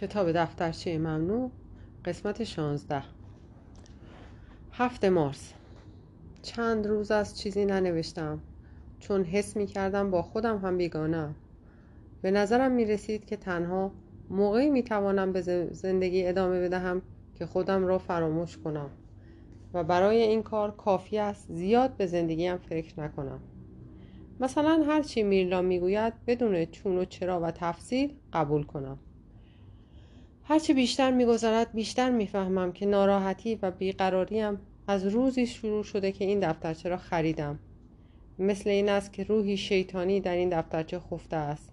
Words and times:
کتاب 0.00 0.32
دفترچه 0.32 0.98
ممنوع 0.98 1.50
قسمت 2.04 2.44
16 2.44 3.02
هفت 4.72 5.04
مارس. 5.04 5.52
چند 6.42 6.86
روز 6.86 7.10
از 7.10 7.38
چیزی 7.38 7.64
ننوشتم. 7.64 8.40
چون 9.00 9.24
حس 9.24 9.56
می 9.56 9.66
کردم 9.66 10.10
با 10.10 10.22
خودم 10.22 10.58
هم 10.58 10.76
بیگانم 10.76 11.34
به 12.22 12.30
نظرم 12.30 12.72
می 12.72 12.84
رسید 12.84 13.24
که 13.24 13.36
تنها 13.36 13.92
موقعی 14.30 14.70
می 14.70 14.82
توانم 14.82 15.32
به 15.32 15.42
زندگی 15.72 16.26
ادامه 16.26 16.60
بدهم 16.60 17.02
که 17.34 17.46
خودم 17.46 17.86
را 17.86 17.98
فراموش 17.98 18.58
کنم. 18.58 18.90
و 19.74 19.84
برای 19.84 20.22
این 20.22 20.42
کار 20.42 20.70
کافی 20.70 21.18
است 21.18 21.52
زیاد 21.52 21.96
به 21.96 22.06
زندگیم 22.06 22.56
فکر 22.56 23.00
نکنم. 23.00 23.40
مثلا 24.40 24.84
هرچی 24.86 25.22
میرلا 25.22 25.62
می‌گوید 25.62 26.12
بدون 26.26 26.64
چون 26.64 26.98
و 26.98 27.04
چرا 27.04 27.40
و 27.40 27.50
تفصیل 27.50 28.14
قبول 28.32 28.62
کنم. 28.62 28.98
هرچه 30.48 30.74
بیشتر 30.74 31.10
میگذرد 31.10 31.72
بیشتر 31.72 32.10
می‌فهمم 32.10 32.72
که 32.72 32.86
ناراحتی 32.86 33.58
و 33.62 33.70
بیقراریم 33.70 34.58
از 34.88 35.06
روزی 35.06 35.46
شروع 35.46 35.82
شده 35.82 36.12
که 36.12 36.24
این 36.24 36.40
دفترچه 36.40 36.88
را 36.88 36.96
خریدم. 36.96 37.58
مثل 38.38 38.70
این 38.70 38.88
است 38.88 39.12
که 39.12 39.24
روحی 39.24 39.56
شیطانی 39.56 40.20
در 40.20 40.36
این 40.36 40.48
دفترچه 40.48 40.98
خفته 40.98 41.36
است. 41.36 41.72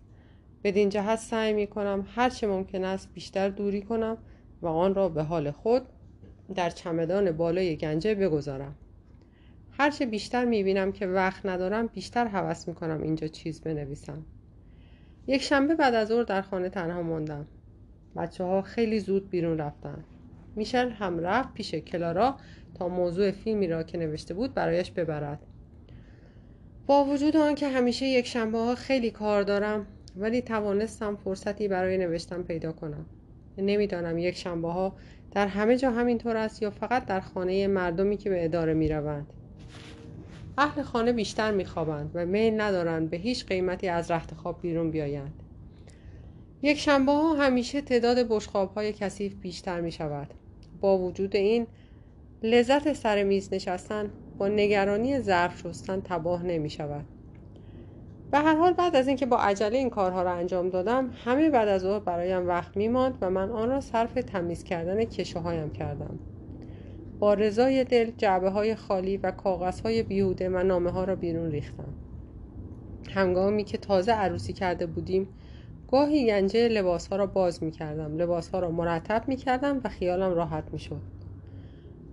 بدین 0.64 0.90
جهت 0.90 1.20
سعی 1.20 1.54
می 1.54 1.68
کنم 1.68 2.08
هرچه 2.16 2.48
ممکن 2.48 2.84
است 2.84 3.10
بیشتر 3.14 3.50
دوری 3.50 3.82
کنم 3.82 4.18
و 4.62 4.68
آن 4.68 4.96
را 4.96 5.10
به 5.10 5.24
حال 5.24 5.52
خود 5.52 5.82
در 6.56 6.70
چمدان 6.70 7.32
بالای 7.32 7.76
گنجه 7.76 8.16
بگذارم. 8.16 8.76
هرچه 9.72 10.06
بیشتر 10.06 10.46
می 10.46 10.64
بینم 10.64 10.92
که 10.92 11.08
وقت 11.08 11.46
ندارم 11.46 11.88
بیشتر 11.88 12.28
حوض 12.28 12.68
می 12.68 12.76
کنم 12.76 13.02
اینجا 13.02 13.28
چیز 13.28 13.62
بنویسم. 13.62 14.26
یک 15.28 15.42
شنبه 15.42 15.76
بعد 15.76 15.94
از 15.94 16.08
ظهر 16.08 16.24
در 16.24 16.42
خانه 16.42 16.70
تنها 16.70 17.02
ماندم. 17.02 17.48
بچه 18.16 18.44
ها 18.44 18.62
خیلی 18.62 19.00
زود 19.00 19.30
بیرون 19.30 19.58
رفتن. 19.58 20.04
میشل 20.56 20.90
هم 20.90 21.20
رفت 21.20 21.54
پیش 21.54 21.76
کلارا 21.76 22.36
تا 22.76 22.88
موضوع 22.88 23.32
فیلمی 23.32 23.68
را 23.68 23.84
که 23.84 23.98
نوشته 23.98 24.34
بود 24.34 24.54
برایش 24.54 24.92
ببرد. 24.92 25.40
با 26.88 27.06
وجود 27.06 27.38
آنکه 27.38 27.68
همیشه 27.68 28.06
یک 28.06 28.28
شنبه 28.28 28.58
ها 28.58 28.76
خیلی 28.76 29.12
کار 29.12 29.44
دارم 29.44 29.88
ولی 30.18 30.42
توانستم 30.42 31.16
فرصتی 31.16 31.68
برای 31.68 31.98
نوشتن 31.98 32.44
پیدا 32.44 32.72
کنم. 32.72 33.06
نمی‌دانم 33.58 34.18
یک 34.18 34.36
شنبه 34.36 34.72
ها 34.72 34.96
در 35.32 35.48
همه 35.48 35.78
جا 35.78 35.92
همینطور 35.92 36.38
است 36.38 36.62
یا 36.62 36.70
فقط 36.70 37.06
در 37.06 37.20
خانه 37.20 37.68
مردمی 37.68 38.18
که 38.18 38.30
به 38.30 38.46
اداره 38.46 38.74
می 38.74 38.90
روند. 38.90 39.28
اهل 40.58 40.82
خانه 40.82 41.14
بیشتر 41.14 41.52
میخوابند 41.52 42.12
و 42.14 42.26
میل 42.26 42.62
ندارند 42.62 43.10
به 43.10 43.18
هیچ 43.18 43.46
قیمتی 43.46 43.88
از 43.88 44.12
رخت 44.12 44.34
خواب 44.34 44.62
بیرون 44.62 44.92
بیایند. 44.92 45.43
یک 46.66 46.80
شنبه 46.80 47.12
ها 47.12 47.34
همیشه 47.34 47.82
تعداد 47.82 48.18
بشقاب 48.30 48.74
های 48.74 48.94
کثیف 48.94 49.36
بیشتر 49.36 49.82
می 49.82 49.92
شود. 49.92 50.28
با 50.82 50.98
وجود 50.98 51.36
این 51.36 51.68
لذت 52.44 52.94
سر 52.94 53.24
میز 53.24 53.54
نشستن 53.54 54.10
با 54.38 54.48
نگرانی 54.48 55.20
ظرف 55.20 55.60
شستن 55.60 56.02
تباه 56.02 56.44
نمی 56.44 56.70
شود. 56.70 57.06
به 58.32 58.40
هر 58.40 58.56
حال 58.56 58.74
بعد 58.74 58.96
از 58.96 59.08
اینکه 59.08 59.26
با 59.26 59.38
عجله 59.38 59.78
این 59.78 59.90
کارها 59.90 60.24
را 60.24 60.32
انجام 60.32 60.70
دادم 60.70 61.10
همه 61.26 61.50
بعد 61.50 61.68
از 61.68 61.82
ظهر 61.82 62.00
برایم 62.00 62.48
وقت 62.48 62.78
میماند 62.78 63.18
و 63.22 63.30
من 63.30 63.50
آن 63.52 63.70
را 63.70 63.82
صرف 63.82 64.14
تمیز 64.14 64.64
کردن 64.64 65.04
کشه 65.04 65.40
هایم 65.40 65.70
کردم 65.70 66.20
با 67.20 67.34
رضای 67.34 67.84
دل 67.84 68.12
جعبه 68.18 68.50
های 68.50 68.76
خالی 68.76 69.18
و 69.18 69.32
کاغذ 69.32 69.82
های 69.82 70.04
بیهوده 70.04 70.50
و 70.50 70.64
نامه 70.64 70.92
ها 70.92 71.04
را 71.04 71.16
بیرون 71.16 71.52
ریختم 71.52 71.94
هنگامی 73.10 73.64
که 73.64 73.78
تازه 73.78 74.12
عروسی 74.12 74.54
کرده 74.54 74.86
بودیم 74.86 75.28
گاهی 75.94 76.26
گنجه 76.26 76.68
لباس 76.68 77.08
ها 77.08 77.16
را 77.16 77.26
باز 77.26 77.64
می 77.64 77.72
کردم 77.72 78.18
لباس 78.18 78.50
ها 78.50 78.60
را 78.60 78.72
مرتب 78.72 79.24
می 79.28 79.36
کردم 79.36 79.82
و 79.84 79.90
خیالم 79.90 80.34
راحت 80.34 80.64
می 80.72 80.80
شد 80.80 81.02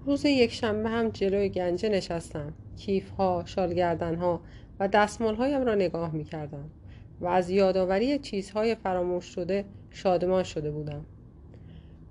روز 0.07 0.25
یک 0.25 0.53
شنبه 0.53 0.89
هم 0.89 1.09
جلوی 1.09 1.49
گنجه 1.49 1.89
نشستم. 1.89 2.53
کیف 2.77 3.11
ها 3.11 3.43
شالگردن 3.47 4.15
ها 4.15 4.41
و 4.81 4.89
دستمال 4.89 5.35
هایم 5.35 5.63
را 5.63 5.75
نگاه 5.75 6.13
می 6.13 6.25
کردم 6.25 6.71
و 7.21 7.27
از 7.27 7.51
یادآوری 7.51 8.19
چیزهای 8.19 8.75
فراموش 8.75 9.25
شده 9.25 9.65
شادمان 9.91 10.43
شده 10.43 10.71
بودم. 10.71 11.05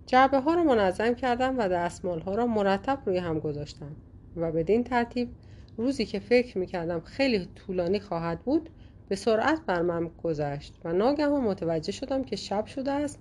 جعبه 0.06 0.40
ها 0.40 0.54
را 0.54 0.64
منظم 0.64 1.14
کردم 1.14 1.60
و 1.60 1.70
دستمال 1.70 2.20
ها 2.20 2.36
را 2.36 2.46
مرتب 2.48 3.00
روی 3.06 3.18
هم 3.18 3.40
گذاشتم 3.40 3.96
و 4.36 4.52
بدین 4.52 4.84
ترتیب 4.84 5.30
روزی 5.78 6.06
که 6.06 6.20
فکر 6.20 6.58
می 6.58 6.66
کردم 6.66 7.00
خیلی 7.00 7.48
طولانی 7.56 8.00
خواهد 8.00 8.40
بود 8.40 8.70
به 9.10 9.16
سرعت 9.16 9.66
بر 9.66 9.82
من 9.82 10.10
گذشت 10.24 10.80
و 10.84 10.94
ناگهان 10.94 11.44
متوجه 11.44 11.92
شدم 11.92 12.24
که 12.24 12.36
شب 12.36 12.66
شده 12.66 12.92
است. 12.92 13.20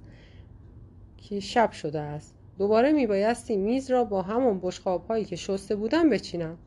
که 1.17 1.41
شب 1.41 1.71
شده 1.73 2.01
است. 2.01 2.35
دوباره 2.59 2.93
میبایستی 2.93 3.57
میز 3.57 3.91
را 3.91 4.05
با 4.05 4.23
همون 4.23 4.61
بشقاب 4.63 5.07
هایی 5.07 5.25
که 5.25 5.37
شسته 5.37 5.77
بودم 5.77 6.11
بچینم. 6.11 6.59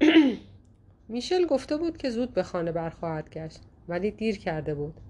میشل 1.08 1.46
گفته 1.46 1.76
بود 1.76 1.96
که 1.96 2.10
زود 2.10 2.34
به 2.34 2.42
خانه 2.42 2.72
برخواهد 2.72 3.30
گشت 3.30 3.60
ولی 3.88 4.10
دیر 4.10 4.38
کرده 4.38 4.74
بود. 4.74 5.00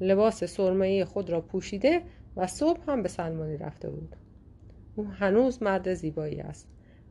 لباس 0.00 0.44
سرمه‌ای 0.44 1.04
خود 1.04 1.30
را 1.30 1.40
پوشیده 1.40 2.02
و 2.36 2.46
صبح 2.46 2.80
هم 2.90 3.02
به 3.02 3.08
سلمانی 3.08 3.56
رفته 3.56 3.90
بود. 3.90 4.16
او 4.96 5.06
هنوز 5.06 5.62
مرد 5.62 5.94
زیبایی 5.94 6.40
است 6.40 6.68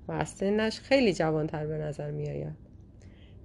و 0.07 0.11
از 0.11 0.29
سنش 0.29 0.79
خیلی 0.79 1.13
جوانتر 1.13 1.67
به 1.67 1.77
نظر 1.77 2.11
می 2.11 2.29
آید. 2.29 2.60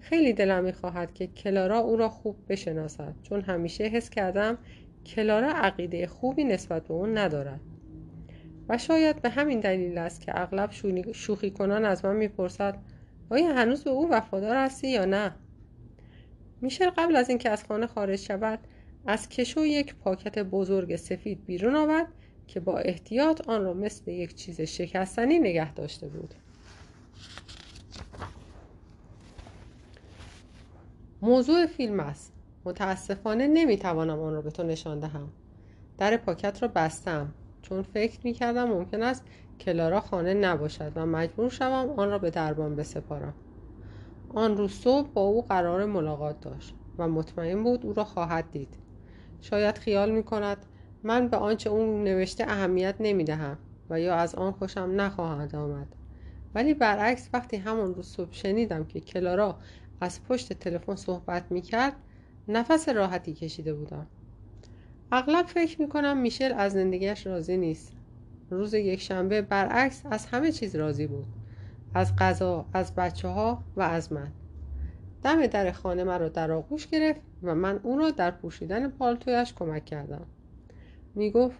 خیلی 0.08 0.32
دلم 0.32 0.64
می‌خواهد 0.64 1.14
که 1.14 1.26
کلارا 1.26 1.78
او 1.78 1.96
را 1.96 2.08
خوب 2.08 2.36
بشناسد 2.48 3.14
چون 3.22 3.40
همیشه 3.40 3.84
حس 3.84 4.10
کردم 4.10 4.58
کلارا 5.06 5.48
عقیده 5.48 6.06
خوبی 6.06 6.44
نسبت 6.44 6.88
به 6.88 6.94
اون 6.94 7.18
ندارد. 7.18 7.60
و 8.68 8.78
شاید 8.78 9.22
به 9.22 9.28
همین 9.28 9.60
دلیل 9.60 9.98
است 9.98 10.20
که 10.20 10.40
اغلب 10.40 10.70
شوخی 11.12 11.50
کنان 11.50 11.84
از 11.84 12.04
من 12.04 12.16
می‌پرسد 12.16 12.78
آیا 13.30 13.54
هنوز 13.54 13.84
به 13.84 13.90
او 13.90 14.10
وفادار 14.10 14.56
هستی 14.56 14.88
یا 14.88 15.04
نه؟ 15.04 15.34
میشل 16.60 16.90
قبل 16.90 17.16
از 17.16 17.28
اینکه 17.28 17.50
از 17.50 17.64
خانه 17.64 17.86
خارج 17.86 18.18
شود 18.18 18.58
از 19.06 19.28
کشو 19.28 19.64
یک 19.64 19.94
پاکت 19.94 20.38
بزرگ 20.38 20.96
سفید 20.96 21.44
بیرون 21.44 21.76
آورد 21.76 22.06
که 22.46 22.60
با 22.60 22.78
احتیاط 22.78 23.48
آن 23.48 23.64
را 23.64 23.74
مثل 23.74 24.10
یک 24.10 24.34
چیز 24.34 24.60
شکستنی 24.60 25.38
نگه 25.38 25.74
داشته 25.74 26.08
بود. 26.08 26.34
موضوع 31.22 31.66
فیلم 31.66 32.00
است. 32.00 32.32
متاسفانه 32.64 33.46
نمی‌توانم 33.46 34.20
آن 34.20 34.32
را 34.32 34.42
به 34.42 34.50
تو 34.50 34.62
نشان 34.62 35.00
دهم. 35.00 35.28
در 35.98 36.16
پاکت 36.16 36.62
را 36.62 36.68
بستم. 36.68 37.32
چون 37.62 37.82
فکر 37.82 38.20
می‌کردم 38.24 38.64
ممکن 38.64 39.02
است 39.02 39.24
کلارا 39.60 40.00
خانه 40.00 40.34
نباشد 40.34 40.92
و 40.94 41.06
مجبور 41.06 41.50
شوم 41.50 41.90
آن 41.96 42.10
را 42.10 42.18
به 42.18 42.30
دربان 42.30 42.76
بسپارم. 42.76 43.34
آن 44.28 44.56
روز 44.56 44.72
صبح 44.72 45.08
با 45.08 45.20
او 45.20 45.42
قرار 45.42 45.84
ملاقات 45.84 46.40
داشت 46.40 46.74
و 46.98 47.08
مطمئن 47.08 47.62
بود 47.62 47.86
او 47.86 47.92
را 47.92 48.04
خواهد 48.04 48.50
دید. 48.52 48.76
شاید 49.40 49.78
خیال 49.78 50.10
می 50.10 50.22
کند 50.22 50.66
من 51.02 51.28
به 51.28 51.36
آنچه 51.36 51.70
او 51.70 52.04
نوشته 52.04 52.44
اهمیت 52.44 52.94
نمی 53.00 53.24
دهم 53.24 53.58
و 53.90 54.00
یا 54.00 54.14
از 54.14 54.34
آن 54.34 54.52
خوشم 54.52 54.92
نخواهد 54.96 55.56
آمد. 55.56 55.86
ولی 56.54 56.74
برعکس 56.74 57.28
وقتی 57.32 57.56
همون 57.56 57.94
روز 57.94 58.06
صبح 58.06 58.32
شنیدم 58.32 58.84
که 58.84 59.00
کلارا 59.00 59.58
از 60.00 60.24
پشت 60.24 60.52
تلفن 60.52 60.94
صحبت 60.94 61.44
می 61.50 61.62
کرد 61.62 61.92
نفس 62.48 62.88
راحتی 62.88 63.34
کشیده 63.34 63.74
بودم. 63.74 64.06
اغلب 65.12 65.46
فکر 65.46 65.82
می 65.82 65.88
کنم 65.88 66.16
میشل 66.16 66.52
از 66.52 66.72
زندگیش 66.72 67.26
راضی 67.26 67.56
نیست. 67.56 67.92
روز 68.50 68.74
یک 68.74 69.00
شنبه 69.00 69.42
برعکس 69.42 70.02
از 70.10 70.26
همه 70.26 70.52
چیز 70.52 70.76
راضی 70.76 71.06
بود. 71.06 71.26
از 71.94 72.16
غذا 72.16 72.66
از 72.72 72.94
بچه 72.94 73.28
ها 73.28 73.62
و 73.76 73.82
از 73.82 74.12
من. 74.12 74.32
دم 75.22 75.46
در 75.46 75.72
خانه 75.72 76.04
من 76.04 76.20
را 76.20 76.28
در 76.28 76.52
آغوش 76.52 76.86
گرفت 76.86 77.20
و 77.42 77.54
من 77.54 77.80
او 77.82 77.98
را 77.98 78.10
در 78.10 78.30
پوشیدن 78.30 78.88
پالتویش 78.88 79.54
کمک 79.54 79.84
کردم. 79.84 80.26
می 81.14 81.30
گفت 81.30 81.58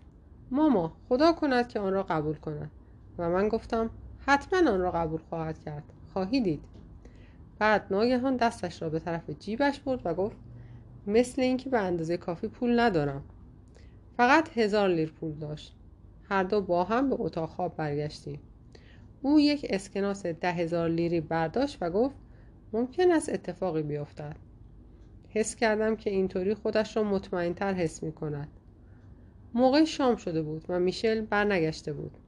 ماما 0.50 0.96
خدا 1.08 1.32
کند 1.32 1.68
که 1.68 1.80
آن 1.80 1.92
را 1.92 2.02
قبول 2.02 2.34
کند. 2.34 2.70
و 3.18 3.30
من 3.30 3.48
گفتم 3.48 3.90
حتما 4.26 4.70
آن 4.70 4.80
را 4.80 4.90
قبول 4.90 5.20
خواهد 5.28 5.64
کرد. 5.64 5.84
خواهی 6.12 6.40
دید؟ 6.40 6.75
بعد 7.58 7.86
ناگهان 7.90 8.36
دستش 8.36 8.82
را 8.82 8.88
به 8.88 8.98
طرف 8.98 9.30
جیبش 9.30 9.80
برد 9.80 10.00
و 10.04 10.14
گفت 10.14 10.36
مثل 11.06 11.42
اینکه 11.42 11.70
به 11.70 11.78
اندازه 11.78 12.16
کافی 12.16 12.48
پول 12.48 12.80
ندارم. 12.80 13.24
فقط 14.16 14.58
هزار 14.58 14.88
لیر 14.88 15.10
پول 15.10 15.32
داشت. 15.32 15.76
هر 16.28 16.42
دو 16.42 16.60
با 16.60 16.84
هم 16.84 17.10
به 17.10 17.16
اتاق 17.18 17.48
خواب 17.48 17.76
برگشتیم. 17.76 18.40
او 19.22 19.40
یک 19.40 19.66
اسکناس 19.70 20.26
ده 20.26 20.52
هزار 20.52 20.88
لیری 20.88 21.20
برداشت 21.20 21.78
و 21.80 21.90
گفت 21.90 22.16
ممکن 22.72 23.12
است 23.12 23.28
اتفاقی 23.28 23.82
بیفتد. 23.82 24.36
حس 25.28 25.56
کردم 25.56 25.96
که 25.96 26.10
اینطوری 26.10 26.54
خودش 26.54 26.96
را 26.96 27.02
مطمئنتر 27.02 27.74
حس 27.74 28.02
می 28.02 28.12
کند 28.12 28.48
موقع 29.54 29.84
شام 29.84 30.16
شده 30.16 30.42
بود 30.42 30.64
و 30.68 30.80
میشل 30.80 31.20
برنگشته 31.20 31.92
بود. 31.92 32.18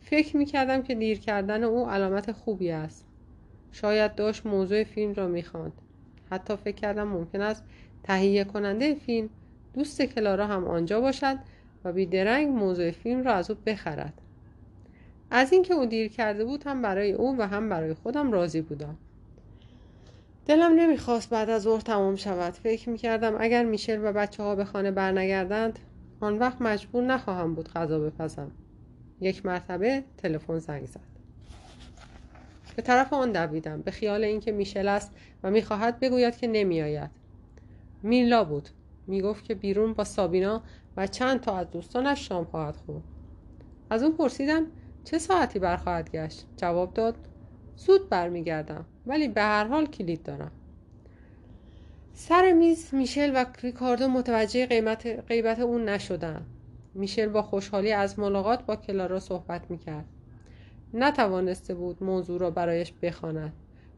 فکر 0.00 0.36
می 0.36 0.44
کردم 0.44 0.82
که 0.82 0.94
دیر 0.94 1.18
کردن 1.18 1.64
او 1.64 1.90
علامت 1.90 2.32
خوبی 2.32 2.70
است. 2.70 3.06
شاید 3.74 4.14
داشت 4.14 4.46
موضوع 4.46 4.84
فیلم 4.84 5.14
را 5.14 5.28
می‌خواند. 5.28 5.72
حتی 6.30 6.56
فکر 6.56 6.76
کردم 6.76 7.08
ممکن 7.08 7.40
است 7.40 7.64
تهیه 8.02 8.44
کننده 8.44 8.94
فیلم 8.94 9.28
دوست 9.72 10.02
کلارا 10.02 10.46
هم 10.46 10.64
آنجا 10.64 11.00
باشد 11.00 11.36
و 11.84 11.92
بیدرنگ 11.92 12.48
موضوع 12.48 12.90
فیلم 12.90 13.22
را 13.22 13.34
از 13.34 13.50
او 13.50 13.56
بخرد. 13.66 14.14
از 15.30 15.52
اینکه 15.52 15.74
او 15.74 15.86
دیر 15.86 16.08
کرده 16.08 16.44
بود 16.44 16.64
هم 16.66 16.82
برای 16.82 17.12
او 17.12 17.36
و 17.38 17.42
هم 17.42 17.68
برای 17.68 17.94
خودم 17.94 18.32
راضی 18.32 18.60
بودم. 18.60 18.96
دلم 20.46 20.72
نمی‌خواست 20.74 21.30
بعد 21.30 21.50
از 21.50 21.62
ظهر 21.62 21.80
تمام 21.80 22.16
شود. 22.16 22.52
فکر 22.52 22.90
می‌کردم 22.90 23.36
اگر 23.38 23.64
میشل 23.64 24.04
و 24.04 24.12
بچه 24.12 24.42
ها 24.42 24.54
به 24.54 24.64
خانه 24.64 24.90
برنگردند 24.90 25.78
آن 26.20 26.38
وقت 26.38 26.62
مجبور 26.62 27.04
نخواهم 27.04 27.54
بود 27.54 27.68
غذا 27.68 27.98
بپزم. 27.98 28.50
یک 29.20 29.46
مرتبه 29.46 30.04
تلفن 30.16 30.58
زنگ 30.58 30.86
زد. 30.86 31.13
به 32.76 32.82
طرف 32.82 33.12
آن 33.12 33.32
دویدم. 33.32 33.82
به 33.82 33.90
خیال 33.90 34.24
اینکه 34.24 34.52
میشل 34.52 34.88
است 34.88 35.12
و 35.42 35.50
می‌خواهد 35.50 36.00
بگوید 36.00 36.36
که 36.36 36.46
نمیآید. 36.46 37.10
میلا 38.02 38.44
بود 38.44 38.68
می‌گفت 39.06 39.44
که 39.44 39.54
بیرون 39.54 39.92
با 39.92 40.04
سابینا 40.04 40.62
و 40.96 41.06
چند 41.06 41.40
تا 41.40 41.56
از 41.56 41.70
دوستانش 41.70 42.28
شام 42.28 42.44
خواهد 42.44 42.76
خورد. 42.76 43.02
از 43.90 44.02
اون 44.02 44.12
پرسیدم 44.12 44.66
چه 45.04 45.18
ساعتی 45.18 45.58
برخواهد 45.58 46.10
گشت؟ 46.10 46.46
جواب 46.56 46.94
داد 46.94 47.16
زود 47.76 48.08
برمیگردم 48.08 48.84
ولی 49.06 49.28
به 49.28 49.42
هر 49.42 49.64
حال 49.64 49.86
کلید 49.86 50.22
دارم. 50.22 50.50
سر 52.14 52.52
میز 52.52 52.94
میشل 52.94 53.32
و 53.34 53.44
ریکاردو 53.62 54.08
متوجه 54.08 54.66
قیمت 54.66 55.06
غیبت 55.06 55.60
اون 55.60 55.88
نشدن. 55.88 56.46
میشل 56.94 57.28
با 57.28 57.42
خوشحالی 57.42 57.92
از 57.92 58.18
ملاقات 58.18 58.66
با 58.66 58.76
کلارا 58.76 59.20
صحبت 59.20 59.70
می‌کرد. 59.70 60.04
نتوانسته 60.94 61.74
بود 61.74 62.02
موضوع 62.02 62.40
را 62.40 62.50
برایش 62.50 62.92
بخواند 63.02 63.52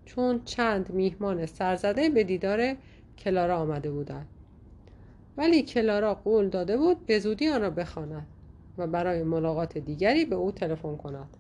چون 0.05 0.45
چند 0.45 0.91
میهمان 0.91 1.47
سرزده 1.47 2.09
به 2.09 2.25
دیدار 2.25 2.77
کلارا 3.19 3.59
آمده 3.59 3.91
بودند. 3.91 4.27
ولی 5.37 5.63
کلارا 5.63 6.15
قول 6.15 6.49
داده 6.49 6.77
بود 6.77 7.07
به 7.07 7.19
زودی 7.19 7.49
آن 7.49 7.63
را 7.63 7.71
بخواند 7.71 8.27
و 8.79 8.87
برای 8.87 9.23
ملاقات 9.23 9.79
دیگری 9.79 10.25
به 10.25 10.37
او 10.37 10.53
تلفن 10.53 10.97
کند. 10.97 11.37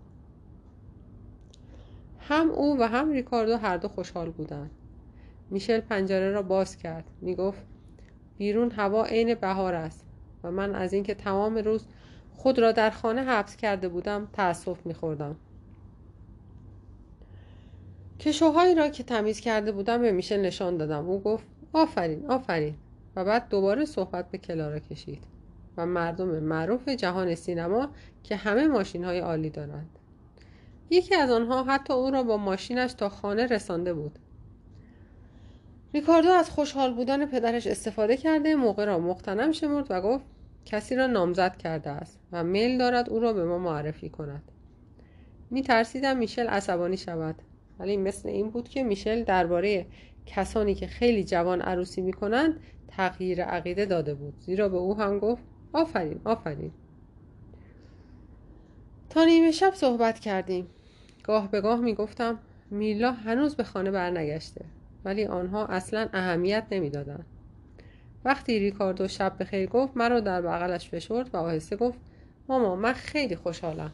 هم 2.20 2.50
او 2.50 2.80
و 2.80 2.82
هم 2.82 3.12
ریکاردو 3.12 3.56
هر 3.56 3.76
دو 3.76 3.88
خوشحال 3.88 4.30
بودند. 4.30 4.70
میشل 5.50 5.80
پنجره 5.80 6.30
را 6.30 6.42
باز 6.42 6.76
کرد. 6.76 7.04
می‌گفت 7.20 7.66
بیرون 8.38 8.70
هوا 8.70 9.04
عین 9.04 9.34
بهار 9.34 9.74
است 9.74 10.04
و 10.42 10.50
من 10.50 10.74
از 10.74 10.92
اینکه 10.92 11.14
تمام 11.14 11.56
روز 11.56 11.86
خود 12.36 12.58
را 12.58 12.72
در 12.72 12.90
خانه 12.90 13.22
حبس 13.22 13.56
کرده 13.56 13.88
بودم 13.88 14.28
تأسف 14.32 14.86
میخوردم. 14.86 15.36
کشوهایی 18.20 18.74
را 18.74 18.88
که 18.88 19.02
تمیز 19.02 19.40
کرده 19.40 19.72
بودم 19.72 20.02
به 20.02 20.12
میشل 20.12 20.40
نشان 20.40 20.76
دادم. 20.76 21.06
او 21.06 21.20
گفت 21.20 21.46
آفرین 21.72 22.26
آفرین. 22.30 22.74
و 23.16 23.24
بعد 23.24 23.48
دوباره 23.48 23.84
صحبت 23.84 24.30
به 24.30 24.38
کلارا 24.38 24.78
کشید. 24.78 25.24
و 25.76 25.86
مردم 25.86 26.28
معروف 26.28 26.88
جهان 26.88 27.34
سینما 27.34 27.88
که 28.22 28.36
همه 28.36 28.68
ماشین 28.68 29.04
های 29.04 29.18
عالی 29.18 29.50
دارند. 29.50 29.98
یکی 30.90 31.14
از 31.14 31.30
آنها 31.30 31.64
حتی 31.64 31.92
او 31.92 32.10
را 32.10 32.22
با 32.22 32.36
ماشینش 32.36 32.92
تا 32.92 33.08
خانه 33.08 33.46
رسانده 33.46 33.94
بود. 33.94 34.18
ریکاردو 35.94 36.30
از 36.30 36.50
خوشحال 36.50 36.94
بودن 36.94 37.26
پدرش 37.26 37.66
استفاده 37.66 38.16
کرده 38.16 38.54
موقع 38.54 38.84
را 38.84 38.98
مقتنم 38.98 39.52
شمرد 39.52 39.86
و 39.90 40.00
گفت 40.00 40.24
کسی 40.64 40.96
را 40.96 41.06
نامزد 41.06 41.56
کرده 41.56 41.90
است 41.90 42.18
و 42.32 42.44
میل 42.44 42.78
دارد 42.78 43.10
او 43.10 43.20
را 43.20 43.32
به 43.32 43.44
ما 43.44 43.58
معرفی 43.58 44.08
کند. 44.08 44.42
می 45.50 45.62
ترسیدم 45.62 46.16
میشل 46.16 46.46
عصبانی 46.46 46.96
شود. 46.96 47.34
ولی 47.78 47.96
مثل 47.96 48.28
این 48.28 48.50
بود 48.50 48.68
که 48.68 48.82
میشل 48.82 49.24
درباره 49.24 49.86
کسانی 50.26 50.74
که 50.74 50.86
خیلی 50.86 51.24
جوان 51.24 51.60
عروسی 51.60 52.00
می 52.00 52.12
کنند 52.12 52.60
تغییر 52.88 53.44
عقیده 53.44 53.86
داده 53.86 54.14
بود. 54.14 54.34
زیرا 54.40 54.68
به 54.68 54.76
او 54.76 54.98
هم 54.98 55.18
گفت 55.18 55.42
آفرین 55.72 56.20
آفرین. 56.24 56.72
تا 59.10 59.24
نیمه 59.24 59.50
شب 59.50 59.74
صحبت 59.74 60.18
کردیم. 60.18 60.66
گاه 61.24 61.50
به 61.50 61.60
گاه 61.60 61.80
می 61.80 61.94
گفتم 61.94 62.38
میلا 62.70 63.12
هنوز 63.12 63.56
به 63.56 63.64
خانه 63.64 63.90
برنگشته 63.90 64.64
ولی 65.04 65.24
آنها 65.24 65.66
اصلا 65.66 66.08
اهمیت 66.12 66.66
نمی‌دادند. 66.70 67.26
وقتی 68.24 68.58
ریکاردو 68.58 69.08
شب 69.08 69.36
به 69.38 69.44
خیر 69.44 69.68
گفت 69.68 69.96
مرا 69.96 70.20
در 70.20 70.42
بغلش 70.42 70.88
فشرد 70.88 71.30
و 71.34 71.36
آهسته 71.36 71.76
گفت 71.76 71.98
ماما 72.48 72.76
من 72.76 72.92
خیلی 72.92 73.36
خوشحالم. 73.36 73.92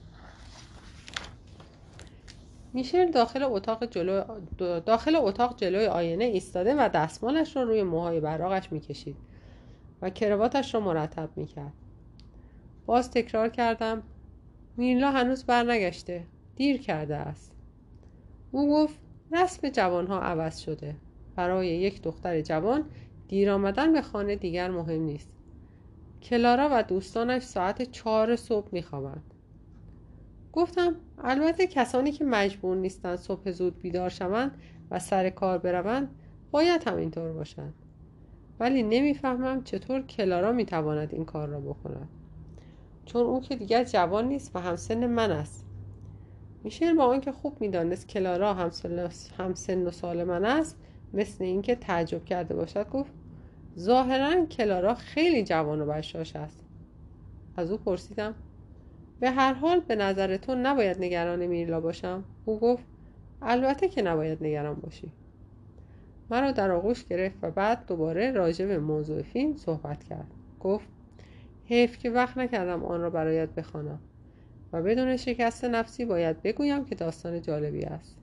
میشل 2.72 3.10
داخل 3.10 3.42
اتاق 3.42 3.84
جلو 3.84 4.24
داخل 4.80 5.16
اتاق 5.16 5.56
جلوی 5.56 5.86
آینه 5.86 6.24
ایستاده 6.24 6.74
و 6.74 6.88
دستمالش 6.88 7.56
را 7.56 7.62
روی 7.62 7.82
موهای 7.82 8.20
براغش 8.20 8.72
می‌کشید 8.72 9.16
و 10.02 10.10
کرواتش 10.10 10.74
را 10.74 10.80
مرتب 10.80 11.28
می‌کرد. 11.36 11.72
باز 12.86 13.10
تکرار 13.10 13.48
کردم 13.48 14.02
میلا 14.76 15.10
هنوز 15.10 15.44
برنگشته 15.44 16.24
دیر 16.56 16.80
کرده 16.80 17.16
است. 17.16 17.52
او 18.52 18.70
گفت 18.70 18.98
رسم 19.32 19.68
جوانها 19.68 20.20
عوض 20.20 20.58
شده. 20.58 20.96
برای 21.36 21.68
یک 21.68 22.02
دختر 22.02 22.40
جوان 22.40 22.84
دیر 23.28 23.50
آمدن 23.50 23.92
به 23.92 24.02
خانه 24.02 24.36
دیگر 24.36 24.70
مهم 24.70 25.00
نیست. 25.00 25.30
کلارا 26.22 26.68
و 26.72 26.82
دوستانش 26.82 27.42
ساعت 27.42 27.82
چهار 27.82 28.36
صبح 28.36 28.68
میخوابند. 28.72 29.31
گفتم 30.52 30.96
البته 31.24 31.66
کسانی 31.66 32.12
که 32.12 32.24
مجبور 32.24 32.76
نیستند 32.76 33.16
صبح 33.16 33.50
زود 33.50 33.80
بیدار 33.80 34.08
شوند 34.08 34.58
و 34.90 34.98
سر 34.98 35.30
کار 35.30 35.58
بروند 35.58 36.08
باید 36.50 36.88
همینطور 36.88 37.32
باشند. 37.32 37.74
ولی 38.60 38.82
نمی‌فهمم 38.82 39.62
چطور 39.64 40.02
کلارا 40.02 40.52
می‌تواند 40.52 41.14
این 41.14 41.24
کار 41.24 41.48
را 41.48 41.60
بکند. 41.60 42.08
چون 43.04 43.26
او 43.26 43.40
که 43.40 43.56
دیگر 43.56 43.84
جوان 43.84 44.28
نیست 44.28 44.56
و 44.56 44.60
همسن 44.60 45.06
من 45.06 45.30
است. 45.30 45.66
میشل 46.64 46.96
با 46.96 47.04
آنکه 47.04 47.32
خوب 47.32 47.60
می‌دانست 47.60 48.08
کلارا 48.08 48.54
همسن 49.38 49.86
و 49.86 49.90
سال 49.90 50.24
من 50.24 50.44
است 50.44 50.76
مثل 51.14 51.44
اینکه 51.44 51.74
تعجب 51.74 52.24
کرده 52.24 52.54
باشد 52.54 52.88
گفت 52.90 53.12
ظاهرا 53.78 54.46
کلارا 54.46 54.94
خیلی 54.94 55.44
جوان 55.44 55.80
و 55.80 55.86
بشاش 55.86 56.36
است. 56.36 56.64
از 57.56 57.70
او 57.70 57.78
پرسیدم 57.78 58.34
به 59.22 59.30
هر 59.30 59.52
حال 59.52 59.80
به 59.80 59.96
نظر 59.96 60.36
تو 60.36 60.54
نباید 60.54 60.98
نگران 60.98 61.46
میرلا 61.46 61.80
باشم؟ 61.80 62.24
او 62.44 62.60
گفت 62.60 62.84
البته 63.42 63.88
که 63.88 64.02
نباید 64.02 64.44
نگران 64.44 64.74
باشی. 64.74 65.12
مرا 66.30 66.52
در 66.52 66.70
آغوش 66.70 67.04
گرفت 67.04 67.36
و 67.42 67.50
بعد 67.50 67.86
دوباره 67.86 68.32
راجع 68.32 68.66
به 68.66 68.78
موضوع 68.78 69.22
فیلم 69.22 69.56
صحبت 69.56 70.04
کرد. 70.04 70.26
گفت 70.60 70.88
حیف 71.64 71.98
که 71.98 72.10
وقت 72.10 72.38
نکردم 72.38 72.84
آن 72.84 73.00
را 73.00 73.10
برایت 73.10 73.48
بخوانم 73.48 73.98
و 74.72 74.82
بدون 74.82 75.16
شکست 75.16 75.64
نفسی 75.64 76.04
باید 76.04 76.42
بگویم 76.42 76.84
که 76.84 76.94
داستان 76.94 77.42
جالبی 77.42 77.82
است. 77.82 78.16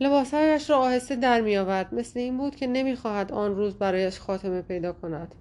لباسهایش 0.00 0.70
را 0.70 0.76
آهسته 0.76 1.16
در 1.16 1.40
می 1.40 1.56
آورد 1.56 1.94
مثل 1.94 2.20
این 2.20 2.38
بود 2.38 2.56
که 2.56 2.66
نمی‌خواهد 2.66 3.32
آن 3.32 3.56
روز 3.56 3.74
برایش 3.74 4.20
خاتمه 4.20 4.62
پیدا 4.62 4.92
کند. 4.92 5.34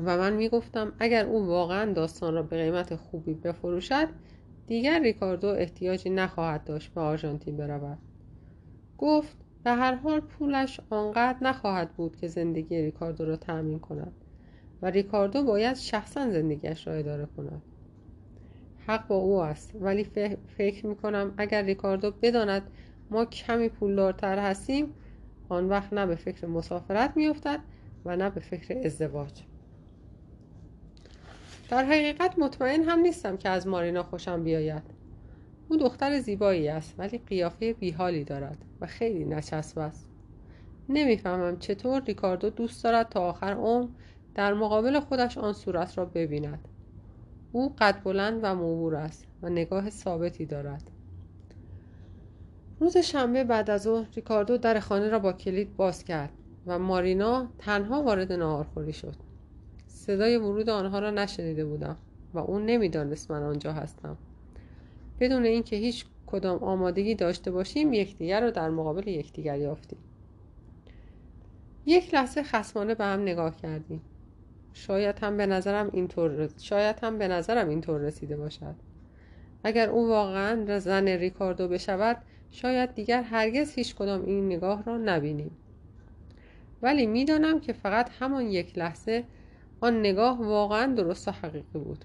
و 0.00 0.16
من 0.18 0.32
می 0.32 0.48
گفتم 0.48 0.92
اگر 0.98 1.26
او 1.26 1.46
واقعا 1.46 1.92
داستان 1.92 2.34
را 2.34 2.42
به 2.42 2.56
قیمت 2.56 2.96
خوبی 2.96 3.34
بفروشد 3.34 4.08
دیگر 4.66 5.02
ریکاردو 5.02 5.46
احتیاجی 5.46 6.10
نخواهد 6.10 6.64
داشت 6.64 6.94
به 6.94 7.00
آرژانتین 7.00 7.56
برود. 7.56 7.98
گفت 8.98 9.36
به 9.64 9.70
هر 9.70 9.94
حال 9.94 10.20
پولش 10.20 10.80
آنقدر 10.90 11.38
نخواهد 11.42 11.90
بود 11.90 12.16
که 12.16 12.28
زندگی 12.28 12.82
ریکاردو 12.82 13.24
را 13.24 13.36
تأمین 13.36 13.78
کند 13.78 14.12
و 14.82 14.86
ریکاردو 14.86 15.42
باید 15.42 15.76
شخصا 15.76 16.30
زندگیش 16.30 16.86
را 16.86 16.92
اداره 16.94 17.28
کند. 17.36 17.62
حق 18.86 19.06
با 19.06 19.16
او 19.16 19.40
است 19.40 19.72
ولی 19.80 20.04
فکر 20.56 20.86
می 20.86 20.96
کنم 20.96 21.34
اگر 21.36 21.62
ریکاردو 21.62 22.10
بداند 22.22 22.62
ما 23.10 23.24
کمی 23.24 23.68
پولدارتر 23.68 24.38
هستیم 24.38 24.94
آن 25.48 25.68
وقت 25.68 25.92
نه 25.92 26.06
به 26.06 26.14
فکر 26.16 26.46
مسافرت 26.46 27.16
میافتد 27.16 27.60
و 28.04 28.16
نه 28.16 28.30
به 28.30 28.40
فکر 28.40 28.78
ازدواج. 28.84 29.42
در 31.68 31.84
حقیقت 31.84 32.38
مطمئن 32.38 32.82
هم 32.82 32.98
نیستم 32.98 33.36
که 33.36 33.48
از 33.48 33.66
مارینا 33.66 34.02
خوشم 34.02 34.44
بیاید. 34.44 34.82
او 35.68 35.76
دختر 35.76 36.20
زیبایی 36.20 36.68
است 36.68 36.94
ولی 36.98 37.18
قیافه 37.18 37.72
بیحالی 37.72 38.24
دارد 38.24 38.58
و 38.80 38.86
خیلی 38.86 39.24
نچسب 39.24 39.78
است. 39.78 40.08
نمی‌فهمم 40.88 41.58
چطور 41.58 42.02
ریکاردو 42.04 42.50
دوست 42.50 42.84
دارد 42.84 43.08
تا 43.08 43.20
آخر 43.20 43.52
عمر 43.52 43.88
در 44.34 44.54
مقابل 44.54 45.00
خودش 45.00 45.38
آن 45.38 45.52
صورت 45.52 45.98
را 45.98 46.04
ببیند. 46.04 46.68
او 47.52 47.74
قد 47.78 48.02
بلند 48.02 48.40
و 48.42 48.54
موبور 48.54 48.94
است 48.96 49.26
و 49.42 49.48
نگاه 49.48 49.90
ثابتی 49.90 50.46
دارد. 50.46 50.90
روز 52.80 52.96
شنبه 52.96 53.44
بعد 53.44 53.70
از 53.70 53.82
ظهر 53.82 54.06
ریکاردو 54.16 54.58
در 54.58 54.80
خانه 54.80 55.08
را 55.08 55.18
با 55.18 55.32
کلید 55.32 55.76
باز 55.76 56.04
کرد 56.04 56.32
و 56.66 56.78
مارینا 56.78 57.48
تنها 57.58 58.02
وارد 58.02 58.32
ناهارخوری 58.32 58.92
شد. 58.92 59.25
صدای 60.06 60.36
ورود 60.36 60.70
آنها 60.70 60.98
را 60.98 61.10
نشنیده 61.10 61.64
بودم 61.64 61.96
و 62.34 62.38
او 62.38 62.58
نمی‌دانست 62.58 63.30
من 63.30 63.42
آنجا 63.42 63.72
هستم. 63.72 64.16
بدون 65.20 65.44
اینکه 65.44 65.76
هیچ 65.76 66.04
کدام 66.26 66.58
آمادگی 66.58 67.14
داشته 67.14 67.50
باشیم 67.50 67.92
یکدیگر 67.92 68.40
را 68.40 68.50
در 68.50 68.70
مقابل 68.70 69.08
یکدیگر 69.08 69.58
یافتیم. 69.58 69.98
یک 71.86 72.14
لحظه 72.14 72.42
خسمانه 72.42 72.94
به 72.94 73.04
هم 73.04 73.22
نگاه 73.22 73.56
کردیم. 73.56 74.00
شاید 74.72 75.18
هم 75.18 75.36
به 75.36 75.46
نظرم 75.46 75.90
اینطور 75.92 76.48
شاید 76.60 76.96
هم 77.02 77.18
به 77.18 77.28
نظرم 77.28 77.68
اینطور 77.68 78.00
رسیده 78.00 78.36
باشد. 78.36 78.74
اگر 79.64 79.90
او 79.90 80.08
واقعا 80.08 80.78
زن 80.78 81.08
ریکاردو 81.08 81.68
بشود 81.68 82.16
شاید 82.50 82.94
دیگر 82.94 83.22
هرگز 83.22 83.72
هیچ 83.72 83.94
کدام 83.94 84.24
این 84.24 84.46
نگاه 84.46 84.84
را 84.84 84.96
نبینیم. 84.96 85.50
ولی 86.82 87.06
می‌دانم 87.06 87.60
که 87.60 87.72
فقط 87.72 88.10
همان 88.20 88.46
یک 88.46 88.78
لحظه 88.78 89.24
آن 89.80 90.00
نگاه 90.00 90.38
واقعا 90.38 90.94
درست 90.94 91.28
و 91.28 91.30
حقیقی 91.30 91.78
بود. 91.78 92.04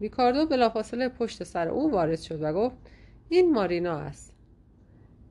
ریکاردو 0.00 0.46
بلافاصله 0.46 1.08
پشت 1.08 1.44
سر 1.44 1.68
او 1.68 1.90
وارد 1.90 2.20
شد 2.20 2.42
و 2.42 2.52
گفت 2.52 2.76
این 3.28 3.52
مارینا 3.52 3.98
است. 3.98 4.34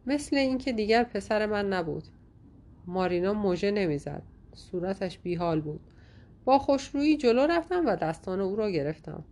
مثل 0.06 0.36
اینکه 0.36 0.74
دیگر 0.74 1.04
پسر 1.04 1.46
من 1.46 1.74
نبود. 1.74 2.04
مارینا 2.86 3.34
موژه 3.34 3.72
نمی‌زد. 3.72 4.22
صورتش 4.54 5.20
بیحال 5.20 5.62
بود. 5.62 5.80
با 6.46 6.60
خوشرویی 6.60 7.18
جلو 7.18 7.42
رفتم 7.42 7.86
و 7.86 7.96
دستان 7.96 8.42
او 8.42 8.56
را 8.56 8.70
گرفتم. 8.70 9.24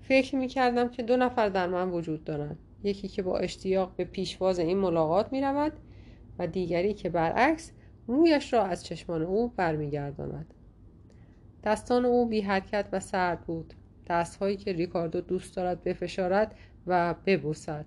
فکر 0.00 0.36
می 0.36 0.48
کردم 0.48 0.88
که 0.88 1.02
دو 1.02 1.16
نفر 1.16 1.48
در 1.48 1.66
من 1.66 1.90
وجود 1.90 2.24
دارند. 2.24 2.58
یکی 2.84 3.08
که 3.08 3.22
با 3.22 3.38
اشتیاق 3.38 3.92
به 3.96 4.04
پیشواز 4.04 4.58
این 4.58 4.78
ملاقات 4.78 5.32
می 5.32 5.40
رود 5.40 5.72
و 6.38 6.46
دیگری 6.46 6.94
که 6.94 7.08
برعکس 7.08 7.72
رویش 8.06 8.52
را 8.52 8.62
از 8.62 8.84
چشمان 8.84 9.22
او 9.22 9.48
برمیگرداند. 9.56 10.54
دستان 11.64 12.04
او 12.04 12.26
بی 12.26 12.40
حرکت 12.40 12.88
و 12.92 13.00
سرد 13.00 13.40
بود. 13.40 13.74
دستهایی 14.08 14.56
که 14.56 14.72
ریکاردو 14.72 15.20
دوست 15.20 15.56
دارد 15.56 15.84
بفشارد 15.84 16.54
و 16.86 17.14
ببوسد. 17.26 17.86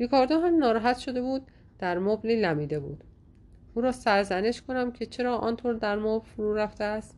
ریکاردو 0.00 0.38
هم 0.38 0.58
ناراحت 0.58 0.98
شده 0.98 1.22
بود 1.22 1.42
در 1.78 1.98
مبلی 1.98 2.40
لمیده 2.40 2.80
بود. 2.80 3.04
او 3.74 3.82
را 3.82 3.92
سرزنش 3.92 4.62
کنم 4.62 4.92
که 4.92 5.06
چرا 5.06 5.36
آنطور 5.36 5.74
در 5.74 5.98
مبل 5.98 6.26
فرو 6.26 6.54
رفته 6.54 6.84
است؟ 6.84 7.16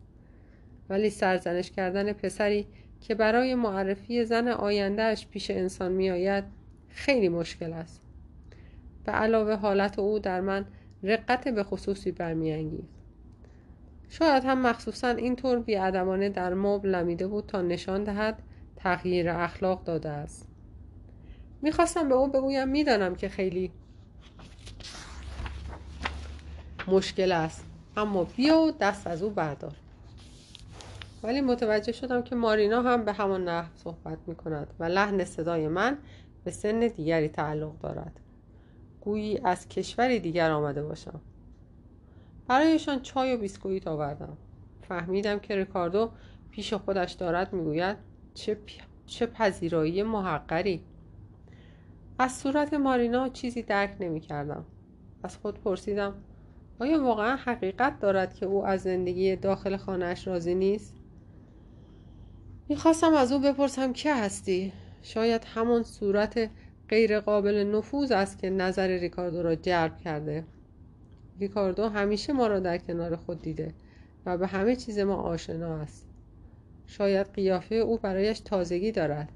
ولی 0.89 1.11
سرزنش 1.11 1.71
کردن 1.71 2.13
پسری 2.13 2.67
که 3.01 3.15
برای 3.15 3.55
معرفی 3.55 4.25
زن 4.25 4.49
آیندهش 4.49 5.27
پیش 5.27 5.51
انسان 5.51 5.93
می 5.93 6.11
آید 6.11 6.45
خیلی 6.89 7.29
مشکل 7.29 7.73
است. 7.73 8.03
به 9.05 9.13
علاوه 9.13 9.55
حالت 9.55 9.99
او 9.99 10.19
در 10.19 10.41
من 10.41 10.65
رقت 11.03 11.49
به 11.49 11.63
خصوصی 11.63 12.13
برمیانگیز 12.13 12.98
شاید 14.09 14.45
هم 14.45 14.62
مخصوصا 14.62 15.09
اینطور 15.09 15.59
بیادمانه 15.59 16.29
در 16.29 16.55
مبل 16.55 16.88
لمیده 16.88 17.27
بود 17.27 17.47
تا 17.47 17.62
نشان 17.62 18.05
دهد 18.05 18.43
تغییر 18.77 19.31
اخلاق 19.31 19.85
داده 19.85 20.09
است. 20.09 20.49
می‌خواستم 21.62 22.09
به 22.09 22.15
او 22.15 22.29
بگویم 22.29 22.69
می‌دانم 22.69 23.15
که 23.15 23.29
خیلی 23.29 23.73
مشکل 26.88 27.33
است 27.33 27.65
اما 27.97 28.25
بیا 28.25 28.59
و 28.59 28.71
دست 28.71 29.07
از 29.07 29.23
او 29.23 29.31
بردار. 29.31 29.75
ولی 31.23 31.41
متوجه 31.41 31.93
شدم 31.93 32.23
که 32.23 32.35
مارینا 32.35 32.83
هم 32.83 33.05
به 33.05 33.12
همان 33.12 33.49
نحو 33.49 33.69
صحبت 33.77 34.19
می 34.27 34.35
کند 34.35 34.75
و 34.79 34.85
لحن 34.85 35.25
صدای 35.25 35.69
من 35.69 35.99
به 36.45 36.50
سن 36.50 36.81
دیگری 36.81 37.29
تعلق 37.29 37.79
دارد. 37.79 38.21
گویی 39.00 39.41
از 39.45 39.69
کشوری 39.69 40.21
دیگر 40.21 40.50
آمده 40.50 40.83
باشم. 40.83 41.21
برایشان 42.49 43.00
چای 43.00 43.35
و 43.35 43.38
بیسکویت 43.38 43.87
آوردم 43.87 44.37
فهمیدم 44.88 45.38
که 45.38 45.57
ریکاردو 45.57 46.11
پیش 46.50 46.75
خودش 46.75 47.12
دارد 47.12 47.52
می‌گوید 47.52 47.97
چه, 48.35 48.59
چه 49.07 49.26
پذیرایی 49.26 50.02
محقری 50.02 50.85
از 52.19 52.37
صورت 52.37 52.75
مارینا 52.75 53.28
چیزی 53.28 53.62
درک 53.62 53.97
نمی 54.00 54.21
کردم 54.21 54.64
از 55.23 55.37
خود 55.37 55.61
پرسیدم 55.61 56.14
آیا 56.78 57.02
واقعا 57.02 57.37
حقیقت 57.37 58.00
دارد 58.00 58.35
که 58.35 58.47
او 58.47 58.67
از 58.67 58.83
زندگی 58.83 59.37
داخل 59.37 59.76
خانهاش 59.76 60.26
راضی 60.26 60.55
نیست؟ 60.55 60.95
می‌خواستم 62.69 63.14
از 63.14 63.33
او 63.33 63.38
بپرسم 63.38 63.93
که 63.93 64.14
هستی؟ 64.14 64.73
شاید 65.02 65.45
همون 65.45 65.83
صورت 65.83 66.50
غیر 66.88 67.21
قابل 67.21 67.64
نفوذ 67.75 68.12
است 68.12 68.38
که 68.38 68.50
نظر 68.50 68.88
ریکاردو 68.88 69.43
را 69.43 69.55
جلب 69.55 69.97
کرده 69.97 70.45
ریکاردو 71.40 71.88
همیشه 71.88 72.33
ما 72.33 72.47
را 72.47 72.61
در 72.61 72.78
کنار 72.78 73.16
خود 73.16 73.42
دیده 73.42 73.75
و 74.26 74.38
به 74.38 74.47
همه 74.47 74.76
چیز 74.76 74.99
ما 74.99 75.14
آشنا 75.14 75.76
است. 75.76 76.07
شاید 76.87 77.33
قیافه 77.33 77.75
او 77.75 77.99
برایش 77.99 78.40
تازگی 78.40 78.92
دارد. 78.92 79.33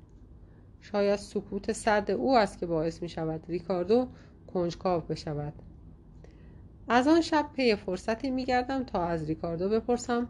شاید 0.81 1.17
سکوت 1.17 1.73
سرد 1.73 2.11
او 2.11 2.37
است 2.37 2.59
که 2.59 2.67
باعث 2.67 3.03
می 3.03 3.09
شود 3.09 3.45
ریکاردو 3.49 4.09
کنجکاو 4.55 5.03
بشود. 5.03 5.53
از 6.89 7.09
آن 7.09 7.21
شب 7.21 7.47
پی 7.53 7.75
فرصتی 7.75 8.31
می 8.31 8.45
گردم 8.45 8.85
تا 8.85 9.05
از 9.05 9.27
ریکاردو 9.27 9.69
بپرسم 9.69 10.29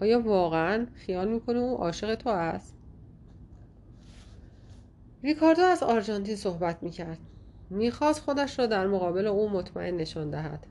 آیا 0.00 0.20
واقعا 0.20 0.86
خیال 0.94 1.28
می‌کنه 1.28 1.58
او 1.58 1.76
عاشق 1.76 2.14
تو 2.14 2.30
است؟ 2.30 2.74
ریکاردو 5.22 5.62
از 5.62 5.82
آرژانتین 5.82 6.36
صحبت 6.36 6.82
می‌کرد 6.82 7.18
می‌خواست 7.70 8.20
خودش 8.20 8.58
را 8.58 8.66
در 8.66 8.86
مقابل 8.86 9.26
او 9.26 9.50
مطمئن 9.50 9.96
نشان 9.96 10.30
دهد. 10.30 10.66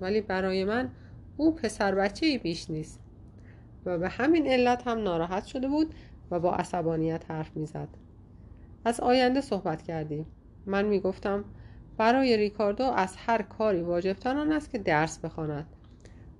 ولی 0.00 0.20
برای 0.20 0.64
من 0.64 0.90
او 1.36 1.54
پسر 1.54 1.94
بچه 1.94 2.26
ای 2.26 2.38
بیش 2.38 2.70
نیست. 2.70 3.00
و 3.86 3.98
به 3.98 4.08
همین 4.08 4.46
علت 4.46 4.86
هم 4.86 4.98
ناراحت 5.02 5.44
شده 5.44 5.68
بود 5.68 5.94
و 6.30 6.40
با 6.40 6.54
عصبانیت 6.54 7.30
حرف 7.30 7.56
می‌زد. 7.56 7.88
از 8.84 9.00
آینده 9.00 9.40
صحبت 9.40 9.82
کردیم. 9.82 10.26
من 10.66 10.84
می‌گفتم 10.84 11.44
برای 11.96 12.36
ریکاردو 12.36 12.84
از 12.84 13.16
هر 13.16 13.42
کاری 13.42 13.82
واجبتر 13.82 14.36
آن 14.36 14.52
است 14.52 14.70
که 14.70 14.78
درس 14.78 15.18
بخواند 15.18 15.66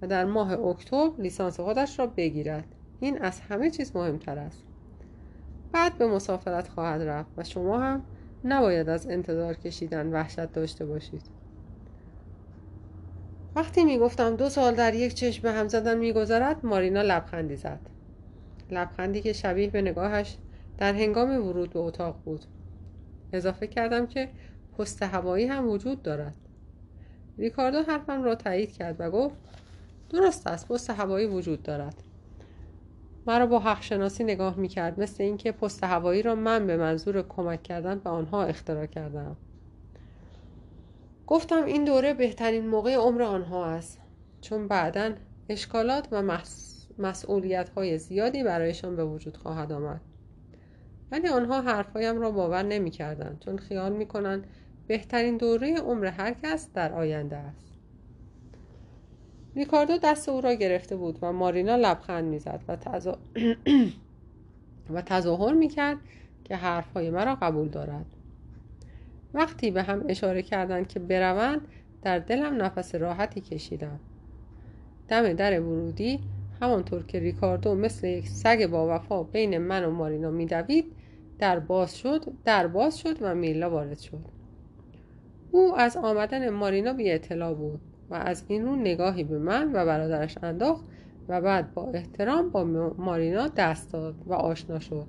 و 0.02 0.06
در 0.06 0.24
ماه 0.24 0.52
اکتبر 0.52 1.10
لیسانس 1.18 1.60
خودش 1.60 1.98
را 1.98 2.06
بگیرد. 2.06 2.74
این 3.00 3.22
از 3.22 3.40
همه 3.40 3.70
چیز 3.70 3.96
مهمتر 3.96 4.38
است. 4.38 4.64
بعد 5.72 5.98
به 5.98 6.06
مسافرت 6.06 6.68
خواهد 6.68 7.02
رفت 7.02 7.30
و 7.36 7.44
شما 7.44 7.78
هم 7.78 8.02
نباید 8.44 8.88
از 8.88 9.06
انتظار 9.06 9.54
کشیدن 9.54 10.12
وحشت 10.12 10.52
داشته 10.52 10.86
باشید. 10.86 11.39
وقتی 13.56 13.84
می‌گفتم 13.84 14.36
دو 14.36 14.48
سال 14.48 14.74
در 14.74 14.94
یک 14.94 15.14
چشم 15.14 15.42
به 15.42 15.52
هم 15.52 15.68
زدن 15.68 15.98
میگذرد 15.98 16.66
مارینا 16.66 17.02
لبخندی 17.02 17.56
زد. 17.56 17.80
لبخندی 18.70 19.20
که 19.20 19.32
شبیه 19.32 19.70
به 19.70 19.82
نگاهش 19.82 20.36
در 20.78 20.94
هنگام 20.94 21.46
ورود 21.48 21.72
به 21.72 21.78
اتاق 21.78 22.16
بود. 22.24 22.44
اضافه 23.32 23.66
کردم 23.66 24.06
که 24.06 24.28
پست 24.78 25.02
هوایی 25.02 25.46
هم 25.46 25.68
وجود 25.68 26.02
دارد. 26.02 26.34
ریکاردو 27.38 27.82
حرفم 27.82 28.22
را 28.22 28.34
تایید 28.34 28.72
کرد 28.72 28.96
و 28.98 29.10
گفت 29.10 29.36
درست 30.10 30.46
است 30.46 30.68
پست 30.68 30.90
هوایی 30.90 31.26
وجود 31.26 31.62
دارد. 31.62 31.94
مرا 33.26 33.46
با 33.46 33.58
حق 33.58 33.82
شناسی 33.82 34.24
نگاه 34.24 34.56
می 34.56 34.68
کرد 34.68 35.00
مثل 35.00 35.22
اینکه 35.22 35.52
پست 35.52 35.84
هوایی 35.84 36.22
را 36.22 36.34
من 36.34 36.66
به 36.66 36.76
منظور 36.76 37.22
کمک 37.22 37.62
کردن 37.62 37.98
به 37.98 38.10
آنها 38.10 38.44
اختراع 38.44 38.86
کردم 38.86 39.36
گفتم 41.30 41.64
این 41.64 41.84
دوره 41.84 42.14
بهترین 42.14 42.66
موقع 42.66 42.94
عمر 42.94 43.22
آنها 43.22 43.66
است 43.66 43.98
چون 44.40 44.68
بعدا 44.68 45.12
اشکالات 45.48 46.08
و 46.10 46.38
مسئولیت 46.98 47.68
های 47.68 47.98
زیادی 47.98 48.42
برایشان 48.42 48.96
به 48.96 49.04
وجود 49.04 49.36
خواهد 49.36 49.72
آمد. 49.72 50.00
ولی 51.12 51.28
آنها 51.28 51.60
حرفهایم 51.60 52.20
را 52.20 52.30
باور 52.30 52.62
نمی 52.62 52.90
چون 53.44 53.58
خیال 53.58 53.92
می 53.92 54.06
بهترین 54.86 55.36
دوره 55.36 55.76
عمر 55.76 56.06
هر 56.06 56.34
کس 56.42 56.72
در 56.72 56.92
آینده 56.92 57.36
است. 57.36 57.72
ریکاردو 59.56 59.98
دست 59.98 60.28
او 60.28 60.40
را 60.40 60.54
گرفته 60.54 60.96
بود 60.96 61.18
و 61.22 61.32
مارینا 61.32 61.76
لبخند 61.76 62.24
می‌زد 62.24 62.64
و, 62.68 62.76
تزا... 62.76 63.18
و 64.94 65.02
تظاهر 65.02 65.52
می‌کرد 65.52 65.98
که 66.44 66.56
حرفهای 66.56 67.10
مرا 67.10 67.34
قبول 67.34 67.68
دارد. 67.68 68.06
وقتی 69.34 69.70
به 69.70 69.82
هم 69.82 70.04
اشاره 70.08 70.42
کردند 70.42 70.88
که 70.88 71.00
بروند 71.00 71.60
در 72.02 72.18
دلم 72.18 72.62
نفس 72.62 72.94
راحتی 72.94 73.40
کشیدم. 73.40 74.00
دم 75.08 75.32
در 75.32 75.60
ورودی 75.60 76.20
همانطور 76.60 77.02
که 77.02 77.18
ریکاردو 77.18 77.74
مثل 77.74 78.06
یک 78.06 78.28
سگ 78.28 78.66
با 78.66 78.94
وفا 78.94 79.22
بین 79.22 79.58
من 79.58 79.84
و 79.84 79.90
مارینا 79.90 80.30
میدوید 80.30 80.92
در 81.38 81.58
باز 81.58 81.98
شد 81.98 82.32
در 82.44 82.66
باز 82.66 82.98
شد 82.98 83.16
و 83.20 83.34
میلا 83.34 83.70
وارد 83.70 83.98
شد. 83.98 84.24
او 85.50 85.78
از 85.78 85.96
آمدن 85.96 86.50
مارینا 86.50 86.92
بی 86.92 87.10
اطلاع 87.10 87.54
بود 87.54 87.80
و 88.10 88.14
از 88.14 88.44
این 88.48 88.64
رو 88.64 88.76
نگاهی 88.76 89.24
به 89.24 89.38
من 89.38 89.68
و 89.72 89.86
برادرش 89.86 90.38
انداخت 90.42 90.84
و 91.28 91.40
بعد 91.40 91.74
با 91.74 91.90
احترام 91.90 92.50
با 92.50 92.64
مارینا 92.98 93.48
دست 93.48 93.92
داد 93.92 94.14
و 94.26 94.34
آشنا 94.34 94.78
شد. 94.78 95.06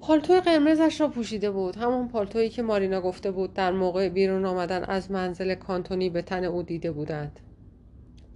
پالتوی 0.00 0.40
قرمزش 0.40 1.00
را 1.00 1.08
پوشیده 1.08 1.50
بود. 1.50 1.76
همان 1.76 2.08
پالتویی 2.08 2.48
که 2.48 2.62
مارینا 2.62 3.00
گفته 3.00 3.30
بود 3.30 3.54
در 3.54 3.72
موقع 3.72 4.08
بیرون 4.08 4.44
آمدن 4.44 4.84
از 4.84 5.10
منزل 5.10 5.54
کانتونی 5.54 6.10
به 6.10 6.22
تن 6.22 6.44
او 6.44 6.62
دیده 6.62 6.92
بودند. 6.92 7.40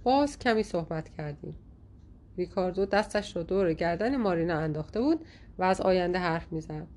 باز 0.03 0.39
کمی 0.39 0.63
صحبت 0.63 1.09
کردیم. 1.09 1.55
ریکاردو 2.37 2.85
دستش 2.85 3.35
را 3.35 3.43
دور 3.43 3.73
گردن 3.73 4.15
مارینا 4.15 4.57
انداخته 4.57 5.01
بود 5.01 5.25
و 5.57 5.63
از 5.63 5.81
آینده 5.81 6.19
حرف 6.19 6.51
می‌زد. 6.51 6.87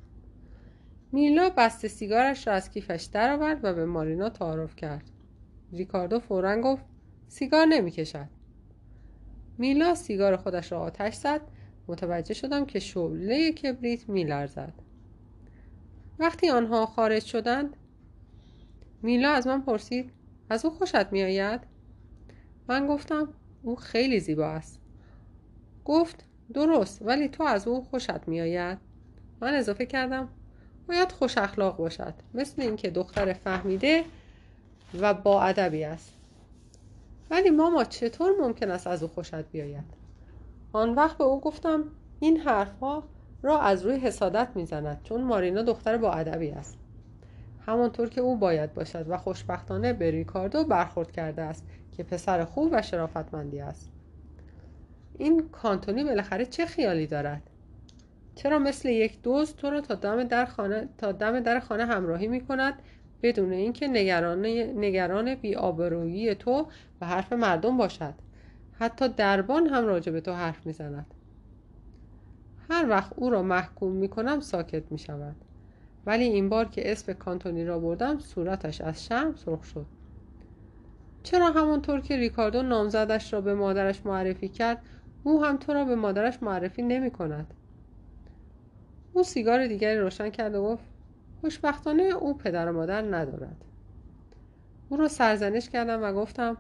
میلا 1.13 1.51
بسته 1.57 1.89
سیگارش 1.89 2.47
را 2.47 2.53
از 2.53 2.71
کیفش 2.71 3.09
درآورد 3.13 3.61
و 3.63 3.75
به 3.75 3.85
مارینا 3.87 4.29
تعارف 4.29 4.77
کرد. 4.77 5.11
ریکاردو 5.73 6.19
فورا 6.19 6.61
گفت 6.61 6.85
سیگار 7.29 7.67
نمی‌کشد. 7.67 8.29
میلا 9.59 9.95
سیگار 9.95 10.37
خودش 10.37 10.73
را 10.73 10.81
آتش 10.81 11.15
زد 11.15 11.41
متوجه 11.89 12.35
شدم 12.35 12.67
که 12.67 12.79
شعله 12.79 13.53
کبریت 13.53 14.09
میلرزد. 14.09 14.73
وقتی 16.19 16.51
آنها 16.51 16.87
خارج 16.87 17.25
شدند 17.25 17.77
میلا 19.03 19.31
از 19.31 19.47
من 19.47 19.63
پرسید 19.63 20.11
از 20.51 20.65
او 20.65 20.71
خوشت 20.71 21.13
میآید؟ 21.13 21.61
من 22.69 22.87
گفتم 22.87 23.29
او 23.63 23.77
خیلی 23.77 24.21
زیبا 24.21 24.47
است. 24.47 24.81
گفت 25.85 26.25
درست 26.55 27.03
ولی 27.03 27.29
تو 27.29 27.43
از 27.43 27.69
او 27.69 27.85
خوشت 27.85 28.29
میآید. 28.29 28.79
من 29.41 29.55
اضافه 29.55 29.87
کردم 29.87 30.29
باید 30.89 31.13
خوش 31.13 31.39
اخلاق 31.39 31.77
باشد 31.77 32.15
مثل 32.35 32.63
اینکه 32.63 32.91
دختر 32.91 33.33
فهمیده 33.33 34.05
و 35.01 35.15
با 35.15 35.43
ادبی 35.43 35.85
است. 35.85 36.15
ولی 37.31 37.51
ماما 37.51 37.85
چطور 37.85 38.33
ممکن 38.41 38.71
است 38.71 38.87
از 38.87 39.03
او 39.03 39.09
خوشت 39.09 39.35
بیاید؟ 39.35 39.98
آن 40.73 40.95
وقت 40.95 41.19
به 41.19 41.25
او 41.25 41.41
گفتم 41.41 41.85
این 42.21 42.37
حرفها 42.37 43.03
را 43.43 43.61
از 43.61 43.83
روی 43.83 43.97
حسادت 43.97 44.49
می‌زند 44.55 45.01
چون 45.05 45.25
مارینا 45.25 45.63
دختر 45.63 45.97
با 45.97 46.13
ادبی 46.13 46.51
است. 46.51 46.79
همانطور 47.67 48.09
که 48.09 48.21
او 48.21 48.37
باید 48.37 48.75
باشد 48.75 49.07
و 49.09 49.17
خوشبختانه 49.17 49.93
به 49.93 50.11
ریکاردو 50.11 50.65
برخورد 50.65 51.13
کرده 51.13 51.43
است 51.43 51.67
که 51.97 52.03
پسر 52.03 52.45
خوب 52.45 52.69
و 52.73 52.83
شرافتمندی 52.83 53.61
است. 53.61 53.91
این 55.19 55.49
کانتونی 55.49 56.05
بالاخره 56.05 56.47
چه 56.47 56.67
خیالی 56.67 57.07
دارد؟ 57.07 57.43
چرا 58.35 58.59
مثل 58.59 58.89
یک 58.89 59.23
دوست 59.23 59.57
تو 59.57 59.71
را 59.71 59.81
تا 59.81 59.95
دم 59.95 60.25
در 60.25 60.45
خانه 60.45 60.89
تا 60.99 61.13
دم 61.13 61.41
در 61.41 61.61
خانه 61.61 61.87
همراهی 61.87 62.29
می 62.29 62.41
کند 62.41 62.75
بدون 63.23 63.53
اینکه 63.53 63.89
نگران 63.89 64.47
نگران 64.77 65.35
بی‌آبرویی 65.35 66.35
تو 66.35 66.67
و 67.01 67.07
حرف 67.07 67.33
مردم 67.33 67.77
باشد؟ 67.77 68.15
حتی 68.79 69.09
دربان 69.09 69.67
هم 69.67 69.87
راجع 69.87 70.13
به 70.13 70.21
تو 70.21 70.33
حرف 70.33 70.67
می‌زند. 70.67 71.07
هر 72.71 72.89
وقت 72.89 73.13
او 73.17 73.31
را 73.31 73.43
محکوم 73.43 73.93
می 73.93 74.09
کنم 74.09 74.41
ساکت 74.41 74.93
می 74.93 74.99
شود 74.99 75.37
ولی 76.07 76.25
این 76.25 76.49
بار 76.49 76.65
که 76.65 76.93
اسم 76.93 77.13
کانتونی 77.13 77.65
را 77.65 77.79
بردم 77.79 78.19
صورتش 78.19 78.81
از 78.81 79.05
شرم 79.05 79.35
سرخ 79.35 79.65
شد. 79.65 79.87
چرا 81.23 81.51
همونطور 81.51 82.01
که 82.01 82.17
ریکاردو 82.17 82.63
نامزدش 82.63 83.33
را 83.33 83.41
به 83.41 83.55
مادرش 83.55 84.07
معرفی 84.07 84.49
کرد 84.49 84.83
او 85.25 85.45
هم 85.45 85.57
تو 85.57 85.73
را 85.73 85.85
به 85.85 85.95
مادرش 85.95 86.43
معرفی 86.43 86.83
نمی 86.83 87.11
کند؟ 87.11 87.55
او 89.13 89.23
سیگار 89.23 89.67
دیگری 89.67 89.99
روشن 89.99 90.31
کرد 90.31 90.55
و 90.55 90.63
گفت 90.63 90.85
خوشبختانه 91.41 92.03
او 92.03 92.39
پدر 92.39 92.69
و 92.69 92.73
مادر 92.73 93.03
ندارد. 93.03 93.65
او 94.89 94.97
را 94.97 95.09
سرزنش 95.09 95.69
کردم 95.69 96.03
و 96.03 96.13
گفتم 96.13 96.57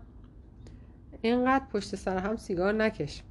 اینقدر 1.22 1.64
پشت 1.72 1.96
سر 1.96 2.18
هم 2.18 2.36
سیگار 2.36 2.72
نکش. 2.72 3.22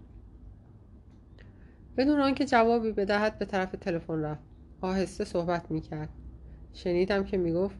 بدون 1.98 2.20
آنکه 2.20 2.46
جوابی 2.46 2.92
بدهد 2.92 3.40
به 3.40 3.46
طرف 3.46 3.72
تلفن 3.72 4.22
رفت. 4.22 4.44
آهسته 4.82 5.26
صحبت 5.26 5.72
می‌کرد. 5.72 6.10
شنیدم 6.74 7.24
که 7.24 7.38
می‌گفت 7.38 7.78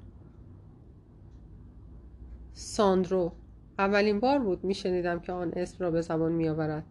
ساندرو 2.54 3.32
اولین 3.80 4.20
بار 4.20 4.40
بود 4.40 4.64
میشنیدم 4.64 5.20
که 5.20 5.32
آن 5.32 5.54
اسم 5.56 5.78
را 5.80 5.92
به 5.92 6.02
زبان 6.02 6.32
میآورد. 6.32 6.86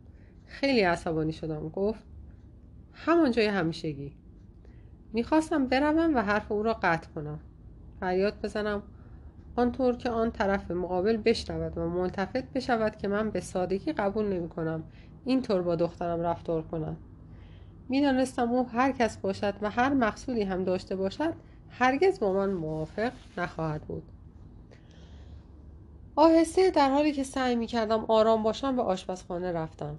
خیلی 0.45 0.81
عصبانی 0.81 1.33
شدم. 1.33 1.69
گفت 1.69 2.03
همان 2.93 3.31
جای 3.31 3.47
همیشگی. 3.47 4.17
می‌خواستم 5.13 5.67
بروم 5.67 6.15
و 6.15 6.19
حرف 6.23 6.53
او 6.53 6.63
را 6.63 6.73
قطع 6.73 7.11
کنم. 7.11 7.41
فریاد 8.01 8.41
بزنم. 8.43 8.83
آنطور 9.57 9.97
که 9.97 10.11
آن 10.11 10.31
طرف 10.31 10.71
مقابل 10.71 11.17
بشنود 11.17 11.79
و 11.79 11.89
ملتفت 11.89 12.53
بشود 12.53 12.97
که 12.97 13.09
من 13.09 13.31
به 13.31 13.41
سادگی 13.41 13.93
قبول 13.93 14.27
نمی 14.27 14.49
کنم. 14.49 14.85
اینطور 15.25 15.63
با 15.63 15.77
دخترم 15.77 16.21
رفتار 16.21 16.63
کنم. 16.63 16.97
می‌دانستم 17.89 18.51
او 18.51 18.69
هر 18.69 18.93
کس 18.93 19.17
باشد 19.17 19.55
و 19.63 19.71
هر 19.71 19.95
مقصودی 19.95 20.43
هم 20.43 20.65
داشته 20.65 20.97
باشد 20.97 21.35
هرگز 21.71 22.21
با 22.21 22.33
من 22.33 22.51
موافق 22.51 23.13
نخواهد 23.39 23.83
بود. 23.83 24.03
آهسته 26.17 26.71
در 26.71 26.91
حالی 26.91 27.13
که 27.13 27.25
سعی 27.25 27.57
می 27.57 27.67
کردم 27.67 28.05
آرام 28.09 28.43
باشم 28.43 28.77
به 28.77 28.83
آشپزخانه 28.83 29.53
رفتم. 29.53 29.99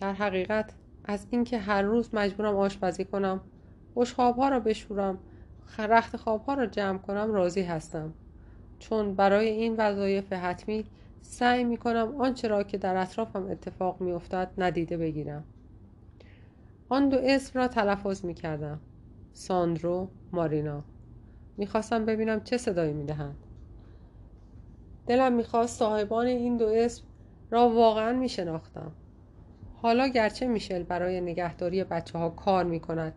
در 0.00 0.12
حقیقت 0.12 0.74
از 1.04 1.26
اینکه 1.30 1.58
هر 1.58 1.82
روز 1.82 2.14
مجبورم 2.14 2.56
آشپزی 2.56 3.04
کنم 3.04 3.40
ها 4.16 4.48
را 4.48 4.60
بشورم 4.60 5.18
رخت 5.78 6.16
خوابها 6.16 6.54
را 6.54 6.66
جمع 6.66 6.98
کنم 6.98 7.32
راضی 7.32 7.62
هستم. 7.62 8.14
چون 8.82 9.14
برای 9.14 9.48
این 9.48 9.74
وظایف 9.78 10.32
حتمی 10.32 10.84
سعی 11.20 11.64
می 11.64 11.76
کنم 11.76 12.14
آنچه 12.18 12.48
را 12.48 12.62
که 12.62 12.78
در 12.78 12.96
اطرافم 12.96 13.46
اتفاق 13.50 14.00
می 14.00 14.12
افتد 14.12 14.50
ندیده 14.58 14.96
بگیرم. 14.96 15.44
آن 16.88 17.08
دو 17.08 17.18
اسم 17.22 17.58
را 17.58 17.68
تلفظ 17.68 18.24
می 18.24 18.34
کردم 18.34 18.80
ساندرو 19.32 20.08
مارینا. 20.32 20.82
می‌خواستم 21.56 22.04
ببینم 22.04 22.40
چه 22.40 22.58
صدایی 22.58 22.92
می‌دهند. 22.92 23.36
دلم 25.06 25.32
می‌خواست 25.32 25.78
صاحبان 25.78 26.26
این 26.26 26.56
دو 26.56 26.66
اسم 26.66 27.04
را 27.50 27.68
واقعا 27.68 28.12
میشناختم. 28.12 28.92
حالا 29.82 30.08
گرچه 30.08 30.46
میشل 30.46 30.82
برای 30.82 31.20
نگهداری 31.20 31.84
بچه 31.84 32.18
ها 32.18 32.30
کار 32.30 32.64
می‌کند 32.64 33.12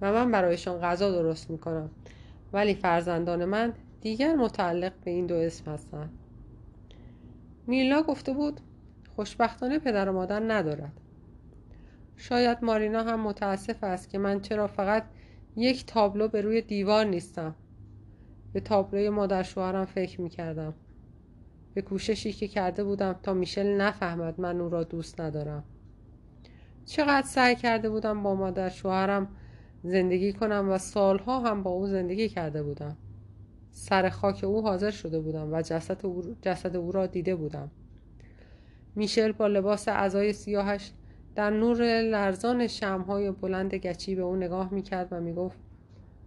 و 0.00 0.12
من 0.12 0.30
برایشان 0.30 0.80
غذا 0.80 1.10
درست 1.10 1.50
می‌کنم 1.50 1.90
ولی 2.52 2.74
فرزندان 2.74 3.44
من 3.44 3.72
دیگر 4.06 4.34
متعلق 4.34 4.92
به 5.04 5.10
این 5.10 5.26
دو 5.26 5.34
اسم 5.34 5.70
هستند 5.70 6.10
میلا 7.66 8.02
گفته 8.02 8.32
بود 8.32 8.60
خوشبختانه 9.16 9.78
پدر 9.78 10.08
و 10.08 10.12
مادر 10.12 10.40
ندارد. 10.40 10.92
شاید 12.16 12.58
مارینا 12.62 13.02
هم 13.02 13.20
متاسف 13.20 13.84
است 13.84 14.10
که 14.10 14.18
من 14.18 14.40
چرا 14.40 14.66
فقط 14.66 15.04
یک 15.56 15.86
تابلو 15.86 16.28
به 16.28 16.40
روی 16.40 16.62
دیوار 16.62 17.04
نیستم. 17.04 17.54
به 18.52 18.60
تابلوی 18.60 19.08
مادر 19.08 19.42
شوهرم 19.42 19.84
فکر 19.84 20.20
می 20.20 20.28
کردم 20.28 20.74
به 21.74 21.82
کوششی 21.82 22.32
که 22.32 22.48
کرده 22.48 22.84
بودم 22.84 23.16
تا 23.22 23.34
میشل 23.34 23.76
نفهمد 23.76 24.40
من 24.40 24.60
او 24.60 24.68
را 24.68 24.84
دوست 24.84 25.20
ندارم. 25.20 25.64
چقدر 26.84 27.26
سعی 27.26 27.56
کرده 27.56 27.90
بودم 27.90 28.22
با 28.22 28.34
مادر 28.34 28.68
شوهرم 28.68 29.28
زندگی 29.82 30.32
کنم 30.32 30.68
و 30.70 30.78
سالها 30.78 31.40
هم 31.40 31.62
با 31.62 31.70
او 31.70 31.86
زندگی 31.86 32.28
کرده 32.28 32.62
بودم. 32.62 32.96
سر 33.78 34.08
خاک 34.08 34.44
او 34.44 34.62
حاضر 34.62 34.90
شده 34.90 35.20
بودم 35.20 35.52
و 35.52 35.62
جسد 35.62 36.06
او, 36.06 36.36
جسد 36.42 36.76
او 36.76 36.92
را 36.92 37.06
دیده 37.06 37.34
بودم. 37.34 37.70
میشل 38.94 39.32
با 39.32 39.46
لباس 39.46 39.88
اعضای 39.88 40.32
سیاهش 40.32 40.90
در 41.34 41.50
نور 41.50 42.02
لرزان 42.02 42.66
شمهای 42.66 43.30
بلند 43.30 43.74
گچی 43.74 44.14
به 44.14 44.22
او 44.22 44.36
نگاه 44.36 44.74
می‌کرد 44.74 45.08
و 45.10 45.20
می‌گفت 45.20 45.58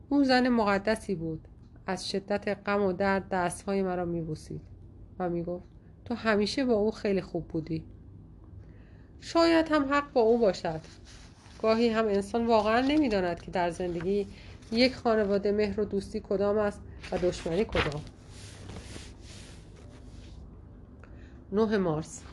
او 0.10 0.24
زن 0.24 0.50
مقدسی 0.50 1.16
بود. 1.16 1.48
از 1.88 2.10
شدت 2.10 2.58
غم 2.66 2.82
و 2.82 2.94
درد 2.94 3.30
دستهای 3.30 3.82
مرا 3.82 4.06
میبوسید. 4.06 4.62
و 5.20 5.30
می‌گفت 5.30 5.66
تو 6.06 6.16
همیشه 6.16 6.66
با 6.66 6.74
او 6.74 6.92
خیلی 6.92 7.22
خوب 7.22 7.48
بودی. 7.48 7.84
شاید 9.22 9.72
هم 9.72 9.94
حق 9.94 10.14
با 10.14 10.22
او 10.22 10.38
باشد. 10.38 10.82
گاهی 11.62 11.90
هم 11.90 12.06
انسان 12.06 12.48
واقعا 12.48 12.82
نمی‌داند 12.82 13.42
که 13.42 13.52
در 13.52 13.70
زندگی 13.70 14.28
یک 14.72 14.96
خانواده 14.96 15.52
مهر 15.52 15.80
و 15.80 15.86
دوستی 15.86 16.20
کدام 16.20 16.58
است 16.58 16.82
و 17.12 17.18
دشمنی 17.18 17.66
کدام؟ 17.66 18.02
نه 21.52 21.78
مارس. 21.78 22.24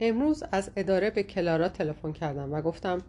امروز 0.00 0.44
از 0.52 0.70
اداره 0.76 1.10
به 1.10 1.22
کلارا 1.22 1.68
تلفن 1.68 2.12
کردم 2.12 2.52
و 2.52 2.62
گفتم 2.62 3.02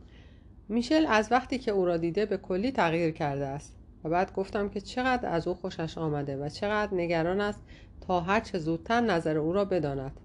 میشل 0.69 1.05
از 1.05 1.31
وقتی 1.31 1.57
که 1.57 1.71
او 1.71 1.86
را 1.86 1.97
دیده 1.97 2.25
به 2.25 2.38
کلی 2.38 2.71
تغییر 2.71 3.12
کرده 3.12 3.45
است 3.45 3.75
و 4.03 4.09
بعد 4.09 4.33
گفتم 4.33 4.69
که 4.69 4.81
چقدر 4.81 5.29
از 5.29 5.47
او 5.47 5.53
خوشش 5.53 5.97
آمده 5.97 6.38
و 6.38 6.49
چقدر 6.49 6.93
نگران 6.93 7.41
است 7.41 7.59
تا 8.01 8.19
هر 8.21 8.39
چه 8.39 8.59
زودتر 8.59 9.01
نظر 9.01 9.38
او 9.38 9.53
را 9.53 9.65
بداند. 9.65 10.19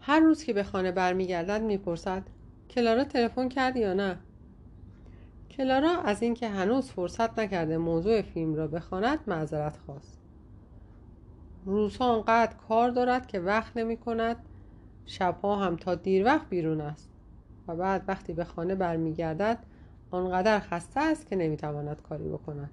هر 0.00 0.20
روز 0.20 0.44
که 0.44 0.52
به 0.52 0.62
خانه 0.62 0.92
برمیگردد 0.92 1.62
می‌پرسد 1.62 2.22
کلارا 2.70 3.04
تلفن 3.04 3.48
کرد 3.48 3.76
یا 3.76 3.94
نه؟ 3.94 4.18
کلارا 5.56 5.90
از 5.90 6.22
اینکه 6.22 6.48
هنوز 6.48 6.90
فرصت 6.90 7.38
نکرده 7.38 7.78
موضوع 7.78 8.22
فیلم 8.22 8.54
را 8.54 8.66
بخواند 8.66 9.18
معذرت 9.26 9.76
خواست. 9.76 10.18
روزها 11.64 12.14
آنقدر 12.14 12.54
کار 12.68 12.90
دارد 12.90 13.26
که 13.26 13.40
وقت 13.40 13.76
نمی 13.76 13.96
کند 13.96 14.36
شبها 15.06 15.56
هم 15.56 15.76
تا 15.76 15.94
دیر 15.94 16.24
وقت 16.24 16.48
بیرون 16.48 16.80
است 16.80 17.10
و 17.68 17.76
بعد 17.76 18.04
وقتی 18.08 18.32
به 18.32 18.44
خانه 18.44 18.74
برمیگردد 18.74 19.58
آنقدر 20.10 20.60
خسته 20.60 21.00
است 21.00 21.26
که 21.26 21.36
نمی‌تواند 21.36 22.02
کاری 22.02 22.28
بکند. 22.28 22.70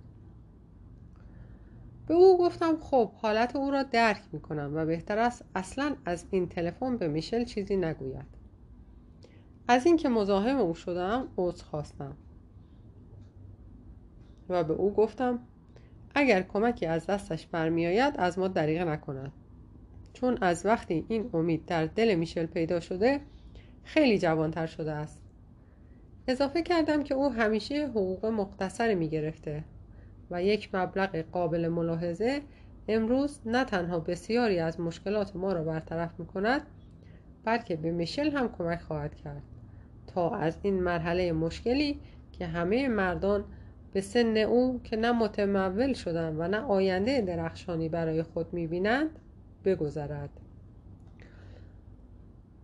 به 2.08 2.14
او 2.14 2.38
گفتم 2.38 2.78
خب 2.82 3.12
حالت 3.12 3.56
او 3.56 3.72
را 3.72 3.84
درک 3.84 4.22
می 4.32 4.40
کنم 4.40 4.72
و 4.74 4.86
بهتر 4.86 5.20
است 5.20 5.46
اصلا 5.56 5.96
از 6.06 6.26
این 6.32 6.50
تلفن 6.50 6.98
به 6.98 7.08
میشل 7.08 7.44
چیزی 7.44 7.78
نگوید. 7.78 8.40
از 9.68 9.86
اینکه 9.86 10.10
مزاحم 10.10 10.58
او 10.58 10.74
شدم 10.74 11.28
عذر 11.38 11.64
خواستم. 11.64 12.18
و 14.50 14.64
به 14.64 14.74
او 14.74 14.94
گفتم 14.94 15.40
اگر 16.16 16.42
کمکی 16.42 16.86
از 16.86 17.06
دستش 17.06 17.48
برمیآید 17.48 18.14
از 18.18 18.40
ما 18.40 18.48
دریغ 18.48 18.88
نکند 18.88 19.32
چون 20.14 20.38
از 20.42 20.66
وقتی 20.66 21.06
این 21.08 21.30
امید 21.34 21.66
در 21.66 21.86
دل 21.86 22.16
میشل 22.16 22.46
پیدا 22.46 22.80
شده 22.80 23.22
خیلی 23.84 24.20
جوانتر 24.20 24.66
شده 24.66 24.92
است. 24.92 25.22
اضافه 26.28 26.62
کردم 26.62 27.04
که 27.04 27.14
او 27.14 27.30
همیشه 27.30 27.88
حقوق 27.88 28.26
مختصری 28.26 28.96
می 28.96 29.10
گرفته 29.10 29.64
و 30.32 30.44
یک 30.44 30.76
مبلغ 30.76 31.16
قابل 31.16 31.68
ملاحظه 31.68 32.42
امروز 32.88 33.40
نه 33.46 33.64
تنها 33.64 34.00
بسیاری 34.00 34.60
از 34.60 34.80
مشکلات 34.80 35.36
ما 35.36 35.54
را 35.54 35.64
برطرف 35.64 36.20
می 36.20 36.26
کند 36.26 36.62
بلکه 37.44 37.76
به 37.76 37.92
میشل 37.92 38.32
هم 38.32 38.52
کمک 38.58 38.82
خواهد 38.82 39.16
کرد 39.16 39.44
تا 40.08 40.30
از 40.30 40.58
این 40.62 40.84
مرحله 40.84 41.32
مشکلی 41.32 42.00
که 42.32 42.46
همه 42.46 42.88
مردان 42.88 43.46
به 43.94 44.02
سن 44.02 44.38
او 44.38 44.82
که 44.84 44.96
نه 44.96 45.12
متمول 45.12 45.94
شدن 45.94 46.36
و 46.38 46.48
نه 46.48 46.58
آینده 46.58 47.22
درخشانی 47.22 47.90
برای 47.90 48.24
خود 48.24 48.54
می‌بینند 48.54 49.10
بگذرد. 49.66 50.30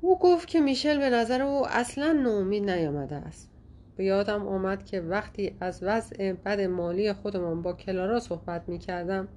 او 0.01 0.19
گفت 0.19 0.47
که 0.47 0.59
میشل 0.59 0.99
به 0.99 1.09
نظر 1.09 1.41
او 1.41 1.67
اصلا 1.67 2.11
نومید 2.13 2.69
نیامده 2.69 3.15
است. 3.15 3.51
به 3.95 4.05
یادم 4.05 4.47
آمد 4.47 4.85
که 4.85 5.01
وقتی 5.01 5.55
از 5.59 5.83
وضع 5.83 6.33
بد 6.33 6.61
مالی 6.61 7.13
خودمان 7.13 7.61
با 7.61 7.73
کلارا 7.73 8.19
صحبت 8.19 8.69
می 8.69 8.79
کردم 8.79 9.27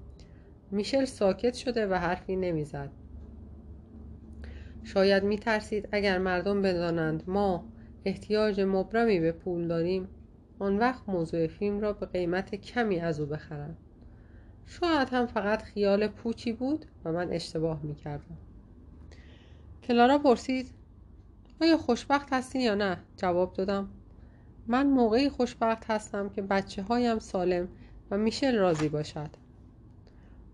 میشل 0.70 1.04
ساکت 1.04 1.54
شده 1.54 1.86
و 1.86 1.94
حرفی 1.94 2.36
نمی‌زد. 2.36 2.90
شاید 4.84 5.24
می 5.24 5.38
ترسید 5.38 5.88
اگر 5.92 6.18
مردم 6.18 6.62
بدانند 6.62 7.22
ما 7.26 7.64
احتیاج 8.04 8.60
مبرمی 8.60 9.20
به 9.20 9.32
پول 9.32 9.68
داریم. 9.68 10.08
آن 10.58 10.78
وقت 10.78 11.08
موضوع 11.08 11.46
فیلم 11.46 11.80
را 11.80 11.92
به 11.92 12.06
قیمت 12.06 12.54
کمی 12.54 13.00
از 13.00 13.20
او 13.20 13.26
بخرند 13.26 13.76
شاید 14.66 15.08
هم 15.08 15.26
فقط 15.26 15.62
خیال 15.62 16.08
پوچی 16.08 16.52
بود 16.52 16.86
و 17.04 17.12
من 17.12 17.32
اشتباه 17.32 17.82
می 17.82 17.94
کردم 17.94 18.36
کلارا 19.82 20.18
پرسید 20.18 20.70
آیا 21.60 21.76
خوشبخت 21.76 22.32
هستی 22.32 22.62
یا 22.62 22.74
نه؟ 22.74 22.98
جواب 23.16 23.52
دادم 23.52 23.88
من 24.66 24.86
موقعی 24.86 25.28
خوشبخت 25.28 25.90
هستم 25.90 26.28
که 26.28 26.42
بچه 26.42 26.82
هایم 26.82 27.18
سالم 27.18 27.68
و 28.10 28.18
میشل 28.18 28.56
راضی 28.56 28.88
باشد. 28.88 29.30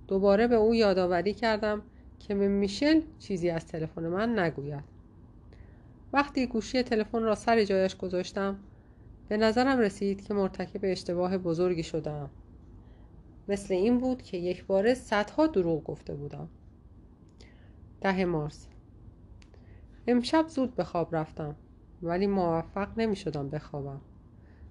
دوباره 0.09 0.47
به 0.47 0.55
او 0.55 0.75
یادآوری 0.75 1.35
کردم 1.35 1.83
که 2.19 2.35
به 2.35 2.49
میشل 2.49 3.01
چیزی 3.19 3.51
از 3.51 3.67
تلفن 3.67 4.03
من 4.03 4.39
نگوید. 4.39 4.85
وقتی 6.13 6.47
گوشی 6.47 6.83
تلفن 6.83 7.23
را 7.23 7.35
سر 7.35 7.65
جایش 7.65 7.97
گذاشتم 7.97 8.57
به 9.29 9.37
نظرم 9.37 9.79
رسید 9.79 10.25
که 10.25 10.35
مرتکب 10.35 10.81
اشتباه 10.83 11.39
بزرگی 11.39 11.83
شدم. 11.83 12.31
مثل 13.49 13.75
این 13.75 13.99
بود 13.99 14.23
که 14.23 14.37
یک 14.37 14.65
باره 14.67 14.95
صدها 14.95 15.47
دروغ 15.47 15.85
گفته 15.85 16.15
بودم. 16.15 16.49
ده 18.01 18.25
مارس. 18.25 18.69
امشب 20.07 20.49
زود 20.49 20.75
به 20.75 20.85
خواب 20.85 21.17
رفتم 21.17 21.57
ولی 22.03 22.27
موفق 22.27 22.99
نمی 22.99 23.17
شدم 23.17 23.49
بخوابم. 23.49 24.01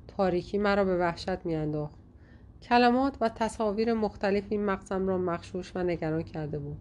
تاریکی 0.08 0.58
مرا 0.58 0.86
به 0.86 0.98
وحشت 0.98 1.46
می 1.46 1.56
انداخت 1.56 2.00
کلمات 2.62 3.18
و 3.22 3.30
تصاویر 3.30 3.94
مختلفی 3.94 4.58
مغزم 4.58 5.08
را 5.08 5.18
مخشوش 5.18 5.76
و 5.76 5.84
نگران 5.84 6.24
کرده 6.24 6.60
بود. 6.60 6.78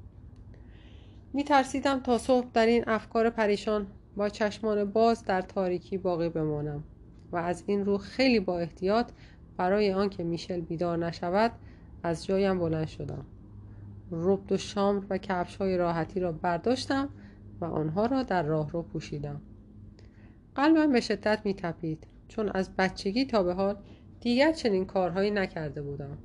می 1.33 1.45
ترسیدم 1.45 2.01
تا 2.01 2.19
صبح 2.19 2.47
در 2.53 2.67
این 2.67 2.85
افکار 2.87 3.31
پریشان 3.31 3.87
با 4.17 4.29
چشمان 4.29 4.85
باز 4.85 5.25
در 5.25 5.43
تاریکی 5.43 5.99
باقی 5.99 6.29
بمانم. 6.29 6.85
و 7.33 7.37
از 7.37 7.65
این 7.67 7.85
رو 7.85 7.99
خیلی 7.99 8.41
با 8.41 8.59
احتیاط 8.59 9.13
برای 9.57 9.93
آنکه 9.93 10.25
میشل 10.25 10.61
بیدار 10.61 10.99
نشود 10.99 11.53
از 12.03 12.27
جایم 12.27 12.59
بلند 12.59 12.87
شدم. 12.87 13.27
ربد 14.11 14.53
و 14.53 14.57
شامر 14.57 15.05
و 15.11 15.19
کفش 15.19 15.57
های 15.57 15.77
راحتی 15.77 16.21
را 16.21 16.33
برداشتم 16.33 17.09
و 17.61 17.65
آنها 17.65 18.07
را 18.07 18.23
در 18.23 18.43
راه 18.43 18.71
رو 18.71 18.83
پوشیدم. 18.83 19.41
قلبم 20.55 20.93
به 20.93 21.01
شدت 21.01 21.41
می 21.45 21.55
تپید 21.55 22.07
چون 22.29 22.49
از 22.55 22.77
بچگی 22.77 23.25
تا 23.25 23.43
به 23.43 23.55
حال 23.55 23.77
دیگر 24.21 24.53
چنین 24.53 24.85
کارهایی 24.85 25.31
نکرده 25.31 25.83
بودم. 25.83 26.19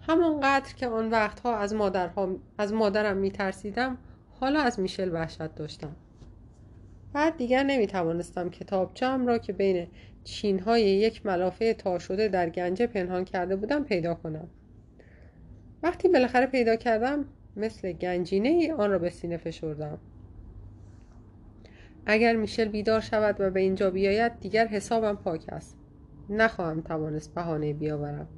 همانقدر 0.00 0.74
که 0.74 0.88
آن 0.88 1.10
وقتها 1.10 1.56
از, 1.56 1.74
مادرها، 1.74 2.36
از 2.58 2.72
مادرم 2.72 3.16
می 3.16 3.30
ترسیدم 3.30 3.98
حالا 4.40 4.60
از 4.60 4.80
میشل 4.80 5.12
وحشت 5.12 5.54
داشتم. 5.54 5.96
بعد 7.16 7.36
دیگر 7.36 7.62
نمی 7.62 7.86
توانستم 7.86 8.50
کتابچم 8.50 9.26
را 9.26 9.38
که 9.38 9.52
بین 9.52 9.86
چینهای 10.24 10.82
یک 10.82 11.26
ملافه 11.26 11.74
تا 11.74 11.98
شده 11.98 12.28
در 12.28 12.50
گنجه 12.50 12.86
پنهان 12.86 13.24
کرده 13.24 13.56
بودم 13.56 13.84
پیدا 13.84 14.14
کنم. 14.14 14.48
وقتی 15.82 16.08
بالاخره 16.08 16.46
پیدا 16.46 16.76
کردم 16.76 17.24
مثل 17.56 17.92
گنجینه 17.92 18.48
ای 18.48 18.72
آن 18.72 18.90
را 18.90 18.98
به 18.98 19.10
سینه 19.10 19.36
فشردم. 19.36 19.98
اگر 22.06 22.36
میشل 22.36 22.68
بیدار 22.68 23.00
شود 23.00 23.36
و 23.38 23.50
به 23.50 23.60
اینجا 23.60 23.90
بیاید 23.90 24.40
دیگر 24.40 24.66
حسابم 24.66 25.16
پاک 25.16 25.44
است. 25.48 25.76
نخواهم 26.30 26.80
توانست 26.80 27.34
بهانه 27.34 27.72
بیاورم. 27.72 28.28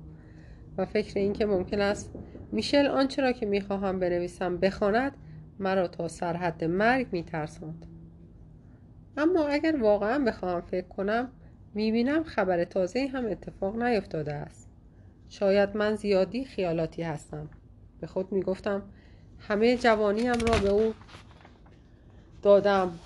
و 0.78 0.84
فکر 0.84 1.18
اینکه 1.18 1.46
ممکن 1.46 1.80
است 1.80 2.10
میشل 2.52 2.86
آنچه 2.86 3.22
را 3.22 3.32
که 3.32 3.46
می‌خواهم 3.46 3.98
بنویسم 3.98 4.56
بخواند 4.56 5.12
مرا 5.58 5.88
تا 5.88 6.08
سرحد 6.08 6.64
مرگ 6.64 7.06
میترساند. 7.12 7.97
اما 9.18 9.46
اگر 9.46 9.82
واقعا 9.82 10.24
بخواهم 10.24 10.60
فکر 10.60 10.88
کنم 10.88 11.28
می‌بینم 11.74 12.24
خبر 12.24 12.64
تازه 12.64 13.06
هم 13.06 13.26
اتفاق 13.26 13.82
نیفتاده 13.82 14.32
است. 14.32 14.68
شاید 15.28 15.76
من 15.76 15.94
زیادی 15.94 16.44
خیالاتی 16.44 17.02
هستم. 17.02 17.48
به 18.00 18.06
خود 18.06 18.32
می‌گفتم 18.32 18.82
همه 19.48 19.76
جوانیم 19.76 20.32
را 20.32 20.58
به 20.62 20.68
او 20.68 20.94
دادم. 22.42 22.98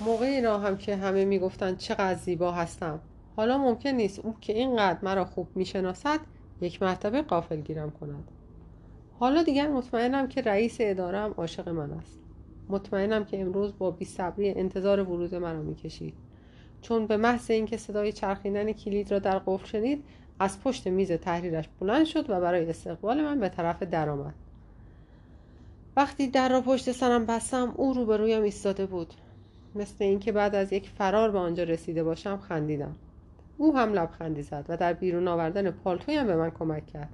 موقعی 0.00 0.40
را 0.40 0.58
هم 0.58 0.76
که 0.76 0.96
همه 0.96 1.24
می‌گفتند 1.24 1.78
چقدر 1.78 2.14
زیبا 2.14 2.52
هستم. 2.52 3.00
حالا 3.36 3.58
ممکن 3.58 3.90
نیست 3.90 4.18
او 4.18 4.34
که 4.40 4.52
اینقدر 4.52 4.98
مرا 5.02 5.24
خوب 5.24 5.48
می‌شناسد 5.54 6.20
یک 6.60 6.82
مرتبه 6.82 7.22
قافل 7.22 7.60
گیرم 7.60 7.90
کند. 7.90 8.24
حالا 9.18 9.42
دیگر 9.42 9.68
مطمئنم 9.68 10.28
که 10.28 10.42
رئیس 10.42 10.76
ادارم 10.80 11.34
عاشق 11.36 11.68
من 11.68 11.90
است. 11.90 12.19
مطمئنم 12.70 13.24
که 13.24 13.40
امروز 13.40 13.72
با 13.78 13.90
بیصبری 13.90 14.50
انتظار 14.50 15.00
ورود 15.00 15.34
مرا 15.34 15.62
می‌کشید. 15.62 16.14
چون 16.82 17.06
به 17.06 17.16
محض 17.16 17.50
اینکه 17.50 17.76
صدای 17.76 18.12
چرخیدن 18.12 18.72
کلید 18.72 19.10
را 19.10 19.18
در 19.18 19.38
قفل 19.38 19.66
شنید 19.66 20.04
از 20.38 20.60
پشت 20.60 20.86
میز 20.86 21.12
تحریرش 21.12 21.68
بلند 21.80 22.04
شد 22.04 22.30
و 22.30 22.40
برای 22.40 22.70
استقبال 22.70 23.22
من 23.22 23.40
به 23.40 23.48
طرف 23.48 23.82
در 23.82 24.08
آمد. 24.08 24.34
وقتی 25.96 26.28
در 26.28 26.48
را 26.48 26.60
پشت 26.60 26.92
سرم 26.92 27.26
بستم 27.26 27.72
او 27.76 27.92
روبرویم 27.92 28.42
ایستاده 28.42 28.86
بود. 28.86 29.14
مثل 29.74 30.04
اینکه 30.04 30.32
بعد 30.32 30.54
از 30.54 30.72
یک 30.72 30.88
فرار 30.88 31.30
به 31.30 31.38
آنجا 31.38 31.62
رسیده 31.62 32.04
باشم 32.04 32.36
خندیدم. 32.36 32.96
او 33.58 33.76
هم 33.76 33.92
لبخندی 33.92 34.42
زد 34.42 34.64
و 34.68 34.76
در 34.76 34.92
بیرون 34.92 35.28
آوردن 35.28 35.70
پالتویم 35.70 36.26
به 36.26 36.36
من 36.36 36.50
کمک 36.50 36.86
کرد. 36.86 37.12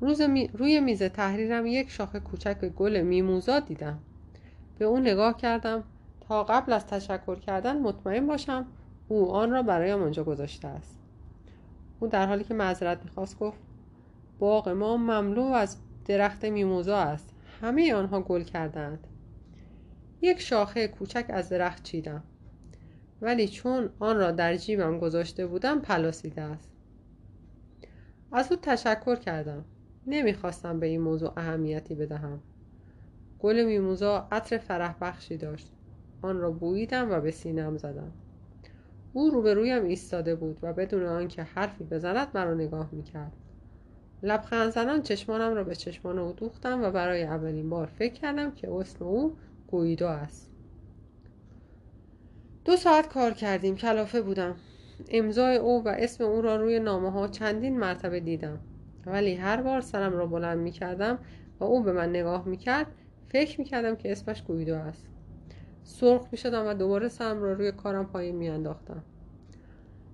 روز 0.00 0.20
می... 0.20 0.50
روی 0.52 0.80
میز 0.80 1.02
تحریرم 1.02 1.66
یک 1.66 1.90
شاخه 1.90 2.20
کوچک 2.20 2.64
گل 2.64 3.00
میموزا 3.00 3.60
دیدم. 3.60 3.98
به 4.78 4.84
او 4.84 4.98
نگاه 4.98 5.36
کردم. 5.36 5.84
تا 6.20 6.44
قبل 6.44 6.72
از 6.72 6.86
تشکر 6.86 7.38
کردن 7.38 7.80
مطمئن 7.80 8.26
باشم 8.26 8.66
او 9.08 9.30
آن 9.30 9.50
را 9.50 9.62
برایم 9.62 10.02
آنجا 10.02 10.24
گذاشته 10.24 10.68
است. 10.68 10.98
او 12.00 12.08
در 12.08 12.26
حالی 12.26 12.44
که 12.44 12.54
معذرت 12.54 13.04
می‌خواست 13.04 13.38
گفت 13.38 13.58
باغ 14.38 14.68
ما 14.68 14.96
مملو 14.96 15.42
از 15.42 15.76
درخت 16.04 16.44
میموزا 16.44 16.96
است. 16.98 17.30
همه 17.60 17.94
آنها 17.94 18.20
گل 18.20 18.42
کردند 18.42 19.06
یک 20.22 20.40
شاخه 20.40 20.88
کوچک 20.88 21.26
از 21.28 21.48
درخت 21.48 21.82
چیدم. 21.82 22.22
ولی 23.22 23.48
چون 23.48 23.90
آن 23.98 24.16
را 24.16 24.30
در 24.30 24.56
جیبم 24.56 24.98
گذاشته 24.98 25.46
بودم 25.46 25.80
پلاسیده 25.80 26.42
است. 26.42 26.70
از 28.32 28.52
او 28.52 28.58
تشکر 28.62 29.16
کردم. 29.16 29.64
نمی‌خواستم 30.06 30.80
به 30.80 30.86
این 30.86 31.00
موضوع 31.00 31.32
اهمیتی 31.36 31.94
بدهم. 31.94 32.40
گل 33.44 33.64
میموزا 33.64 34.28
عطر 34.32 34.58
فرح 34.58 34.94
بخشی 35.00 35.36
داشت. 35.36 35.70
آن 36.22 36.38
را 36.38 36.50
بوییدم 36.50 37.10
و 37.10 37.20
به 37.20 37.30
سینم 37.30 37.76
زدم. 37.76 38.12
او 39.12 39.30
روبرویم 39.30 39.84
ایستاده 39.84 40.34
بود 40.34 40.58
و 40.62 40.72
بدون 40.72 41.06
آنکه 41.06 41.42
حرفی 41.42 41.84
بزند 41.84 42.28
مرا 42.34 42.54
نگاه 42.54 42.88
می‌کرد. 42.92 43.32
لبخند 44.22 44.70
زنان 44.70 45.02
چشمانم 45.02 45.54
را 45.54 45.64
به 45.64 45.74
چشمان 45.74 46.18
او 46.18 46.32
دوختم 46.32 46.82
و 46.82 46.90
برای 46.90 47.22
اولین 47.22 47.70
بار 47.70 47.86
فکر 47.86 48.12
کردم 48.12 48.50
که 48.50 48.70
اسم 48.70 49.04
او 49.04 49.36
گویدو 49.66 50.06
است. 50.06 50.50
دو 52.64 52.76
ساعت 52.76 53.08
کار 53.08 53.32
کردیم 53.32 53.76
کلافه 53.76 54.22
بودم. 54.22 54.56
امضای 55.08 55.56
او 55.56 55.84
و 55.84 55.88
اسم 55.88 56.24
او 56.24 56.40
را 56.40 56.56
روی 56.56 56.78
نامه 56.78 57.10
ها 57.10 57.28
چندین 57.28 57.78
مرتبه 57.78 58.20
دیدم. 58.20 58.58
ولی 59.06 59.34
هر 59.34 59.62
بار 59.62 59.80
سرم 59.80 60.12
را 60.12 60.26
بلند 60.26 60.58
می 60.58 60.70
کردم 60.70 61.18
و 61.60 61.64
او 61.64 61.82
به 61.82 61.92
من 61.92 62.10
نگاه 62.10 62.48
می 62.48 62.56
کرد 62.56 62.86
فکر 63.34 63.60
می 63.60 63.64
کردم 63.64 63.96
که 63.96 64.12
اسمش 64.12 64.42
گویدو 64.42 64.74
است. 64.74 65.06
سرخ 65.84 66.26
می 66.32 66.38
شدم 66.38 66.66
و 66.66 66.74
دوباره 66.74 67.08
سرم 67.08 67.42
را 67.42 67.52
روی 67.52 67.72
کارم 67.72 68.06
پایین 68.06 68.36
می 68.36 68.48
انداختم 68.48 69.02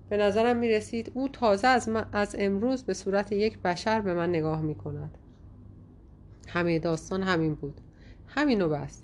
به 0.09 0.17
نظرم 0.17 0.57
می 0.57 0.69
رسید 0.69 1.11
او 1.13 1.27
تازه 1.27 1.67
از, 1.67 1.89
از 2.11 2.35
امروز 2.39 2.83
به 2.83 2.93
صورت 2.93 3.31
یک 3.31 3.59
بشر 3.59 4.01
به 4.01 4.13
من 4.13 4.29
نگاه 4.29 4.61
می 4.61 4.75
کند 4.75 5.17
همه 6.47 6.79
داستان 6.79 7.23
همین 7.23 7.55
بود. 7.55 7.81
همینو 8.27 8.69
بس. 8.69 9.03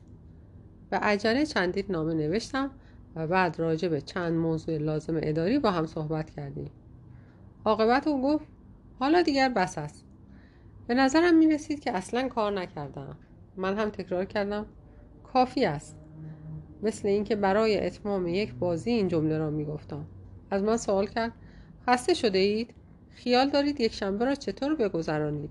و 0.92 1.00
عجله 1.02 1.46
چندین 1.46 1.86
نامه 1.90 2.14
نوشتم 2.14 2.72
و 3.16 3.28
بعد 3.28 3.60
راجع 3.60 3.88
به 3.88 4.02
چند 4.02 4.34
موضوع 4.34 4.78
لازم 4.78 5.20
اداری 5.24 5.60
با 5.60 5.72
هم 5.72 5.86
صحبت 5.86 6.30
کردیم. 6.30 6.72
عاقبت 7.66 8.08
او 8.08 8.22
گفت 8.22 8.46
حالا 9.00 9.22
دیگر 9.22 9.50
بس 9.50 9.78
است. 9.78 10.06
به 10.88 10.94
نظرم 10.94 11.38
می 11.38 11.48
رسید 11.48 11.80
که 11.80 11.98
اصلا 11.98 12.28
کار 12.28 12.52
نکردم. 12.52 13.18
من 13.58 13.78
هم 13.78 13.90
تکرار 13.90 14.26
کردم. 14.26 14.66
کافی 15.34 15.66
است. 15.66 15.98
مثل 16.84 17.08
اینکه 17.08 17.36
برای 17.36 17.86
اتمام 17.86 18.28
یک 18.28 18.54
بازی 18.54 18.92
این 18.92 19.08
جمله 19.08 19.38
را 19.38 19.50
می 19.50 19.66
گفتم 19.66 20.06
از 20.52 20.64
من 20.64 20.78
سوال 20.78 21.08
کرد 21.08 21.32
خسته 21.88 22.14
شده 22.14 22.38
اید؟ 22.38 22.74
خیال 23.10 23.50
دارید 23.50 23.82
یک 23.82 23.94
شنبه 23.94 24.26
را 24.26 24.36
چطور 24.36 24.76
بگذرانید؟ 24.76 25.50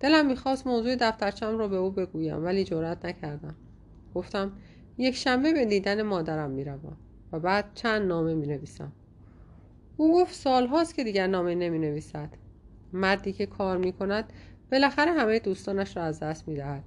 دلم 0.00 0.26
می‌خواست 0.26 0.66
موضوع 0.66 0.96
دفترچم 0.96 1.58
را 1.58 1.68
به 1.68 1.76
او 1.76 1.90
بگویم 1.90 2.44
ولی 2.44 2.64
جرأت 2.64 3.04
نکردم. 3.04 3.54
گفتم 4.14 4.52
یک 4.98 5.16
شنبه 5.16 5.52
به 5.52 5.64
دیدن 5.64 6.02
مادرم 6.02 6.50
می‌روم 6.50 6.96
و 7.32 7.40
بعد 7.40 7.64
چند 7.74 8.08
نامه 8.08 8.34
می 8.34 8.46
نویسم 8.46 8.92
او 9.96 10.14
گفت 10.14 10.34
سال 10.34 10.66
هاست 10.66 10.94
که 10.94 11.04
دیگر 11.04 11.26
نامه 11.26 11.54
نمی 11.54 11.78
نویسد 11.78 12.30
مردی 12.92 13.32
که 13.32 13.46
کار 13.46 13.76
می 13.76 13.92
کند 13.92 14.32
بالاخره 14.72 15.12
همه 15.12 15.38
دوستانش 15.38 15.96
را 15.96 16.02
از 16.02 16.20
دست 16.20 16.48
می 16.48 16.54
دهد 16.54 16.84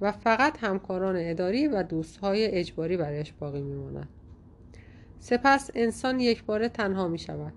و 0.00 0.12
فقط 0.12 0.64
همکاران 0.64 1.16
اداری 1.18 1.68
و 1.68 1.82
دوستهای 1.82 2.46
اجباری 2.46 2.96
برایش 2.96 3.32
باقی 3.32 3.60
می 3.60 3.74
ماند. 3.74 4.08
سپس 5.18 5.70
انسان 5.74 6.20
یک 6.20 6.44
بار 6.44 6.68
تنها 6.68 7.08
می 7.08 7.18
شود 7.18 7.52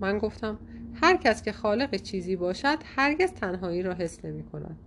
من 0.00 0.18
گفتم 0.18 0.58
هر 0.94 1.16
کس 1.16 1.42
که 1.42 1.52
خالق 1.52 1.96
چیزی 1.96 2.36
باشد 2.36 2.78
هرگز 2.96 3.32
تنهایی 3.32 3.82
را 3.82 3.94
حس 3.94 4.24
نمی 4.24 4.42
کند 4.42 4.78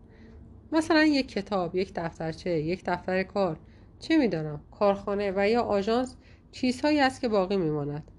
مثلا 0.71 1.03
یک 1.03 1.27
کتاب، 1.27 1.75
یک 1.75 1.91
دفترچه، 1.95 2.49
یک 2.49 2.83
دفتر 2.85 3.23
کار 3.23 3.59
چه 3.99 4.17
می‌دانم 4.17 4.61
کارخانه 4.71 5.33
و 5.35 5.49
یا 5.49 5.61
آژانس 5.61 6.15
چیزهایی 6.51 6.99
است 6.99 7.21
که 7.21 7.27
باقی 7.27 7.57
میماند. 7.57 8.11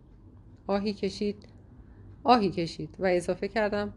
آهی 0.66 0.92
کشید 0.92 1.48
آهی 2.24 2.50
کشید 2.50 2.96
و 2.98 3.06
اضافه 3.06 3.48
کردم 3.48 3.92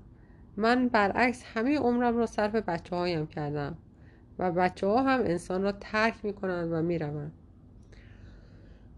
من 0.58 0.88
برعکس 0.88 1.44
همه 1.54 1.78
عمرم 1.78 2.18
را 2.18 2.26
صرف 2.26 2.56
بچه 2.56 2.96
هایم 2.96 3.28
کردم. 3.28 3.78
و 4.40 4.52
بچه 4.52 4.88
ها 4.88 5.04
هم 5.04 5.20
انسان 5.20 5.64
را 5.64 5.72
ترک 5.72 6.14
می 6.24 6.34
کنند 6.34 6.72
و 6.72 6.82
می 6.82 7.00
روند. 7.00 7.32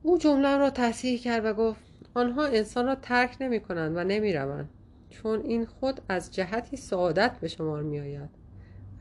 او 0.04 0.18
جمله 0.18 0.58
را 0.58 0.70
تصحیح 0.70 1.20
کرد 1.20 1.46
و 1.46 1.54
گفت 1.54 1.82
آنها 2.14 2.46
انسان 2.46 2.86
را 2.86 2.96
ترک 2.96 3.38
نمی 3.42 3.60
کنند 3.60 3.98
و 3.98 4.04
نمی 4.04 4.34
روند 4.34 4.70
چون 5.10 5.42
این 5.42 5.66
خود 5.66 6.02
از 6.10 6.32
جهتی 6.32 6.78
سعادت 6.78 7.40
به 7.40 7.48
شمار 7.48 7.84
می 7.84 8.00
آید 8.00 8.30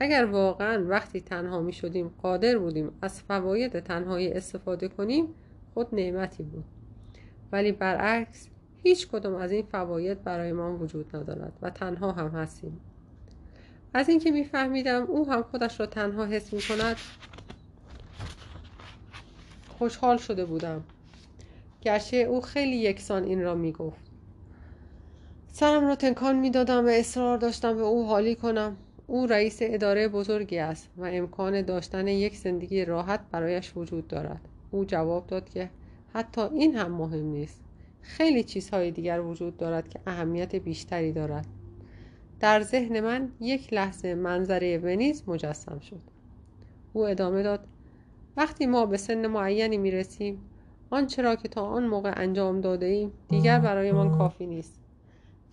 اگر 0.00 0.24
واقعا 0.24 0.84
وقتی 0.88 1.20
تنها 1.20 1.60
می 1.60 1.72
شدیم 1.72 2.08
قادر 2.22 2.58
بودیم 2.58 2.92
از 3.02 3.22
فواید 3.22 3.80
تنهایی 3.80 4.32
استفاده 4.32 4.88
کنیم 4.88 5.28
خود 5.74 5.94
نعمتی 5.94 6.42
بود. 6.42 6.64
ولی 7.52 7.72
برعکس 7.72 8.48
هیچ 8.82 9.08
کدام 9.08 9.34
از 9.34 9.52
این 9.52 9.62
فواید 9.62 10.24
برای 10.24 10.52
ما 10.52 10.76
وجود 10.76 11.16
ندارد 11.16 11.52
و 11.62 11.70
تنها 11.70 12.12
هم 12.12 12.28
هستیم. 12.28 12.80
از 13.94 14.08
اینکه 14.08 14.30
میفهمیدم 14.30 15.02
او 15.02 15.30
هم 15.30 15.42
خودش 15.42 15.80
را 15.80 15.86
تنها 15.86 16.24
حس 16.24 16.52
می 16.52 16.60
کند 16.62 16.96
خوشحال 19.78 20.16
شده 20.16 20.44
بودم. 20.44 20.84
گرچه 21.80 22.16
او 22.16 22.40
خیلی 22.40 22.76
یکسان 22.76 23.24
این 23.24 23.42
را 23.42 23.54
می 23.54 23.72
گفت 23.72 24.00
سرم 25.52 25.86
را 25.86 25.96
تنکان 25.96 26.36
می 26.36 26.50
دادم 26.50 26.86
و 26.86 26.88
اصرار 26.88 27.38
داشتم 27.38 27.76
به 27.76 27.82
او 27.82 28.06
حالی 28.06 28.34
کنم. 28.34 28.76
او 29.06 29.26
رئیس 29.26 29.58
اداره 29.60 30.08
بزرگی 30.08 30.58
است 30.58 30.88
و 30.96 31.04
امکان 31.04 31.62
داشتن 31.62 32.08
یک 32.08 32.36
زندگی 32.36 32.84
راحت 32.84 33.20
برایش 33.30 33.76
وجود 33.76 34.08
دارد. 34.08 34.40
او 34.70 34.84
جواب 34.84 35.26
داد 35.26 35.48
که 35.48 35.70
حتی 36.14 36.40
این 36.40 36.76
هم 36.76 36.92
مهم 36.92 37.24
نیست. 37.24 37.60
خیلی 38.02 38.44
چیزهای 38.44 38.90
دیگر 38.90 39.20
وجود 39.20 39.56
دارد 39.56 39.88
که 39.88 40.00
اهمیت 40.06 40.56
بیشتری 40.56 41.12
دارد. 41.12 41.46
در 42.40 42.60
ذهن 42.60 43.00
من 43.00 43.32
یک 43.40 43.72
لحظه 43.72 44.14
منظره 44.14 44.78
ونیز 44.78 45.22
مجسم 45.26 45.78
شد. 45.78 46.00
او 46.92 47.06
ادامه 47.06 47.42
داد 47.42 47.66
وقتی 48.36 48.66
ما 48.66 48.86
به 48.86 48.96
سن 48.96 49.26
معینی 49.26 49.78
می 49.78 49.90
رسیم 49.90 50.40
آنچه 50.90 51.22
را 51.22 51.36
که 51.36 51.48
تا 51.48 51.66
آن 51.66 51.86
موقع 51.86 52.12
انجام 52.16 52.60
داده 52.60 52.86
ایم 52.86 53.12
دیگر 53.28 53.58
برایمان 53.58 54.18
کافی 54.18 54.46
نیست. 54.46 54.80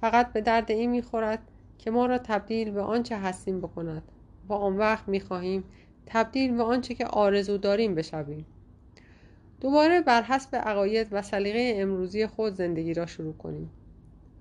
فقط 0.01 0.33
به 0.33 0.41
درد 0.41 0.71
این 0.71 0.89
می‌خورد 0.89 1.39
که 1.77 1.91
ما 1.91 2.05
را 2.05 2.17
تبدیل 2.17 2.71
به 2.71 2.81
آنچه 2.81 3.17
هستیم 3.17 3.61
بکند. 3.61 4.03
و 4.49 4.53
آن 4.53 4.77
وقت 4.77 5.07
می‌خواهیم 5.07 5.63
تبدیل 6.05 6.55
به 6.55 6.63
آنچه 6.63 6.93
که 6.93 7.05
آرزو 7.05 7.57
داریم 7.57 7.95
بشویم. 7.95 8.45
دوباره 9.61 10.01
بر 10.01 10.21
حسب 10.21 10.55
عقاید 10.55 11.07
و 11.11 11.21
سلیقه 11.21 11.73
امروزی 11.75 12.27
خود 12.27 12.53
زندگی 12.53 12.93
را 12.93 13.05
شروع 13.05 13.33
کنیم. 13.33 13.69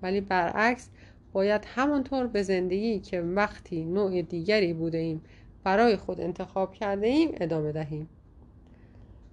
ولی 0.01 0.21
برعکس 0.21 0.89
باید 1.33 1.65
همانطور 1.75 2.27
به 2.27 2.43
زندگی 2.43 2.99
که 2.99 3.21
وقتی 3.21 3.85
نوع 3.85 4.21
دیگری 4.21 4.73
بوده 4.73 4.97
ایم 4.97 5.21
برای 5.63 5.95
خود 5.95 6.21
انتخاب 6.21 6.73
کرده 6.73 7.07
ایم 7.07 7.31
ادامه 7.33 7.71
دهیم. 7.71 8.09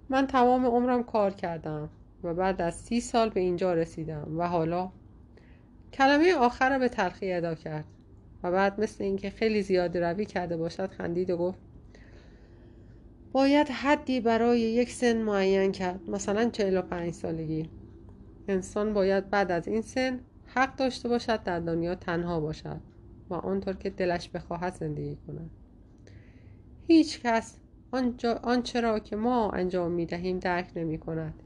من 0.09 0.27
تمام 0.27 0.65
عمرم 0.65 1.03
کار 1.03 1.31
کردم 1.31 1.89
و 2.23 2.33
بعد 2.33 2.61
از 2.61 2.75
سی 2.75 3.01
سال 3.01 3.29
به 3.29 3.39
اینجا 3.39 3.73
رسیدم 3.73 4.39
و 4.39 4.47
حالا 4.47 4.91
کلمه 5.93 6.33
آخر 6.33 6.69
را 6.69 6.79
به 6.79 6.89
تلخی 6.89 7.33
ادا 7.33 7.55
کرد 7.55 7.85
و 8.43 8.51
بعد 8.51 8.81
مثل 8.81 9.03
اینکه 9.03 9.29
خیلی 9.29 9.61
زیاد 9.61 9.97
روی 9.97 10.25
کرده 10.25 10.57
باشد 10.57 10.91
خندید 10.91 11.29
و 11.29 11.37
گفت 11.37 11.59
باید 13.31 13.67
حدی 13.67 14.21
برای 14.21 14.59
یک 14.59 14.91
سن 14.91 15.21
معین 15.21 15.71
کرد 15.71 16.09
مثلا 16.09 16.49
45 16.49 17.13
سالگی. 17.13 17.69
انسان 18.47 18.93
باید 18.93 19.29
بعد 19.29 19.51
از 19.51 19.67
این 19.67 19.81
سن 19.81 20.19
حق 20.53 20.75
داشته 20.75 21.09
باشد 21.09 21.43
در 21.43 21.59
دنیا 21.59 21.95
تنها 21.95 22.39
باشد 22.39 22.81
و 23.29 23.33
آنطور 23.33 23.73
که 23.73 23.89
دلش 23.89 24.29
بخواهد 24.29 24.75
زندگی 24.75 25.17
کند. 25.27 25.49
هیچ 26.87 27.21
کس 27.21 27.57
آنچه 28.43 28.81
را 28.81 28.99
که 28.99 29.15
ما 29.15 29.49
انجام 29.49 29.91
می 29.91 30.05
دهیم 30.05 30.39
درک 30.39 30.71
نمی 30.75 30.97
کند 30.97 31.43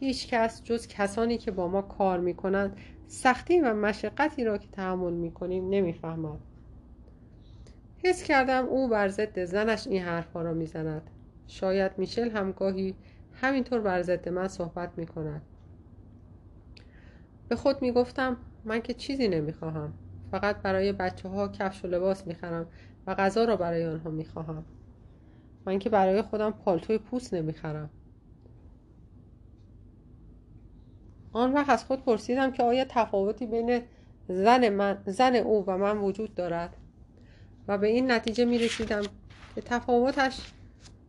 هیچ 0.00 0.28
کس 0.28 0.62
جز 0.64 0.86
کسانی 0.86 1.38
که 1.38 1.50
با 1.50 1.68
ما 1.68 1.82
کار 1.82 2.20
می 2.20 2.34
کنند 2.34 2.76
سختی 3.08 3.60
و 3.60 3.74
مشقتی 3.74 4.44
را 4.44 4.58
که 4.58 4.68
تحمل 4.72 5.12
می 5.12 5.32
کنیم 5.32 5.68
نمی‌فهمد. 5.68 6.38
حس 8.04 8.22
کردم 8.22 8.66
او 8.66 8.88
بر 8.88 9.08
ضد 9.08 9.44
زنش 9.44 9.86
این 9.86 10.02
حرفها 10.02 10.42
را 10.42 10.52
می‌زند. 10.52 11.10
شاید 11.46 11.92
میشل 11.98 12.30
همگاهی 12.30 12.94
همینطور 13.32 13.80
بر 13.80 14.02
ضد 14.02 14.28
من 14.28 14.48
صحبت 14.48 14.90
می 14.96 15.06
کند 15.06 15.42
به 17.48 17.56
خود 17.56 17.82
می 17.82 17.92
گفتم 17.92 18.36
من 18.64 18.82
که 18.82 18.94
چیزی 18.94 19.28
نمی‌خواهم. 19.28 19.92
فقط 20.30 20.56
برای 20.56 20.92
بچه 20.92 21.28
ها 21.28 21.48
کفش 21.48 21.84
و 21.84 21.88
لباس 21.88 22.26
می‌خرم 22.26 22.66
و 23.06 23.14
غذا 23.14 23.44
را 23.44 23.56
برای 23.56 23.86
آنها 23.86 24.10
می‌خواهم. 24.10 24.64
من 25.66 25.78
که 25.78 25.90
برای 25.90 26.22
خودم 26.22 26.50
پالتوی 26.50 26.98
پوست 26.98 27.34
نمی‌خرم. 27.34 27.90
آن 31.32 31.52
وقت 31.52 31.70
از 31.70 31.84
خود 31.84 32.04
پرسیدم 32.04 32.52
که 32.52 32.62
آیا 32.62 32.84
تفاوتی 32.88 33.46
بین 33.46 33.80
زن, 34.28 34.68
من، 34.68 34.98
زن 35.06 35.36
او 35.36 35.64
و 35.66 35.78
من 35.78 35.98
وجود 35.98 36.34
دارد؟ 36.34 36.76
و 37.68 37.78
به 37.78 37.86
این 37.86 38.10
نتیجه 38.10 38.44
می 38.44 38.58
رسیدم 38.58 39.02
که 39.54 39.60
تفاوتش 39.60 40.52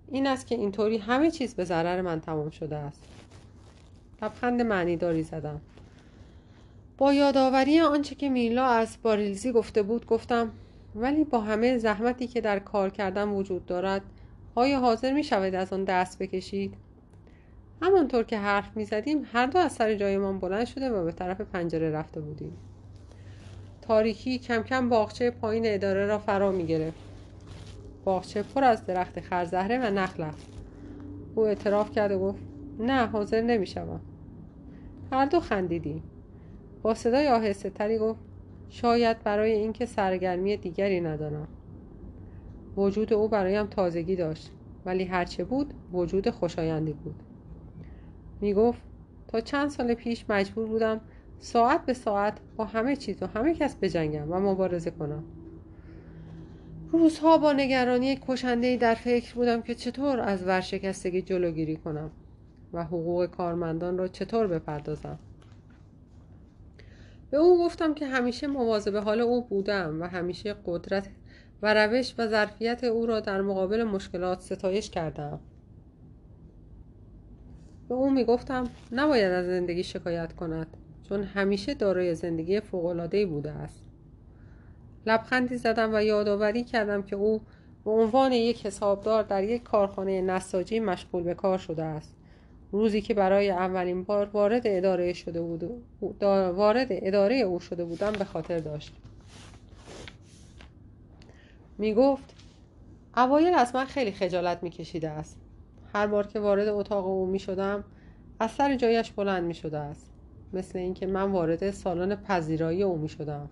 این 0.07 0.27
است 0.27 0.47
که 0.47 0.55
اینطوری 0.55 0.97
همه 0.97 1.31
چیز 1.31 1.55
به 1.55 1.63
ضرر 1.63 2.01
من 2.01 2.19
تمام 2.19 2.49
شده 2.49 2.75
است. 2.75 3.03
لبخند 4.21 4.61
معنیداری 4.61 5.23
زدم. 5.23 5.61
با 6.97 7.13
یادآوری 7.13 7.79
آنچه 7.79 8.15
که 8.15 8.29
میلا 8.29 8.65
از 8.65 8.97
باریلزی 9.03 9.51
گفته 9.51 9.83
بود 9.83 10.05
گفتم 10.05 10.51
ولی 10.95 11.23
با 11.23 11.41
همه 11.41 11.77
زحمتی 11.77 12.27
که 12.27 12.41
در 12.41 12.59
کار 12.59 12.89
کردن 12.89 13.29
وجود 13.29 13.65
دارد 13.65 14.01
آیا 14.55 14.79
حاضر 14.79 15.13
می 15.13 15.23
شود 15.23 15.55
از 15.55 15.73
آن 15.73 15.83
دست 15.83 16.19
بکشید؟ 16.19 16.73
همانطور 17.81 18.23
که 18.23 18.37
حرف 18.37 18.77
می 18.77 18.85
زدیم 18.85 19.27
هر 19.33 19.45
دو 19.45 19.59
از 19.59 19.71
سر 19.71 19.95
جایمان 19.95 20.39
بلند 20.39 20.65
شده 20.65 20.89
و 20.89 21.05
به 21.05 21.11
طرف 21.11 21.41
پنجره 21.41 21.91
رفته 21.91 22.21
بودیم 22.21 22.57
تاریکی 23.81 24.39
کم 24.39 24.63
کم 24.63 24.89
باغچه 24.89 25.31
پایین 25.31 25.63
اداره 25.65 26.05
را 26.05 26.19
فرا 26.19 26.51
می 26.51 26.65
گرفت 26.65 26.97
باغچه 28.03 28.43
پر 28.43 28.63
از 28.63 28.85
درخت 28.85 29.19
خرزهره 29.19 29.77
و 29.77 29.91
نخل 29.91 30.23
است 30.23 30.47
او 31.35 31.45
اعتراف 31.45 31.91
کرد 31.91 32.11
و 32.11 32.19
گفت 32.19 32.39
نه 32.79 33.05
حاضر 33.05 33.41
نمی 33.41 33.67
شود. 33.67 34.01
هر 35.11 35.25
دو 35.25 35.39
خندیدیم 35.39 36.03
با 36.81 36.93
صدای 36.93 37.27
آهسته 37.27 37.69
تری 37.69 37.97
گفت 37.97 38.19
شاید 38.69 39.23
برای 39.23 39.51
اینکه 39.51 39.85
سرگرمی 39.85 40.57
دیگری 40.57 41.01
ندارم 41.01 41.47
وجود 42.77 43.13
او 43.13 43.27
برایم 43.27 43.65
تازگی 43.65 44.15
داشت 44.15 44.51
ولی 44.85 45.03
هرچه 45.03 45.43
بود 45.43 45.73
وجود 45.93 46.29
خوشایندی 46.29 46.93
بود. 46.93 47.15
می 48.41 48.53
گفت 48.53 48.81
تا 49.27 49.41
چند 49.41 49.69
سال 49.69 49.93
پیش 49.93 50.25
مجبور 50.29 50.67
بودم 50.67 51.01
ساعت 51.39 51.85
به 51.85 51.93
ساعت 51.93 52.37
با 52.55 52.65
همه 52.65 52.95
چیز 52.95 53.23
و 53.23 53.27
همه 53.27 53.53
کس 53.53 53.75
بجنگم 53.75 54.31
و 54.31 54.39
مبارزه 54.39 54.91
کنم. 54.91 55.23
روزها 56.91 57.37
با 57.37 57.53
نگرانی 57.53 58.19
کشنده 58.27 58.77
در 58.77 58.95
فکر 58.95 59.35
بودم 59.35 59.61
که 59.61 59.75
چطور 59.75 60.19
از 60.19 60.47
ورشکستگی 60.47 61.21
جلوگیری 61.21 61.75
کنم 61.75 62.11
و 62.73 62.83
حقوق 62.83 63.25
کارمندان 63.25 63.97
را 63.97 64.07
چطور 64.07 64.47
بپردازم. 64.47 65.19
به 67.29 67.37
او 67.37 67.65
گفتم 67.65 67.93
که 67.93 68.05
همیشه 68.05 68.47
مواظب 68.47 68.95
حال 68.95 69.21
او 69.21 69.41
بودم 69.41 70.01
و 70.01 70.07
همیشه 70.07 70.55
قدرت 70.65 71.09
و 71.61 71.73
روش 71.73 72.15
و 72.17 72.27
ظرفیت 72.27 72.83
او 72.83 73.05
را 73.05 73.19
در 73.19 73.41
مقابل 73.41 73.83
مشکلات 73.83 74.41
ستایش 74.41 74.89
کردم. 74.89 75.39
به 77.89 77.95
او 77.95 78.09
می 78.09 78.23
گفتم 78.23 78.63
نباید 78.91 79.31
از 79.31 79.45
زندگی 79.45 79.83
شکایت 79.83 80.33
کند 80.33 80.67
چون 81.09 81.23
همیشه 81.23 81.73
دارای 81.73 82.15
زندگی 82.15 82.59
فوق‌العاده‌ای 82.59 83.25
بوده 83.25 83.51
است. 83.51 83.83
لبخندی 85.05 85.57
زدم 85.57 85.93
و 85.93 86.03
یادآوری 86.03 86.63
کردم 86.63 87.03
که 87.03 87.15
او 87.15 87.41
به 87.85 87.91
عنوان 87.91 88.31
یک 88.31 88.65
حسابدار 88.65 89.23
در 89.23 89.43
یک 89.43 89.63
کارخانه 89.63 90.21
نساجی 90.21 90.79
مشغول 90.79 91.23
به 91.23 91.33
کار 91.33 91.57
شده 91.57 91.83
است. 91.83 92.16
روزی 92.71 93.01
که 93.01 93.13
برای 93.13 93.49
اولین 93.49 94.03
بار 94.03 94.25
وارد 94.25 94.61
اداره 94.65 95.13
شده 95.13 95.41
بود 95.41 95.83
وارد 96.55 96.87
اداره 96.89 97.35
او 97.35 97.59
شده 97.59 97.85
بودم 97.85 98.11
به 98.11 98.25
خاطر 98.25 98.59
داشت. 98.59 98.93
می 101.77 101.93
گفت 101.93 102.35
اوایل 103.17 103.53
از 103.53 103.75
من 103.75 103.85
خیلی 103.85 104.11
خجالت 104.11 104.63
می 104.63 104.69
کشیده 104.69 105.09
است. 105.09 105.37
هر 105.93 106.07
بار 106.07 106.27
که 106.27 106.39
وارد 106.39 106.67
اتاق 106.67 107.07
او 107.07 107.25
می 107.25 107.39
شدم 107.39 107.83
از 108.39 108.51
سر 108.51 108.75
جایش 108.75 109.11
بلند 109.11 109.43
می 109.43 109.53
شده 109.53 109.77
است. 109.77 110.11
مثل 110.53 110.79
اینکه 110.79 111.07
من 111.07 111.31
وارد 111.31 111.71
سالن 111.71 112.15
پذیرایی 112.15 112.83
او 112.83 112.97
می 112.97 113.09
شدم 113.09 113.49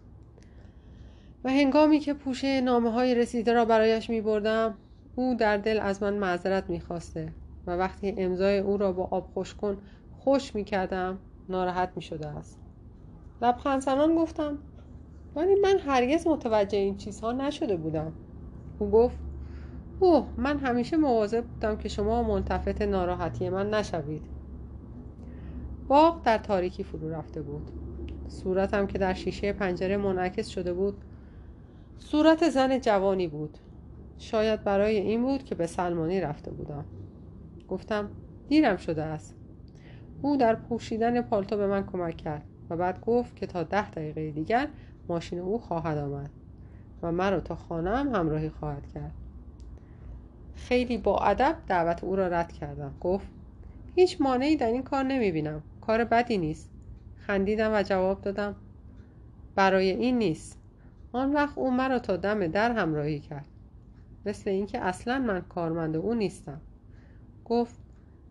و 1.44 1.50
هنگامی 1.50 2.00
که 2.00 2.14
پوشه 2.14 2.62
نامه 2.62 2.92
های 2.92 3.16
رسیده 3.16 3.54
را 3.54 3.66
برایش 3.66 4.10
می 4.10 4.22
بردم 4.22 4.78
او 5.16 5.36
در 5.36 5.58
دل 5.58 5.80
از 5.80 6.04
من 6.04 6.14
معذرت 6.14 6.70
می 6.70 6.80
خواسته 6.80 7.32
و 7.68 7.72
وقتی 7.72 8.16
امضای 8.18 8.58
او 8.58 8.78
را 8.78 8.92
با 8.92 9.04
آب 9.04 9.28
خوش 9.34 9.56
کن 9.56 9.78
خوش 10.12 10.56
می 10.56 10.64
کردم 10.64 11.20
ناراحت 11.50 11.92
می 11.96 12.02
شده 12.02 12.28
است. 12.28 12.60
لبخند 13.42 13.82
زنان 13.82 14.16
گفتم 14.16 14.58
ولی 15.36 15.56
من 15.56 15.78
هرگز 15.80 16.28
متوجه 16.28 16.78
این 16.78 16.98
چیزها 16.98 17.32
نشده 17.32 17.76
بودم. 17.78 18.14
او 18.80 18.92
گفت 18.92 19.18
اوه 20.00 20.28
من 20.38 20.58
همیشه 20.58 20.98
مواظب 20.98 21.46
بودم 21.46 21.78
که 21.78 21.90
شما 21.90 22.24
ملتفت 22.24 22.82
ناراحتی 22.82 23.50
من 23.50 23.70
نشوید. 23.70 24.26
باغ 25.88 26.22
در 26.24 26.38
تاریکی 26.38 26.84
فرو 26.84 27.10
رفته 27.10 27.42
بود. 27.42 27.72
صورتم 28.28 28.88
که 28.88 28.98
در 28.98 29.14
شیشه 29.14 29.54
پنجره 29.54 29.98
منعکس 29.98 30.48
شده 30.48 30.74
بود 30.74 31.06
صورت 31.98 32.50
زن 32.50 32.80
جوانی 32.80 33.28
بود. 33.28 33.58
شاید 34.18 34.64
برای 34.64 34.98
این 34.98 35.22
بود 35.22 35.44
که 35.44 35.56
به 35.56 35.68
سلمانی 35.68 36.22
رفته 36.22 36.52
بودم. 36.52 36.86
گفتم 37.68 38.10
دیرم 38.48 38.78
شده 38.78 39.04
است. 39.04 39.36
او 40.22 40.38
در 40.38 40.56
پوشیدن 40.56 41.22
پالتو 41.22 41.58
به 41.58 41.68
من 41.68 41.86
کمک 41.86 42.18
کرد 42.18 42.44
و 42.70 42.78
بعد 42.78 43.02
گفت 43.02 43.36
که 43.36 43.48
تا 43.48 43.64
ده 43.64 43.90
دقیقه 43.90 44.32
دیگر 44.32 44.68
ماشین 45.08 45.40
او 45.40 45.60
خواهد 45.60 45.98
آمد 45.98 46.30
و 47.02 47.12
مرا 47.12 47.40
تا 47.40 47.56
خانه 47.56 47.98
هم 47.98 48.16
همراهی 48.16 48.50
خواهد 48.50 48.88
کرد. 48.94 49.14
خیلی 50.56 50.98
با 50.98 51.20
ادب 51.20 51.56
دعوت 51.68 52.04
او 52.04 52.16
را 52.16 52.28
رد 52.28 52.52
کردم. 52.52 52.94
گفت 53.02 53.28
هیچ 53.96 54.22
مانعی 54.22 54.56
در 54.56 54.68
این 54.68 54.84
کار 54.84 55.04
نمی 55.04 55.32
بینم 55.32 55.62
کار 55.82 56.04
بدی 56.04 56.38
نیست. 56.38 56.72
خندیدم 57.18 57.72
و 57.74 57.84
جواب 57.84 58.22
دادم 58.22 58.56
برای 59.56 59.90
این 59.92 60.18
نیست. 60.18 60.60
آن 61.12 61.34
وقت 61.34 61.58
او 61.58 61.72
مرا 61.72 62.00
تا 62.00 62.18
دم 62.18 62.48
در 62.48 62.72
همراهی 62.72 63.20
کرد. 63.20 63.46
مثل 64.26 64.50
اینکه 64.50 64.80
اصلا 64.80 65.20
من 65.20 65.42
کارمند 65.42 65.96
او 65.96 66.14
نیستم. 66.14 66.62
گفت 67.46 67.76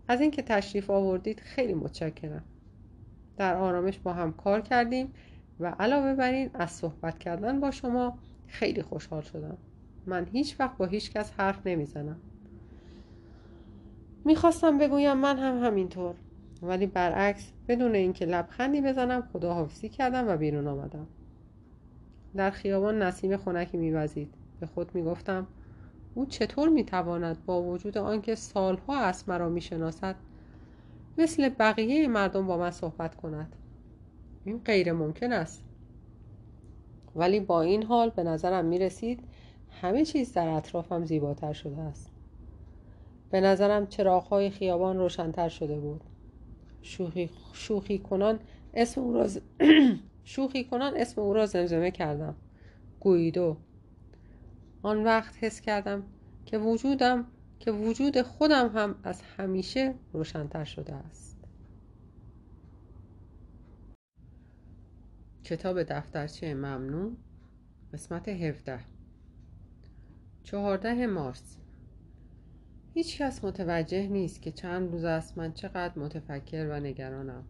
از 0.09 0.21
اینکه 0.21 0.43
تشریف 0.43 0.91
آوردید 0.91 1.41
خیلی 1.41 1.75
متشکرم. 1.75 2.45
در 3.37 3.57
آرامش 3.57 3.99
با 3.99 4.13
هم 4.13 4.33
کار 4.33 4.61
کردیم 4.61 5.13
و 5.61 5.67
علاوه 5.67 6.15
بر 6.15 6.33
این 6.33 6.51
از 6.55 6.71
صحبت 6.71 7.19
کردن 7.19 7.61
با 7.61 7.71
شما 7.71 8.19
خیلی 8.47 8.83
خوشحال 8.83 9.23
شدم. 9.23 9.59
من 10.07 10.27
هیچ 10.33 10.61
وقت 10.61 10.77
با 10.77 10.87
هیچ 10.87 11.13
کس 11.13 11.33
حرف 11.37 11.67
نمی‌زنم. 11.67 12.17
می‌خواستم 14.25 14.79
بگویم 14.79 15.17
من 15.17 15.39
هم 15.39 15.65
همینطور 15.65 16.15
ولی 16.63 16.87
برعکس 16.87 17.53
بدون 17.69 17.95
اینکه 17.95 18.27
لبخندی 18.27 18.81
بزنم 18.81 19.29
خداحافظی 19.33 19.89
کردم 19.89 20.29
و 20.29 20.37
بیرون 20.37 20.67
آمدم. 20.67 21.07
در 22.37 22.51
خیابان 22.51 23.03
نسیم 23.03 23.37
خنکی 23.37 23.77
میوزید. 23.77 24.35
به 24.61 24.67
خود 24.67 24.95
می‌گفتم 24.95 25.47
او 26.15 26.27
چطور 26.27 26.69
می‌تواند 26.69 27.45
با 27.47 27.63
وجود 27.63 27.99
آنکه 27.99 28.35
سالها 28.35 29.01
است 29.01 29.29
مرا 29.29 29.49
می‌شناسد 29.49 30.17
مثل 31.19 31.49
بقیه 31.49 32.09
مردم 32.09 32.47
با 32.47 32.57
من 32.57 32.71
صحبت 32.71 33.15
کند. 33.15 33.57
این 34.45 34.59
غیر 34.59 34.93
ممکن 34.93 35.33
است. 35.33 35.65
ولی 37.17 37.41
با 37.41 37.63
این 37.63 37.83
حال 37.83 38.11
به 38.11 38.23
نظرم 38.23 38.65
می 38.65 38.79
رسید 38.79 39.21
همه 39.83 40.05
چیز 40.05 40.33
در 40.33 40.49
اطرافم 40.49 41.05
زیباتر 41.05 41.53
شده 41.53 41.81
است. 41.81 42.11
به 43.31 43.41
نظرم 43.41 43.87
چراغهای 43.87 44.51
خیابان 44.51 44.99
روشنتر 44.99 45.49
شده 45.49 45.79
بود. 45.79 46.01
شوخی, 46.83 47.31
شوخی 47.53 47.99
کنان 47.99 48.39
اسم 48.75 49.01
او 49.01 49.13
را 49.13 49.27
شوخی 50.25 50.65
کنان 50.65 50.97
اسم 50.97 51.21
او 51.21 51.35
را 51.35 51.47
زمزمه 51.47 51.91
کردم. 51.91 52.35
گویدو 53.01 53.57
آن 54.85 55.05
وقت 55.05 55.45
حس 55.45 55.61
کردم 55.61 56.03
که 56.47 56.59
وجودم 56.59 57.27
که 57.59 57.73
وجود 57.73 58.23
خودم 58.23 58.69
هم 58.69 58.95
از 59.03 59.23
همیشه 59.23 59.95
روشنتر 60.13 60.65
شده 60.65 60.95
است. 60.95 61.45
کتاب 65.45 65.83
دفترچه 65.83 66.55
ممنوع 66.55 67.13
قسمت 67.93 68.29
17 68.29 68.81
چهارده 70.43 71.07
مارس. 71.07 71.57
هیچ 72.95 73.23
کس 73.23 73.45
متوجه 73.45 74.07
نیست 74.07 74.43
که 74.43 74.53
چند 74.53 74.93
روز 74.93 75.05
است 75.05 75.39
من 75.39 75.53
چقدر 75.53 75.99
متفکر 75.99 76.69
و 76.71 76.81
نگرانم. 76.81 77.45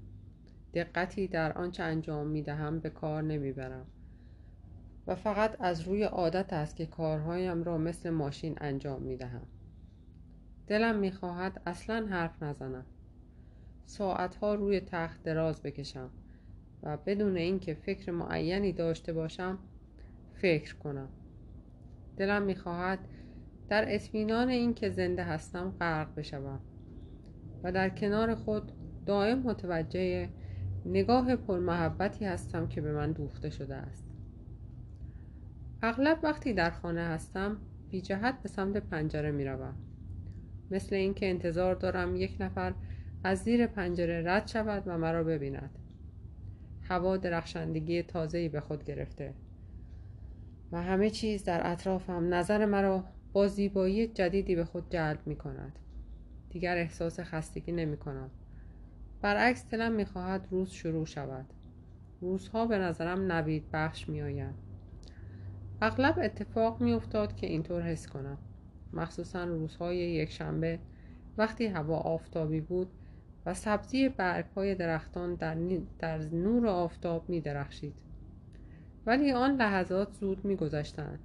دقتی 0.75 1.29
در 1.29 1.53
آنچه 1.53 1.83
انجام 1.83 2.27
می 2.27 2.43
دهم 2.43 2.81
به 2.81 2.91
کار 2.91 3.23
نمی 3.23 3.53
برم 3.53 3.87
و 5.07 5.15
فقط 5.15 5.57
از 5.61 5.81
روی 5.81 6.03
عادت 6.03 6.53
است 6.53 6.77
که 6.77 6.87
کارهایم 6.87 7.63
را 7.63 7.79
مثل 7.79 8.11
ماشین 8.11 8.55
انجام 8.61 9.03
می 9.03 9.17
دهم 9.17 9.47
دلم 10.67 10.99
می 10.99 11.13
خواهد 11.13 11.63
اصلا 11.67 12.07
حرف 12.07 12.43
نزنم. 12.43 12.85
ساعتها 13.87 14.55
روی 14.55 14.81
تخت 14.81 15.23
دراز 15.23 15.63
بکشم 15.63 16.11
و 16.83 16.97
بدون 16.97 17.37
اینکه 17.37 17.75
فکر 17.75 18.13
معینی 18.13 18.73
داشته 18.73 19.13
باشم 19.13 19.59
فکر 20.33 20.77
کنم. 20.77 21.09
دلم 22.17 22.43
می‌خواهد 22.43 22.99
در 23.69 23.95
اطمینان 23.95 24.49
اینکه 24.49 24.91
زنده 24.91 25.25
هستم 25.25 25.75
غرق 25.81 26.15
بشوم 26.15 26.61
و 27.63 27.73
در 27.73 27.89
کنار 27.89 28.35
خود 28.35 28.73
دائم 29.07 29.39
متوجه 29.39 30.29
نگاه 30.87 31.37
پرمحبتی 31.37 32.25
هستم 32.25 32.69
که 32.69 32.81
به 32.81 32.93
من 32.93 33.13
دوخته 33.13 33.51
شده 33.51 33.75
است. 33.75 34.04
اغلب 35.87 36.19
وقتی 36.23 36.53
در 36.53 36.71
خانه 36.71 37.01
هستم 37.01 37.57
بی 37.91 38.01
جهت 38.01 38.43
به 38.43 38.49
سمت 38.49 38.77
پنجره 38.77 39.31
می 39.31 39.45
روم. 39.45 39.75
مثل 40.71 40.95
اینکه 40.95 41.31
انتظار 41.31 41.75
دارم 41.75 42.17
یک 42.17 42.37
نفر 42.41 42.75
از 43.25 43.39
زیر 43.39 43.67
پنجره 43.67 44.23
رد 44.27 44.47
شود 44.47 44.83
و 44.87 44.99
مرا 44.99 45.25
ببیند 45.25 45.79
هوا 46.83 47.17
درخشندگی 47.17 48.03
تازه‌ای 48.03 48.49
به 48.49 48.61
خود 48.61 48.85
گرفته 48.85 49.35
و 50.73 50.83
همه 50.83 51.11
چیز 51.11 51.45
در 51.45 51.73
اطرافم 51.73 52.35
نظر 52.35 52.67
مرا 52.67 53.05
با 53.33 53.49
زیبایی 53.49 54.07
جدیدی 54.07 54.55
به 54.55 54.65
خود 54.65 54.91
جلب 54.91 55.27
می 55.27 55.37
کند 55.37 55.79
دیگر 56.51 56.77
احساس 56.77 57.21
خستگی 57.21 57.73
نمی 57.73 57.97
کنم 57.97 58.31
برعکس 59.23 59.69
دلم 59.71 59.93
می 59.93 60.05
خواهد 60.05 60.49
روز 60.51 60.71
شروع 60.71 61.07
شود 61.07 61.47
روزها 62.21 62.67
به 62.67 62.79
نظرم 62.79 63.33
نوید 63.33 63.65
بخش 63.73 64.09
می 64.09 64.23
آید. 64.23 64.64
اغلب 65.85 66.19
اتفاق 66.23 66.81
می 66.81 66.93
افتاد 66.93 67.37
که 67.37 67.47
اینطور 67.47 67.83
حس 67.83 68.07
کنم 68.07 68.39
مخصوصا 68.93 69.45
روزهای 69.45 69.97
یک 69.97 70.31
شنبه 70.31 70.79
وقتی 71.39 71.67
هوا 71.67 71.97
آفتابی 71.97 72.61
بود 72.61 72.89
و 73.47 73.55
سبزی 73.55 74.09
برگ 74.09 74.45
های 74.57 74.75
درختان 74.75 75.35
در, 75.35 75.57
در 75.99 76.19
نور 76.19 76.67
آفتاب 76.67 77.29
می 77.29 77.41
درخشید. 77.41 77.95
ولی 79.07 79.33
آن 79.33 79.57
لحظات 79.57 80.13
زود 80.13 80.45
می 80.45 80.57
گذشتند 80.57 81.19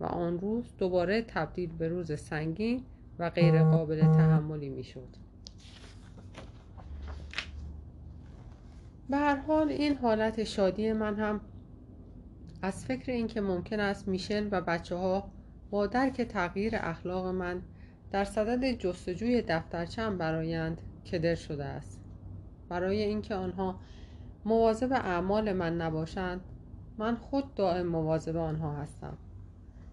و 0.00 0.04
آن 0.04 0.38
روز 0.38 0.64
دوباره 0.78 1.22
تبدیل 1.22 1.72
به 1.72 1.88
روز 1.88 2.20
سنگین 2.20 2.82
و 3.18 3.30
غیر 3.30 3.62
قابل 3.62 4.00
تحملی 4.00 4.68
می 4.68 4.84
شد. 4.84 5.08
به 9.10 9.16
هر 9.16 9.36
حال 9.36 9.68
این 9.68 9.96
حالت 9.96 10.44
شادی 10.44 10.92
من 10.92 11.16
هم 11.16 11.40
از 12.64 12.84
فکر 12.84 13.12
اینکه 13.12 13.40
ممکن 13.40 13.80
است 13.80 14.08
میشل 14.08 14.48
و 14.50 14.60
بچه 14.60 14.96
ها 14.96 15.28
با 15.70 15.86
درک 15.86 16.20
تغییر 16.20 16.72
اخلاق 16.76 17.26
من 17.26 17.62
در 18.10 18.24
صدد 18.24 18.72
جستجوی 18.72 19.42
دفترچم 19.42 20.18
برایند 20.18 20.80
کدر 21.12 21.34
شده 21.34 21.64
است. 21.64 22.00
برای 22.68 23.02
اینکه 23.02 23.34
آنها 23.34 23.80
مواظب 24.44 24.92
اعمال 24.92 25.52
من 25.52 25.80
نباشند 25.80 26.40
من 26.98 27.16
خود 27.16 27.54
دائم 27.54 27.86
مواظب 27.86 28.36
آنها 28.36 28.76
هستم. 28.76 29.18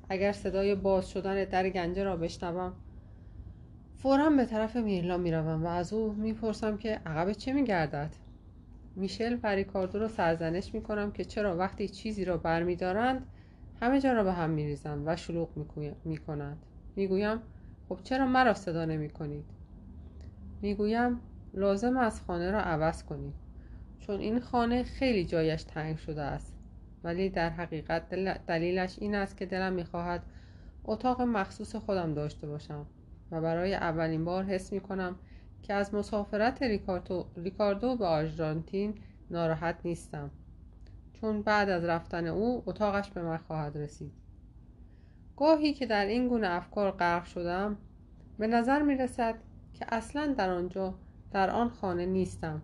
اگر 0.10 0.32
صدای 0.32 0.76
باز 0.76 1.10
شدن 1.10 1.44
در 1.44 1.70
گنجه 1.70 2.04
را 2.04 2.18
بشنوم 2.18 2.74
فورا 3.98 4.30
به 4.30 4.46
طرف 4.46 4.76
میرلا 4.76 5.18
می‌روم 5.18 5.64
و 5.64 5.68
از 5.68 5.94
او 5.94 6.14
می‌پرسم 6.14 6.78
که 6.78 7.02
عقب 7.06 7.32
چه 7.32 7.54
میگردد. 7.54 8.16
میشل 8.96 9.38
و 9.44 9.48
ریکاردو 9.48 10.00
را 10.00 10.08
سرزنش 10.08 10.74
می‌کنم 10.74 11.12
که 11.12 11.26
چرا 11.26 11.58
وقتی 11.58 11.88
چیزی 11.88 12.26
را 12.26 12.38
برمیدارند 12.38 13.26
همه 13.82 14.02
جا 14.02 14.14
را 14.14 14.24
به 14.24 14.34
هم 14.34 14.50
میریزند 14.50 15.04
و 15.06 15.16
شلوغ 15.16 15.50
می‌کنند. 16.06 16.66
می‌گویم 16.96 17.40
خب 17.90 18.00
چرا 18.04 18.26
مرا 18.26 18.54
صدا 18.54 18.86
نمی 18.86 19.10
کنید 19.10 19.46
می‌گویم 20.62 21.20
لازم 21.54 21.98
از 21.98 22.22
خانه 22.22 22.52
را 22.52 22.62
عوض 22.62 23.04
کنید 23.04 23.34
چون 24.00 24.20
این 24.20 24.40
خانه 24.40 24.84
خیلی 24.84 25.26
جایش 25.26 25.64
تنگ 25.64 25.98
شده 25.98 26.22
است. 26.22 26.54
ولی 27.04 27.30
در 27.30 27.50
حقیقت 27.50 28.10
دلیلش 28.48 29.00
این 29.00 29.16
است 29.16 29.38
که 29.38 29.46
دلم 29.46 29.74
می‌خواهد 29.74 30.24
اتاق 30.86 31.22
مخصوص 31.22 31.76
خودم 31.76 32.14
داشته 32.14 32.48
باشم 32.48 32.86
و 33.32 33.42
برای 33.42 33.74
اولین 33.74 34.26
بار 34.26 34.44
حس 34.44 34.74
می‌کنم 34.74 35.16
که 35.62 35.74
از 35.74 35.96
مسافرت 35.96 36.64
ریکاردو 37.38 37.96
به 37.96 38.06
آرژانتین 38.06 38.96
ناراحت 39.32 39.76
نیستم. 39.86 40.32
چون 41.14 41.42
بعد 41.42 41.70
از 41.70 41.84
رفتن 41.84 42.28
او 42.28 42.64
اتاقش 42.66 43.10
به 43.10 43.22
من 43.22 43.38
خواهد 43.38 43.78
رسید. 43.78 44.12
گاهی 45.38 45.74
که 45.74 45.86
در 45.86 46.06
این 46.06 46.28
گونه 46.28 46.48
افکار 46.48 46.92
غرق 46.92 47.26
شدم 47.26 47.78
به 48.40 48.48
نظر 48.48 48.82
می 48.82 48.96
رسد 48.96 49.36
که 49.74 49.86
اصلا 49.90 50.34
در 50.38 50.50
آنجا 50.50 50.94
در 51.32 51.50
آن 51.50 51.70
خانه 51.70 52.06
نیستم 52.06 52.62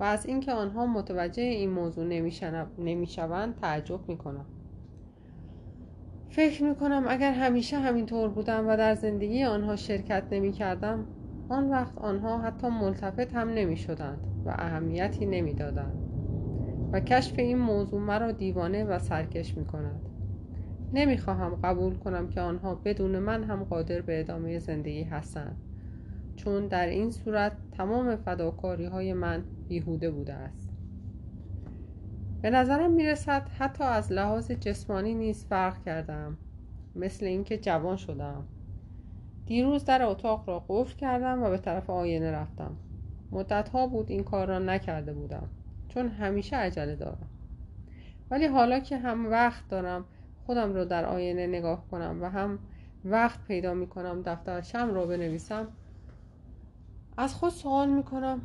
و 0.00 0.04
از 0.04 0.26
اینکه 0.26 0.52
آنها 0.52 0.86
متوجه 0.86 1.42
این 1.42 1.70
موضوع 1.70 2.04
نمی‌شوند 2.78 3.60
تعجب 3.60 4.08
می 4.08 4.18
کنم 4.18 4.46
فکر 6.30 6.64
می 6.64 6.74
کنم 6.74 7.04
اگر 7.08 7.32
همیشه 7.32 7.78
همینطور 7.78 8.28
بودم 8.28 8.68
و 8.68 8.76
در 8.76 8.94
زندگی 8.94 9.44
آنها 9.44 9.76
شرکت 9.76 10.24
نمی 10.30 10.52
کردم 10.52 11.06
آن 11.48 11.70
وقت 11.70 11.98
آنها 11.98 12.38
حتی 12.38 12.68
ملتفت 12.68 13.34
هم 13.34 13.48
نمی 13.48 13.76
شدند 13.76 14.18
و 14.44 14.50
اهمیتی 14.50 15.26
نمی 15.26 15.54
دادند 15.54 16.08
و 16.92 17.00
کشف 17.00 17.38
این 17.38 17.58
موضوع 17.58 18.00
مرا 18.00 18.32
دیوانه 18.32 18.84
و 18.84 18.98
سرکش 18.98 19.56
می 19.56 19.64
کند 19.64 20.08
نمی 20.92 21.18
خواهم 21.18 21.54
قبول 21.64 21.94
کنم 21.94 22.28
که 22.28 22.40
آنها 22.40 22.74
بدون 22.74 23.18
من 23.18 23.44
هم 23.44 23.64
قادر 23.64 24.00
به 24.00 24.20
ادامه 24.20 24.58
زندگی 24.58 25.02
هستند. 25.02 25.56
چون 26.36 26.66
در 26.66 26.86
این 26.86 27.10
صورت 27.10 27.52
تمام 27.72 28.16
فداکاری 28.16 28.86
های 28.86 29.12
من 29.12 29.44
بیهوده 29.68 30.10
بوده 30.10 30.32
است. 30.32 30.70
به 32.42 32.50
نظرم 32.50 32.92
می 32.92 33.06
رسد 33.06 33.48
حتی 33.58 33.84
از 33.84 34.12
لحاظ 34.12 34.50
جسمانی 34.50 35.14
نیز 35.14 35.44
فرق 35.44 35.84
کردم 35.84 36.36
مثل 36.96 37.26
اینکه 37.26 37.58
جوان 37.58 37.96
شدم 37.96 38.44
دیروز 39.48 39.84
در 39.84 40.02
اتاق 40.02 40.48
را 40.48 40.64
قفل 40.68 40.96
کردم 40.96 41.42
و 41.42 41.50
به 41.50 41.58
طرف 41.58 41.90
آینه 41.90 42.30
رفتم. 42.30 42.76
مدت 43.32 43.68
ها 43.68 43.86
بود 43.86 44.10
این 44.10 44.24
کار 44.24 44.46
را 44.46 44.58
نکرده 44.58 45.12
بودم 45.12 45.48
چون 45.88 46.08
همیشه 46.08 46.56
عجله 46.56 46.96
دارم. 46.96 47.28
ولی 48.30 48.46
حالا 48.46 48.78
که 48.80 48.98
هم 48.98 49.30
وقت 49.30 49.68
دارم 49.68 50.04
خودم 50.46 50.74
رو 50.74 50.84
در 50.84 51.04
آینه 51.04 51.46
نگاه 51.46 51.84
کنم 51.90 52.18
و 52.22 52.30
هم 52.30 52.58
وقت 53.04 53.44
پیدا 53.44 53.74
می 53.74 53.86
کنم 53.86 54.22
دفترچم 54.22 54.94
رو 54.94 55.06
بنویسم. 55.06 55.68
از 57.16 57.34
خود 57.34 57.50
سوال 57.50 57.88
می 57.88 58.02
کنم 58.02 58.40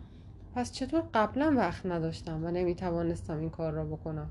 پس 0.56 0.72
چطور 0.72 1.04
قبلا 1.14 1.54
وقت 1.58 1.86
نداشتم 1.86 2.46
و 2.46 2.52
نمی 2.52 2.76
توانستم 2.76 3.40
این 3.40 3.50
کار 3.50 3.74
را 3.74 3.86
بکنم؟ 3.86 4.30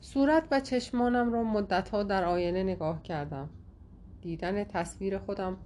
صورت 0.00 0.44
و 0.50 0.60
چشمانم 0.60 1.32
را 1.32 1.42
مدتها 1.42 2.02
در 2.02 2.24
آینه 2.24 2.62
نگاه 2.62 3.02
کردم. 3.02 3.48
دیدن 4.26 4.64
تصویر 4.64 5.18
خودم 5.18 5.56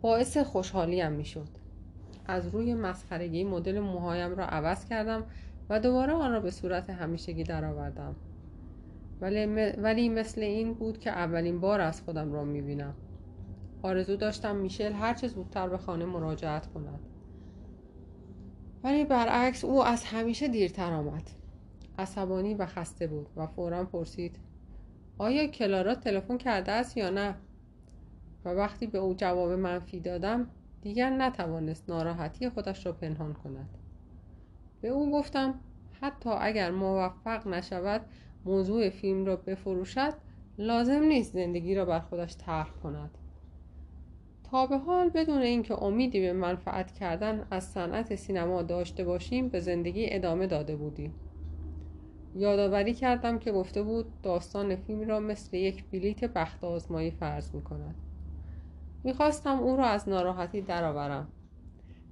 باعث 0.00 0.36
خوشحالیم 0.36 1.12
می 1.12 1.24
شد 1.24 1.48
از 2.26 2.48
روی 2.48 2.74
مسخرگی 2.74 3.44
مدل 3.44 3.80
موهایم 3.80 4.34
را 4.36 4.46
عوض 4.46 4.84
کردم 4.84 5.24
و 5.68 5.80
دوباره 5.80 6.12
آن 6.12 6.32
را 6.32 6.40
به 6.40 6.50
صورت 6.50 6.90
همیشگی 6.90 7.44
درآوردم. 7.44 8.16
ولی, 9.20 9.46
ولی 9.72 10.08
مثل 10.08 10.40
این 10.40 10.74
بود 10.74 10.98
که 10.98 11.10
اولین 11.10 11.60
بار 11.60 11.80
از 11.80 12.02
خودم 12.02 12.32
را 12.32 12.44
می 12.44 12.62
بینم 12.62 12.94
آرزو 13.82 14.16
داشتم 14.16 14.56
میشل 14.56 14.92
هرچه 14.92 15.28
زودتر 15.28 15.68
به 15.68 15.78
خانه 15.78 16.04
مراجعت 16.04 16.66
کند. 16.66 17.00
ولی 18.84 19.04
برعکس 19.04 19.64
او 19.64 19.84
از 19.84 20.04
همیشه 20.04 20.48
دیرتر 20.48 20.92
آمد. 20.92 21.30
عصبانی 21.98 22.54
و 22.54 22.66
خسته 22.66 23.06
بود 23.06 23.26
و 23.36 23.46
فورا 23.46 23.84
پرسید 23.84 24.38
آیا 25.18 25.46
کلارا 25.46 25.94
تلفن 25.94 26.38
کرده 26.38 26.72
است 26.72 26.96
یا 26.96 27.10
نه؟ 27.10 27.34
و 28.44 28.48
وقتی 28.48 28.86
به 28.86 28.98
او 28.98 29.14
جواب 29.14 29.52
منفی 29.52 30.00
دادم 30.00 30.50
دیگر 30.82 31.10
نتوانست 31.10 31.90
ناراحتی 31.90 32.48
خودش 32.48 32.86
را 32.86 32.92
پنهان 32.92 33.34
کند. 33.34 33.68
به 34.80 34.88
او 34.88 35.12
گفتم 35.12 35.54
حتی 36.00 36.30
اگر 36.30 36.70
موفق 36.70 37.46
نشود 37.46 38.00
موضوع 38.44 38.88
فیلم 38.90 39.24
را 39.24 39.36
بفروشد 39.36 40.14
لازم 40.58 41.02
نیست 41.02 41.32
زندگی 41.32 41.74
را 41.74 41.84
بر 41.84 42.00
خودش 42.00 42.36
طرح 42.36 42.70
کند. 42.82 43.10
تا 44.50 44.66
به 44.66 44.78
حال 44.78 45.08
بدون 45.08 45.42
اینکه 45.42 45.82
امیدی 45.82 46.20
به 46.20 46.32
منفعت 46.32 46.92
کردن 46.92 47.46
از 47.50 47.64
صنعت 47.64 48.14
سینما 48.14 48.62
داشته 48.62 49.04
باشیم 49.04 49.48
به 49.48 49.60
زندگی 49.60 50.06
ادامه 50.10 50.46
داده 50.46 50.76
بودیم. 50.76 51.14
یادآوری 52.36 52.94
کردم 52.94 53.38
که 53.38 53.52
گفته 53.52 53.82
بود 53.82 54.06
داستان 54.22 54.76
فیلم 54.76 55.08
را 55.08 55.20
مثل 55.20 55.56
یک 55.56 55.84
بلیت 55.84 56.24
بخت 56.24 56.64
آزمایی 56.64 57.10
فرض 57.10 57.54
می 57.54 57.62
کند 57.62 57.94
می‌خواستم 59.08 59.58
او 59.58 59.76
را 59.76 59.86
از 59.86 60.08
ناراحتی 60.08 60.62
درآورم. 60.62 61.28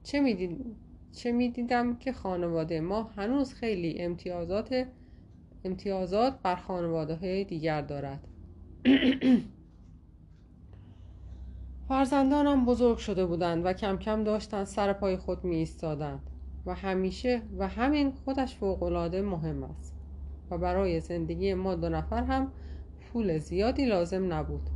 چه 0.02 0.20
می‌دید 0.20 0.76
چه 1.12 1.32
می‌دیدم 1.32 1.96
که 1.96 2.12
خانواده 2.12 2.80
ما 2.80 3.02
هنوز 3.02 3.54
خیلی 3.54 4.02
امتیازات 4.02 4.86
امتیازات 5.64 6.38
بر 6.42 6.56
خانواده 6.56 7.16
های 7.16 7.44
دیگر 7.44 7.82
دارد. 7.82 8.28
فرزندانم 11.88 12.64
بزرگ 12.64 12.98
شده 12.98 13.26
بودند 13.26 13.66
و 13.66 13.72
کم 13.72 13.96
کم 13.96 14.24
داشتند 14.24 14.64
سر 14.64 14.92
پای 14.92 15.16
خود 15.16 15.44
می 15.44 15.56
ایستادند 15.56 16.30
و 16.66 16.74
همیشه 16.74 17.42
و 17.58 17.68
همین 17.68 18.12
خودش 18.12 18.56
فوقالعاده 18.56 19.22
مهم 19.22 19.62
است 19.62 19.94
و 20.50 20.58
برای 20.58 21.00
زندگی 21.00 21.54
ما 21.54 21.74
دو 21.74 21.88
نفر 21.88 22.22
هم 22.22 22.52
پول 23.00 23.38
زیادی 23.38 23.86
لازم 23.86 24.32
نبود. 24.32 24.70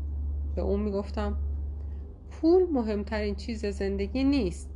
به 0.54 0.62
اون 0.62 0.80
می 0.80 0.90
گفتم 0.90 1.36
پول 2.40 2.66
مهمترین 2.70 3.34
چیز 3.34 3.66
زندگی 3.66 4.24
نیست. 4.24 4.70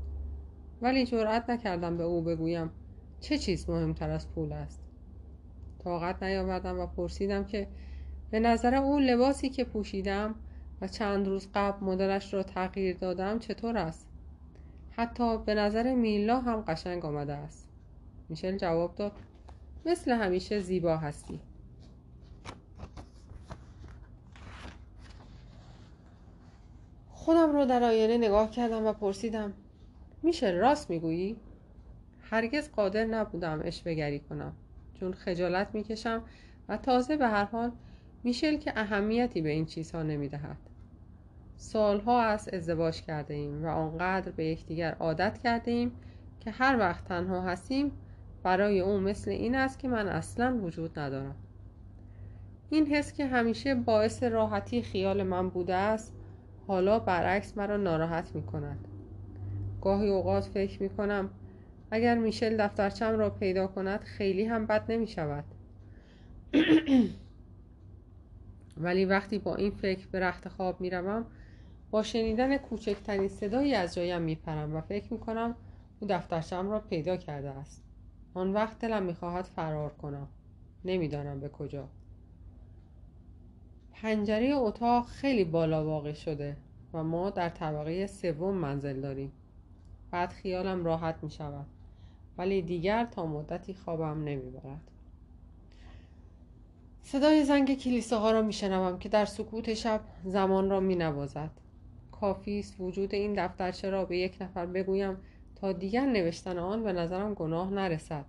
ولی 0.82 1.06
جرأت 1.06 1.50
نکردم 1.50 1.96
به 1.96 2.02
او 2.02 2.22
بگویم 2.22 2.70
چه 3.20 3.38
چیز 3.38 3.70
مهمتر 3.70 4.10
از 4.10 4.28
پول 4.28 4.52
است. 4.52 4.80
طاقت 5.78 6.22
نیاوردم 6.22 6.80
و 6.80 6.86
پرسیدم 6.86 7.44
که 7.44 7.68
به 8.30 8.40
نظر 8.40 8.74
او 8.74 8.98
لباسی 8.98 9.48
که 9.48 9.64
پوشیدم 9.64 10.34
و 10.80 10.88
چند 10.88 11.28
روز 11.28 11.48
قبل 11.54 11.86
مدلش 11.86 12.34
را 12.34 12.42
تغییر 12.42 12.96
دادم 12.96 13.38
چطور 13.38 13.78
است؟ 13.78 14.08
حتی 14.90 15.38
به 15.38 15.54
نظر 15.54 15.94
میلا 15.94 16.40
هم 16.40 16.60
قشنگ 16.60 17.04
آمده 17.04 17.32
است. 17.32 17.68
میشل 18.28 18.56
جواب 18.56 18.94
داد 18.94 19.12
مثل 19.86 20.12
همیشه 20.12 20.60
زیبا 20.60 20.96
هستی. 20.96 21.40
خودم 27.24 27.52
رو 27.52 27.64
در 27.64 27.82
آینه 27.82 28.18
نگاه 28.18 28.50
کردم 28.50 28.86
و 28.86 28.92
پرسیدم 28.92 29.52
میشه 30.22 30.50
راست 30.50 30.90
می‌گویی؟ 30.90 31.36
هرگز 32.20 32.70
قادر 32.70 33.04
نبودم 33.04 33.60
اشوهگری 33.64 34.20
کنم 34.20 34.52
چون 34.94 35.12
خجالت 35.12 35.68
می‌کشم 35.72 36.22
و 36.68 36.76
تازه 36.76 37.16
به 37.16 37.26
هر 37.26 37.44
حال 37.44 37.72
میشل 38.24 38.56
که 38.56 38.72
اهمیتی 38.76 39.40
به 39.40 39.48
این 39.48 39.66
چیزها 39.66 40.02
نمی‌دهد 40.02 40.56
سالها 41.56 42.22
است 42.22 42.54
ازدواج 42.54 43.02
کرده 43.02 43.34
ایم 43.34 43.64
و 43.64 43.68
آنقدر 43.68 44.32
به 44.32 44.44
یکدیگر 44.44 44.94
عادت 44.94 45.38
کرده 45.38 45.70
ایم 45.70 45.92
که 46.40 46.50
هر 46.50 46.78
وقت 46.78 47.04
تنها 47.04 47.40
هستیم 47.40 47.92
برای 48.42 48.80
او 48.80 48.98
مثل 49.00 49.30
این 49.30 49.54
است 49.54 49.78
که 49.78 49.88
من 49.88 50.08
اصلا 50.08 50.58
وجود 50.62 50.98
ندارم 50.98 51.36
این 52.70 52.86
حس 52.86 53.12
که 53.12 53.26
همیشه 53.26 53.74
باعث 53.74 54.22
راحتی 54.22 54.82
خیال 54.82 55.22
من 55.22 55.48
بوده 55.48 55.74
است 55.74 56.14
حالا 56.66 56.98
برعکس 56.98 57.56
مرا 57.56 57.76
ناراحت 57.76 58.34
می 58.34 58.42
کند 58.42 58.88
گاهی 59.80 60.08
اوقات 60.08 60.44
فکر 60.44 60.82
می 60.82 60.88
کنم 60.88 61.30
اگر 61.90 62.18
میشل 62.18 62.56
دفترچم 62.56 63.18
را 63.18 63.30
پیدا 63.30 63.66
کند 63.66 64.00
خیلی 64.00 64.44
هم 64.44 64.66
بد 64.66 64.92
نمی 64.92 65.06
شود 65.06 65.44
ولی 68.76 69.04
وقتی 69.04 69.38
با 69.38 69.54
این 69.54 69.70
فکر 69.70 70.06
به 70.10 70.20
رخت 70.20 70.48
خواب 70.48 70.80
می‌روم 70.80 71.26
با 71.90 72.02
شنیدن 72.02 72.56
کوچکترین 72.56 73.28
صدایی 73.28 73.74
از 73.74 73.94
جایم 73.94 74.22
میپرم 74.22 74.76
و 74.76 74.80
فکر 74.80 75.12
می‌کنم 75.12 75.56
او 76.00 76.08
دفترچم 76.08 76.70
را 76.70 76.80
پیدا 76.80 77.16
کرده 77.16 77.50
است. 77.50 77.82
آن 78.34 78.52
وقت 78.52 78.78
دلم 78.78 79.02
می‌خواهد 79.02 79.44
فرار 79.44 79.90
کنم. 79.90 80.28
نمی‌دانم 80.84 81.40
به 81.40 81.48
کجا. 81.48 81.88
پنجره 84.04 84.54
اتاق 84.54 85.06
خیلی 85.06 85.44
بالا 85.44 85.84
واقع 85.84 86.12
شده 86.12 86.56
و 86.92 87.04
ما 87.04 87.30
در 87.30 87.48
طبقه 87.48 88.06
سوم 88.06 88.54
منزل 88.54 89.00
داریم. 89.00 89.32
بعد 90.10 90.30
خیالم 90.30 90.84
راحت 90.84 91.14
می 91.22 91.30
شود 91.30 91.66
ولی 92.38 92.62
دیگر 92.62 93.04
تا 93.04 93.26
مدتی 93.26 93.74
خوابم 93.74 94.24
نمی 94.24 94.50
برد. 94.50 94.90
صدای 97.02 97.44
زنگ 97.44 97.78
کلیسه 97.78 98.16
ها 98.16 98.30
را 98.30 98.42
می 98.42 98.52
شنوم 98.52 98.98
که 98.98 99.08
در 99.08 99.24
سکوت 99.24 99.74
شب 99.74 100.00
زمان 100.24 100.70
را 100.70 100.80
می 100.80 100.94
نوازد 100.94 101.50
کافی 102.12 102.58
است 102.58 102.76
وجود 102.80 103.14
این 103.14 103.46
دفترچه 103.46 103.90
را 103.90 104.04
به 104.04 104.18
یک 104.18 104.36
نفر 104.40 104.66
بگویم 104.66 105.16
تا 105.54 105.72
دیگر 105.72 106.06
نوشتن 106.06 106.58
آن 106.58 106.84
به 106.84 106.92
نظرم 106.92 107.34
گناه 107.34 107.70
نرسد. 107.70 108.26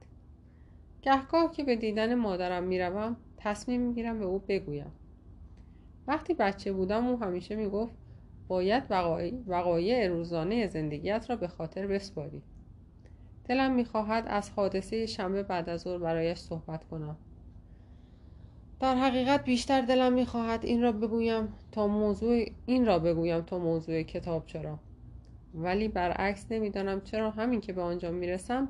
گهگاه 1.01 1.51
که 1.51 1.63
به 1.63 1.76
دیدن 1.76 2.15
مادرم 2.15 2.63
می‌روم 2.63 3.15
تصمیم 3.38 3.82
می‌گیرم 3.82 4.19
به 4.19 4.26
او 4.26 4.39
بگویم. 4.39 4.91
وقتی 6.08 6.34
بچه 6.34 6.74
بودم 6.74 7.08
او 7.08 7.20
همیشه 7.20 7.56
می‌گفت 7.56 7.93
باید 8.47 8.84
وقایع 9.47 10.08
روزانه 10.08 10.68
زندگیت 10.68 11.26
را 11.30 11.36
به 11.36 11.47
خاطر 11.47 11.88
بسپاری. 11.88 12.41
دلم 13.45 13.76
می‌خواهد 13.76 14.24
از 14.28 14.49
حادثه 14.49 15.06
شنبه 15.06 15.43
بعد 15.43 15.70
از 15.70 15.82
ظهر 15.82 15.97
برایش 15.97 16.38
صحبت 16.38 16.84
کنم. 16.84 17.18
در 18.80 18.95
حقیقت 18.95 19.43
بیشتر 19.43 19.82
دلم 19.82 20.14
می‌خواهد 20.14 20.66
این 20.66 20.82
را 20.82 20.91
بگویم 20.91 21.53
تا 21.72 21.88
موضوع 21.88 22.45
این 22.66 22.86
را 22.86 22.99
بگویم 22.99 23.41
تا 23.41 23.60
موضوع 23.60 24.01
کتاب 24.03 24.45
چرا. 24.45 24.80
ولی 25.53 25.88
برعکس 25.88 26.45
نمی‌دانم 26.51 27.01
چرا 27.01 27.32
همین 27.32 27.62
که 27.62 27.74
به 27.74 27.82
آنجا 27.82 28.12
می‌رسم 28.12 28.68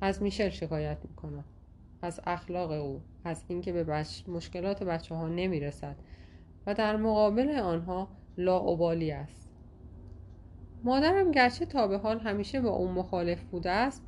از 0.00 0.22
میشل 0.22 0.48
شکایت 0.48 0.98
می‌کنم. 1.08 1.44
از 2.02 2.20
اخلاق 2.26 2.70
او 2.70 3.02
از 3.24 3.44
اینکه 3.48 3.72
به 3.72 3.84
بچ... 3.84 4.28
مشکلات 4.28 4.82
بچه 4.82 5.14
ها 5.14 5.28
نمی‌رسد. 5.28 5.96
و 6.66 6.74
در 6.74 6.96
مقابل 6.96 7.50
آنها 7.58 8.08
لاعبالی 8.38 9.12
است. 9.12 9.50
مادرم 10.84 11.30
گرچه 11.30 11.66
تا 11.66 11.86
به 11.86 11.98
حال 11.98 12.18
همیشه 12.18 12.60
با 12.60 12.70
او 12.70 12.88
مخالف 12.88 13.42
بوده 13.42 13.70
است 13.70 14.02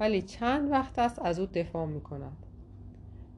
ولی 0.00 0.22
چند 0.22 0.70
وقت 0.70 0.98
است 0.98 1.18
از 1.22 1.38
او 1.38 1.46
دفاع 1.46 1.86
می 1.86 2.00
کند 2.00 2.46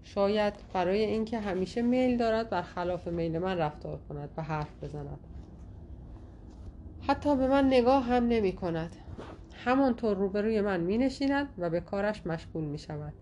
شاید 0.02 0.54
برای 0.72 1.04
اینکه 1.04 1.38
همیشه 1.38 1.82
میل 1.82 2.16
دارد 2.16 2.50
بر 2.50 2.62
خلاف 2.62 3.08
میل 3.08 3.38
من 3.38 3.58
رفتار 3.58 3.98
کند 4.08 4.30
و 4.36 4.42
حرف 4.42 4.84
بزند. 4.84 5.18
حتی 7.00 7.36
به 7.36 7.46
من 7.46 7.66
نگاه 7.66 8.04
هم 8.04 8.28
نمی 8.28 8.52
کند 8.52 8.96
همانطور 9.64 10.16
روبروی 10.16 10.60
من 10.60 10.80
می 10.80 10.98
نشیند 10.98 11.48
و 11.58 11.70
به 11.70 11.80
کارش 11.80 12.26
مشغول 12.26 12.64
می 12.64 12.78
شود 12.78 13.12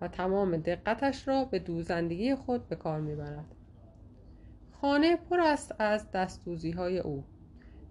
و 0.00 0.08
تمام 0.08 0.56
دقتش 0.56 1.28
را 1.28 1.44
به 1.44 1.58
دوزندگی 1.58 2.34
خود 2.34 2.68
به 2.68 2.76
کار 2.76 3.00
می 3.00 3.14
برد. 3.14 3.54
خانه 4.80 5.16
پر 5.16 5.40
است 5.40 5.74
از 5.78 6.10
دستوزی 6.10 6.70
های 6.70 6.98
او. 6.98 7.24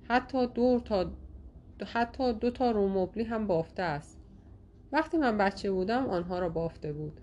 حتی 0.09 0.47
دور 0.47 0.79
تا 0.79 1.11
حتی 1.85 2.33
دو 2.33 2.51
تا 2.51 2.71
رومبلی 2.71 3.23
هم 3.23 3.47
بافته 3.47 3.83
است. 3.83 4.19
وقتی 4.91 5.17
من 5.17 5.37
بچه 5.37 5.71
بودم 5.71 6.05
آنها 6.05 6.39
را 6.39 6.49
بافته 6.49 6.93
بود. 6.93 7.21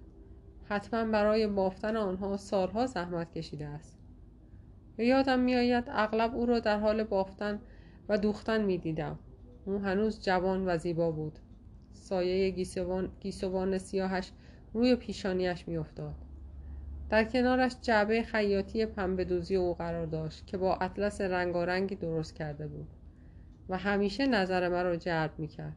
حتما 0.64 1.04
برای 1.04 1.46
بافتن 1.46 1.96
آنها 1.96 2.36
سالها 2.36 2.86
زحمت 2.86 3.32
کشیده 3.32 3.66
است. 3.66 3.98
به 4.96 5.06
یادم 5.06 5.38
میآید 5.38 5.84
اغلب 5.88 6.34
او 6.34 6.46
را 6.46 6.60
در 6.60 6.80
حال 6.80 7.04
بافتن 7.04 7.60
و 8.08 8.18
دوختن 8.18 8.64
می 8.64 8.78
دیدم 8.78 9.18
او 9.64 9.78
هنوز 9.78 10.22
جوان 10.22 10.68
و 10.68 10.78
زیبا 10.78 11.10
بود. 11.10 11.38
سایه 11.92 12.50
گیسوان, 12.50 13.08
گیسوان 13.20 13.78
سیاهش 13.78 14.32
روی 14.74 14.96
پیشانیش 14.96 15.68
میافتاد. 15.68 16.25
در 17.10 17.24
کنارش 17.24 17.76
جعبه 17.82 18.22
خیاطی 18.22 18.86
پنبه 18.86 19.24
دوزی 19.24 19.56
او 19.56 19.74
قرار 19.74 20.06
داشت 20.06 20.46
که 20.46 20.56
با 20.56 20.74
اطلس 20.74 21.20
رنگارنگی 21.20 21.94
درست 21.94 22.34
کرده 22.34 22.66
بود 22.66 22.88
و 23.68 23.78
همیشه 23.78 24.26
نظر 24.26 24.68
مرا 24.68 24.96
جلب 24.96 25.32
می‌کرد 25.38 25.76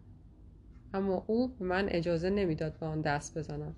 اما 0.93 1.23
او 1.27 1.47
به 1.47 1.65
من 1.65 1.89
اجازه 1.89 2.29
نمی‌داد 2.29 2.73
به 2.79 2.85
آن 2.85 3.01
دست 3.01 3.37
بزنم 3.37 3.75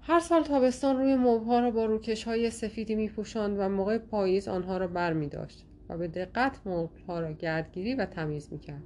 هر 0.00 0.20
سال 0.20 0.42
تابستان 0.42 0.96
روی 0.96 1.16
مبها 1.16 1.60
را 1.60 1.70
با 1.70 1.86
روکش 1.86 2.24
های 2.24 2.50
سفیدی 2.50 2.94
می 2.94 3.10
و 3.36 3.68
موقع 3.68 3.98
پاییز 3.98 4.48
آنها 4.48 4.78
را 4.78 4.86
بر 4.86 5.12
می 5.12 5.28
داشت 5.28 5.64
و 5.88 5.98
به 5.98 6.08
دقت 6.08 6.60
ها 7.08 7.20
را 7.20 7.32
گردگیری 7.32 7.94
و 7.94 8.06
تمیز 8.06 8.52
می 8.52 8.58
کرد. 8.58 8.82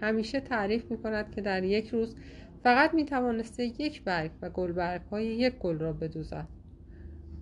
همیشه 0.00 0.40
تعریف 0.40 0.90
می 0.90 0.98
کند 0.98 1.30
که 1.30 1.40
در 1.40 1.64
یک 1.64 1.88
روز 1.88 2.16
فقط 2.62 2.94
می 2.94 3.04
توانسته 3.04 3.64
یک 3.64 4.04
برگ 4.04 4.30
و 4.42 4.50
گلبرگ 4.50 5.02
های 5.02 5.26
یک 5.26 5.54
گل 5.54 5.78
را 5.78 5.92
بدوزد. 5.92 6.48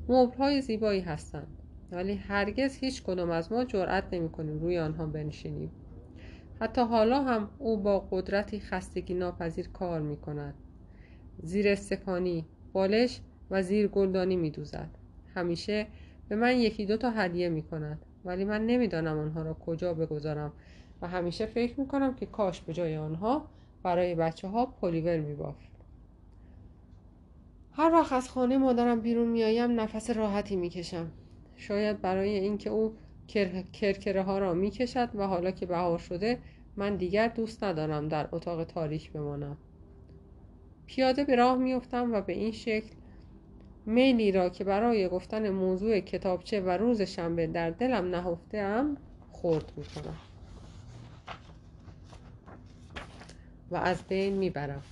مبل 0.09 0.37
های 0.37 0.61
زیبایی 0.61 1.01
هستند 1.01 1.63
ولی 1.93 2.15
هرگز 2.15 2.77
هیچ 2.77 3.03
کدام 3.03 3.31
از 3.31 3.53
ما 3.53 3.65
جرأت 3.65 4.05
نمی 4.13 4.29
کنیم 4.29 4.59
روی 4.59 4.79
آنها 4.79 5.07
بنشینیم. 5.07 5.71
حتی 6.61 6.81
حالا 6.81 7.23
هم 7.23 7.51
او 7.59 7.77
با 7.77 8.09
قدرتی 8.11 8.61
خستگی 8.61 9.15
ناپذیر 9.15 9.69
کار 9.69 10.01
می 10.01 10.17
کند. 10.17 10.55
زیر 11.43 11.69
استکانی، 11.69 12.47
بالش 12.73 13.21
و 13.51 13.63
زیر 13.63 13.89
گلدانی 13.89 14.37
می 14.37 14.51
دوزد. 14.51 14.91
همیشه 15.35 15.87
به 16.29 16.37
من 16.37 16.57
یکی 16.57 16.87
دو 16.87 16.97
تا 16.97 17.11
هدیه 17.11 17.49
می 17.49 17.63
کند 17.63 17.99
ولی 18.25 18.45
من 18.45 18.67
نمی‌دانم 18.67 19.19
آنها 19.19 19.43
را 19.43 19.55
کجا 19.55 19.95
بگذارم 19.95 20.53
و 21.03 21.09
همیشه 21.09 21.47
فکر 21.47 21.81
می 21.81 21.87
کنم 21.87 22.15
که 22.15 22.27
کاش 22.27 22.61
به 22.61 22.73
جای 22.73 22.97
آنها 22.97 23.49
برای 23.87 24.15
بچه 24.15 24.49
ها 24.49 24.67
پلیور 24.67 25.21
می 25.21 25.35
بافت. 25.35 25.71
هر 27.73 27.93
وقت 27.93 28.13
از 28.13 28.29
خانه 28.29 28.59
مادرم 28.59 29.01
بیرون 29.01 29.29
میآیم 29.29 29.81
نفس 29.81 30.11
راحتی 30.11 30.57
می‌کشم. 30.57 31.11
شاید 31.57 32.01
برای 32.01 32.39
اینکه 32.39 32.71
او 32.71 32.95
کرکره 33.73 34.23
ها 34.23 34.39
را 34.39 34.55
می‌کشد 34.55 35.09
و 35.15 35.27
حالا 35.27 35.51
که 35.51 35.67
بهار 35.67 35.99
شده 35.99 36.39
من 36.77 36.97
دیگر 36.97 37.29
دوست 37.29 37.65
ندارم 37.65 38.09
در 38.09 38.29
اتاق 38.33 38.65
تاریک 38.65 39.13
بمانم. 39.13 39.57
پیاده 40.87 41.25
به 41.25 41.37
راه 41.37 41.59
میافتم 41.59 42.13
و 42.13 42.21
به 42.21 42.33
این 42.33 42.53
شکل 42.53 42.95
میلی 43.87 44.33
را 44.33 44.49
که 44.49 44.65
برای 44.65 45.09
گفتن 45.09 45.51
موضوع 45.51 46.01
کتابچه 46.01 46.61
و 46.61 46.69
روز 46.69 47.03
شنبه 47.03 47.47
در 47.47 47.71
دلم 47.71 48.11
نهفته 48.11 48.59
ام 48.59 48.97
خورد 49.31 49.73
می‌کنم. 49.77 50.17
و 53.71 53.77
از 53.77 54.03
بین 54.09 54.33
می‌برم. 54.35 54.83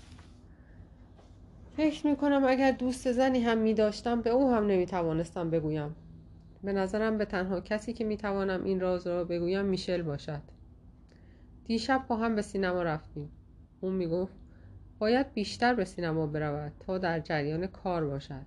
فکر 1.77 2.07
می‌کنم 2.07 2.45
اگر 2.49 2.71
دوست 2.71 3.13
زنی 3.13 3.41
هم 3.41 3.59
میداشتم 3.59 4.21
به 4.21 4.31
او 4.31 4.51
هم 4.51 4.67
نمی‌توانستم 4.67 5.51
بگویم. 5.51 5.95
به 6.63 6.73
نظرم 6.73 7.19
به 7.19 7.25
تنها 7.25 7.61
کسی 7.61 7.93
که 7.93 8.05
می‌توانم 8.05 8.65
این 8.65 8.81
راز 8.81 9.07
را 9.07 9.25
بگویم 9.25 9.65
میشل 9.65 10.03
باشد. 10.03 10.43
دیشب 11.65 12.05
با 12.09 12.17
هم 12.17 12.35
به 12.35 12.43
سینما 12.43 12.83
رفتیم. 12.83 13.31
اون 13.81 13.93
می‌گفت 13.93 14.35
باید 14.99 15.33
بیشتر 15.33 15.75
به 15.75 15.85
سینما 15.85 16.27
برود 16.27 16.73
تا 16.81 16.99
در 16.99 17.21
جریان 17.21 17.67
کار 17.67 18.07
باشد. 18.07 18.47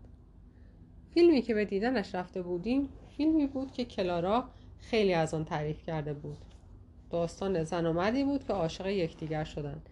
فیلمی 1.13 1.41
که 1.41 1.53
به 1.53 1.65
دیدنش 1.65 2.15
رفته 2.15 2.41
بودیم 2.41 2.89
فیلمی 3.17 3.47
بود 3.47 3.71
که 3.71 3.85
کلارا 3.85 4.43
خیلی 4.79 5.13
از 5.13 5.33
آن 5.33 5.45
تعریف 5.45 5.85
کرده 5.85 6.13
بود. 6.13 6.37
داستان 7.09 7.63
زن 7.63 7.85
و 7.85 7.93
مردی 7.93 8.23
بود 8.23 8.47
که 8.47 8.53
عاشق 8.53 8.87
یکدیگر 8.87 9.43
شدند. 9.43 9.89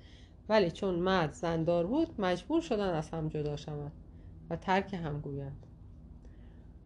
ولی 0.50 0.72
چون 0.72 0.96
مرد 0.96 1.34
زندار 1.34 1.88
بود 1.88 2.22
مجبور 2.22 2.62
شدن 2.62 2.94
از 2.94 3.10
هم 3.10 3.28
جدا 3.28 3.56
شوند 3.56 3.92
و 4.50 4.56
ترک 4.56 4.94
هم 4.94 5.22
گویند. 5.22 5.66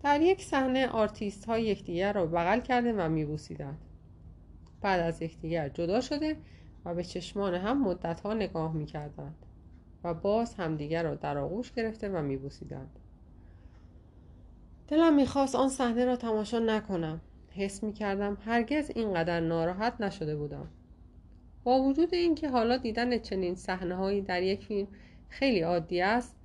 در 0.03 0.22
یک 0.22 0.41
صحنه 0.41 0.88
آرتیست 0.88 1.45
ها 1.45 1.60
یکدیگر 1.60 2.14
را 2.14 2.26
بغل 2.26 2.60
کرده 2.60 2.93
و 2.93 3.10
میبوسیدند. 3.10 3.86
بعد 4.82 4.99
از 4.99 5.22
یکدیگر 5.22 5.70
جدا 5.70 6.01
شده 6.01 6.38
و 6.86 6.95
به 6.95 7.03
چشمان 7.03 7.55
هم 7.55 7.84
مدت 7.84 8.20
ها 8.22 8.34
نگاه 8.34 8.74
می‌کردند 8.74 9.45
و 10.03 10.14
باز 10.14 10.55
همدیگر 10.55 11.03
را 11.03 11.16
در 11.16 11.38
آغوش 11.38 11.72
گرفته 11.72 12.10
و 12.10 12.22
میبوسیدند. 12.22 12.99
دلم 14.88 15.16
می‌خواست 15.16 15.55
آن 15.55 15.70
صحنه 15.70 16.05
را 16.05 16.16
تماشا 16.16 16.60
نکنم. 16.60 17.22
حس 17.51 17.84
می‌کردم 17.84 18.38
هرگز 18.45 18.91
اینقدر 18.95 19.39
ناراحت 19.39 20.01
نشده 20.01 20.36
بودم. 20.36 20.68
با 21.64 21.82
وجود 21.82 22.14
اینکه 22.14 22.49
حالا 22.49 22.78
دیدن 22.78 23.18
چنین 23.18 23.55
صحنه 23.55 24.22
در 24.22 24.43
یک 24.43 24.66
فیلم 24.66 24.88
خیلی 25.30 25.60
عادی 25.60 26.01
است 26.01 26.36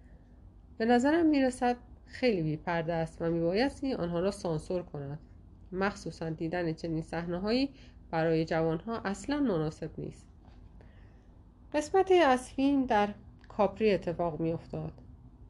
به 0.78 0.84
نظرم 0.84 1.26
می‌رسد 1.26 1.76
خیلی 2.06 2.42
بیپرده 2.42 2.92
است 2.92 3.22
و 3.22 3.30
میبایستی 3.30 3.94
آنها 3.94 4.20
را 4.20 4.30
سانسور 4.30 4.82
کند. 4.82 5.18
مخصوصا 5.72 6.30
دیدن 6.30 6.72
چنین 6.72 7.02
صحنه 7.02 7.68
برای 8.10 8.44
جوانها 8.44 9.00
اصلا 9.04 9.40
مناسب 9.40 9.90
نیست. 9.98 10.26
قسمت 11.74 12.12
از 12.12 12.50
فیلم 12.50 12.86
در 12.86 13.08
کاپری 13.48 13.90
اتفاق 13.90 14.40
میافتاد. 14.40 14.92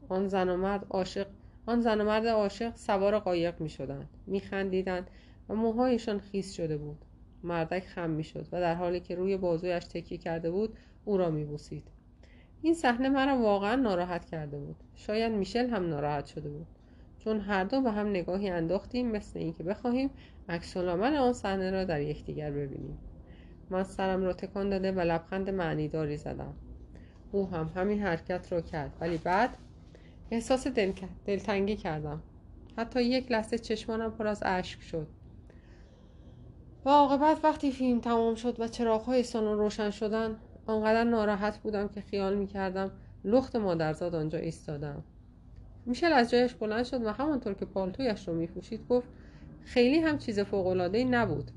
آن 0.09 0.27
زن 0.27 0.49
و 0.49 0.57
مرد 0.57 0.85
عاشق 0.89 1.27
آن 1.65 1.81
زن 1.81 2.01
و 2.01 2.03
مرد 2.03 2.27
عاشق 2.27 2.75
سوار 2.75 3.19
قایق 3.19 3.61
می 3.61 3.69
شدند 3.69 4.09
می 4.27 4.39
خندیدند 4.39 5.09
و 5.49 5.55
موهایشان 5.55 6.19
خیس 6.19 6.53
شده 6.53 6.77
بود. 6.77 6.97
مردک 7.43 7.85
خم 7.85 8.09
می 8.09 8.23
شد 8.23 8.47
و 8.51 8.61
در 8.61 8.75
حالی 8.75 8.99
که 8.99 9.15
روی 9.15 9.37
بازویش 9.37 9.83
تکیه 9.85 10.17
کرده 10.17 10.51
بود 10.51 10.77
او 11.05 11.17
را 11.17 11.29
می 11.29 11.45
بوسید 11.45 11.83
این 12.65 12.73
صحنه 12.73 13.09
مرا 13.09 13.37
واقعا 13.37 13.75
ناراحت 13.75 14.25
کرده 14.25 14.57
بود. 14.57 14.75
شاید 14.95 15.31
میشل 15.31 15.69
هم 15.69 15.89
ناراحت 15.89 16.25
شده 16.25 16.49
بود. 16.49 16.67
چون 17.19 17.39
هر 17.39 17.63
دو 17.63 17.81
به 17.81 17.91
هم 17.91 18.09
نگاهی 18.09 18.49
انداختیم 18.49 19.11
مثل 19.11 19.39
اینکه 19.39 19.63
بخواهیم 19.63 20.09
عکس 20.49 20.77
آن 20.77 21.33
صحنه 21.33 21.71
را 21.71 21.83
در 21.83 22.01
یکدیگر 22.01 22.51
ببینیم. 22.51 22.97
من 23.69 23.83
سرم 23.83 24.23
را 24.23 24.33
تکان 24.33 24.69
داده 24.69 24.91
و 24.91 24.99
لبخند 24.99 25.49
معنیداری 25.49 26.17
زدم. 26.17 26.53
او 27.31 27.49
هم 27.49 27.71
همین 27.75 28.01
حرکت 28.03 28.51
را 28.51 28.61
کرد. 28.61 28.91
ولی 29.01 29.17
بعد 29.17 29.57
احساس 30.31 30.67
دل... 30.67 30.91
دلتنگی 31.25 31.75
کردم. 31.75 32.21
حتی 32.77 33.03
یک 33.03 33.31
لحظه 33.31 33.57
چشمانم 33.57 34.11
پر 34.11 34.27
از 34.27 34.43
اشک 34.45 34.81
شد. 34.81 35.07
و 36.85 36.89
عاقبت 36.89 37.43
وقتی 37.43 37.71
فیلم 37.71 37.99
تمام 37.99 38.35
شد 38.35 38.59
و 38.59 38.67
چراغهای 38.67 39.23
سالن 39.23 39.57
روشن 39.57 39.89
شدن 39.89 40.35
آنقدر 40.65 41.03
ناراحت 41.03 41.57
بودم 41.57 41.87
که 41.87 42.01
خیال 42.01 42.35
می‌کردم 42.35 42.91
لخت 43.23 43.55
مادرزاد 43.55 44.15
آنجا 44.15 44.37
ایستادم 44.37 45.03
میشل 45.85 46.13
از 46.13 46.31
جایش 46.31 46.53
بلند 46.53 46.85
شد 46.85 47.05
و 47.05 47.11
همانطور 47.11 47.53
که 47.53 47.65
پالتویش 47.65 48.27
رو 48.27 48.33
میپوشید 48.33 48.87
گفت 48.87 49.07
خیلی 49.63 49.99
هم 49.99 50.17
چیز 50.17 50.39
فوقالعادهای 50.39 51.05
نبود 51.05 51.51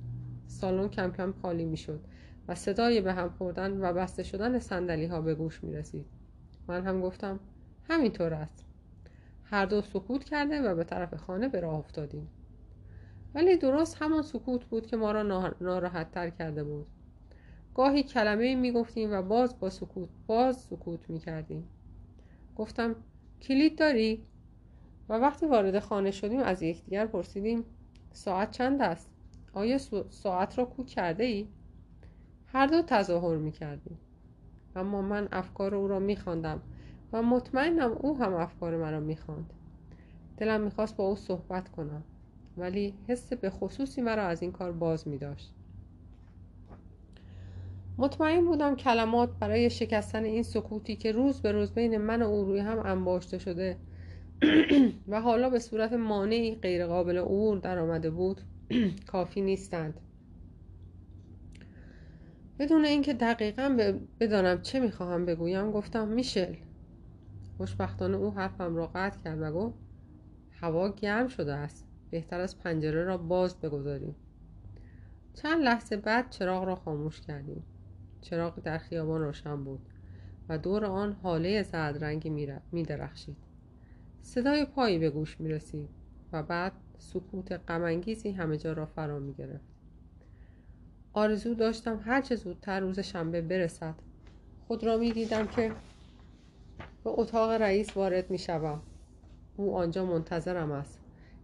سالن 0.46 0.88
کم 0.88 1.12
کم 1.12 1.34
خالی 1.42 1.64
می‌شد 1.64 2.00
و 2.48 2.54
صدای 2.54 3.00
به 3.00 3.12
هم 3.12 3.30
خوردن 3.30 3.80
و 3.80 3.92
بسته 3.92 4.22
شدن 4.22 4.58
سندلی 4.58 5.06
ها 5.06 5.20
به 5.20 5.34
گوش 5.34 5.64
می 5.64 5.72
رسید. 5.72 6.06
من 6.68 6.84
هم 6.84 7.00
گفتم 7.00 7.40
همینطور 7.88 8.34
است. 8.34 8.64
هر 9.44 9.66
دو 9.66 9.80
سکوت 9.80 10.24
کرده 10.24 10.60
و 10.60 10.74
به 10.74 10.84
طرف 10.84 11.14
خانه 11.14 11.48
به 11.48 11.60
راه 11.60 11.74
افتادیم. 11.74 12.28
ولی 13.38 13.56
درست 13.56 14.02
همان 14.02 14.22
سکوت 14.22 14.64
بود 14.64 14.86
که 14.86 14.96
ما 14.96 15.12
را 15.12 15.52
ناراحت 15.60 16.10
تر 16.10 16.30
کرده 16.30 16.64
بود. 16.64 16.86
گاهی 17.74 18.02
کلمه 18.02 18.54
می 18.54 18.72
گفتیم 18.72 19.12
و 19.12 19.22
باز 19.22 19.60
با 19.60 19.70
سکوت 19.70 20.08
باز 20.26 20.56
سکوت 20.56 21.10
می 21.10 21.18
کردیم. 21.18 21.68
گفتم 22.56 22.96
کلید 23.42 23.78
داری؟ 23.78 24.24
و 25.08 25.12
وقتی 25.12 25.46
وارد 25.46 25.78
خانه 25.78 26.10
شدیم 26.10 26.40
از 26.40 26.62
یکدیگر 26.62 27.06
پرسیدیم 27.06 27.64
ساعت 28.12 28.50
چند 28.50 28.82
است؟ 28.82 29.10
آیا 29.52 29.78
ساعت 30.10 30.58
را 30.58 30.64
کوک 30.64 30.86
کرده 30.86 31.24
ای؟ 31.24 31.48
هر 32.46 32.66
دو 32.66 32.82
تظاهر 32.82 33.36
می 33.36 33.52
کردیم. 33.52 33.98
اما 34.76 35.02
من 35.02 35.28
افکار 35.32 35.74
او 35.74 35.88
را 35.88 35.98
می 35.98 36.16
خواندم 36.16 36.62
و 37.12 37.22
مطمئنم 37.22 37.92
او 37.92 38.18
هم 38.18 38.34
افکار 38.34 38.76
مرا 38.76 39.00
می 39.00 39.16
خواند. 39.16 39.52
دلم 40.36 40.60
می‌خواست 40.60 40.96
با 40.96 41.04
او 41.04 41.16
صحبت 41.16 41.68
کنم 41.68 42.02
ولی 42.58 42.94
حس 43.08 43.32
به 43.32 43.50
خصوصی 43.50 44.00
مرا 44.00 44.22
از 44.22 44.42
این 44.42 44.52
کار 44.52 44.72
باز 44.72 45.08
می 45.08 45.18
داشت. 45.18 45.54
مطمئن 47.98 48.44
بودم 48.44 48.76
کلمات 48.76 49.30
برای 49.40 49.70
شکستن 49.70 50.24
این 50.24 50.42
سکوتی 50.42 50.96
که 50.96 51.12
روز 51.12 51.40
به 51.40 51.52
روز 51.52 51.72
بین 51.72 51.98
من 51.98 52.22
و 52.22 52.26
او 52.26 52.44
روی 52.44 52.60
هم 52.60 52.78
انباشته 52.78 53.38
شده 53.38 53.76
و 55.08 55.20
حالا 55.20 55.50
به 55.50 55.58
صورت 55.58 55.92
مانعی 55.92 56.54
غیرقابل 56.54 57.18
عبور 57.18 57.58
در 57.58 57.78
آمده 57.78 58.10
بود 58.10 58.40
کافی 59.12 59.40
نیستند. 59.40 60.00
بدون 62.58 62.84
اینکه 62.84 63.14
دقیقا 63.14 63.92
بدانم 64.20 64.62
چه 64.62 64.80
می‌خواهم 64.80 65.26
بگویم 65.26 65.70
گفتم 65.70 66.08
میشل. 66.08 66.54
خوشبختانه 67.56 68.16
او 68.16 68.30
حرفم 68.30 68.76
را 68.76 68.86
قطع 68.94 69.20
کرد 69.24 69.42
و 69.42 69.52
گفت 69.52 69.78
هوا 70.60 70.88
گرم 70.88 71.28
شده 71.28 71.54
است. 71.54 71.87
بهتر 72.10 72.40
از 72.40 72.58
پنجره 72.58 73.04
را 73.04 73.16
باز 73.16 73.60
بگذاریم. 73.60 74.14
چند 75.34 75.62
لحظه 75.62 75.96
بعد 75.96 76.30
چراغ 76.30 76.64
را 76.64 76.76
خاموش 76.76 77.20
کردیم. 77.20 77.62
چراغ 78.20 78.60
در 78.60 78.78
خیابان 78.78 79.20
روشن 79.20 79.64
بود 79.64 79.80
و 80.48 80.58
دور 80.58 80.84
آن 80.84 81.12
حاله 81.12 81.62
زرد 81.62 82.04
رنگی 82.04 82.30
می 82.72 82.82
درخشید 82.82 83.36
صدای 84.22 84.64
پایی 84.64 84.98
به 84.98 85.10
گوش 85.10 85.40
می 85.40 85.48
رسید 85.48 85.88
و 86.32 86.42
بعد 86.42 86.72
سکوت 86.98 87.52
غمانگیزی 87.52 88.30
همه 88.30 88.56
جا 88.56 88.72
را 88.72 88.86
فرا 88.86 89.18
می 89.18 89.34
گرفت 89.34 89.64
آرزو 91.12 91.54
داشتم 91.54 92.00
هرچه 92.04 92.36
زودتر 92.36 92.80
روز 92.80 93.00
شنبه 93.00 93.40
برسد 93.40 93.94
خود 94.66 94.84
را 94.84 94.96
می 94.96 95.12
دیدم 95.12 95.46
که 95.46 95.72
به 97.04 97.10
اتاق 97.10 97.50
رئیس 97.50 97.96
وارد 97.96 98.30
می 98.30 98.38
شوم 98.38 98.82
او 99.56 99.76
آنجا 99.76 100.04
منتظرم 100.04 100.72
است. 100.72 100.97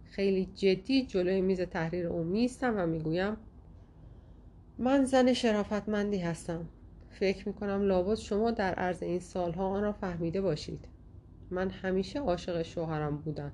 خیلی 0.05 0.45
جدی 0.45 1.05
جلوی 1.05 1.41
میز 1.41 1.61
تحریر 1.61 2.07
او 2.07 2.23
میستم 2.23 2.73
و 2.77 2.85
می‌گویم 2.85 3.37
من 4.77 5.05
زن 5.05 5.33
شرافتمندی 5.33 6.17
هستم. 6.17 6.65
فکر 7.09 7.47
می‌کنم 7.47 7.81
لابد 7.81 8.15
شما 8.15 8.51
در 8.51 8.73
عرض 8.73 9.03
این 9.03 9.19
سالها 9.19 9.67
آن 9.67 9.83
را 9.83 9.91
فهمیده 9.91 10.41
باشید. 10.41 10.87
من 11.51 11.69
همیشه 11.69 12.19
عاشق 12.19 12.61
شوهرم 12.61 13.17
بودم. 13.17 13.51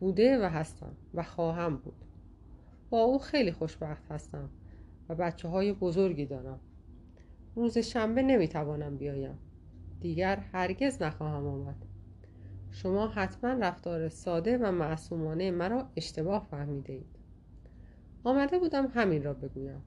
بوده 0.00 0.38
و 0.38 0.48
هستم 0.48 0.92
و 1.14 1.22
خواهم 1.22 1.76
بود. 1.76 2.04
با 2.90 3.00
او 3.00 3.18
خیلی 3.18 3.52
خوشبخت 3.52 4.02
هستم 4.10 4.50
و 5.08 5.14
بچه 5.14 5.48
های 5.48 5.72
بزرگی 5.72 6.26
دارم. 6.26 6.60
روز 7.56 7.78
شنبه 7.78 8.22
نمی‌توانم 8.22 8.96
بیایم. 8.96 9.38
دیگر 10.00 10.36
هرگز 10.36 11.02
نخواهم 11.02 11.46
آمد. 11.46 11.87
شما 12.82 13.08
حتما 13.08 13.52
رفتار 13.52 14.08
ساده 14.08 14.58
و 14.58 14.72
معصومانه 14.72 15.50
مرا 15.50 15.88
اشتباه 15.96 16.46
فهمیده 16.50 16.92
اید 16.92 17.18
آمده 18.24 18.58
بودم 18.58 18.86
همین 18.86 19.24
را 19.24 19.34
بگویم. 19.34 19.82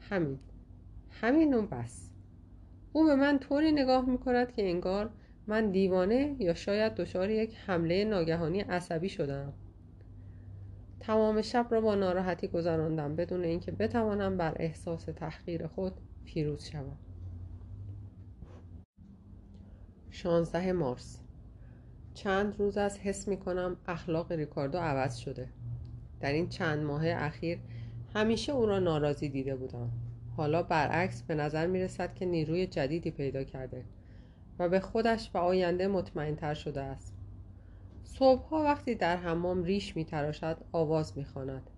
همین. 0.00 0.38
همین 1.10 1.54
و 1.54 1.66
بس. 1.66 2.10
او 2.92 3.04
به 3.04 3.14
من 3.14 3.38
طوری 3.38 3.72
نگاه 3.72 4.04
می 4.10 4.18
کند 4.18 4.52
که 4.52 4.68
انگار 4.70 5.10
من 5.46 5.70
دیوانه 5.70 6.36
یا 6.38 6.54
شاید 6.54 6.94
دچار 6.94 7.30
یک 7.30 7.56
حمله 7.66 8.04
ناگهانی 8.04 8.60
عصبی 8.60 9.08
شدم 9.08 9.52
تمام 11.00 11.42
شب 11.42 11.66
را 11.70 11.80
با 11.80 11.94
ناراحتی 11.94 12.48
گذراندم 12.48 13.16
بدون 13.16 13.44
اینکه 13.44 13.72
بتوانم 13.72 14.36
بر 14.36 14.56
احساس 14.56 15.04
تحقیر 15.04 15.66
خود 15.66 16.00
پیروز 16.24 16.64
شوم. 16.64 16.98
16 20.10 20.72
مارس. 20.72 21.25
چند 22.16 22.58
روز 22.58 22.78
از 22.78 22.98
حس 22.98 23.28
می 23.28 23.36
کنم 23.36 23.76
اخلاق 23.86 24.32
ریکاردو 24.32 24.78
عوض 24.78 25.16
شده. 25.16 25.48
در 26.20 26.32
این 26.32 26.48
چند 26.48 26.84
ماه 26.84 27.02
اخیر 27.06 27.58
همیشه 28.14 28.52
او 28.52 28.66
را 28.66 28.78
ناراضی 28.78 29.28
دیده 29.28 29.56
بودم. 29.56 29.90
حالا 30.36 30.62
برعکس 30.62 31.22
به 31.22 31.34
نظر 31.34 31.66
می 31.66 31.80
رسد 31.80 32.14
که 32.14 32.26
نیروی 32.26 32.66
جدیدی 32.66 33.10
پیدا 33.10 33.44
کرده 33.44 33.84
و 34.58 34.68
به 34.68 34.80
خودش 34.80 35.30
و 35.34 35.38
آینده 35.38 35.88
مطمئن 35.88 36.36
تر 36.36 36.54
شده 36.54 36.82
است. 36.82 37.14
صبحها 38.04 38.62
وقتی 38.62 38.94
در 38.94 39.16
حمام 39.16 39.64
ریش 39.64 39.96
می 39.96 40.04
تراشد 40.04 40.56
آواز 40.72 41.18
می 41.18 41.24
خاند 41.24 41.70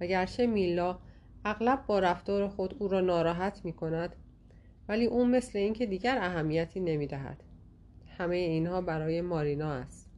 و 0.00 0.06
گرچه 0.06 0.46
میلا 0.46 0.98
اغلب 1.44 1.86
با 1.86 1.98
رفتار 1.98 2.48
خود 2.48 2.76
او 2.78 2.88
را 2.88 3.00
ناراحت 3.00 3.60
می 3.64 3.72
کند 3.72 4.16
ولی 4.88 5.06
او 5.06 5.26
مثل 5.26 5.58
اینکه 5.58 5.86
دیگر 5.86 6.18
اهمیتی 6.18 6.80
نمی 6.80 7.06
دهد 7.06 7.42
همه 8.18 8.36
اینها 8.36 8.80
برای 8.80 9.20
مارینا 9.20 9.72
است. 9.72 10.10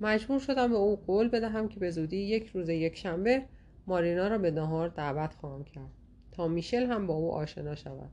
مجبور 0.00 0.38
شدم 0.38 0.68
به 0.68 0.76
او 0.76 0.96
قول 0.96 1.28
بدهم 1.28 1.68
که 1.68 1.80
به 1.80 1.90
زودی 1.90 2.16
یک 2.16 2.46
روز 2.46 2.68
یک 2.68 2.96
شنبه 2.96 3.42
مارینا 3.86 4.28
را 4.28 4.38
به 4.38 4.50
نهار 4.50 4.88
دعوت 4.88 5.34
خواهم 5.34 5.64
کرد 5.64 5.90
تا 6.32 6.48
میشل 6.48 6.86
هم 6.86 7.06
با 7.06 7.14
او 7.14 7.32
آشنا 7.32 7.74
شود. 7.74 8.10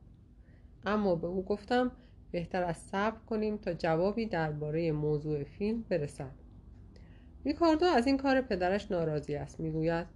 اما 0.86 1.16
به 1.16 1.28
او 1.28 1.46
گفتم 1.46 1.92
بهتر 2.32 2.64
از 2.64 2.78
صبر 2.78 3.18
کنیم 3.30 3.58
تا 3.58 3.74
جوابی 3.74 4.26
درباره 4.26 4.92
موضوع 4.92 5.44
فیلم 5.44 5.84
برسد. 5.90 6.32
ریکاردو 7.46 7.86
از 7.86 8.08
این 8.08 8.18
کار 8.18 8.42
پدرش 8.42 8.92
ناراضی 8.92 9.36
است 9.36 9.60
می‌گوید 9.60 10.08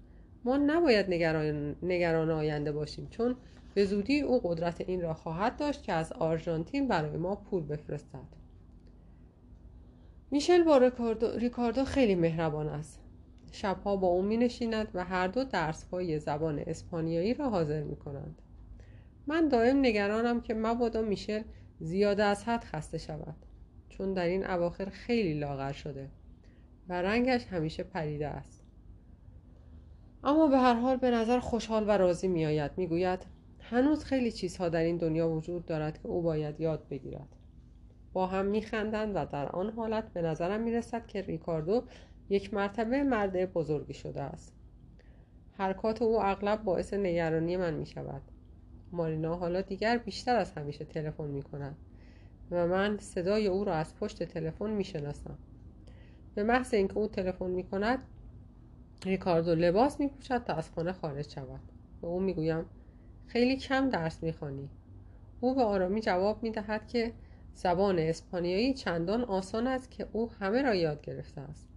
ما 0.43 0.57
نباید 0.57 1.09
نگران, 1.09 1.75
نگران 1.83 2.29
آینده 2.29 2.71
باشیم 2.71 3.07
چون 3.09 3.35
به 3.73 3.85
زودی 3.85 4.21
او 4.21 4.39
قدرت 4.43 4.81
این 4.81 5.01
را 5.01 5.13
خواهد 5.13 5.57
داشت 5.57 5.83
که 5.83 5.93
از 5.93 6.11
آرژانتین 6.11 6.87
برای 6.87 7.17
ما 7.17 7.35
پول 7.35 7.63
بفرستد. 7.63 8.36
میشل 10.31 10.63
با 10.63 10.77
ریکاردو, 11.35 11.85
خیلی 11.85 12.15
مهربان 12.15 12.67
است. 12.67 12.99
شبها 13.51 13.95
با 13.95 14.07
او 14.07 14.21
می 14.21 14.37
نشیند 14.37 14.87
و 14.93 15.03
هر 15.03 15.27
دو 15.27 15.43
درس 15.43 15.83
های 15.83 16.19
زبان 16.19 16.59
اسپانیایی 16.59 17.33
را 17.33 17.49
حاضر 17.49 17.83
می 17.83 17.95
کنند. 17.95 18.41
من 19.27 19.47
دائم 19.47 19.79
نگرانم 19.79 20.41
که 20.41 20.53
مبادا 20.53 21.01
میشل 21.01 21.41
زیاده 21.79 22.23
از 22.23 22.43
حد 22.43 22.63
خسته 22.63 22.97
شود 22.97 23.35
چون 23.89 24.13
در 24.13 24.25
این 24.25 24.47
اواخر 24.47 24.85
خیلی 24.85 25.33
لاغر 25.33 25.71
شده 25.71 26.09
و 26.89 27.01
رنگش 27.01 27.45
همیشه 27.45 27.83
پریده 27.83 28.27
است. 28.27 28.63
اما 30.23 30.47
به 30.47 30.57
هر 30.57 30.73
حال 30.73 30.97
به 30.97 31.11
نظر 31.11 31.39
خوشحال 31.39 31.83
و 31.87 31.91
راضی 31.91 32.27
می 32.27 32.45
آید 32.45 32.71
می 32.77 32.87
گوید 32.87 33.25
هنوز 33.59 34.03
خیلی 34.03 34.31
چیزها 34.31 34.69
در 34.69 34.83
این 34.83 34.97
دنیا 34.97 35.29
وجود 35.29 35.65
دارد 35.65 36.01
که 36.01 36.07
او 36.07 36.21
باید 36.21 36.59
یاد 36.61 36.87
بگیرد. 36.89 37.36
با 38.13 38.27
هم 38.27 38.45
می 38.45 38.61
خندند 38.61 39.15
و 39.15 39.25
در 39.25 39.49
آن 39.49 39.69
حالت 39.69 40.13
به 40.13 40.21
نظرم 40.21 40.61
می 40.61 40.71
رسد 40.71 41.07
که 41.07 41.21
ریکاردو 41.21 41.83
یک 42.29 42.53
مرتبه 42.53 43.03
مرد 43.03 43.53
بزرگی 43.53 43.93
شده 43.93 44.21
است. 44.21 44.53
حرکات 45.57 46.01
او 46.01 46.21
اغلب 46.21 46.63
باعث 46.63 46.93
نگرانی 46.93 47.57
من 47.57 47.73
می 47.73 47.85
شود 47.85 48.21
مارینا 48.91 49.35
حالا 49.35 49.61
دیگر 49.61 49.97
بیشتر 49.97 50.35
از 50.35 50.51
همیشه 50.51 50.85
تلفن 50.85 51.27
می 51.27 51.43
کند 51.43 51.75
و 52.51 52.67
من 52.67 52.97
صدای 52.97 53.47
او 53.47 53.63
را 53.63 53.73
از 53.73 53.95
پشت 53.95 54.23
تلفن 54.23 54.69
می 54.69 54.83
شناسم 54.83 55.37
به 56.35 56.43
محض 56.43 56.73
اینکه 56.73 56.97
او 56.97 57.07
تلفن 57.07 57.49
می 57.49 57.63
کند 57.63 57.99
ریکاردو 59.05 59.55
لباس 59.55 59.99
می 59.99 60.07
پوشد 60.07 60.43
تا 60.43 60.53
از 60.53 60.69
خانه 60.71 60.91
خارج 60.91 61.29
شود. 61.29 61.59
به 62.01 62.07
او 62.07 62.19
می 62.19 62.33
گویم 62.33 62.65
خیلی 63.27 63.57
کم 63.57 63.89
درس 63.89 64.23
می. 64.23 64.33
او 65.39 65.55
به 65.55 65.63
آرامی 65.63 66.01
جواب 66.01 66.43
می 66.43 66.51
دهد 66.51 66.87
که 66.87 67.13
زبان 67.57 67.99
اسپانیایی 67.99 68.73
چندان 68.73 69.23
آسان 69.23 69.67
است 69.67 69.91
که 69.91 70.07
او 70.13 70.31
همه 70.39 70.61
را 70.61 70.75
یاد 70.75 71.01
گرفته 71.01 71.41
است. 71.41 71.67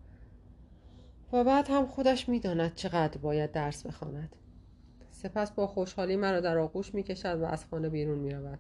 و 1.32 1.44
بعد 1.44 1.68
هم 1.68 1.86
خودش 1.86 2.28
می‌داند 2.28 2.74
چقدر 2.74 3.18
باید 3.18 3.52
درس 3.52 3.86
بخواند. 3.86 4.36
سپس 5.10 5.50
با 5.50 5.66
خوشحالی 5.66 6.16
مرا 6.16 6.40
در 6.40 6.58
آغوش 6.58 6.94
می‌کشد 6.94 7.40
و 7.40 7.44
از 7.44 7.64
خانه 7.64 7.88
بیرون 7.88 8.18
می‌رود. 8.18 8.58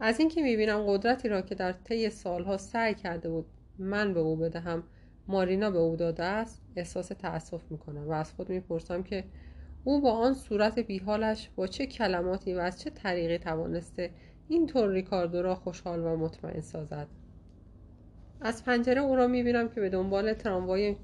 از 0.00 0.20
اینکه 0.20 0.42
می‌بینم 0.42 0.86
قدرتی 0.86 1.28
را 1.28 1.42
که 1.42 1.54
در 1.54 1.72
طی 1.72 2.10
سالها 2.10 2.56
سعی 2.56 2.94
کرده 2.94 3.28
بود 3.28 3.46
من 3.78 4.14
به 4.14 4.20
او 4.20 4.36
بدهم 4.36 4.82
مارینا 5.28 5.70
به 5.70 5.78
او 5.78 5.96
داده 5.96 6.24
است 6.24 6.62
احساس 6.76 7.08
تأسف 7.08 7.70
می‌کنم 7.70 8.08
و 8.08 8.12
از 8.12 8.32
خود 8.32 8.48
می‌پرسم 8.48 9.02
که 9.02 9.24
او 9.84 10.00
با 10.00 10.12
آن 10.12 10.34
صورت 10.34 10.78
بیحالش 10.78 11.50
با 11.56 11.66
چه 11.66 11.86
کلماتی 11.86 12.54
و 12.54 12.58
از 12.58 12.80
چه 12.80 12.90
طریقی 12.90 13.38
توانسته 13.38 14.10
اینطور 14.48 14.90
ریکاردو 14.90 15.42
را 15.42 15.54
خوشحال 15.54 16.00
و 16.00 16.16
مطمئن 16.16 16.60
سازد. 16.60 17.06
از 18.40 18.64
پنجره 18.64 19.00
او 19.00 19.16
را 19.16 19.26
می‌بینم 19.26 19.68
که 19.68 19.80
به 19.80 19.88
دنبال 19.88 20.32
تراموای 20.32 20.96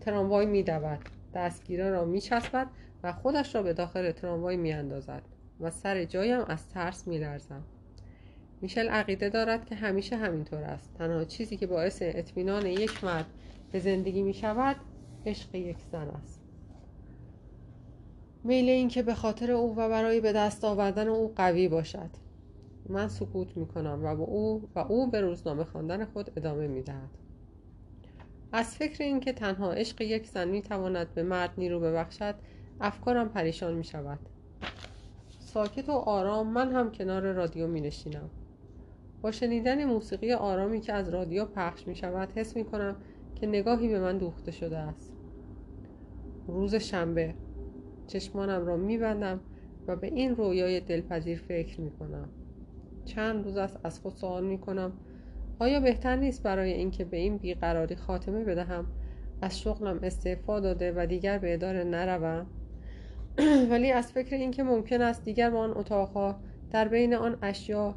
تراموای 0.00 0.46
میدود. 0.46 0.98
دستگیره 1.34 1.90
را 1.90 2.04
میچسبد 2.04 2.66
و 3.02 3.12
خودش 3.12 3.54
را 3.54 3.62
به 3.62 3.72
داخل 3.72 4.10
تراموای 4.10 4.56
میاندازد 4.56 5.22
و 5.60 5.70
سر 5.70 6.04
جایم 6.04 6.40
از 6.40 6.68
ترس 6.68 7.08
میلرزم. 7.08 7.62
میشل 8.60 8.88
عقیده 8.88 9.28
دارد 9.28 9.66
که 9.66 9.74
همیشه 9.74 10.16
همینطور 10.16 10.62
است. 10.62 10.94
تنها 10.94 11.24
چیزی 11.24 11.56
که 11.56 11.66
باعث 11.66 12.02
اطمینان 12.02 12.66
یک 12.66 13.04
مرد 13.04 13.26
به 13.72 13.78
زندگی 13.78 14.22
می 14.22 14.34
شود 14.34 14.76
عشق 15.26 15.54
یک 15.54 15.78
زن 15.92 16.08
است. 16.08 16.40
میل 18.44 18.68
این 18.68 18.88
که 18.88 19.02
به 19.02 19.14
خاطر 19.14 19.52
او 19.52 19.76
و 19.76 19.88
برای 19.88 20.20
به 20.20 20.32
دست 20.32 20.64
آوردن 20.64 21.08
او 21.08 21.32
قوی 21.36 21.68
باشد. 21.68 22.10
من 22.90 23.08
سکوت 23.08 23.56
می 23.56 23.66
کنم 23.66 24.00
و, 24.04 24.16
با 24.16 24.24
او 24.24 24.68
و 24.74 24.78
او 24.78 25.10
به 25.10 25.20
روزنامه 25.20 25.64
خواندن 25.64 26.04
خود 26.04 26.30
ادامه 26.36 26.66
می 26.66 26.82
دهد. 26.82 27.10
از 28.52 28.76
فکر 28.76 29.04
اینکه 29.04 29.32
تنها 29.32 29.72
عشق 29.72 30.00
یک 30.00 30.26
زن 30.26 30.48
می 30.48 30.62
تواند 30.62 31.14
به 31.14 31.22
مرد 31.22 31.50
نیرو 31.58 31.80
ببخشد 31.80 32.34
افکارم 32.80 33.28
پریشان 33.28 33.74
می 33.74 33.84
شود 33.84 34.18
ساکت 35.38 35.88
و 35.88 35.92
آرام 35.92 36.46
من 36.46 36.72
هم 36.72 36.90
کنار 36.90 37.32
رادیو 37.32 37.66
می 37.66 37.80
نشینم 37.80 38.30
با 39.22 39.30
شنیدن 39.30 39.84
موسیقی 39.84 40.32
آرامی 40.32 40.80
که 40.80 40.92
از 40.92 41.08
رادیو 41.08 41.44
پخش 41.44 41.86
می 41.86 41.94
شود 41.94 42.32
حس 42.34 42.56
می 42.56 42.64
کنم 42.64 42.96
که 43.34 43.46
نگاهی 43.46 43.88
به 43.88 44.00
من 44.00 44.18
دوخته 44.18 44.50
شده 44.50 44.78
است. 44.78 45.12
روز 46.46 46.74
شنبه 46.74 47.34
چشمانم 48.06 48.66
را 48.66 48.76
می 48.76 48.98
بندم 48.98 49.40
و 49.86 49.96
به 49.96 50.06
این 50.06 50.36
رویای 50.36 50.80
دلپذیر 50.80 51.38
فکر 51.38 51.80
می 51.80 51.90
کنم 51.90 52.28
چند 53.10 53.44
روز 53.44 53.56
است 53.56 53.78
از 53.84 53.98
خود 53.98 54.16
سوال 54.16 54.44
می 54.44 54.58
کنم 54.58 54.92
آیا 55.58 55.80
بهتر 55.80 56.16
نیست 56.16 56.42
برای 56.42 56.72
اینکه 56.72 57.04
به 57.04 57.16
این 57.16 57.36
بیقراری 57.36 57.96
خاتمه 57.96 58.44
بدهم؟ 58.44 58.86
از 59.42 59.60
شغلم 59.60 59.98
استعفا 60.02 60.60
داده 60.60 60.92
و 60.96 61.06
دیگر 61.06 61.38
به 61.38 61.54
اداره 61.54 61.84
نروم. 61.84 62.46
ولی 63.70 63.92
از 63.92 64.12
فکر 64.12 64.36
اینکه 64.36 64.62
ممکن 64.62 65.02
است 65.02 65.24
دیگر 65.24 65.50
با 65.50 65.58
آن 65.58 65.76
اتاقها 65.76 66.40
در 66.70 66.88
بین 66.88 67.14
آن 67.14 67.38
اشیا 67.42 67.94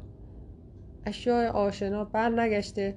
اشیاء 1.06 1.50
آشنا 1.50 2.04
بر 2.04 2.28
نگشته 2.28 2.94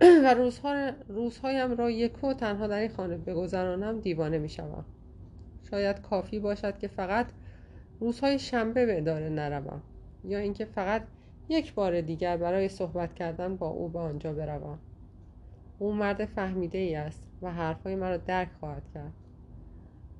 و 0.24 0.34
روزها 0.34 0.90
روزهایم 1.08 1.76
را 1.76 1.90
یک 1.90 2.24
و 2.24 2.34
تنها 2.34 2.66
در 2.66 2.78
این 2.78 2.88
خانه 2.88 3.16
بگذرانم 3.16 4.00
دیوانه 4.00 4.38
می 4.38 4.48
شوم. 4.48 4.84
شاید 5.70 6.00
کافی 6.00 6.38
باشد 6.38 6.78
که 6.78 6.88
فقط 6.88 7.26
روزهای 8.00 8.38
شنبه 8.38 8.86
به 8.86 8.98
اداره 8.98 9.28
نروم 9.28 9.82
یا 10.24 10.38
اینکه 10.38 10.64
فقط 10.64 11.02
یک 11.48 11.74
بار 11.74 12.00
دیگر 12.00 12.36
برای 12.36 12.68
صحبت 12.68 13.14
کردن 13.14 13.56
با 13.56 13.68
او 13.68 13.88
به 13.88 13.98
آنجا 13.98 14.32
بروم. 14.32 14.78
او 15.78 15.94
مرد 15.94 16.24
فهمیده 16.24 16.78
ای 16.78 16.94
است 16.94 17.22
و 17.42 17.52
حرفهای 17.52 17.94
مرا 17.94 18.16
درک 18.16 18.48
خواهد 18.60 18.82
کرد. 18.94 19.12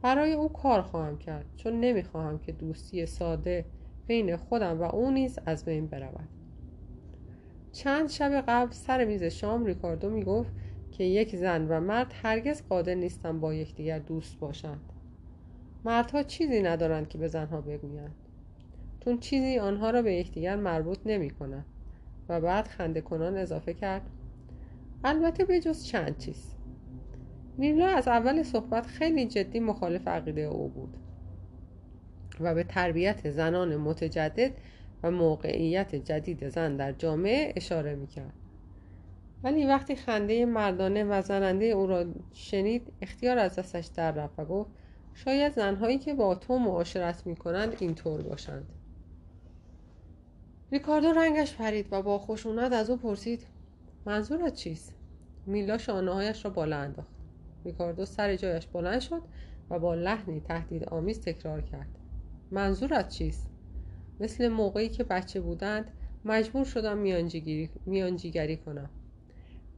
برای 0.02 0.32
او 0.32 0.48
کار 0.48 0.82
خواهم 0.82 1.18
کرد 1.18 1.44
چون 1.56 1.80
نمی‌خواهم 1.80 2.38
که 2.38 2.52
دوستی 2.52 3.06
ساده 3.06 3.64
بین 4.06 4.36
خودم 4.36 4.80
و 4.80 4.82
او 4.82 5.10
نیز 5.10 5.38
از 5.46 5.64
بین 5.64 5.86
برود. 5.86 6.28
چند 7.72 8.08
شب 8.08 8.44
قبل 8.48 8.72
سر 8.72 9.04
میز 9.04 9.22
شام 9.22 9.64
ریکاردو 9.64 10.10
می‌گفت 10.10 10.52
که 10.90 11.04
یک 11.04 11.36
زن 11.36 11.68
و 11.68 11.80
مرد 11.80 12.12
هرگز 12.22 12.62
قادر 12.68 12.94
نیستند 12.94 13.40
با 13.40 13.54
یکدیگر 13.54 13.98
دوست 13.98 14.38
باشند. 14.38 14.80
مردها 15.84 16.22
چیزی 16.22 16.62
ندارند 16.62 17.08
که 17.08 17.18
به 17.18 17.28
زنها 17.28 17.60
بگویند. 17.60 18.14
چون 19.04 19.18
چیزی 19.18 19.58
آنها 19.58 19.90
را 19.90 20.02
به 20.02 20.14
یکدیگر 20.14 20.56
مربوط 20.56 20.98
نمی 21.06 21.30
کند. 21.30 21.66
و 22.28 22.40
بعد 22.40 22.68
خنده 22.68 23.00
کنان 23.00 23.36
اضافه 23.36 23.74
کرد. 23.74 24.02
البته 25.04 25.44
به 25.44 25.60
جز 25.60 25.84
چند 25.84 26.18
چیز. 26.18 26.54
میلا 27.58 27.86
از 27.86 28.08
اول 28.08 28.42
صحبت 28.42 28.86
خیلی 28.86 29.26
جدی 29.26 29.60
مخالف 29.60 30.08
عقیده 30.08 30.40
او 30.40 30.68
بود. 30.68 30.96
و 32.40 32.54
به 32.54 32.64
تربیت 32.64 33.30
زنان 33.30 33.76
متجدد 33.76 34.52
و 35.02 35.10
موقعیت 35.10 35.94
جدید 35.94 36.48
زن 36.48 36.76
در 36.76 36.92
جامعه 36.92 37.52
اشاره 37.56 37.94
می‌کرد 37.94 38.32
ولی 39.42 39.66
وقتی 39.66 39.96
خنده 39.96 40.46
مردانه 40.46 41.04
و 41.04 41.22
زننده 41.22 41.64
او 41.64 41.86
را 41.86 42.04
شنید 42.32 42.92
اختیار 43.02 43.38
از 43.38 43.56
دستش 43.58 43.86
در 43.86 44.12
رفت 44.12 44.38
و 44.38 44.44
گفت 44.44 44.70
شاید 45.14 45.52
زنهایی 45.52 45.98
که 45.98 46.14
با 46.14 46.34
تو 46.34 46.58
معاشرت 46.58 47.26
می‌کنند 47.26 47.76
اینطور 47.80 48.22
باشند. 48.22 48.66
ریکاردو 50.72 51.12
رنگش 51.12 51.54
پرید 51.54 51.88
و 51.90 52.02
با 52.02 52.18
خشونت 52.18 52.72
از 52.72 52.90
او 52.90 52.96
پرسید 52.96 53.46
منظورت 54.06 54.54
چیست؟ 54.54 54.94
میلا 55.46 55.78
شانههایش 55.78 56.44
را 56.44 56.50
بالا 56.50 56.76
انداخت. 56.76 57.14
ریکاردو 57.64 58.04
سر 58.04 58.36
جایش 58.36 58.66
بلند 58.66 59.00
شد 59.00 59.22
و 59.70 59.78
با 59.78 59.94
لحنی 59.94 60.40
تهدید 60.40 60.84
آمیز 60.84 61.20
تکرار 61.20 61.60
کرد. 61.60 61.98
منظورت 62.50 63.08
چیست؟ 63.08 63.50
مثل 64.20 64.48
موقعی 64.48 64.88
که 64.88 65.04
بچه 65.04 65.40
بودند 65.40 65.90
مجبور 66.24 66.64
شدم 66.64 66.98
میانجیگری 67.86 68.56
کنم. 68.56 68.90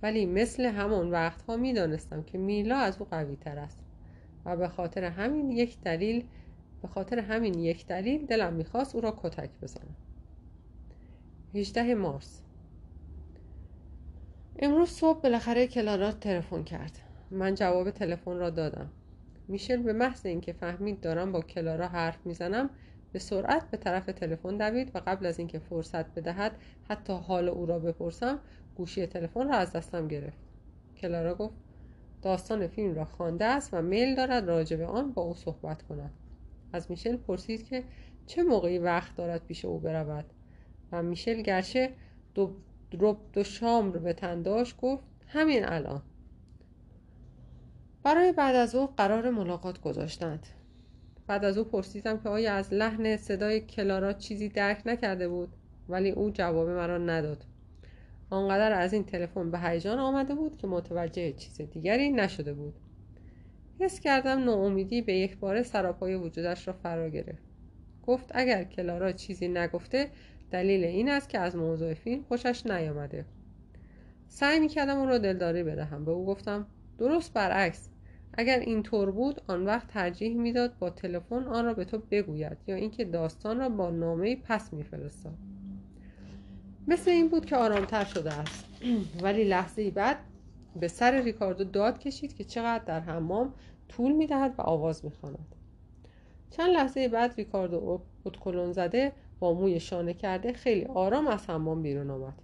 ولی 0.02 0.26
مثل 0.26 0.64
همون 0.64 1.10
وقتها 1.10 1.56
می‌دانستم 1.56 2.22
که 2.22 2.38
میلا 2.38 2.76
از 2.76 2.98
او 2.98 3.06
قوی 3.10 3.36
تر 3.36 3.58
است. 3.58 3.80
و 4.44 4.56
به 4.56 4.68
خاطر 4.68 5.04
همین 5.04 5.50
یک 5.50 5.80
دلیل 5.80 6.24
به 6.82 6.88
خاطر 6.88 7.18
همین 7.18 7.58
یک 7.58 7.86
دلیل 7.86 8.26
دلم 8.26 8.52
می‌خواست 8.52 8.94
او 8.94 9.00
را 9.00 9.18
کتک 9.22 9.50
بزنم. 9.62 9.96
18 11.56 11.94
مارس. 11.94 12.42
امروز 14.58 14.88
صبح 14.88 15.20
بالاخره 15.20 15.66
کلارا 15.66 16.12
تلفن 16.12 16.64
کرد. 16.64 16.98
من 17.30 17.54
جواب 17.54 17.90
تلفن 17.90 18.36
را 18.36 18.50
دادم. 18.50 18.90
میشل 19.48 19.82
به 19.82 19.92
محض 19.92 20.26
اینکه 20.26 20.52
فهمید 20.52 21.00
دارم 21.00 21.32
با 21.32 21.40
کلارا 21.40 21.88
حرف 21.88 22.26
می‌زنم 22.26 22.70
به 23.12 23.18
سرعت 23.18 23.70
به 23.70 23.76
طرف 23.76 24.06
تلفن 24.06 24.56
دوید 24.56 24.90
و 24.94 25.00
قبل 25.06 25.26
از 25.26 25.38
اینکه 25.38 25.58
فرصت 25.58 26.14
بدهد 26.14 26.52
حتی 26.88 27.12
حال 27.12 27.48
او 27.48 27.66
را 27.66 27.78
بپرسم 27.78 28.38
گوشی 28.74 29.06
تلفن 29.06 29.48
را 29.48 29.54
از 29.54 29.72
دستم 29.72 30.08
گرفت. 30.08 30.38
کلارا 30.96 31.34
گفت 31.34 31.54
داستان 32.22 32.66
فیلم 32.66 32.94
را 32.94 33.04
خوانده 33.04 33.44
است 33.44 33.74
و 33.74 33.82
میل 33.82 34.14
دارد 34.14 34.48
راجع 34.48 34.76
به 34.76 34.86
آن 34.86 35.12
با 35.12 35.22
او 35.22 35.34
صحبت 35.34 35.82
کند. 35.82 36.10
از 36.72 36.90
میشل 36.90 37.16
پرسید 37.16 37.68
که 37.68 37.84
چه 38.26 38.42
موقعی 38.42 38.78
وقت 38.78 39.16
دارد 39.16 39.46
پیش 39.46 39.64
او 39.64 39.78
برود. 39.78 40.24
و 40.92 41.02
میشل 41.02 41.42
گرچه 41.42 41.92
دو, 42.34 43.16
دو 43.32 43.44
شام 43.44 43.92
رو 43.92 44.00
به 44.00 44.12
تنداش 44.12 44.74
گفت 44.78 45.04
همین 45.26 45.64
الان. 45.64 46.02
برای 48.02 48.32
بعد 48.32 48.54
از 48.54 48.74
او 48.74 48.86
قرار 48.86 49.30
ملاقات 49.30 49.80
گذاشتند. 49.80 50.46
بعد 51.26 51.44
از 51.44 51.58
او 51.58 51.64
پرسیدم 51.64 52.18
که 52.18 52.28
آیا 52.28 52.54
از 52.54 52.72
لحن 52.72 53.16
صدای 53.16 53.60
کلارا 53.60 54.12
چیزی 54.12 54.48
درک 54.48 54.82
نکرده 54.86 55.28
بود؟ 55.28 55.48
ولی 55.88 56.10
او 56.10 56.30
جواب 56.30 56.68
مرا 56.68 56.98
نداد. 56.98 57.44
آنقدر 58.30 58.72
از 58.72 58.92
این 58.92 59.04
تلفن 59.04 59.50
به 59.50 59.58
هیجان 59.58 59.98
آمده 59.98 60.34
بود 60.34 60.56
که 60.56 60.66
متوجه 60.66 61.32
چیز 61.32 61.60
دیگری 61.60 62.10
نشده 62.10 62.54
بود. 62.54 62.74
حس 63.80 64.00
کردم 64.00 64.44
ناامیدی 64.44 65.02
به 65.02 65.14
یک 65.14 65.36
بار 65.36 65.62
سراپای 65.62 66.14
وجودش 66.14 66.68
را 66.68 66.74
فرا 66.74 67.08
گرفت. 67.08 67.42
گفت 68.06 68.30
اگر 68.34 68.64
کلارا 68.64 69.12
چیزی 69.12 69.48
نگفته 69.48 70.10
دلیل 70.50 70.84
این 70.84 71.08
است 71.08 71.28
که 71.28 71.38
از 71.38 71.56
موضوع 71.56 71.94
فیلم 71.94 72.22
خوشش 72.22 72.66
نیامده. 72.66 73.24
سعی 74.28 74.60
می‌کردم 74.60 74.98
او 74.98 75.06
را 75.06 75.18
دلداری 75.18 75.62
بدهم. 75.62 76.04
به 76.04 76.10
او 76.10 76.26
گفتم 76.26 76.66
درست 76.98 77.32
برعکس. 77.32 77.88
اگر 78.32 78.58
اینطور 78.58 79.10
بود 79.10 79.40
آن 79.46 79.64
وقت 79.64 79.88
ترجیح 79.88 80.36
می‌داد 80.36 80.78
با 80.78 80.90
تلفن 80.90 81.44
آن 81.44 81.64
را 81.64 81.74
به 81.74 81.84
تو 81.84 82.02
بگوید 82.10 82.56
یا 82.66 82.76
اینکه 82.76 83.04
داستان 83.04 83.58
را 83.58 83.68
با 83.68 83.90
نامه 83.90 84.36
پس 84.36 84.72
میفرستاد. 84.72 85.38
مثل 86.88 87.10
این 87.10 87.28
بود 87.28 87.46
که 87.46 87.56
آرامتر 87.56 88.04
شده 88.04 88.32
است. 88.32 88.64
ولی 89.22 89.44
لحظه 89.44 89.90
بعد 89.90 90.16
به 90.80 90.88
سر 90.88 91.22
ریکاردو 91.22 91.64
داد 91.64 91.98
کشید 91.98 92.36
که 92.36 92.44
چقدر 92.44 92.84
در 92.84 93.00
حمام 93.00 93.54
طول 93.88 94.12
می‌دهد 94.12 94.54
و 94.58 94.62
آواز 94.62 95.04
می‌خواند. 95.04 95.54
چند 96.50 96.70
لحظه 96.70 97.08
بعد 97.08 97.34
ریکاردو 97.36 98.00
اتکلون 98.24 98.72
زده 98.72 99.12
با 99.38 99.54
موی 99.54 99.80
شانه 99.80 100.14
کرده 100.14 100.52
خیلی 100.52 100.84
آرام 100.84 101.26
از 101.26 101.50
حمام 101.50 101.82
بیرون 101.82 102.10
آمد. 102.10 102.42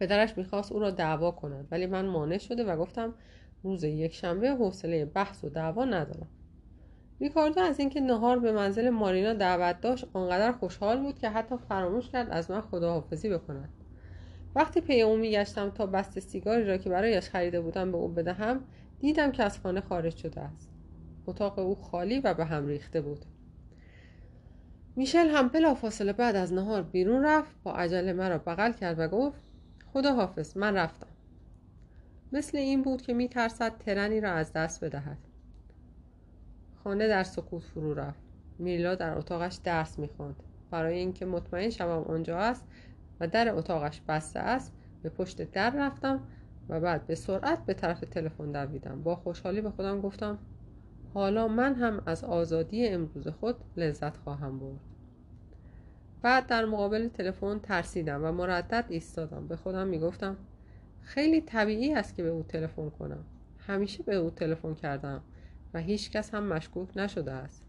پدرش 0.00 0.38
می‌خواست 0.38 0.72
او 0.72 0.78
را 0.78 0.90
دعوا 0.90 1.30
کند 1.30 1.68
ولی 1.70 1.86
من 1.86 2.06
مانع 2.06 2.38
شده 2.38 2.64
و 2.64 2.76
گفتم 2.76 3.14
روز 3.62 3.84
یک 3.84 4.14
شنبه 4.14 4.50
حوصله 4.50 5.04
بحث 5.04 5.44
و 5.44 5.48
دعوا 5.48 5.84
ندارم. 5.84 6.28
ریکاردو 7.20 7.60
از 7.60 7.78
اینکه 7.80 8.00
نهار 8.00 8.38
به 8.38 8.52
منزل 8.52 8.90
مارینا 8.90 9.34
دعوت 9.34 9.80
داشت 9.80 10.06
آنقدر 10.12 10.52
خوشحال 10.52 11.02
بود 11.02 11.18
که 11.18 11.28
حتی 11.28 11.56
فراموش 11.68 12.10
کرد 12.10 12.30
از 12.30 12.50
من 12.50 12.60
خداحافظی 12.60 13.28
بکند. 13.28 13.68
وقتی 14.54 14.80
پی 14.80 15.02
او 15.02 15.16
میگشتم 15.16 15.70
تا 15.70 15.86
بست 15.86 16.20
سیگاری 16.20 16.64
را 16.64 16.76
که 16.76 16.90
برایش 16.90 17.28
خریده 17.28 17.60
بودم 17.60 17.92
به 17.92 17.98
او 17.98 18.08
بدهم 18.08 18.60
دیدم 19.00 19.32
که 19.32 19.42
از 19.42 19.58
خانه 19.58 19.80
خارج 19.80 20.16
شده 20.16 20.40
است. 20.40 20.70
اتاق 21.26 21.58
او 21.58 21.74
خالی 21.74 22.20
و 22.20 22.34
به 22.34 22.44
هم 22.44 22.66
ریخته 22.66 23.00
بود. 23.00 23.24
میشل 24.96 25.28
هم 25.28 25.74
فاصله 25.74 26.12
بعد 26.12 26.36
از 26.36 26.52
نهار 26.52 26.82
بیرون 26.82 27.24
رفت 27.24 27.56
با 27.62 27.72
عجله 27.72 28.12
مرا 28.12 28.38
بغل 28.38 28.72
کرد 28.72 28.98
و 28.98 29.08
گفت 29.08 29.40
خدا 29.92 30.14
حافظ 30.14 30.56
من 30.56 30.76
رفتم. 30.76 31.06
مثل 32.32 32.58
این 32.58 32.82
بود 32.82 33.02
که 33.02 33.14
میترسد 33.14 33.78
ترنی 33.78 34.20
را 34.20 34.32
از 34.32 34.52
دست 34.52 34.84
بدهد. 34.84 35.18
خانه 36.84 37.08
در 37.08 37.22
سکوت 37.22 37.62
فرو 37.62 37.94
رفت. 37.94 38.20
میلا 38.58 38.94
در 38.94 39.18
اتاقش 39.18 39.58
درس 39.64 39.98
می‌خواند. 39.98 40.42
برای 40.70 40.98
اینکه 40.98 41.26
مطمئن 41.26 41.70
شوم 41.70 42.02
آنجا 42.02 42.38
است 42.38 42.64
و 43.20 43.28
در 43.28 43.54
اتاقش 43.54 44.00
بسته 44.08 44.40
است 44.40 44.72
به 45.02 45.08
پشت 45.08 45.42
در 45.42 45.70
رفتم 45.70 46.20
و 46.68 46.80
بعد 46.80 47.06
به 47.06 47.14
سرعت 47.14 47.66
به 47.66 47.74
طرف 47.74 48.00
تلفن 48.00 48.52
دویدم. 48.52 49.02
با 49.02 49.16
خوشحالی 49.16 49.60
به 49.60 49.70
خودم 49.70 50.00
گفتم 50.00 50.38
حالا 51.16 51.48
من 51.48 51.74
هم 51.74 52.02
از 52.06 52.24
آزادی 52.24 52.88
امروز 52.88 53.28
خود 53.28 53.56
لذت 53.76 54.16
خواهم 54.16 54.58
برد. 54.58 54.80
بعد 56.22 56.46
در 56.46 56.64
مقابل 56.64 57.08
تلفن 57.08 57.58
ترسیدم 57.58 58.24
و 58.24 58.32
مردد 58.32 58.84
ایستادم. 58.88 59.48
به 59.48 59.56
خودم 59.56 59.86
می‌گفتم 59.86 60.36
خیلی 61.02 61.40
طبیعی 61.40 61.94
است 61.94 62.14
که 62.14 62.22
به 62.22 62.28
او 62.28 62.42
تلفن 62.42 62.90
کنم. 62.90 63.24
همیشه 63.58 64.02
به 64.02 64.14
او 64.14 64.30
تلفن 64.30 64.74
کردم 64.74 65.22
و 65.74 65.80
هیچ 65.80 66.10
کس 66.10 66.34
هم 66.34 66.46
مشکوک 66.46 66.96
نشده 66.96 67.32
است. 67.32 67.64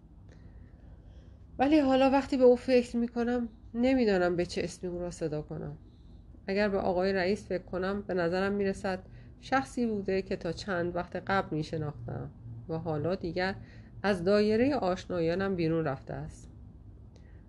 ولی 1.60 1.80
حالا 1.80 2.10
وقتی 2.10 2.38
به 2.38 2.44
او 2.44 2.56
فکر 2.56 2.98
می 2.98 3.08
کنم 3.08 3.50
نمی‌دانم 3.74 4.36
به 4.36 4.46
چه 4.46 4.64
اسمی 4.64 4.90
او 4.90 5.00
را 5.00 5.12
صدا 5.12 5.42
کنم. 5.42 5.78
اگر 6.48 6.70
به 6.70 6.78
آقای 6.78 7.14
رئیس 7.14 7.48
فکر 7.48 7.64
کنم 7.64 8.02
به 8.02 8.14
نظرم 8.14 8.54
می 8.54 8.66
رسد 8.66 9.00
شخصی 9.42 9.86
بوده 9.86 10.22
که 10.22 10.36
تا 10.36 10.52
چند 10.52 10.96
وقت 10.96 11.16
قبل 11.16 11.56
می 11.56 11.64
شناختم 11.64 12.32
و 12.70 12.78
حالا 12.78 13.16
دیگر 13.16 13.56
از 14.04 14.24
دایره 14.24 14.76
آشنایانم 14.76 15.56
بیرون 15.56 15.86
رفته 15.86 16.14
است. 16.14 16.50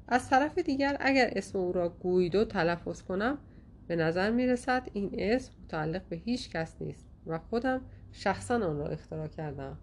از 0.09 0.31
طرف 0.31 0.59
دیگر 0.59 0.97
اگر 1.01 1.33
اسم 1.37 1.59
او 1.59 1.73
را 1.73 1.89
گویدو 1.89 2.45
تلفظ 2.45 3.03
کنم 3.03 3.39
به 3.87 3.97
نظر 3.97 4.31
می 4.31 4.47
رسد 4.47 4.89
این 4.93 5.11
اسم 5.19 5.53
متعلق 5.65 6.03
به 6.09 6.17
هیچ 6.17 6.51
کس 6.51 6.77
نیست 6.81 7.07
و 7.27 7.39
خودم 7.39 7.81
شخصا 8.13 8.55
آن 8.55 8.79
را 8.79 8.87
اختراع 8.87 9.27
کردم 9.27 9.79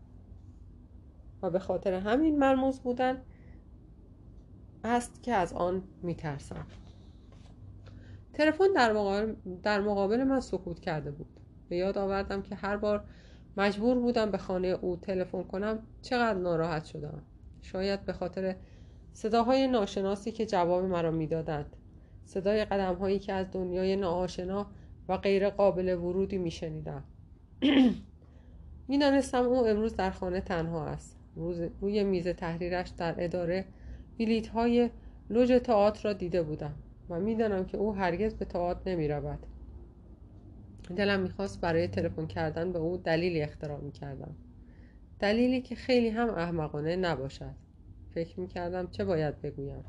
و 1.42 1.50
به 1.50 1.60
خاطر 1.60 1.94
همین 1.94 2.40
مرموز 2.40 2.80
بودن 2.80 3.22
است 4.84 5.24
که 5.24 5.34
از 5.34 5.54
آن 5.54 5.84
می 6.02 6.16
ترسم 6.16 6.66
تلفن 8.34 8.74
در 8.76 8.94
مقابل, 8.94 9.36
در 9.64 9.82
مقابل 9.82 10.24
من 10.24 10.40
سکوت 10.40 10.80
کرده 10.80 11.12
بود. 11.12 11.40
به 11.70 11.78
یاد 11.78 11.98
آوردم 11.98 12.42
که 12.42 12.56
هر 12.56 12.78
بار 12.78 13.04
مجبور 13.58 14.00
بودم 14.00 14.32
به 14.32 14.38
خانه 14.38 14.68
او 14.68 14.96
تلفن 14.96 15.44
کنم. 15.44 15.80
چقدر 16.02 16.40
ناراحت 16.40 16.86
شدم. 16.86 17.22
شاید 17.62 18.06
به 18.06 18.14
خاطر 18.14 18.56
صداهای 19.14 19.68
ناشناسی 19.68 20.32
که 20.32 20.46
جواب 20.46 20.84
مرا 20.84 21.12
می‌دادند. 21.12 21.76
صدای 22.26 22.66
قدم 22.66 22.96
هایی 22.96 23.20
که 23.20 23.34
از 23.34 23.52
دنیای 23.52 23.96
ناآشنا 23.96 24.68
و 25.10 25.18
غیر 25.18 25.50
قابل 25.50 25.90
ورودی 25.90 26.38
میشنیدم. 26.38 27.04
می‌دانستم 28.88 29.44
او 29.44 29.68
امروز 29.68 29.96
در 29.96 30.12
خانه 30.12 30.42
تنها 30.42 30.86
است. 30.86 31.18
روز 31.36 31.62
روی 31.82 32.04
میز 32.04 32.28
تحریرش 32.28 32.90
در 32.90 33.16
اداره 33.18 33.66
بلیت 34.20 34.48
های 34.48 34.90
لوژ 35.30 35.52
تئاتر 35.52 36.04
را 36.04 36.14
دیده 36.14 36.44
بودم 36.44 36.74
و 37.10 37.20
می‌دانم 37.20 37.66
که 37.66 37.78
او 37.78 37.96
هرگز 37.96 38.34
به 38.34 38.46
تئاتر 38.46 38.92
نمی 38.92 39.08
رود 39.08 39.40
دلم 40.94 41.20
می‌خواست 41.20 41.62
برای 41.62 41.88
تلفن 41.88 42.28
کردن 42.28 42.72
به 42.72 42.80
او 42.80 42.98
دلیلی 42.98 43.42
اختراع 43.42 43.80
می‌کردم. 43.80 44.36
دلیلی 45.20 45.62
که 45.62 45.76
خیلی 45.76 46.10
هم 46.10 46.30
احمقانه 46.30 46.96
نباشد. 46.96 47.56
فکر 48.14 48.40
می‌کردم 48.40 48.88
چه 48.88 49.06
باید 49.06 49.42
بگویم. 49.42 49.84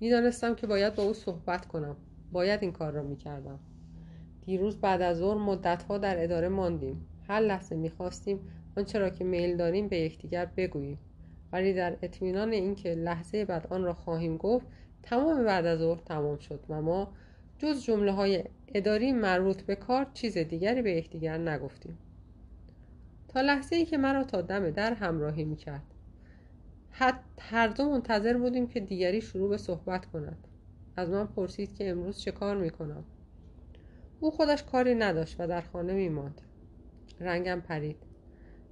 می‌دانستم 0.00 0.54
که 0.54 0.66
باید 0.66 0.94
با 0.94 1.02
او 1.02 1.14
صحبت 1.14 1.66
کنم. 1.66 1.96
باید 2.32 2.62
این 2.62 2.72
کار 2.72 2.92
را 2.92 3.02
می‌کردم. 3.02 3.58
دیروز 4.46 4.76
بعد 4.76 5.02
از 5.02 5.16
ظهر 5.16 5.38
مدتها 5.38 5.98
در 5.98 6.24
اداره 6.24 6.48
ماندیم. 6.48 7.06
هر 7.28 7.40
لحظه 7.40 7.76
می‌خواستیم 7.76 8.40
آنچه 8.76 8.98
را 8.98 9.10
که 9.10 9.24
میل 9.24 9.56
داریم 9.56 9.88
به 9.88 9.98
یکدیگر 9.98 10.46
بگوییم. 10.56 10.98
ولی 11.52 11.74
در 11.74 11.96
اطمینان 12.02 12.52
اینکه 12.52 12.94
لحظه 12.94 13.44
بعد 13.44 13.66
آن 13.66 13.84
را 13.84 13.94
خواهیم 13.94 14.36
گفت 14.36 14.66
تمام 15.02 15.44
بعد 15.44 15.66
از 15.66 15.78
ظهر 15.78 16.00
تمام 16.00 16.38
شد 16.38 16.60
و 16.68 16.82
ما 16.82 17.12
جز 17.58 17.84
جمله 17.84 18.12
های 18.12 18.44
اداری 18.74 19.12
مربوط 19.12 19.62
به 19.62 19.76
کار 19.76 20.06
چیز 20.14 20.38
دیگری 20.38 20.82
به 20.82 20.92
یکدیگر 20.92 21.38
نگفتیم. 21.38 21.98
تا 23.28 23.40
لحظه 23.40 23.76
ای 23.76 23.84
که 23.84 23.98
مرا 23.98 24.24
تا 24.24 24.42
دم 24.42 24.70
در 24.70 24.94
همراهی 24.94 25.44
می‌کرد. 25.44 25.82
هر 27.38 27.68
دو 27.68 27.90
منتظر 27.90 28.38
بودیم 28.38 28.66
که 28.66 28.80
دیگری 28.80 29.20
شروع 29.20 29.48
به 29.48 29.56
صحبت 29.56 30.06
کند. 30.06 30.48
از 30.96 31.10
من 31.10 31.26
پرسید 31.26 31.74
که 31.74 31.90
امروز 31.90 32.18
چه 32.18 32.32
کار 32.32 32.56
می‌کنم. 32.56 33.04
او 34.20 34.30
خودش 34.30 34.62
کاری 34.62 34.94
نداشت 34.94 35.36
و 35.38 35.46
در 35.46 35.60
خانه 35.60 35.92
میماند. 35.92 36.40
رنگم 37.20 37.60
پرید. 37.60 37.96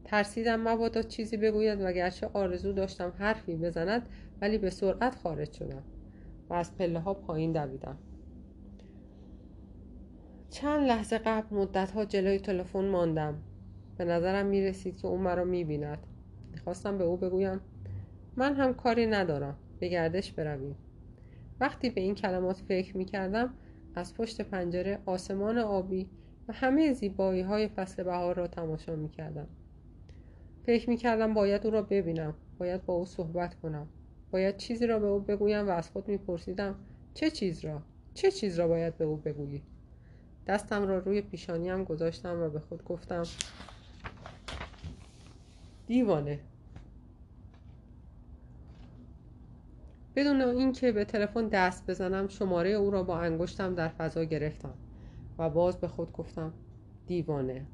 ترسیدم 0.05 0.69
مبادا 0.69 1.03
چیزی 1.03 1.37
بگوید 1.37 1.81
و 1.81 1.93
گرچه 1.93 2.31
آرزو 2.33 2.73
داشتم 2.73 3.13
حرفی 3.19 3.57
بزند 3.57 4.09
ولی 4.41 4.59
به 4.59 4.71
سرعت 4.71 5.15
خارج 5.15 5.53
شدم 5.53 5.83
و 6.49 6.55
از 6.55 6.77
پله 6.77 7.01
ها 7.01 7.15
پایین 7.15 7.53
دویدم. 7.53 7.99
چند 10.55 10.87
لحظه 10.87 11.19
قبل 11.19 11.57
مدت 11.57 11.91
ها 11.91 12.05
جلوی 12.05 12.39
تلفن 12.39 12.89
ماندم. 12.89 13.39
به 13.99 14.05
نظرم 14.05 14.47
می 14.47 14.63
رسید 14.63 14.97
که 14.97 15.07
او 15.07 15.19
مرا 15.19 15.45
می 15.45 15.65
بیند 15.65 15.99
می‌خواستم 16.53 16.99
به 16.99 17.05
او 17.05 17.17
بگویم 17.17 17.61
من 18.37 18.55
هم 18.55 18.75
کاری 18.75 19.07
ندارم 19.07 19.57
به 19.81 19.89
گردش 19.89 20.33
برویم. 20.33 20.77
وقتی 21.61 21.91
به 21.91 22.01
این 22.01 22.15
کلمات 22.15 22.57
فکر 22.57 22.97
می 22.97 23.05
کردم 23.05 23.55
از 23.95 24.15
پشت 24.15 24.41
پنجره 24.41 24.99
آسمان 25.07 25.59
آبی 25.59 26.09
و 26.49 26.53
همه 26.53 26.93
زیبایی 26.93 27.43
های 27.43 27.69
فصل 27.69 28.03
بهار 28.03 28.37
را 28.37 28.47
تماشا 28.47 28.97
می 28.97 29.09
کردم 29.09 29.47
فکر 30.67 30.91
می 30.91 30.97
کردم 30.97 31.35
باید 31.35 31.67
او 31.67 31.71
را 31.71 31.83
ببینم 31.83 32.35
باید 32.59 32.85
با 32.85 32.95
او 32.95 33.07
صحبت 33.07 33.55
کنم. 33.55 33.89
باید 34.31 34.57
چیزی 34.57 34.87
را 34.87 34.99
به 34.99 35.07
او 35.07 35.21
بگویم 35.21 35.69
و 35.69 35.71
از 35.71 35.91
خود 35.91 36.09
می 36.09 36.19
پرسیدم 36.19 36.75
چه 37.15 37.31
چیز 37.31 37.65
را؟ 37.65 37.83
چه 38.15 38.31
چیز 38.31 38.59
را 38.59 38.69
باید 38.69 38.99
به 38.99 39.05
او 39.05 39.17
بگویی؟ 39.17 39.63
دستم 40.47 40.87
را 40.89 40.99
روی 40.99 41.21
پیشانیم 41.23 41.85
گذاشتم 41.85 42.43
و 42.43 42.49
به 42.49 42.61
خود 42.61 42.85
گفتم 42.85 43.23
دیوانه. 45.87 46.41
بدون 50.17 50.41
اینکه 50.41 50.93
به 50.93 51.05
تلفن 51.05 51.49
دست 51.49 51.91
بزنم 51.91 52.29
شماره 52.29 52.71
او 52.71 52.91
را 52.91 53.03
با 53.03 53.19
انگشتم 53.19 53.75
در 53.75 53.89
فضا 53.89 54.25
گرفتم 54.25 54.75
و 55.39 55.51
باز 55.51 55.77
به 55.81 55.89
خود 55.89 56.13
گفتم 56.13 56.55
دیوانه. 57.07 57.67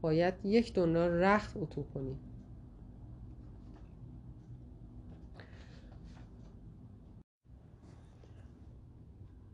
باید 0.00 0.34
یک 0.44 0.74
دنیا 0.74 1.06
رخت 1.06 1.56
اتو 1.56 1.82
کنی. 1.82 2.18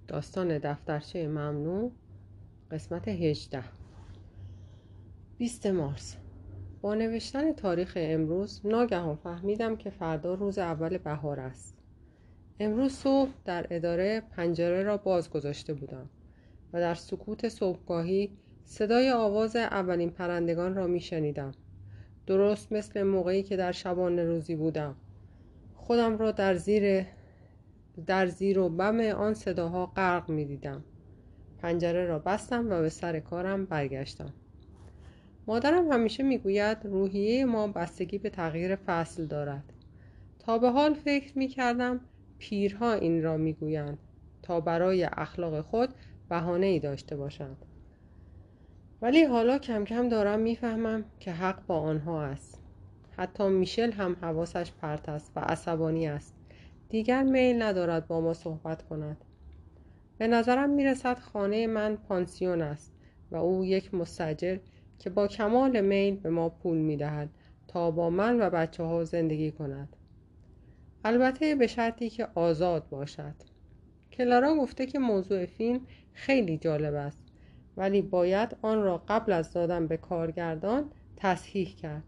داستان 0.08 0.58
دفترچه 0.58 1.28
ممنوع. 1.28 1.92
قسمت 2.70 3.08
18 3.08 3.62
20 5.38 5.66
مارس. 5.66 6.16
با 6.80 6.94
نوشتن 6.94 7.52
تاریخ 7.52 7.92
امروز 8.00 8.60
ناگهان 8.64 9.16
فهمیدم 9.16 9.76
که 9.76 9.90
فردا 9.90 10.34
روز 10.34 10.58
اول 10.58 10.98
بهار 10.98 11.40
است. 11.40 11.76
امروز 12.60 12.92
صبح 12.92 13.30
در 13.44 13.66
اداره 13.70 14.22
پنجره 14.30 14.82
را 14.82 14.96
باز 14.96 15.30
گذاشته 15.30 15.74
بودم 15.74 16.10
و 16.72 16.80
در 16.80 16.94
سکوت 16.94 17.48
صبحگاهی 17.48 18.30
صدای 18.64 19.10
آواز 19.10 19.56
اولین 19.56 20.10
پرندگان 20.10 20.74
را 20.74 20.86
می 20.86 21.00
شنیدم. 21.00 21.52
درست 22.26 22.72
مثل 22.72 23.02
موقعی 23.02 23.42
که 23.42 23.56
در 23.56 23.72
شبان 23.72 24.18
روزی 24.18 24.56
بودم. 24.56 24.96
خودم 25.74 26.18
را 26.18 26.30
در 26.30 26.54
زیر 26.54 27.06
در 28.06 28.26
زیر 28.26 28.58
و 28.58 28.68
بم 28.68 29.00
آن 29.00 29.34
صداها 29.34 29.86
غرق 29.86 30.28
می 30.28 30.44
دیدم. 30.44 30.84
پنجره 31.58 32.06
را 32.06 32.18
بستم 32.18 32.66
و 32.70 32.80
به 32.80 32.88
سر 32.88 33.20
کارم 33.20 33.64
برگشتم. 33.64 34.32
مادرم 35.46 35.92
همیشه 35.92 36.22
می‌گوید 36.22 36.78
روحیه 36.84 37.44
ما 37.44 37.66
بستگی 37.66 38.18
به 38.18 38.30
تغییر 38.30 38.76
فصل 38.76 39.26
دارد. 39.26 39.72
تا 40.38 40.58
به 40.58 40.70
حال 40.70 40.94
فکر 40.94 41.38
می 41.38 41.48
کردم 41.48 42.00
پیرها 42.38 42.92
این 42.92 43.22
را 43.22 43.36
می‌گویند 43.36 43.98
تا 44.42 44.60
برای 44.60 45.04
اخلاق 45.04 45.60
خود 45.60 45.88
بهانه 46.28 46.66
ای 46.66 46.80
داشته 46.80 47.16
باشند. 47.16 47.64
ولی 49.02 49.24
حالا 49.24 49.58
کم 49.58 49.84
کم 49.84 50.08
دارم 50.08 50.40
می‌فهمم 50.40 51.04
که 51.20 51.32
حق 51.32 51.66
با 51.66 51.80
آنها 51.80 52.22
است. 52.22 52.60
حتی 53.16 53.48
میشل 53.48 53.92
هم 53.92 54.16
حواسش 54.20 54.72
پرت 54.72 55.08
است 55.08 55.32
و 55.36 55.40
عصبانی 55.40 56.08
است. 56.08 56.34
دیگر 56.88 57.22
میل 57.22 57.62
ندارد 57.62 58.06
با 58.06 58.20
ما 58.20 58.34
صحبت 58.34 58.82
کند. 58.82 59.24
به 60.18 60.26
نظرم 60.26 60.70
می‌رسد 60.70 61.18
خانه 61.18 61.66
من 61.66 61.96
پانسیون 61.96 62.62
است 62.62 62.92
و 63.30 63.36
او 63.36 63.64
یک 63.64 63.94
مستجر 63.94 64.58
که 64.98 65.10
با 65.10 65.26
کمال 65.26 65.80
میل 65.80 66.16
به 66.16 66.30
ما 66.30 66.48
پول 66.48 66.78
می‌دهد 66.78 67.30
تا 67.68 67.90
با 67.90 68.10
من 68.10 68.40
و 68.40 68.50
بچه 68.50 68.82
ها 68.82 69.04
زندگی 69.04 69.50
کند. 69.50 69.96
البته 71.04 71.54
به 71.54 71.66
شرطی 71.66 72.10
که 72.10 72.28
آزاد 72.34 72.88
باشد. 72.88 73.34
کلارا 74.12 74.54
گفته 74.54 74.86
که 74.86 74.98
موضوع 74.98 75.46
فیلم 75.46 75.80
خیلی 76.12 76.58
جالب 76.58 76.94
است 76.94 77.22
ولی 77.76 78.02
باید 78.02 78.56
آن 78.62 78.82
را 78.82 79.02
قبل 79.08 79.32
از 79.32 79.52
دادن 79.52 79.86
به 79.86 79.96
کارگردان 79.96 80.90
تصحیح 81.16 81.76
کرد. 81.76 82.04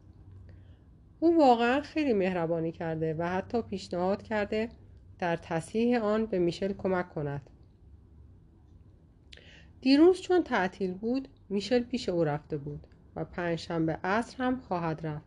او 1.21 1.39
واقعا 1.39 1.81
خیلی 1.81 2.13
مهربانی 2.13 2.73
کرده 2.73 3.15
و 3.15 3.23
حتی 3.23 3.63
پیشنهاد 3.63 4.23
کرده 4.23 4.69
در 5.19 5.37
تصحیح 5.37 6.03
آن 6.03 6.27
به 6.27 6.39
میشل 6.39 6.73
کمک 6.73 7.09
کند. 7.09 7.50
دیروز 9.81 10.21
چون 10.21 10.43
تعطیل 10.43 10.95
بود 10.95 11.29
میشل 11.49 11.83
پیش 11.83 12.09
او 12.09 12.25
رفته 12.25 12.57
بود 12.57 12.87
و 13.17 13.25
پنجشنبه 13.25 13.99
عصر 14.05 14.45
هم 14.45 14.57
خواهد 14.57 15.07
رفت. 15.07 15.25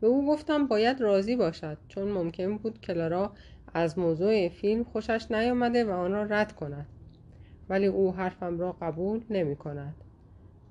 به 0.00 0.06
او 0.06 0.26
گفتم 0.26 0.66
باید 0.66 1.00
راضی 1.00 1.36
باشد 1.36 1.78
چون 1.88 2.08
ممکن 2.08 2.56
بود 2.56 2.80
کلارا 2.80 3.32
از 3.74 3.98
موضوع 3.98 4.48
فیلم 4.48 4.84
خوشش 4.84 5.26
نیامده 5.30 5.84
و 5.84 5.90
آن 5.90 6.12
را 6.12 6.22
رد 6.22 6.52
کند. 6.52 6.86
ولی 7.68 7.86
او 7.86 8.12
حرفم 8.12 8.58
را 8.58 8.72
قبول 8.72 9.24
نمی 9.30 9.56
کند. 9.56 9.94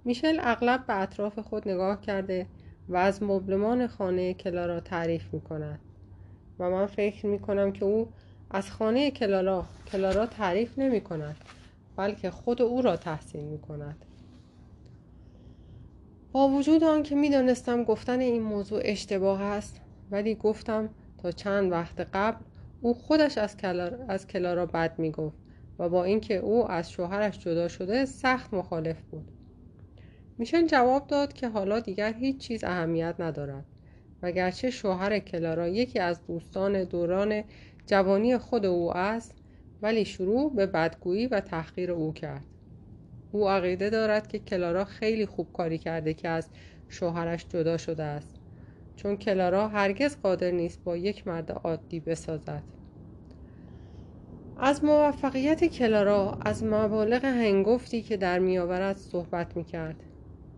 میشل 0.06 0.38
اغلب 0.42 0.86
به 0.86 1.02
اطراف 1.02 1.40
خود 1.40 1.68
نگاه 1.68 2.02
کرده 2.02 2.48
و 2.90 2.96
از 2.96 3.24
مبلمان 3.24 3.88
خانه 3.88 4.34
کلارا 4.34 4.80
تعریف 4.80 5.34
می 5.34 5.42
کند. 5.42 5.80
و 6.60 6.70
من 6.70 6.86
فکر 6.86 7.26
می 7.26 7.40
کنم 7.40 7.72
که 7.72 7.86
او 7.86 8.10
از 8.52 8.72
خانه 8.72 9.12
کلارا 9.12 9.66
کلارا 9.92 10.26
تعریف 10.26 10.80
نمی 10.80 11.02
کند. 11.02 11.36
بلکه 11.98 12.32
خود 12.32 12.62
او 12.62 12.82
را 12.82 12.98
تحسین 12.98 13.46
می 13.46 13.60
کند 13.60 14.06
با 16.32 16.50
وجود 16.50 16.84
آنکه 16.84 17.16
می‌دانستم 17.16 17.84
گفتن 17.84 18.20
این 18.20 18.42
موضوع 18.42 18.82
اشتباه 18.84 19.42
است 19.42 19.82
ولی 20.12 20.36
گفتم 20.36 20.90
تا 21.18 21.32
چند 21.32 21.72
وقت 21.72 22.00
قبل 22.14 22.44
او 22.82 22.94
خودش 22.94 23.38
از, 23.38 23.58
کلار... 23.58 24.06
از 24.08 24.28
کلارا 24.28 24.66
بد 24.66 25.00
می‌گفت 25.00 25.38
و 25.80 25.90
با 25.90 26.04
اینکه 26.04 26.38
او 26.38 26.72
از 26.72 26.92
شوهرش 26.92 27.40
جدا 27.40 27.68
شده 27.68 28.06
سخت 28.06 28.54
مخالف 28.54 29.02
بود. 29.02 29.32
میشل 30.38 30.68
جواب 30.68 31.08
داد 31.08 31.34
که 31.34 31.50
حالا 31.50 31.80
دیگر 31.80 32.14
هیچ 32.14 32.38
چیز 32.38 32.64
اهمیت 32.64 33.16
ندارد 33.20 33.66
و 34.22 34.32
گرچه 34.32 34.70
شوهر 34.70 35.20
کلارا 35.20 35.68
یکی 35.68 36.00
از 36.00 36.26
دوستان 36.26 36.84
دوران 36.84 37.44
جوانی 37.86 38.38
خود 38.38 38.66
او 38.66 38.98
است 38.98 39.37
ولی 39.82 40.06
شروع 40.06 40.56
به 40.56 40.66
بدگویی 40.66 41.28
و 41.28 41.40
تحقیر 41.40 41.92
او 41.92 42.14
کرد. 42.14 42.46
او 43.32 43.50
عقیده 43.50 43.90
دارد 43.90 44.28
که 44.28 44.40
کلارا 44.40 44.86
خیلی 44.86 45.26
خوب 45.26 45.52
کاری 45.54 45.78
کرده 45.78 46.14
که 46.14 46.30
از 46.30 46.50
شوهرش 46.88 47.48
جدا 47.50 47.78
شده 47.78 48.04
است 48.04 48.36
چون 48.96 49.16
کلارا 49.18 49.68
هرگز 49.68 50.18
قادر 50.22 50.52
نیست 50.52 50.84
با 50.84 50.98
یک 50.98 51.28
مرد 51.28 51.52
عادی 51.52 52.00
بسازد. 52.00 52.64
از 54.58 54.84
موفقیت 54.84 55.64
کلارا 55.66 56.38
از 56.42 56.64
مبالغ 56.64 57.26
هنگفتی 57.26 58.02
که 58.02 58.18
در 58.18 58.40
میآورد 58.40 58.98
صحبت 58.98 59.58
می‌کرد. 59.58 60.04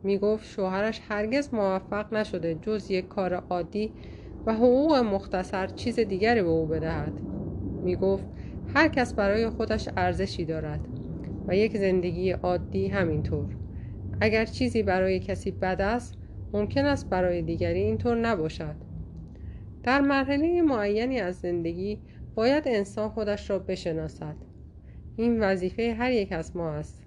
می‌گفت 0.04 0.46
شوهرش 0.46 1.02
هرگز 1.04 1.54
موفق 1.54 2.14
نشده 2.14 2.56
جز 2.56 2.92
یک 2.92 3.08
کار 3.08 3.34
عادی 3.34 3.96
و 4.46 4.54
حقوق 4.54 4.94
مختصر 4.96 5.68
چیز 5.68 6.00
دیگری 6.00 6.42
به 6.42 6.50
او 6.50 6.68
بدهد. 6.68 7.22
می‌گفت 7.82 8.28
هر 8.74 8.88
کس 8.88 9.14
برای 9.14 9.50
خودش 9.50 9.90
ارزشی 9.98 10.46
دارد 10.46 10.80
و 11.48 11.56
یک 11.56 11.78
زندگی 11.78 12.32
عادی 12.32 12.88
همینطور. 12.88 13.56
اگر 14.22 14.46
چیزی 14.46 14.84
برای 14.84 15.20
کسی 15.20 15.52
بد 15.52 15.82
است 15.82 16.14
ممکن 16.54 16.86
است 16.86 17.10
برای 17.10 17.42
دیگری 17.42 17.80
اینطور 17.80 18.18
نباشد. 18.18 18.76
در 19.84 20.02
مرحله 20.02 20.62
معینی 20.62 21.20
از 21.20 21.40
زندگی 21.40 22.00
باید 22.36 22.64
انسان 22.68 23.10
خودش 23.10 23.50
را 23.50 23.60
بشناسد. 23.60 24.36
این 25.16 25.40
وظیفه 25.40 25.94
هر 25.94 26.12
یک 26.12 26.32
از 26.32 26.56
ما 26.56 26.72
است. 26.72 27.04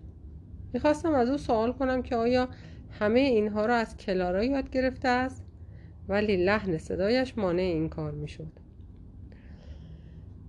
می‌خواستم 0.72 1.14
از 1.14 1.30
او 1.30 1.38
سوال 1.38 1.72
کنم 1.72 2.02
که 2.02 2.16
آیا 2.16 2.48
همه 2.90 3.20
اینها 3.20 3.66
را 3.66 3.74
از 3.76 3.96
کلارا 3.96 4.44
یاد 4.44 4.70
گرفته 4.70 5.08
است؟ 5.08 5.44
ولی 6.08 6.44
لحن 6.44 6.78
صدایش 6.78 7.38
مانع 7.38 7.62
این 7.62 7.88
کار 7.88 8.12
می‌شد. 8.12 8.61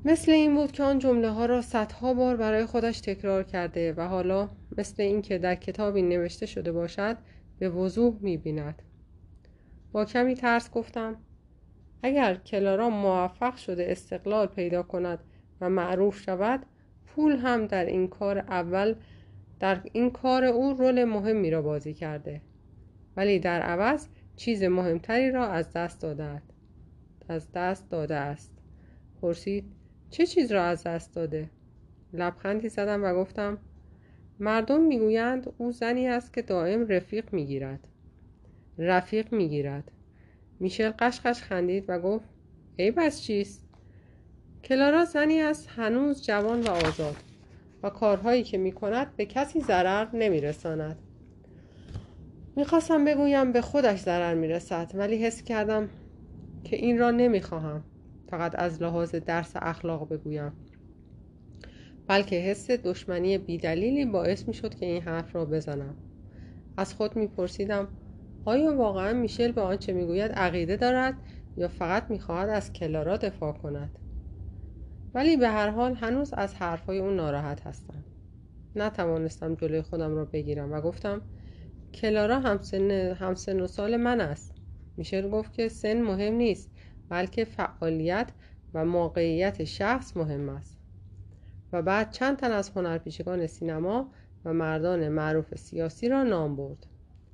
مثل 0.06 0.32
این 0.32 0.56
بود 0.56 0.72
که 0.72 0.84
آن 0.84 0.99
جمله 0.99 1.30
ها 1.30 1.45
را 1.45 1.62
صدها 1.62 2.14
بار 2.14 2.38
برای 2.38 2.66
خودش 2.66 2.99
تکرار 2.99 3.43
کرده 3.43 3.93
و 3.93 4.01
حالا 4.01 4.49
مثل 4.78 5.04
اینکه 5.04 5.38
در 5.38 5.56
کتابی 5.56 6.01
نوشته 6.01 6.45
شده 6.45 6.72
باشد 6.72 7.18
به 7.60 7.70
وضوح 7.70 8.16
می‌بیند. 8.22 8.82
با 9.91 10.06
کمی 10.06 10.36
ترس 10.36 10.72
گفتم 10.72 11.16
اگر 12.04 12.36
کلارا 12.36 12.89
موفق 12.89 13.56
شده 13.56 13.86
استقلال 13.89 14.47
پیدا 14.47 14.84
کند 14.84 15.20
و 15.62 15.70
معروف 15.70 16.22
شود 16.22 16.66
پول 17.06 17.32
هم 17.36 17.68
در 17.68 17.86
این 17.86 18.08
کار 18.08 18.38
اول 18.38 18.95
در 19.60 19.82
این 19.93 20.10
کار 20.10 20.43
او 20.43 20.74
رول 20.74 21.04
مهمی 21.04 21.51
را 21.51 21.62
بازی 21.62 21.93
کرده. 21.93 22.41
ولی 23.18 23.39
در 23.39 23.62
عوض 23.62 24.08
چیز 24.36 24.64
مهمتری 24.64 25.32
را 25.32 25.47
از 25.47 25.74
دست 25.74 26.01
داده 26.01 26.41
از 27.30 27.51
دست 27.51 27.89
داده 27.89 28.16
است. 28.16 28.51
پرسید 29.22 29.82
چه 30.14 30.26
چیز 30.26 30.51
را 30.51 30.64
از 30.64 30.84
دست 30.84 31.16
داده؟ 31.16 31.49
لبخندی 32.14 32.70
زدم 32.70 33.03
و 33.03 33.14
گفتم 33.14 33.57
مردم 34.39 34.82
می‌گویند 34.82 35.53
او 35.57 35.72
زنی 35.72 36.07
است 36.07 36.34
که 36.34 36.41
دائم 36.41 36.88
رفیق 36.88 37.34
می‌گیرد. 37.34 37.88
رفیق 38.78 39.34
می‌گیرد. 39.34 39.91
میشل 40.59 40.91
قشقش 40.99 41.41
خندید 41.41 41.86
و 41.88 41.99
گفت 41.99 42.30
ای 42.76 42.91
بس 42.91 43.22
چیست؟ 43.22 43.66
کلارا 44.64 45.05
زنی 45.05 45.41
است 45.41 45.70
هنوز 45.76 46.24
جوان 46.26 46.61
و 46.61 46.70
آزاد 46.70 47.16
و 47.84 47.89
کارهایی 47.89 48.43
که 48.43 48.57
می‌کند 48.57 49.16
به 49.16 49.26
کسی 49.26 49.61
ضرر 49.61 50.16
نمیرساند. 50.16 50.97
می‌خواستم 52.55 53.05
بگویم 53.05 53.51
به 53.51 53.61
خودش 53.61 53.99
ضرر 53.99 54.34
می‌رسد 54.34 54.91
ولی 54.93 55.16
حس 55.16 55.43
کردم 55.43 55.89
که 56.64 56.76
این 56.76 56.99
را 56.99 57.11
نمی‌خواهم. 57.11 57.84
فقط 58.34 58.55
از 58.55 58.81
لحاظ 58.81 59.15
درس 59.15 59.51
اخلاق 59.55 60.09
بگویم. 60.09 60.51
بلکه 62.07 62.36
حس 62.36 62.71
دشمنی 62.71 63.38
بیدلیلی 63.38 64.05
باعث 64.05 64.47
می 64.47 64.53
شد 64.53 64.75
که 64.75 64.86
این 64.86 65.01
حرف 65.01 65.36
را 65.36 65.45
بزنم. 65.45 65.95
از 66.77 66.93
خود 66.93 67.15
میپرسیدم 67.15 67.88
آیا 68.45 68.77
واقعا 68.77 69.13
میشل 69.13 69.51
به 69.51 69.61
آنچه 69.61 69.93
می‌گوید 69.93 70.31
عقیده 70.31 70.75
دارد 70.75 71.13
یا 71.57 71.67
فقط 71.67 72.09
می‌خواهد 72.09 72.49
از 72.49 72.73
کلارا 72.73 73.17
دفاع 73.17 73.53
کند؟ 73.53 73.99
ولی 75.13 75.38
به 75.38 75.49
هر 75.49 75.69
حال 75.69 75.95
هنوز 75.95 76.34
از 76.34 76.55
حرفهای 76.55 76.99
اون 76.99 77.15
ناراحت 77.15 77.67
هستم. 77.67 78.03
نتوانستم 78.75 79.55
جلوی 79.55 79.81
خودم 79.81 80.15
را 80.15 80.25
بگیرم 80.25 80.71
و 80.71 80.81
گفتم 80.81 81.21
کلارا 81.93 82.39
همسن, 82.39 82.91
همسن 82.91 83.59
و 83.59 83.67
سال 83.67 83.97
من 83.97 84.21
است. 84.21 84.55
میشل 84.97 85.29
گفت 85.29 85.53
که 85.53 85.67
سن 85.67 86.01
مهم 86.01 86.34
نیست. 86.34 86.72
بلکه 87.14 87.45
فعالیت 87.45 88.32
و 88.74 88.86
موقعیت 88.86 89.64
شخص 89.64 90.18
مهم 90.18 90.49
است. 90.49 90.78
و 91.74 91.82
بعد 91.82 92.11
چند 92.11 92.38
تن 92.38 92.51
از 92.51 92.70
هنرپیشگان 92.70 93.47
سینما 93.47 94.11
و 94.45 94.53
مردان 94.53 95.09
معروف 95.09 95.55
سیاسی 95.55 96.09
را 96.09 96.24
نام 96.24 96.55
برد. 96.55 96.88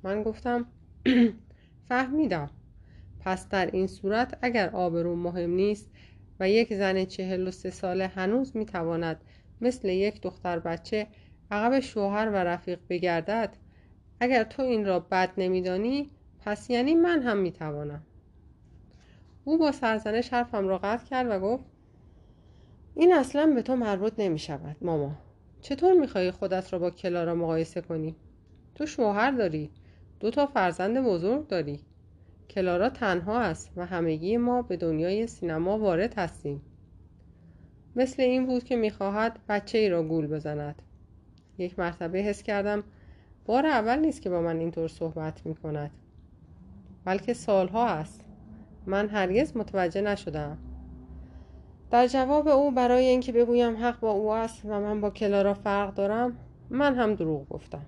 من 0.04 0.24
گفتم 0.24 0.66
فهمیدم. 1.90 2.50
پس 3.20 3.50
در 3.50 3.70
این 3.72 3.88
صورت 3.88 4.38
اگر 4.42 4.70
آبرو 4.70 5.16
مهم 5.16 5.50
نیست 5.50 5.90
و 6.40 6.50
یک 6.50 6.74
زن 6.74 7.06
چهل 7.06 7.48
و 7.48 7.52
سه 7.52 7.70
ساله 7.70 8.08
هنوز 8.08 8.58
می‌تواند 8.58 9.22
مثل 9.62 9.88
یک 9.88 10.22
دختر 10.22 10.60
بچه 10.60 11.08
عقب 11.52 11.80
شوهر 11.80 12.30
و 12.30 12.36
رفیق 12.36 12.80
بگردد 12.90 13.58
اگر 14.20 14.44
تو 14.44 14.62
این 14.62 14.86
را 14.86 15.00
بد 15.00 15.32
نمیدانی 15.38 16.12
پس 16.40 16.70
یعنی 16.70 16.96
من 16.96 17.22
هم 17.22 17.38
می‌توانم. 17.38 18.04
او 19.50 19.58
با 19.58 19.72
سرزنش 19.72 20.34
حرفم 20.34 20.68
را 20.68 20.78
قطع 20.78 21.06
کرد 21.06 21.28
و 21.30 21.39
گفت 21.39 21.66
این 22.95 23.14
اصلا 23.14 23.54
به 23.56 23.62
تو 23.62 23.76
مربوط 23.76 24.14
نمی 24.18 24.39
شود 24.39 24.76
ماما. 24.82 25.12
چطور 25.62 25.93
می‌خواهی 25.93 26.32
خودت 26.32 26.74
را 26.74 26.80
با 26.80 26.91
کلارا 26.91 27.36
مقایسه 27.36 27.82
کنی؟ 27.82 28.16
تو 28.76 28.86
شوهر 28.86 29.32
داری. 29.32 29.70
دو 30.20 30.32
تا 30.32 30.45
فرزند 30.45 31.02
بزرگ 31.02 31.47
داری. 31.47 31.80
کلارا 32.50 32.89
تنها 32.89 33.39
است 33.39 33.72
و 33.76 33.86
همگی 33.86 34.38
ما 34.38 34.62
به 34.62 34.78
دنیای 34.78 35.28
سینما 35.28 35.80
وارد 35.80 36.14
هستیم. 36.20 36.62
مثل 37.95 38.22
این 38.22 38.45
بود 38.45 38.64
که 38.64 38.76
می‌خواهد 38.76 39.39
بچه 39.50 39.78
ای 39.78 39.89
را 39.89 40.04
گول 40.04 40.28
بزند. 40.28 40.82
یک 41.58 41.80
مرتبه 41.80 42.20
حس 42.20 42.43
کردم 42.43 42.84
بار 43.45 43.66
اول 43.66 44.00
نیست 44.00 44.22
که 44.22 44.30
با 44.30 44.41
من 44.41 44.60
اینطور 44.60 44.88
صحبت 44.88 45.45
می‌کند 45.45 45.91
بلکه 47.06 47.34
سالها 47.34 47.88
است. 47.88 48.29
من 48.90 49.10
هرگز 49.10 49.58
متوجه 49.58 50.02
نشدم. 50.02 50.58
در 51.92 52.08
جواب 52.08 52.48
او 52.48 52.72
برای 52.72 53.06
اینکه 53.06 53.32
بگویم 53.32 53.78
حق 53.78 54.00
با 54.00 54.12
او 54.12 54.32
است 54.32 54.62
و 54.66 54.80
من 54.80 55.02
با 55.02 55.10
کلارا 55.10 55.54
فرق 55.54 55.94
دارم 55.94 56.38
من 56.70 56.96
هم 56.96 57.16
دروغ 57.16 57.50
گفتم. 57.50 57.86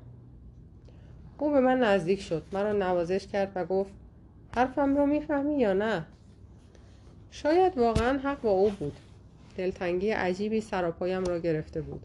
او 1.38 1.52
به 1.52 1.60
من 1.60 1.80
نزدیک 1.80 2.22
شد 2.22 2.44
مرا 2.54 2.72
نوازش 2.72 3.28
کرد 3.28 3.52
و 3.56 3.66
گفت 3.66 3.94
حرفم 4.56 4.98
رو 4.98 5.06
می‌فهمی 5.06 5.60
یا 5.60 5.74
نه؟ 5.74 6.06
شاید 7.32 7.78
واقعا 7.78 8.20
حق 8.20 8.42
با 8.42 8.50
او 8.52 8.70
بود. 8.70 8.94
دلتنگی 9.58 10.10
عجیبی 10.10 10.62
سراپایم 10.62 11.24
را 11.24 11.40
گرفته 11.40 11.82
بود. 11.82 12.02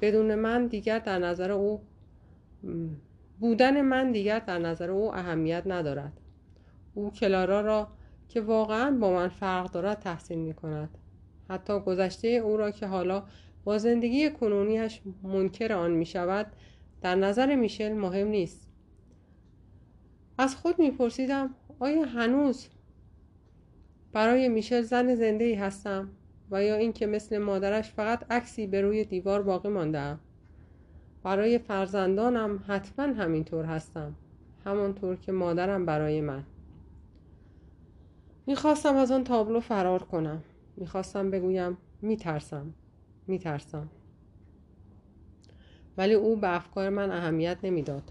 بدون 0.00 0.34
من 0.34 0.66
دیگر 0.66 0.98
در 0.98 1.18
نظر 1.18 1.50
او 1.50 1.80
بودن 3.40 3.80
من 3.80 4.12
دیگر 4.12 4.38
در 4.38 4.58
نظر 4.58 4.90
او 4.90 5.14
اهمیت 5.14 5.62
ندارد. 5.66 6.12
او 6.98 7.10
کلارا 7.10 7.60
را 7.60 7.88
که 8.28 8.40
واقعا 8.40 8.90
با 9.00 9.12
من 9.12 9.28
فرق 9.28 9.70
دارد 9.70 9.98
تحسین 9.98 10.38
می 10.38 10.54
کند 10.54 10.98
حتی 11.50 11.80
گذشته 11.80 12.28
او 12.28 12.56
را 12.56 12.70
که 12.70 12.86
حالا 12.86 13.22
با 13.64 13.78
زندگی 13.78 14.30
کنونیش 14.30 15.00
منکر 15.22 15.72
آن 15.72 15.90
می 15.90 16.06
شود 16.06 16.46
در 17.02 17.14
نظر 17.14 17.56
میشل 17.56 17.92
مهم 17.92 18.26
نیست. 18.26 18.68
از 20.38 20.56
خود 20.56 20.78
میپرسیدم 20.78 21.54
آیا 21.78 22.04
هنوز 22.04 22.68
برای 24.12 24.48
میشل 24.48 24.82
زن 24.82 25.14
زنده 25.14 25.44
ای 25.44 25.54
هستم 25.54 26.10
و 26.50 26.64
یا 26.64 26.76
اینکه 26.76 27.06
مثل 27.06 27.38
مادرش 27.38 27.90
فقط 27.90 28.32
عکسی 28.32 28.66
به 28.66 28.80
روی 28.80 29.04
دیوار 29.04 29.42
باقی 29.42 29.68
مانده 29.68 30.16
برای 31.22 31.58
فرزندانم 31.58 32.64
حتما 32.66 33.04
همینطور 33.04 33.64
هستم 33.64 34.14
همانطور 34.64 35.16
که 35.16 35.32
مادرم 35.32 35.86
برای 35.86 36.20
من. 36.20 36.44
می‌خواستم 38.48 38.96
از 38.96 39.10
آن 39.10 39.24
تابلو 39.24 39.60
فرار 39.60 40.02
کنم. 40.02 40.42
می‌خواستم 40.76 41.30
بگویم 41.30 41.78
میترسم. 42.02 42.74
میترسم. 43.26 43.88
ولی 45.96 46.14
او 46.14 46.36
به 46.36 46.56
افکار 46.56 46.88
من 46.88 47.10
اهمیت 47.10 47.58
نمی‌داد. 47.62 48.02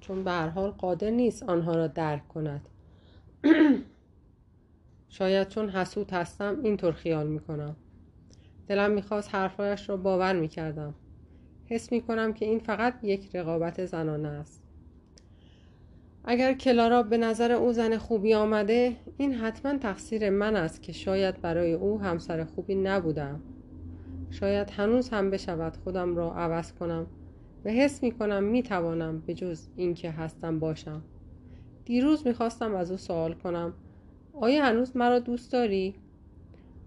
چون 0.00 0.24
به 0.24 0.30
هر 0.30 0.48
حال 0.48 0.70
قادر 0.70 1.10
نیست 1.10 1.42
آنها 1.42 1.74
را 1.74 1.86
درک 1.86 2.28
کند. 2.28 2.68
شاید 5.08 5.48
چون 5.48 5.68
حسود 5.68 6.10
هستم 6.10 6.60
اینطور 6.62 6.92
خیال 6.92 7.26
می‌کنم. 7.26 7.76
دلم 8.68 8.90
می‌خواست 8.90 9.34
حرفهایش 9.34 9.88
را 9.88 9.96
باور 9.96 10.32
می‌کردم. 10.32 10.94
حس 11.66 11.92
می‌کنم 11.92 12.32
که 12.32 12.44
این 12.44 12.58
فقط 12.58 12.94
یک 13.02 13.36
رقابت 13.36 13.86
زنانه 13.86 14.28
است. 14.28 14.65
اگر 16.28 16.52
کلارا 16.52 17.02
به 17.02 17.16
نظر 17.16 17.52
او 17.52 17.72
زن 17.72 17.98
خوبی 17.98 18.34
آمده 18.34 18.96
این 19.16 19.34
حتما 19.34 19.78
تقصیر 19.78 20.30
من 20.30 20.56
است 20.56 20.82
که 20.82 20.92
شاید 20.92 21.40
برای 21.40 21.72
او 21.72 22.00
همسر 22.00 22.44
خوبی 22.44 22.74
نبودم. 22.74 23.40
شاید 24.30 24.70
هنوز 24.70 25.08
هم 25.08 25.30
بشود 25.30 25.76
خودم 25.84 26.16
را 26.16 26.34
عوض 26.34 26.72
کنم 26.72 27.06
و 27.64 27.70
حس 27.70 28.02
می 28.02 28.12
کنم 28.12 28.44
می 28.44 28.62
توانم 28.62 29.22
به 29.26 29.34
جز 29.34 29.66
اینکه 29.76 30.10
هستم 30.10 30.58
باشم. 30.58 31.02
دیروز 31.84 32.26
می‌خواستم 32.26 32.74
از 32.74 32.90
او 32.90 32.96
سوال 32.96 33.32
کنم 33.32 33.72
آیا 34.32 34.64
هنوز 34.64 34.96
مرا 34.96 35.18
دوست 35.18 35.52
داری؟ 35.52 35.94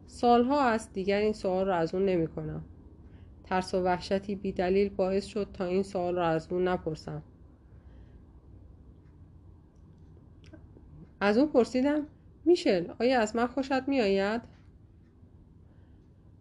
سالها 0.08 0.62
است 0.62 0.94
دیگر 0.94 1.20
این 1.20 1.34
سوال 1.34 1.66
را 1.66 1.76
از 1.76 1.96
او 1.96 2.02
نمی 2.02 2.28
کنم. 2.28 2.62
ترس 3.44 3.74
و 3.74 3.84
وحشتی 3.84 4.36
بی 4.36 4.52
دلیل 4.52 4.90
باعث 4.90 5.26
شد 5.26 5.48
تا 5.54 5.66
این 5.66 5.84
سوال 5.84 6.16
را 6.16 6.28
از 6.28 6.48
او 6.52 6.60
نپرسم. 6.60 7.22
از 11.22 11.38
او 11.38 11.46
پرسیدم 11.46 12.08
میشل 12.46 12.94
آیا 13.00 13.20
از 13.20 13.36
من 13.36 13.48
خوشت 13.48 13.88
میآید؟ 13.88 14.42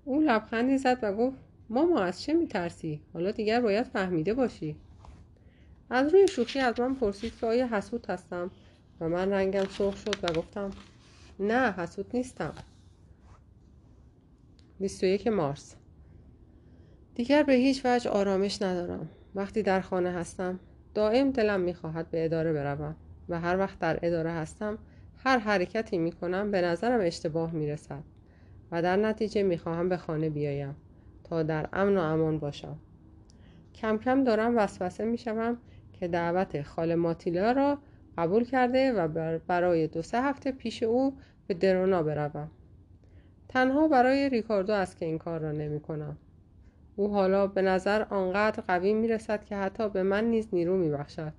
او 0.04 0.20
لبخندی 0.20 0.78
زد 0.78 0.98
و 1.02 1.12
گفت 1.12 1.36
ماما 1.70 2.00
از 2.00 2.22
چه 2.22 2.34
میترسی؟ 2.34 3.02
حالا 3.12 3.30
دیگر 3.30 3.60
باید 3.60 3.86
فهمیده 3.86 4.34
باشی. 4.34 4.76
از 5.90 6.14
روی 6.14 6.28
شوخی 6.28 6.58
از 6.58 6.80
من 6.80 6.94
پرسید 6.94 7.32
که 7.40 7.46
آیا 7.46 7.66
حسود 7.66 8.06
هستم؟ 8.06 8.50
و 9.00 9.08
من 9.08 9.30
رنگم 9.30 9.64
سرخ 9.64 9.96
شد 9.96 10.16
و 10.22 10.32
گفتم 10.32 10.70
نه 11.40 11.72
حسود 11.72 12.10
نیستم. 12.14 12.54
21 14.80 15.26
مارس. 15.26 15.76
دیگر 17.14 17.42
به 17.42 17.52
هیچ 17.52 17.82
وجه 17.84 18.10
آرامش 18.10 18.62
ندارم. 18.62 19.08
وقتی 19.34 19.62
در 19.62 19.80
خانه 19.80 20.10
هستم 20.10 20.60
دائم 20.94 21.30
دلم 21.30 21.60
می‌خواهد 21.60 22.10
به 22.10 22.24
اداره 22.24 22.52
بروم. 22.52 22.96
و 23.28 23.40
هر 23.40 23.58
وقت 23.58 23.78
در 23.78 23.98
اداره 24.02 24.30
هستم 24.30 24.78
هر 25.16 25.38
حرکتی 25.38 25.98
می‌کنم 25.98 26.50
به 26.50 26.60
نظرم 26.60 27.00
اشتباه 27.00 27.52
می‌رسد 27.52 28.02
و 28.72 28.82
در 28.82 28.96
نتیجه 28.96 29.42
می‌خواهم 29.42 29.88
به 29.88 29.96
خانه 29.96 30.30
بیایم 30.30 30.76
تا 31.24 31.42
در 31.42 31.68
امن 31.72 31.98
و 31.98 32.00
امان 32.00 32.38
باشم 32.38 32.76
کم 33.74 33.98
کم 33.98 34.24
دارم 34.24 34.56
وسوسه 34.56 35.04
می‌شوم 35.04 35.56
که 35.92 36.08
دعوت 36.08 36.62
خاله 36.62 36.94
ماتیلا 36.94 37.52
را 37.52 37.78
قبول 38.18 38.44
کرده 38.44 38.92
و 38.92 39.38
برای 39.46 39.86
دو 39.86 40.02
سه 40.02 40.22
هفته 40.22 40.52
پیش 40.52 40.82
او 40.82 41.16
به 41.46 41.54
درونا 41.54 42.02
بروم 42.02 42.50
تنها 43.48 43.88
برای 43.88 44.28
ریکاردو 44.28 44.72
است 44.72 44.96
که 44.96 45.06
این 45.06 45.18
کار 45.18 45.40
را 45.40 45.52
نمی 45.52 45.80
کنم. 45.80 46.16
او 46.96 47.12
حالا 47.12 47.46
به 47.46 47.62
نظر 47.62 48.02
آنقدر 48.10 48.62
قوی 48.66 48.92
می 48.92 49.08
رسد 49.08 49.44
که 49.44 49.56
حتی 49.56 49.88
به 49.88 50.02
من 50.02 50.24
نیز 50.24 50.48
نیرو 50.52 50.76
می 50.76 50.90
بخشد. 50.90 51.32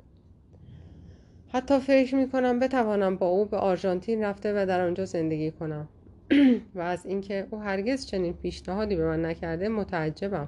حتی 1.52 1.80
فکر 1.80 2.16
می 2.16 2.30
کنم 2.30 2.60
بتوانم 2.60 3.16
با 3.16 3.28
او 3.28 3.46
به 3.46 3.58
آرژانتین 3.58 4.24
رفته 4.24 4.54
و 4.54 4.66
در 4.66 4.88
آنجا 4.88 5.06
زندگی 5.06 5.52
کنم. 5.52 5.88
و 6.76 6.80
از 6.80 7.06
اینکه 7.06 7.48
او 7.50 7.60
هرگز 7.60 8.06
چنین 8.06 8.34
پیشنهادی 8.34 8.96
به 8.96 9.06
من 9.06 9.26
نکرده 9.26 9.70
متعجبم. 9.70 10.48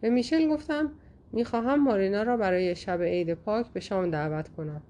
به 0.00 0.10
میشل 0.10 0.48
گفتم 0.48 0.90
می‌خواهم 1.32 1.84
مارینا 1.84 2.22
را 2.22 2.36
برای 2.36 2.74
شب 2.74 3.02
عید 3.02 3.34
پاک 3.34 3.66
به 3.66 3.80
شام 3.80 4.10
دعوت 4.10 4.48
کنم. 4.48 4.82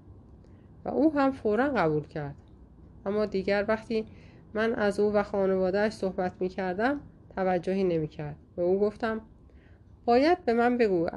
و 0.85 0.89
او 0.89 1.13
هم 1.13 1.31
فورا 1.31 1.69
قبول 1.69 2.07
کرد. 2.07 2.35
اما 3.05 3.25
دیگر 3.25 3.65
وقتی 3.67 4.05
من 4.53 4.73
از 4.73 4.99
او 4.99 5.13
و 5.13 5.23
خانوادهش 5.23 5.93
صحبت 5.93 6.31
می 6.39 6.49
کردم 6.49 6.99
توجهی 7.35 7.83
نمی 7.83 8.07
کرد 8.07 8.35
به 8.55 8.61
او 8.61 8.79
گفتم 8.79 9.21
باید 10.09 10.45
به 10.45 10.53
من 10.53 10.77
بگو 10.77 11.07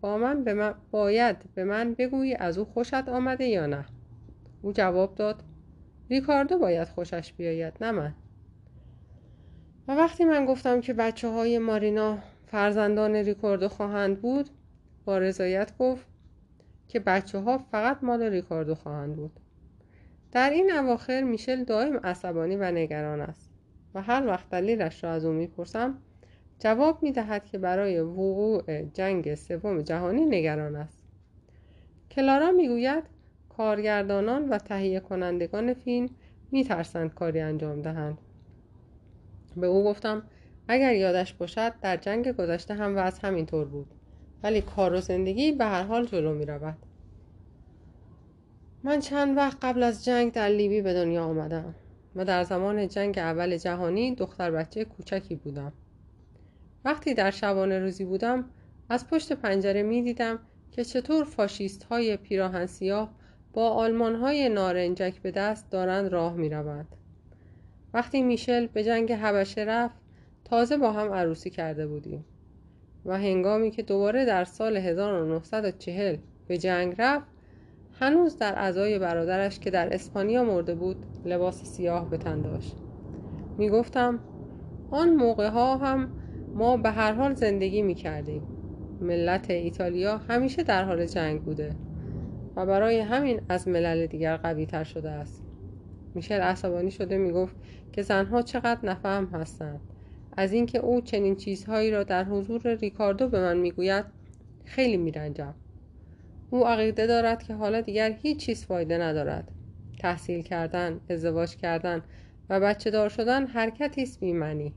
با 0.00 0.18
من 0.18 0.44
به 0.44 0.54
من 0.54 0.74
باید 0.90 1.36
به 1.54 1.64
من 1.64 1.94
بگویی 1.94 2.34
از 2.34 2.58
او 2.58 2.64
خوشت 2.64 3.08
آمده 3.08 3.44
یا 3.44 3.66
نه. 3.66 3.84
او 4.62 4.72
جواب 4.72 5.14
داد 5.14 5.42
ریکاردو 6.10 6.58
باید 6.58 6.88
خوشش 6.88 7.32
بیاید 7.32 7.72
نه 7.80 7.90
من. 7.90 8.14
و 9.88 9.96
وقتی 9.96 10.24
من 10.24 10.46
گفتم 10.46 10.80
که 10.80 10.92
بچه 10.92 11.28
های 11.28 11.58
مارینا 11.58 12.18
فرزندان 12.46 13.16
ریکاردو 13.16 13.68
خواهند 13.68 14.20
بود 14.20 14.50
با 15.04 15.18
رضایت 15.18 15.78
گفت 15.78 16.06
که 16.88 17.00
بچه 17.00 17.38
ها 17.38 17.58
فقط 17.58 17.98
مال 18.02 18.22
ریکاردو 18.22 18.74
خواهند 18.74 19.16
بود. 19.16 19.40
در 20.32 20.50
این 20.50 20.72
اواخر 20.72 21.22
میشل 21.22 21.64
دائم 21.64 21.96
عصبانی 21.96 22.56
و 22.56 22.70
نگران 22.70 23.20
است 23.20 23.50
و 23.94 24.02
هر 24.02 24.26
وقت 24.26 24.50
دلیلش 24.50 25.04
را 25.04 25.10
از 25.10 25.24
او 25.24 25.32
می‌پرسم 25.32 25.98
جواب 26.58 27.02
می‌دهد 27.02 27.44
که 27.44 27.58
برای 27.58 28.00
وقوع 28.00 28.82
جنگ 28.82 29.34
سوم 29.34 29.82
جهانی 29.82 30.24
نگران 30.24 30.76
است. 30.76 31.04
کلارا 32.10 32.52
می‌گوید 32.52 33.04
کارگردانان 33.48 34.48
و 34.48 34.58
تهیه 34.58 35.00
کنندگان 35.00 35.74
فیلم 35.74 36.08
میترسند 36.50 37.14
کاری 37.14 37.40
انجام 37.40 37.82
دهند. 37.82 38.18
به 39.56 39.66
او 39.66 39.84
گفتم 39.84 40.22
اگر 40.68 40.94
یادش 40.94 41.34
باشد 41.34 41.72
در 41.82 41.96
جنگ 41.96 42.32
گذشته 42.32 42.74
هم 42.74 42.96
از 42.96 43.18
همینطور 43.18 43.64
بود 43.64 43.86
ولی 44.42 44.60
کار 44.60 44.94
و 44.94 45.00
زندگی 45.00 45.52
به 45.52 45.64
هر 45.64 45.82
حال 45.82 46.06
جلو 46.06 46.34
می 46.34 46.46
رود. 46.46 46.76
من 48.84 49.00
چند 49.00 49.36
وقت 49.36 49.58
قبل 49.62 49.82
از 49.82 50.04
جنگ 50.04 50.32
در 50.32 50.48
لیبی 50.48 50.80
به 50.80 50.94
دنیا 50.94 51.24
آمدم 51.24 51.74
و 52.16 52.24
در 52.24 52.44
زمان 52.44 52.88
جنگ 52.88 53.18
اول 53.18 53.56
جهانی 53.56 54.14
دختر 54.14 54.50
بچه 54.50 54.84
کوچکی 54.84 55.34
بودم. 55.34 55.72
وقتی 56.86 57.14
در 57.14 57.30
شبانه 57.30 57.78
روزی 57.78 58.04
بودم 58.04 58.44
از 58.88 59.06
پشت 59.06 59.32
پنجره 59.32 59.82
می 59.82 60.02
دیدم 60.02 60.38
که 60.70 60.84
چطور 60.84 61.24
فاشیست 61.24 61.84
های 61.84 62.16
پیراهن 62.16 62.66
سیاه 62.66 63.10
با 63.52 63.70
آلمان 63.70 64.14
های 64.14 64.48
نارنجک 64.48 65.22
به 65.22 65.30
دست 65.30 65.70
دارند 65.70 66.12
راه 66.12 66.34
می 66.34 66.48
روند. 66.48 66.88
وقتی 67.94 68.22
میشل 68.22 68.66
به 68.66 68.84
جنگ 68.84 69.12
حبشه 69.12 69.60
رفت 69.60 69.94
تازه 70.44 70.76
با 70.76 70.92
هم 70.92 71.12
عروسی 71.12 71.50
کرده 71.50 71.86
بودیم 71.86 72.24
و 73.04 73.18
هنگامی 73.18 73.70
که 73.70 73.82
دوباره 73.82 74.24
در 74.24 74.44
سال 74.44 74.76
1940 74.76 76.16
به 76.48 76.58
جنگ 76.58 76.94
رفت 76.98 77.26
هنوز 78.00 78.38
در 78.38 78.54
ازای 78.58 78.98
برادرش 78.98 79.58
که 79.58 79.70
در 79.70 79.94
اسپانیا 79.94 80.44
مرده 80.44 80.74
بود 80.74 81.06
لباس 81.24 81.64
سیاه 81.64 82.10
به 82.10 82.16
تن 82.16 82.42
داشت 82.42 82.76
می 83.58 83.68
گفتم 83.68 84.18
آن 84.90 85.10
موقع 85.14 85.48
ها 85.48 85.76
هم 85.76 86.25
ما 86.56 86.76
به 86.76 86.90
هر 86.90 87.12
حال 87.12 87.34
زندگی 87.34 87.82
می 87.82 87.94
کردیم 87.94 88.42
ملت 89.00 89.50
ایتالیا 89.50 90.18
همیشه 90.18 90.62
در 90.62 90.84
حال 90.84 91.06
جنگ 91.06 91.42
بوده 91.42 91.70
و 92.56 92.66
برای 92.66 93.00
همین 93.00 93.40
از 93.48 93.68
ملل 93.68 94.06
دیگر 94.06 94.36
قوی 94.36 94.66
تر 94.66 94.84
شده 94.84 95.10
است. 95.10 95.42
میشل 96.14 96.40
عصبانی 96.40 96.90
شده 96.90 97.18
می‌گفت 97.18 97.56
که 97.92 98.02
زنها 98.02 98.42
چقدر 98.42 98.78
نفهم 98.82 99.26
هستند. 99.26 99.80
از 100.36 100.52
اینکه 100.52 100.78
او 100.78 101.00
چنین 101.00 101.36
چیزهایی 101.36 101.90
را 101.90 102.02
در 102.02 102.24
حضور 102.24 102.74
ریکاردو 102.74 103.28
به 103.28 103.40
من 103.40 103.56
می‌گوید 103.56 104.04
خیلی 104.64 104.96
میرنجم. 104.96 105.54
او 106.50 106.66
عقیده 106.66 107.06
دارد 107.06 107.42
که 107.42 107.54
حالا 107.54 107.80
دیگر 107.80 108.12
هیچ 108.22 108.38
چیز 108.38 108.66
فایده 108.66 108.98
ندارد. 108.98 109.52
تحصیل 109.98 110.42
کردن 110.42 111.00
ازدواج 111.10 111.56
کردن 111.56 112.02
و 112.50 112.60
بچه 112.60 112.90
دار 112.90 113.08
شدن 113.08 113.46
حرکتی 113.46 114.02
است 114.02 114.20
بیمنی 114.20 114.74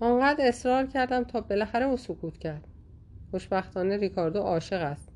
آنقدر 0.00 0.48
اصرار 0.48 0.86
کردم 0.86 1.24
تا 1.24 1.40
بالاخره 1.40 1.84
او 1.84 1.96
سکوت 1.96 2.38
کرد. 2.38 2.64
خوشبختانه 3.30 3.96
ریکاردو 3.96 4.38
عاشق 4.38 4.82
است. 4.82 5.08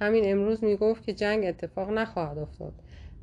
همین 0.00 0.32
امروز 0.32 0.64
می‌گفت 0.64 1.04
که 1.04 1.12
جنگ 1.12 1.44
اتفاق 1.44 1.90
نخواهد 1.90 2.38
افتاد 2.38 2.72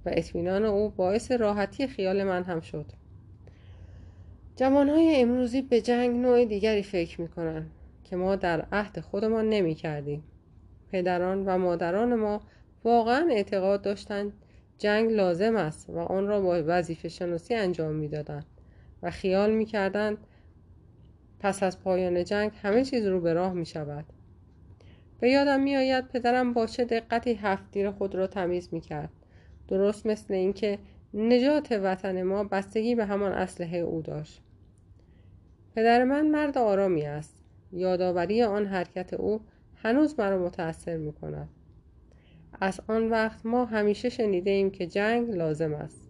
و 0.06 0.10
اطمینان 0.14 0.66
او 0.66 0.90
باعث 0.90 1.32
راحتی 1.32 1.88
خیال 1.88 2.24
من 2.24 2.44
هم 2.44 2.62
شد. 2.62 2.86
جوانهای 4.56 5.22
امروزی 5.22 5.62
به 5.62 5.82
جنگ 5.82 6.16
نوع 6.16 6.46
دیگری 6.46 6.84
فکر 6.84 7.22
می‌کنند 7.22 7.72
که 8.04 8.16
ما 8.16 8.36
در 8.36 8.66
عهد 8.72 9.00
خودمان 9.00 9.50
نمی 9.50 9.76
کردیم. 9.76 10.24
پدران 10.92 11.46
و 11.46 11.58
مادران 11.58 12.16
ما 12.16 12.42
واقعا 12.84 13.28
اعتقاد 13.32 13.82
داشتند 13.82 14.34
جنگ 14.78 15.12
لازم 15.12 15.56
است 15.56 15.90
و 15.90 16.00
آن 16.00 16.28
را 16.28 16.42
با 16.42 16.64
وظیفه 16.66 17.10
شناسی 17.10 17.54
انجام 17.54 17.96
می‌دادند 17.96 18.46
و 19.04 19.12
خیال 19.12 19.52
می‌کردند 19.52 20.18
پس 21.40 21.64
از 21.64 21.80
پایان 21.80 22.24
جنگ 22.24 22.52
همه 22.62 22.86
چیز 22.86 23.06
رو 23.06 23.22
به 23.22 23.34
راه 23.34 23.54
می 23.54 23.66
شود. 23.66 24.06
به 25.20 25.30
یادم 25.30 25.62
می 25.62 25.76
آید 25.76 26.08
پدرم 26.08 26.54
با 26.54 26.66
چه 26.66 26.86
دقتی 26.86 27.34
هفتیر 27.34 27.92
خود 27.92 28.16
را 28.16 28.28
تمیز 28.28 28.70
می 28.72 28.82
کرد. 28.82 29.10
درست 29.68 30.06
مثل 30.06 30.34
اینکه 30.34 30.80
نجات 31.14 31.72
وطن 31.72 32.24
ما 32.24 32.44
بستگی 32.44 32.96
به 32.96 33.06
همان 33.06 33.32
اسلحه 33.32 33.78
او 33.78 34.02
داشت. 34.02 34.42
پدر 35.76 36.04
من 36.04 36.28
مرد 36.28 36.58
آرامی 36.58 37.06
است. 37.06 37.44
یادآوری 37.72 38.44
آن 38.44 38.66
حرکت 38.66 39.14
او 39.14 39.42
هنوز 39.76 40.20
مرا 40.20 40.46
متأثر 40.46 40.98
می 40.98 41.14
کند. 41.14 41.50
از 42.62 42.82
آن 42.88 43.10
وقت 43.10 43.46
ما 43.46 43.66
همیشه 43.66 44.10
شنیده 44.10 44.52
ایم 44.52 44.72
که 44.72 44.88
جنگ 44.88 45.30
لازم 45.30 45.74
است. 45.74 46.10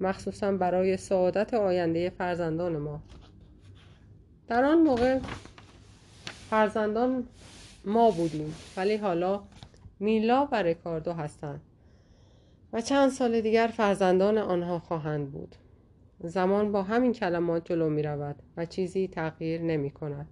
مخصوصا 0.00 0.52
برای 0.52 0.96
سعادت 0.96 1.54
آینده 1.54 2.10
فرزندان 2.10 2.76
ما. 2.76 3.02
در 4.48 4.64
آن 4.64 4.78
موقع 4.78 5.18
فرزندان 6.50 7.24
ما 7.84 8.10
بودیم 8.10 8.54
ولی 8.76 8.96
حالا 8.96 9.42
میلا 10.00 10.48
و 10.52 10.62
رکاردو 10.62 11.12
هستند 11.12 11.60
و 12.72 12.80
چند 12.80 13.10
سال 13.10 13.40
دیگر 13.40 13.66
فرزندان 13.66 14.38
آنها 14.38 14.78
خواهند 14.78 15.32
بود. 15.32 15.54
زمان 16.20 16.72
با 16.72 16.82
همین 16.82 17.12
کلمات 17.12 17.64
جلو 17.64 17.90
می 17.90 18.02
رود 18.02 18.36
و 18.56 18.66
چیزی 18.66 19.08
تغییر 19.08 19.62
نمی 19.62 19.90
کند 19.90 20.26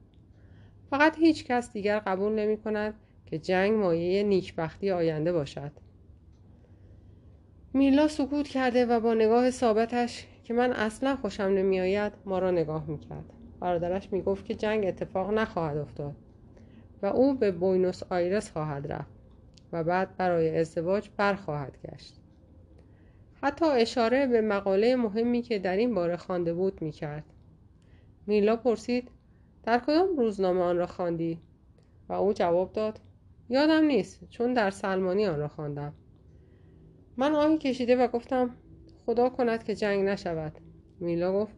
فقط 0.91 1.19
هیچ 1.19 1.45
کس 1.45 1.73
دیگر 1.73 1.99
قبول 1.99 2.33
نمی 2.33 2.57
کند 2.57 2.95
که 3.27 3.39
جنگ 3.39 3.73
مایه 3.73 4.23
نیکبختی 4.23 4.91
آینده 4.91 5.33
باشد. 5.33 5.73
میلا 7.73 8.09
سکوت 8.09 8.49
کرده 8.49 8.87
و 8.87 9.01
با 9.01 9.15
نگاه 9.15 9.51
ثابتش 9.51 10.27
که 10.45 10.55
من 10.55 10.73
اصلا 10.73 11.17
خوشم 11.17 11.43
نمی 11.43 11.81
آید 11.81 12.13
ما 12.25 12.39
را 12.39 12.51
نگاه 12.51 12.87
می 12.87 12.99
کرد 12.99 13.36
برادرش 13.61 14.13
می 14.13 14.23
گفت 14.23 14.45
که 14.45 14.55
جنگ 14.55 14.87
اتفاق 14.87 15.31
نخواهد 15.31 15.77
افتاد 15.77 16.15
و 17.03 17.07
او 17.07 17.35
به 17.35 17.51
بوینوس 17.51 18.03
آیرس 18.03 18.51
خواهد 18.51 18.93
رفت 18.93 19.17
و 19.73 19.85
بعد 19.85 20.17
برای 20.17 20.59
ازدواج 20.59 21.11
برخواهد 21.17 21.79
گشت. 21.85 22.21
حتی 23.43 23.65
اشاره 23.65 24.27
به 24.27 24.41
مقاله 24.41 24.97
مهمی 24.97 25.43
که 25.43 25.59
در 25.59 25.77
این 25.77 25.95
باره 25.95 26.17
خوانده 26.17 26.55
بود 26.55 26.83
می 26.83 26.91
کرد. 26.91 27.25
میلا 28.27 28.57
پرسید 28.57 29.11
در 29.63 29.79
کدام 29.79 30.17
روزنامه 30.17 30.61
آن 30.61 30.77
را 30.77 30.87
خواندی؟ 30.87 31.41
و 32.09 32.13
او 32.13 32.33
جواب 32.33 32.73
داد 32.73 33.01
یادم 33.49 33.85
نیست 33.85 34.29
چون 34.31 34.53
در 34.53 34.71
سلمانی 34.71 35.27
آن 35.27 35.39
را 35.39 35.49
خواندم. 35.49 35.93
من 37.17 37.35
آهی 37.35 37.59
کشیده 37.59 37.97
و 37.97 38.09
گفتم 38.09 38.51
خدا 39.07 39.29
کند 39.29 39.65
که 39.65 39.75
جنگ 39.75 40.05
نشود. 40.05 40.53
میلا 41.01 41.33
گفت 41.33 41.55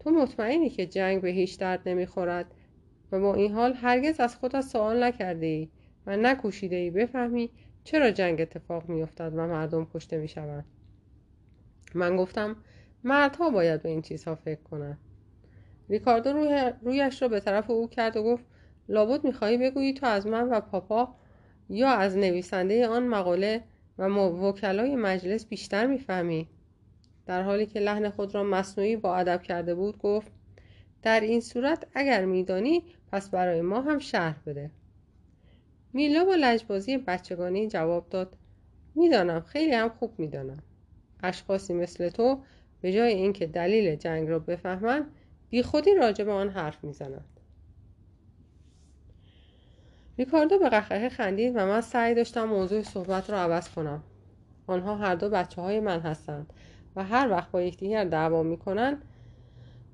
تو 0.00 0.10
مطمئنی 0.10 0.70
که 0.70 0.86
جنگ 0.86 1.22
به 1.22 1.28
هیچ 1.28 1.58
درد 1.58 1.88
نمی‌خورد؟ 1.88 2.46
و 3.12 3.20
با 3.20 3.34
این 3.34 3.52
حال 3.52 3.72
هرگز 3.72 4.20
از 4.20 4.36
خودت 4.36 4.60
سوال 4.60 5.04
نکرده 5.04 5.46
ای 5.46 5.68
و 6.06 6.16
نکوشیده 6.16 6.76
ای 6.76 6.90
بفهمی 6.90 7.50
چرا 7.84 8.10
جنگ 8.10 8.40
اتفاق 8.40 8.88
میافتد 8.88 9.32
و 9.36 9.46
مردم 9.46 9.86
کشته 9.94 10.18
می‌شوند. 10.18 10.64
من 11.94 12.16
گفتم 12.16 12.56
مردها 13.04 13.50
باید 13.50 13.82
به 13.82 13.88
این 13.88 14.02
چیزها 14.02 14.34
فکر 14.34 14.60
کنند. 14.62 14.98
ریکاردو 15.88 16.32
روی 16.32 16.72
رویش 16.82 17.22
را 17.22 17.28
به 17.28 17.40
طرف 17.40 17.70
او 17.70 17.88
کرد 17.88 18.16
و 18.16 18.22
گفت 18.22 18.44
لابد 18.88 19.24
می‌خواهی 19.24 19.58
بگویی 19.58 19.94
تو 19.94 20.06
از 20.06 20.26
من 20.26 20.48
و 20.48 20.60
پاپا 20.60 21.14
یا 21.68 21.88
از 21.88 22.16
نویسنده 22.16 22.88
آن 22.88 23.06
مقاله 23.06 23.64
و 23.98 24.08
وکلای 24.08 24.96
مجلس 24.96 25.46
بیشتر 25.46 25.86
می‌فهمی؟ 25.86 26.48
در 27.28 27.42
حالی 27.42 27.66
که 27.66 27.80
لحن 27.80 28.10
خود 28.10 28.34
را 28.34 28.44
مصنوعی 28.44 28.96
با 28.96 29.16
ادب 29.16 29.42
کرده 29.42 29.74
بود 29.74 29.98
گفت 29.98 30.32
در 31.02 31.20
این 31.20 31.40
صورت 31.40 31.86
اگر 31.94 32.24
میدانی 32.24 32.82
پس 33.12 33.30
برای 33.30 33.60
ما 33.60 33.80
هم 33.80 33.98
شرح 33.98 34.36
بده. 34.46 34.70
میلا 35.92 36.24
با 36.24 36.34
لجبازی 36.34 36.98
بچگانی 36.98 37.68
جواب 37.68 38.08
داد 38.08 38.36
می‌دانم 38.94 39.40
خیلی 39.40 39.74
هم 39.74 39.88
خوب 39.88 40.18
می‌دانم. 40.18 40.62
اشخاصی 41.22 41.74
مثل 41.74 42.08
تو 42.08 42.42
به 42.80 42.92
جای 42.92 43.12
اینکه 43.12 43.46
دلیل 43.46 43.96
جنگ 43.96 44.28
را 44.28 44.38
بفهمند 44.38 45.06
بی 45.50 45.62
خودی 45.62 45.94
راجع 45.94 46.24
به 46.24 46.32
آن 46.32 46.48
حرف 46.48 46.84
می‌زنند. 46.84 47.40
ریکاردو 50.18 50.58
به 50.58 50.68
قهقه 50.68 51.08
خندید 51.08 51.56
و 51.56 51.66
من 51.66 51.80
سعی 51.80 52.14
داشتم 52.14 52.44
موضوع 52.44 52.82
صحبت 52.82 53.30
را 53.30 53.38
عوض 53.40 53.68
کنم. 53.68 54.02
آنها 54.66 54.96
هر 54.96 55.14
دو 55.14 55.30
بچه 55.30 55.62
های 55.62 55.80
من 55.80 56.00
هستند. 56.00 56.52
و 56.98 57.04
هر 57.04 57.30
وقت 57.30 57.50
با 57.50 57.62
یکدیگر 57.62 58.04
دعوا 58.04 58.42
می‌کنند 58.42 59.02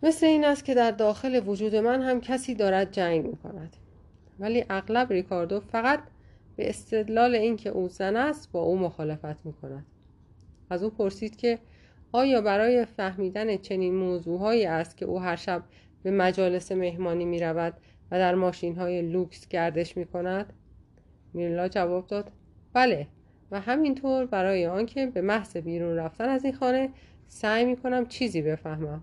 مثل 0.02 0.26
این 0.26 0.44
است 0.44 0.64
که 0.64 0.74
در 0.74 0.90
داخل 0.90 1.42
وجود 1.46 1.76
من 1.76 2.02
هم 2.02 2.20
کسی 2.20 2.54
دارد 2.54 2.92
جنگ 2.92 3.26
می 3.26 3.36
کند 3.36 3.76
ولی 4.38 4.64
اغلب 4.70 5.12
ریکاردو 5.12 5.60
فقط 5.60 6.00
به 6.56 6.68
استدلال 6.68 7.34
اینکه 7.34 7.70
او 7.70 7.88
زن 7.88 8.16
است 8.16 8.52
با 8.52 8.60
او 8.60 8.78
مخالفت 8.78 9.46
می 9.46 9.52
کند 9.52 9.86
از 10.70 10.82
او 10.82 10.90
پرسید 10.90 11.36
که 11.36 11.58
آیا 12.12 12.40
برای 12.40 12.84
فهمیدن 12.84 13.56
چنین 13.56 13.94
موضوعهایی 13.94 14.66
است 14.66 14.96
که 14.96 15.04
او 15.04 15.20
هر 15.20 15.36
شب 15.36 15.62
به 16.02 16.10
مجالس 16.10 16.72
مهمانی 16.72 17.24
می 17.24 17.40
رود 17.40 17.74
و 18.10 18.18
در 18.18 18.34
ماشین 18.34 18.76
های 18.76 19.02
لوکس 19.02 19.48
گردش 19.48 19.96
می 19.96 20.06
کند؟ 20.06 20.52
میرلا 21.34 21.68
جواب 21.68 22.06
داد 22.06 22.30
بله. 22.72 23.06
و 23.54 23.60
همینطور 23.60 24.26
برای 24.26 24.66
آنکه 24.66 25.06
به 25.06 25.20
محض 25.20 25.56
بیرون 25.56 25.96
رفتن 25.96 26.28
از 26.28 26.44
این 26.44 26.54
خانه 26.54 26.90
سعی 27.28 27.64
می 27.64 27.76
کنم 27.76 28.06
چیزی 28.06 28.42
بفهمم. 28.42 29.02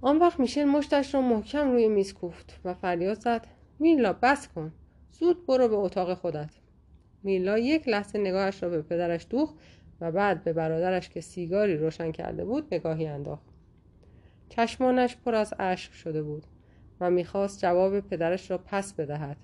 آن 0.00 0.18
وقت 0.18 0.40
میشل 0.40 0.64
مشتش 0.64 1.14
را 1.14 1.20
محکم 1.22 1.72
روی 1.72 1.88
میز 1.88 2.14
کوفت 2.14 2.60
و 2.64 2.74
فریاد 2.74 3.20
زد 3.20 3.46
میلا 3.78 4.12
بس 4.12 4.48
کن. 4.48 4.72
زود 5.12 5.46
برو 5.46 5.68
به 5.68 5.76
اتاق 5.76 6.14
خودت. 6.14 6.50
میلا 7.22 7.58
یک 7.58 7.88
لحظه 7.88 8.18
نگاهش 8.18 8.62
را 8.62 8.68
به 8.68 8.82
پدرش 8.82 9.26
دوخت 9.30 9.54
و 10.00 10.12
بعد 10.12 10.44
به 10.44 10.52
برادرش 10.52 11.08
که 11.08 11.20
سیگاری 11.20 11.76
روشن 11.76 12.12
کرده 12.12 12.44
بود 12.44 12.74
نگاهی 12.74 13.06
انداخت. 13.06 13.46
چشمانش 14.48 15.16
پر 15.16 15.34
از 15.34 15.54
اشک 15.58 15.92
شده 15.92 16.22
بود 16.22 16.46
و 17.00 17.10
می‌خواست 17.10 17.60
جواب 17.60 18.00
پدرش 18.00 18.50
را 18.50 18.58
پس 18.58 18.92
بدهد. 18.92 19.36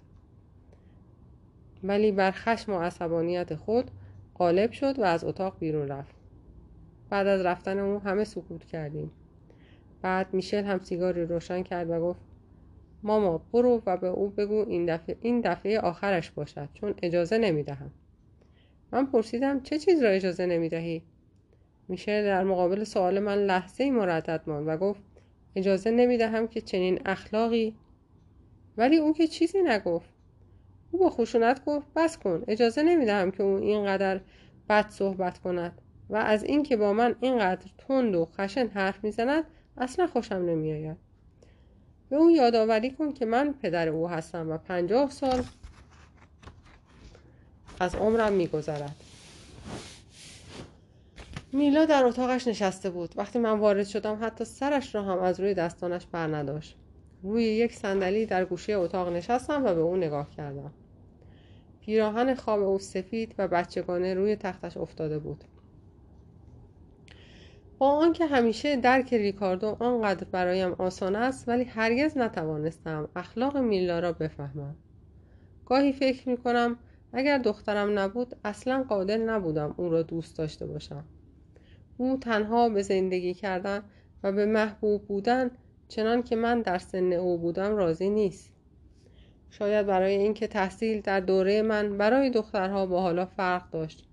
ولی 1.82 2.12
بر 2.12 2.30
خشم 2.30 2.72
و 2.72 2.78
عصبانیت 2.78 3.54
خود 3.54 3.90
غالب 4.38 4.70
شد 4.70 4.98
و 4.98 5.02
از 5.02 5.24
اتاق 5.24 5.58
بیرون 5.58 5.88
رفت. 5.88 6.14
بعد 7.10 7.26
از 7.26 7.40
رفتن 7.40 7.78
او 7.78 7.98
همه 7.98 8.24
سکوت 8.24 8.64
کردیم. 8.64 9.10
بعد 10.02 10.34
میشل 10.34 10.64
هم 10.64 10.78
سیگاری 10.78 11.24
روشن 11.24 11.62
کرد 11.62 11.90
و 11.90 12.00
گفت 12.00 12.20
ماما 13.02 13.38
برو 13.52 13.82
و 13.86 13.96
به 13.96 14.06
او 14.06 14.30
بگو 14.30 14.68
این 14.68 14.94
دفعه, 14.94 15.16
این 15.20 15.40
دفعه 15.40 15.80
آخرش 15.80 16.30
باشد 16.30 16.68
چون 16.74 16.94
اجازه 17.02 17.38
نمی‌دهم. 17.38 17.90
من 18.92 19.06
پرسیدم 19.06 19.60
چه 19.60 19.78
چیز 19.78 20.02
را 20.02 20.08
اجازه 20.08 20.46
نمی‌دهی؟ 20.46 21.02
میشه 21.88 22.22
در 22.22 22.44
مقابل 22.44 22.84
سوال 22.84 23.20
من 23.20 23.38
لحظه 23.38 23.84
ای 23.84 23.90
مردد 23.90 24.42
ماند 24.46 24.68
و 24.68 24.76
گفت 24.76 25.02
اجازه 25.56 25.90
نمی‌دهم 25.90 26.48
که 26.48 26.60
چنین 26.60 27.00
اخلاقی. 27.06 27.76
ولی 28.76 28.96
او 28.96 29.12
که 29.12 29.26
چیزی 29.26 29.62
نگفت. 29.62 30.11
او 30.92 30.98
با 30.98 31.10
خشونت 31.10 31.64
گفت 31.64 31.86
بس 31.96 32.18
کن 32.18 32.42
اجازه 32.48 32.82
نمی‌دهم 32.82 33.30
که 33.30 33.42
او 33.42 33.56
اینقدر 33.56 34.20
بد 34.68 34.88
صحبت 34.88 35.38
کند 35.38 35.80
و 36.10 36.16
از 36.16 36.44
اینکه 36.44 36.76
با 36.76 36.92
من 36.92 37.14
اینقدر 37.20 37.70
تند 37.78 38.14
و 38.14 38.24
خشن 38.24 38.66
حرف 38.66 39.04
می‌زند 39.04 39.44
اصلا 39.76 40.06
خوشم 40.06 40.34
نمیآید. 40.34 40.96
به 42.08 42.16
او 42.16 42.30
یادآوری 42.30 42.90
کن 42.90 43.12
که 43.12 43.26
من 43.26 43.54
پدر 43.62 43.88
او 43.88 44.08
هستم 44.08 44.50
و 44.50 44.58
پنجاه 44.58 45.10
سال 45.10 45.42
از 47.80 47.94
عمرم 47.94 48.32
میگذرد. 48.32 48.96
میلا 51.52 51.84
در 51.84 52.04
اتاقش 52.04 52.48
نشسته 52.48 52.90
بود. 52.90 53.14
وقتی 53.16 53.38
من 53.38 53.58
وارد 53.58 53.86
شدم 53.86 54.18
حتی 54.22 54.44
سرش 54.44 54.94
را 54.94 55.02
هم 55.02 55.18
از 55.18 55.40
روی 55.40 55.54
دستانش 55.54 56.06
بر 56.06 56.26
نداشت 56.26 56.76
روی 57.22 57.44
یک 57.44 57.72
صندلی 57.72 58.26
در 58.26 58.44
گوشه 58.44 58.72
اتاق 58.72 59.12
نشستم 59.12 59.64
و 59.64 59.74
به 59.74 59.80
او 59.80 59.96
نگاه 59.96 60.30
کردم. 60.30 60.72
پیراهن 61.84 62.34
خواب 62.34 62.62
او 62.62 62.78
سفید 62.78 63.34
و 63.38 63.48
بچگانه 63.48 64.14
روی 64.14 64.36
تختش 64.36 64.76
افتاده 64.76 65.18
بود. 65.18 65.44
با 67.78 67.90
آنکه 67.90 68.26
همیشه 68.26 68.76
درک 68.76 69.14
ریکاردو 69.14 69.76
آنقدر 69.80 70.24
برایم 70.24 70.72
آسان 70.72 71.16
است 71.16 71.48
ولی 71.48 71.64
هرگز 71.64 72.18
نتوانستم 72.18 73.08
اخلاق 73.16 73.56
میلا 73.56 74.00
را 74.00 74.12
بفهمم. 74.12 74.76
گاهی 75.66 75.92
فکر 75.92 76.28
می 76.28 76.36
کنم 76.36 76.76
اگر 77.12 77.38
دخترم 77.38 77.98
نبود 77.98 78.36
اصلا 78.44 78.82
قادر 78.88 79.16
نبودم 79.16 79.74
او 79.76 79.88
را 79.88 80.02
دوست 80.02 80.38
داشته 80.38 80.66
باشم. 80.66 81.04
او 81.96 82.16
تنها 82.16 82.68
به 82.68 82.82
زندگی 82.82 83.34
کردن 83.34 83.82
و 84.22 84.32
به 84.32 84.46
محبوب 84.46 85.06
بودن 85.06 85.50
چنان 85.88 86.22
که 86.22 86.36
من 86.36 86.62
در 86.62 86.78
سن 86.78 87.12
او 87.12 87.38
بودم 87.38 87.76
راضی 87.76 88.10
نیست. 88.10 88.51
شاید 89.52 89.86
برای 89.86 90.16
اینکه 90.16 90.46
تحصیل 90.46 91.00
در 91.00 91.20
دوره 91.20 91.62
من 91.62 91.98
برای 91.98 92.30
دخترها 92.30 92.86
با 92.86 93.02
حالا 93.02 93.26
فرق 93.26 93.70
داشت. 93.70 94.08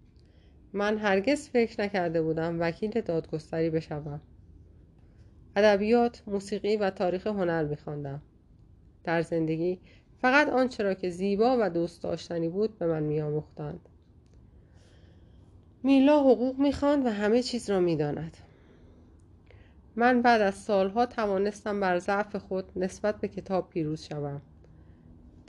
من 0.73 0.97
هرگز 0.97 1.49
فکر 1.49 1.81
نکرده 1.81 2.21
بودم 2.21 2.57
وکیل 2.59 3.01
دادگستری 3.01 3.69
بشوم. 3.69 4.21
ادبیات 5.55 6.23
موسیقی 6.27 6.77
و 6.77 6.89
تاریخ 6.89 7.27
هنر 7.27 7.63
میخواندم. 7.63 8.21
در 9.03 9.21
زندگی 9.21 9.79
فقط 10.21 10.49
آنچه 10.49 10.83
را 10.83 10.93
که 10.93 11.09
زیبا 11.09 11.57
و 11.61 11.69
دوست 11.69 12.03
داشتنی 12.03 12.49
بود 12.49 12.77
به 12.77 12.87
من 12.87 13.03
میآموختند. 13.03 13.89
میلا 15.83 16.19
حقوق 16.19 16.59
می‌خواند 16.59 17.05
و 17.05 17.09
همه 17.09 17.43
چیز 17.43 17.69
را 17.69 17.79
می‌داند. 17.79 18.37
من 19.95 20.21
بعد 20.21 20.41
از 20.41 20.55
سالها 20.55 21.05
توانستم 21.05 21.79
بر 21.79 21.99
ضعف 21.99 22.35
خود 22.35 22.65
نسبت 22.75 23.15
به 23.15 23.27
کتاب 23.27 23.69
پیروز 23.69 24.03
شوم. 24.03 24.41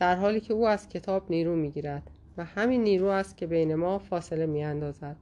در 0.01 0.17
حالی 0.17 0.41
که 0.41 0.55
او 0.55 0.67
از 0.67 0.89
کتاب 0.89 1.31
نیرو 1.31 1.57
می‌گیرد 1.57 2.11
و 2.37 2.45
همین 2.45 2.83
نیرو 2.83 3.07
است 3.07 3.37
که 3.37 3.47
بین 3.47 3.75
ما 3.75 3.99
فاصله 3.99 4.47
میاندازد. 4.47 5.17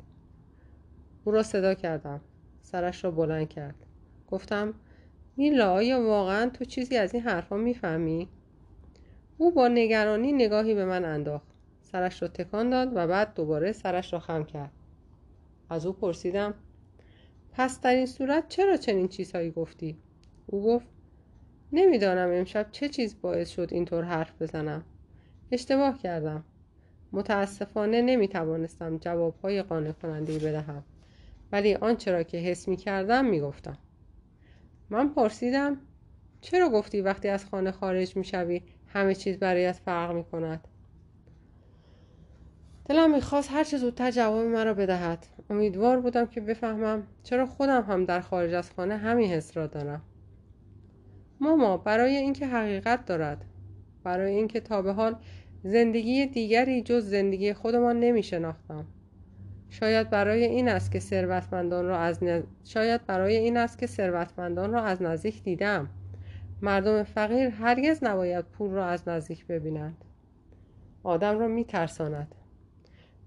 او 1.24 1.32
را 1.32 1.42
صدا 1.42 1.74
کردم. 1.74 2.20
سرش 2.62 3.04
را 3.04 3.10
بلند 3.10 3.48
کرد. 3.48 3.74
گفتم 4.30 4.74
میلا 5.36 5.72
آیا 5.72 6.02
واقعا 6.02 6.50
تو 6.50 6.64
چیزی 6.64 6.96
از 6.96 7.14
این 7.14 7.22
حرفها 7.22 7.56
می‌فهمی؟ 7.56 8.28
او 9.38 9.52
با 9.52 9.68
نگرانی 9.68 10.32
نگاهی 10.32 10.74
به 10.74 10.84
من 10.84 11.04
انداخت. 11.04 11.48
سرش 11.82 12.22
را 12.22 12.28
تکان 12.28 12.70
داد 12.70 12.92
و 12.94 13.06
بعد 13.06 13.34
دوباره 13.34 13.72
سرش 13.72 14.12
را 14.12 14.18
خم 14.18 14.44
کرد. 14.44 14.72
از 15.70 15.86
او 15.86 15.92
پرسیدم 15.92 16.54
پس 17.52 17.80
در 17.80 17.94
این 17.94 18.06
صورت 18.06 18.48
چرا 18.48 18.76
چنین 18.76 19.08
چیزهایی 19.08 19.50
گفتی؟ 19.50 19.98
او 20.46 20.64
گفت 20.64 20.86
نمی‌دانم 21.72 22.32
امشب 22.32 22.66
چه 22.72 22.88
چیز 22.88 23.20
باعث 23.20 23.50
شد 23.50 23.68
اینطور 23.72 24.04
حرف 24.04 24.42
بزنم. 24.42 24.84
اشتباه 25.52 25.98
کردم. 25.98 26.44
متاسفانه 27.12 28.02
نمی 28.02 28.28
توانستم 28.28 28.98
جوابهای 28.98 29.62
قانع 29.62 29.92
کننده 29.92 30.38
بدهم. 30.38 30.84
ولی 31.52 31.74
آنچه 31.74 32.12
را 32.12 32.22
که 32.22 32.38
حس 32.38 32.68
می 32.68 32.76
کردم 32.76 33.24
می 33.24 33.40
گفتم 33.40 33.78
من 34.90 35.08
پرسیدم 35.08 35.76
چرا 36.40 36.68
گفتی 36.68 37.00
وقتی 37.00 37.28
از 37.28 37.44
خانه 37.44 37.70
خارج 37.70 38.16
می 38.16 38.24
شوی 38.24 38.62
همه 38.86 39.14
چیز 39.14 39.38
برایت 39.38 39.76
فرق 39.76 40.12
می 40.12 40.24
کند 40.24 40.68
دلم 42.84 43.14
می‌خواست 43.14 43.52
هر 43.52 43.64
چه 43.64 43.78
زودتر 43.78 44.10
جواب 44.10 44.46
مرا 44.46 44.74
بدهد. 44.74 45.26
امیدوار 45.50 46.00
بودم 46.00 46.26
که 46.26 46.40
بفهمم 46.40 47.06
چرا 47.22 47.46
خودم 47.46 47.82
هم 47.82 48.04
در 48.04 48.20
خارج 48.20 48.54
از 48.54 48.70
خانه 48.70 48.96
همین 48.96 49.30
حس 49.30 49.56
را 49.56 49.66
دارم. 49.66 50.02
ماما 51.40 51.76
برای 51.76 52.16
اینکه 52.16 52.46
حقیقت 52.46 53.06
دارد. 53.06 53.44
برای 54.04 54.34
اینکه 54.34 54.60
تا 54.60 54.82
به 54.82 54.92
حال 54.92 55.16
زندگی 55.64 56.26
دیگری 56.26 56.82
جز 56.82 57.10
زندگی 57.10 57.52
خودمان 57.52 58.00
نمی 58.00 58.22
شناختم. 58.22 58.86
شاید 59.70 60.10
برای 60.10 60.44
این 60.44 60.68
است 60.68 60.92
که 60.92 61.00
ثروتمندان 61.00 61.86
را 61.86 61.98
از 61.98 62.20
شاید 62.64 63.06
برای 63.06 63.36
این 63.36 63.56
است 63.56 63.78
که 63.78 63.86
ثروتمندان 63.86 64.72
را 64.72 64.82
از 64.82 65.02
نزدیک 65.02 65.42
دیدم. 65.42 65.88
مردم 66.62 67.02
فقیر 67.02 67.48
هرگز 67.48 68.04
نباید 68.04 68.44
پول 68.44 68.70
را 68.70 68.86
از 68.86 69.08
نزدیک 69.08 69.46
ببینند. 69.46 70.04
آدم 71.02 71.38
را 71.38 71.48
می 71.48 71.64
ترساند. 71.64 72.34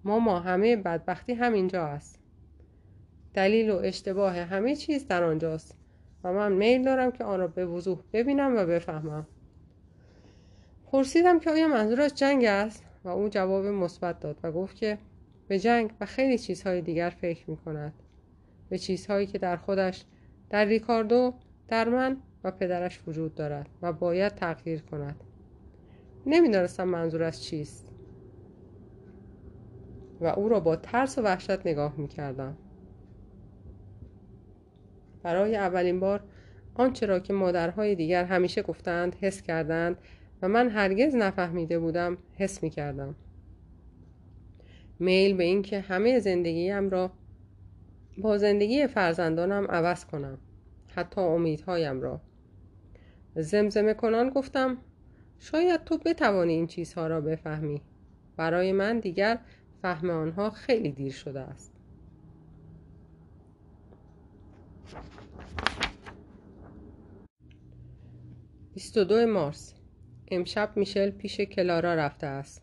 ماما 0.04 0.40
همه 0.40 0.76
بدبختی 0.76 1.34
همینجا 1.34 1.86
است. 1.86 2.20
دلیل 3.34 3.70
و 3.70 3.76
اشتباه 3.84 4.38
همه 4.38 4.76
چیز 4.76 5.08
در 5.08 5.24
آنجاست. 5.24 5.81
و 6.24 6.34
من 6.34 6.52
میل 6.52 6.84
دارم 6.84 7.12
که 7.12 7.24
آن 7.24 7.40
را 7.40 7.48
به 7.48 7.66
وضوح 7.66 8.00
ببینم 8.14 8.56
و 8.58 8.66
بفهمم. 8.66 9.28
پرسیدم 10.92 11.40
که 11.40 11.50
آیا 11.50 11.68
منظورش 11.68 12.14
جنگ 12.14 12.46
است؟ 12.46 12.84
و 13.04 13.10
او 13.10 13.30
جواب 13.30 13.66
مثبت 13.66 14.20
داد 14.20 14.38
و 14.44 14.52
گفت 14.52 14.76
که 14.76 14.98
به 15.48 15.60
جنگ 15.60 15.92
و 16.02 16.06
خیلی 16.06 16.38
چیزهای 16.38 16.82
دیگر 16.82 17.10
فکر 17.10 17.50
می 17.50 17.58
کند. 17.58 17.94
به 18.70 18.78
چیزهایی 18.78 19.28
که 19.28 19.38
در 19.38 19.58
خودش 19.58 20.06
در 20.50 20.66
ریکاردو 20.66 21.34
در 21.68 21.90
من 21.90 22.18
و 22.44 22.52
پدرش 22.52 23.00
وجود 23.08 23.36
دارد 23.36 23.70
و 23.82 23.94
باید 23.94 24.36
تغییر 24.36 24.82
کند. 24.82 25.16
نمی‌دانستم 26.26 26.84
منظورش 26.84 27.40
چیست. 27.40 27.88
و 30.22 30.26
او 30.26 30.50
را 30.50 30.60
با 30.60 30.76
ترس 30.76 31.18
و 31.18 31.22
وحشت 31.22 31.68
نگاه 31.68 31.96
می 31.98 32.08
کردم. 32.08 32.58
برای 35.24 35.56
اولین 35.56 36.00
بار 36.00 36.24
آنچه 36.76 37.06
را 37.06 37.20
که 37.20 37.34
مادرهای 37.34 37.96
دیگر 37.96 38.26
همیشه 38.26 38.62
گفتند 38.62 39.16
حس 39.16 39.42
کردند 39.42 39.98
و 40.42 40.48
من 40.48 40.70
هرگز 40.70 41.16
نفهمیده 41.16 41.80
بودم 41.80 42.18
حس 42.38 42.64
می 42.64 42.70
کردم. 42.70 43.16
میل 45.00 45.38
به 45.38 45.44
اینکه 45.44 45.80
همه 45.80 46.20
زندگیم 46.20 46.90
را 46.90 47.12
با 48.18 48.38
زندگی 48.38 48.88
فرزندانم 48.88 49.68
عوض 49.70 50.06
کنم 50.06 50.38
حتی 50.96 51.22
امیدهایم 51.22 52.02
را. 52.02 52.22
زمزمه 53.36 53.94
کنان 53.94 54.30
گفتم 54.30 54.78
شاید 55.40 55.84
تو 55.84 55.98
بتوانی 55.98 56.54
این 56.54 56.68
چیزها 56.68 57.08
را 57.08 57.22
بفهمی. 57.22 57.82
برای 58.38 58.72
من 58.72 59.00
دیگر 59.00 59.40
فهم 59.82 60.10
آنها 60.10 60.50
خیلی 60.50 60.92
دیر 60.92 61.12
شده 61.12 61.40
است. 61.40 61.71
22 68.74 69.26
مارس. 69.26 69.74
امشب 70.32 70.70
میشل 70.76 71.10
پیش 71.10 71.42
کلارا 71.42 71.96
رفته 71.96 72.28
است. 72.28 72.62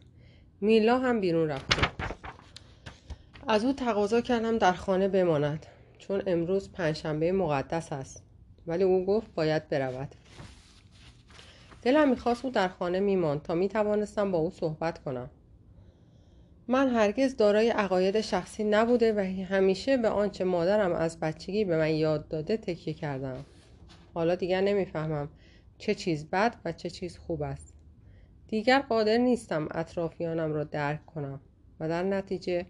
میلا 0.61 0.99
هم 0.99 1.21
بیرون 1.21 1.49
رفته. 1.49 1.89
از 3.49 3.65
او 3.65 3.73
تقاضا 3.73 4.21
کردم 4.21 4.59
در 4.59 4.73
خانه 4.73 5.09
بماند. 5.09 5.67
چون 5.99 6.23
امروز 6.27 6.73
پنجشنبه 6.73 7.33
مقدس 7.33 7.93
است. 7.93 8.23
ولی 8.67 8.85
او 8.85 9.07
گفت 9.07 9.35
باید 9.35 9.69
برود. 9.69 10.09
دلم 11.83 12.11
می‌خواست 12.11 12.45
او 12.45 12.51
در 12.51 12.69
خانه 12.69 13.01
میماند 13.01 13.43
تا 13.43 13.55
می‌توانستم 13.55 14.33
با 14.33 14.39
او 14.39 14.51
صحبت 14.51 14.99
کنم. 14.99 15.31
من 16.69 16.89
هرگز 16.89 17.37
دارای 17.37 17.71
عقاید 17.71 18.21
شخصی 18.21 18.65
نبوده 18.65 19.13
و 19.13 19.45
همیشه 19.55 19.97
به 19.97 20.09
آنچه 20.09 20.45
مادرم 20.45 20.93
از 20.93 21.21
بچگی 21.21 21.65
به 21.65 21.77
من 21.77 21.91
یاد 21.91 22.29
داده 22.29 22.57
تکیه 22.57 22.95
کردم 22.95 23.45
حالا 24.15 24.35
دیگر 24.35 24.61
نمی‌فهمم. 24.61 25.29
چه 25.79 25.95
چیز 25.95 26.31
بد 26.31 26.57
و 26.65 26.73
چه 26.73 26.91
چیز 26.91 27.19
خوب 27.19 27.43
است. 27.43 27.75
دیگر 28.49 28.79
قادر 28.79 29.17
نیستم 29.17 29.69
اطرافیانم 29.71 30.53
را 30.53 30.65
درک 30.65 31.07
کنم 31.07 31.41
و 31.81 31.89
در 31.89 32.03
نتیجه 32.03 32.67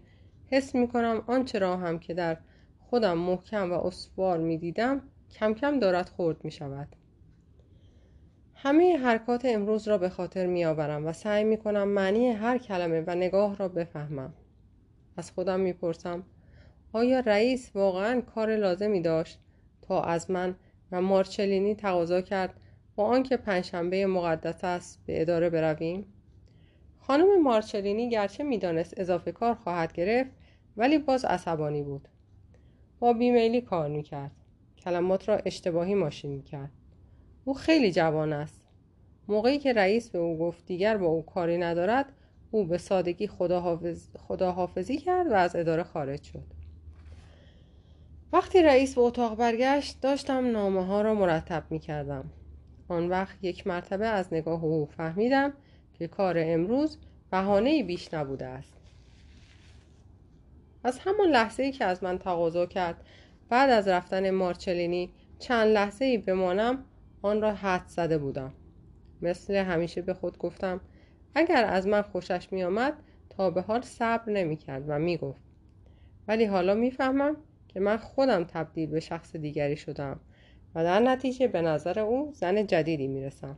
حس 0.47 0.75
می 0.75 0.87
کنم 0.87 1.23
آنچه 1.27 1.59
را 1.59 1.77
هم 1.77 1.99
که 1.99 2.13
در 2.13 2.37
خودم 2.79 3.17
محکم 3.17 3.71
و 3.71 3.73
اسوار 3.73 4.37
می 4.37 4.57
دیدم 4.57 5.01
کم 5.31 5.53
کم 5.53 5.79
دارد 5.79 6.09
خورد 6.09 6.45
می 6.45 6.51
شود. 6.51 6.87
همه 8.55 8.97
حرکات 8.97 9.45
امروز 9.45 9.87
را 9.87 9.97
به 9.97 10.09
خاطر 10.09 10.45
می 10.45 10.65
آورم 10.65 11.05
و 11.05 11.13
سعی 11.13 11.43
می 11.43 11.57
کنم 11.57 11.87
معنی 11.87 12.27
هر 12.27 12.57
کلمه 12.57 13.03
و 13.07 13.15
نگاه 13.15 13.57
را 13.57 13.67
بفهمم. 13.67 14.33
از 15.17 15.31
خودم 15.31 15.59
می 15.59 15.73
پرسم 15.73 16.23
آیا 16.93 17.19
رئیس 17.19 17.71
واقعا 17.75 18.21
کار 18.21 18.55
لازمی 18.55 19.01
داشت 19.01 19.39
تا 19.81 20.03
از 20.03 20.31
من 20.31 20.55
و 20.91 21.01
مارچلینی 21.01 21.75
تقاضا 21.75 22.21
کرد 22.21 22.53
با 22.99 23.05
آنکه 23.05 23.37
پنجشنبه 23.37 24.05
مقدس 24.05 24.63
است 24.63 24.99
به 25.05 25.21
اداره 25.21 25.49
برویم 25.49 26.05
خانم 26.99 27.41
مارچلینی 27.41 28.09
گرچه 28.09 28.43
می‌دانست 28.43 28.99
اضافه 28.99 29.31
کار 29.31 29.53
خواهد 29.55 29.93
گرفت 29.93 30.31
ولی 30.77 30.97
باز 30.97 31.25
عصبانی 31.25 31.83
بود. 31.83 32.07
با 32.99 33.13
بیمیلی 33.13 33.61
کار 33.61 33.89
می‌کرد. 33.89 34.31
کلمات 34.77 35.29
را 35.29 35.37
اشتباهی 35.45 35.95
ماشین 35.95 36.31
می‌کرد. 36.31 36.69
او 37.45 37.53
خیلی 37.53 37.91
جوان 37.91 38.33
است. 38.33 38.67
موقعی 39.27 39.57
که 39.57 39.73
رئیس 39.73 40.09
به 40.09 40.19
او 40.19 40.37
گفت 40.37 40.65
دیگر 40.65 40.97
با 40.97 41.07
او 41.07 41.25
کاری 41.25 41.57
ندارد 41.57 42.05
او 42.51 42.65
به 42.65 42.77
سادگی 42.77 43.27
خداحافظ... 43.27 44.07
خداحافظی 44.17 44.97
کرد 44.97 45.27
و 45.27 45.33
از 45.33 45.55
اداره 45.55 45.83
خارج 45.83 46.23
شد. 46.23 46.45
وقتی 48.33 48.61
رئیس 48.61 48.95
به 48.95 49.01
اتاق 49.01 49.37
برگشت 49.37 50.01
داشتم 50.01 50.51
نامه 50.51 50.85
ها 50.85 51.01
را 51.01 51.13
مرتب 51.13 51.63
می 51.69 51.79
کردم 51.79 52.31
آن 52.91 53.09
وقت 53.09 53.43
یک 53.43 53.67
مرتبه 53.67 54.07
از 54.07 54.33
نگاه 54.33 54.63
او 54.63 54.85
فهمیدم 54.85 55.53
که 55.93 56.07
کار 56.07 56.35
امروز 56.39 56.97
بهانه 57.31 57.83
بیش 57.83 58.13
نبوده 58.13 58.45
است. 58.45 58.73
از 60.83 60.99
همان 60.99 61.27
لحظه 61.27 61.63
ای 61.63 61.71
که 61.71 61.85
از 61.85 62.03
من 62.03 62.17
تقاضا 62.17 62.65
کرد 62.65 63.05
بعد 63.49 63.69
از 63.69 63.87
رفتن 63.87 64.29
مارچلینی 64.29 65.11
چند 65.39 65.67
لحظه 65.67 66.05
ای 66.05 66.17
بمانم 66.17 66.85
آن 67.21 67.41
را 67.41 67.53
حد 67.53 67.87
زده 67.87 68.17
بودم. 68.17 68.53
مثل 69.21 69.55
همیشه 69.55 70.01
به 70.01 70.13
خود 70.13 70.37
گفتم 70.37 70.81
اگر 71.35 71.65
از 71.65 71.87
من 71.87 72.01
خوشش 72.01 72.47
می 72.51 72.63
آمد 72.63 72.93
تا 73.29 73.49
به 73.49 73.61
حال 73.61 73.81
صبر 73.81 74.31
نمی 74.31 74.57
کرد 74.57 74.83
و 74.87 74.99
می 74.99 75.17
گفت 75.17 75.41
ولی 76.27 76.45
حالا 76.45 76.73
می‌فهمم 76.73 77.37
که 77.67 77.79
من 77.79 77.97
خودم 77.97 78.43
تبدیل 78.43 78.89
به 78.89 78.99
شخص 78.99 79.35
دیگری 79.35 79.77
شدم. 79.77 80.19
و 80.75 80.83
در 80.83 80.99
نتیجه 80.99 81.47
به 81.47 81.61
نظر 81.61 81.99
او 81.99 82.31
زن 82.33 82.67
جدیدی 82.67 83.07
می‌رسم. 83.07 83.57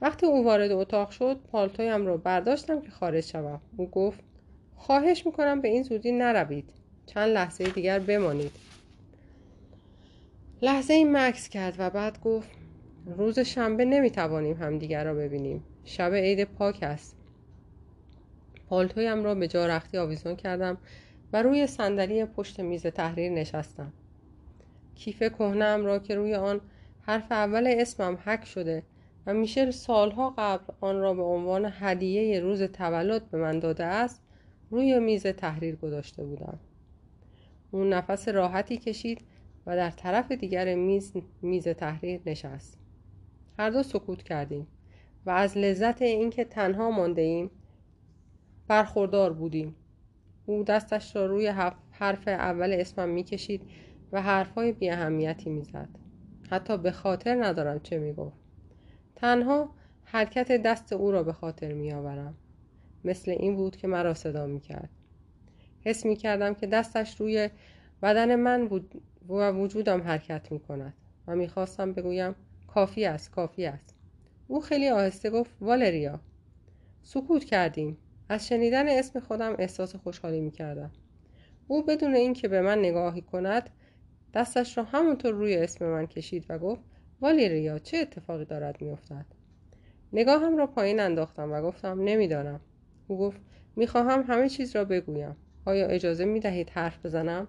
وقتی 0.00 0.26
او 0.26 0.44
وارد 0.44 0.70
اتاق 0.70 1.10
شد 1.10 1.40
پالتویم 1.52 2.06
را 2.06 2.16
برداشتم 2.16 2.80
که 2.80 2.90
خارج 2.90 3.24
شوم. 3.24 3.60
او 3.76 3.90
گفت 3.90 4.20
خواهش 4.76 5.26
می‌کنم 5.26 5.60
به 5.60 5.68
این 5.68 5.82
زودی 5.82 6.12
نروید. 6.12 6.70
چند 7.06 7.28
لحظه 7.28 7.64
دیگر 7.64 7.98
بمانید. 7.98 8.52
لحظه 10.62 10.94
این 10.94 11.16
مکس 11.16 11.48
کرد 11.48 11.74
و 11.78 11.90
بعد 11.90 12.20
گفت 12.20 12.50
روز 13.06 13.38
شنبه 13.38 13.84
نمی‌توانیم 13.84 14.56
همدیگر 14.56 15.04
را 15.04 15.14
ببینیم. 15.14 15.64
شب 15.84 16.14
عید 16.14 16.44
پاک 16.44 16.78
است. 16.82 17.16
پالتویم 18.68 19.24
را 19.24 19.34
به 19.34 19.48
جا 19.48 19.66
رختی 19.66 19.98
آویزان 19.98 20.36
کردم 20.36 20.78
و 21.32 21.42
روی 21.42 21.66
صندلی 21.66 22.24
پشت 22.24 22.60
میز 22.60 22.86
تحریر 22.86 23.32
نشستم. 23.32 23.92
کیف 24.98 25.22
کهنم 25.22 25.86
را 25.86 25.98
که 25.98 26.14
روی 26.14 26.34
آن 26.34 26.60
حرف 27.00 27.32
اول 27.32 27.74
اسمم 27.78 28.18
حک 28.24 28.44
شده 28.44 28.82
و 29.26 29.34
میشل 29.34 29.70
سالها 29.70 30.34
قبل 30.38 30.64
آن 30.80 31.00
را 31.00 31.14
به 31.14 31.22
عنوان 31.22 31.72
هدیه 31.72 32.40
روز 32.40 32.62
تولد 32.62 33.30
به 33.30 33.38
من 33.38 33.58
داده 33.58 33.84
است 33.84 34.22
روی 34.70 34.98
میز 34.98 35.26
تحریر 35.26 35.76
گذاشته 35.76 36.24
بودم. 36.24 36.58
اون 37.70 37.92
نفس 37.92 38.28
راحتی 38.28 38.76
کشید 38.76 39.20
و 39.66 39.76
در 39.76 39.90
طرف 39.90 40.32
دیگر 40.32 40.74
میز 40.74 41.12
میز 41.42 41.68
تحریر 41.68 42.20
نشست. 42.26 42.78
هر 43.58 43.70
دو 43.70 43.82
سکوت 43.82 44.22
کردیم 44.22 44.66
و 45.26 45.30
از 45.30 45.58
لذت 45.58 46.02
اینکه 46.02 46.44
تنها 46.44 46.90
مانده 46.90 47.22
ایم 47.22 47.50
برخوردار 48.68 49.32
بودیم. 49.32 49.74
او 50.46 50.64
دستش 50.64 51.16
را 51.16 51.26
روی 51.26 51.46
حرف 51.90 52.28
اول 52.28 52.72
اسمم 52.72 53.08
می‌کشید 53.08 53.62
و 54.12 54.22
حرفهای 54.22 54.72
بی 54.72 54.90
اهمیتی 54.90 55.50
می‌زد. 55.50 55.88
حتی 56.50 56.78
به 56.78 56.90
خاطر 56.90 57.44
ندارم 57.44 57.80
چه 57.80 57.98
می‌گفت. 57.98 58.36
تنها 59.16 59.74
حرکت 60.02 60.62
دست 60.62 60.92
او 60.92 61.10
را 61.10 61.22
به 61.22 61.32
خاطر 61.32 61.72
میآورم. 61.72 62.34
مثل 63.04 63.30
این 63.30 63.56
بود 63.56 63.76
که 63.76 63.88
مرا 63.88 64.14
صدا 64.14 64.46
می‌کرد. 64.46 64.90
حس 65.84 66.06
می‌کردم 66.06 66.54
که 66.54 66.66
دستش 66.66 67.20
روی 67.20 67.50
بدن 68.02 68.34
من 68.36 68.68
و 69.28 69.52
وجودم 69.52 70.02
حرکت 70.02 70.52
می‌کند 70.52 70.94
و 71.26 71.36
می‌خواستم 71.36 71.92
بگویم 71.92 72.34
کافی 72.66 73.04
است 73.04 73.30
کافی 73.30 73.66
است. 73.66 73.94
او 74.48 74.60
خیلی 74.60 74.88
آهسته 74.88 75.30
گفت 75.30 75.50
والریا. 75.60 76.20
سکوت 77.02 77.44
کردیم. 77.44 77.98
از 78.28 78.48
شنیدن 78.48 78.88
اسم 78.88 79.20
خودم 79.20 79.54
احساس 79.58 79.96
خوشحالی 79.96 80.40
می‌کردم. 80.40 80.90
او 81.68 81.82
بدون 81.82 82.14
اینکه 82.14 82.48
به 82.48 82.60
من 82.60 82.78
نگاهی 82.78 83.22
کند 83.22 83.70
دستش 84.34 84.78
را 84.78 84.84
همونطور 84.84 85.32
روی 85.32 85.56
اسم 85.56 85.86
من 85.86 86.06
کشید 86.06 86.44
و 86.48 86.58
گفت 86.58 86.82
والریا 87.20 87.78
چه 87.78 87.96
اتفاقی 87.96 88.44
دارد 88.44 88.82
میافتد؟ 88.82 89.26
نگاهم 90.12 90.56
را 90.56 90.66
پایین 90.66 91.00
انداختم 91.00 91.52
و 91.52 91.62
گفتم 91.62 92.00
نمی‌دانم. 92.00 92.60
او 93.08 93.18
گفت 93.18 93.40
می‌خواهم 93.76 94.24
همه 94.28 94.48
چیز 94.48 94.76
را 94.76 94.84
بگویم. 94.84 95.36
آیا 95.64 95.86
اجازه 95.86 96.24
می‌دهید 96.24 96.70
حرف 96.70 97.06
بزنم؟ 97.06 97.48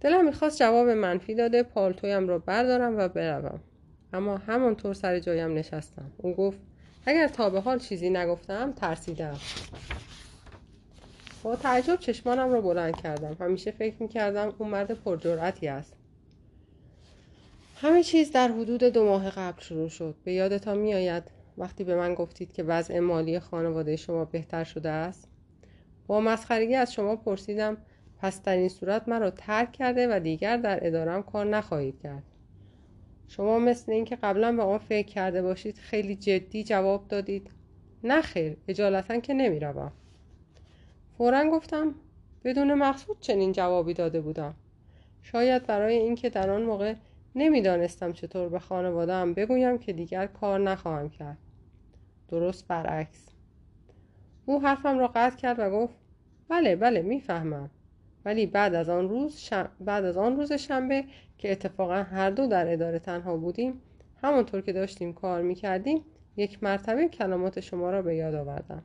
دلم 0.00 0.24
می‌خواست 0.24 0.58
جواب 0.58 0.88
منفی 0.88 1.34
داده 1.34 1.62
پالتویم 1.62 2.28
را 2.28 2.38
بردارم 2.38 2.98
و 2.98 3.08
بروم. 3.08 3.60
اما 4.12 4.36
همانطور 4.36 4.94
سر 4.94 5.18
جایم 5.18 5.54
نشستم. 5.54 6.10
او 6.16 6.34
گفت 6.34 6.58
اگر 7.06 7.28
تا 7.28 7.50
به 7.50 7.60
حال 7.60 7.78
چیزی 7.78 8.10
نگفتم 8.10 8.72
ترسیدم. 8.72 9.36
با 11.42 11.56
تعجب 11.56 11.96
چشمانم 11.96 12.52
را 12.52 12.60
بلند 12.60 12.96
کردم. 12.96 13.36
همیشه 13.40 13.70
فکر 13.70 13.94
می‌کردم 14.00 14.54
اون 14.58 14.68
مرد 14.68 14.94
پرجرأتی 14.94 15.68
است. 15.68 15.96
همه 17.76 18.02
چیز 18.02 18.32
در 18.32 18.48
حدود 18.48 18.84
دو 18.84 19.04
ماه 19.04 19.30
قبل 19.30 19.62
شروع 19.62 19.88
شد. 19.88 20.14
به 20.24 20.32
یادتان 20.32 20.78
میآید 20.78 21.22
وقتی 21.58 21.84
به 21.84 21.96
من 21.96 22.14
گفتید 22.14 22.52
که 22.52 22.62
وضع 22.62 22.98
مالی 22.98 23.40
خانواده 23.40 23.96
شما 23.96 24.24
بهتر 24.24 24.64
شده 24.64 24.88
است؟ 24.88 25.28
با 26.06 26.20
مسخرگی 26.20 26.74
از 26.74 26.92
شما 26.92 27.16
پرسیدم 27.16 27.76
پس 28.18 28.42
در 28.42 28.56
این 28.56 28.68
صورت 28.68 29.08
مرا 29.08 29.30
ترک 29.30 29.72
کرده 29.72 30.16
و 30.16 30.20
دیگر 30.20 30.56
در 30.56 30.86
ادارم 30.86 31.22
کار 31.22 31.46
نخواهید 31.46 32.00
کرد. 32.02 32.22
شما 33.28 33.58
مثل 33.58 33.92
اینکه 33.92 34.16
قبلا 34.16 34.52
به 34.52 34.62
آن 34.62 34.78
فکر 34.78 35.06
کرده 35.08 35.42
باشید 35.42 35.78
خیلی 35.78 36.16
جدی 36.16 36.64
جواب 36.64 37.08
دادید. 37.08 37.50
نه 38.04 38.22
خیر 38.22 38.56
اجالتا 38.68 39.20
که 39.20 39.34
نمی‌روم. 39.34 39.92
فورا 41.20 41.50
گفتم 41.50 41.94
بدون 42.44 42.74
مقصود 42.74 43.20
چنین 43.20 43.52
جوابی 43.52 43.94
داده 43.94 44.20
بودم. 44.20 44.54
شاید 45.22 45.66
برای 45.66 45.96
اینکه 45.96 46.30
در 46.30 46.50
آن 46.50 46.62
موقع 46.62 46.94
نمی‌دانستم 47.34 48.12
چطور 48.12 48.48
به 48.48 48.58
خانوادهام 48.58 49.34
بگویم 49.34 49.78
که 49.78 49.92
دیگر 49.92 50.26
کار 50.26 50.60
نخواهم 50.60 51.10
کرد. 51.10 51.38
درست 52.28 52.68
برعکس. 52.68 53.28
او 54.46 54.62
حرفم 54.62 54.98
را 54.98 55.10
قطع 55.14 55.36
کرد 55.36 55.58
و 55.58 55.70
گفت 55.70 55.94
بله 56.48 56.76
بله 56.76 57.02
می‌فهمم. 57.02 57.70
ولی 58.24 58.46
بعد 58.46 58.74
از 58.74 58.88
آن 58.88 59.08
روز 59.08 59.50
بعد 59.80 60.04
از 60.04 60.16
آن 60.16 60.36
روز 60.36 60.52
شنبه 60.52 61.04
که 61.38 61.52
اتفاقا 61.52 62.02
هر 62.02 62.30
دو 62.30 62.46
در 62.46 62.72
اداره 62.72 62.98
تنها 62.98 63.36
بودیم 63.36 63.80
همانطور 64.22 64.60
که 64.60 64.72
داشتیم 64.72 65.12
کار 65.12 65.42
می‌کردیم 65.42 66.04
یک 66.36 66.62
مرتبه 66.62 67.08
کلمات 67.08 67.60
شما 67.60 67.90
را 67.90 68.02
به 68.02 68.16
یاد 68.16 68.34
آوردم. 68.34 68.82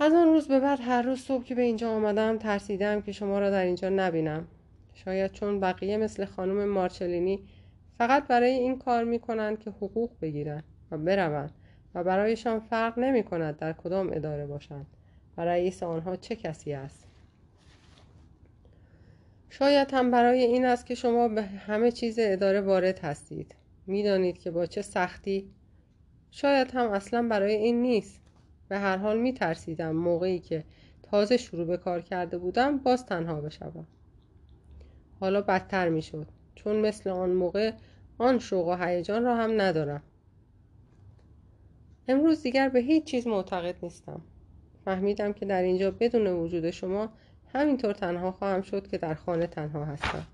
از 0.00 0.12
آن 0.12 0.28
روز 0.28 0.48
به 0.48 0.60
بعد 0.60 0.80
هر 0.80 1.02
روز 1.02 1.20
صبح 1.20 1.44
که 1.44 1.54
به 1.54 1.62
اینجا 1.62 1.90
آمدم 1.90 2.38
ترسیدم 2.38 3.00
که 3.00 3.12
شما 3.12 3.38
را 3.38 3.50
در 3.50 3.64
اینجا 3.64 3.88
نبینم. 3.88 4.46
شاید 4.94 5.32
چون 5.32 5.60
بقیه 5.60 5.96
مثل 5.96 6.24
خانم 6.24 6.64
مارچلینی 6.64 7.42
فقط 7.98 8.26
برای 8.26 8.50
این 8.50 8.78
کار 8.78 9.04
می 9.04 9.18
کنند 9.18 9.58
که 9.58 9.70
حقوق 9.70 10.10
بگیرند 10.22 10.64
و 10.90 10.98
بروند 10.98 11.52
و 11.94 12.04
برایشان 12.04 12.60
فرق 12.60 12.98
نمی 12.98 13.22
کند 13.22 13.56
در 13.56 13.72
کدام 13.72 14.10
اداره 14.12 14.46
باشند 14.46 14.86
و 15.36 15.40
رئیس 15.40 15.82
آنها 15.82 16.16
چه 16.16 16.36
کسی 16.36 16.72
است. 16.72 17.06
شاید 19.50 19.94
هم 19.94 20.10
برای 20.10 20.40
این 20.40 20.64
است 20.64 20.86
که 20.86 20.94
شما 20.94 21.28
به 21.28 21.42
همه 21.42 21.90
چیز 21.90 22.16
اداره 22.18 22.60
وارد 22.60 22.98
هستید. 22.98 23.54
می‌دانید 23.86 24.38
که 24.38 24.50
با 24.50 24.66
چه 24.66 24.82
سختی. 24.82 25.50
شاید 26.30 26.70
هم 26.70 26.90
اصلا 26.90 27.28
برای 27.28 27.54
این 27.54 27.82
نیست. 27.82 28.20
به 28.68 28.78
هر 28.78 28.96
حال 28.96 29.18
می 29.18 29.32
ترسیدم 29.32 29.90
موقعی 29.90 30.38
که 30.38 30.64
تازه 31.02 31.36
شروع 31.36 31.64
به 31.64 31.76
کار 31.76 32.00
کرده 32.00 32.38
بودم 32.38 32.78
باز 32.78 33.06
تنها 33.06 33.40
بشوم. 33.40 33.86
حالا 35.20 35.40
بدتر 35.40 35.88
می 35.88 36.02
شد 36.02 36.26
چون 36.54 36.76
مثل 36.76 37.10
آن 37.10 37.30
موقع 37.30 37.72
آن 38.18 38.38
شوق 38.38 38.68
و 38.68 38.84
هیجان 38.84 39.24
را 39.24 39.36
هم 39.36 39.60
ندارم. 39.60 40.02
امروز 42.08 42.42
دیگر 42.42 42.68
به 42.68 42.80
هیچ 42.80 43.04
چیز 43.04 43.26
معتقد 43.26 43.74
نیستم. 43.82 44.20
فهمیدم 44.84 45.32
که 45.32 45.46
در 45.46 45.62
اینجا 45.62 45.90
بدون 45.90 46.26
وجود 46.26 46.70
شما 46.70 47.08
همینطور 47.54 47.92
تنها 47.92 48.32
خواهم 48.32 48.62
شد 48.62 48.88
که 48.88 48.98
در 48.98 49.14
خانه 49.14 49.46
تنها 49.46 49.84
هستم. 49.84 50.26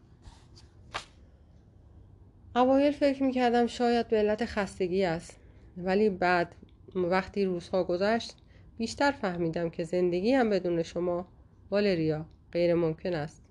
اوایل 2.57 2.93
فکر 2.93 3.23
می‌کردم 3.23 3.67
شاید 3.67 4.09
به 4.09 4.17
علت 4.17 4.45
خستگی 4.45 5.05
است 5.05 5.41
ولی 5.77 6.11
بعد 6.11 6.55
وقتی 6.95 7.45
روزها 7.45 7.85
گذشت 7.85 8.37
بیشتر 8.79 9.11
فهمیدم 9.11 9.71
که 9.71 9.85
زندگی 9.85 10.33
هم 10.33 10.51
بدون 10.51 10.83
شما 10.83 11.29
والریا 11.71 12.27
غیر 12.53 12.75
ممکن 12.75 13.15
است. 13.15 13.43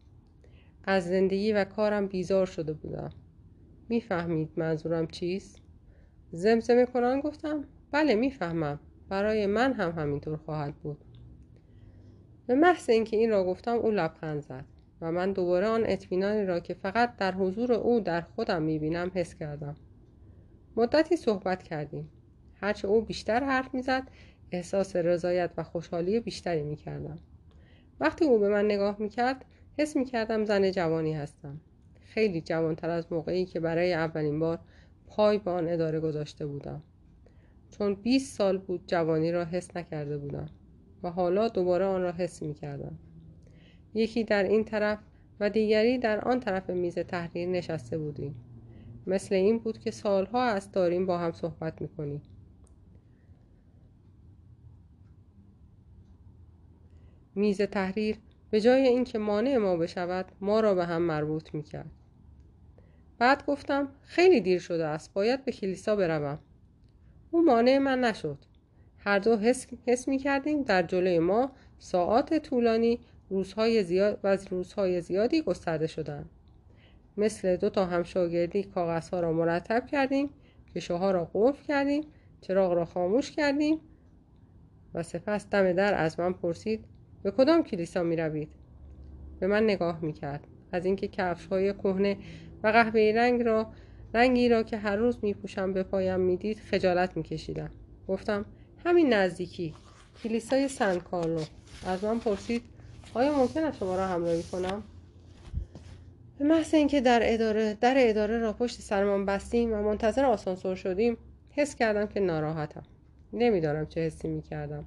از 0.83 1.07
زندگی 1.07 1.53
و 1.53 1.63
کارم 1.63 2.07
بیزار 2.07 2.45
شده 2.45 2.73
بودم. 2.73 3.09
می‌فهمید 3.89 4.49
منظورم 4.57 5.07
چیست؟ 5.07 5.61
زمزمه 6.31 6.85
کنان 6.85 7.19
گفتم 7.19 7.63
بله 7.91 8.15
می‌فهمم. 8.15 8.79
برای 9.09 9.45
من 9.45 9.73
هم 9.73 9.91
همینطور 9.91 10.37
خواهد 10.37 10.75
بود. 10.75 10.97
به 12.47 12.55
محض 12.55 12.89
اینکه 12.89 13.17
این 13.17 13.29
را 13.29 13.43
گفتم 13.43 13.75
او 13.75 13.91
لبخند 13.91 14.41
زد 14.41 14.65
و 15.01 15.11
من 15.11 15.33
دوباره 15.33 15.67
آن 15.67 15.83
اطمینانی 15.85 16.45
را 16.45 16.59
که 16.59 16.73
فقط 16.73 17.15
در 17.17 17.31
حضور 17.31 17.73
او 17.73 17.99
در 17.99 18.21
خودم 18.21 18.61
می‌بینم 18.61 19.11
حس 19.15 19.35
کردم. 19.35 19.75
مدتی 20.75 21.15
صحبت 21.15 21.63
کردیم. 21.63 22.09
هرچه 22.63 22.87
او 22.87 23.01
بیشتر 23.01 23.43
حرف 23.43 23.73
می‌زد 23.73 24.03
احساس 24.51 24.95
رضایت 24.95 25.51
و 25.57 25.63
خوشحالی 25.63 26.19
بیشتری 26.19 26.63
می‌کردم 26.63 27.19
وقتی 27.99 28.25
او 28.25 28.39
به 28.39 28.49
من 28.49 28.65
نگاه 28.65 28.95
می‌کرد 28.99 29.45
حس 29.77 29.95
می‌کردم 29.95 30.45
زن 30.45 30.71
جوانی 30.71 31.13
هستم 31.13 31.59
خیلی 32.05 32.41
جوانتر 32.41 32.89
از 32.89 33.11
موقعی 33.11 33.45
که 33.45 33.59
برای 33.59 33.93
اولین 33.93 34.39
بار 34.39 34.59
پای 35.07 35.37
به 35.37 35.51
آن 35.51 35.67
اداره 35.67 35.99
گذاشته 35.99 36.45
بودم 36.45 36.83
چون 37.71 37.95
20 37.95 38.37
سال 38.37 38.57
بود 38.57 38.83
جوانی 38.87 39.31
را 39.31 39.45
حس 39.45 39.77
نکرده 39.77 40.17
بودم 40.17 40.49
و 41.03 41.09
حالا 41.09 41.47
دوباره 41.47 41.85
آن 41.85 42.01
را 42.01 42.11
حس 42.11 42.41
می 42.41 42.53
کردم. 42.53 42.99
یکی 43.93 44.23
در 44.23 44.43
این 44.43 44.63
طرف 44.63 44.99
و 45.39 45.49
دیگری 45.49 45.97
در 45.97 46.21
آن 46.21 46.39
طرف 46.39 46.69
میز 46.69 46.99
تحریر 46.99 47.49
نشسته 47.49 47.97
بودیم. 47.97 48.35
مثل 49.07 49.35
این 49.35 49.59
بود 49.59 49.79
که 49.79 49.91
سالها 49.91 50.43
است 50.43 50.73
داریم 50.73 51.05
با 51.05 51.17
هم 51.17 51.31
صحبت 51.31 51.81
می 51.81 51.87
میز 57.35 57.61
تحریر 57.61 58.17
به 58.51 58.61
جای 58.61 58.87
اینکه 58.87 59.19
مانع 59.19 59.57
ما 59.57 59.77
بشود 59.77 60.25
ما 60.41 60.59
را 60.59 60.75
به 60.75 60.85
هم 60.85 61.01
مربوط 61.01 61.53
می 61.53 61.63
کرد. 61.63 61.91
بعد 63.17 63.45
گفتم 63.45 63.89
خیلی 64.01 64.41
دیر 64.41 64.59
شده 64.59 64.85
است 64.85 65.13
باید 65.13 65.45
به 65.45 65.51
کلیسا 65.51 65.95
بروم. 65.95 66.39
او 67.31 67.41
مانع 67.45 67.77
من 67.77 67.99
نشد. 67.99 68.37
هر 68.97 69.19
دو 69.19 69.37
حس, 69.37 69.67
حس 69.87 70.07
می 70.07 70.17
کردیم 70.17 70.63
در 70.63 70.83
جلوی 70.83 71.19
ما 71.19 71.51
ساعات 71.79 72.33
طولانی 72.37 72.99
روزهای 73.29 73.83
زیاد 73.83 74.19
و 74.23 74.37
روزهای 74.49 75.01
زیادی 75.01 75.41
گسترده 75.41 75.87
شدند. 75.87 76.29
مثل 77.17 77.55
دو 77.55 77.69
تا 77.69 77.85
همشاگردی 77.85 78.63
کاغذها 78.63 79.19
را 79.19 79.33
مرتب 79.33 79.87
کردیم 79.87 80.29
کشوها 80.75 81.11
را 81.11 81.31
قفل 81.33 81.63
کردیم 81.63 82.03
چراغ 82.41 82.73
را 82.73 82.85
خاموش 82.85 83.31
کردیم 83.31 83.79
و 84.93 85.03
سپس 85.03 85.49
دم 85.49 85.73
در 85.73 85.93
از 85.93 86.19
من 86.19 86.33
پرسید 86.33 86.85
به 87.23 87.31
کدام 87.31 87.63
کلیسا 87.63 88.03
می 88.03 88.15
روید؟ 88.15 88.49
به 89.39 89.47
من 89.47 89.63
نگاه 89.63 89.99
می 90.01 90.13
کرد 90.13 90.47
از 90.71 90.85
اینکه 90.85 91.07
کفش 91.07 91.45
های 91.45 91.73
کهنه 91.73 92.17
و 92.63 92.67
قهوه‌ای 92.67 93.13
رنگ 93.13 93.41
را 93.41 93.67
رنگی 94.13 94.49
را 94.49 94.63
که 94.63 94.77
هر 94.77 94.95
روز 94.95 95.17
می 95.21 95.33
پوشم 95.33 95.73
به 95.73 95.83
پایم 95.83 96.19
می‌دید 96.19 96.57
خجالت 96.57 97.17
میکشیدم. 97.17 97.69
گفتم 98.07 98.45
همین 98.85 99.13
نزدیکی 99.13 99.73
کلیسای 100.23 100.67
سن 100.67 100.99
کارلو. 100.99 101.41
از 101.87 102.03
من 102.03 102.19
پرسید 102.19 102.61
آیا 103.13 103.37
ممکن 103.37 103.63
است 103.63 103.77
شما 103.77 103.95
را 103.95 104.07
همراهی 104.07 104.43
کنم؟ 104.43 104.83
به 106.39 106.45
محض 106.45 106.73
اینکه 106.73 107.01
در 107.01 107.19
اداره 107.23 107.77
در 107.81 107.95
اداره 107.97 108.37
را 108.37 108.53
پشت 108.53 108.81
سرمان 108.81 109.25
بستیم 109.25 109.73
و 109.73 109.75
منتظر 109.75 110.25
آسانسور 110.25 110.75
شدیم 110.75 111.17
حس 111.51 111.75
کردم 111.75 112.07
که 112.07 112.19
ناراحتم. 112.19 112.83
نمی‌دانم 113.33 113.85
چه 113.85 114.01
حسی 114.01 114.27
می‌کردم. 114.27 114.85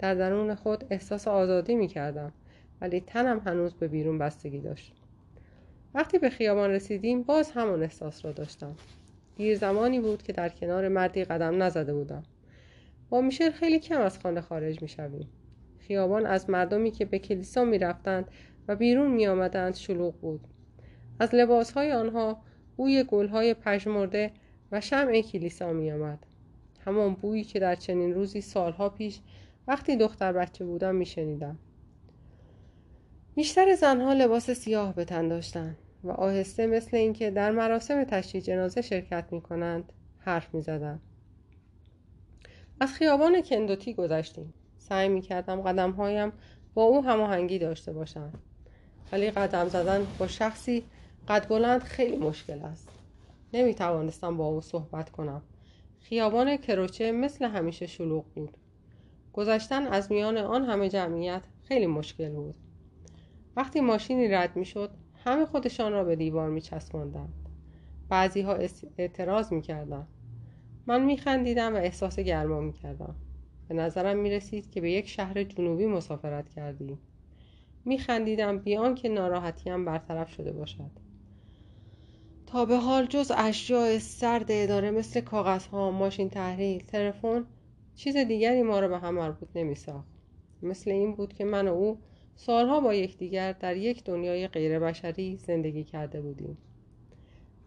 در 0.00 0.14
درون 0.14 0.54
خود 0.54 0.84
احساس 0.90 1.28
آزادی 1.28 1.74
می‌کردم 1.74 2.32
ولی 2.80 3.00
تنم 3.00 3.38
هنوز 3.46 3.74
به 3.74 3.88
بیرون 3.88 4.18
بستگی 4.18 4.60
داشت. 4.60 4.94
وقتی 5.94 6.18
به 6.18 6.30
خیابان 6.30 6.70
رسیدیم 6.70 7.22
باز 7.22 7.50
همان 7.50 7.82
احساس 7.82 8.24
را 8.24 8.32
داشتم. 8.32 8.74
دیر 9.36 9.56
زمانی 9.56 10.00
بود 10.00 10.22
که 10.22 10.32
در 10.32 10.48
کنار 10.48 10.88
مردی 10.88 11.24
قدم 11.24 11.62
نزده 11.62 11.94
بودم. 11.94 12.22
با 13.10 13.20
میشل 13.20 13.50
خیلی 13.50 13.78
کم 13.78 14.00
از 14.00 14.18
خانه 14.18 14.40
خارج 14.40 14.82
می 14.82 14.88
شویم. 14.88 15.28
خیابان 15.78 16.26
از 16.26 16.50
مردمی 16.50 16.90
که 16.90 17.04
به 17.04 17.18
کلیسا 17.18 17.64
می 17.64 17.78
رفتند 17.78 18.28
و 18.68 18.76
بیرون 18.76 19.10
می 19.10 19.26
آمدند 19.26 19.74
شلوغ 19.74 20.14
بود. 20.14 20.40
از 21.20 21.34
لباسهای 21.34 21.92
آنها 21.92 22.42
بوی 22.76 23.04
گلهای 23.04 23.54
پژمرده 23.54 24.30
و 24.72 24.80
شمع 24.80 25.20
کلیسا 25.20 25.72
می 25.72 25.92
آمد 25.92 26.26
همان 26.84 27.14
بویی 27.14 27.44
که 27.44 27.60
در 27.60 27.74
چنین 27.74 28.14
روزی 28.14 28.40
سالها 28.40 28.88
پیش 28.88 29.20
وقتی 29.68 29.96
دختر 29.96 30.32
بچه 30.32 30.64
بودم 30.64 30.94
می 30.94 31.06
شنیدم. 31.06 31.58
بیشتر 33.34 33.74
زنها 33.74 34.12
لباس 34.12 34.50
سیاه 34.50 34.94
به 34.94 35.04
تن 35.04 35.28
داشتند 35.28 35.76
و 36.04 36.10
آهسته 36.10 36.66
مثل 36.66 36.96
اینکه 36.96 37.30
در 37.30 37.50
مراسم 37.50 38.04
تشییع 38.04 38.44
جنازه 38.44 38.82
شرکت 38.82 39.24
می 39.30 39.40
کنند 39.40 39.92
حرف 40.18 40.54
می 40.54 40.62
زدن. 40.62 41.00
از 42.80 42.92
خیابان 42.92 43.42
کندوتی 43.42 43.94
گذشتیم. 43.94 44.54
سعی 44.78 45.08
می 45.08 45.20
کردم 45.20 45.60
قدم 45.62 45.90
هایم 45.90 46.32
با 46.74 46.82
او 46.82 47.04
هماهنگی 47.04 47.58
داشته 47.58 47.92
باشند 47.92 48.38
ولی 49.12 49.30
قدم 49.30 49.68
زدن 49.68 50.06
با 50.18 50.26
شخصی 50.26 50.84
قد 51.28 51.48
بلند 51.48 51.82
خیلی 51.82 52.16
مشکل 52.16 52.62
است. 52.62 52.88
نمی 53.52 53.74
توانستم 53.74 54.36
با 54.36 54.46
او 54.46 54.60
صحبت 54.60 55.10
کنم. 55.10 55.42
خیابان 56.00 56.56
کروچه 56.56 57.12
مثل 57.12 57.44
همیشه 57.44 57.86
شلوغ 57.86 58.24
بود. 58.34 58.56
گذشتن 59.32 59.86
از 59.86 60.12
میان 60.12 60.36
آن 60.36 60.64
همه 60.64 60.88
جمعیت 60.88 61.42
خیلی 61.62 61.86
مشکل 61.86 62.30
بود. 62.30 62.54
وقتی 63.56 63.80
ماشینی 63.80 64.28
رد 64.28 64.56
می 64.56 64.64
شد 64.64 64.90
همه 65.24 65.46
خودشان 65.46 65.92
را 65.92 66.04
به 66.04 66.16
دیوار 66.16 66.50
می 66.50 66.60
چسباندند 66.60 67.32
بعضی 68.08 68.40
ها 68.40 68.58
اعتراض 68.98 69.52
می 69.52 69.62
کردن. 69.62 70.06
من 70.86 71.04
می 71.04 71.16
خندیدم 71.16 71.74
و 71.74 71.76
احساس 71.76 72.18
گرما 72.18 72.60
می 72.60 72.72
کردم 72.72 73.14
به 73.68 73.74
نظرم 73.74 74.18
می 74.18 74.30
رسید 74.30 74.70
که 74.70 74.80
به 74.80 74.90
یک 74.90 75.08
شهر 75.08 75.44
جنوبی 75.44 75.86
مسافرت 75.86 76.48
کردیم 76.48 76.98
می 77.84 77.98
خندیدم 77.98 78.58
بیان 78.58 78.94
که 78.94 79.08
ناراحتیم 79.08 79.84
برطرف 79.84 80.30
شده 80.30 80.52
باشد. 80.52 80.90
تا 82.46 82.64
به 82.64 82.76
حال 82.76 83.06
جز 83.06 83.32
اشیاء 83.36 83.98
سرد 83.98 84.46
اداره 84.48 84.90
مثل 84.90 85.20
کاغذها، 85.20 85.90
ماشین 85.90 86.30
تحریل، 86.30 86.84
تلفن 86.84 87.44
چیز 87.94 88.16
دیگری 88.16 88.62
ما 88.62 88.80
را 88.80 88.88
به 88.88 88.98
هم 88.98 89.14
مربوط 89.14 89.48
نمی 89.54 89.74
ساخت. 89.74 90.08
مثل 90.62 90.90
این 90.90 91.14
بود 91.14 91.32
که 91.32 91.44
من 91.44 91.68
و 91.68 91.72
او 91.72 91.98
سالها 92.36 92.80
با 92.80 92.94
یکدیگر 92.94 93.52
در 93.52 93.76
یک 93.76 94.04
دنیای 94.04 94.48
غیربشری 94.48 95.36
زندگی 95.36 95.84
کرده 95.84 96.20
بودیم. 96.20 96.58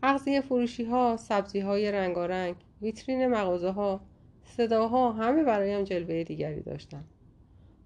اغذیه 0.03 0.41
فروشی 0.41 0.83
ها 0.83 1.17
سبزی 1.17 1.59
های 1.59 1.91
رنگارنگ 1.91 2.55
ویترین 2.81 3.27
مغازه 3.27 3.69
ها 3.69 4.01
صداها 4.43 5.11
همه 5.11 5.43
برایم 5.43 5.83
جلوه 5.83 6.23
دیگری 6.23 6.61
داشتند 6.61 7.05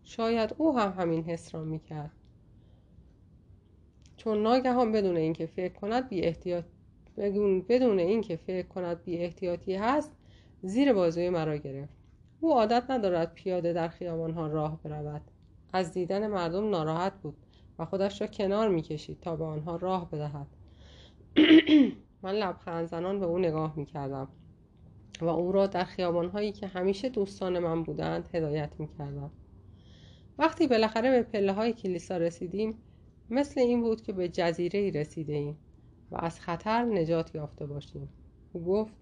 شاید 0.04 0.56
او 0.58 0.78
هم 0.78 0.94
همین 1.02 1.24
حس 1.24 1.56
را 1.56 1.64
می‌کرد. 1.64 2.12
چون 4.18 4.44
ناگهان 4.44 4.92
بدون 4.92 5.18
اینکه 5.18 5.46
فکر 5.46 5.74
کند 5.74 6.10
بی 6.10 6.22
احتیاط 6.22 6.64
بدون 7.70 8.00
اینکه 8.00 8.36
فکر 8.36 8.68
کند 8.68 9.04
بی 9.04 9.18
احتیاطی 9.18 9.76
هست 9.76 10.12
زیر 10.62 10.94
بازوی 10.94 11.30
مرا 11.30 11.58
گرفت. 11.58 11.97
او 12.40 12.54
عادت 12.54 12.84
ندارد 12.90 13.34
پیاده 13.34 13.74
در 13.74 13.88
خیابان 13.88 14.34
ها 14.34 14.48
راه 14.48 14.80
برود. 14.84 15.22
از 15.74 15.92
دیدن 15.92 16.28
مردم 16.28 16.70
ناراحت 16.70 17.14
بود 17.22 17.38
و 17.80 17.86
خودش 17.86 18.22
را 18.22 18.28
کنار 18.28 18.70
می‌کشید 18.70 19.20
تا 19.20 19.36
به 19.36 19.44
آنها 19.46 19.76
راه 19.76 20.12
بدهد. 20.12 20.48
من 22.24 22.36
لبخند 22.36 22.88
زنان 22.88 23.20
به 23.20 23.26
او 23.26 23.38
نگاه 23.40 23.74
می‌کردم 23.76 24.28
و 25.22 25.26
او 25.26 25.52
را 25.52 25.68
در 25.68 25.84
خیابانهایی 25.84 26.52
که 26.52 26.68
همیشه 26.68 27.10
دوستان 27.10 27.60
من 27.60 27.84
بودند 27.84 28.30
هدایت 28.34 28.70
می‌کردم. 28.80 29.32
وقتی 30.38 30.68
بالاخره 30.68 31.12
به 31.12 31.24
پله 31.24 31.54
های 31.54 31.74
کلیسا 31.74 32.18
رسیدیم 32.18 32.78
مثل 33.30 33.60
این 33.60 33.82
بود 33.82 34.02
که 34.02 34.14
به 34.14 34.30
جزیره 34.30 34.80
ای 34.80 34.92
رسیده 34.92 35.34
ایم 35.34 35.58
و 36.12 36.18
از 36.20 36.40
خطر 36.40 36.86
نجات 36.86 37.36
یافته 37.36 37.66
باشیم. 37.66 38.10
او 38.54 38.64
گفت 38.66 38.94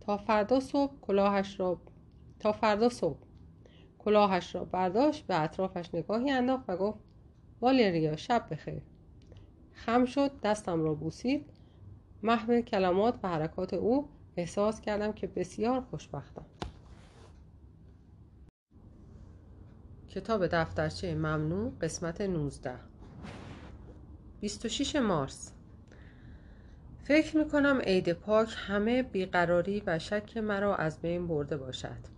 تا 0.00 0.16
فردا 0.16 0.60
صبح 0.60 0.92
کلاهش 1.00 1.60
را 1.60 1.80
تا 2.42 2.52
فردا 2.52 2.88
صبح. 2.88 3.18
کلاهش 3.98 4.54
را 4.54 4.64
برداشت 4.64 5.26
به 5.26 5.42
اطرافش 5.42 5.94
نگاهی 5.94 6.30
انداخت 6.30 6.64
و 6.68 6.76
گفت 6.76 6.98
والریا 7.60 8.16
شب 8.16 8.46
بخیر. 8.50 8.82
خم 9.72 10.04
شد 10.04 10.30
دستم 10.42 10.82
را 10.82 10.94
بوسید. 10.94 11.50
محو 12.22 12.60
کلمات 12.60 13.18
و 13.22 13.28
حرکات 13.28 13.74
او 13.74 14.08
احساس 14.36 14.80
کردم 14.80 15.12
که 15.12 15.26
بسیار 15.26 15.80
خوشبختم. 15.80 16.46
کتاب 20.08 20.46
دفترچه 20.46 21.14
ممنوع 21.14 21.72
قسمت 21.80 22.20
19 22.20 22.74
26 24.40 24.96
مارس. 24.96 25.52
فکر 27.04 27.36
می 27.36 27.48
کنم 27.48 27.80
عید 27.80 28.12
پاک 28.12 28.54
همه 28.56 29.02
بیقراری 29.02 29.82
و 29.86 29.98
شک 29.98 30.36
مرا 30.36 30.76
از 30.76 31.00
بین 31.00 31.28
برده 31.28 31.56
باشد. 31.56 32.11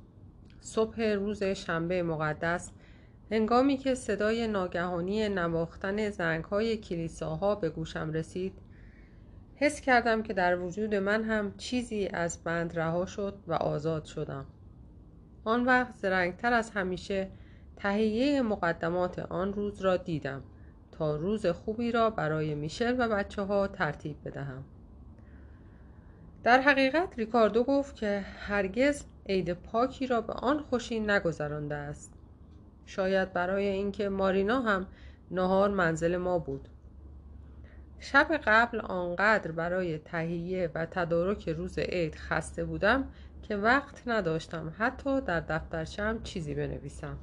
صبح 0.65 1.03
روز 1.03 1.43
شنبه 1.43 2.03
مقدس 2.03 2.71
هنگامی 3.31 3.77
که 3.77 3.95
صدای 3.95 4.47
ناگهانی 4.47 5.29
نواختن 5.29 6.11
زنگهای 6.11 6.77
کلیساها 6.77 7.55
به 7.55 7.71
گوشم 7.71 8.13
رسید 8.13 8.53
حس 9.57 9.81
کردم 9.81 10.23
که 10.23 10.33
در 10.33 10.59
وجود 10.59 10.95
من 10.95 11.25
هم 11.25 11.55
چیزی 11.57 12.07
از 12.07 12.45
بند 12.45 12.79
رها 12.79 13.07
شد 13.07 13.35
و 13.47 13.53
آزاد 13.53 14.05
شدم. 14.05 14.47
آن 15.45 15.65
وقت 15.65 15.97
زرنگتر 15.97 16.53
از 16.53 16.71
همیشه 16.71 17.29
تهیه 17.77 18.43
مقدمات 18.43 19.19
آن 19.19 19.53
روز 19.53 19.81
را 19.81 19.97
دیدم 19.97 20.43
تا 20.93 21.17
روز 21.17 21.47
خوبی 21.47 21.93
را 21.93 22.11
برای 22.11 22.55
میشل 22.55 22.95
و 22.99 23.09
بچه 23.09 23.43
ها 23.43 23.67
ترتیب 23.67 24.17
بدهم. 24.25 24.65
در 26.43 26.61
حقیقت 26.61 27.09
ریکاردو 27.19 27.65
گفت 27.65 27.97
که 27.97 28.25
هرگز 28.39 29.05
عید 29.29 29.53
پاکی 29.53 30.07
را 30.07 30.21
به 30.21 30.33
آن 30.33 30.59
خوشی 30.59 31.01
نگذرانده 31.01 31.75
است. 31.75 32.13
شاید 32.87 33.33
برای 33.33 33.67
اینکه 33.67 34.09
مارینا 34.09 34.61
هم 34.61 34.87
نهار 35.31 35.71
منزل 35.71 36.17
ما 36.17 36.39
بود. 36.39 36.69
شب 38.01 38.41
قبل 38.47 38.81
آنقدر 38.81 39.53
برای 39.53 39.99
تهیه 39.99 40.71
و 40.75 40.87
تدارک 40.87 41.49
روز 41.49 41.79
عید 41.79 42.15
خسته 42.15 42.65
بودم 42.65 43.05
که 43.43 43.57
وقت 43.57 44.03
نداشتم 44.07 44.73
حتی 44.79 45.21
در 45.21 45.41
دفترچم 45.41 46.23
چیزی 46.23 46.55
بنویسم. 46.55 47.17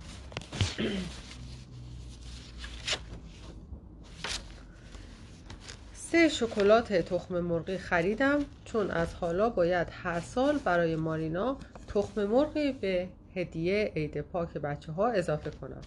سه 5.94 6.30
شکلات 6.30 6.94
تخم 6.94 7.40
مرغی 7.40 7.78
خریدم 7.78 8.40
چون 8.66 8.92
از 8.92 9.14
حالا 9.14 9.50
باید 9.50 9.88
هر 9.92 10.20
سال 10.20 10.58
برای 10.58 10.96
مارینا 10.96 11.58
تخم 11.94 12.26
مرغی 12.26 12.72
به 12.72 13.08
هدیه 13.36 13.92
عید 13.96 14.22
پاک 14.22 14.54
بچه 14.54 14.92
ها 14.92 15.08
اضافه 15.08 15.52
کنم. 15.52 15.82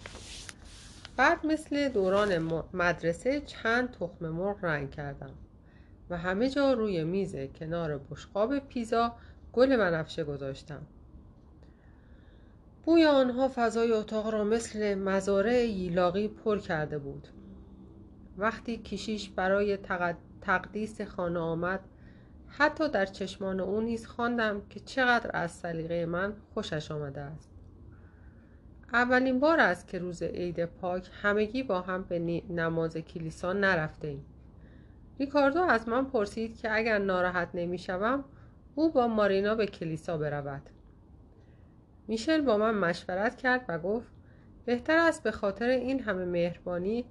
بعد 1.17 1.47
مثل 1.47 1.89
دوران 1.89 2.39
مدرسه 2.73 3.41
چند 3.41 3.91
تخم 3.91 4.29
مرغ 4.29 4.65
رنگ 4.65 4.91
کردم 4.91 5.31
و 6.11 6.19
همه 6.19 6.51
جا 6.51 6.73
روی 6.73 7.05
میز 7.05 7.37
کنار 7.37 7.99
بشقاب 7.99 8.59
پیزا 8.59 9.13
گل 9.53 9.77
بنفشه 9.77 10.25
گذاشتم. 10.25 10.83
بوی 12.85 13.05
آنها 13.05 13.51
فضای 13.55 13.93
اتاق 13.93 14.29
را 14.31 14.45
مثل 14.45 14.95
مزارع 14.95 15.67
ییلاقی 15.67 16.29
پر 16.29 16.59
کرده 16.59 16.99
بود. 16.99 17.29
وقتی 18.39 18.77
کشیش 18.77 19.29
برای 19.31 19.79
تقدیس 20.41 21.01
خانه 21.01 21.41
آمد 21.41 21.81
حتی 22.59 22.89
در 22.89 23.07
چشمان 23.07 23.61
او 23.61 23.81
نیز 23.81 24.07
خواندم 24.07 24.63
که 24.71 24.81
چقدر 24.81 25.31
از 25.35 25.51
سلیقه 25.51 26.07
من 26.07 26.33
خوشش 26.55 26.91
آمده 26.91 27.21
است. 27.21 27.51
اولین 28.93 29.41
بار 29.41 29.61
است 29.61 29.89
که 29.89 29.99
روز 29.99 30.23
عید 30.23 30.65
پاک 30.65 31.11
همگی 31.23 31.63
با 31.63 31.81
هم 31.81 32.03
به 32.03 32.43
نماز 32.51 32.97
کلیسا 32.97 33.53
نرفته 33.53 34.09
ایم. 34.09 34.25
ریکاردو 35.21 35.63
از 35.63 35.89
من 35.89 36.05
پرسید 36.05 36.57
که 36.59 36.75
اگر 36.77 36.99
ناراحت 36.99 37.49
نمی‌شوم 37.55 38.25
او 38.75 38.93
با 38.93 39.09
مارینا 39.09 39.55
به 39.55 39.67
کلیسا 39.67 40.19
برود. 40.19 40.63
میشل 42.09 42.41
با 42.41 42.57
من 42.57 42.75
مشورت 42.75 43.37
کرد 43.37 43.65
و 43.69 43.79
گفت 43.79 44.09
بهتر 44.65 44.99
است 44.99 45.23
به 45.23 45.31
خاطر 45.31 45.69
این 45.69 46.01
همه 46.01 46.25
مهربانی 46.25 47.05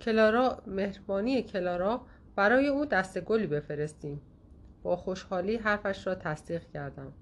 کلارا 0.00 0.62
مهربانی 0.66 1.42
کلارا 1.42 2.00
برای 2.36 2.68
او 2.68 2.84
دست 2.84 3.20
گلی 3.20 3.46
بفرستیم. 3.46 4.20
با 4.86 4.96
خوشحالی 4.96 5.56
حرفش 5.56 6.06
را 6.06 6.14
تصدیق 6.14 6.62
کردم. 6.74 7.12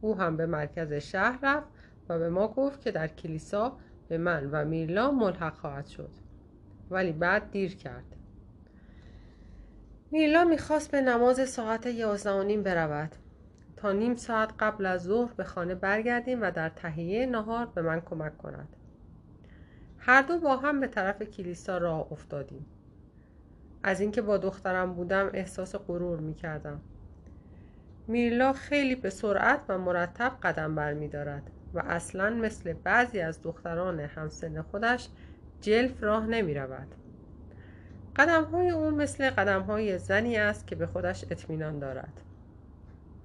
او 0.00 0.16
هم 0.16 0.36
به 0.36 0.46
مرکز 0.46 0.92
شهر 0.92 1.38
رفت 1.42 1.68
و 2.08 2.18
به 2.18 2.28
ما 2.28 2.48
گفت 2.48 2.80
که 2.80 2.90
در 2.90 3.08
کلیسا 3.08 3.78
به 4.08 4.18
من 4.18 4.50
و 4.50 4.64
میرلا 4.64 5.10
ملحق 5.10 5.54
خواهد 5.54 5.86
شد. 5.86 6.10
ولی 6.90 7.12
بعد 7.12 7.50
دیر 7.50 7.76
کرد. 7.76 8.16
میرلا 10.10 10.44
می‌خواست 10.44 10.90
به 10.90 11.00
نماز 11.00 11.48
ساعت 11.48 11.86
یازده 11.86 12.44
نیم 12.44 12.62
برود. 12.62 13.16
تا 13.76 13.92
نیم 13.92 14.14
ساعت 14.14 14.52
قبل 14.58 14.86
از 14.86 15.02
ظهر 15.02 15.32
به 15.32 15.44
خانه 15.44 15.74
برگردیم 15.74 16.42
و 16.42 16.50
در 16.50 16.68
تهیه 16.68 17.26
نهار 17.26 17.66
به 17.66 17.82
من 17.82 18.00
کمک 18.00 18.38
کند. 18.38 18.76
هر 19.98 20.22
دو 20.22 20.38
با 20.38 20.56
هم 20.56 20.80
به 20.80 20.86
طرف 20.86 21.22
کلیسا 21.22 21.78
راه 21.78 22.12
افتادیم. 22.12 22.66
از 23.82 24.00
اینکه 24.00 24.22
با 24.22 24.38
دخترم 24.38 24.94
بودم 24.94 25.30
احساس 25.32 25.74
غرور 25.74 26.20
می 26.20 26.34
کردم 26.34 26.80
میرلا 28.08 28.52
خیلی 28.52 28.94
به 28.94 29.10
سرعت 29.10 29.60
و 29.68 29.78
مرتب 29.78 30.32
قدم 30.42 30.74
بر 30.74 30.92
می 30.94 31.08
دارد 31.08 31.42
و 31.74 31.78
اصلا 31.78 32.30
مثل 32.30 32.72
بعضی 32.72 33.20
از 33.20 33.42
دختران 33.42 34.00
همسن 34.00 34.62
خودش 34.62 35.08
جلف 35.60 36.02
راه 36.02 36.26
نمی 36.26 36.54
رود 36.54 36.94
قدم 38.16 38.44
های 38.44 38.70
او 38.70 38.90
مثل 38.90 39.30
قدم 39.30 39.62
های 39.62 39.98
زنی 39.98 40.36
است 40.36 40.66
که 40.66 40.76
به 40.76 40.86
خودش 40.86 41.24
اطمینان 41.30 41.78
دارد. 41.78 42.20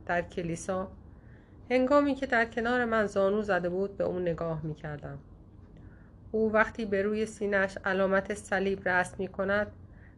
در 0.06 0.22
کلیسا 0.22 0.92
هنگامی 1.70 2.16
که 2.16 2.26
در 2.26 2.46
کنار 2.46 2.86
من 2.86 3.06
زانو 3.06 3.42
زده 3.42 3.70
بود 3.70 3.98
به 3.98 4.04
او 4.04 4.20
نگاه 4.20 4.62
می 4.64 4.76
کردم 4.76 5.18
او 6.32 6.54
وقتی 6.54 6.86
به 6.86 7.02
روی 7.02 7.26
سینش 7.26 7.78
علامت 7.86 8.34
صلیب 8.34 8.90
رسم 8.90 9.16
می 9.20 9.28
کند 9.28 9.68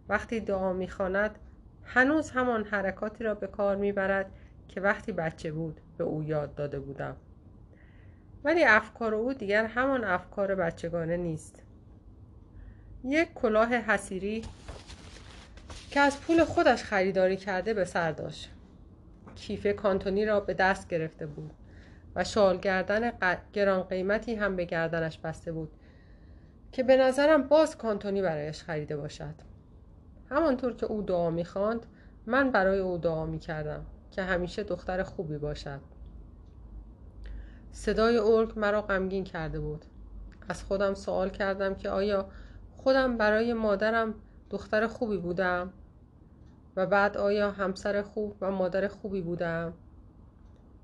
وقتی 0.09 0.39
دعا 0.39 0.73
می 0.73 0.89
هنوز 1.83 2.31
همان 2.31 2.63
حرکاتی 2.63 3.23
را 3.23 3.33
به 3.33 3.47
کار 3.47 3.75
می 3.75 3.91
برد 3.91 4.31
که 4.67 4.81
وقتی 4.81 5.11
بچه 5.11 5.51
بود 5.51 5.81
به 5.97 6.03
او 6.03 6.23
یاد 6.23 6.55
داده 6.55 6.79
بودم. 6.79 7.15
ولی 8.43 8.63
افکار 8.63 9.15
او 9.15 9.33
دیگر 9.33 9.65
همان 9.65 10.03
افکار 10.03 10.55
بچگانه 10.55 11.17
نیست. 11.17 11.61
یک 13.03 13.33
کلاه 13.33 13.75
حسیری 13.75 14.43
که 15.91 15.99
از 15.99 16.21
پول 16.21 16.43
خودش 16.43 16.83
خریداری 16.83 17.37
کرده 17.37 17.73
به 17.73 17.85
سر 17.85 18.11
داشت. 18.11 18.49
کیف 19.35 19.67
کانتونی 19.67 20.25
را 20.25 20.39
به 20.39 20.53
دست 20.53 20.87
گرفته 20.87 21.25
بود 21.25 21.51
و 22.15 22.23
شال 22.23 22.57
گردن 22.57 23.11
گران 23.53 23.83
قیمتی 23.83 24.35
هم 24.35 24.55
به 24.55 24.65
گردنش 24.65 25.17
بسته 25.17 25.51
بود 25.51 25.71
که 26.71 26.83
به 26.83 26.97
نظرم 26.97 27.43
باز 27.43 27.77
کانتونی 27.77 28.21
برایش 28.21 28.63
خریده 28.63 28.97
باشد. 28.97 29.48
همانطور 30.29 30.73
که 30.73 30.85
او 30.85 31.01
دعا 31.01 31.29
می‌خواند 31.29 31.85
من 32.25 32.51
برای 32.51 32.79
او 32.79 32.97
دعا 32.97 33.25
می‌کردم 33.25 33.85
که 34.11 34.23
همیشه 34.23 34.63
دختر 34.63 35.03
خوبی 35.03 35.37
باشد. 35.37 35.79
صدای 37.71 38.17
ارگ 38.17 38.59
مرا 38.59 38.81
غمگین 38.81 39.23
کرده 39.23 39.59
بود. 39.59 39.85
از 40.49 40.63
خودم 40.63 40.93
سوال 40.93 41.29
کردم 41.29 41.75
که 41.75 41.89
آیا 41.89 42.29
خودم 42.77 43.17
برای 43.17 43.53
مادرم 43.53 44.13
دختر 44.49 44.87
خوبی 44.87 45.17
بودم؟ 45.17 45.73
و 46.75 46.85
بعد 46.85 47.17
آیا 47.17 47.51
همسر 47.51 48.01
خوب 48.01 48.35
و 48.41 48.51
مادر 48.51 48.87
خوبی 48.87 49.21
بودم؟ 49.21 49.73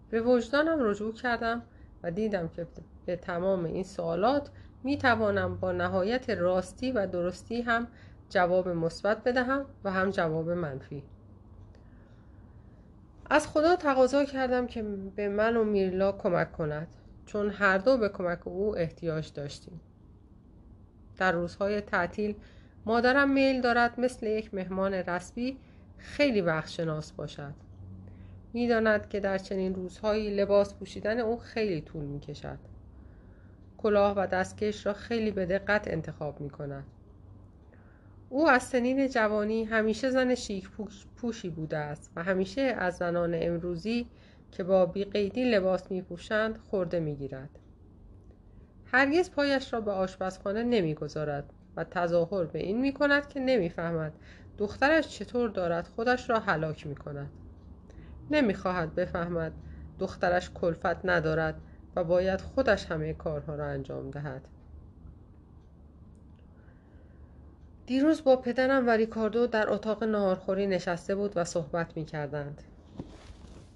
به 0.10 0.22
وجدانم 0.22 0.78
رجوع 0.82 1.14
کردم 1.14 1.62
و 2.04 2.12
دیدم 2.12 2.48
که 2.48 2.68
به 3.06 3.16
تمام 3.16 3.66
این 3.66 3.84
سوالات 3.84 4.50
می 4.84 4.98
توانم 4.98 5.56
با 5.56 5.72
نهایت 5.72 6.30
راستی 6.30 6.92
و 6.92 7.08
درستی 7.08 7.62
هم 7.62 7.88
جواب 8.30 8.70
مثبت 8.70 9.24
بدهم 9.24 9.66
و 9.84 9.92
هم 9.92 10.10
جواب 10.10 10.50
منفی. 10.50 11.04
از 13.30 13.48
خدا 13.48 13.76
تقاضا 13.76 14.26
کردم 14.26 14.68
که 14.68 14.84
به 15.16 15.30
من 15.30 15.58
و 15.58 15.64
میرلا 15.64 16.12
کمک 16.12 16.52
کند 16.52 16.88
چون 17.26 17.50
هر 17.50 17.78
دو 17.78 17.98
به 17.98 18.10
کمک 18.10 18.48
او 18.48 18.78
احتیاج 18.78 19.34
داشتیم. 19.34 19.82
در 21.18 21.32
روزهای 21.32 21.82
تعطیل 21.82 22.36
مادرم 22.86 23.30
میل 23.30 23.62
دارد 23.62 24.00
مثل 24.00 24.26
یک 24.28 24.54
مهمان 24.54 24.94
رسمی 24.94 25.58
خیلی 25.98 26.42
وقت 26.42 26.70
شناس 26.70 27.12
باشد. 27.12 27.54
می‌داند 28.54 29.10
که 29.10 29.20
در 29.20 29.38
چنین 29.38 29.76
روزهایی 29.76 30.36
لباس 30.36 30.74
پوشیدن 30.74 31.20
او 31.20 31.38
خیلی 31.38 31.82
طول 31.82 32.06
می 32.06 32.20
کشد 32.20 32.60
کلاه 33.78 34.14
و 34.18 34.28
دستکش 34.28 34.86
را 34.86 34.94
خیلی 34.94 35.32
به 35.32 35.46
دقت 35.46 35.88
انتخاب 35.88 36.42
می 36.42 36.50
کند 36.50 36.84
او 38.30 38.50
از 38.50 38.64
سنین 38.64 39.08
جوانی 39.08 39.64
همیشه 39.64 40.10
زن 40.10 40.36
شیک 40.36 40.70
پوشی 41.16 41.50
بوده 41.50 41.78
است 41.78 42.12
و 42.16 42.24
همیشه 42.24 42.62
از 42.62 42.98
زنان 42.98 43.38
امروزی 43.42 44.08
که 44.52 44.64
با 44.64 44.86
بیقیدی 44.86 45.52
لباس 45.52 45.92
می 45.92 46.02
پوشند 46.02 46.58
خورده 46.58 47.00
می 47.00 47.16
گیرد. 47.16 47.50
هرگز 48.86 49.32
پایش 49.32 49.74
را 49.74 49.82
به 49.82 49.92
آشپزخانه 49.92 50.64
نمی 50.64 50.94
گذارد 50.94 51.54
و 51.76 51.84
تظاهر 51.84 52.44
به 52.44 52.60
این 52.60 52.82
می 52.82 52.94
کند 52.94 53.28
که 53.28 53.40
نمی 53.40 53.70
فهمد 53.70 54.14
دخترش 54.58 55.08
چطور 55.08 55.50
دارد 55.50 55.88
خودش 55.88 56.30
را 56.30 56.40
حلاک 56.40 56.88
می 56.88 56.96
کند. 56.96 57.30
نمی 58.32 58.54
خواهد 58.54 58.96
بفهمد 58.96 59.52
دخترش 60.00 60.52
کلفت 60.54 61.06
ندارد 61.06 61.62
و 61.96 62.04
باید 62.04 62.42
خودش 62.42 62.86
همه 62.86 63.14
کارها 63.14 63.56
را 63.56 63.66
انجام 63.66 64.12
دهد. 64.12 64.48
دیروز 67.86 68.24
با 68.24 68.36
پدرم 68.36 68.88
و 68.88 68.90
ریکاردو 68.90 69.48
در 69.48 69.70
اتاق 69.70 70.03
نهارخوری 70.03 70.68
نشسته 70.68 71.16
بود 71.16 71.32
و 71.36 71.44
صحبت 71.44 71.98
می 71.98 72.06
کردند. 72.06 72.62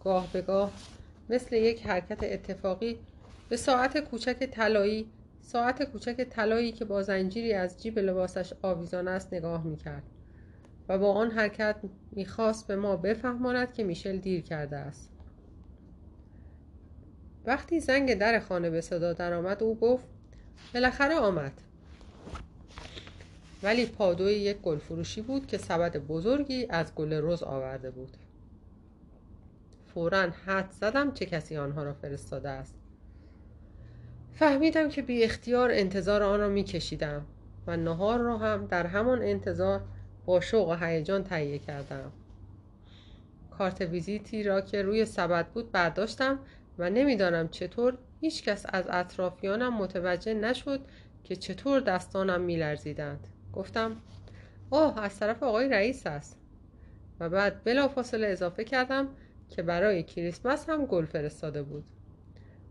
گاه 0.04 0.34
به 0.34 0.42
گاه 0.42 0.72
مثل 1.30 1.56
یک 1.56 1.88
حرکت 1.88 2.24
اتفاقی 2.24 3.00
به 3.50 3.58
ساعت 3.58 3.98
کوچک 3.98 4.50
طلایی 4.52 5.12
ساعت 5.42 5.84
کوچک 5.84 6.24
طلایی 6.30 6.72
که 6.72 6.86
با 6.86 7.02
زنجیری 7.02 7.54
از 7.54 7.84
جیب 7.84 8.00
لباسش 8.00 8.54
آویزان 8.62 9.08
است 9.08 9.34
نگاه 9.34 9.64
می 9.64 9.78
کرد 9.78 10.04
و 10.90 10.98
با 10.98 11.14
آن 11.14 11.32
حرکت 11.32 11.76
می‌خواست 12.12 12.68
به 12.68 12.76
ما 12.76 12.96
بفهماند 12.96 13.74
که 13.74 13.84
میشل 13.84 14.18
دیر 14.18 14.42
کرده 14.42 14.78
است 14.78 15.12
وقتی 17.46 17.80
زنگ 17.80 18.14
در 18.14 18.40
خانه 18.40 18.70
به 18.70 18.82
صدا 18.82 19.14
درآمد 19.14 19.64
او 19.64 19.80
گفت 19.80 20.08
بالاخره 20.74 21.16
آمد 21.16 21.62
ولی 23.64 23.86
پادوی 23.86 24.34
یک 24.34 24.58
گل 24.58 24.78
فروشی 24.78 25.22
بود 25.22 25.48
که 25.48 25.58
سبد 25.58 25.98
بزرگی 25.98 26.68
از 26.70 26.96
گل 26.96 27.20
رز 27.24 27.44
آورده 27.44 27.92
بود. 27.92 28.18
فورا 29.94 30.30
حد 30.46 30.72
زدم 30.72 31.12
چه 31.12 31.26
کسی 31.26 31.58
آنها 31.58 31.84
را 31.84 31.94
فرستاده 31.94 32.50
است. 32.50 32.76
فهمیدم 34.34 34.90
که 34.90 35.02
بی 35.02 35.24
اختیار 35.24 35.70
انتظار 35.72 36.24
آن 36.24 36.40
را 36.40 36.50
می 36.50 36.64
کشیدم 36.64 37.26
و 37.68 37.78
نهار 37.78 38.20
را 38.20 38.38
هم 38.38 38.66
در 38.66 38.86
همان 38.88 39.22
انتظار 39.22 39.82
با 40.26 40.42
شوق 40.42 40.70
و 40.70 40.86
هیجان 40.86 41.24
تهیه 41.24 41.60
کردم. 41.60 42.12
کارت 43.52 43.82
ویزیتی 43.82 44.44
را 44.44 44.62
که 44.62 44.82
روی 44.82 45.06
سبد 45.06 45.48
بود 45.48 45.72
برداشتم 45.72 46.40
و 46.78 46.90
نمی‌دانم 46.90 47.48
چطور 47.48 47.98
هیچکس 48.22 48.66
از 48.70 48.86
اطرافیانم 48.90 49.78
متوجه 49.78 50.34
نشد 50.34 50.80
که 51.24 51.36
چطور 51.36 51.80
دستانم 51.80 52.42
میلرزیدند. 52.42 53.28
گفتم 53.54 53.98
اوه 54.70 55.00
از 55.04 55.20
طرف 55.20 55.44
آقای 55.44 55.70
رئیس 55.70 56.08
است 56.08 56.40
و 57.20 57.30
بعد 57.30 57.64
بلافاصله 57.64 58.28
اضافه 58.28 58.64
کردم 58.64 59.08
که 59.50 59.62
برای 59.62 60.04
کریسمس 60.04 60.70
هم 60.70 60.86
گل 60.86 61.06
فرستاده 61.06 61.64
بود. 61.64 61.84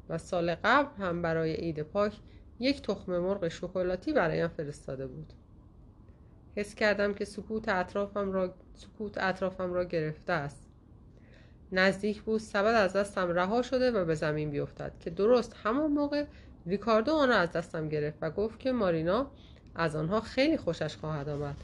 و 0.08 0.18
سال 0.18 0.54
قبل 0.54 1.02
هم 1.02 1.22
برای 1.22 1.54
عید 1.54 1.82
پاک 1.82 2.12
یک 2.58 2.82
تخم 2.82 3.18
مرغ 3.18 3.48
شکلاتی 3.48 4.12
برایم 4.12 4.48
فرستاده 4.48 5.06
بود. 5.06 5.32
حس 6.56 6.74
کردم 6.74 7.14
که 7.14 7.24
سکوت 7.24 7.68
اطرافم 7.68 8.32
را 8.32 8.54
سکوت 8.74 9.18
اطرافم 9.18 9.72
را 9.72 9.84
گرفته 9.84 10.32
است. 10.32 10.68
نزدیک 11.72 12.22
بود 12.22 12.40
سبد 12.40 12.74
از 12.74 12.92
دستم 12.92 13.28
رها 13.28 13.62
شده 13.62 13.90
و 13.90 14.04
به 14.04 14.14
زمین 14.14 14.50
بیفتد 14.50 14.92
که 15.00 15.10
درست 15.10 15.56
همان 15.64 15.90
موقع 15.90 16.24
ریکاردو 16.66 17.12
آن 17.12 17.28
را 17.28 17.34
از 17.34 17.52
دستم 17.52 17.88
گرفت 17.88 18.18
و 18.20 18.30
گفت 18.30 18.58
که 18.58 18.72
مارینا 18.72 19.30
از 19.78 19.96
آنها 19.96 20.20
خیلی 20.20 20.56
خوشش 20.56 20.96
خواهد 20.96 21.28
آمد. 21.28 21.56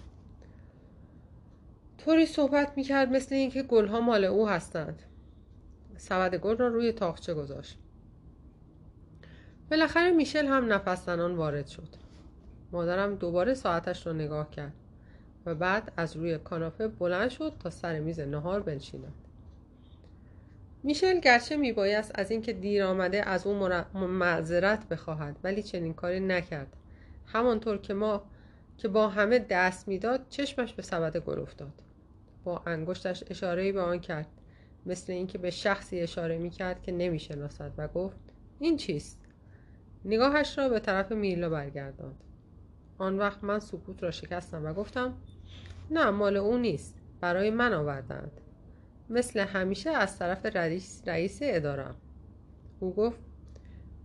طوری 1.98 2.26
صحبت 2.26 2.72
می‌کرد 2.76 3.08
مثل 3.08 3.34
اینکه 3.34 3.62
گلها 3.62 4.00
مال 4.00 4.24
او 4.24 4.48
هستند. 4.48 5.02
سبد 5.96 6.34
گل 6.34 6.56
را 6.56 6.68
روی 6.68 6.92
تاخچه 6.92 7.34
گذاشت. 7.34 7.78
بالاخره 9.70 10.10
میشل 10.10 10.46
هم 10.46 10.72
نفس 10.72 11.08
وارد 11.08 11.66
شد. 11.66 11.88
مادرم 12.72 13.14
دوباره 13.14 13.54
ساعتش 13.54 14.06
را 14.06 14.12
نگاه 14.12 14.50
کرد 14.50 14.72
و 15.46 15.54
بعد 15.54 15.92
از 15.96 16.16
روی 16.16 16.38
کاناپه 16.38 16.88
بلند 16.88 17.30
شد 17.30 17.52
تا 17.60 17.70
سر 17.70 18.00
میز 18.00 18.20
نهار 18.20 18.60
بنشیند. 18.62 19.14
میشل 20.82 21.20
گرچه 21.20 21.56
میبایست 21.56 22.12
از 22.14 22.30
اینکه 22.30 22.52
دیر 22.52 22.84
آمده 22.84 23.28
از 23.28 23.46
او 23.46 23.54
معذرت 23.94 24.88
بخواهد 24.88 25.36
ولی 25.44 25.62
چنین 25.62 25.94
کاری 25.94 26.20
نکرد. 26.20 26.76
همانطور 27.26 27.78
که 27.78 27.94
ما 27.94 28.22
که 28.78 28.88
با 28.88 29.08
همه 29.08 29.38
دست 29.38 29.88
می‌داد 29.88 30.26
چشمش 30.28 30.72
به 30.72 30.82
سبد 30.82 31.16
گل 31.16 31.38
افتاد. 31.38 31.72
با 32.44 32.62
انگشتش 32.66 33.24
اشاره 33.30 33.72
به 33.72 33.80
آن 33.80 34.00
کرد. 34.00 34.28
مثل 34.86 35.12
اینکه 35.12 35.38
به 35.38 35.50
شخصی 35.50 36.00
اشاره 36.00 36.38
می‌کرد 36.38 36.82
که 36.82 36.92
نمی‌شناسد 36.92 37.72
و 37.78 37.88
گفت 37.88 38.20
این 38.58 38.76
چیست؟ 38.76 39.20
نگاهش 40.04 40.58
را 40.58 40.68
به 40.68 40.80
طرف 40.80 41.12
میلا 41.12 41.48
برگرداند. 41.48 42.24
آن 42.98 43.18
وقت 43.18 43.44
من 43.44 43.58
سکوت 43.58 44.02
را 44.02 44.10
شکستم 44.10 44.66
و 44.66 44.72
گفتم 44.72 45.14
نه 45.90 46.10
مال 46.10 46.36
او 46.36 46.58
نیست. 46.58 46.94
برای 47.20 47.50
من 47.50 47.72
آوردند 47.72 48.40
مثل 49.10 49.40
همیشه 49.40 49.90
از 49.90 50.18
طرف 50.18 50.46
رئیس, 50.46 51.02
رئیس 51.06 51.38
ادارم. 51.42 51.94
او 52.80 52.94
گفت 52.94 53.20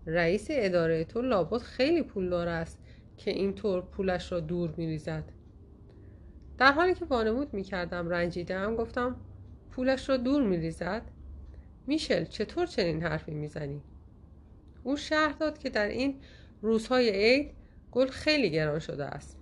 رئیس 0.06 0.48
اداره 0.50 1.04
تو 1.04 1.22
لابد 1.22 1.58
خیلی 1.58 2.04
پولدار 2.04 2.48
است 2.48 2.79
که 3.20 3.32
اینطور 3.32 3.82
پولش 3.82 4.32
را 4.32 4.40
دور 4.40 4.74
میریزد. 4.78 5.24
در 6.58 6.72
حالی 6.72 6.94
که 6.94 7.06
وانمود 7.06 7.54
می‌کردم 7.54 8.10
رنجیدم 8.10 8.76
گفتم 8.76 9.16
پولش 9.72 10.10
را 10.10 10.18
دور 10.18 10.44
میریزد؟ 10.44 11.02
میشل 11.88 12.26
چطور 12.26 12.66
چنین 12.66 13.04
حرفی 13.04 13.32
می‌زنی؟ 13.32 13.82
او 14.84 14.98
شهر 14.98 15.36
داد 15.40 15.58
که 15.58 15.70
در 15.70 15.88
این 15.88 16.16
روزهای 16.62 17.10
عید 17.10 17.52
گل 17.92 18.08
خیلی 18.08 18.50
گران 18.52 18.80
شده 18.80 19.06
است. 19.06 19.38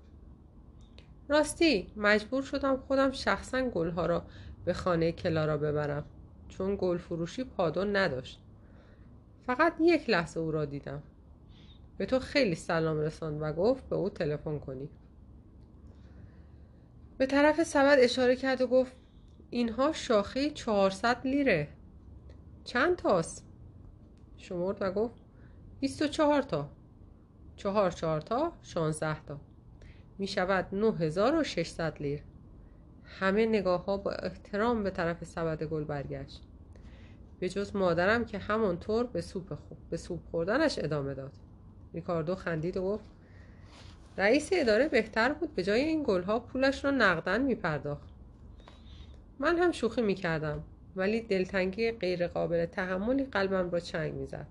راستی 1.30 1.88
مجبور 1.98 2.44
شدم 2.44 2.78
خودم 2.78 3.12
شخصا 3.12 3.70
گلها 3.70 4.06
را 4.06 4.24
به 4.66 4.74
خانه 4.74 5.12
کلارا 5.12 5.58
ببرم 5.58 6.06
چون 6.50 6.76
گل 6.80 6.98
فروشی 6.98 7.44
پادون 7.44 7.96
نداشت. 7.96 8.42
فقط 9.46 9.74
یک 9.82 10.10
لحظه 10.10 10.40
او 10.40 10.52
را 10.52 10.66
دیدم. 10.66 11.04
به 11.98 12.06
تو 12.06 12.20
خیلی 12.20 12.56
سلام 12.56 13.00
رساند 13.00 13.42
و 13.42 13.54
گفت 13.54 13.90
به 13.90 13.96
او 13.96 14.10
تلفن 14.10 14.60
کنی. 14.60 14.90
به 17.18 17.26
طرف 17.26 17.64
سبد 17.64 17.98
اشاره 18.02 18.36
کرد 18.36 18.62
و 18.62 18.68
گفت 18.68 18.96
اینها 19.50 19.92
شاخه 19.92 20.50
400 20.50 21.28
لیره. 21.28 21.68
چند 22.64 22.96
تاست؟ 22.96 23.48
شمرد 24.38 24.78
و 24.82 24.92
گفت 24.92 25.22
24 25.80 26.42
تا. 26.42 26.70
چهار 27.56 27.92
چهار 27.92 28.22
تا 28.22 28.52
16 28.62 29.24
تا. 29.24 29.40
می 30.18 30.28
شود 30.28 30.76
9600 30.76 32.02
لیر. 32.02 32.24
همه 33.04 33.46
نگاه 33.46 33.86
ها 33.86 33.98
با 33.98 34.12
احترام 34.12 34.84
به 34.84 34.90
طرف 34.90 35.24
سبد 35.24 35.64
گل 35.64 35.84
برگشت. 35.84 36.44
به 37.40 37.50
جز 37.50 37.76
مادرم 37.76 38.26
که 38.26 38.38
همانطور 38.38 39.04
به 39.06 39.22
سوپ 39.22 39.54
خوب 39.54 39.78
به 39.90 39.98
سوپ 39.98 40.20
خوردنش 40.32 40.80
ادامه 40.80 41.14
داد. 41.14 41.47
ریکاردو 41.94 42.36
خندید 42.36 42.78
و 42.78 42.82
گفت 42.82 43.06
رئیس 44.18 44.50
اداره 44.52 44.88
بهتر 44.88 45.34
بود 45.34 45.56
به 45.56 45.64
جای 45.64 45.82
این 45.82 46.04
گلها 46.04 46.40
پولش 46.40 46.86
را 46.86 46.92
نقدن 46.92 47.42
می 47.42 47.56
پرداخت 47.56 48.10
من 49.40 49.58
هم 49.58 49.72
شوخی 49.72 50.02
می 50.02 50.16
کردم 50.16 50.64
ولی 50.96 51.22
دلتنگی 51.22 51.92
غیر 51.92 52.28
قابل 52.28 52.66
تحملی 52.66 53.24
قلبم 53.24 53.70
را 53.70 53.80
چنگ 53.80 54.14
می 54.14 54.28
زد. 54.28 54.48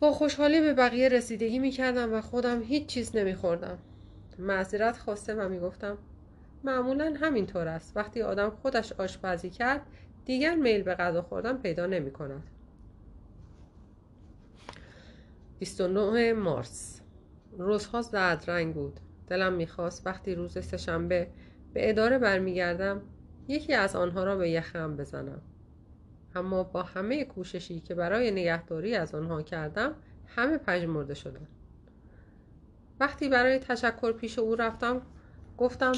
با 0.00 0.12
خوشحالی 0.12 0.60
به 0.60 0.74
بقیه 0.74 1.08
رسیدگی 1.08 1.58
می 1.58 1.70
کردم 1.70 2.14
و 2.14 2.20
خودم 2.20 2.62
هیچ 2.62 2.86
چیز 2.86 3.16
نمی 3.16 3.34
خوردم. 3.34 3.78
معذرت 4.38 4.98
خواسته 4.98 5.34
و 5.34 5.48
می 5.48 5.60
گفتم 5.60 5.98
معمولا 6.64 7.14
همینطور 7.20 7.68
است 7.68 7.96
وقتی 7.96 8.22
آدم 8.22 8.50
خودش 8.50 8.92
آشپزی 8.92 9.50
کرد 9.50 9.82
دیگر 10.24 10.54
میل 10.54 10.82
به 10.82 10.94
غذا 10.94 11.22
خوردن 11.22 11.56
پیدا 11.56 11.86
نمی 11.86 12.10
کند 12.10 12.42
29 15.58 16.32
مارس. 16.32 17.00
روزها 17.58 18.02
زرد 18.02 18.44
رنگ 18.50 18.74
بود. 18.74 19.00
دلم 19.26 19.52
می‌خواست 19.52 20.06
وقتی 20.06 20.34
روز 20.34 20.64
سهشنبه 20.64 21.28
به 21.74 21.90
اداره 21.90 22.18
برمیگردم 22.18 23.02
یکی 23.48 23.74
از 23.74 23.96
آنها 23.96 24.24
را 24.24 24.36
به 24.36 24.50
یخم 24.50 24.96
بزنم. 24.96 25.42
اما 26.34 26.62
با 26.64 26.82
همه 26.82 27.24
کوششی 27.24 27.80
که 27.80 27.94
برای 27.94 28.30
نگهداری 28.30 28.94
از 28.94 29.14
آنها 29.14 29.42
کردم 29.42 29.94
همه 30.26 30.58
پژمرده 30.58 31.14
شدن 31.14 31.46
وقتی 33.00 33.28
برای 33.28 33.58
تشکر 33.58 34.12
پیش 34.12 34.38
او 34.38 34.54
رفتم 34.54 35.02
گفتم 35.58 35.92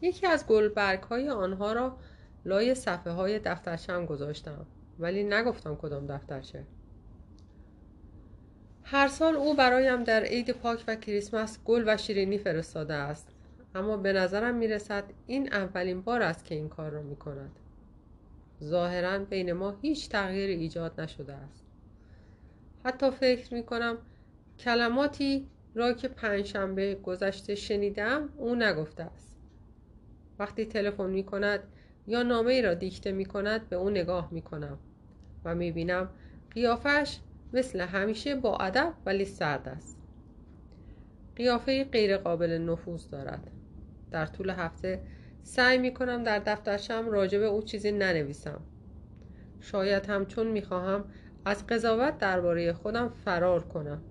یکی 0.00 0.26
از 0.26 0.46
گلبرگ 0.46 1.02
های 1.02 1.28
آنها 1.28 1.72
را 1.72 1.96
لای 2.44 2.74
صفحه 2.74 3.12
های 3.12 3.38
دفترشم 3.38 4.06
گذاشتم 4.06 4.66
ولی 4.98 5.24
نگفتم 5.24 5.76
کدام 5.76 6.06
دفترچه. 6.06 6.66
هر 8.84 9.08
سال 9.08 9.36
او 9.36 9.54
برایم 9.54 10.04
در 10.04 10.22
عید 10.22 10.50
پاک 10.50 10.84
و 10.88 10.96
کریسمس 10.96 11.58
گل 11.64 11.84
و 11.86 11.96
شیرینی 11.96 12.38
فرستاده 12.38 12.94
است. 12.94 13.28
اما 13.74 13.96
به 13.96 14.12
نظرم 14.12 14.54
می‌رسد 14.54 15.04
این 15.26 15.52
اولین 15.52 16.00
بار 16.00 16.22
است 16.22 16.44
که 16.44 16.54
این 16.54 16.68
کار 16.68 16.90
را 16.90 17.02
می 17.02 17.16
کند 17.16 17.50
ظاهرا 18.64 19.18
بین 19.18 19.52
ما 19.52 19.70
هیچ 19.82 20.08
تغییر 20.08 20.50
ایجاد 20.50 21.00
نشده 21.00 21.32
است. 21.34 21.64
حتی 22.84 23.10
فکر 23.10 23.54
می 23.54 23.62
کنم 23.62 23.98
کلماتی 24.58 25.48
را 25.74 25.92
که 25.92 26.08
پنجشنبه 26.08 26.94
گذشته 26.94 27.54
شنیدم 27.54 28.28
او 28.36 28.54
نگفته 28.54 29.02
است. 29.02 29.36
وقتی 30.38 30.64
تلفن 30.64 31.10
می 31.10 31.24
کند 31.24 31.60
یا 32.06 32.22
نامه 32.22 32.52
ای 32.52 32.62
را 32.62 32.74
دیکته 32.74 33.12
می 33.12 33.24
کند 33.24 33.68
به 33.68 33.76
او 33.76 33.90
نگاه 33.90 34.28
می 34.32 34.42
کنم 34.42 34.78
و 35.44 35.54
می 35.54 35.72
بینم 35.72 36.10
قیافش 36.50 37.18
مثل 37.52 37.80
همیشه 37.80 38.34
با 38.34 38.56
ادب 38.56 38.92
ولی 39.06 39.24
سرد 39.24 39.68
است. 39.68 39.98
قیافه 41.36 41.84
غیر 41.84 42.16
قابل 42.16 42.58
نفوذ 42.58 43.08
دارد. 43.08 43.50
در 44.10 44.26
طول 44.26 44.50
هفته 44.50 45.02
سعی 45.42 45.78
می 45.78 45.94
کنم 45.94 46.24
در 46.24 46.38
دفترشم 46.38 47.08
راجع 47.10 47.38
به 47.38 47.46
او 47.46 47.62
چیزی 47.62 47.92
ننویسم. 47.92 48.60
شاید 49.60 50.06
هم 50.06 50.26
چون 50.26 50.46
می‌خواهم 50.46 51.04
از 51.44 51.66
قضاوت 51.66 52.18
درباره 52.18 52.72
خودم 52.72 53.08
فرار 53.08 53.62
کنم. 53.62 54.02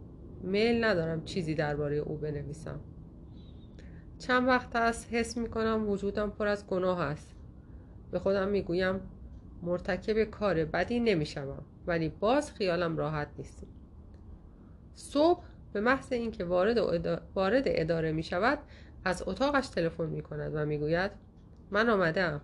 میل 0.43 0.83
ندارم 0.83 1.23
چیزی 1.23 1.55
درباره 1.55 1.95
او 1.95 2.17
بنویسم. 2.17 2.79
چند 4.19 4.47
وقت 4.47 4.75
است 4.75 5.13
حس 5.13 5.37
می 5.37 5.49
کنم 5.49 5.89
وجودم 5.89 6.29
پر 6.29 6.47
از 6.47 6.67
گناه 6.67 7.01
است. 7.01 7.35
به 8.11 8.19
خودم 8.19 8.47
می‌گویم 8.47 8.99
مرتکب 9.61 10.23
کار 10.23 10.65
بدی 10.65 10.99
نمی‌شوم 10.99 11.63
ولی 11.87 12.09
باز 12.09 12.51
خیالم 12.51 12.97
راحت 12.97 13.27
نیست. 13.37 13.63
صبح 14.93 15.43
به 15.73 15.81
محض 15.81 16.13
اینکه 16.13 16.43
وارد, 16.43 16.77
وارد 17.35 17.63
اداره 17.65 18.11
می 18.11 18.23
شود 18.23 18.59
از 19.05 19.23
اتاقش 19.27 19.67
تلفن 19.67 20.05
می 20.05 20.21
کند 20.21 20.51
و 20.55 20.65
می‌گوید 20.65 21.11
من 21.71 21.89
آمدم 21.89 22.41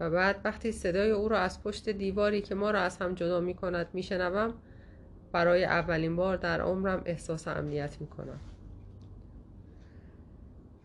و 0.00 0.10
بعد 0.10 0.40
وقتی 0.44 0.72
صدای 0.72 1.10
او 1.10 1.28
را 1.28 1.38
از 1.38 1.62
پشت 1.62 1.88
دیواری 1.88 2.40
که 2.40 2.54
ما 2.54 2.70
را 2.70 2.80
از 2.80 2.96
هم 2.96 3.14
جدا 3.14 3.40
می 3.40 3.54
کند 3.54 3.88
می 3.92 4.02
شنوم 4.02 4.54
برای 5.32 5.64
اولین 5.64 6.16
بار 6.16 6.36
در 6.36 6.60
عمرم 6.60 7.02
احساس 7.04 7.48
امنیت 7.48 8.00
می 8.00 8.06
کنم 8.06 8.40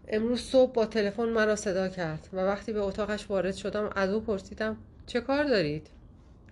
امروز 0.07 0.41
صبح 0.41 0.73
با 0.73 0.85
تلفن 0.85 1.29
مرا 1.29 1.55
صدا 1.55 1.87
کرد 1.87 2.29
و 2.33 2.37
وقتی 2.37 2.73
به 2.73 2.79
اتاقش 2.79 3.29
وارد 3.29 3.55
شدم 3.55 3.89
از 3.95 4.09
او 4.09 4.21
پرسیدم 4.21 4.77
چه 5.09 5.21
کار 5.21 5.43
دارید؟ 5.43 5.89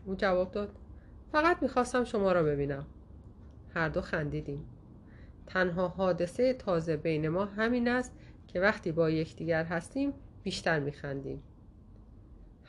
او 0.06 0.16
جواب 0.16 0.52
داد 0.52 0.76
فقط 1.32 1.64
می‌خواستم 1.64 2.04
شما 2.04 2.32
را 2.32 2.44
ببینم. 2.44 2.86
هر 3.74 3.90
دو 3.90 4.02
خندیدیم. 4.02 4.66
تنها 5.48 5.88
حادثه 5.88 6.54
تازه 6.54 6.98
بین 6.98 7.30
ما 7.30 7.46
همین 7.46 7.88
است 7.88 8.12
که 8.48 8.60
وقتی 8.60 8.92
با 8.92 9.10
یکدیگر 9.10 9.64
هستیم 9.64 10.14
بیشتر 10.44 10.80
میخندیم. 10.80 11.44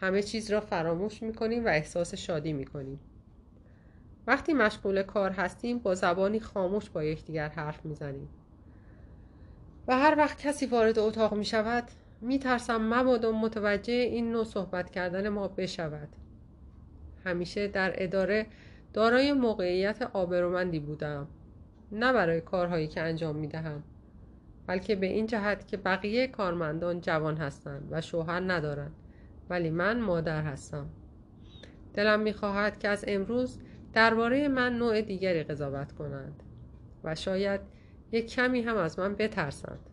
همه 0.01 0.23
چیز 0.23 0.51
را 0.51 0.61
فراموش 0.61 1.23
می‌کنیم 1.23 1.65
و 1.65 1.69
احساس 1.69 2.15
شادی 2.15 2.53
می‌کنیم. 2.53 3.01
وقتی 4.27 4.55
مشغول 4.55 5.03
کار 5.03 5.31
هستیم 5.31 5.79
با 5.79 5.95
زبانی 5.95 6.41
خاموش 6.41 6.91
با 6.91 7.05
یکدیگر 7.05 7.49
حرف 7.49 7.85
می‌زنیم. 7.85 8.29
و 9.89 9.99
هر 9.99 10.15
وقت 10.19 10.39
کسی 10.39 10.67
وارد 10.67 10.99
اتاق 10.99 11.35
می 11.35 11.45
شود 11.45 11.85
می 12.21 12.39
ترسم 12.39 12.95
مبادا 12.95 13.33
متوجه 13.33 13.93
این 13.93 14.33
نوع 14.33 14.45
صحبت 14.45 14.91
کردن 14.91 15.29
ما 15.29 15.49
بشود. 15.49 16.09
همیشه 17.25 17.69
در 17.69 17.93
اداره 17.95 18.47
دارای 18.93 19.33
موقعیت 19.33 20.03
آبرومندی 20.03 20.79
بودم 20.79 21.29
نه 21.93 22.13
برای 22.13 22.41
کارهایی 22.41 22.87
که 22.87 23.01
انجام 23.01 23.37
می 23.37 23.47
دهم 23.47 23.83
بلکه 24.67 24.97
به 24.97 25.07
این 25.07 25.27
جهت 25.27 25.67
که 25.67 25.77
بقیه 25.77 26.27
کارمندان 26.27 27.01
جوان 27.01 27.37
هستند 27.37 27.89
و 27.91 28.01
شوهر 28.01 28.41
ندارند 28.41 28.93
ولی 29.51 29.71
من 29.71 30.01
مادر 30.01 30.43
هستم. 30.43 30.87
دلم 31.95 32.21
می‌خواهد 32.21 32.79
که 32.79 32.89
از 32.89 33.05
امروز 33.09 33.61
درباره 33.93 34.49
من 34.49 34.79
نوع 34.79 35.01
دیگری 35.01 35.43
قضاوت 35.43 35.93
کنند 35.93 36.43
و 37.05 37.15
شاید 37.15 37.61
یک 38.13 38.31
کمی 38.31 38.61
هم 38.61 38.77
از 38.77 38.99
من 38.99 39.15
بترسند. 39.15 39.88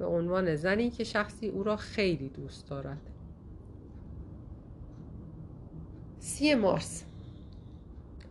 به 0.00 0.06
عنوان 0.06 0.56
زنی 0.56 0.90
که 0.90 1.04
شخصی 1.04 1.48
او 1.48 1.62
را 1.62 1.76
خیلی 1.76 2.28
دوست 2.28 2.68
دارد. 2.68 3.00
سی 6.18 6.54
مارس. 6.54 7.04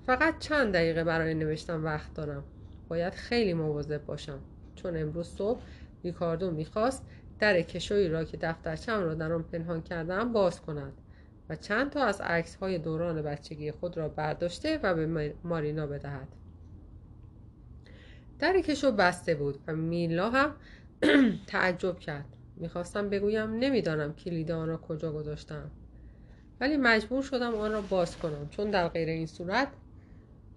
فقط 0.05 0.39
چند 0.39 0.73
دقیقه 0.73 1.03
برای 1.03 1.33
نوشتن 1.33 1.81
وقت 1.81 2.13
دارم. 2.13 2.43
باید 2.87 3.13
خیلی 3.13 3.53
مواظب 3.53 4.05
باشم. 4.05 4.39
چون 4.75 4.97
امروز 4.97 5.27
صبح 5.27 5.61
ریکاردو 6.03 6.51
می‌خواست 6.51 7.05
در 7.39 7.61
کشویی 7.61 8.07
را 8.07 8.23
که 8.23 8.37
دفترچم 8.37 9.03
را 9.03 9.13
در 9.13 9.33
آن 9.33 9.43
پنهان 9.43 9.81
کردم 9.81 10.33
باز 10.33 10.61
کند 10.61 10.93
و 11.49 11.55
چند 11.55 11.89
تا 11.89 12.03
از 12.03 12.21
عکس 12.21 12.55
های 12.55 12.77
دوران 12.77 13.21
بچگی 13.21 13.71
خود 13.71 13.97
را 13.97 14.09
برداشته 14.09 14.79
و 14.83 14.93
به 14.95 15.35
مارینا 15.43 15.87
بدهد. 15.87 16.27
در 18.39 18.61
کشو 18.61 18.91
بسته 18.91 19.35
بود 19.35 19.59
و 19.67 19.75
میلا 19.75 20.29
هم 20.29 20.55
تعجب 21.47 21.99
کرد. 21.99 22.25
می‌خواستم 22.55 23.09
بگویم 23.09 23.49
نمی‌دانم 23.49 24.13
کلید 24.13 24.51
آن 24.51 24.67
را 24.67 24.77
کجا 24.77 25.11
گذاشتم. 25.11 25.71
ولی 26.59 26.77
مجبور 26.77 27.23
شدم 27.23 27.55
آن 27.55 27.71
را 27.71 27.81
باز 27.81 28.17
کنم. 28.17 28.49
چون 28.49 28.71
در 28.71 28.87
غیر 28.87 29.09
این 29.09 29.27
صورت 29.27 29.67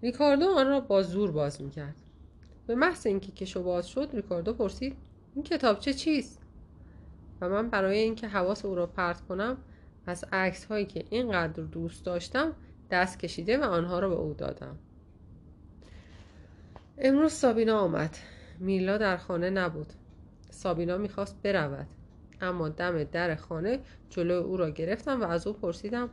ریکاردو 0.01 0.45
آن 0.45 0.67
را 0.67 0.79
با 0.79 1.01
زور 1.01 1.31
باز 1.31 1.61
می‌کرد. 1.61 1.95
به 2.67 2.75
محض 2.75 3.07
اینکه 3.07 3.31
کشو 3.31 3.63
باز 3.63 3.87
شد 3.87 4.09
ریکاردو 4.13 4.53
پرسید 4.53 4.97
این 5.35 5.43
کتابچه 5.43 5.93
چیست؟ 5.93 6.41
و 7.41 7.49
من 7.49 7.69
برای 7.69 7.99
اینکه 7.99 8.27
حواس 8.27 8.65
او 8.65 8.75
را 8.75 8.87
پرت 8.87 9.21
کنم 9.21 9.57
از 10.05 10.25
عکس 10.31 10.65
هایی 10.65 10.85
که 10.85 11.05
اینقدر 11.09 11.63
دوست 11.63 12.05
داشتم 12.05 12.55
دست 12.91 13.19
کشیده 13.19 13.57
و 13.57 13.63
آنها 13.63 13.99
را 13.99 14.09
به 14.09 14.15
او 14.15 14.33
دادم. 14.33 14.79
امروز 16.97 17.31
سابینا 17.31 17.79
آمد. 17.79 18.17
میلا 18.59 18.97
در 18.97 19.17
خانه 19.17 19.49
نبود. 19.49 19.93
سابینا 20.53 20.97
می‌خواست 20.97 21.41
برود. 21.43 21.87
اما 22.41 22.69
دم 22.69 23.03
در 23.03 23.35
خانه 23.35 23.79
جلو 24.09 24.33
او 24.33 24.57
را 24.57 24.69
گرفتم 24.69 25.21
و 25.21 25.23
از 25.23 25.47
او 25.47 25.53
پرسیدم 25.53 26.09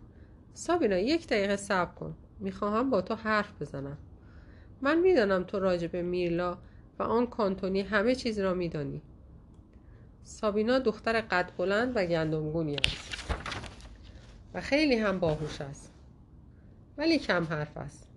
سابینا 0.54 0.98
یک 0.98 1.26
دقیقه 1.26 1.56
صبر 1.56 1.94
کن. 1.94 2.16
می‌خواهم 2.38 2.90
با 2.90 3.02
تو 3.02 3.14
حرف 3.14 3.62
بزنم. 3.62 3.98
من 4.82 4.98
می‌دانم 4.98 5.44
تو 5.44 5.58
راجع 5.58 5.86
به 5.86 6.02
میرلا 6.02 6.58
و 6.98 7.02
آن 7.02 7.26
کانتونی 7.26 7.80
همه 7.80 8.14
چیز 8.14 8.38
را 8.38 8.54
میدانی. 8.54 9.02
سابینا 10.22 10.78
دختر 10.78 11.20
قد 11.20 11.50
بلند 11.58 11.92
و 11.96 12.04
گندمگونی 12.04 12.76
است 12.76 13.34
و 14.54 14.60
خیلی 14.60 14.94
هم 14.94 15.18
باهوش 15.18 15.60
است 15.60 15.92
ولی 16.98 17.18
کم 17.18 17.44
حرف 17.44 17.76
است. 17.76 18.08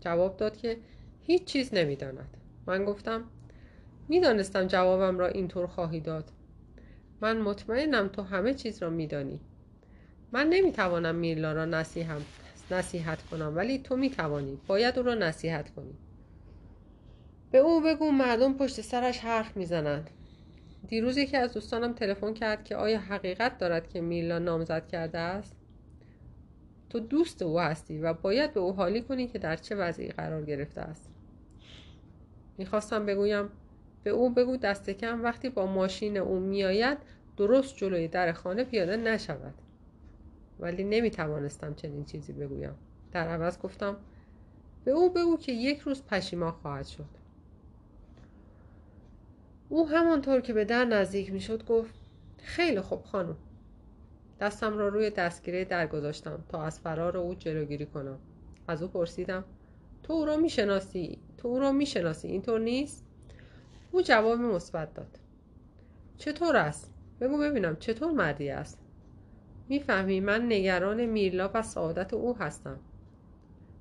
جواب 0.00 0.36
داد 0.36 0.56
که 0.56 0.78
هیچ 1.20 1.44
چیز 1.44 1.74
نمی‌داند. 1.74 2.36
من 2.66 2.84
گفتم 2.84 3.24
می‌دانستم 4.10 4.66
جوابم 4.66 5.18
را 5.18 5.28
اینطور 5.28 5.66
خواهی 5.66 6.00
داد. 6.00 6.30
من 7.20 7.38
مطمئنم 7.38 8.08
تو 8.08 8.22
همه 8.22 8.54
چیز 8.54 8.82
را 8.82 8.90
میدانی. 8.90 9.40
من 10.32 10.46
نمی‌توانم 10.46 11.14
میرلا 11.14 11.52
را 11.52 11.64
نصیحت, 11.64 12.20
نصیحت 12.70 13.22
کنم 13.22 13.56
ولی 13.56 13.78
تو 13.78 13.96
می‌توانی. 13.96 14.58
باید 14.66 14.98
او 14.98 15.04
را 15.04 15.14
نصیحت 15.14 15.70
کنی. 15.70 15.98
به 17.50 17.58
او 17.58 17.80
بگو 17.80 18.10
مردم 18.10 18.54
پشت 18.54 18.80
سرش 18.80 19.18
حرف 19.18 19.56
می‌زنند. 19.56 20.10
دیروز 20.88 21.16
یکی 21.16 21.36
از 21.36 21.52
دوستانم 21.52 21.92
تلفن 21.92 22.34
کرد 22.34 22.64
که 22.64 22.76
آیا 22.76 22.98
حقیقت 22.98 23.58
دارد 23.58 23.88
که 23.88 24.00
میلا 24.00 24.38
نامزد 24.38 24.86
کرده 24.86 25.18
است؟ 25.18 25.56
تو 26.90 27.00
دوست 27.00 27.42
او 27.42 27.60
هستی 27.60 27.98
و 27.98 28.12
باید 28.12 28.54
به 28.54 28.60
او 28.60 28.72
حالی 28.72 29.02
کنی 29.02 29.26
که 29.26 29.38
در 29.38 29.56
چه 29.56 29.74
وضعی 29.74 30.08
قرار 30.08 30.44
گرفته 30.44 30.80
است. 30.80 31.10
می‌خواستم 32.58 33.06
بگویم 33.06 33.48
به 34.02 34.10
او 34.10 34.30
بگو 34.30 34.56
دست 34.56 34.90
کم 34.90 35.24
وقتی 35.24 35.48
با 35.48 35.66
ماشین 35.66 36.16
او 36.16 36.38
میآید 36.38 36.98
درست 37.36 37.76
جلوی 37.76 38.08
در 38.08 38.32
خانه 38.32 38.64
پیاده 38.64 38.96
نشود. 38.96 39.54
ولی 40.60 40.84
نمی‌توانستم 40.84 41.74
چنین 41.74 42.04
چیزی 42.04 42.32
بگویم. 42.32 42.74
در 43.12 43.28
عوض 43.28 43.58
گفتم 43.58 43.96
به 44.84 44.90
او 44.90 45.10
بگو 45.10 45.36
که 45.36 45.52
یک 45.52 45.78
روز 45.78 46.02
پشیمان 46.02 46.50
خواهد 46.50 46.86
شد. 46.86 47.20
او 49.68 49.88
همانطور 49.88 50.40
که 50.40 50.52
به 50.52 50.64
در 50.64 50.84
نزدیک 50.84 51.32
می‌شد 51.32 51.64
گفت 51.66 51.94
خیلی 52.38 52.80
خوب 52.80 53.04
خانم. 53.04 53.36
دستم 54.40 54.78
را 54.78 54.88
روی 54.88 55.10
دستگیره 55.10 55.64
در 55.64 55.86
گذاشتم 55.86 56.44
تا 56.48 56.62
از 56.62 56.80
فرار 56.80 57.16
او 57.16 57.34
جلوگیری 57.34 57.86
کنم. 57.86 58.18
از 58.68 58.82
او 58.82 58.88
پرسیدم 58.88 59.44
تو 60.02 60.12
او 60.12 60.24
را 60.24 60.36
می‌شناسی؟ 60.36 61.18
تو 61.38 61.48
او 61.48 61.58
را 61.58 61.72
می‌شناسی؟ 61.72 62.28
اینطور 62.28 62.60
نیست؟ 62.60 63.04
او 63.92 64.02
جواب 64.02 64.38
مثبت 64.38 64.94
داد. 64.94 65.18
چطور 66.16 66.56
است؟ 66.56 66.94
بگو 67.20 67.38
ببینم 67.38 67.76
چطور 67.76 68.12
مردی 68.12 68.50
است؟ 68.50 68.78
می‌فهمی 69.68 70.20
من 70.20 70.46
نگران 70.46 71.04
میرلا 71.04 71.50
و 71.54 71.62
سعادت 71.62 72.14
او 72.14 72.36
هستم. 72.36 72.78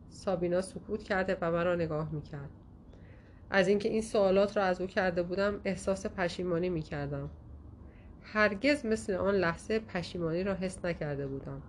سابینا 0.09 0.61
سکوت 0.61 1.03
کرده 1.03 1.37
و 1.41 1.51
مرا 1.51 1.75
نگاه 1.75 2.11
می‌کرد. 2.11 2.49
از 3.49 3.67
اینکه 3.67 3.89
این 3.89 4.01
سوالات 4.01 4.57
را 4.57 4.63
از 4.63 4.81
او 4.81 4.87
کرده 4.87 5.23
بودم 5.23 5.61
احساس 5.65 6.05
پشیمانی 6.05 6.69
می‌کردم. 6.69 7.29
هرگز 8.21 8.85
مثل 8.85 9.13
آن 9.13 9.35
لحظه 9.35 9.79
پشیمانی 9.79 10.43
را 10.43 10.53
حس 10.53 10.85
نکرده 10.85 11.27
بودم. 11.27 11.61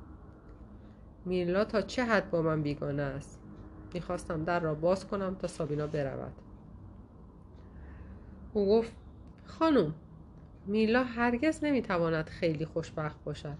میرلا 1.25 1.65
تا 1.65 1.83
چه 1.83 2.05
حد 2.05 2.31
با 2.31 2.43
من 2.43 2.62
بیگانه 2.62 3.03
است؟ 3.03 3.41
می‌خواستم 3.95 4.45
در 4.45 4.61
را 4.61 4.75
باز 4.75 5.07
کنم 5.07 5.35
تا 5.35 5.47
سابینا 5.47 5.87
برود. 5.87 6.33
او 8.52 8.66
گفت 8.66 8.93
خانم 9.44 9.94
میلا 10.66 11.05
هرگز 11.05 11.64
نمی‌تواند 11.64 12.28
خیلی 12.28 12.64
خوشبخت 12.64 13.24
باشد 13.24 13.56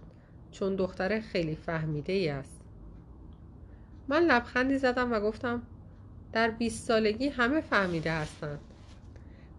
چون 0.51 0.77
دختر 0.77 1.21
خیلی 1.21 1.57
فهمیده 1.57 2.13
ای 2.13 2.29
است. 2.29 2.61
من 4.09 4.23
لبخندی 4.23 4.79
زدم 4.79 5.13
و 5.13 5.21
گفتم 5.21 5.63
در 6.33 6.51
بیست 6.51 6.87
سالگی 6.87 7.29
همه 7.29 7.61
فهمیده 7.61 8.13
هستند. 8.13 8.61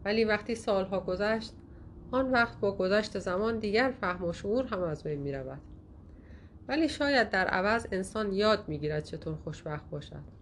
ولی 0.06 0.24
وقتی 0.24 0.56
سالها 0.56 1.00
گذشت 1.00 1.54
آن 2.12 2.32
وقت 2.32 2.60
با 2.60 2.72
گذشت 2.72 3.20
زمان 3.20 3.60
دیگر 3.60 3.94
فهم 4.02 4.26
و 4.26 4.34
شعور 4.34 4.66
هم 4.66 4.84
از 4.84 5.04
بین 5.04 5.20
می 5.20 5.32
رود. 5.32 5.62
ولی 6.68 6.90
شاید 6.90 7.30
در 7.30 7.48
عوض 7.48 7.88
انسان 7.92 8.34
یاد 8.34 8.64
می 8.68 8.80
گیرد 8.80 9.04
چطور 9.04 9.36
خوشبخت 9.36 9.90
باشد. 9.90 10.41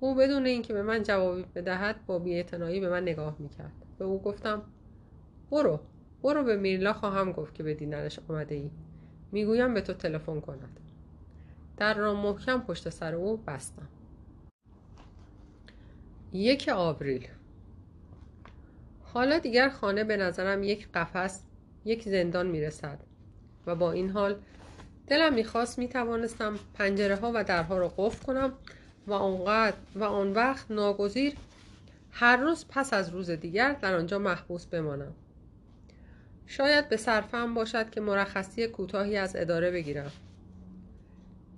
او 0.00 0.14
بدون 0.14 0.46
اینکه 0.46 0.72
به 0.72 0.82
من 0.82 1.02
جوابی 1.02 1.44
بدهد 1.54 2.06
با 2.06 2.18
بیاعتنایی 2.18 2.80
به 2.80 2.88
من 2.90 3.02
نگاه 3.02 3.36
می 3.38 3.48
کرد 3.48 3.72
به 3.98 4.04
او 4.04 4.22
گفتم 4.22 4.62
برو 5.50 5.80
برو 6.22 6.44
به 6.44 6.56
میرلا 6.56 6.92
خواهم 6.92 7.32
گفت 7.32 7.54
که 7.54 7.62
به 7.62 7.74
دیدنش 7.74 8.18
آمده 8.28 8.54
ای 8.54 8.70
می‌گویم 9.32 9.74
به 9.74 9.80
تو 9.80 9.92
تلفن 9.92 10.40
کند. 10.40 10.80
در 11.76 11.94
را 11.94 12.14
محکم 12.14 12.60
پشت 12.60 12.88
سر 12.88 13.14
او 13.14 13.36
بستم. 13.36 13.88
یک 16.32 16.70
آوریل. 16.74 17.28
حالا 19.02 19.38
دیگر 19.38 19.68
خانه 19.68 20.04
به 20.04 20.16
نظرم 20.16 20.62
یک 20.62 20.88
قفس 20.92 21.42
یک 21.84 22.08
زندان 22.08 22.46
می‌رسد 22.46 23.00
و 23.66 23.74
با 23.74 23.92
این 23.92 24.10
حال 24.10 24.36
دلم 25.06 25.34
می‌خواست 25.34 25.78
می‌توانستم 25.78 26.54
پنجره 26.74 27.16
ها 27.16 27.32
و 27.34 27.44
درها 27.44 27.78
را 27.78 27.88
قفل 27.88 28.26
کنم 28.26 28.52
و 29.06 29.12
آنقدر 29.12 29.76
و 29.94 30.04
آن 30.04 30.32
وقت 30.32 30.70
ناگزیر 30.70 31.34
هر 32.10 32.36
روز 32.36 32.66
پس 32.68 32.94
از 32.94 33.08
روز 33.08 33.30
دیگر 33.30 33.72
در 33.72 33.94
آنجا 33.96 34.18
محبوس 34.18 34.66
بمانم. 34.66 35.12
شاید 36.46 36.88
به 36.88 36.96
صرفم 36.96 37.54
باشد 37.54 37.90
که 37.90 38.00
مرخصی 38.00 38.66
کوتاهی 38.66 39.16
از 39.16 39.36
اداره 39.36 39.70
بگیرم. 39.70 40.10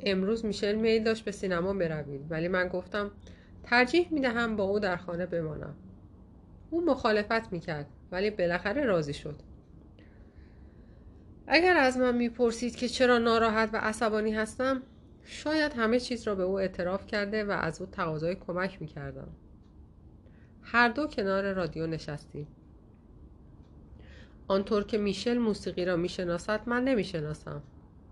امروز 0.01 0.45
میشل 0.45 0.75
میل 0.75 1.05
داشت 1.05 1.25
به 1.25 1.33
سینما 1.33 1.73
برویم 1.73 2.27
ولی 2.31 2.49
من 2.49 2.69
گفتم 2.69 3.11
ترجیح 3.63 4.09
می‌دهم 4.11 4.57
با 4.57 4.65
او 4.65 4.79
در 4.79 4.97
خانه 4.97 5.27
بمانم. 5.27 5.75
او 6.71 6.85
مخالفت 6.85 7.53
می‌کرد 7.53 7.87
ولی 8.13 8.31
بالاخره 8.31 8.85
راضی 8.85 9.15
شد. 9.15 9.37
اگر 11.47 11.77
از 11.77 11.99
من 11.99 12.17
می‌پرسید 12.17 12.77
که 12.77 12.89
چرا 12.89 13.19
ناراحت 13.19 13.71
و 13.73 13.77
عصبانی 13.77 14.33
هستم 14.35 14.83
شاید 15.29 15.73
همه 15.73 16.01
چیز 16.01 16.29
را 16.29 16.35
به 16.35 16.43
او 16.43 16.59
اعتراف 16.59 17.07
کرده 17.07 17.45
و 17.45 17.51
از 17.51 17.81
او 17.81 17.87
تقاضای 17.87 18.35
کمک 18.35 18.83
می‌کردم. 18.83 19.29
هر 20.63 20.89
دو 20.89 21.07
کنار 21.07 21.53
رادیو 21.53 21.87
نشستیم. 21.87 22.47
آنطور 24.49 24.85
که 24.85 24.99
میشل 24.99 25.39
موسیقی 25.39 25.85
را 25.85 25.97
می‌شناسد 25.97 26.61
من 26.67 26.85
نمی‌شناسم. 26.85 27.63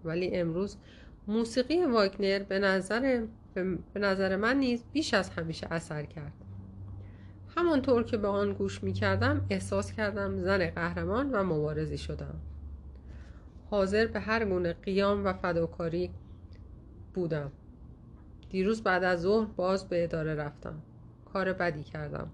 ولی 0.05 0.37
امروز 0.37 0.77
موسیقی 1.27 1.85
واگنر 1.85 2.39
به 2.39 2.59
نظر, 2.59 3.25
به 3.95 4.01
نظر 4.01 4.37
من 4.37 4.57
نیز 4.57 4.85
بیش 4.93 5.15
از 5.15 5.31
همیشه 5.31 5.67
اثر 5.71 6.05
کرد. 6.05 6.33
همانطور 7.57 8.03
که 8.03 8.17
به 8.17 8.29
آن 8.29 8.53
گوش 8.53 8.83
می 8.83 8.93
کردم 8.93 9.47
احساس 9.51 9.93
کردم 9.93 10.39
زن 10.39 10.71
قهرمان 10.71 11.31
و 11.31 11.43
مبارزی 11.43 11.99
شدم. 11.99 12.35
حاضر 13.71 14.07
به 14.07 14.21
هر 14.21 14.45
گونه 14.45 14.73
قیام 14.73 15.25
و 15.25 15.33
فداکاری 15.33 16.11
بودم. 17.15 17.53
دیروز 18.51 18.83
بعد 18.83 19.05
از 19.05 19.21
ظهر 19.21 19.47
باز 19.47 19.89
به 19.89 20.05
اداره 20.05 20.35
رفتم. 20.35 20.83
کار 21.33 21.53
بدی 21.53 21.83
کردم. 21.83 22.31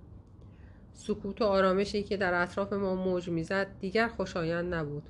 سکوت 0.93 1.43
و 1.43 1.45
آرامشی 1.45 2.03
که 2.03 2.17
در 2.17 2.43
اطراف 2.43 2.73
ما 2.73 2.95
موج 2.95 3.29
می‌زد 3.29 3.67
دیگر 3.81 4.09
خوشایند 4.09 4.75
نبود. 4.75 5.03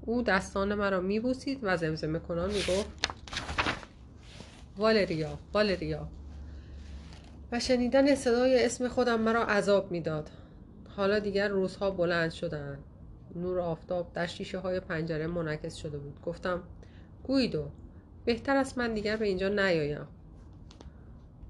او 0.00 0.22
دستان 0.22 0.74
مرا 0.74 1.00
میبوسید 1.00 1.58
و 1.62 1.76
زمزمه 1.76 2.18
کنان 2.18 2.48
می‌گفت 2.50 2.90
والریا 4.76 5.38
والریا. 5.52 6.08
و 7.52 7.60
شنیدن 7.60 8.14
صدای 8.14 8.64
اسم 8.64 8.88
خودم 8.88 9.20
مرا 9.20 9.44
عذاب 9.44 9.90
می‌داد. 9.90 10.30
حالا 10.96 11.18
دیگر 11.18 11.48
روزها 11.48 11.90
بلند 11.90 12.30
شدند 12.30 12.78
نور 13.36 13.60
آفتاب 13.60 14.12
در 14.12 14.26
شیشه 14.26 14.58
های 14.58 14.80
پنجره 14.80 15.26
منعکس 15.26 15.74
شده 15.74 15.98
بود. 15.98 16.20
گفتم 16.22 16.62
گویدو 17.24 17.70
بهتر 18.24 18.56
است 18.56 18.78
من 18.78 18.94
دیگر 18.94 19.16
به 19.16 19.26
اینجا 19.26 19.48
نیایم. 19.48 20.06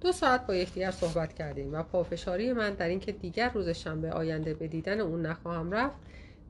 دو 0.00 0.12
ساعت 0.12 0.46
با 0.46 0.54
یکدیگر 0.54 0.90
صحبت 0.90 1.32
کردیم 1.32 1.74
و 1.74 1.82
پافشاری 1.82 2.52
من 2.52 2.74
در 2.74 2.88
اینکه 2.88 3.12
دیگر 3.12 3.48
روز 3.48 3.68
شنبه 3.68 4.10
آینده 4.10 4.54
به 4.54 4.68
دیدن 4.68 5.00
اون 5.00 5.26
نخواهم 5.26 5.72
رفت 5.72 5.96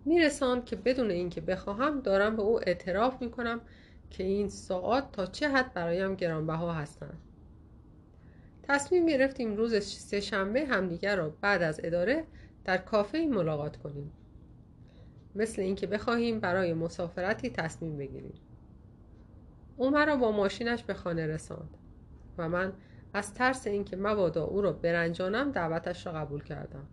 میرساند 0.05 0.65
که 0.65 0.77
بدون 0.77 1.11
اینکه 1.11 1.40
بخواهم 1.40 2.01
دارم 2.01 2.36
به 2.36 2.43
او 2.43 2.61
اعتراف 2.69 3.23
می‌کنم 3.23 3.61
که 4.11 4.24
این 4.24 4.49
ساعات 4.49 5.12
تا 5.12 5.27
چه 5.27 5.49
حد 5.49 5.74
برایم 5.74 6.15
گرانبها 6.15 6.73
هستند. 6.73 7.19
تصمیم 8.62 9.07
گرفتیم 9.07 9.57
روز 9.57 9.85
سه 9.85 10.20
شنبه 10.20 10.65
همدیگر 10.65 11.16
را 11.16 11.35
بعد 11.40 11.62
از 11.62 11.81
اداره 11.85 12.24
در 12.65 12.77
کافه 12.77 13.19
ملاقات 13.19 13.77
کنیم. 13.77 14.12
مثل 15.35 15.62
اینکه 15.62 15.86
بخواهیم 15.86 16.40
برای 16.40 16.74
مسافرتی 16.74 17.51
تصمیم 17.51 17.97
بگیریم. 17.97 18.35
او 19.77 19.90
مرا 19.90 20.16
با 20.16 20.32
ماشینش 20.32 20.82
به 20.82 20.94
خانه 20.94 21.27
رساند 21.27 21.77
و 22.39 22.49
من 22.49 22.73
از 23.15 23.35
ترس 23.35 23.66
اینکه 23.66 23.97
مبادا 23.97 24.44
او 24.44 24.61
را 24.61 24.73
برنجانم 24.73 25.53
دعوتش 25.53 26.07
را 26.07 26.12
قبول 26.12 26.43
کردم. 26.43 26.86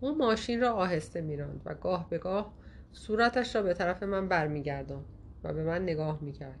او 0.00 0.18
ماشین 0.18 0.60
را 0.60 0.72
آهسته 0.72 1.20
میراند 1.20 1.62
و 1.64 1.74
گاه 1.74 2.10
به 2.10 2.18
گاه 2.18 2.52
صورتش 2.92 3.56
را 3.56 3.62
به 3.62 3.74
طرف 3.74 4.02
من 4.02 4.28
برمیگرداند 4.28 5.04
و 5.44 5.52
به 5.52 5.64
من 5.64 5.82
نگاه 5.82 6.18
می‌کرد. 6.22 6.60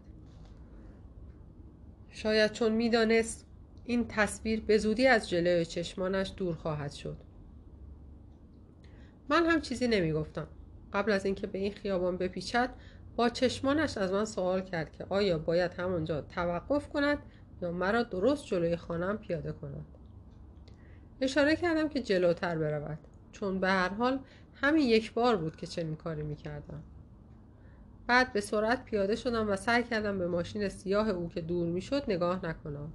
شاید 2.10 2.52
چون 2.52 2.72
می‌دانست 2.72 3.46
این 3.84 4.08
تصویر 4.08 4.60
به 4.60 4.78
زودی 4.78 5.06
از 5.06 5.30
جلوی 5.30 5.64
چشمانش 5.64 6.32
دور 6.36 6.54
خواهد 6.54 6.92
شد. 6.92 7.16
من 9.28 9.46
هم 9.46 9.60
چیزی 9.60 9.88
نمی‌گفتم. 9.88 10.46
قبل 10.92 11.12
از 11.12 11.24
اینکه 11.24 11.46
به 11.46 11.58
این 11.58 11.72
خیابان 11.72 12.16
بپیچد 12.16 12.70
با 13.16 13.28
چشمانش 13.28 13.98
از 13.98 14.12
من 14.12 14.24
سوال 14.24 14.60
کرد 14.60 14.92
که 14.92 15.06
آیا 15.08 15.38
باید 15.38 15.72
همانجا 15.72 16.20
توقف 16.20 16.88
کند 16.88 17.18
یا 17.62 17.70
مرا 17.70 18.02
درست 18.02 18.46
جلوی 18.46 18.76
خانم 18.76 19.18
پیاده 19.18 19.52
کند. 19.52 19.86
اشاره 21.20 21.56
کردم 21.56 21.88
که 21.88 22.02
جلوتر 22.02 22.58
برود 22.58 22.98
چون 23.32 23.60
به 23.60 23.68
هر 23.68 23.88
حال 23.88 24.18
همین 24.54 24.88
یک 24.88 25.12
بار 25.12 25.36
بود 25.36 25.56
که 25.56 25.66
چنین 25.66 25.96
کاری 25.96 26.22
می‌کردم. 26.22 26.82
بعد 28.06 28.32
به 28.32 28.40
سرعت 28.40 28.84
پیاده 28.84 29.16
شدم 29.16 29.50
و 29.50 29.56
سعی 29.56 29.82
کردم 29.82 30.18
به 30.18 30.26
ماشین 30.26 30.68
سیاه 30.68 31.08
او 31.08 31.28
که 31.28 31.40
دور 31.40 31.66
می‌شد 31.66 32.04
نگاه 32.08 32.46
نکنم. 32.46 32.92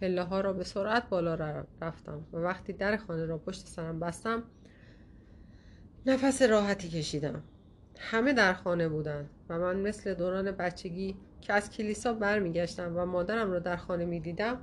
پله 0.00 0.22
ها 0.22 0.40
را 0.40 0.52
به 0.52 0.64
سرعت 0.64 1.08
بالا 1.08 1.34
رفتم 1.80 2.24
و 2.32 2.36
وقتی 2.36 2.72
در 2.72 2.96
خانه 2.96 3.24
را 3.24 3.38
پشت 3.38 3.66
سرم 3.66 4.00
بستم 4.00 4.42
نفس 6.06 6.42
راحتی 6.42 6.88
کشیدم. 6.88 7.42
همه 7.98 8.32
در 8.32 8.52
خانه 8.52 8.88
بودند 8.88 9.30
و 9.48 9.58
من 9.58 9.76
مثل 9.76 10.14
دوران 10.14 10.50
بچگی 10.50 11.16
که 11.40 11.52
از 11.52 11.70
کلیسا 11.70 12.12
برمیگشتم 12.12 12.96
و 12.96 13.06
مادرم 13.06 13.50
را 13.50 13.58
در 13.58 13.76
خانه 13.76 14.04
می‌دیدم 14.04 14.58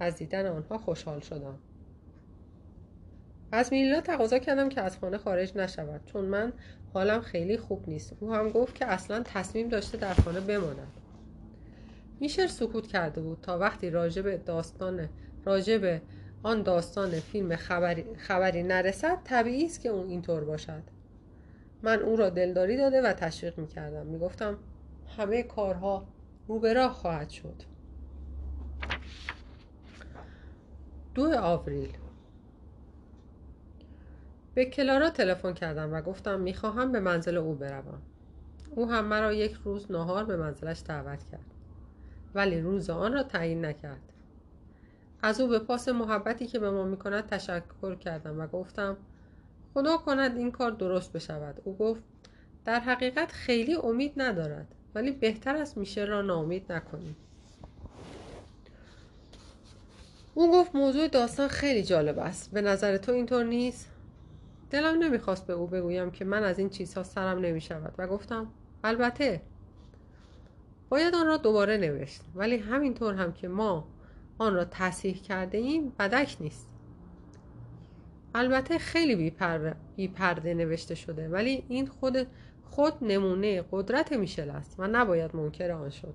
از 0.00 0.16
دیدن 0.16 0.46
آنها 0.46 0.78
خوشحال 0.78 1.20
شدم. 1.20 1.58
از 3.52 3.72
میلا 3.72 4.00
تقاضا 4.00 4.38
کردم 4.38 4.68
که 4.68 4.80
از 4.80 4.98
خانه 4.98 5.18
خارج 5.18 5.56
نشود 5.56 6.00
چون 6.04 6.24
من 6.24 6.52
حالم 6.94 7.20
خیلی 7.20 7.56
خوب 7.56 7.88
نیست. 7.88 8.16
او 8.20 8.34
هم 8.34 8.50
گفت 8.50 8.74
که 8.74 8.86
اصلا 8.86 9.22
تصمیم 9.24 9.68
داشته 9.68 9.98
در 9.98 10.14
خانه 10.14 10.40
بماند. 10.40 10.92
میشر 12.20 12.46
سکوت 12.46 12.86
کرده 12.86 13.20
بود 13.20 13.38
تا 13.42 13.58
وقتی 13.58 13.90
راجب 13.90 14.44
داستان 14.44 15.08
راجب 15.44 16.00
آن 16.42 16.62
داستان 16.62 17.10
فیلم 17.10 17.56
خبری, 17.56 18.04
خبری 18.16 18.62
نرسد 18.62 19.18
طبیعی 19.24 19.64
است 19.64 19.80
که 19.80 19.88
اون 19.88 20.08
اینطور 20.08 20.44
باشد. 20.44 20.82
من 21.82 21.98
او 21.98 22.16
را 22.16 22.30
دلداری 22.30 22.76
داده 22.76 23.02
و 23.02 23.12
تشویق 23.12 23.58
می‌کردم. 23.58 24.06
می‌گفتم 24.06 24.58
همه 25.18 25.42
کارها 25.42 26.06
رو 26.48 26.58
به 26.58 26.72
راه 26.72 26.92
خواهد 26.92 27.30
شد. 27.30 27.62
دو 31.14 31.38
آوریل. 31.38 31.96
به 34.54 34.64
کلارا 34.64 35.10
تلفن 35.10 35.52
کردم 35.52 35.92
و 35.92 36.00
گفتم 36.00 36.40
می‌خواهم 36.40 36.92
به 36.92 37.00
منزل 37.00 37.36
او 37.36 37.54
بروم. 37.54 38.02
او 38.70 38.90
هم 38.90 39.04
مرا 39.04 39.32
یک 39.32 39.52
روز 39.64 39.92
نهار 39.92 40.24
به 40.24 40.36
منزلش 40.36 40.82
دعوت 40.86 41.24
کرد. 41.30 41.54
ولی 42.34 42.60
روز 42.60 42.90
آن 42.90 43.12
را 43.12 43.22
تعیین 43.22 43.64
نکرد. 43.64 44.12
از 45.22 45.40
او 45.40 45.48
به 45.48 45.58
پاس 45.58 45.88
محبتی 45.88 46.46
که 46.46 46.58
به 46.58 46.70
ما 46.70 46.84
می‌کند 46.84 47.26
تشکر 47.26 47.94
کردم 47.94 48.40
و 48.40 48.46
گفتم 48.46 48.96
خدا 49.74 49.96
کند 49.96 50.36
این 50.36 50.50
کار 50.50 50.70
درست 50.70 51.12
بشود. 51.12 51.60
او 51.64 51.76
گفت 51.76 52.02
در 52.64 52.80
حقیقت 52.80 53.32
خیلی 53.32 53.74
امید 53.74 54.12
ندارد 54.16 54.74
ولی 54.94 55.10
بهتر 55.10 55.56
است 55.56 55.76
میشه 55.76 56.04
را 56.04 56.22
ناامید 56.22 56.72
نکنیم. 56.72 57.16
او 60.34 60.52
گفت 60.52 60.74
موضوع 60.74 61.08
داستان 61.08 61.48
خیلی 61.48 61.82
جالب 61.82 62.18
است. 62.18 62.50
به 62.50 62.60
نظر 62.60 62.96
تو 62.96 63.12
اینطور 63.12 63.44
نیست؟ 63.44 63.88
دلم 64.70 65.02
نمی‌خواست 65.02 65.46
به 65.46 65.52
او 65.52 65.66
بگویم 65.66 66.10
که 66.10 66.24
من 66.24 66.42
از 66.42 66.58
این 66.58 66.70
چیزها 66.70 67.02
سرم 67.02 67.38
نمی‌شود 67.38 67.94
و 67.98 68.06
گفتم 68.06 68.46
البته. 68.84 69.42
باید 70.88 71.14
آن 71.14 71.26
را 71.26 71.36
دوباره 71.36 71.76
نوشت 71.76 72.20
ولی 72.34 72.56
همینطور 72.56 73.14
هم 73.14 73.32
که 73.32 73.48
ما 73.48 73.88
آن 74.38 74.54
را 74.54 74.64
تصحیح 74.64 75.22
کرده 75.22 75.58
ایم 75.58 75.92
بدک 75.98 76.36
نیست. 76.40 76.69
البته 78.34 78.78
خیلی 78.78 79.30
بی 79.96 80.08
پرده 80.08 80.54
نوشته 80.54 80.94
شده 80.94 81.28
ولی 81.28 81.64
این 81.68 81.86
خود 81.86 82.26
خود 82.70 82.92
نمونه 83.00 83.64
قدرت 83.70 84.12
میشل 84.12 84.50
است 84.50 84.74
و 84.78 84.86
نباید 84.86 85.36
منکر 85.36 85.70
آن 85.70 85.90
شد. 85.90 86.14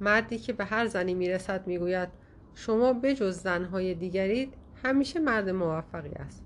مردی 0.00 0.38
که 0.38 0.52
به 0.52 0.64
هر 0.64 0.86
زنی 0.86 1.14
می‌رسد 1.14 1.66
می‌گوید 1.66 2.08
شما 2.54 2.92
بجز 2.92 3.38
زنهای 3.38 3.94
دیگرید 3.94 4.54
همیشه 4.84 5.20
مرد 5.20 5.48
موفقی 5.48 6.14
است. 6.14 6.44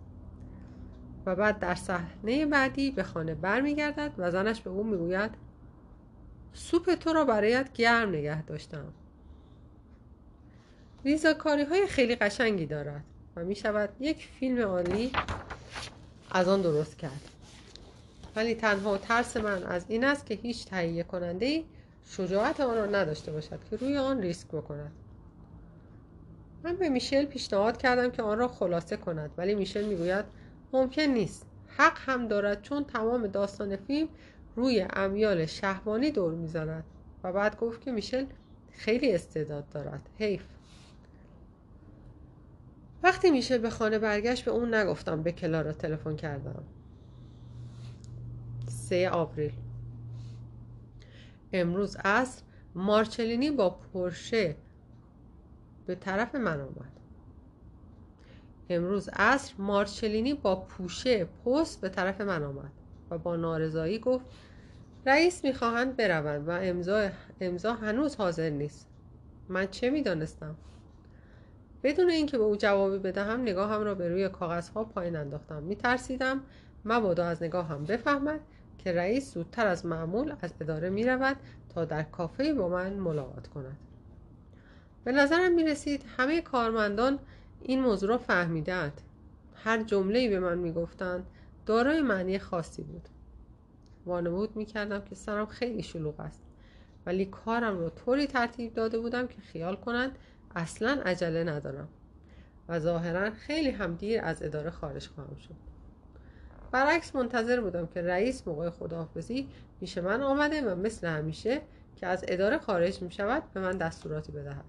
و 1.27 1.37
بعد 1.37 1.59
در 1.59 1.75
صحنه 1.75 2.47
بعدی 2.47 2.91
به 2.91 3.03
خانه 3.03 3.35
برمیگردد 3.35 4.13
و 4.19 4.31
زنش 4.31 4.61
به 4.61 4.71
او 4.71 4.85
می‌گوید 4.85 5.31
سوپ 6.53 6.95
تو 6.95 7.13
را 7.13 7.25
برایت 7.25 7.73
گرم 7.73 8.09
نگه 8.09 8.43
داشتم. 8.43 8.93
ریزاکاری 11.05 11.63
های 11.63 11.87
خیلی 11.87 12.17
قشنگی 12.17 12.67
دارد. 12.67 13.05
و 13.37 13.45
می 13.45 13.55
شود 13.55 13.89
یک 14.01 14.29
فیلم 14.41 14.63
عالی 14.63 15.13
از 16.31 16.49
آن 16.49 16.63
درست 16.63 16.99
کرد. 16.99 17.21
ولی 18.37 18.55
تنها 18.55 18.99
ترس 18.99 19.37
من 19.37 19.63
از 19.63 19.85
این 19.89 20.05
است 20.05 20.27
که 20.27 20.35
هیچ 20.35 20.67
تهیه 20.67 21.03
کننده 21.03 21.47
ای 21.47 21.65
شجاعت 22.05 22.61
آن 22.61 22.77
را 22.77 22.87
نداشته 22.87 23.33
باشد 23.33 23.59
که 23.71 23.77
روی 23.77 23.97
آن 23.97 24.23
ریسک 24.23 24.49
بکند. 24.49 24.93
من 26.65 26.77
به 26.77 26.89
میشل 26.89 27.25
پیشنهاد 27.25 27.77
کردم 27.77 28.11
که 28.11 28.23
آن 28.23 28.39
را 28.39 28.49
خلاصه 28.49 28.97
کند 28.97 29.31
ولی 29.37 29.55
میشل 29.55 29.85
می‌گوید 29.85 30.25
ممکن 30.73 31.03
نیست. 31.03 31.47
حق 31.77 31.99
هم 31.99 32.29
دارد 32.29 32.63
چون 32.63 32.85
تمام 32.85 33.27
داستان 33.27 33.77
فیلم 33.77 34.09
روی 34.57 34.87
امیال 34.91 35.47
شهبانی 35.47 36.11
دور 36.11 36.33
می‌زند. 36.33 36.85
و 37.25 37.33
بعد 37.33 37.59
گفت 37.59 37.81
که 37.81 37.93
میشل 37.93 38.25
خیلی 38.73 39.13
استعداد 39.13 39.69
دارد. 39.69 40.09
حیف. 40.19 40.43
وقتی 43.03 43.31
میشل 43.31 43.59
به 43.59 43.71
خانه 43.71 43.99
برگشت 43.99 44.45
به 44.45 44.51
اون 44.51 44.75
نگفتم 44.75 45.23
به 45.23 45.33
کلارا 45.33 45.73
تلفن 45.73 46.17
کردم. 46.17 46.63
سه 48.69 49.11
آوریل 49.11 49.53
امروز 51.53 51.97
عصر 51.97 52.43
مارچلینی 52.75 53.51
با 53.51 53.71
پرشه 53.71 54.57
به 55.87 55.95
طرف 55.95 56.35
من 56.35 56.61
آمد 56.61 56.93
امروز 58.69 59.09
عصر 59.09 59.55
مارچلینی 59.59 60.35
با 60.35 60.57
پوشه 60.57 61.25
پست 61.25 61.81
به 61.81 61.89
طرف 61.89 62.21
من 62.21 62.43
آمد 62.43 62.71
و 63.11 63.19
با 63.19 63.37
نارضایی 63.37 63.99
گفت 63.99 64.25
رئیس 65.07 65.45
می‌خواهند 65.45 65.97
بروند 65.97 66.49
و 66.49 66.51
امضا 66.51 67.09
امضا 67.41 67.75
هنوز 67.75 68.17
حاضر 68.17 68.51
نیست. 68.51 68.89
من 69.49 69.67
چه 69.67 69.91
می‌دانستم؟ 69.91 70.57
بدون 71.87 72.11
اینکه 72.11 72.39
به 72.39 72.45
او 72.45 72.57
جوابی 72.57 72.99
بدهم 72.99 73.41
نگاهم 73.41 73.83
را 73.83 73.95
به 73.95 74.09
روی 74.09 74.29
کاغذها 74.29 74.85
پایین 74.85 75.17
انداختم. 75.17 75.63
میترسیدم 75.63 76.41
مبادا 76.85 77.27
از 77.27 77.43
نگاهم 77.43 77.85
بفهمد 77.85 78.41
که 78.79 78.93
رئیس 78.93 79.35
زودتر 79.35 79.67
از 79.67 79.87
معمول 79.87 80.35
از 80.41 80.55
اداره 80.61 80.91
می 80.91 81.05
رود 81.05 81.37
تا 81.75 81.85
در 81.85 82.03
کافه 82.03 82.55
با 82.55 82.69
من 82.69 82.93
ملاقات 82.93 83.47
کند. 83.49 83.77
به 85.05 85.13
نظرم 85.13 85.55
می 85.55 85.65
رسید 85.65 86.05
همه 86.17 86.41
کارمندان 86.41 87.19
این 87.63 87.81
موضوع 87.81 88.09
را 88.09 88.19
فهمیدند 88.19 89.01
هر 89.55 89.83
جمله 89.83 90.29
به 90.29 90.41
من 90.41 90.59
می 90.59 90.73
گفتند 90.73 91.27
دارای 91.67 92.01
معنی 92.01 92.39
خاصی 92.39 92.83
بود. 92.83 93.09
وانمود 94.07 94.57
می 94.57 94.65
کردم 94.65 95.01
که 95.01 95.15
سرم 95.15 95.47
خیلی 95.47 95.83
شلوغ 95.83 96.21
است 96.21 96.43
ولی 97.07 97.27
کارم 97.27 97.79
را 97.79 97.91
طوری 97.91 98.27
ترتیب 98.27 98.75
داده 98.75 98.99
بودم 98.99 99.27
که 99.27 99.41
خیال 99.41 99.77
کنند 99.77 100.19
اصلا 100.57 101.03
عجله 101.05 101.45
ندارم 101.45 101.89
و 102.69 102.79
ظاهرا 102.79 103.31
خیلی 103.31 103.71
هم 103.71 103.95
دیر 103.95 104.21
از 104.25 104.43
اداره 104.43 104.71
خارج 104.71 105.09
خواهم 105.09 105.37
شد. 105.37 105.55
برعکس 106.73 107.17
منتظر 107.17 107.61
بودم 107.61 107.87
که 107.87 108.03
رئیس 108.03 108.49
موقع 108.49 108.71
خداحافظی 108.71 109.49
پیش 109.81 109.99
من 109.99 110.23
آمده 110.23 110.73
و 110.73 110.75
مثل 110.77 111.07
همیشه 111.07 111.61
که 111.97 112.07
از 112.07 112.25
اداره 112.29 112.59
خارج 112.59 113.03
می 113.03 113.11
شود 113.11 113.43
به 113.55 113.61
من 113.61 113.79
دستوراتی 113.79 114.33
بدهد. 114.33 114.65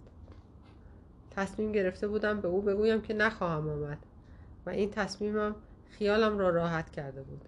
تصمیم 1.32 1.72
گرفته 1.72 2.08
بودم 2.08 2.42
به 2.42 2.48
او 2.48 2.62
بگویم 2.62 3.02
که 3.02 3.14
نخواهم 3.14 3.70
آمد 3.70 3.98
و 4.66 4.70
این 4.70 4.92
تصمیمم 4.92 5.56
خیالم 5.90 6.38
را 6.38 6.50
راحت 6.50 6.90
کرده 6.90 7.22
بود. 7.22 7.46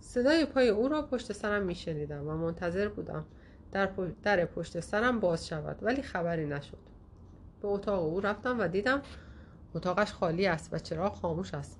صدای 0.00 0.46
پای 0.46 0.68
او 0.68 0.88
را 0.88 1.02
پشت 1.02 1.32
سرم 1.32 1.62
می 1.62 1.74
شنیدم 1.74 2.28
و 2.28 2.36
منتظر 2.36 2.88
بودم 2.88 3.24
در, 3.72 3.86
در 4.22 4.44
پشت 4.44 4.80
سرم 4.80 5.20
باز 5.20 5.48
شود 5.48 5.78
ولی 5.82 6.02
خبری 6.02 6.46
نشد. 6.46 6.78
به 7.62 7.68
اتاق 7.68 8.02
او 8.02 8.20
رفتم 8.20 8.60
و 8.60 8.68
دیدم 8.68 9.02
اتاقش 9.74 10.12
خالی 10.12 10.46
است 10.46 10.68
و 10.72 10.78
چراغ 10.78 11.14
خاموش 11.14 11.54
است. 11.54 11.78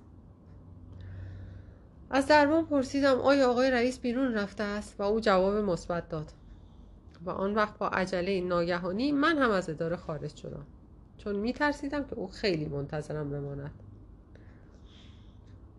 از 2.09 2.27
دربان 2.27 2.65
پرسیدم 2.65 3.19
آیا 3.19 3.51
آقای 3.51 3.71
رئیس 3.71 3.99
بیرون 3.99 4.33
رفته 4.33 4.63
است؟ 4.63 4.95
و 4.99 5.03
او 5.03 5.19
جواب 5.19 5.53
مثبت 5.53 6.09
داد. 6.09 6.31
و 7.25 7.29
آن 7.29 7.55
وقت 7.55 7.77
با 7.77 7.87
عجله 7.87 8.41
ناگهانی 8.41 9.11
من 9.11 9.37
هم 9.37 9.51
از 9.51 9.69
اداره 9.69 9.95
خارج 9.95 10.35
شدم. 10.35 10.65
چون 11.17 11.35
می 11.35 11.53
ترسیدم 11.53 12.03
که 12.03 12.15
او 12.15 12.27
خیلی 12.27 12.65
منتظرم 12.65 13.29
بماند. 13.29 13.71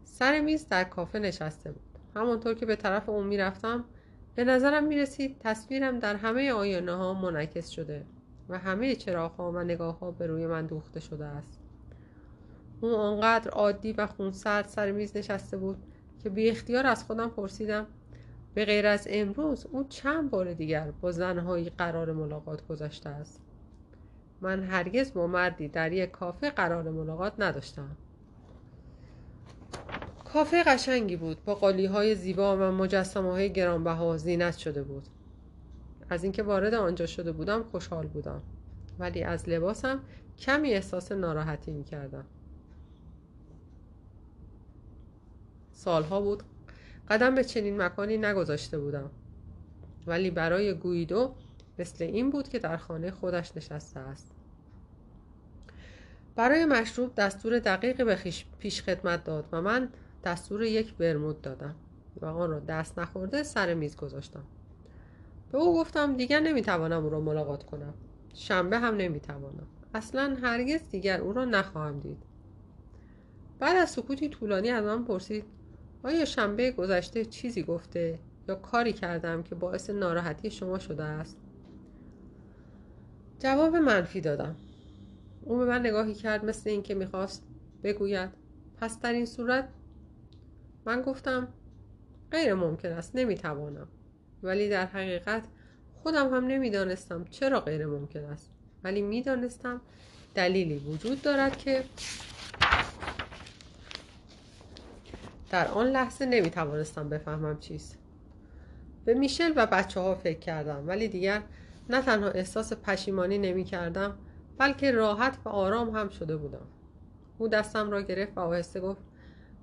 سر 0.05 0.41
میز 0.41 0.69
در 0.69 0.85
کافه 0.85 1.19
نشسته 1.19 1.73
بود. 1.73 1.99
همانطور 2.17 2.55
که 2.55 2.67
به 2.67 2.77
طرف 2.77 3.09
او 3.09 3.23
می 3.23 3.37
رفتم 3.37 3.85
به 4.35 4.45
نظرم 4.45 4.85
می 4.85 4.99
رسید 4.99 5.37
تصویرم 5.41 5.99
در 5.99 6.17
همه 6.17 6.53
آینه 6.53 6.93
ها 6.93 7.15
منعکس 7.15 7.69
شده 7.69 8.07
و 8.49 8.59
همه 8.59 8.95
چراغ 8.95 9.33
ها 9.33 9.53
و 9.53 9.59
نگاه 9.59 9.99
ها 9.99 10.11
به 10.11 10.27
روی 10.27 10.47
من 10.47 10.67
دوخته 10.67 11.01
شده 11.01 11.25
است. 11.25 11.61
او 12.81 12.97
آنقدر 12.97 13.51
عادی 13.51 13.93
و 13.93 14.07
خونسرد 14.07 14.67
سر 14.67 14.93
میز 14.93 15.17
نشسته 15.17 15.57
بود 15.57 15.77
که 16.23 16.31
بی 16.31 16.51
اختیار 16.51 16.87
از 16.87 17.05
خودم 17.05 17.29
پرسیدم 17.29 17.87
به 18.55 18.65
غیر 18.65 18.87
از 18.87 19.07
امروز 19.11 19.67
او 19.73 19.85
چند 19.85 20.31
بار 20.31 20.53
دیگر 20.53 20.91
با 21.01 21.13
زنهایی 21.13 21.71
قرار 21.79 22.13
ملاقات 22.13 22.67
گذاشته 22.67 23.09
است؟ 23.09 23.41
من 24.41 24.63
هرگز 24.63 25.13
با 25.13 25.27
مردی 25.27 25.69
در 25.69 25.93
یک 25.93 26.11
کافه 26.11 26.51
قرار 26.51 26.91
ملاقات 26.91 27.33
نداشتم. 27.39 27.97
کافه 30.35 30.63
قشنگی 30.63 31.17
بود. 31.17 31.45
با 31.45 31.55
قالی 31.55 31.87
های 31.87 32.15
زیبا 32.15 32.57
و 32.57 32.61
مجسمه 32.61 33.31
های 33.31 33.53
گرانبها 33.53 34.17
زینت 34.17 34.57
شده 34.57 34.83
بود. 34.83 35.07
از 36.11 36.23
اینکه 36.23 36.43
وارد 36.43 36.75
آنجا 36.75 37.07
شده 37.07 37.33
بودم 37.33 37.63
خوشحال 37.63 38.07
بودم. 38.07 38.43
ولی 38.99 39.23
از 39.23 39.49
لباسم 39.49 40.01
کمی 40.39 40.73
احساس 40.73 41.13
ناراحتی 41.13 41.71
می 41.71 41.85
کردم 41.85 42.25
سالها 45.73 46.21
بود. 46.21 46.43
قدم 47.09 47.35
به 47.35 47.45
چنین 47.45 47.83
مکانی 47.83 48.19
نگذاشته 48.19 48.79
بودم. 48.79 49.11
ولی 50.07 50.31
برای 50.31 50.75
گویدو 50.75 51.35
مثل 51.79 52.05
این 52.05 52.31
بود 52.31 52.49
که 52.49 52.59
در 52.59 52.77
خانه 52.77 53.11
خودش 53.11 53.57
نشسته 53.57 54.01
است. 54.01 54.31
برای 56.37 56.65
مشروب 56.65 57.15
دستور 57.15 57.59
دقیق 57.59 58.05
به 58.05 58.19
پیش 58.59 58.83
خدمت 58.83 59.25
داد 59.25 59.49
و 59.53 59.63
من 59.63 59.89
دستور 60.25 60.63
یک 60.63 60.95
برمود 60.95 61.41
دادم 61.41 61.75
و 62.21 62.27
آن 62.27 62.51
را 62.51 62.61
دست 62.61 62.99
نخورده 62.99 63.43
سر 63.43 63.75
میز 63.75 63.97
گذاشتم. 63.97 64.45
به 65.53 65.59
او 65.59 65.75
گفتم 65.75 66.17
دیگر 66.17 66.41
نمی‌توانم 66.41 67.05
او 67.05 67.11
را 67.11 67.21
ملاقات 67.21 67.63
کنم. 67.63 67.95
شنبه 68.35 68.79
هم 68.79 68.97
نمی‌توانم. 68.97 69.67
اصلا 69.95 70.37
هرگز 70.43 70.81
دیگر 70.91 71.21
او 71.21 71.33
را 71.33 71.45
نخواهم 71.45 72.01
دید. 72.01 72.23
بعد 73.59 73.77
از 73.77 73.91
سکوتی 73.91 74.29
طولانی 74.29 74.71
از 74.71 74.85
من 74.85 75.05
پرسید 75.05 75.45
آیا 76.03 76.25
شنبه 76.25 76.71
گذشته 76.71 77.25
چیزی 77.25 77.63
گفته 77.63 78.19
یا 78.49 78.55
کاری 78.55 78.93
کردم 78.93 79.43
که 79.43 79.55
باعث 79.55 79.91
ناراحتی 79.91 80.51
شما 80.51 80.79
شده 80.79 81.05
است؟ 81.05 81.39
جواب 83.39 83.77
منفی 83.77 84.21
دادم. 84.21 84.57
او 85.43 85.59
به 85.59 85.65
من 85.65 85.81
نگاهی 85.81 86.15
کرد 86.15 86.45
مثل 86.45 86.71
اینکه 86.71 86.95
می‌خواست 86.95 87.43
بگوید 87.83 88.31
پس 88.81 89.01
در 89.01 89.13
این 89.13 89.27
صورت 89.27 89.69
من 90.87 91.03
گفتم 91.03 91.49
غیر 92.31 92.55
ممکن 92.55 92.89
است 92.89 93.17
نمی‌توانم. 93.17 93.89
ولی 94.43 94.69
در 94.69 94.87
حقیقت 94.87 95.45
خودم 96.03 96.35
هم 96.35 96.47
نمی‌دانستم 96.47 97.25
چرا 97.25 97.61
غیر 97.61 97.87
ممکن 97.87 98.25
است. 98.25 98.51
ولی 98.85 99.03
می‌دانستم 99.03 99.81
دلیلی 100.35 100.79
وجود 100.79 101.23
دارد 101.23 101.57
که 101.57 101.85
در 105.51 105.69
آن 105.69 105.87
لحظه 105.87 106.27
نمی 106.27 106.51
توانستم 106.51 107.09
بفهمم 107.09 107.59
چیست. 107.61 107.99
به 109.05 109.15
میشل 109.15 109.53
و 109.57 109.67
بچه 109.67 110.01
ها 110.01 110.15
فکر 110.15 110.39
کردم 110.39 110.89
ولی 110.89 111.09
دیگر 111.09 111.43
نه 111.91 112.03
تنها 112.03 112.29
احساس 112.29 112.73
پشیمانی 112.73 113.39
نمی 113.39 113.65
کردم 113.65 114.19
بلکه 114.59 114.91
راحت 114.91 115.39
و 115.45 115.49
آرام 115.49 115.91
هم 115.91 116.09
شده 116.09 116.37
بودم. 116.37 116.67
او 117.39 117.49
دستم 117.49 117.91
را 117.91 118.03
گرفت 118.03 118.37
و 118.37 118.41
آهسته 118.41 118.81
گفت 118.81 119.03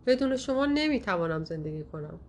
بدون 0.05 0.37
شما 0.37 0.65
نمی 0.65 1.01
توانم 1.01 1.43
زندگی 1.45 1.83
کنم. 1.83 2.19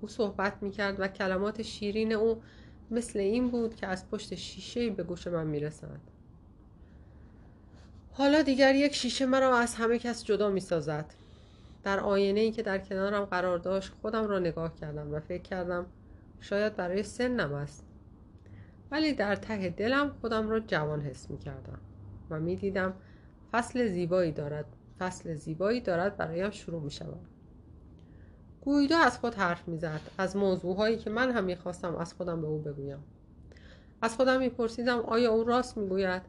او 0.00 0.08
صحبت 0.08 0.62
می 0.62 0.70
کرد 0.70 1.00
و 1.00 1.08
کلمات 1.08 1.62
شیرین 1.62 2.12
او 2.12 2.42
مثل 2.90 3.18
این 3.18 3.50
بود 3.50 3.74
که 3.74 3.86
از 3.86 4.10
پشت 4.10 4.34
شیشه 4.34 4.90
به 4.90 5.02
گوش 5.02 5.26
من 5.26 5.46
می 5.46 5.60
رسند. 5.60 6.00
حالا 8.12 8.42
دیگر 8.42 8.74
یک 8.74 8.94
شیشه 8.94 9.26
مرا 9.26 9.58
از 9.58 9.74
همه 9.74 9.98
کس 9.98 10.24
جدا 10.24 10.50
می 10.50 10.60
سازد 10.60 11.14
در 11.82 12.00
آینه 12.00 12.40
ای 12.40 12.50
که 12.50 12.62
در 12.62 12.78
کنارم 12.78 13.24
قرار 13.24 13.58
داشت 13.58 13.92
خودم 14.02 14.26
را 14.26 14.38
نگاه 14.38 14.74
کردم 14.74 15.14
و 15.14 15.20
فکر 15.20 15.42
کردم 15.42 15.86
شاید 16.40 16.76
برای 16.76 17.02
سنم 17.02 17.54
است. 17.54 17.84
ولی 18.90 19.12
در 19.12 19.36
ته 19.36 19.68
دلم 19.68 20.10
خودم 20.20 20.48
را 20.48 20.60
جوان 20.60 21.00
حس 21.00 21.30
می 21.30 21.38
کردم 21.38 21.78
و 22.30 22.40
می 22.40 22.56
دیدم 22.56 22.94
فصل 23.52 23.88
زیبایی 23.88 24.32
دارد. 24.32 24.66
فصل 25.02 25.34
زیبایی 25.34 25.80
دارد 25.80 26.16
برایم 26.16 26.50
شروع 26.50 26.82
می 26.82 26.90
شود 26.90 27.26
گویدو 28.60 28.96
از 28.96 29.18
خود 29.18 29.34
حرف 29.34 29.68
می‌زد. 29.68 30.00
از 30.18 30.36
موضوعهایی 30.36 30.96
که 30.96 31.10
من 31.10 31.30
هم 31.30 31.44
می‌خواستم 31.44 31.96
از 31.96 32.14
خودم 32.14 32.40
به 32.40 32.46
او 32.46 32.58
بگویم. 32.58 32.98
از 34.02 34.16
خودم 34.16 34.38
میپرسیدم 34.38 34.98
آیا 34.98 35.32
او 35.32 35.44
راست 35.44 35.76
می‌گوید؟ 35.76 36.22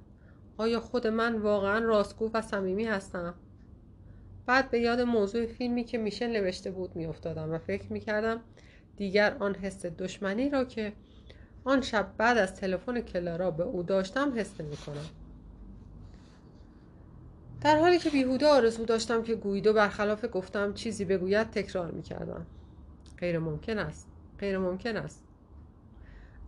آیا 0.58 0.80
خود 0.80 1.08
من 1.08 1.36
واقعا 1.36 1.80
راستگو 1.80 2.32
و 2.34 2.42
صمیمی 2.42 2.86
هستم؟ 2.86 3.34
بعد 4.46 4.72
به 4.72 4.80
یاد 4.80 5.02
موضوع 5.02 5.46
فیلمی 5.46 5.84
که 5.84 5.98
میشل 5.98 6.28
نوشته 6.28 6.72
بود 6.72 6.96
میافتادم 6.96 7.52
و 7.52 7.58
فکر 7.58 7.94
می‌کردم 7.94 8.42
دیگر 8.98 9.38
آن 9.40 9.56
حس 9.56 9.86
دشمنی 9.86 10.50
را 10.50 10.64
که 10.64 10.94
آن 11.64 11.82
شب 11.82 12.08
بعد 12.18 12.38
از 12.38 12.56
تلفن 12.56 13.02
کلارا 13.02 13.52
به 13.52 13.64
او 13.64 13.84
داشتم 13.84 14.34
حس 14.36 14.62
می‌کنم 14.62 15.23
در 17.64 17.80
حالی 17.80 18.00
که 18.00 18.10
بیهوده 18.10 18.48
آرزو 18.48 18.86
داشتم 18.86 19.24
که 19.24 19.36
گویدو 19.36 19.74
برخلاف 19.74 20.26
گفتم 20.32 20.74
چیزی 20.74 21.06
بگوید 21.06 21.50
تکرار 21.52 21.92
می‌کردم. 21.92 22.46
غیر 23.18 23.40
ممکن 23.40 23.80
است. 23.80 24.08
غیر 24.40 24.58
ممکن 24.58 24.98
است. 24.98 25.24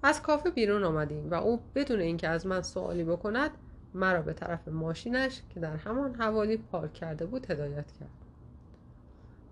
از 0.03 0.21
کافه 0.21 0.49
بیرون 0.49 0.83
آمدیم 0.83 1.31
و 1.31 1.33
او 1.33 1.59
بدون 1.75 1.99
اینکه 1.99 2.27
از 2.27 2.47
من 2.47 2.61
سوالی 2.61 3.03
بکند 3.03 3.51
مرا 3.93 4.21
به 4.21 4.33
طرف 4.33 4.67
ماشینش 4.67 5.41
که 5.49 5.59
در 5.59 5.75
همان 5.75 6.15
حوالی 6.15 6.57
پارک 6.57 6.93
کرده 6.93 7.25
بود 7.25 7.51
هدایت 7.51 7.91
کرد. 7.91 8.09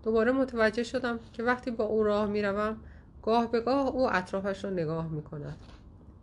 دوباره 0.03 0.31
متوجه 0.31 0.84
شدم 0.84 1.19
که 1.34 1.44
وقتی 1.44 1.72
با 1.72 1.84
او 1.84 2.03
راه 2.03 2.26
می‌روم 2.26 2.77
گاه 3.22 3.52
به 3.52 3.61
گاه 3.61 3.88
او 3.88 4.15
اطرافش 4.15 4.64
را 4.64 4.69
نگاه 4.69 5.07
می 5.07 5.22
کند 5.22 5.57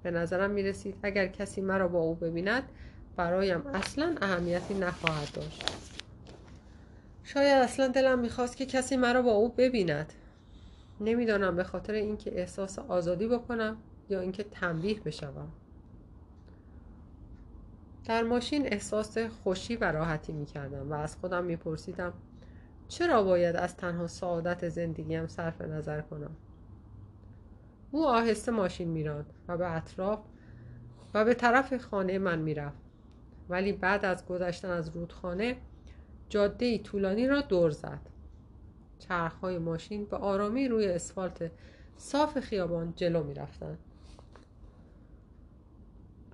به 0.02 0.10
نظرم 0.10 0.50
می 0.50 0.62
رسید 0.62 0.94
اگر 1.02 1.26
کسی 1.26 1.60
مرا 1.60 1.88
با 1.88 1.98
او 1.98 2.14
ببیند 2.14 2.62
برایم 3.16 3.66
اصلا 3.66 4.14
اهمیتی 4.22 4.74
نخواهد 4.74 5.28
داشت. 5.34 5.64
شاید 7.24 7.62
اصلا 7.62 7.88
دلم 7.88 8.18
می‌خواست 8.18 8.56
که 8.56 8.66
کسی 8.66 8.96
مرا 8.96 9.22
با 9.22 9.30
او 9.30 9.48
ببیند. 9.48 10.12
نمی‌دانم 11.00 11.56
به 11.56 11.64
خاطر 11.64 11.92
اینکه 11.92 12.40
احساس 12.40 12.78
آزادی 12.78 13.26
بکنم 13.26 13.76
یا 14.08 14.20
اینکه 14.20 14.42
تنبیه 14.42 15.00
بشوم. 15.00 15.52
در 18.04 18.22
ماشین 18.22 18.66
احساس 18.66 19.18
خوشی 19.18 19.76
و 19.76 19.92
راحتی 19.92 20.32
می‌کردم 20.32 20.90
و 20.90 20.94
از 20.94 21.16
خودم 21.16 21.44
میپرسیدم 21.44 22.12
چرا 22.88 23.22
باید 23.22 23.56
از 23.56 23.76
تنها 23.76 24.06
سعادت 24.06 24.68
زندگیم 24.68 25.26
صرف 25.26 25.60
نظر 25.60 26.00
کنم؟ 26.00 26.36
او 27.90 28.06
آهسته 28.06 28.52
ماشین 28.52 28.88
میراند 28.88 29.32
و 29.48 29.56
به 29.56 29.76
اطراف 29.76 30.20
و 31.14 31.24
به 31.24 31.34
طرف 31.34 31.76
خانه 31.76 32.18
من 32.18 32.38
می‌رفت. 32.38 32.89
ولی 33.50 33.72
بعد 33.72 34.04
از 34.04 34.26
گذشتن 34.26 34.70
از 34.70 34.88
رودخانه 34.88 35.56
جاده 36.28 36.66
ای 36.66 36.78
طولانی 36.78 37.26
را 37.26 37.40
دور 37.40 37.70
زد 37.70 38.00
چرخهای 38.98 39.58
ماشین 39.58 40.04
به 40.04 40.16
آرامی 40.16 40.68
روی 40.68 40.88
اسفالت 40.88 41.50
صاف 41.96 42.40
خیابان 42.40 42.92
جلو 42.96 43.24
می 43.24 43.34
رفتن. 43.34 43.78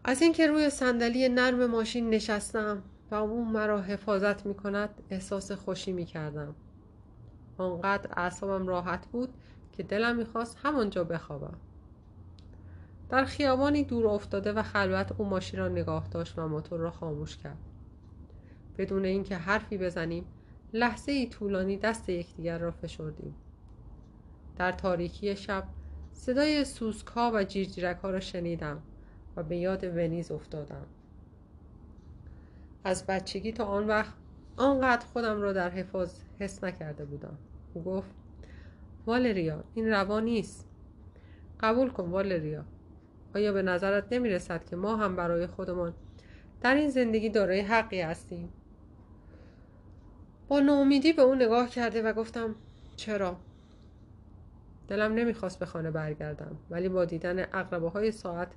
از 0.04 0.22
اینکه 0.22 0.46
روی 0.46 0.70
صندلی 0.70 1.28
نرم 1.28 1.66
ماشین 1.66 2.10
نشستم 2.10 2.82
و 3.10 3.14
او 3.14 3.44
مرا 3.44 3.82
حفاظت 3.82 4.46
می 4.46 4.54
کند 4.54 5.02
احساس 5.10 5.52
خوشی 5.52 5.92
می 5.92 6.04
کردم. 6.04 6.54
آنقدر 7.58 8.10
اعصابم 8.16 8.66
راحت 8.66 9.06
بود 9.06 9.34
که 9.72 9.82
دلم 9.82 10.16
می‌خواست 10.16 10.58
همانجا 10.62 11.04
بخوابم. 11.04 11.58
در 13.08 13.24
خیابانی 13.24 13.84
دور 13.84 14.06
افتاده 14.06 14.52
و 14.52 14.62
خلوت 14.62 15.12
او 15.18 15.24
ماشین 15.24 15.60
را 15.60 15.68
نگاه 15.68 16.08
داشت 16.08 16.38
و 16.38 16.48
موتور 16.48 16.80
را 16.80 16.90
خاموش 16.90 17.36
کرد. 17.36 17.58
بدون 18.78 19.04
اینکه 19.04 19.36
حرفی 19.36 19.78
بزنیم 19.78 20.24
لحظه 20.72 21.12
ای 21.12 21.26
طولانی 21.26 21.76
دست 21.76 22.08
یکدیگر 22.08 22.58
را 22.58 22.70
فشردیم. 22.70 23.34
در 24.56 24.72
تاریکی 24.72 25.36
شب 25.36 25.64
صدای 26.12 26.64
سوسکا 26.64 27.30
و 27.34 27.44
جیرجیرک 27.44 27.96
ها 27.96 28.10
را 28.10 28.20
شنیدم 28.20 28.82
و 29.36 29.42
به 29.42 29.56
یاد 29.56 29.84
ونیز 29.84 30.30
افتادم. 30.30 30.86
از 32.84 33.06
بچگی 33.06 33.52
تا 33.52 33.64
آن 33.64 33.86
وقت 33.86 34.14
آنقدر 34.56 35.06
خودم 35.06 35.42
را 35.42 35.52
در 35.52 35.70
حفاظ 35.70 36.20
حس 36.38 36.64
نکرده 36.64 37.04
بودم. 37.04 37.38
او 37.74 37.82
گفت 37.82 38.10
والریا 39.06 39.64
این 39.74 39.88
روا 39.88 40.20
نیست. 40.20 40.68
قبول 41.60 41.90
کن 41.90 42.10
والریا. 42.10 42.64
آیا 43.36 43.52
به 43.52 43.62
نظرت 43.62 44.12
نمی 44.12 44.28
رسد 44.30 44.64
که 44.64 44.76
ما 44.76 44.96
هم 44.96 45.16
برای 45.16 45.46
خودمان 45.46 45.94
در 46.60 46.74
این 46.74 46.88
زندگی 46.88 47.28
دارای 47.28 47.60
حقی 47.60 48.00
هستیم؟ 48.00 48.52
با 50.48 50.60
ناامیدی 50.60 51.12
به 51.12 51.22
اون 51.22 51.42
نگاه 51.42 51.70
کرده 51.70 52.02
و 52.02 52.12
گفتم 52.12 52.54
چرا؟ 52.96 53.36
دلم 54.88 55.14
نمی‌خواست 55.14 55.58
به 55.58 55.66
خانه 55.66 55.90
برگردم 55.90 56.56
ولی 56.70 56.88
با 56.88 57.04
دیدن 57.04 57.38
اقربه 57.38 57.88
های 57.88 58.12
ساعت 58.12 58.48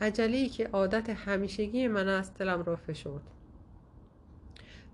عجلی 0.00 0.48
که 0.48 0.66
عادت 0.66 1.10
همیشگی 1.10 1.88
من 1.88 2.08
است 2.08 2.38
دلم 2.38 2.62
را 2.62 2.76
فشرد. 2.76 3.22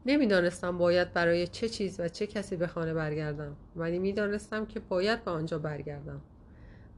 نمی‌دانستم 0.07 0.79
باید 0.79 1.13
برای 1.13 1.47
چه 1.47 1.69
چیز 1.69 2.01
و 2.01 2.09
چه 2.09 2.27
کسی 2.27 2.57
به 2.57 2.67
خانه 2.67 2.95
برگردم 2.95 3.57
ولی 3.77 3.99
می‌دانستم 3.99 4.67
که 4.67 4.81
باید 4.81 5.25
به 5.25 5.31
آنجا 5.31 5.59
برگردم. 5.59 6.21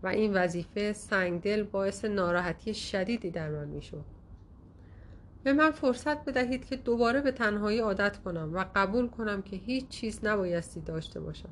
و 0.02 0.06
این 0.06 0.34
وظیفه 0.34 0.92
سنگدل 0.92 1.62
باعث 1.62 2.04
ناراحتی 2.04 2.74
شدیدی 2.74 3.30
در 3.30 3.50
من 3.50 3.68
می‌شد. 3.68 4.04
به 5.44 5.52
من 5.52 5.70
فرصت 5.70 6.24
بدهید 6.24 6.64
که 6.64 6.76
دوباره 6.76 7.20
به 7.20 7.32
تنهایی 7.32 7.78
عادت 7.78 8.16
کنم 8.16 8.50
و 8.54 8.64
قبول 8.74 9.08
کنم 9.08 9.42
که 9.42 9.56
هیچ 9.56 9.88
چیز 9.88 10.24
نبایستی 10.24 10.80
داشته 10.80 11.20
باشم. 11.20 11.48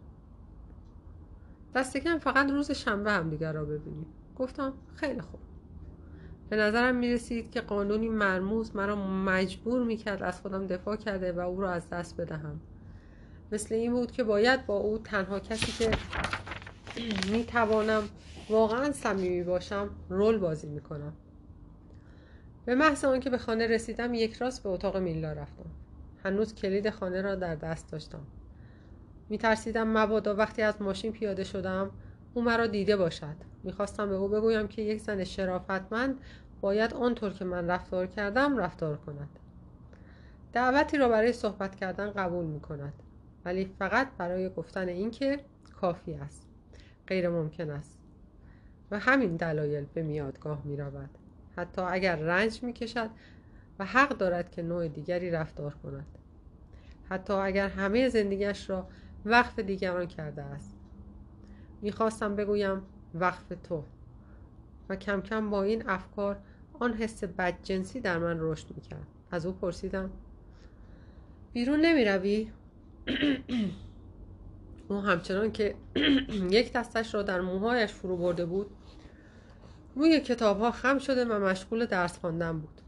دست 1.74 1.96
کم 1.96 2.18
فقط 2.18 2.50
روز 2.50 2.70
شنبه 2.70 3.12
هم 3.12 3.30
دیگر 3.30 3.52
را 3.52 3.64
ببینیم 3.64 4.06
گفتم 4.36 4.72
خیلی 4.94 5.20
خوب. 5.20 5.40
به 6.50 6.56
نظرم 6.56 6.96
می 6.96 7.12
رسید 7.12 7.50
که 7.50 7.60
قانونی 7.60 8.08
مرموز 8.08 8.76
مرا 8.76 8.96
مجبور 9.06 9.84
می 9.84 9.96
کرد 9.96 10.22
از 10.22 10.40
خودم 10.40 10.66
دفاع 10.66 10.96
کرده 10.96 11.32
و 11.32 11.40
او 11.40 11.60
را 11.60 11.70
از 11.70 11.88
دست 11.88 12.20
بدهم. 12.20 12.60
مثل 13.52 13.74
این 13.74 13.92
بود 13.92 14.12
که 14.12 14.24
باید 14.24 14.66
با 14.66 14.76
او 14.76 14.98
تنها 14.98 15.40
کسی 15.40 15.72
که 15.72 15.90
می 17.32 17.44
توانم 17.44 18.02
واقعا 18.50 18.92
صمیمی 18.92 19.42
باشم 19.42 19.90
رول 20.08 20.38
بازی 20.38 20.66
می 20.66 20.80
کنم 20.80 21.12
به 22.64 22.74
محض 22.74 23.04
آنکه 23.04 23.30
به 23.30 23.38
خانه 23.38 23.66
رسیدم 23.66 24.14
یک 24.14 24.34
راست 24.34 24.62
به 24.62 24.68
اتاق 24.68 24.96
میلا 24.96 25.32
رفتم. 25.32 25.70
هنوز 26.24 26.54
کلید 26.54 26.90
خانه 26.90 27.22
را 27.22 27.34
در 27.34 27.54
دست 27.54 27.92
داشتم. 27.92 28.26
می 29.28 29.38
ترسیدم 29.38 29.98
مبادا 29.98 30.34
وقتی 30.34 30.62
از 30.62 30.82
ماشین 30.82 31.12
پیاده 31.12 31.44
شدم 31.44 31.90
او 32.34 32.42
مرا 32.42 32.66
دیده 32.66 32.96
باشد. 32.96 33.47
می‌خواستم 33.62 34.08
به 34.08 34.14
او 34.14 34.28
بگویم 34.28 34.68
که 34.68 34.82
یک 34.82 35.00
زن 35.00 35.24
شرافتمند 35.24 36.20
باید 36.60 36.94
آنطور 36.94 37.32
که 37.32 37.44
من 37.44 37.70
رفتار 37.70 38.06
کردم 38.06 38.58
رفتار 38.58 38.96
کند. 38.96 39.28
دعوتی 40.52 40.98
را 40.98 41.08
برای 41.08 41.32
صحبت 41.32 41.76
کردن 41.76 42.10
قبول 42.10 42.44
می 42.44 42.60
کند 42.60 42.92
ولی 43.44 43.64
فقط 43.78 44.08
برای 44.18 44.48
گفتن 44.48 44.88
اینکه 44.88 45.40
کافی 45.80 46.14
است 46.14 46.48
غیر 47.06 47.28
ممکن 47.28 47.70
است 47.70 47.98
و 48.90 48.98
همین 48.98 49.36
دلایل 49.36 49.86
به 49.94 50.02
میادگاه 50.02 50.62
می 50.64 50.76
رود 50.76 51.10
حتی 51.56 51.82
اگر 51.82 52.16
رنج 52.16 52.62
می 52.62 52.72
کشد 52.72 53.10
و 53.78 53.84
حق 53.84 54.08
دارد 54.08 54.50
که 54.50 54.62
نوع 54.62 54.88
دیگری 54.88 55.30
رفتار 55.30 55.74
کند. 55.74 56.06
حتی 57.10 57.32
اگر 57.32 57.68
همه 57.68 58.08
زندگیش 58.08 58.70
را 58.70 58.88
وقف 59.24 59.58
دیگران 59.58 60.06
کرده 60.06 60.42
است. 60.42 60.76
می‌خواستم 61.82 62.36
بگویم 62.36 62.82
وقف 63.14 63.52
تو. 63.68 63.84
و 64.88 64.96
کم 64.96 65.20
کم 65.20 65.50
با 65.50 65.62
این 65.62 65.88
افکار 65.88 66.38
آن 66.80 66.94
حس 66.94 67.24
بدجنسی 67.24 68.00
در 68.00 68.18
من 68.18 68.36
رشد 68.40 68.66
می‌کرد. 68.76 69.06
از 69.30 69.46
او 69.46 69.52
پرسیدم 69.52 70.10
بیرون 71.52 71.80
نمی 71.80 72.04
روی؟ 72.04 72.50
او 74.88 75.00
همچنان 75.00 75.52
که 75.52 75.74
یک 76.50 76.72
دستش 76.72 77.14
را 77.14 77.22
در 77.22 77.40
موهایش 77.40 77.92
فرو 77.92 78.16
برده 78.16 78.46
بود 78.46 78.70
روی 79.96 80.20
کتاب 80.20 80.58
ها 80.58 80.70
خم 80.70 80.98
شده 80.98 81.24
و 81.24 81.44
مشغول 81.44 81.86
درس 81.86 82.18
خواندن 82.18 82.58
بود. 82.58 82.80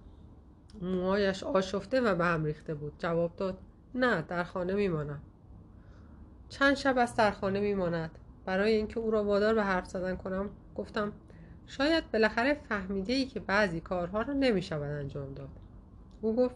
موهایش 0.83 1.43
آشفته 1.43 2.01
و 2.01 2.15
به 2.15 2.25
هم 2.25 2.45
ریخته 2.45 2.75
بود. 2.75 2.93
جواب 2.99 3.37
داد 3.37 3.59
نه 3.95 4.23
در 4.23 4.45
خانه 4.45 4.73
میمانم. 4.73 5.21
چند 6.49 6.75
شب 6.75 6.99
از 6.99 7.17
در 7.17 7.31
خانه 7.31 7.61
میماند. 7.61 8.19
برای 8.45 8.73
اینکه 8.73 9.01
او 9.01 9.11
را 9.11 9.25
وادار 9.25 9.55
به 9.55 9.65
حرف 9.65 9.87
زدن 9.87 10.17
کنم 10.17 10.51
گفتم 10.77 11.13
شاید 11.67 12.11
بالاخره 12.11 12.55
فهمیده 12.69 13.13
ای 13.13 13.25
که 13.25 13.41
بعضی 13.41 13.81
کارها 13.81 14.23
را 14.23 14.35
نمی 14.35 14.63
شود 14.63 14.83
انجام 14.83 15.35
داد. 15.35 15.49
او 16.21 16.37
گفت 16.37 16.55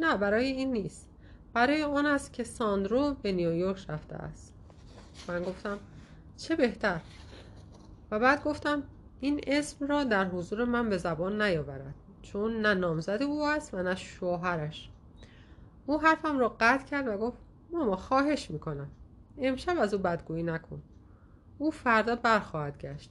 نه 0.00 0.16
برای 0.16 0.46
این 0.46 0.72
نیست. 0.72 1.08
برای 1.52 1.82
آن 1.82 2.06
است 2.06 2.32
که 2.32 2.44
ساندرو 2.44 3.16
به 3.22 3.32
نیویورک 3.32 3.90
رفته 3.90 4.14
است. 4.14 4.54
من 5.28 5.42
گفتم 5.42 5.78
چه 6.36 6.56
بهتر؟ 6.56 7.00
و 8.10 8.18
بعد 8.18 8.44
گفتم 8.44 8.82
این 9.20 9.40
اسم 9.46 9.86
را 9.86 10.04
در 10.04 10.24
حضور 10.24 10.64
من 10.64 10.88
به 10.88 10.98
زبان 10.98 11.42
نیاورد 11.42 11.94
چون 12.22 12.60
نه 12.60 12.74
نامزد 12.74 13.22
او 13.22 13.44
است 13.44 13.74
و 13.74 13.82
نه 13.82 13.94
شوهرش. 13.94 14.90
او 15.86 16.00
حرفم 16.00 16.38
را 16.38 16.56
قطع 16.60 16.84
کرد 16.84 17.08
و 17.08 17.16
گفت 17.16 17.38
ماما 17.70 17.96
خواهش 17.96 18.50
می‌کنم. 18.50 18.88
امشب 19.38 19.78
از 19.78 19.94
او 19.94 20.00
بدگویی 20.00 20.42
نکن. 20.42 20.82
او 21.58 21.70
فردا 21.70 22.16
برخواهد 22.16 22.78
گشت. 22.78 23.10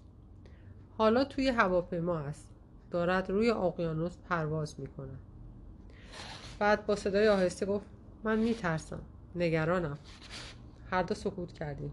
حالا 0.97 1.23
توی 1.23 1.47
هواپیما 1.47 2.17
است. 2.17 2.49
دارد 2.91 3.29
روی 3.29 3.51
اقیانوس 3.51 4.17
پرواز 4.29 4.79
می‌کند. 4.79 5.19
بعد 6.59 6.85
با 6.85 6.95
صدای 6.95 7.27
آهسته 7.27 7.65
گفت 7.65 7.85
من 8.23 8.39
میترسم. 8.39 9.01
نگرانم. 9.35 9.97
هر 10.91 11.03
دو 11.03 11.15
سکوت 11.15 11.53
کردیم. 11.53 11.91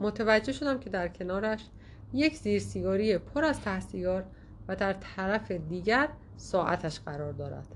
متوجه 0.00 0.52
شدم 0.52 0.78
که 0.78 0.90
در 0.90 1.08
کنارش 1.08 1.68
یک 2.12 2.36
زیر 2.36 2.60
سیگاری 2.60 3.18
پر 3.18 3.44
از 3.44 3.60
ته 3.60 4.24
و 4.68 4.76
در 4.76 4.92
طرف 4.92 5.50
دیگر 5.50 6.08
ساعتش 6.36 7.00
قرار 7.00 7.32
دارد. 7.32 7.66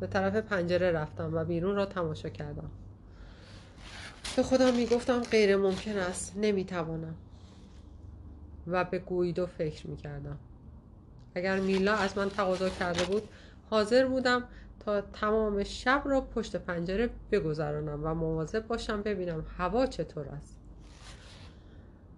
به 0.00 0.06
طرف 0.06 0.36
پنجره 0.36 0.90
رفتم 0.90 1.34
و 1.34 1.44
بیرون 1.44 1.76
را 1.76 1.86
تماشا 1.86 2.28
کردم. 2.28 2.70
به 4.36 4.42
خودم 4.42 4.74
می‌گفتم 4.74 5.20
غیر 5.20 5.56
ممکن 5.56 5.96
است 5.96 6.36
نمی‌توانم. 6.36 7.14
و 8.66 8.84
به 8.84 8.98
گویدو 8.98 9.46
فکر 9.46 9.86
می‌کردم. 9.86 10.38
اگر 11.34 11.60
میلا 11.60 11.94
از 11.94 12.18
من 12.18 12.28
تقاضا 12.28 12.68
کرده 12.68 13.04
بود 13.04 13.22
حاضر 13.70 14.06
بودم 14.06 14.44
تا 14.80 15.00
تمام 15.00 15.64
شب 15.64 16.02
را 16.04 16.20
پشت 16.20 16.56
پنجره 16.56 17.10
بگذرانم 17.32 18.00
و 18.04 18.14
مواظب 18.14 18.66
باشم 18.66 19.02
ببینم 19.02 19.46
هوا 19.58 19.86
چطور 19.86 20.28
است. 20.28 20.58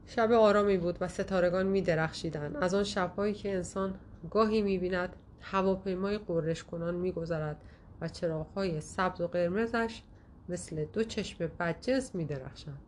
شب 0.07 0.33
آرامی 0.33 0.77
بود 0.77 0.97
و 1.01 1.09
ستارگان 1.09 1.67
می 1.67 1.83
درخشیدن. 1.83 2.57
از 2.57 2.75
آن 2.75 2.85
شبهایی 2.85 3.35
که 3.35 3.55
انسان 3.55 3.95
گاهی 4.31 4.63
می 4.63 4.79
بیند 4.79 5.17
هواپیمای 5.41 6.19
قررش 6.19 6.65
کنان 6.65 6.95
می 6.95 7.13
گذرد 7.13 7.57
و 8.01 8.09
چراغهای 8.09 8.81
سبز 8.81 9.21
و 9.21 9.27
قرمزش 9.27 10.03
مثل 10.49 10.85
دو 10.85 11.05
چشم 11.05 11.47
بدجنس 11.47 12.15
می 12.15 12.25
درخشند. 12.25 12.81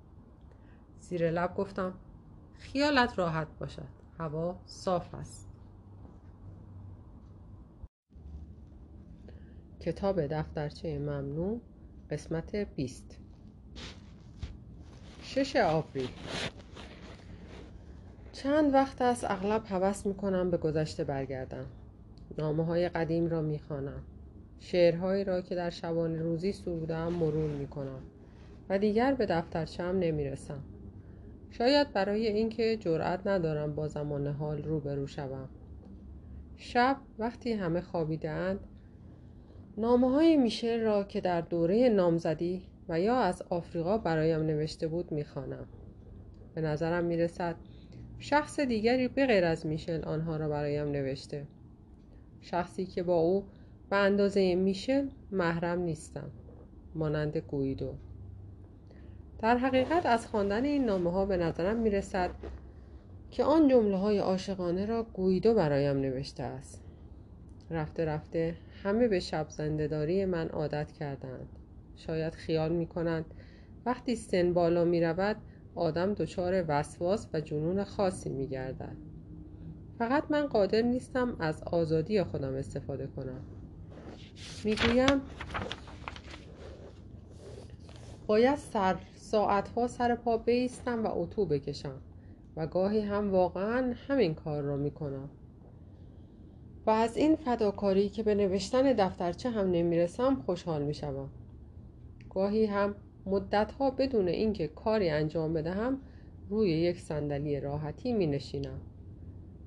زیر 1.01 1.31
لب 1.31 1.55
گفتم 1.55 1.95
خیالت 2.59 3.19
راحت 3.19 3.49
باشد. 3.59 3.89
هوا 4.19 4.57
صاف 4.67 5.15
است. 5.15 5.49
کتاب 9.81 10.27
دفترچه 10.27 10.99
ممنوع 10.99 11.61
قسمت 12.11 12.57
20 12.57 13.19
شش 15.23 15.57
آوریل. 15.57 16.09
چند 18.33 18.75
وقت 18.75 19.03
است 19.03 19.25
اغلب 19.25 19.67
حوض 19.67 20.07
می‌کنم 20.07 20.51
به 20.51 20.57
گذشته 20.57 21.05
برگردم. 21.05 21.67
نامه 22.39 22.65
های 22.65 22.89
قدیم 22.89 23.27
را 23.27 23.43
می‌خوانم. 23.43 24.03
شعرهایی 24.61 25.25
را 25.25 25.41
که 25.41 25.55
در 25.55 25.71
شبان 25.71 26.19
روزی 26.19 26.53
سرودم 26.53 27.13
مرور 27.13 27.51
می‌کنم 27.51 28.03
و 28.69 28.79
دیگر 28.79 29.15
به 29.15 29.27
دفترچم 29.27 29.99
نمی‌رسم. 29.99 30.61
شاید 31.51 31.93
برای 31.93 32.27
اینکه 32.27 32.77
جرأت 32.77 33.27
ندارم 33.27 33.75
با 33.75 33.89
زمان 33.89 34.27
حال 34.27 34.63
روبرو 34.63 35.07
شوم. 35.07 35.49
شب 36.57 36.97
وقتی 37.19 37.53
همه 37.53 37.81
خوابیدهاند 37.81 38.61
نامه 39.79 40.11
های 40.11 40.37
میشل 40.37 40.81
را 40.81 41.05
که 41.05 41.21
در 41.21 41.41
دوره 41.41 41.89
نامزدی 41.89 42.63
و 42.89 43.01
یا 43.01 43.17
از 43.17 43.43
آفریقا 43.51 43.99
برایم 43.99 44.41
نوشته 44.41 44.89
بود 44.89 45.13
می‌خوانم. 45.13 45.67
به 46.55 46.61
نظرم 46.61 47.05
می‌رسد 47.05 47.57
شخص 48.19 48.61
دیگری 48.61 49.09
به 49.09 49.27
غیر 49.27 49.45
از 49.45 49.67
میشل 49.67 50.05
آنها 50.05 50.37
را 50.37 50.49
برایم 50.49 50.89
نوشته. 50.89 51.47
شخصی 52.41 52.87
که 52.87 53.03
با 53.03 53.17
او 53.21 53.45
به 53.91 53.97
اندازه 53.97 54.55
میشل 54.55 55.09
محرم 55.33 55.79
نیستم 55.79 56.31
مانند 56.95 57.37
گویدو. 57.37 57.95
در 59.39 59.57
حقیقت 59.57 60.07
از 60.07 60.27
خواندن 60.27 60.65
این 60.65 60.85
نامه 60.85 61.11
ها 61.11 61.27
به 61.27 61.37
نظرم 61.37 61.77
می‌رسد 61.77 62.31
که 63.31 63.45
آن 63.45 63.69
جمله 63.69 63.97
های 63.97 64.19
عاشقانه 64.19 64.87
را 64.87 65.03
گویدو 65.03 65.55
برایم 65.55 65.97
نوشته 65.97 66.43
است. 66.43 66.83
رفته 67.71 68.05
رفته 68.05 68.57
همه 68.83 69.09
به 69.09 69.21
شب 69.21 69.47
زندهداری 69.49 70.25
من 70.25 70.49
عادت 70.49 70.93
کردند. 70.93 71.49
شاید 71.97 72.35
خیال 72.35 72.73
می 72.73 72.87
کنند 72.87 73.25
وقتی 73.87 74.17
سن 74.17 74.53
بالا 74.53 74.85
می 74.85 75.01
رود 75.01 75.37
آدم 75.75 76.15
دچار 76.15 76.65
وسواس 76.69 77.29
و 77.33 77.41
جنون 77.41 77.85
خاصی 77.85 78.31
می 78.31 78.47
گردد 78.47 78.97
فقط 79.99 80.25
من 80.31 80.47
قادر 80.47 80.83
نیستم 80.83 81.37
از 81.39 81.63
آزادی 81.63 82.23
خودم 82.23 82.55
استفاده 82.55 83.07
کنم. 83.07 83.41
می‌گویم 84.65 85.21
باید 88.27 88.59
سر 88.59 88.97
ساعتها 89.17 89.87
سر 89.87 90.15
پا 90.15 90.37
بیستم 90.37 91.05
و 91.05 91.09
اتو 91.13 91.47
بکشم 91.47 92.01
و 92.57 92.67
گاهی 92.67 93.01
هم 93.01 93.31
واقعا 93.31 93.95
همین 94.09 94.35
کار 94.35 94.63
را 94.63 94.77
می‌کنم. 94.77 95.31
و 96.87 96.91
از 96.91 97.17
این 97.17 97.37
فداکاری 97.37 98.09
که 98.09 98.23
به 98.23 98.35
نوشتن 98.35 98.93
دفترچه 98.93 99.51
هم 99.51 99.71
نمی‌رسم 99.71 100.43
خوشحال 100.47 100.83
می‌شوم. 100.83 101.31
گاهی 102.31 102.67
هم 102.67 102.95
مدتها 103.27 103.91
بدون 103.91 104.29
اینکه 104.29 104.69
کاری 104.69 105.11
انجام 105.11 105.53
بدهم 105.53 106.03
روی 106.49 106.71
یک 106.71 107.01
صندلی 107.01 107.61
راحتی 107.61 108.13
می 108.13 108.27
نشینم 108.27 108.81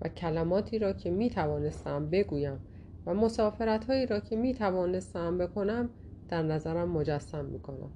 و 0.02 0.10
کلماتی 0.10 0.80
را 0.80 0.94
که 0.94 1.12
می 1.12 1.30
توانستم 1.30 2.10
بگویم 2.10 2.60
و 3.06 3.14
مسافرت 3.14 3.86
هایی 3.86 4.06
را 4.06 4.20
که 4.20 4.36
می 4.36 4.54
توانستم 4.54 5.38
بکنم 5.38 5.90
در 6.30 6.44
نظرم 6.44 6.90
مجسم 6.90 7.46
می 7.46 7.60
کنم 7.60 7.92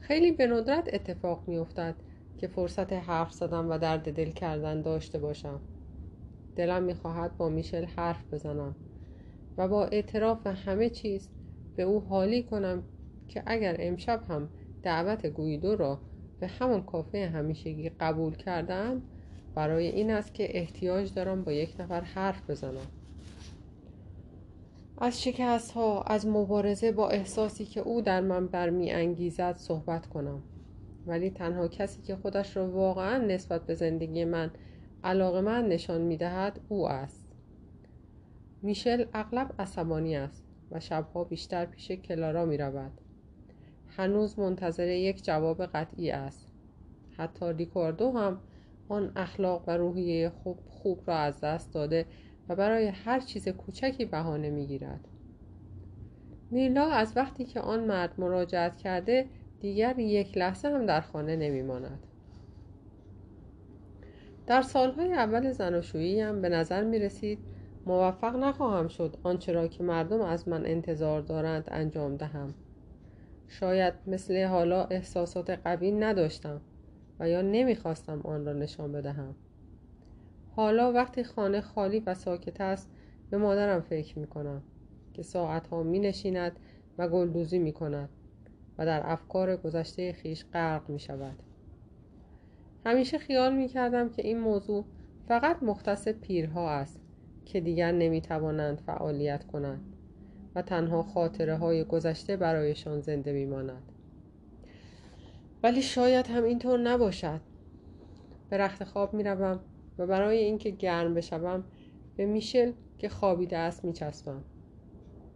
خیلی 0.00 0.32
به 0.32 0.46
ندرت 0.46 0.94
اتفاق 0.94 1.44
می 1.46 1.58
افتد 1.58 1.94
که 2.38 2.48
فرصت 2.48 2.92
حرف 2.92 3.32
زدن 3.32 3.64
و 3.64 3.78
درد 3.78 4.12
دل 4.12 4.30
کردن 4.30 4.82
داشته 4.82 5.18
باشم. 5.18 5.60
دلم 6.56 6.82
می‌خواهد 6.82 7.36
با 7.36 7.48
میشل 7.48 7.84
حرف 7.84 8.34
بزنم 8.34 8.76
و 9.58 9.68
با 9.68 9.84
اعتراف 9.84 10.46
همه 10.46 10.90
چیز 10.90 11.28
به 11.76 11.82
او 11.82 12.00
حالی 12.00 12.42
کنم 12.42 12.82
که 13.28 13.42
اگر 13.46 13.76
امشب 13.78 14.22
هم 14.28 14.48
دعوت 14.82 15.26
گویدو 15.26 15.76
را 15.76 16.00
به 16.40 16.46
همان 16.46 16.82
کافه 16.82 17.26
همیشگی 17.26 17.88
قبول 17.88 18.34
کردم 18.34 19.02
برای 19.54 19.86
این 19.86 20.10
است 20.10 20.34
که 20.34 20.58
احتیاج 20.58 21.14
دارم 21.14 21.44
با 21.44 21.52
یک 21.52 21.80
نفر 21.80 22.00
حرف 22.00 22.50
بزنم. 22.50 22.86
از 24.98 25.22
شکست 25.22 25.70
ها 25.72 26.02
از 26.02 26.26
مبارزه 26.26 26.92
با 26.92 27.08
احساسی 27.08 27.64
که 27.64 27.80
او 27.80 28.00
در 28.00 28.20
من 28.20 28.46
برمی 28.46 28.90
انگیزد 28.90 29.56
صحبت 29.56 30.06
کنم. 30.06 30.42
ولی 31.06 31.30
تنها 31.30 31.68
کسی 31.68 32.02
که 32.02 32.16
خودش 32.16 32.56
را 32.56 32.70
واقعا 32.70 33.18
نسبت 33.18 33.66
به 33.66 33.74
زندگی 33.74 34.24
من 34.24 34.50
علاقه 35.04 35.40
من 35.40 35.68
نشان 35.68 36.00
می 36.00 36.16
دهد 36.16 36.60
او 36.68 36.88
است. 36.88 37.26
میشل 38.62 39.04
اغلب 39.14 39.54
عصبانی 39.58 40.16
است 40.16 40.44
و 40.70 40.80
شبها 40.80 41.24
بیشتر 41.24 41.66
پیش 41.66 41.90
کلارا 41.90 42.44
می 42.44 42.56
رود 42.56 42.92
هنوز 43.88 44.38
منتظر 44.38 44.88
یک 44.88 45.24
جواب 45.24 45.66
قطعی 45.66 46.10
است. 46.10 46.48
حتی 47.16 47.52
ریکاردو 47.52 48.10
هم 48.12 48.40
آن 48.88 49.12
اخلاق 49.16 49.64
و 49.66 49.76
روحیه 49.76 50.28
خوب 50.28 50.58
خوب 50.68 51.00
را 51.06 51.16
از 51.16 51.40
دست 51.40 51.74
داده 51.74 52.06
و 52.48 52.56
برای 52.56 52.86
هر 52.86 53.20
چیز 53.20 53.48
کوچکی 53.48 54.04
بهانه 54.04 54.50
می‌گیرد. 54.50 55.08
میلا 56.50 56.90
از 56.90 57.16
وقتی 57.16 57.44
که 57.44 57.60
آن 57.60 57.84
مرد 57.84 58.14
مراجعت 58.18 58.76
کرده 58.76 59.26
دیگر 59.60 59.98
یک 59.98 60.38
لحظه 60.38 60.68
هم 60.68 60.86
در 60.86 61.00
خانه 61.00 61.36
نمیماند. 61.36 62.06
در 64.46 64.62
سالهای 64.62 65.12
اول 65.12 65.52
زناشویی 65.52 66.20
هم 66.20 66.42
به 66.42 66.48
نظر 66.48 66.84
می 66.84 66.98
رسید 66.98 67.38
موفق 67.86 68.36
نخواهم 68.36 68.88
شد 68.88 69.16
آنچه 69.22 69.52
را 69.52 69.68
که 69.68 69.82
مردم 69.82 70.20
از 70.20 70.48
من 70.48 70.66
انتظار 70.66 71.20
دارند 71.20 71.64
انجام 71.70 72.16
دهم. 72.16 72.54
شاید 73.48 73.94
مثل 74.06 74.44
حالا 74.44 74.84
احساسات 74.84 75.50
قوی 75.50 75.92
نداشتم 75.92 76.60
و 77.20 77.28
یا 77.28 77.42
نمی‌خواستم 77.42 78.20
آن 78.24 78.44
را 78.44 78.52
نشان 78.52 78.92
بدهم. 78.92 79.34
حالا 80.56 80.92
وقتی 80.92 81.24
خانه 81.24 81.60
خالی 81.60 82.00
و 82.00 82.14
ساکت 82.14 82.60
است 82.60 82.90
به 83.30 83.36
مادرم 83.38 83.80
فکر 83.80 84.18
می 84.18 84.26
کنم 84.26 84.62
که 85.14 85.22
ساعتها 85.22 85.82
می 85.82 85.98
نشیند 85.98 86.52
و 86.98 87.08
گلدوزی 87.08 87.58
می 87.58 87.72
کند 87.72 88.08
و 88.78 88.86
در 88.86 89.02
افکار 89.04 89.56
گذشته 89.56 90.12
خیش 90.12 90.44
غرق 90.52 90.90
می 90.90 90.98
شود 90.98 91.36
همیشه 92.86 93.18
خیال 93.18 93.56
می 93.56 93.68
کردم 93.68 94.08
که 94.08 94.26
این 94.26 94.40
موضوع 94.40 94.84
فقط 95.28 95.62
مختص 95.62 96.08
پیرها 96.08 96.70
است 96.70 97.00
که 97.44 97.60
دیگر 97.60 97.92
نمی‌توانند 97.92 98.80
فعالیت 98.80 99.44
کنند 99.44 99.96
و 100.54 100.62
تنها 100.62 101.02
خاطره 101.02 101.56
های 101.56 101.84
گذشته 101.84 102.36
برایشان 102.36 103.00
زنده 103.00 103.32
میماند. 103.32 103.82
ولی 105.62 105.82
شاید 105.82 106.26
هم 106.26 106.44
اینطور 106.44 106.78
نباشد. 106.78 107.40
به 108.50 108.58
رخت 108.58 108.84
خواب 108.84 109.14
می‌روم 109.14 109.60
و 109.98 110.06
برای 110.06 110.38
اینکه 110.38 110.70
گرم 110.70 111.14
بشوم 111.14 111.64
به 112.16 112.26
میشل 112.26 112.72
که 112.98 113.08
خوابیده 113.08 113.58
است 113.58 113.84
میچسبم. 113.84 114.44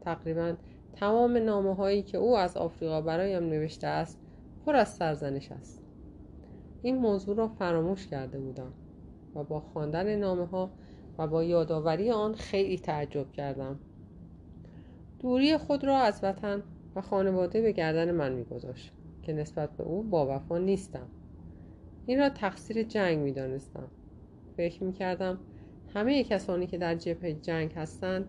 تقریبا 0.01 0.55
تمام 0.93 1.36
نامه 1.36 1.74
هایی 1.74 2.02
که 2.02 2.18
او 2.18 2.36
از 2.36 2.56
آفریقا 2.56 3.01
برایم 3.01 3.43
نوشته 3.43 3.86
است 3.86 4.18
پر 4.66 4.76
از 4.76 4.89
سرزنش 4.89 5.52
است. 5.52 5.82
این 6.82 6.97
موضوع 6.97 7.36
را 7.36 7.48
فراموش 7.48 8.06
کرده 8.06 8.39
بودم 8.39 8.72
و 9.35 9.44
با 9.44 9.60
خواندن 9.60 10.16
نامه 10.16 10.47
ها 10.47 10.70
و 11.18 11.26
با 11.26 11.44
یادآوری 11.44 12.10
آن 12.10 12.35
خیلی 12.35 12.78
تعجب 12.78 13.32
کردم. 13.32 13.78
دوری 15.18 15.56
خود 15.56 15.85
را 15.85 15.97
از 15.98 16.20
وطن 16.22 16.62
و 16.97 17.01
خانواده 17.01 17.62
به 17.62 17.72
گردن 17.72 18.10
من 18.10 18.32
میگذاشت 18.32 18.93
که 19.22 19.32
نسبت 19.32 19.70
به 19.70 19.85
او 19.85 20.02
با 20.02 20.36
وفا 20.36 20.59
نیستم. 20.59 21.06
این 22.06 22.18
را 22.18 22.28
تقصیر 22.28 22.82
جنگ 22.82 23.18
می‌دانستم. 23.18 23.89
فکر 24.59 24.85
می‌کردم 24.85 25.39
همه 25.94 26.24
کسانی 26.24 26.66
که 26.66 26.78
در 26.78 26.94
جبهه 26.94 27.32
جنگ 27.32 27.72
هستند 27.72 28.28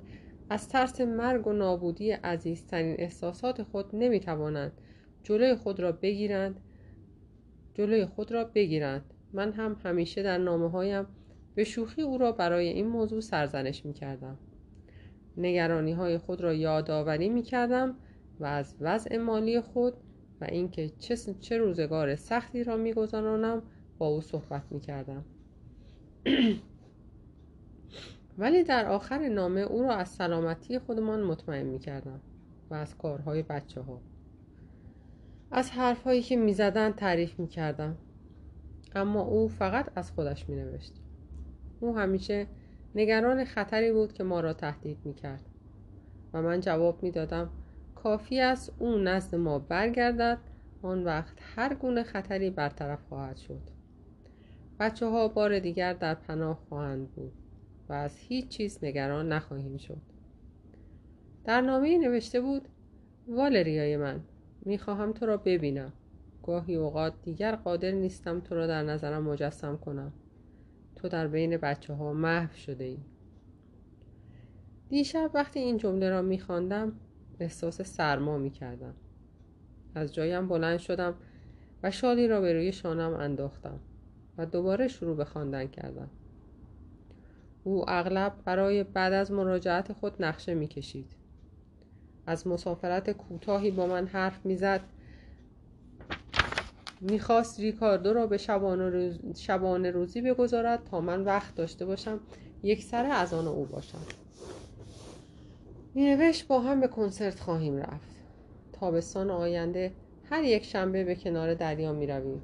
از 0.49 0.69
ترس 0.69 1.01
مرگ 1.01 1.47
و 1.47 1.53
نابودی 1.53 2.11
عزیزترین 2.11 2.95
احساسات 2.99 3.63
خود 3.63 3.85
نمی‌توانند 3.93 4.71
جلوی 5.23 5.55
خود 5.55 5.79
را 5.79 5.91
بگیرند. 5.91 6.59
جلوی 7.73 8.05
خود 8.05 8.31
را 8.31 8.43
بگیرند. 8.43 9.13
من 9.33 9.51
هم 9.51 9.77
همیشه 9.83 10.23
در 10.23 10.37
نامه 10.37 10.69
هایم 10.69 11.05
به 11.55 11.63
شوخی 11.63 12.01
او 12.01 12.17
را 12.17 12.31
برای 12.31 12.67
این 12.67 12.87
موضوع 12.87 13.21
سرزنش 13.21 13.85
می 13.85 13.93
کردم 13.93 14.37
نگرانی 15.37 15.91
های 15.91 16.17
خود 16.17 16.41
را 16.41 16.53
یادآوری 16.53 17.29
می 17.29 17.41
کردم 17.41 17.95
و 18.39 18.45
از 18.45 18.75
وضع 18.79 19.17
مالی 19.17 19.61
خود 19.61 19.93
و 20.41 20.45
اینکه 20.45 20.89
چه, 21.41 21.57
روزگار 21.57 22.15
سختی 22.15 22.63
را 22.63 22.77
می 22.77 22.93
با 23.97 24.07
او 24.07 24.21
صحبت 24.21 24.63
می 24.71 24.79
کردم 24.79 25.25
ولی 28.37 28.63
در 28.63 28.85
آخر 28.85 29.29
نامه 29.29 29.61
او 29.61 29.83
را 29.83 29.95
از 29.95 30.09
سلامتی 30.09 30.79
خودمان 30.79 31.23
مطمئن 31.23 31.65
می 31.65 31.79
کردم 31.79 32.21
و 32.69 32.73
از 32.73 32.97
کارهای 32.97 33.43
بچه 33.43 33.81
ها 33.81 34.01
از 35.51 35.71
حرفهایی 35.71 36.21
که 36.21 36.35
می 36.35 36.53
زدن 36.53 36.91
تعریف 36.91 37.39
می 37.39 37.47
کردم 37.47 37.97
اما 38.95 39.21
او 39.21 39.47
فقط 39.47 39.91
از 39.95 40.11
خودش 40.11 40.49
می 40.49 40.55
نوشت 40.55 40.93
او 41.79 41.97
همیشه 41.97 42.47
نگران 42.95 43.45
خطری 43.45 43.91
بود 43.91 44.13
که 44.13 44.23
ما 44.23 44.39
را 44.39 44.53
تهدید 44.53 44.97
می 45.05 45.13
کرد 45.13 45.45
و 46.33 46.41
من 46.41 46.59
جواب 46.59 47.03
می 47.03 47.11
دادم 47.11 47.49
کافی 47.95 48.39
است 48.39 48.73
او 48.79 48.97
نزد 48.97 49.35
ما 49.35 49.59
برگردد 49.59 50.37
آن 50.81 51.03
وقت 51.03 51.37
هر 51.55 51.73
گونه 51.73 52.03
خطری 52.03 52.49
برطرف 52.49 52.99
خواهد 53.09 53.37
شد. 53.37 53.78
بچه 54.79 55.05
ها 55.05 55.27
بار 55.27 55.59
دیگر 55.59 55.93
در 55.93 56.13
پناه 56.13 56.59
خواهند 56.69 57.11
بود 57.11 57.31
و 57.89 57.93
از 57.93 58.17
هیچ 58.17 58.47
چیز 58.47 58.79
نگران 58.83 59.33
نخواهیم 59.33 59.77
شد. 59.77 60.01
در 61.43 61.61
نامه 61.61 61.97
نوشته 61.97 62.41
بود 62.41 62.67
والریای 63.27 63.97
من 63.97 64.19
می‌خواهم 64.65 65.13
تو 65.13 65.25
را 65.25 65.37
ببینم. 65.37 65.93
گاهی 66.43 66.75
اوقات 66.75 67.13
دیگر 67.23 67.55
قادر 67.55 67.91
نیستم 67.91 68.39
تو 68.39 68.55
را 68.55 68.67
در 68.67 68.83
نظرم 68.83 69.23
مجسم 69.23 69.77
کنم. 69.77 70.13
تو 70.95 71.07
در 71.07 71.27
بین 71.27 71.57
بچه 71.57 71.93
ها 71.93 72.13
محو 72.13 72.55
شده 72.55 72.83
ای 72.83 72.97
دیشب 74.89 75.31
وقتی 75.33 75.59
این 75.59 75.77
جمله 75.77 76.09
را 76.09 76.21
میخواندم 76.21 76.93
احساس 77.39 77.81
سرما 77.81 78.37
می‌کردم. 78.37 78.93
از 79.95 80.13
جایم 80.13 80.47
بلند 80.47 80.79
شدم 80.79 81.15
و 81.83 81.91
شالی 81.91 82.27
را 82.27 82.41
به 82.41 82.53
روی 82.53 82.71
شانم 82.71 83.13
انداختم. 83.13 83.79
و 84.39 84.45
دوباره 84.45 84.87
شروع 84.87 85.15
به 85.15 85.25
خواندن 85.25 85.67
کردم 85.67 86.09
او 87.63 87.89
اغلب 87.89 88.33
برای 88.45 88.83
بعد 88.83 89.13
از 89.13 89.31
مراجعت 89.31 89.93
خود 89.93 90.13
نقشه 90.19 90.53
می‌کشید. 90.53 91.11
از 92.25 92.47
مسافرت 92.47 93.11
کوتاهی 93.11 93.71
با 93.71 93.87
من 93.87 94.07
حرف 94.07 94.45
می‌زد. 94.45 94.81
می‌خواست 97.01 97.59
ریکاردو 97.59 98.13
را 98.13 98.27
به 98.27 98.37
شبانه, 99.35 99.91
روزی 99.91 100.21
بگذارد 100.21 100.83
تا 100.83 101.01
من 101.01 101.23
وقت 101.23 101.55
داشته 101.55 101.85
باشم 101.85 102.19
یک 102.63 102.83
سر 102.83 103.05
از 103.05 103.33
آن 103.33 103.47
او 103.47 103.65
باشم. 103.65 104.01
مینوشت 105.95 106.47
با 106.47 106.59
هم 106.59 106.79
به 106.79 106.87
کنسرت 106.87 107.39
خواهیم 107.39 107.77
رفت. 107.77 108.09
تابستان 108.73 109.29
آینده 109.29 109.91
هر 110.23 110.43
یک 110.43 110.65
شنبه 110.65 111.03
به 111.03 111.15
کنار 111.15 111.53
دریا 111.53 111.93
می 111.93 112.07
رویم 112.07 112.41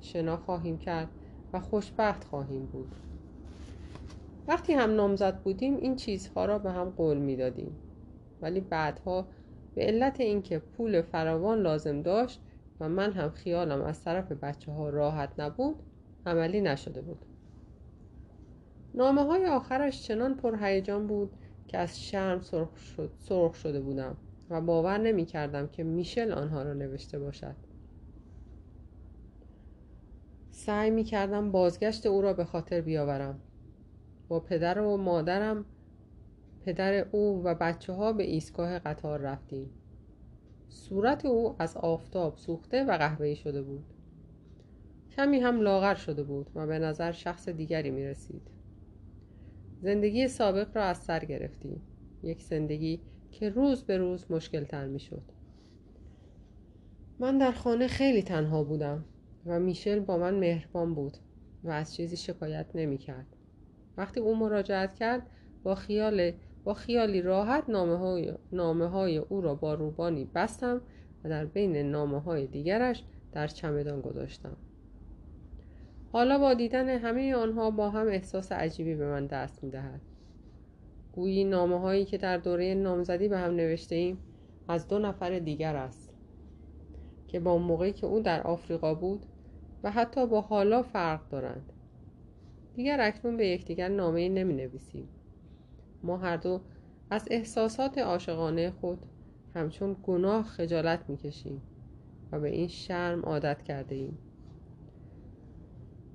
شنا 0.00 0.36
خواهیم 0.36 0.78
کرد. 0.78 1.08
و 1.52 1.60
خوشبخت 1.60 2.24
خواهیم 2.24 2.66
بود. 2.66 2.94
وقتی 4.48 4.72
هم 4.72 4.94
نامزد 4.94 5.42
بودیم 5.42 5.76
این 5.76 5.96
چیزها 5.96 6.44
را 6.44 6.58
به 6.58 6.70
هم 6.70 6.90
قول 6.90 7.18
می‌دادیم. 7.18 7.76
ولی 8.40 8.60
بعدها 8.60 9.28
به 9.74 9.82
علت 9.82 10.20
اینکه 10.20 10.58
پول 10.58 11.02
فراوان 11.02 11.62
لازم 11.62 12.02
داشت 12.02 12.40
و 12.80 12.88
من 12.88 13.12
هم 13.12 13.30
خیالم 13.30 13.82
از 13.82 14.04
طرف 14.04 14.32
بچه 14.32 14.72
ها 14.72 14.88
راحت 14.88 15.32
نبود 15.38 15.76
عملی 16.26 16.60
نشده 16.60 17.00
بود. 17.00 17.24
نامه 18.94 19.22
های 19.22 19.46
آخرش 19.46 20.02
چنان 20.02 20.36
پرهیجان 20.36 21.06
بود 21.06 21.30
که 21.68 21.78
از 21.78 22.02
شرم 22.02 22.40
سرخ, 22.40 22.76
شد، 22.76 23.10
سرخ 23.18 23.54
شده 23.54 23.80
بودم 23.80 24.16
و 24.50 24.60
باور 24.60 24.98
نمی 24.98 25.24
کردم 25.24 25.66
که 25.66 25.84
میشل 25.84 26.32
آنها 26.32 26.62
را 26.62 26.72
نوشته 26.72 27.18
باشد. 27.18 27.67
سعی 30.58 30.90
می 30.90 31.04
کردم 31.04 31.50
بازگشت 31.50 32.06
او 32.06 32.22
را 32.22 32.32
به 32.32 32.44
خاطر 32.44 32.80
بیاورم. 32.80 33.40
با 34.28 34.40
پدر 34.40 34.78
و 34.78 34.96
مادرم 34.96 35.64
پدر 36.64 37.06
او 37.12 37.42
و 37.44 37.54
بچه 37.54 37.92
ها 37.92 38.12
به 38.12 38.24
ایستگاه 38.24 38.78
قطار 38.78 39.20
رفتیم. 39.20 39.70
صورت 40.68 41.26
او 41.26 41.56
از 41.58 41.76
آفتاب 41.76 42.36
سوخته 42.36 42.84
و 42.84 42.96
قهوه‌ای 42.96 43.36
شده 43.36 43.62
بود. 43.62 43.84
کمی 45.16 45.38
هم 45.38 45.60
لاغر 45.60 45.94
شده 45.94 46.22
بود 46.22 46.50
و 46.54 46.66
به 46.66 46.78
نظر 46.78 47.12
شخص 47.12 47.48
دیگری 47.48 47.90
می 47.90 48.04
رسید 48.04 48.50
زندگی 49.80 50.28
سابق 50.28 50.76
را 50.76 50.84
از 50.84 50.98
سر 50.98 51.24
گرفتیم. 51.24 51.82
یک 52.22 52.42
زندگی 52.42 53.00
که 53.30 53.48
روز 53.48 53.82
به 53.82 53.98
روز 53.98 54.30
مشکل 54.30 54.64
تر 54.64 54.86
می 54.86 55.00
شد 55.00 55.22
من 57.18 57.38
در 57.38 57.52
خانه 57.52 57.86
خیلی 57.86 58.22
تنها 58.22 58.64
بودم. 58.64 59.04
و 59.48 59.60
میشل 59.60 60.00
با 60.00 60.16
من 60.16 60.34
مهربان 60.34 60.94
بود 60.94 61.16
و 61.64 61.70
از 61.70 61.94
چیزی 61.94 62.16
شکایت 62.16 62.66
نمی 62.74 62.98
کرد 62.98 63.26
وقتی 63.96 64.20
او 64.20 64.36
مراجعت 64.36 64.94
کرد 64.94 65.26
با 65.62 65.74
خیال 65.74 66.32
با 66.64 66.74
خیالی 66.74 67.22
راحت 67.22 67.64
نامه 67.68 67.96
های, 67.96 68.32
نامه 68.52 68.86
های 68.86 69.18
او 69.18 69.40
را 69.40 69.54
با 69.54 69.74
روبانی 69.74 70.24
بستم 70.34 70.80
و 71.24 71.28
در 71.28 71.44
بین 71.44 71.76
نامه 71.76 72.20
های 72.20 72.46
دیگرش 72.46 73.04
در 73.32 73.46
چمدان 73.46 74.00
گذاشتم. 74.00 74.56
حالا 76.12 76.38
با 76.38 76.54
دیدن 76.54 76.88
همه 76.88 77.34
آنها 77.34 77.70
با 77.70 77.90
هم 77.90 78.06
احساس 78.06 78.52
عجیبی 78.52 78.94
به 78.94 79.06
من 79.06 79.26
دست 79.26 79.64
می 79.64 79.70
دهد 79.70 80.00
گویی 81.12 81.44
نامه 81.44 81.80
هایی 81.80 82.04
که 82.04 82.18
در 82.18 82.36
دوره 82.36 82.74
نامزدی 82.74 83.28
به 83.28 83.38
هم 83.38 83.54
نوشته 83.54 83.94
ایم 83.94 84.18
از 84.68 84.88
دو 84.88 84.98
نفر 84.98 85.38
دیگر 85.38 85.76
است 85.76 86.14
که 87.28 87.40
با 87.40 87.58
موقعی 87.58 87.92
که 87.92 88.06
او 88.06 88.20
در 88.20 88.42
آفریقا 88.42 88.94
بود 88.94 89.26
و 89.82 89.90
حتی 89.90 90.26
با 90.26 90.40
حالا 90.40 90.82
فرق 90.82 91.28
دارند. 91.28 91.72
دیگر 92.74 93.00
اکنون 93.00 93.36
به 93.36 93.46
یکدیگر 93.46 93.88
نامه 93.88 94.28
نمی 94.28 94.54
نویسیم 94.54 95.08
ما 96.02 96.16
هر 96.16 96.36
دو 96.36 96.60
از 97.10 97.28
احساسات 97.30 97.98
عاشقانه 97.98 98.70
خود 98.70 98.98
همچون 99.54 99.96
گناه 100.02 100.42
خجالت 100.42 101.00
می 101.08 101.16
کشیم 101.16 101.62
و 102.32 102.40
به 102.40 102.48
این 102.48 102.68
شرم 102.68 103.22
عادت 103.22 103.62
کرده 103.62 103.94
ایم 103.94 104.18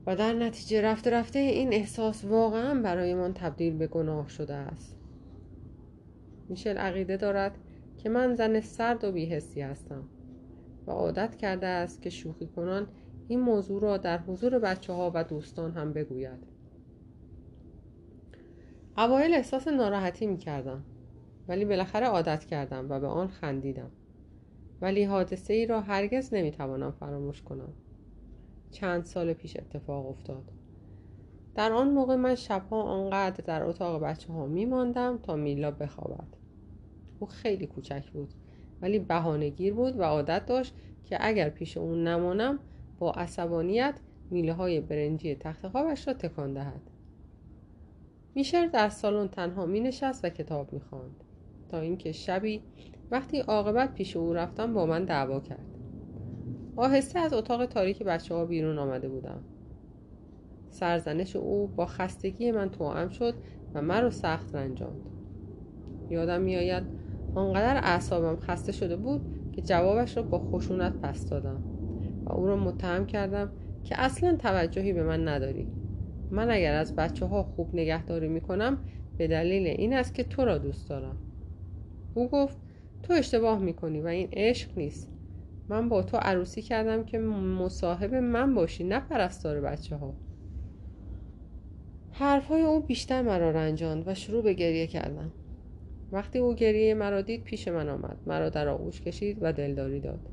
و 0.06 0.16
در 0.16 0.34
نتیجه 0.34 0.82
رفته 0.82 1.10
رفته 1.10 1.40
این 1.40 1.74
احساس 1.74 2.26
واقعا 2.26 2.82
برایمان 2.82 3.34
تبدیل 3.34 3.78
به 3.78 3.88
گناه 3.88 4.30
شده 4.30 4.54
است. 4.54 4.98
میشل 6.50 6.78
عقیده 6.78 7.18
دارد 7.18 7.58
که 7.98 8.10
من 8.10 8.36
زن 8.36 8.60
سرد 8.60 9.04
و 9.04 9.12
بیهستی 9.12 9.62
هستم 9.62 10.04
و 10.88 10.92
عادت 10.92 11.36
کرده 11.36 11.68
است 11.68 12.02
که 12.02 12.10
شوخی 12.10 12.48
کنان 12.48 12.88
این 13.28 13.40
موضوع 13.40 13.82
را 13.82 13.98
در 13.98 14.18
حضور 14.18 14.60
بچه 14.60 14.94
ها 14.94 15.12
و 15.14 15.24
دوستان 15.24 15.72
هم 15.72 15.94
بگوید. 15.94 16.48
اوایل 18.98 19.34
احساس 19.34 19.68
ناراحتی 19.68 20.28
می 20.28 20.38
کردم 20.38 20.84
ولی 21.48 21.66
بالاخره 21.66 22.08
عادت 22.08 22.46
کردم 22.46 22.90
و 22.90 23.00
به 23.00 23.08
آن 23.08 23.28
خندیدم. 23.28 23.92
ولی 24.82 25.04
حادثه 25.04 25.54
ای 25.54 25.66
را 25.66 25.82
هرگز 25.82 26.34
نمی 26.34 26.52
توانم 26.52 26.92
فراموش 26.92 27.42
کنم. 27.42 27.74
چند 28.72 29.04
سال 29.04 29.34
پیش 29.34 29.58
اتفاق 29.58 30.08
افتاد. 30.08 30.52
در 31.56 31.72
آن 31.72 31.90
موقع 31.92 32.16
من 32.16 32.36
شبها 32.36 32.82
آنقدر 32.82 33.44
در 33.46 33.64
اتاق 33.64 34.04
بچه 34.04 34.34
ها 34.34 34.46
می 34.46 34.66
ماندم 34.66 35.18
تا 35.18 35.36
میلا 35.36 35.72
بخوابد. 35.72 36.28
او 37.20 37.28
خیلی 37.28 37.68
کوچک 37.68 38.12
بود 38.12 38.34
ولی 38.82 39.00
بهانهگیر 39.00 39.74
بود 39.74 40.00
و 40.00 40.04
عادت 40.04 40.46
داشت 40.46 40.76
که 41.06 41.18
اگر 41.20 41.50
پیش 41.50 41.78
اون 41.78 42.08
نمانم 42.08 42.60
با 43.04 43.12
عصبانیت 43.12 43.96
میله 44.32 44.54
های 44.54 44.82
برنجی 44.82 45.36
تخت 45.36 45.68
خوابش 45.68 46.08
را 46.08 46.14
تکان 46.14 46.54
دهد. 46.54 46.82
میشر 48.36 48.68
در 48.68 48.90
سالن 48.90 49.28
تنها 49.28 49.66
می 49.66 49.80
نشست 49.80 50.26
و 50.26 50.30
کتاب 50.30 50.74
می 50.74 50.80
خواند 50.80 51.24
تا 51.70 51.80
اینکه 51.80 52.12
شبی 52.12 52.62
وقتی 53.12 53.40
عاقبت 53.40 53.94
پیش 53.94 54.18
او 54.18 54.34
رفتم 54.34 54.74
با 54.74 54.86
من 54.86 55.06
دعوا 55.06 55.40
کرد. 55.40 55.66
آهسته 56.76 57.20
از 57.20 57.34
اتاق 57.34 57.66
تاریک 57.66 58.04
بچه 58.04 58.36
ها 58.36 58.46
بیرون 58.46 58.80
آمده 58.80 59.10
بودم. 59.10 59.44
سرزنش 60.70 61.36
او 61.36 61.68
با 61.68 61.86
خستگی 61.86 62.52
من 62.52 62.70
توأم 62.70 63.10
شد 63.10 63.34
و 63.74 63.82
مرا 63.82 64.10
سخت 64.10 64.56
رنجاند. 64.56 65.02
یادم 66.10 66.42
میآید 66.42 66.84
آنقدر 67.36 67.78
اعصابم 67.78 68.40
خسته 68.40 68.72
شده 68.72 68.96
بود 68.96 69.22
که 69.52 69.62
جوابش 69.62 70.18
را 70.18 70.24
با 70.24 70.40
خشونت 70.40 70.94
پس 70.94 71.30
دادم. 71.30 71.73
و 72.26 72.34
او 72.34 72.48
را 72.48 72.56
متهم 72.56 73.06
کردم 73.06 73.52
که 73.84 74.02
اصلا 74.02 74.38
توجهی 74.38 74.94
به 74.94 75.04
من 75.04 75.28
نداری. 75.28 75.68
من 76.32 76.52
اگر 76.52 76.74
از 76.74 76.96
بچه 76.96 77.26
ها 77.26 77.44
خوب 77.44 77.70
نگهداری 77.76 78.28
می 78.28 78.42
کنم 78.42 78.78
به 79.18 79.28
دلیل 79.28 79.68
این 79.68 79.94
است 79.94 80.14
که 80.14 80.24
تو 80.24 80.46
را 80.46 80.58
دوست 80.58 80.90
دارم. 80.90 81.18
او 82.14 82.30
گفت 82.30 82.58
تو 83.04 83.14
اشتباه 83.14 83.60
می 83.60 83.74
کنی 83.74 84.02
و 84.02 84.08
این 84.08 84.28
عشق 84.34 84.78
نیست. 84.78 85.10
من 85.70 85.90
با 85.90 86.04
تو 86.04 86.18
عروسی 86.18 86.62
کردم 86.62 87.04
که 87.04 87.20
مصاحب 87.20 88.16
من 88.16 88.56
باشی 88.56 88.84
نه 88.84 89.00
پرستار 89.00 89.62
بچه 89.62 89.96
ها 89.96 90.14
حرفهای 92.12 92.62
او 92.62 92.80
بیشتر 92.80 93.22
مرا 93.22 93.52
رنجاند 93.52 94.08
و 94.08 94.14
شروع 94.14 94.44
به 94.44 94.54
گریه 94.54 94.88
کردم. 94.88 95.32
وقتی 96.12 96.40
او 96.40 96.54
گریه 96.54 96.94
مرا 96.94 97.22
دید 97.22 97.44
پیش 97.44 97.68
من 97.68 97.90
آمد. 97.90 98.18
مرا 98.26 98.50
در 98.50 98.68
آغوش 98.68 99.02
کشید 99.02 99.38
و 99.42 99.54
دلداری 99.54 100.00
داد. 100.00 100.33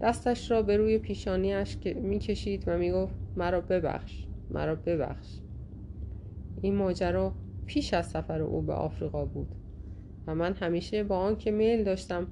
دستش 0.00 0.50
را 0.50 0.62
به 0.62 0.76
روی 0.76 0.98
پیشانیش 0.98 1.76
می 1.84 2.18
کشید 2.18 2.64
و 2.66 2.78
می 2.78 2.92
گفت 2.92 3.14
مرا 3.36 3.60
ببخش 3.60 4.26
مرا 4.50 4.74
ببخش. 4.74 5.38
این 6.62 6.74
ماجرا 6.74 7.32
پیش 7.66 7.94
از 7.94 8.10
سفر 8.10 8.42
او 8.42 8.62
به 8.62 8.72
آفریقا 8.72 9.24
بود 9.24 9.54
و 10.26 10.34
من 10.34 10.54
همیشه 10.54 11.04
با 11.04 11.18
آنکه 11.18 11.50
میل 11.50 11.84
داشتم 11.84 12.26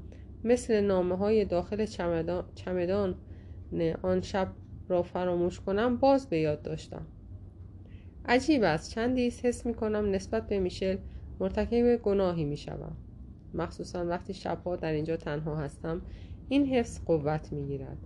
مثل 0.44 0.80
نامه 0.80 1.16
های 1.16 1.44
داخل 1.44 1.86
چمدان, 1.86 2.44
چمدان 2.54 3.14
آن 4.02 4.20
شب 4.20 4.48
را 4.88 5.02
فراموش 5.02 5.60
کنم 5.60 5.96
باز 5.96 6.28
به 6.28 6.38
یاد 6.38 6.62
داشتم. 6.62 7.06
عجیب 8.26 8.62
است 8.62 8.90
چندی 8.90 9.32
حس 9.42 9.66
می 9.66 9.74
کنم 9.74 10.10
نسبت 10.10 10.48
به 10.48 10.58
میشل 10.58 10.96
مرتکب 11.40 11.96
گناهی 11.96 12.44
می 12.44 12.56
شوم 12.56 12.96
مخصوصا 13.54 14.06
وقتی 14.06 14.34
شبها 14.34 14.76
در 14.76 14.92
اینجا 14.92 15.16
تنها 15.16 15.56
هستم 15.56 16.02
این 16.48 16.66
حفظ 16.66 17.00
قوت 17.06 17.52
می 17.52 17.66
گیرد 17.66 17.98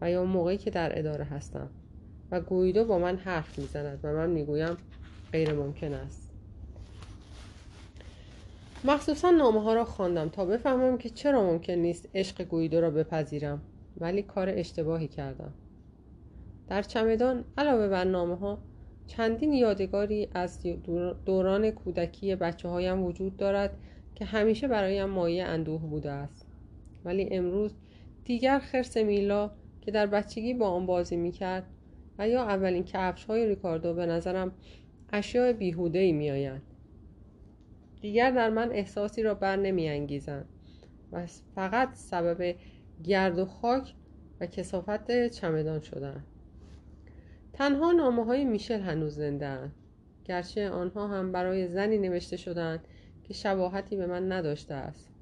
و 0.00 0.10
یا 0.10 0.24
موقعی 0.24 0.56
که 0.56 0.70
در 0.70 0.98
اداره 0.98 1.24
هستم. 1.24 1.70
و 2.30 2.40
گویدو 2.40 2.84
با 2.84 2.98
من 2.98 3.16
حرف 3.16 3.58
می 3.58 3.66
زند 3.66 4.00
و 4.02 4.12
من 4.12 4.30
می 4.30 4.44
گویم 4.44 4.76
غیر 5.32 5.52
ممکن 5.52 5.94
است. 5.94 6.30
مخصوصا 8.84 9.30
نامه 9.30 9.62
ها 9.62 9.74
را 9.74 9.84
خواندم 9.84 10.28
تا 10.28 10.44
بفهمم 10.44 10.98
که 10.98 11.10
چرا 11.10 11.42
ممکن 11.42 11.72
نیست 11.72 12.08
عشق 12.14 12.42
گویدو 12.42 12.80
را 12.80 12.90
بپذیرم 12.90 13.60
ولی 14.00 14.22
کار 14.22 14.48
اشتباهی 14.48 15.08
کردم. 15.08 15.52
در 16.68 16.82
چمدان 16.82 17.44
علاوه 17.58 17.88
بر 17.88 18.04
نامه 18.04 18.36
ها 18.36 18.58
چندین 19.06 19.52
یادگاری 19.52 20.28
از 20.34 20.60
دوران 21.26 21.70
کودکی 21.70 22.34
بچه 22.34 22.68
هایم 22.68 23.04
وجود 23.04 23.36
دارد 23.36 23.76
که 24.14 24.24
همیشه 24.24 24.68
برایم 24.68 25.08
مایه 25.08 25.44
اندوه 25.44 25.80
بوده 25.80 26.10
است. 26.10 26.43
ولی 27.04 27.28
امروز 27.30 27.74
دیگر 28.24 28.58
خرس 28.58 28.96
میلا 28.96 29.50
که 29.80 29.90
در 29.90 30.06
بچگی 30.06 30.54
با 30.54 30.68
آن 30.68 30.86
بازی 30.86 31.16
می‌کرد 31.16 31.66
و 32.18 32.28
یا 32.28 32.42
اولین 32.42 32.84
کفش 32.84 33.24
های 33.24 33.46
ریکاردو 33.46 33.94
به 33.94 34.06
نظرم 34.06 34.52
اشیاء 35.12 35.52
بیهوده 35.52 35.98
ای 35.98 36.12
می 36.12 36.50
دیگر 38.00 38.30
در 38.30 38.50
من 38.50 38.72
احساسی 38.72 39.22
را 39.22 39.34
بر 39.34 39.56
نمی 39.56 39.88
انگیزن 39.88 40.44
و 41.12 41.26
فقط 41.54 41.94
سبب 41.94 42.54
گرد 43.04 43.38
و 43.38 43.44
خاک 43.44 43.94
و 44.40 44.46
کسافت 44.46 45.28
چمدان 45.28 45.80
شدن 45.80 46.24
تنها 47.52 47.92
نامه 47.92 48.24
های 48.24 48.44
میشل 48.44 48.80
هنوز 48.80 49.14
زنده 49.14 49.70
گرچه 50.24 50.70
آنها 50.70 51.08
هم 51.08 51.32
برای 51.32 51.68
زنی 51.68 51.98
نوشته 51.98 52.36
شدند 52.36 52.80
که 53.24 53.34
شباهتی 53.34 53.96
به 53.96 54.06
من 54.06 54.32
نداشته 54.32 54.74
است. 54.74 55.13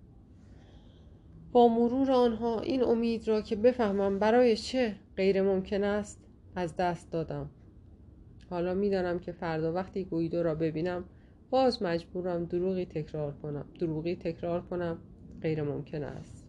با 1.53 1.69
مرور 1.69 2.13
آنها 2.13 2.61
این 2.61 2.83
امید 2.85 3.29
را 3.29 3.41
که 3.41 3.57
بفهمم 3.57 4.19
برای 4.19 4.57
چه 4.57 4.95
غیر 5.17 5.43
ممکن 5.43 5.85
است 5.85 6.21
از 6.57 6.77
دست 6.77 7.11
دادم. 7.11 7.51
حالا 8.51 8.75
می‌دانم 8.75 9.19
که 9.19 9.33
فردا 9.33 9.73
وقتی 9.73 10.05
گویدو 10.05 10.43
را 10.43 10.55
ببینم 10.55 11.05
باز 11.51 11.83
مجبورم 11.83 12.45
دروغی 12.45 12.85
تکرار 12.85 13.33
کنم. 13.33 13.65
دروغی 13.79 14.17
تکرار 14.17 14.61
کنم. 14.61 14.99
غیر 15.43 15.63
ممکن 15.63 16.05
است. 16.05 16.47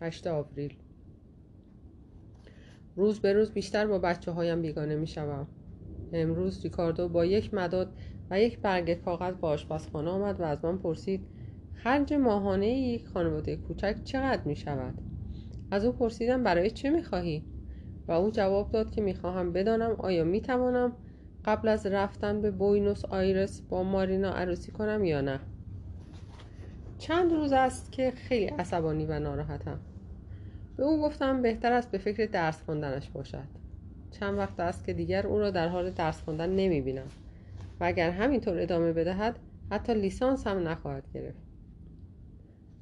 8 0.00 0.26
آوریل. 0.26 0.74
روز 2.96 3.20
به 3.20 3.32
روز 3.32 3.50
بیشتر 3.50 3.86
با 3.86 3.98
بچه 3.98 4.30
هایم 4.30 4.62
بیگانه 4.62 4.96
می 4.96 5.06
شوم. 5.06 5.46
امروز 6.12 6.64
ریکاردو 6.64 7.08
با 7.08 7.24
یک 7.24 7.54
مداد 7.54 7.92
و 8.30 8.40
یک 8.40 8.58
برگ 8.58 8.92
کاغذ 8.92 9.34
با 9.34 9.48
آشپزخانه 9.48 10.10
آمد 10.10 10.40
و 10.40 10.44
از 10.44 10.64
من 10.64 10.78
پرسید 10.78 11.26
خرج 11.82 12.12
ماهانه 12.12 12.68
یک 12.68 13.08
خانواده 13.08 13.56
کوچک 13.56 13.96
چقدر 14.04 14.42
می 14.44 14.56
شود؟ 14.56 14.94
از 15.70 15.84
او 15.84 15.92
پرسیدم 15.92 16.42
برای 16.42 16.70
چه 16.70 16.90
می 16.90 17.02
خواهی؟ 17.02 17.44
و 18.08 18.12
او 18.12 18.30
جواب 18.30 18.70
داد 18.70 18.90
که 18.90 19.00
می 19.00 19.14
خواهم 19.14 19.52
بدانم 19.52 19.96
آیا 19.98 20.24
می 20.24 20.40
توانم 20.40 20.92
قبل 21.44 21.68
از 21.68 21.86
رفتن 21.86 22.40
به 22.40 22.50
بوینوس 22.50 23.04
آیرس 23.04 23.60
با 23.60 23.82
مارینا 23.82 24.30
عروسی 24.30 24.72
کنم 24.72 25.04
یا 25.04 25.20
نه؟ 25.20 25.40
چند 26.98 27.32
روز 27.32 27.52
است 27.52 27.92
که 27.92 28.10
خیلی 28.10 28.46
عصبانی 28.46 29.06
و 29.06 29.18
ناراحتم. 29.18 29.80
به 30.76 30.82
او 30.84 31.02
گفتم 31.02 31.42
بهتر 31.42 31.72
است 31.72 31.90
به 31.90 31.98
فکر 31.98 32.26
درس 32.26 32.62
خواندنش 32.62 33.10
باشد. 33.10 33.48
چند 34.10 34.38
وقت 34.38 34.60
است 34.60 34.84
که 34.84 34.92
دیگر 34.92 35.26
او 35.26 35.38
را 35.38 35.50
در 35.50 35.68
حال 35.68 35.90
درس 35.90 36.22
خواندن 36.22 36.50
نمی 36.50 36.80
بینم 36.80 37.08
و 37.80 37.84
اگر 37.84 38.10
همینطور 38.10 38.58
ادامه 38.58 38.92
بدهد 38.92 39.38
حتی 39.70 39.94
لیسانس 39.94 40.46
هم 40.46 40.68
نخواهد 40.68 41.04
گرفت. 41.14 41.51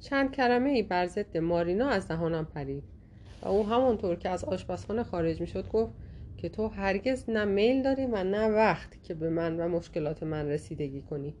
چند 0.01 0.31
کلمه 0.31 0.69
ای 0.69 0.83
بر 0.83 1.07
ضد 1.07 1.37
مارینا 1.37 1.87
از 1.87 2.07
دهانم 2.07 2.45
پرید 2.45 2.83
و 3.41 3.47
او 3.47 3.67
همانطور 3.67 4.15
که 4.15 4.29
از 4.29 4.43
آشپزخانه 4.43 5.03
خارج 5.03 5.41
می 5.41 5.47
شد 5.47 5.69
گفت 5.69 5.93
که 6.37 6.49
تو 6.49 6.67
هرگز 6.67 7.29
نه 7.29 7.45
میل 7.45 7.81
داری 7.81 8.05
و 8.05 8.23
نه 8.23 8.47
وقت 8.47 9.03
که 9.03 9.13
به 9.13 9.29
من 9.29 9.59
و 9.59 9.67
مشکلات 9.67 10.23
من 10.23 10.47
رسیدگی 10.47 11.01
کنی. 11.01 11.35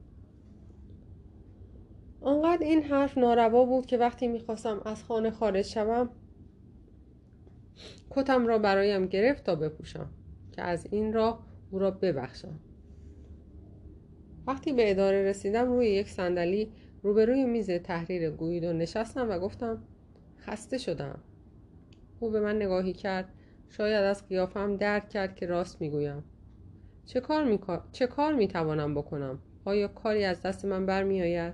آنقدر 2.21 2.63
این 2.63 2.83
حرف 2.83 3.17
ناروا 3.17 3.65
بود 3.65 3.85
که 3.85 3.97
وقتی 3.97 4.27
می‌خواستم 4.27 4.81
از 4.85 5.03
خانه 5.03 5.31
خارج 5.31 5.65
شوم 5.65 6.09
کتم 8.09 8.47
را 8.47 8.59
برایم 8.59 9.05
گرفت 9.05 9.43
تا 9.43 9.55
بپوشم 9.55 10.09
که 10.51 10.61
از 10.61 10.87
این 10.91 11.13
راه 11.13 11.45
او 11.71 11.79
را 11.79 11.91
ببخشم. 11.91 12.59
وقتی 14.47 14.73
به 14.73 14.91
اداره 14.91 15.23
رسیدم 15.23 15.67
روی 15.67 15.87
یک 15.87 16.09
صندلی 16.09 16.71
روبروی 17.03 17.45
میز 17.45 17.71
تحریر 17.71 18.29
گویدو 18.29 18.73
نشستم 18.73 19.29
و 19.29 19.39
گفتم 19.39 19.83
خسته 20.39 20.77
شدم. 20.77 21.19
او 22.19 22.29
به 22.29 22.39
من 22.39 22.55
نگاهی 22.55 22.93
کرد. 22.93 23.29
شاید 23.69 24.03
از 24.03 24.27
قیافم 24.27 24.77
درک 24.77 25.09
کرد 25.09 25.35
که 25.35 25.45
راست 25.45 25.81
می‌گویم. 25.81 26.23
چه 27.05 27.19
کار 27.19 27.43
می, 27.43 27.59
چه 27.91 28.07
کار 28.07 28.33
می 28.33 28.47
توانم 28.47 28.95
بکنم؟ 28.95 29.39
آیا 29.65 29.87
کاری 29.87 30.23
از 30.23 30.41
دست 30.41 30.65
من 30.65 30.85
برمیآید؟ 30.85 31.53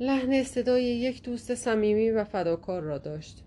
لحن 0.00 0.32
استدای 0.32 0.84
یک 0.84 1.22
دوست 1.22 1.54
صمیمی 1.54 2.10
و 2.10 2.24
فداکار 2.24 2.82
را 2.82 2.98
داشت. 2.98 3.44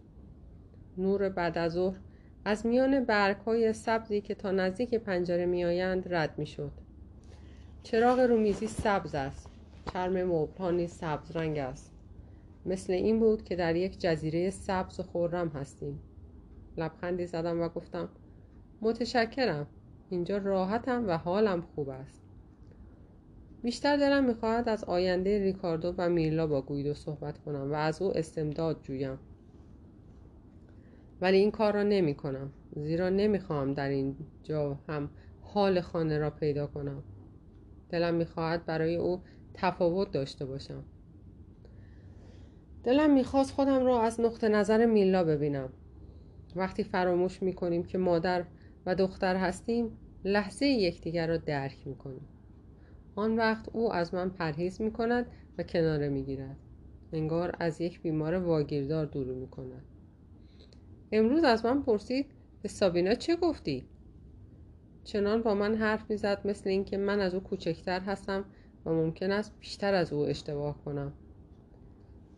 نور 0.97 1.29
بعد 1.29 1.57
از 1.57 1.71
ظهر 1.71 1.97
از 2.45 2.65
میان 2.65 3.03
برگ 3.03 3.37
های 3.37 3.73
سبزی 3.73 4.21
که 4.21 4.35
تا 4.35 4.51
نزدیک 4.51 4.95
پنجره 4.95 5.45
میآیند 5.45 6.13
رد 6.13 6.39
می‌شد. 6.39 6.71
چراغ 7.83 8.19
رومیزی 8.19 8.67
سبز 8.67 9.15
است. 9.15 9.54
چرم 9.93 10.23
مبل 10.23 10.75
نیز 10.75 10.91
سبز 10.91 11.31
رنگ 11.31 11.57
است. 11.57 11.91
مثل 12.65 12.93
این 12.93 13.19
بود 13.19 13.43
که 13.43 13.55
در 13.55 13.75
یک 13.75 13.99
جزیره 13.99 14.49
سبز 14.49 14.99
و 14.99 15.03
خورم 15.03 15.47
هستیم. 15.47 15.99
لبخندی 16.77 17.25
زدم 17.25 17.61
و 17.61 17.69
گفتم 17.69 18.09
متشکرم. 18.81 19.67
اینجا 20.09 20.37
راحتم 20.37 21.07
و 21.07 21.17
حالم 21.17 21.61
خوب 21.61 21.89
است. 21.89 22.21
بیشتر 23.63 23.97
دلم 23.97 24.25
می‌خواهد 24.25 24.69
از 24.69 24.83
آینده 24.83 25.39
ریکاردو 25.39 25.93
و 25.97 26.09
میرلا 26.09 26.47
با 26.47 26.61
گویدو 26.61 26.93
صحبت 26.93 27.37
کنم 27.37 27.71
و 27.71 27.73
از 27.73 28.01
او 28.01 28.17
استمداد 28.17 28.81
جویم. 28.81 29.19
ولی 31.21 31.37
این 31.37 31.51
کار 31.51 31.73
را 31.73 31.83
نمی 31.83 32.15
کنم 32.15 32.51
زیرا 32.75 33.09
نمی‌خواهم 33.09 33.73
در 33.73 33.89
اینجا 33.89 34.79
هم 34.87 35.09
حال 35.41 35.81
خانه 35.81 36.17
را 36.17 36.29
پیدا 36.29 36.67
کنم. 36.67 37.03
دلم 37.89 38.13
می‌خواهد 38.13 38.65
برای 38.65 38.95
او 38.95 39.21
تفاوت 39.57 40.11
داشته 40.11 40.45
باشم. 40.45 40.83
دلم 42.83 43.13
می‌خواست 43.13 43.51
خودم 43.51 43.85
را 43.85 44.01
از 44.01 44.21
نقطه 44.21 44.49
نظر 44.49 44.85
میلا 44.85 45.23
ببینم. 45.23 45.69
وقتی 46.55 46.83
فراموش 46.83 47.43
می‌کنیم 47.43 47.83
که 47.83 47.97
مادر 47.97 48.45
و 48.85 48.95
دختر 48.95 49.35
هستیم 49.35 49.97
لحظه 50.25 50.65
یکدیگر 50.65 51.27
را 51.27 51.37
درک 51.37 51.87
می‌کنیم. 51.87 52.27
آن 53.15 53.35
وقت 53.37 53.69
او 53.73 53.93
از 53.93 54.13
من 54.13 54.29
پرهیز 54.29 54.81
می‌کند 54.81 55.25
و 55.57 55.63
کناره 55.63 56.09
می‌گیرد. 56.09 56.57
انگار 57.13 57.55
از 57.59 57.81
یک 57.81 58.01
بیمار 58.01 58.33
واگیردار 58.33 59.05
دور 59.05 59.27
می‌کند. 59.27 59.83
امروز 61.11 61.43
از 61.43 61.65
من 61.65 61.81
پرسید 61.81 62.31
به 62.61 62.69
سابینا 62.69 63.13
چه 63.13 63.35
گفتی؟ 63.35 63.87
چنان 65.03 65.41
با 65.41 65.55
من 65.55 65.75
حرف 65.75 66.09
می‌زد 66.09 66.47
مثل 66.47 66.69
اینکه 66.69 66.97
من 66.97 67.19
از 67.19 67.33
او 67.33 67.39
کوچکتر 67.39 67.99
هستم 67.99 68.45
و 68.85 68.89
ممکن 68.89 69.31
است 69.31 69.53
بیشتر 69.59 69.93
از 69.93 70.13
او 70.13 70.21
اشتباه 70.21 70.83
کنم. 70.85 71.13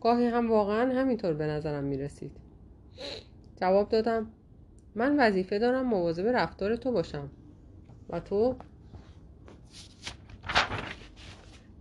گاهی 0.00 0.26
هم 0.26 0.50
واقعا 0.50 1.00
همینطور 1.00 1.32
به 1.32 1.46
نظرم 1.46 1.84
می 1.84 1.96
رسید 1.96 2.36
جواب 3.56 3.88
دادم 3.88 4.26
من 4.94 5.16
وظیفه 5.20 5.58
دارم 5.58 5.86
مواظب 5.86 6.26
رفتار 6.26 6.76
تو 6.76 6.92
باشم. 6.92 7.30
و 8.10 8.20
تو؟ 8.20 8.56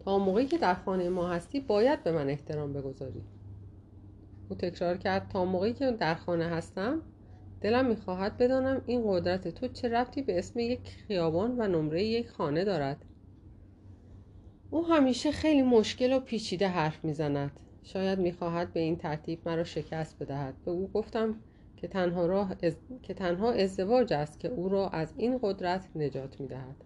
تا 0.06 0.18
موقعی 0.18 0.46
که 0.46 0.58
در 0.58 0.74
خانه 0.74 1.10
ما 1.10 1.30
هستی 1.30 1.60
باید 1.60 2.04
به 2.04 2.12
من 2.12 2.30
احترام 2.30 2.74
بگذاری. 2.74 3.24
او 4.50 4.56
تکرار 4.56 4.98
کرد 4.98 5.30
تا 5.30 5.46
موقعی 5.46 5.74
که 5.74 5.92
در 5.92 6.16
خانه 6.16 6.46
هستم 6.46 7.02
دلم 7.62 7.86
می‌خواهد 7.86 8.38
بدانم 8.38 8.82
این 8.86 9.04
قدرت 9.06 9.48
تو 9.48 9.68
چه 9.68 9.90
رفتی 9.90 10.22
به 10.22 10.40
اسم 10.40 10.60
یک 10.60 10.80
خیابان 11.08 11.60
و 11.60 11.68
نمره 11.68 12.04
یک 12.04 12.30
خانه 12.30 12.64
دارد. 12.64 13.06
او 14.70 14.88
همیشه 14.88 15.32
خیلی 15.32 15.62
مشکل 15.62 16.14
و 16.14 16.20
پیچیده 16.20 16.68
حرف 16.68 17.06
می‌زند. 17.06 17.60
شاید 17.84 18.20
می‌خواهد 18.20 18.74
به 18.74 18.80
این 18.80 18.96
ترتیب 18.96 19.42
مرا 19.46 19.64
شکست 19.64 20.20
بدهد. 20.20 20.64
به 20.66 20.72
او 20.72 20.92
گفتم 20.94 21.42
که 21.78 21.88
تنها, 21.88 22.26
راه 22.26 22.56
از... 22.64 22.78
که 23.04 23.14
تنها 23.14 23.52
ازدواج 23.52 24.14
است 24.14 24.40
که 24.40 24.48
او 24.48 24.70
را 24.70 24.90
از 24.90 25.14
این 25.18 25.40
قدرت 25.42 25.90
نجات 25.96 26.40
می‌دهد. 26.42 26.84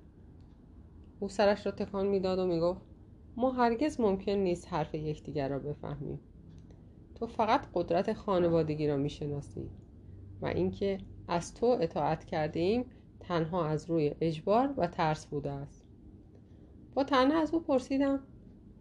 او 1.19 1.29
سرش 1.29 1.65
را 1.65 1.71
تکان 1.71 2.07
می‌داد 2.07 2.39
و 2.39 2.45
می‌گفت 2.47 2.81
ما 3.35 3.51
هرگز 3.51 3.99
ممکن 3.99 4.31
نیست 4.31 4.73
حرف 4.73 4.95
یکدیگر 4.95 5.49
را 5.49 5.59
بفهمیم. 5.59 6.19
تو 7.15 7.27
فقط 7.27 7.67
قدرت 7.73 8.13
خانوادگی 8.13 8.87
را 8.87 8.97
می‌شناسی 8.97 9.69
و 10.41 10.45
اینکه 10.45 10.97
از 11.27 11.53
تو 11.53 11.65
اطاعت 11.65 12.25
کرده 12.25 12.59
ایم 12.59 12.85
تنها 13.19 13.65
از 13.65 13.89
روی 13.89 14.15
اجبار 14.21 14.73
و 14.77 14.87
ترس 14.87 15.25
بوده 15.25 15.51
است. 15.51 15.80
با 16.93 17.03
تنها 17.03 17.41
از 17.41 17.53
او 17.53 17.59
پرسیدم 17.59 18.19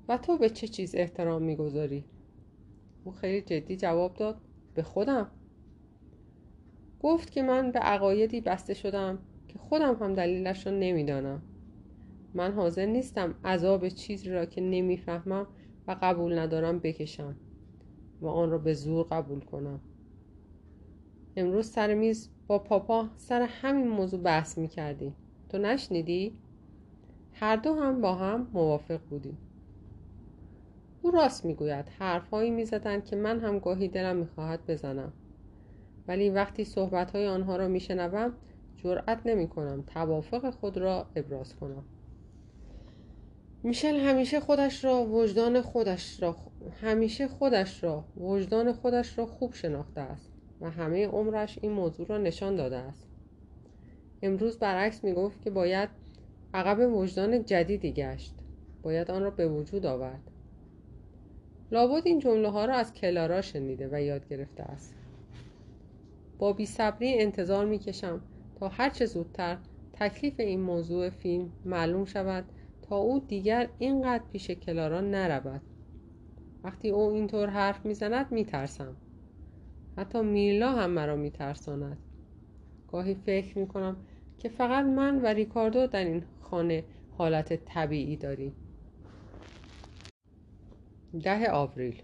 و 0.09 0.17
تو 0.17 0.39
به 0.39 0.51
چه 0.51 0.69
چیز 0.69 0.95
احترام 0.95 1.43
می‌گذاری؟ 1.43 2.05
او 3.05 3.13
خیلی 3.13 3.43
جدی 3.43 3.77
جواب 3.77 4.15
داد 4.15 4.41
به 4.75 4.83
خودم. 4.83 5.31
گفت 7.03 7.31
که 7.31 7.43
من 7.43 7.71
به 7.73 7.79
عقایدی 7.79 8.41
بسته 8.41 8.75
شدم 8.75 9.19
که 9.49 9.59
خودم 9.59 9.95
هم 9.95 10.15
دلیلش 10.15 10.67
را 10.67 10.73
نمی‌دانم. 10.73 11.43
من 12.35 12.53
حاضر 12.53 12.87
نیستم 12.87 13.35
عذاب 13.45 13.89
چیزی 13.89 14.31
را 14.31 14.45
که 14.47 14.61
نمی‌فهمم 14.61 15.47
و 15.89 15.97
قبول 16.03 16.39
ندارم 16.39 16.79
بکشم 16.79 17.37
و 18.21 18.27
آن 18.27 18.51
را 18.51 18.59
به 18.59 18.75
زور 18.75 19.07
قبول 19.11 19.41
کنم. 19.41 19.81
امروز 21.37 21.67
سر 21.67 21.95
میز 21.95 22.31
با 22.47 22.59
پاپا 22.59 23.09
سر 23.17 23.43
همین 23.43 23.89
موضوع 23.89 24.21
بحث 24.21 24.59
می‌کردی 24.59 25.15
تو 25.49 25.59
نشنیدی؟ 25.59 26.39
هر 27.41 27.57
دو 27.57 27.75
هم 27.75 28.01
با 28.01 28.15
هم 28.15 28.49
موافق 28.53 29.01
بودیم. 29.11 29.39
او 31.03 31.11
راست 31.11 31.45
می‌گوید 31.45 31.89
حرفهایی 31.99 32.51
می‌زدند 32.51 33.05
که 33.05 33.17
من 33.17 33.41
هم 33.41 33.59
گاهی 33.59 33.89
دلم 33.89 34.17
می‌خواهد 34.17 34.67
بزنم. 34.67 35.13
ولی 36.09 36.31
وقتی 36.31 36.65
صحبتهای 36.65 37.27
آنها 37.27 37.57
را 37.57 37.69
میشنوم 37.69 38.33
جرأت 38.77 39.21
نمی 39.25 39.49
کنم 39.49 39.85
توافق 39.87 40.51
خود 40.51 40.79
را 40.79 41.07
ابراز 41.17 41.57
کنم. 41.57 41.85
میشل 43.63 43.97
همیشه 43.97 44.41
خودش 44.41 44.85
را 44.85 45.05
وجدان 45.05 45.61
خودش 45.61 46.23
را 46.23 46.37
همیشه 46.81 47.29
خودش 47.29 47.85
را 47.85 48.05
وجدان 48.17 48.73
خودش 48.73 49.19
را 49.19 49.27
خوب 49.27 49.55
شناخته 49.55 50.01
است 50.01 50.33
و 50.61 50.71
همه 50.71 51.07
عمرش 51.07 51.59
این 51.63 51.73
موضوع 51.73 52.07
را 52.07 52.19
نشان 52.19 52.57
داده 52.57 52.77
است. 52.77 53.09
امروز 54.23 54.59
برعکس 54.59 55.05
می‌گفت 55.05 55.43
که 55.43 55.51
باید 55.51 56.00
عقب 56.55 56.95
وجدان 56.95 57.45
جدیدی 57.45 57.93
گشت. 57.93 58.35
باید 58.83 59.11
آن 59.11 59.23
را 59.23 59.31
به 59.31 59.49
وجود 59.49 59.87
آورد. 59.87 60.31
لابد 61.73 62.03
این 62.05 62.19
جمله 62.19 62.49
ها 62.49 62.65
را 62.65 62.75
از 62.75 62.93
کلارا 62.93 63.41
شنیده 63.41 63.89
و 63.93 64.03
یاد 64.03 64.29
گرفته 64.29 64.63
است. 64.63 64.95
با 66.39 66.53
بیصبری 66.53 67.19
انتظار 67.19 67.67
می‌کشم 67.67 68.21
تا 68.55 68.69
هرچه 68.69 69.07
زودتر 69.07 69.59
تکلیف 69.93 70.41
این 70.41 70.61
موضوع 70.61 71.11
فیلم 71.11 71.53
معلوم 71.65 72.05
شود 72.05 72.45
تا 72.83 72.97
او 72.97 73.19
دیگر 73.19 73.69
اینقدر 73.79 74.25
پیش 74.33 74.51
کلارا 74.51 75.01
نرود. 75.01 75.61
وقتی 76.65 76.91
او 76.91 77.11
اینطور 77.11 77.49
حرف 77.49 77.87
می‌زند 77.87 78.33
میترسم 78.33 78.97
حتی 79.97 80.23
میرلا 80.23 80.73
هم 80.73 80.91
مرا 80.91 81.17
میترساند 81.17 81.99
گاهی 82.89 83.15
فکر 83.15 83.59
می‌کنم 83.59 83.97
که 84.41 84.49
فقط 84.49 84.85
من 84.85 85.21
و 85.23 85.27
ریکاردو 85.27 85.87
در 85.87 86.05
این 86.05 86.25
خانه 86.41 86.85
حالت 87.19 87.65
طبیعی 87.65 88.17
داریم. 88.17 88.55
ده 91.23 91.51
آوریل. 91.51 92.03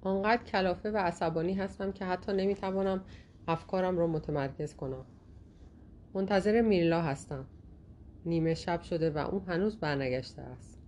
آنقدر 0.00 0.42
کلافه 0.42 0.90
و 0.90 0.96
عصبانی 0.96 1.54
هستم 1.54 1.92
که 1.92 2.04
حتی 2.04 2.32
نمی‌توانم 2.32 3.04
افکارم 3.48 3.98
را 3.98 4.06
متمرکز 4.06 4.74
کنم. 4.74 5.04
منتظر 6.14 6.60
میرلا 6.60 7.02
هستم. 7.02 7.46
نیمه 8.24 8.54
شب 8.54 8.82
شده 8.82 9.10
و 9.10 9.18
اون 9.18 9.42
هنوز 9.48 9.76
برنگشته 9.76 10.42
است. 10.42 10.78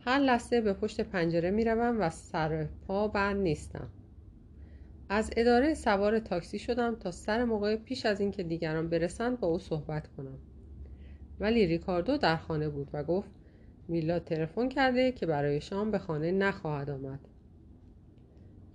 هر 0.00 0.18
لحظه 0.18 0.60
به 0.60 0.72
پشت 0.72 1.00
پنجره 1.00 1.50
می‌روم 1.50 2.00
و 2.00 2.10
سر 2.10 2.64
پا 2.64 3.08
بند 3.08 3.42
نیستم. 3.42 3.88
از 5.08 5.30
اداره 5.36 5.74
سوار 5.74 6.18
تاکسی 6.18 6.58
شدم 6.58 6.94
تا 6.94 7.10
سر 7.10 7.44
موقع 7.44 7.76
پیش 7.76 8.06
از 8.06 8.20
اینکه 8.20 8.42
دیگران 8.42 8.88
برسند 8.88 9.40
با 9.40 9.48
او 9.48 9.58
صحبت 9.58 10.08
کنم. 10.16 10.38
ولی 11.40 11.66
ریکاردو 11.66 12.16
در 12.16 12.36
خانه 12.36 12.68
بود 12.68 12.90
و 12.92 13.04
گفت 13.04 13.30
میلا 13.88 14.18
تلفن 14.18 14.68
کرده 14.68 15.12
که 15.12 15.26
برای 15.26 15.60
شام 15.60 15.90
به 15.90 15.98
خانه 15.98 16.32
نخواهد 16.32 16.90
آمد. 16.90 17.20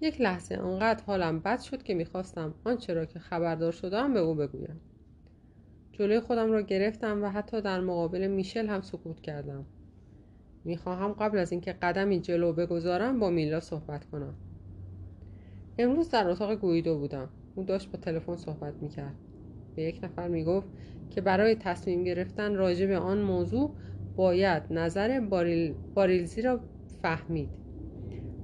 یک 0.01 0.22
لحظه 0.22 0.56
آنقدر 0.56 1.03
حالم 1.03 1.40
بد 1.40 1.61
شد 1.61 1.84
که 1.84 1.93
می‌خواستم 1.93 2.53
آنچه 2.64 2.93
را 2.93 3.06
که 3.06 3.19
خبردار 3.19 3.72
شدم 3.72 4.14
به 4.14 4.19
او 4.19 4.35
بگویم. 4.35 4.82
جلوی 5.92 6.19
خودم 6.19 6.51
را 6.51 6.61
گرفتم 6.61 7.24
و 7.24 7.30
حتی 7.30 7.61
در 7.61 7.80
مقابل 7.80 8.27
میشل 8.27 8.68
هم 8.68 8.82
سکوت 8.82 9.22
کردم. 9.22 9.66
می‌خواهم 10.64 11.14
قبل 11.14 11.38
از 11.38 11.51
اینکه 11.51 11.74
قدمی 11.74 12.19
جلو 12.19 12.53
بگذارم 12.53 13.19
با 13.19 13.30
میلا 13.30 13.60
صحبت 13.60 14.06
کنم. 14.06 14.35
امروز 15.77 16.09
در 16.09 16.30
اتاق 16.30 16.56
گویدو 16.56 16.98
بودم. 16.98 17.30
او 17.56 17.64
داشت 17.64 17.91
با 17.91 18.00
تلفن 18.00 18.35
صحبت 18.35 18.74
می‌کرد. 18.82 19.16
به 19.75 19.82
یک 19.82 20.00
نفر 20.03 20.27
می‌گفت 20.27 20.67
که 21.09 21.22
برای 21.22 21.56
تصمیم 21.56 22.03
گرفتن 22.03 22.56
راجع 22.56 22.85
به 22.85 22.98
آن 22.98 23.22
موضوع 23.22 23.75
باید 24.16 24.64
نظر 24.69 25.19
باریل... 25.19 25.74
باریلزی 25.93 26.41
را 26.41 26.59
فهمید. 27.01 27.50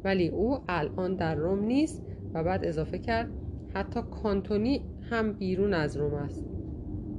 ولی 0.03 0.27
او 0.27 0.57
الان 0.69 1.15
در 1.15 1.35
روم 1.35 1.59
نیست 1.59 2.01
و 2.33 2.43
بعد 2.43 2.65
اضافه 2.65 2.99
کرد 2.99 3.29
حتی 3.73 3.99
کانتونی 4.23 4.81
هم 5.09 5.33
بیرون 5.33 5.73
از 5.73 5.97
روم 5.97 6.13
است. 6.13 6.45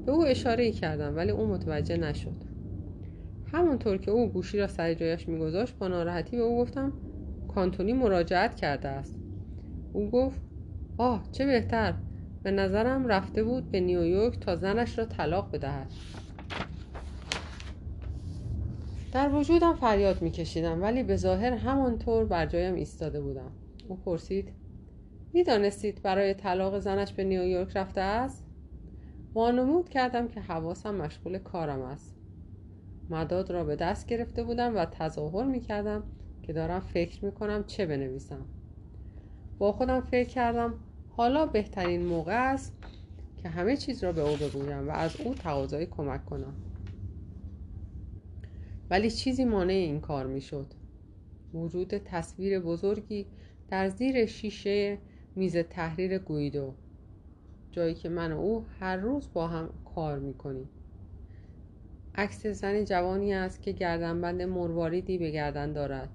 به 0.06 0.12
او 0.12 0.26
اشاره 0.26 0.72
کردم 0.72 1.16
ولی 1.16 1.30
او 1.30 1.46
متوجه 1.46 1.96
نشد. 1.96 2.36
همونطور 3.52 3.96
که 3.96 4.10
او 4.10 4.28
گوشی 4.28 4.58
را 4.58 4.66
سر 4.66 4.94
جایش 4.94 5.28
میگذاشت 5.28 5.78
با 5.78 5.88
ناراحتی 5.88 6.36
به 6.36 6.42
او 6.42 6.58
گفتم 6.58 6.92
کانتونی 7.48 7.92
مراجعت 7.92 8.54
کرده 8.54 8.88
است. 8.88 9.17
او 9.92 10.10
گفت 10.10 10.40
آه 10.96 11.28
چه 11.32 11.46
بهتر. 11.46 11.94
به 12.42 12.50
نظرم 12.50 13.06
رفته 13.06 13.44
بود 13.44 13.70
به 13.70 13.80
نیویورک 13.80 14.40
تا 14.40 14.56
زنش 14.56 14.98
را 14.98 15.04
طلاق 15.04 15.50
بدهد. 15.52 15.92
در 19.12 19.34
وجودم 19.34 19.74
فریاد 19.74 20.22
میکشیدم 20.22 20.82
ولی 20.82 21.02
به 21.02 21.16
ظاهر 21.16 21.52
همانطور 21.52 22.24
بر 22.24 22.46
جایم 22.46 22.74
ایستاده 22.74 23.20
بودم. 23.20 23.52
او 23.88 23.96
پرسید 23.96 24.52
می‌دانستید 25.32 26.02
برای 26.02 26.34
طلاق 26.34 26.78
زنش 26.78 27.12
به 27.12 27.24
نیویورک 27.24 27.76
رفته 27.76 28.00
است؟ 28.00 28.44
وانمود 29.34 29.88
کردم 29.88 30.28
که 30.28 30.40
حواسم 30.40 30.94
مشغول 30.94 31.38
کارم 31.38 31.82
است. 31.82 32.14
مداد 33.10 33.50
را 33.50 33.64
به 33.64 33.76
دست 33.76 34.06
گرفته 34.06 34.42
بودم 34.42 34.76
و 34.76 34.84
تظاهر 34.84 35.44
می‌کردم 35.44 36.02
که 36.42 36.52
دارم 36.52 36.80
فکر 36.80 37.24
می‌کنم 37.24 37.64
چه 37.64 37.86
بنویسم. 37.86 38.46
با 39.58 39.72
خودم 39.72 40.00
فکر 40.00 40.28
کردم 40.28 40.74
حالا 41.08 41.46
بهترین 41.46 42.06
موقع 42.06 42.52
است 42.52 42.72
که 43.36 43.48
همه 43.48 43.76
چیز 43.76 44.04
را 44.04 44.12
به 44.12 44.20
او 44.20 44.36
بگویم 44.36 44.88
و 44.88 44.90
از 44.90 45.20
او 45.20 45.34
تقاضای 45.34 45.86
کمک 45.86 46.24
کنم. 46.24 46.56
ولی 48.90 49.10
چیزی 49.10 49.44
مانع 49.44 49.72
این 49.72 50.00
کار 50.00 50.26
می‌شد 50.26 50.74
وجود 51.54 51.98
تصویر 51.98 52.60
بزرگی 52.60 53.26
در 53.68 53.88
زیر 53.88 54.26
شیشه 54.26 54.98
میز 55.34 55.56
تحریر 55.56 56.18
گویدو 56.18 56.74
جایی 57.70 57.94
که 57.94 58.08
من 58.08 58.32
و 58.32 58.40
او 58.40 58.66
هر 58.78 58.96
روز 58.96 59.28
با 59.32 59.46
هم 59.46 59.70
کار 59.84 60.18
می‌کنیم 60.18 60.68
عکس 62.14 62.46
زن 62.46 62.84
جوانی 62.84 63.34
است 63.34 63.62
که 63.62 63.72
گردنبند 63.72 64.42
مرواریدی 64.42 65.18
به 65.18 65.30
گردن 65.30 65.72
دارد 65.72 66.10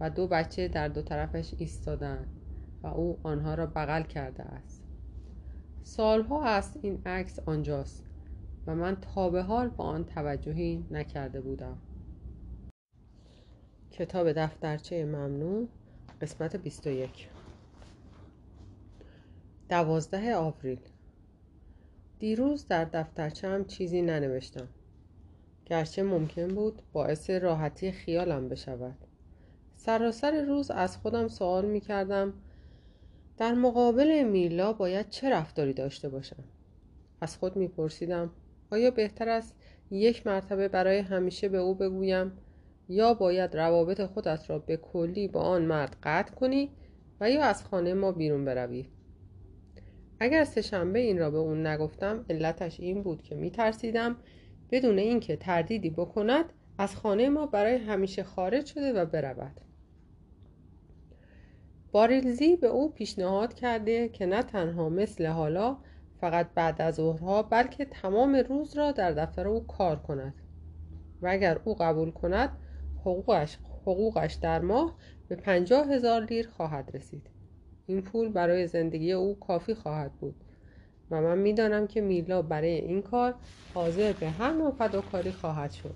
و 0.00 0.10
دو 0.10 0.26
بچه 0.26 0.68
در 0.68 0.88
دو 0.88 1.02
طرفش 1.02 1.54
ایستادند 1.58 2.39
و 2.82 2.86
او 2.86 3.18
آنها 3.22 3.54
را 3.54 3.66
بغل 3.66 4.02
کرده 4.02 4.42
است. 4.42 4.82
سالها 5.82 6.44
است 6.44 6.78
این 6.82 7.02
عکس 7.06 7.38
آنجاست 7.38 8.04
و 8.66 8.74
من 8.74 8.96
تا 9.00 9.30
به 9.30 9.42
حال 9.42 9.68
با 9.68 9.84
آن 9.84 10.04
توجهی 10.04 10.86
نکرده 10.90 11.40
بودم. 11.40 11.78
کتاب 13.90 14.32
دفترچه 14.32 15.04
ممنوع 15.04 15.68
قسمت 16.20 16.56
21 16.56 17.28
دوازده 19.68 20.34
آوریل. 20.34 20.80
دیروز 22.18 22.66
در 22.66 22.84
دفترچم 22.84 23.64
چیزی 23.64 24.02
ننوشتم. 24.02 24.68
گرچه 25.66 26.02
ممکن 26.02 26.48
بود 26.48 26.82
باعث 26.92 27.30
راحتی 27.30 27.92
خیالم 27.92 28.48
بشود. 28.48 28.98
سراسر 29.76 30.44
روز 30.44 30.70
از 30.70 30.96
خودم 30.96 31.28
سوال 31.28 31.66
می 31.66 31.80
کردم 31.80 32.32
در 33.40 33.54
مقابل 33.54 34.22
میلا 34.22 34.72
باید 34.72 35.08
چه 35.08 35.30
رفتاری 35.30 35.72
داشته 35.72 36.08
باشم؟ 36.08 36.44
از 37.20 37.36
خود 37.36 37.56
می 37.56 37.68
پرسیدم 37.68 38.30
آیا 38.70 38.90
بهتر 38.90 39.28
است 39.28 39.56
یک 39.90 40.26
مرتبه 40.26 40.68
برای 40.68 40.98
همیشه 40.98 41.48
به 41.48 41.58
او 41.58 41.74
بگویم 41.74 42.32
یا 42.88 43.14
باید 43.14 43.56
روابط 43.56 44.00
خودت 44.00 44.50
را 44.50 44.58
به 44.58 44.76
کلی 44.76 45.28
با 45.28 45.40
آن 45.40 45.64
مرد 45.64 45.96
قطع 46.02 46.34
کنی 46.34 46.70
و 47.20 47.30
یا 47.30 47.42
از 47.42 47.64
خانه 47.64 47.94
ما 47.94 48.12
بیرون 48.12 48.44
بروی؟ 48.44 48.86
اگر 50.20 50.44
سهشنبه 50.44 50.98
این 50.98 51.18
را 51.18 51.30
به 51.30 51.38
اون 51.38 51.66
نگفتم 51.66 52.24
علتش 52.30 52.80
این 52.80 53.02
بود 53.02 53.22
که 53.22 53.34
میترسیدم 53.34 54.16
بدون 54.70 54.98
اینکه 54.98 55.36
تردیدی 55.36 55.90
بکند 55.90 56.44
از 56.78 56.96
خانه 56.96 57.28
ما 57.28 57.46
برای 57.46 57.76
همیشه 57.76 58.22
خارج 58.22 58.66
شده 58.66 58.92
و 58.92 59.06
برود. 59.06 59.69
باریلزی 61.92 62.56
به 62.56 62.66
او 62.66 62.92
پیشنهاد 62.92 63.54
کرده 63.54 64.08
که 64.08 64.26
نه 64.26 64.42
تنها 64.42 64.88
مثل 64.88 65.26
حالا 65.26 65.76
فقط 66.20 66.48
بعد 66.54 66.82
از 66.82 66.94
ظهرها 66.94 67.42
بلکه 67.42 67.84
تمام 67.84 68.34
روز 68.34 68.76
را 68.76 68.92
در 68.92 69.12
دفتر 69.12 69.48
او 69.48 69.66
کار 69.66 69.96
کند. 69.96 70.34
و 71.22 71.28
اگر 71.28 71.60
او 71.64 71.74
قبول 71.74 72.10
کند 72.10 72.50
حقوقش, 73.00 73.58
حقوقش 73.82 74.34
در 74.34 74.60
ماه 74.60 74.96
به 75.28 75.36
پنجاه 75.36 75.92
هزار 75.92 76.24
لیر 76.24 76.48
خواهد 76.48 76.90
رسید. 76.94 77.26
این 77.86 78.02
پول 78.02 78.28
برای 78.28 78.66
زندگی 78.66 79.12
او 79.12 79.38
کافی 79.38 79.74
خواهد 79.74 80.12
بود. 80.12 80.34
و 81.10 81.22
من 81.22 81.38
می‌دانم 81.38 81.86
که 81.86 82.00
میلا 82.00 82.42
برای 82.42 82.74
این 82.74 83.02
کار 83.02 83.34
حاضر 83.74 84.12
به 84.12 84.30
هر 84.30 84.52
نوع 84.52 84.70
فداکاری 84.70 85.32
خواهد 85.32 85.70
شد. 85.70 85.94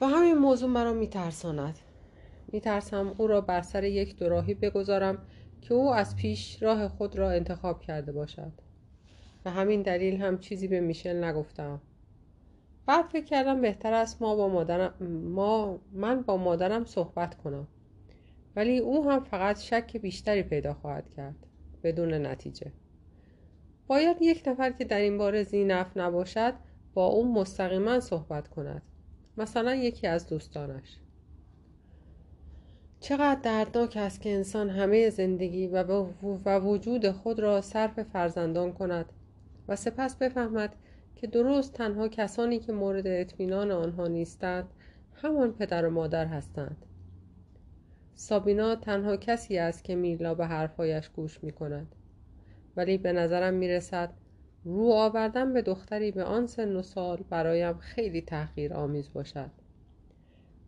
و 0.00 0.06
همین 0.06 0.38
موضوع 0.38 0.68
مرا 0.68 0.92
میترساند. 0.92 1.78
میترسم 2.54 3.14
او 3.18 3.26
را 3.26 3.40
بر 3.40 3.62
سر 3.62 3.84
یک 3.84 4.16
دوراهی 4.16 4.54
بگذارم 4.54 5.18
که 5.60 5.74
او 5.74 5.94
از 5.94 6.16
پیش 6.16 6.62
راه 6.62 6.88
خود 6.88 7.16
را 7.16 7.30
انتخاب 7.30 7.80
کرده 7.80 8.12
باشد. 8.12 8.52
و 9.44 9.50
همین 9.50 9.82
دلیل 9.82 10.22
هم 10.22 10.38
چیزی 10.38 10.68
به 10.68 10.80
میشل 10.80 11.24
نگفتم. 11.24 11.80
بعد 12.86 13.04
فکر 13.04 13.24
کردم 13.24 13.60
بهتر 13.60 13.92
است 13.92 14.22
ما 14.22 14.36
با 14.36 14.48
مادرم 14.48 14.94
ما 15.34 15.78
من 15.92 16.22
با 16.22 16.36
مادرم 16.36 16.84
صحبت 16.84 17.34
کنم. 17.34 17.68
ولی 18.56 18.78
او 18.78 19.10
هم 19.10 19.24
فقط 19.24 19.60
شک 19.60 19.96
بیشتری 19.96 20.42
پیدا 20.42 20.74
خواهد 20.74 21.10
کرد 21.10 21.46
بدون 21.82 22.26
نتیجه. 22.26 22.72
باید 23.86 24.16
یک 24.20 24.42
نفر 24.46 24.70
که 24.70 24.84
در 24.84 25.00
این 25.00 25.18
باره 25.18 25.42
زینف 25.42 25.96
نباشد 25.96 26.54
با 26.94 27.06
او 27.06 27.34
مستقیما 27.34 28.00
صحبت 28.00 28.48
کند. 28.48 28.82
مثلا 29.36 29.74
یکی 29.74 30.06
از 30.06 30.26
دوستانش. 30.26 30.98
چقدر 33.04 33.40
دردناک 33.40 33.96
است 33.96 34.20
که 34.20 34.34
انسان 34.34 34.70
همه 34.70 35.10
زندگی 35.10 35.66
و 35.66 36.58
وجود 36.58 37.10
خود 37.10 37.40
را 37.40 37.60
صرف 37.60 38.02
فرزندان 38.02 38.72
کند 38.72 39.12
و 39.68 39.76
سپس 39.76 40.16
بفهمد 40.16 40.74
که 41.16 41.26
درست 41.26 41.72
تنها 41.72 42.08
کسانی 42.08 42.58
که 42.58 42.72
مورد 42.72 43.06
اطمینان 43.06 43.70
آنها 43.70 44.06
نیستند 44.06 44.64
همان 45.14 45.52
پدر 45.52 45.86
و 45.86 45.90
مادر 45.90 46.26
هستند. 46.26 46.76
سابینا 48.14 48.76
تنها 48.76 49.16
کسی 49.16 49.58
است 49.58 49.84
که 49.84 49.94
میلا 49.94 50.34
به 50.34 50.46
حرفهایش 50.46 51.08
گوش 51.08 51.44
می 51.44 51.52
کند 51.52 51.94
ولی 52.76 52.98
به 52.98 53.12
نظرم 53.12 53.54
می 53.54 53.68
رسد 53.68 54.10
رو 54.64 54.92
آوردن 54.92 55.52
به 55.52 55.62
دختری 55.62 56.10
به 56.10 56.24
آن 56.24 56.46
سن 56.46 56.76
و 56.76 56.82
سال 56.82 57.24
برایم 57.30 57.78
خیلی 57.78 58.20
تحقیر 58.20 58.74
آمیز 58.74 59.12
باشد. 59.12 59.50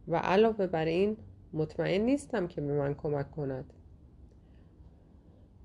و 0.08 0.16
علاوه 0.16 0.66
بر 0.66 0.84
این 0.84 1.16
مطمئن 1.56 2.00
نیستم 2.00 2.46
که 2.46 2.60
به 2.60 2.72
من 2.72 2.94
کمک 2.94 3.30
کند. 3.30 3.72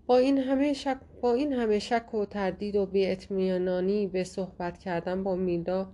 با 0.05 0.17
این 0.17 0.37
همه 0.37 0.73
شک, 0.73 0.99
با 1.21 1.33
این 1.33 1.53
همه 1.53 1.79
شک 1.79 2.13
و 2.13 2.25
تردید 2.25 2.75
و 2.75 2.85
بیاطمینانی 2.85 4.07
به 4.07 4.23
صحبت 4.23 4.77
کردن 4.77 5.23
با 5.23 5.35
میلا 5.35 5.87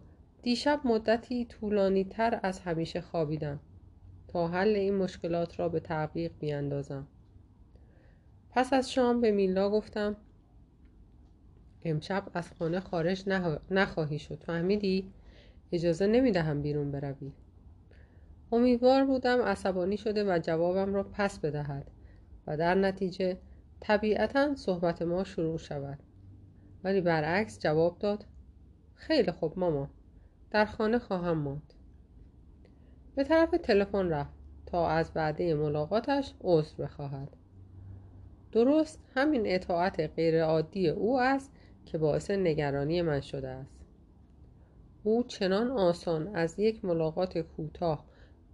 دیشب 0.44 0.82
مدتی 0.84 1.46
طولانی 1.46 2.04
تر 2.04 2.40
از 2.44 2.60
همیشه 2.60 3.02
خوابیدم. 3.02 3.60
تا 4.28 4.48
حل 4.48 4.76
این 4.76 4.96
مشکلات 4.96 5.60
را 5.60 5.70
به 5.70 5.80
تعقیق 5.80 6.32
بیاندازم. 6.40 7.08
پس 8.52 8.74
از 8.74 8.92
شام 8.92 9.22
به 9.22 9.32
میلا 9.32 9.70
گفتم 9.70 10.16
امشب 11.84 12.24
از 12.34 12.52
خانه 12.60 12.80
خارج 12.80 13.30
نخواهی 13.72 14.20
شد. 14.20 14.44
فهمیدی؟ 14.44 15.12
اجازه 15.72 16.08
نمی‌دهم 16.08 16.62
بیرون 16.62 16.92
بروی. 16.92 17.32
امیدوار 18.52 19.06
بودم 19.06 19.42
عصبانی 19.42 19.98
شده 19.98 20.24
و 20.24 20.40
جوابم 20.40 20.94
را 20.94 21.04
پس 21.04 21.40
بدهد 21.40 21.92
و 22.48 22.58
در 22.58 22.76
نتیجه 22.76 23.38
طبیعتا 23.80 24.56
صحبت 24.56 25.02
ما 25.02 25.24
شروع 25.24 25.58
شود. 25.58 26.00
ولی 26.84 27.02
برعکس 27.02 27.60
جواب 27.60 28.00
داد 28.00 28.26
خیلی 28.96 29.32
خوب 29.32 29.60
ماما 29.60 29.90
در 30.52 30.66
خانه 30.66 31.00
خواهم 31.00 31.38
ماند. 31.38 31.74
به 33.16 33.24
طرف 33.24 33.52
تلفن 33.64 34.10
رفت 34.10 34.34
تا 34.66 34.88
از 34.88 35.12
وعده 35.16 35.54
ملاقاتش 35.54 36.34
عذر 36.42 36.84
بخواهد. 36.84 37.30
درست 38.52 39.00
همین 39.16 39.42
اطاعت 39.46 40.00
غیرعادی 40.00 40.90
او 40.90 41.20
است 41.20 41.52
که 41.86 41.98
باعث 41.98 42.32
نگرانی 42.32 43.02
من 43.02 43.22
شده 43.22 43.48
است. 43.48 43.78
او 45.04 45.24
چنان 45.24 45.72
آسان 45.72 46.36
از 46.36 46.60
یک 46.60 46.86
ملاقات 46.86 47.38
کوتاه 47.38 48.06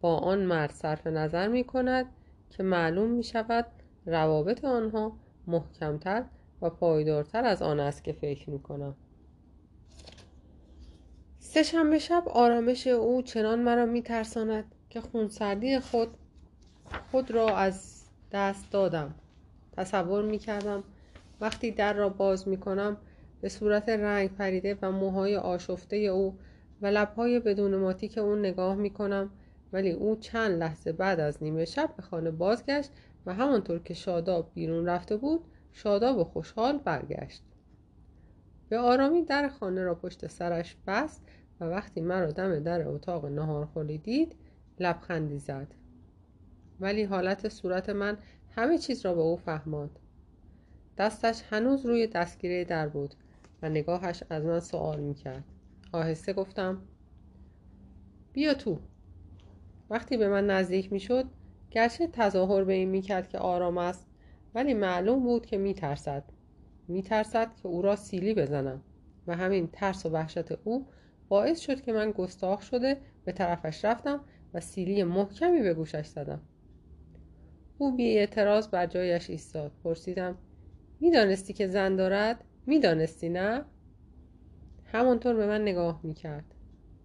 با 0.03 0.17
آن 0.17 0.39
مرد 0.39 0.71
صرف 0.71 1.07
نظر 1.07 1.47
می 1.47 1.63
کند 1.63 2.05
که 2.49 2.63
معلوم 2.63 3.09
می 3.09 3.23
شود 3.23 3.65
روابط 4.05 4.65
آنها 4.65 5.17
محکمتر 5.47 6.23
و 6.61 6.69
پایدارتر 6.69 7.45
از 7.45 7.61
آن 7.61 7.79
است 7.79 8.03
که 8.03 8.13
فکر 8.13 8.49
می 8.49 8.59
کنم 8.59 8.95
سه 11.39 11.63
شب 11.99 12.23
آرامش 12.27 12.87
او 12.87 13.21
چنان 13.21 13.59
مرا 13.59 13.85
می 13.85 14.01
ترساند 14.01 14.75
که 14.89 15.01
خونسردی 15.01 15.79
خود 15.79 16.07
خود 17.11 17.31
را 17.31 17.57
از 17.57 18.03
دست 18.31 18.71
دادم. 18.71 19.15
تصور 19.77 20.23
می 20.23 20.37
کردم 20.37 20.83
وقتی 21.41 21.71
در 21.71 21.93
را 21.93 22.09
باز 22.09 22.47
می 22.47 22.57
کنم 22.57 22.97
به 23.41 23.49
صورت 23.49 23.89
رنگ 23.89 24.35
پریده 24.35 24.77
و 24.81 24.91
موهای 24.91 25.35
آشفته 25.35 25.95
او 25.95 26.37
و 26.81 26.87
لبهای 26.87 27.39
بدون 27.39 27.75
ماتی 27.75 28.07
که 28.07 28.21
اون 28.21 28.39
نگاه 28.39 28.75
می 28.75 28.89
کنم 28.89 29.29
ولی 29.73 29.91
او 29.91 30.15
چند 30.15 30.59
لحظه 30.59 30.91
بعد 30.91 31.19
از 31.19 31.43
نیمه 31.43 31.65
شب 31.65 31.93
به 31.95 32.03
خانه 32.03 32.31
بازگشت 32.31 32.91
و 33.25 33.33
همانطور 33.33 33.79
که 33.79 33.93
شاداب 33.93 34.51
بیرون 34.53 34.85
رفته 34.85 35.17
بود 35.17 35.45
شاداب 35.71 36.17
و 36.17 36.23
خوشحال 36.23 36.77
برگشت. 36.77 37.43
به 38.69 38.79
آرامی 38.79 39.25
در 39.25 39.47
خانه 39.47 39.83
را 39.83 39.95
پشت 39.95 40.27
سرش 40.27 40.75
بست 40.87 41.21
و 41.59 41.65
وقتی 41.65 42.01
مرا 42.01 42.31
دم 42.31 42.59
در 42.59 42.87
اتاق 42.87 43.25
نهارخوری 43.25 43.97
دید 43.97 44.35
لبخندی 44.79 45.39
زد. 45.39 45.67
ولی 46.79 47.03
حالت 47.03 47.49
صورت 47.49 47.89
من 47.89 48.17
همه 48.55 48.77
چیز 48.77 49.05
را 49.05 49.13
به 49.13 49.21
او 49.21 49.37
فهماند. 49.37 49.99
دستش 50.97 51.41
هنوز 51.49 51.85
روی 51.85 52.07
دستگیره 52.07 52.63
در 52.63 52.87
بود 52.87 53.13
و 53.61 53.69
نگاهش 53.69 54.23
از 54.29 54.43
من 54.43 54.59
سوال 54.59 54.99
می‌کرد. 54.99 55.43
آهسته 55.91 56.33
گفتم 56.33 56.81
بیا 58.33 58.53
تو. 58.53 58.79
وقتی 59.93 60.17
به 60.17 60.29
من 60.29 60.47
نزدیک 60.47 60.91
می‌شد 60.91 61.25
گرچه 61.71 62.07
تظاهر 62.07 62.63
به 62.63 62.73
این 62.73 62.89
می‌کرد 62.89 63.29
که 63.29 63.37
آرام 63.37 63.77
است 63.77 64.07
ولی 64.55 64.73
معلوم 64.73 65.23
بود 65.23 65.45
که 65.45 65.57
میترسد. 65.57 66.23
میترسد 66.87 67.55
که 67.55 67.67
او 67.67 67.81
را 67.81 67.95
سیلی 67.95 68.33
بزنم 68.33 68.81
و 69.27 69.35
همین 69.35 69.69
ترس 69.73 70.05
و 70.05 70.09
وحشت 70.09 70.51
او 70.63 70.87
باعث 71.29 71.59
شد 71.59 71.81
که 71.81 71.93
من 71.93 72.11
گستاخ 72.11 72.61
شده 72.61 72.97
به 73.25 73.31
طرفش 73.31 73.85
رفتم 73.85 74.19
و 74.53 74.59
سیلی 74.59 75.03
محکمی 75.03 75.61
به 75.61 75.73
گوشش 75.73 76.05
زدم. 76.05 76.41
او 77.77 77.95
بی 77.95 78.17
اعتراض 78.17 78.67
بر 78.67 78.85
جایش 78.85 79.29
ایستاد. 79.29 79.71
پرسیدم 79.83 80.37
می‌دانستی 80.99 81.53
که 81.53 81.67
زن 81.67 81.95
دارد؟ 81.95 82.43
می‌دانستی 82.65 83.29
نه؟ 83.29 83.65
همانطور 84.85 85.35
به 85.35 85.47
من 85.47 85.61
نگاه 85.61 85.99
می‌کرد 86.03 86.55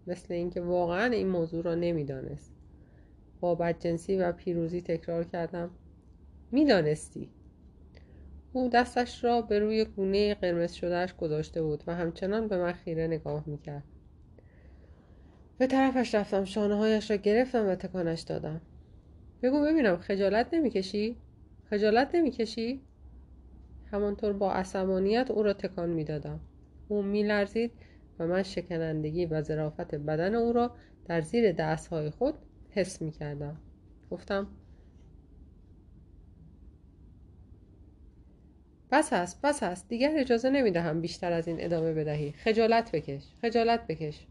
مثل 0.07 0.34
اینکه 0.34 0.60
واقعا 0.60 1.05
این 1.05 1.28
موضوع 1.28 1.65
را 1.65 1.75
نمی‌دانست. 1.75 2.57
با 3.41 3.55
بدجنسی 3.55 4.17
و 4.17 4.33
پیروزی 4.33 4.81
تکرار 4.81 5.25
کردم. 5.25 5.70
می‌دانستی. 6.52 7.28
او 8.52 8.68
دستش 8.68 9.25
را 9.25 9.42
به 9.42 9.58
روی 9.58 9.84
گونه 9.84 10.34
قرمز 10.34 10.73
شدهش 10.73 11.15
گذاشته 11.15 11.62
بود 11.62 11.84
و 11.86 11.94
همچنان 11.94 12.49
به 12.49 12.57
من 12.57 12.73
خیره 12.73 13.07
نگاه 13.07 13.44
می‌کرد. 13.47 13.84
به 15.58 15.67
طرفش 15.67 16.15
رفتم 16.15 16.44
شانه 16.44 16.75
هایش 16.75 17.10
را 17.10 17.17
گرفتم 17.17 17.67
و 17.68 17.75
تکانش 17.75 18.20
دادم. 18.20 18.60
بگو 19.42 19.62
ببینم 19.62 19.97
خجالت 19.97 20.55
نمی‌کشی؟ 20.55 21.17
خجالت 21.70 22.15
نمی‌کشی؟ 22.15 22.83
همانطور 23.91 24.33
با 24.33 24.52
عصبانیت 24.52 25.31
او 25.31 25.42
را 25.42 25.52
تکان 25.52 25.91
می‌دادم. 25.91 26.41
او 26.89 27.02
میلرزید 27.02 27.73
و 28.18 28.26
من 28.26 28.42
شکنندگی 28.42 29.26
و 29.26 29.42
ظرافت 29.42 29.94
بدن 29.94 30.34
او 30.34 30.52
را 30.52 30.70
در 31.07 31.20
زیر 31.20 31.52
دستهای 31.52 32.10
خود 32.10 32.34
حس 32.70 33.02
می‌کردم. 33.02 33.56
گفتم 34.10 34.47
بس 38.90 39.12
هست 39.12 39.42
بس 39.42 39.62
هست 39.62 39.88
دیگر 39.88 40.14
اجازه 40.16 40.50
نمی‌دهم 40.50 41.00
بیشتر 41.00 41.32
از 41.32 41.48
این 41.48 41.64
ادامه 41.64 41.92
بدهی. 41.92 42.32
خجالت 42.32 42.92
بکش 42.92 43.22
خجالت 43.42 43.86
بکش. 43.86 44.26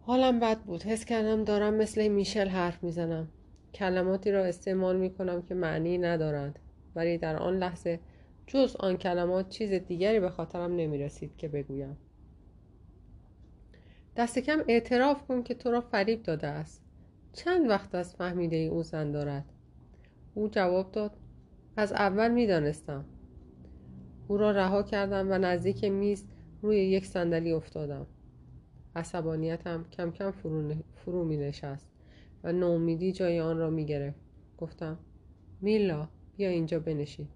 حالم 0.00 0.40
بد 0.40 0.58
بود. 0.58 0.82
حس 0.82 1.04
کردم 1.04 1.44
دارم 1.44 1.74
مثل 1.74 2.08
میشل 2.08 2.48
حرف 2.48 2.84
می‌زنم. 2.84 3.28
کلماتی 3.74 4.30
را 4.30 4.44
استعمال 4.44 4.96
می‌کنم 4.96 5.42
که 5.42 5.54
معنی 5.54 5.98
ندارند. 5.98 6.58
ولی 6.94 7.18
در 7.18 7.36
آن 7.36 7.58
لحظه 7.58 8.00
جز 8.46 8.76
آن 8.76 8.96
کلمات 8.96 9.48
چیز 9.48 9.72
دیگری 9.72 10.20
به 10.20 10.30
خاطرم 10.30 10.76
نمی‌رسید 10.76 11.36
که 11.36 11.48
بگویم. 11.48 11.96
دست 14.16 14.38
کم 14.38 14.64
اعتراف 14.68 15.26
کن 15.26 15.42
که 15.42 15.54
تو 15.54 15.70
را 15.70 15.80
فریب 15.80 16.22
داده 16.22 16.46
است. 16.46 16.82
چند 17.32 17.68
وقت 17.68 17.94
از 17.94 18.14
فهمیده 18.14 18.56
ای 18.56 18.66
او 18.66 18.82
زن 18.82 19.12
دارد؟ 19.12 19.44
او 20.34 20.48
جواب 20.48 20.92
داد 20.92 21.16
از 21.76 21.92
اول 21.92 22.30
می‌دانستم 22.30 23.04
او 24.28 24.36
را 24.36 24.50
رها 24.50 24.82
کردم 24.82 25.30
و 25.30 25.38
نزدیک 25.38 25.84
میز 25.84 26.24
روی 26.62 26.78
یک 26.78 27.06
صندلی 27.06 27.52
افتادم. 27.52 28.06
عصبانیتم 28.96 29.84
کم 29.92 30.10
کم 30.10 30.30
فرو, 30.30 30.74
فرو 30.94 31.24
می 31.24 31.36
نشست 31.36 31.88
و 32.44 32.52
نومیدی 32.52 33.12
جای 33.12 33.40
آن 33.40 33.58
را 33.58 33.70
می 33.70 33.86
گرفت. 33.86 34.20
گفتم 34.58 34.98
میلا 35.60 36.08
بیا 36.36 36.48
اینجا 36.48 36.78
بنشین. 36.78 37.28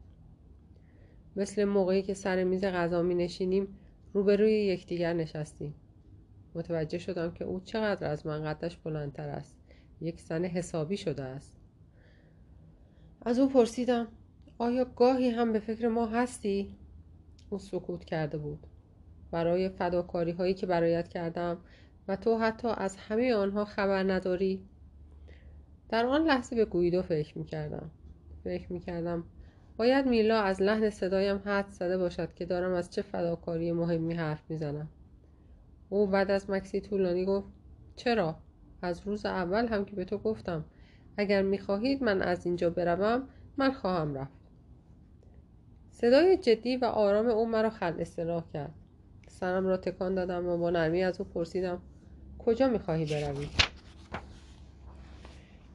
مثل 1.37 1.65
موقعی 1.65 2.03
که 2.03 2.15
سر 2.15 2.45
میز 2.45 2.65
غذا 2.65 3.03
می 3.03 3.15
نشینیم 3.15 3.69
روبروی 4.15 4.53
یکدیگر 4.53 5.13
نشستیم. 5.13 5.75
متوجه 6.55 6.99
شدم 6.99 7.31
که 7.31 7.45
او 7.45 7.61
چقدر 7.61 8.11
از 8.11 8.27
من 8.27 8.45
قدش 8.45 8.77
بلندتر 8.77 9.29
است. 9.29 9.57
یک 10.01 10.21
زن 10.21 10.45
حسابی 10.45 10.97
شده 10.97 11.23
است. 11.23 11.57
از 13.23 13.39
او 13.39 13.49
پرسیدم 13.49 14.09
آیا 14.59 14.85
گاهی 14.85 15.31
هم 15.31 15.53
به 15.53 15.59
فکر 15.59 15.89
ما 15.89 16.07
هستی؟ 16.07 16.77
او 17.51 17.59
سکوت 17.59 18.05
کرده 18.05 18.39
بود. 18.39 18.67
برای 19.31 19.69
فداکاری 19.69 20.33
هایی 20.33 20.55
که 20.55 20.67
برایت 20.67 21.09
کردم 21.09 21.59
و 22.09 22.17
تو 22.17 22.39
حتی 22.39 22.69
از 22.69 22.97
همه 22.97 23.35
آنها 23.35 23.65
خبر 23.65 24.13
نداری؟ 24.13 24.65
در 25.89 26.07
آن 26.07 26.25
لحظه 26.27 26.57
به 26.57 26.65
گویدو 26.65 27.03
فکر 27.03 27.39
می 27.39 27.45
کردم 27.45 27.91
فکر 28.45 28.73
می 28.73 28.81
کردم 28.81 29.25
باید 29.77 30.07
میلا 30.07 30.41
از 30.41 30.63
لحن 30.63 30.91
صدایم 30.91 31.43
حد 31.45 31.69
زده 31.69 31.99
باشد 31.99 32.35
که 32.35 32.45
دارم 32.45 32.73
از 32.73 32.91
چه 32.91 33.03
فداکاری 33.03 33.73
مهمی 33.73 34.15
حرف 34.15 34.51
می‌زنم. 34.51 34.89
او 35.89 36.07
بعد 36.07 36.31
از 36.31 36.51
مکسی 36.51 36.81
طولانی 36.81 37.25
گفت 37.25 37.49
چرا؟ 37.97 38.37
از 38.83 39.07
روز 39.07 39.27
اول 39.27 39.67
هم 39.67 39.85
که 39.85 39.97
به 39.97 40.05
تو 40.05 40.19
گفتم. 40.19 40.65
اگر 41.17 41.43
می‌خواهید 41.43 42.03
من 42.03 42.23
از 42.23 42.47
اینجا 42.47 42.71
بروم 42.71 43.29
من 43.57 43.73
خواهم 43.73 44.15
رفت. 44.15 44.39
صدای 45.91 46.37
جدی 46.37 46.77
و 46.77 46.85
آرام 46.85 47.27
او 47.27 47.49
مرا 47.49 47.71
خل 47.71 48.01
اصلاح 48.01 48.45
کرد. 48.53 48.75
سرم 49.29 49.67
را 49.67 49.77
تکان 49.77 50.15
دادم 50.15 50.47
و 50.47 50.57
با 50.57 50.71
نرمی 50.71 51.03
از 51.03 51.21
او 51.21 51.27
پرسیدم 51.27 51.83
کجا 52.39 52.69
می‌خواهی 52.69 53.05
بروی؟ 53.05 53.49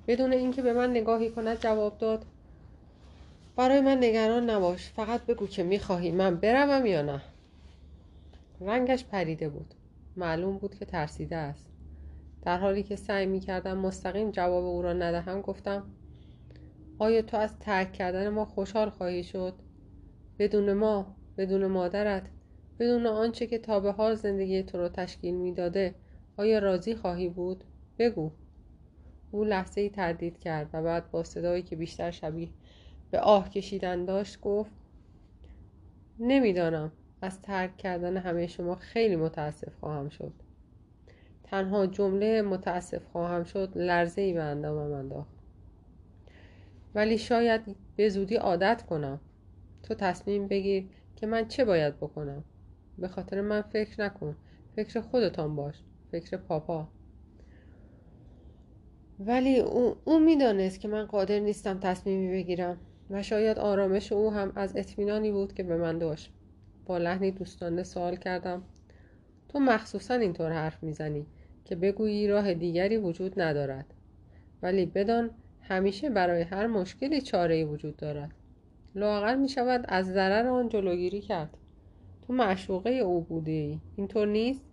بدون 0.07 0.33
اینکه 0.33 0.61
به 0.61 0.73
من 0.73 0.91
نگاهی 0.91 1.29
کند 1.29 1.59
جواب 1.59 1.97
داد 1.97 2.25
برای 3.55 3.81
من 3.81 3.97
نگران 3.97 4.49
نباش 4.49 4.89
فقط 4.89 5.21
بگو 5.25 5.47
که 5.47 5.63
می‌خواهی 5.63 6.11
من 6.11 6.35
بروم 6.35 6.85
یا 6.85 7.01
نه. 7.01 7.21
رنگش 8.61 9.05
پریده 9.05 9.49
بود. 9.49 9.73
معلوم 10.15 10.57
بود 10.57 10.75
که 10.75 10.85
ترسیده 10.85 11.35
است. 11.35 11.69
در 12.41 12.57
حالی 12.57 12.83
که 12.83 12.95
سعی 12.95 13.25
می‌کردم 13.25 13.77
مستقیم 13.77 14.31
جواب 14.31 14.65
او 14.65 14.81
را 14.81 14.93
ندهم 14.93 15.41
گفتم 15.41 15.93
آیا 16.99 17.21
تو 17.21 17.37
از 17.37 17.59
ترک 17.59 17.93
کردن 17.93 18.29
ما 18.29 18.45
خوشحال 18.45 18.89
خواهی 18.89 19.23
شد؟ 19.23 19.53
بدون 20.39 20.73
ما 20.73 21.15
بدون 21.37 21.67
مادرت 21.67 22.29
بدون 22.79 23.05
آنچه 23.05 23.47
که 23.47 23.57
تا 23.57 23.79
به 23.79 23.91
حال 23.91 24.15
زندگی 24.15 24.63
تو 24.63 24.77
را 24.77 24.89
تشکیل 24.89 25.35
می‌داده 25.35 25.95
آیا 26.37 26.59
راضی 26.59 26.95
خواهی 26.95 27.29
بود؟ 27.29 27.63
بگو. 27.99 28.31
او 29.31 29.43
لحظه 29.43 29.81
ای 29.81 29.89
تردید 29.89 30.39
کرد 30.39 30.69
و 30.73 30.83
بعد 30.83 31.11
با 31.11 31.23
صدایی 31.23 31.63
که 31.63 31.75
بیشتر 31.75 32.11
شبیه 32.11 32.49
به 33.11 33.19
آه 33.19 33.49
کشیدن 33.49 34.05
داشت 34.05 34.41
گفت 34.41 34.71
نمی‌دانم. 36.19 36.91
از 37.23 37.41
ترک 37.41 37.77
کردن 37.77 38.17
همه 38.17 38.47
شما 38.47 38.75
خیلی 38.75 39.15
متاسف 39.15 39.75
خواهم 39.79 40.09
شد. 40.09 40.33
تنها 41.43 41.87
جمله 41.87 42.41
متاسف 42.41 43.05
خواهم 43.11 43.43
شد 43.43 43.71
لرزه 43.75 44.21
ای 44.21 44.33
به 44.33 44.43
اندامم 44.43 44.93
انداخت. 44.93 45.33
ولی 46.95 47.17
شاید 47.17 47.61
به 47.95 48.09
زودی 48.09 48.35
عادت 48.35 48.83
کنم. 48.89 49.19
تو 49.83 49.93
تصمیم 49.93 50.47
بگیر 50.47 50.85
که 51.15 51.27
من 51.27 51.47
چه 51.47 51.65
باید 51.65 51.97
بکنم. 51.97 52.43
به 52.97 53.07
خاطر 53.07 53.41
من 53.41 53.61
فکر 53.61 54.01
نکن. 54.01 54.35
فکر 54.75 55.01
خودتان 55.01 55.55
باش. 55.55 55.75
فکر 56.11 56.37
پاپا. 56.37 56.87
ولی 59.19 59.59
او, 59.59 59.95
او 60.05 60.19
می‌دانست 60.19 60.79
که 60.79 60.87
من 60.87 61.05
قادر 61.05 61.39
نیستم 61.39 61.79
تصمیمی 61.79 62.33
بگیرم 62.33 62.77
و 63.09 63.23
شاید 63.23 63.59
آرامش 63.59 64.11
او 64.11 64.31
هم 64.31 64.51
از 64.55 64.75
اطمینانی 64.75 65.31
بود 65.31 65.53
که 65.53 65.63
به 65.63 65.77
من 65.77 65.97
داشت. 65.97 66.33
با 66.85 66.97
لحنی 66.97 67.31
دوستانه 67.31 67.83
سوال 67.83 68.15
کردم. 68.15 68.63
تو 69.49 69.59
مخصوصا 69.59 70.13
اینطور 70.13 70.51
حرف 70.51 70.83
می‌زنی 70.83 71.25
که 71.65 71.75
بگویی 71.75 72.27
راه 72.27 72.53
دیگری 72.53 72.97
وجود 72.97 73.41
ندارد. 73.41 73.85
ولی 74.61 74.85
بدان 74.85 75.29
همیشه 75.61 76.09
برای 76.09 76.41
هر 76.41 76.67
مشکلی 76.67 77.21
چاره 77.21 77.65
وجود 77.65 77.97
دارد. 77.97 78.31
لاغر 78.95 79.35
می 79.35 79.49
شود 79.49 79.85
از 79.87 80.07
ضرر 80.07 80.47
آن 80.47 80.69
جلوگیری 80.69 81.21
کرد. 81.21 81.57
تو 82.21 82.33
معشوقه 82.33 82.89
او 82.89 83.21
بودی. 83.21 83.81
اینطور 83.95 84.27
نیست؟ 84.27 84.65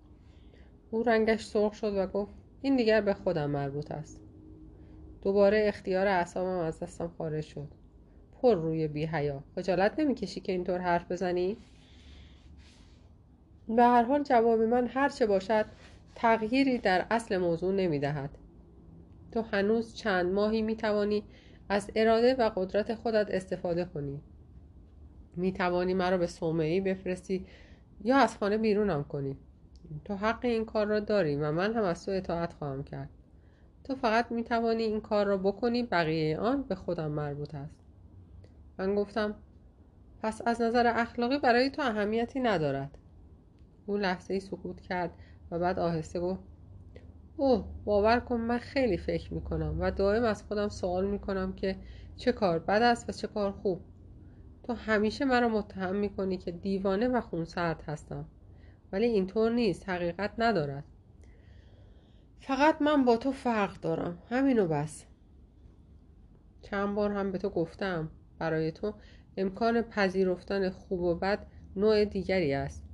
او 0.90 1.02
رنگش 1.02 1.44
سرخ 1.44 1.74
شد 1.74 1.94
و 1.97 2.06
گفت 2.06 2.34
این 2.62 2.76
دیگر 2.76 3.00
به 3.00 3.14
خودم 3.14 3.50
مربوط 3.50 3.90
است. 3.90 4.20
دوباره 5.22 5.64
اختیار 5.66 6.06
اعصابم 6.06 6.58
از 6.58 6.80
دستم 6.80 7.10
خارج 7.18 7.44
شد. 7.44 7.68
پر 8.42 8.55
روی 8.55 8.89
بی 8.89 9.05
حیا 9.06 9.44
خجالت 9.55 10.00
نمی‌کشی 10.00 10.40
که 10.40 10.52
اینطور 10.52 10.78
حرف 10.78 11.12
بزنی؟ 11.12 11.56
به 13.76 13.82
هر 13.82 14.02
حال 14.02 14.23
جواب 14.23 14.60
من 14.60 14.86
هر 14.86 15.08
چه 15.08 15.26
باشد 15.26 15.65
تغییری 16.15 16.78
در 16.78 17.07
اصل 17.10 17.36
موضوع 17.36 17.74
نمی‌دهد. 17.74 18.31
تو 19.32 19.42
هنوز 19.42 19.94
چند 19.94 20.32
ماهی 20.32 20.62
می‌توانی 20.62 21.24
از 21.68 21.90
اراده 21.97 22.34
و 22.34 22.50
قدرت 22.57 22.94
خودت 22.94 23.31
استفاده 23.31 23.84
کنی. 23.84 24.20
می‌توانی 25.36 25.94
مرا 25.94 26.18
به 26.18 26.26
صومعی 26.26 26.81
بفرستی 26.81 27.47
یا 28.05 28.16
از 28.16 28.39
خانه 28.39 28.58
بیرونم 28.58 29.05
کنی. 29.05 29.36
تو 30.05 30.15
حق 30.15 30.44
این 30.44 30.65
کار 30.65 30.86
را 30.86 31.00
داری 31.00 31.36
و 31.36 31.52
من 31.52 31.74
هم 31.74 31.82
از 31.84 32.07
تو 32.07 32.12
اطاعت 32.12 32.52
خواهم 32.52 32.84
کرد. 32.84 33.10
تو 33.84 33.94
فقط 33.94 34.32
می‌توانی 34.32 34.82
این 34.82 35.00
کار 35.00 35.26
را 35.26 35.36
بکنی 35.36 35.82
بقیه 35.82 36.39
آن 36.39 36.62
به 36.62 36.74
خودم 36.74 37.10
مربوط 37.10 37.55
است. 37.55 37.76
من 38.78 38.94
گفتم 38.94 39.34
پس 40.23 40.42
از 40.47 40.62
نظر 40.62 40.86
اخلاقی 40.86 41.39
برای 41.39 41.70
تو 41.70 41.82
اهمیتی 41.82 42.40
ندارد. 42.40 42.99
او 43.90 43.96
لحظه 43.96 44.34
ای 44.34 44.40
سکوت 44.40 44.80
کرد 44.80 45.10
و 45.50 45.58
بعد 45.58 45.78
آهسته 45.78 46.20
گفت 46.20 46.40
اوه 47.36 47.64
باور 47.84 48.20
کن 48.20 48.36
من 48.36 48.58
خیلی 48.58 48.96
فکر 48.96 49.34
می‌کنم 49.34 49.76
و 49.80 49.90
دائم 49.90 50.24
از 50.24 50.42
خودم 50.42 50.68
سوال 50.68 51.06
می‌کنم 51.06 51.52
که 51.52 51.76
چه 52.16 52.32
کار 52.32 52.58
بد 52.58 52.82
است 52.82 53.08
و 53.08 53.12
چه 53.12 53.26
کار 53.26 53.52
خوب. 53.52 53.84
تو 54.62 54.72
همیشه 54.72 55.24
مرا 55.24 55.48
متهم 55.48 55.96
می‌کنی 55.96 56.36
که 56.36 56.50
دیوانه 56.50 57.08
و 57.08 57.20
خونسرد 57.20 57.82
هستم 57.86 58.28
ولی 58.92 59.06
اینطور 59.06 59.50
نیست 59.50 59.88
حقیقت 59.88 60.30
ندارد. 60.38 60.84
فقط 62.40 62.82
من 62.82 63.04
با 63.04 63.16
تو 63.16 63.32
فرق 63.32 63.80
دارم 63.80 64.18
همینو 64.28 64.66
بس. 64.66 65.04
چند 66.62 66.94
بار 66.94 67.12
هم 67.12 67.32
به 67.32 67.38
تو 67.38 67.48
گفتم 67.50 68.10
برای 68.38 68.72
تو 68.72 68.94
امکان 69.36 69.82
پذیرفتن 69.82 70.70
خوب 70.70 71.00
و 71.00 71.14
بد 71.14 71.46
نوع 71.76 72.04
دیگری 72.04 72.54
است. 72.54 72.89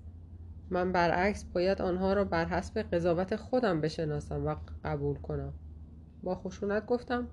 من 0.71 0.93
برعکس 0.93 1.45
باید 1.45 1.83
آنها 1.83 2.13
را 2.13 2.25
بر 2.25 2.45
حسب 2.45 2.79
قضاوت 2.79 3.37
خودم 3.37 3.81
بشناسم 3.81 4.47
و 4.47 4.57
قبول 4.85 5.17
کنم. 5.17 5.53
با 6.23 6.35
خشونت 6.35 6.87
گفتم 6.87 7.29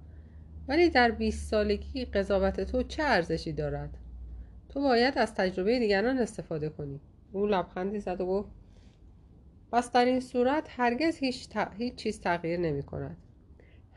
ولی 0.68 0.90
در 0.90 1.12
20 1.12 1.50
سالگی 1.50 2.06
قضاوت 2.06 2.62
تو 2.62 2.84
چه 2.84 3.04
ارزشی 3.04 3.54
دارد؟ 3.54 3.98
تو 4.70 4.82
باید 4.82 5.18
از 5.18 5.34
تجربه 5.34 5.80
دیگران 5.80 6.18
استفاده 6.18 6.70
کنی. 6.70 7.00
او 7.32 7.46
لبخندی 7.46 8.00
زد 8.00 8.22
و 8.22 8.26
گفت 8.26 8.50
پس 9.72 9.92
در 9.92 10.06
این 10.06 10.20
صورت 10.20 10.68
هرگز 10.70 11.18
هیچ, 11.18 11.50
هیچ 11.78 11.96
چیز 11.96 12.22
تغییر 12.22 12.60
نمی 12.60 12.84
کند. 12.84 13.18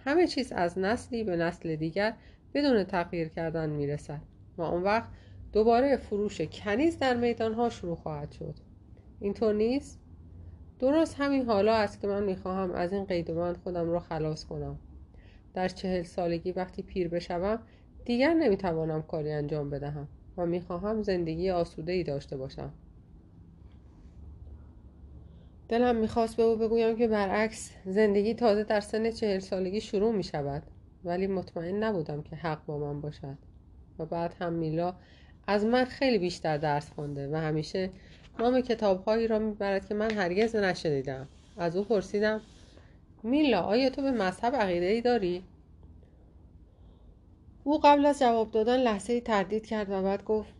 همه 0.04 0.26
چیز 0.26 0.52
از 0.52 0.78
نسلی 0.78 1.24
به 1.24 1.36
نسل 1.36 1.76
دیگر 1.76 2.14
بدون 2.54 2.84
تغییر 2.84 3.28
کردن 3.28 3.70
می 3.70 3.86
رسد 3.86 4.20
و 4.56 4.62
اون 4.62 4.82
وقت 4.82 5.08
دوباره 5.52 5.96
فروش 5.96 6.40
کنیز 6.40 6.98
در 6.98 7.16
میدان 7.16 7.54
ها 7.54 7.68
شروع 7.68 7.96
خواهد 7.96 8.32
شد. 8.32 8.54
اینطور 9.26 9.54
نیست؟ 9.54 10.00
درست 10.78 11.14
همین 11.18 11.44
حالا 11.44 11.74
است 11.74 12.00
که 12.00 12.06
من 12.06 12.22
می‌خواهم 12.22 12.72
از 12.72 12.92
این 12.92 13.04
قید 13.04 13.52
خودم 13.52 13.90
را 13.90 14.00
خلاص 14.00 14.44
کنم. 14.44 14.78
در 15.54 15.68
چهل 15.68 16.02
سالگی 16.02 16.52
وقتی 16.52 16.82
پیر 16.82 17.08
بشوم 17.08 17.58
دیگر 18.04 18.34
نمی‌توانم 18.34 19.02
کاری 19.02 19.32
انجام 19.32 19.70
بدهم 19.70 20.08
و 20.36 20.46
می‌خواهم 20.46 21.02
زندگی 21.02 21.50
آسوده 21.50 21.92
ای 21.92 22.04
داشته 22.04 22.36
باشم. 22.36 22.72
دلم 25.68 25.96
می‌خواست 25.96 26.36
به 26.36 26.42
او 26.42 26.56
بگویم 26.56 26.96
که 26.96 27.08
برعکس 27.08 27.72
زندگی 27.84 28.34
تازه 28.34 28.64
در 28.64 28.80
سن 28.80 29.10
چهل 29.10 29.38
سالگی 29.38 29.80
شروع 29.80 30.12
می‌شود 30.12 30.62
ولی 31.04 31.26
مطمئن 31.26 31.84
نبودم 31.84 32.22
که 32.22 32.36
حق 32.36 32.66
با 32.66 32.78
من 32.78 33.00
باشد. 33.00 33.38
و 33.98 34.06
بعد 34.06 34.34
هم 34.40 34.52
میلا 34.52 34.94
از 35.46 35.64
من 35.64 35.84
خیلی 35.84 36.18
بیشتر 36.18 36.56
درس 36.56 36.90
خونده 36.90 37.28
و 37.32 37.36
همیشه 37.36 37.90
نام 38.38 38.60
کتابهایی 38.60 39.28
را 39.28 39.38
می‌برد 39.38 39.88
که 39.88 39.94
من 39.94 40.10
هرگز 40.10 40.56
نشنیدم 40.56 41.28
از 41.56 41.76
او 41.76 41.84
پرسیدم 41.84 42.40
میلا 43.22 43.60
آیا 43.60 43.90
تو 43.90 44.02
به 44.02 44.10
مذهب 44.10 44.54
عقیده 44.54 44.86
ای 44.86 45.00
داری؟ 45.00 45.44
او 47.64 47.80
قبل 47.84 48.06
از 48.06 48.18
جواب 48.18 48.50
دادن 48.50 48.76
لحظه 48.76 49.20
تردید 49.20 49.66
کرد 49.66 49.90
و 49.90 50.02
بعد 50.02 50.24
گفت 50.24 50.52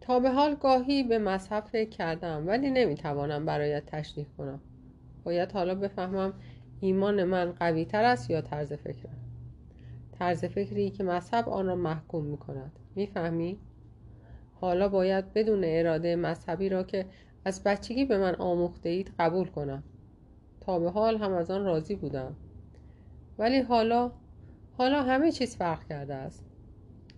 تا 0.00 0.20
به 0.20 0.30
حال 0.30 0.54
گاهی 0.54 1.02
به 1.02 1.18
مذهب 1.18 1.64
فکر 1.64 1.88
کردم 1.90 2.46
ولی 2.46 2.70
نمی‌توانم 2.70 3.46
برایت 3.46 3.86
تشریح 3.86 4.26
کنم 4.38 4.60
باید 5.24 5.52
حالا 5.52 5.74
بفهمم 5.74 6.32
ایمان 6.80 7.24
من 7.24 7.52
قوی 7.52 7.84
تر 7.84 8.04
است 8.04 8.30
یا 8.30 8.40
طرز 8.40 8.72
فکرم 8.72 9.18
طرز 10.18 10.44
فکری 10.44 10.90
که 10.90 11.04
مذهب 11.04 11.48
آن 11.48 11.66
را 11.66 11.74
محکوم 11.74 12.24
می 12.24 12.38
کند 12.38 12.72
می‌فهمی؟ 12.96 13.58
حالا 14.60 14.88
باید 14.88 15.32
بدون 15.32 15.64
اراده 15.64 16.16
مذهبی 16.16 16.68
را 16.68 16.82
که 16.82 17.06
از 17.44 17.64
بچگی 17.64 18.04
به 18.04 18.18
من 18.18 18.34
آموخته 18.34 18.88
اید 18.88 19.12
قبول 19.18 19.46
کنم. 19.46 19.82
تا 20.60 20.78
به 20.78 20.90
حال 20.90 21.16
هم 21.16 21.32
از 21.32 21.50
آن 21.50 21.64
راضی 21.64 21.94
بودم. 21.94 22.36
ولی 23.38 23.60
حالا 23.60 24.12
حالا 24.78 25.02
همه 25.02 25.32
چیز 25.32 25.56
فرق 25.56 25.88
کرده 25.88 26.14
است. 26.14 26.44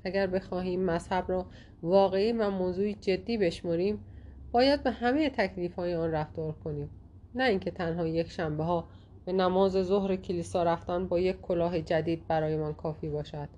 اگر 0.04 0.26
بخواهیم 0.26 0.80
مذهب 0.80 1.24
را 1.28 1.46
واقعی 1.82 2.32
و 2.32 2.50
موضوعی 2.50 2.94
جدی 2.94 3.38
بشمریم 3.38 4.04
باید 4.52 4.82
به 4.82 4.90
همه 4.90 5.30
تکلیف 5.30 5.74
های 5.74 5.94
آن 5.94 6.10
رفتار 6.10 6.52
کنیم. 6.52 6.90
نه 7.34 7.44
اینکه 7.44 7.70
تنها 7.70 8.06
یک 8.06 8.30
شنبه 8.30 8.64
ها 8.64 8.88
به 9.24 9.32
نماز 9.32 9.72
ظهر 9.72 10.16
کلیسا 10.16 10.62
رفتن 10.62 11.08
با 11.08 11.18
یک 11.18 11.40
کلاه 11.40 11.80
جدید 11.80 12.26
برای 12.26 12.56
من 12.56 12.74
کافی 12.74 13.08
باشد. 13.08 13.48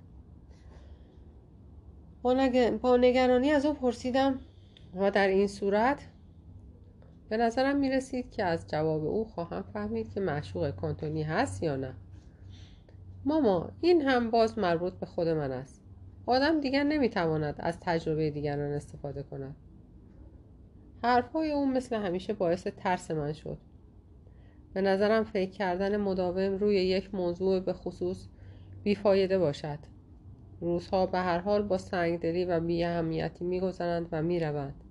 با, 2.82 2.96
نگرانی 2.96 3.50
از 3.50 3.66
او 3.66 3.74
پرسیدم 3.74 4.38
و 4.96 5.10
در 5.10 5.28
این 5.28 5.46
صورت 5.46 6.06
به 7.28 7.36
نظرم 7.36 7.76
می 7.76 7.90
رسید 7.90 8.30
که 8.30 8.44
از 8.44 8.66
جواب 8.68 9.06
او 9.06 9.24
خواهم 9.24 9.62
فهمید 9.62 10.10
که 10.10 10.20
معشوق 10.20 10.70
کانتونی 10.70 11.22
هست 11.22 11.62
یا 11.62 11.76
نه. 11.76 11.94
ماما 13.24 13.70
این 13.80 14.02
هم 14.02 14.30
باز 14.30 14.58
مربوط 14.58 14.92
به 14.92 15.06
خود 15.06 15.28
من 15.28 15.52
است. 15.52 15.82
آدم 16.26 16.60
دیگر 16.60 16.82
نمی‌تواند 16.82 17.54
از 17.58 17.80
تجربه 17.80 18.30
دیگران 18.30 18.72
استفاده 18.72 19.22
کند. 19.22 19.56
حرفهای 21.02 21.52
او 21.52 21.66
مثل 21.66 21.96
همیشه 21.96 22.32
باعث 22.32 22.66
ترس 22.66 23.10
من 23.10 23.32
شد. 23.32 23.58
به 24.74 24.80
نظرم 24.80 25.24
فکر 25.24 25.50
کردن 25.50 25.96
مداوم 25.96 26.52
روی 26.58 26.76
یک 26.76 27.14
موضوع 27.14 27.60
به 27.60 27.72
خصوص 27.72 28.26
بیفایده 28.82 29.38
باشد. 29.38 29.93
روزها 30.64 31.06
به 31.06 31.18
هر 31.18 31.38
حال 31.38 31.62
با 31.62 31.78
سنگدلی 31.78 32.44
و 32.44 32.60
بی 32.60 32.84
اهمیتی 32.84 33.44
میگذرند 33.44 34.08
و 34.12 34.22
می‌روند. 34.22 34.84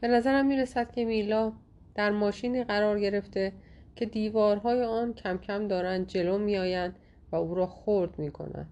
به 0.00 0.08
نظرم 0.08 0.46
می‌رسد 0.46 0.90
که 0.90 1.04
میلا 1.04 1.52
در 1.94 2.10
ماشینی 2.10 2.64
قرار 2.64 3.00
گرفته 3.00 3.52
که 3.96 4.06
دیوارهای 4.06 4.82
آن 4.82 5.14
کم 5.14 5.38
کم 5.38 5.68
دارند 5.68 6.06
جلو 6.06 6.38
میآیند 6.38 6.96
و 7.32 7.36
او 7.36 7.54
را 7.54 7.66
خرد 7.66 8.18
می‌کنند. 8.18 8.68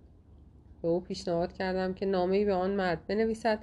به 0.83 0.89
او 0.89 1.01
پیشنهاد 1.01 1.53
کردم 1.53 1.95
که 1.95 2.07
نامهای 2.07 2.45
به 2.45 2.55
آن 2.55 2.71
مرد 2.71 3.07
بنویسد 3.07 3.59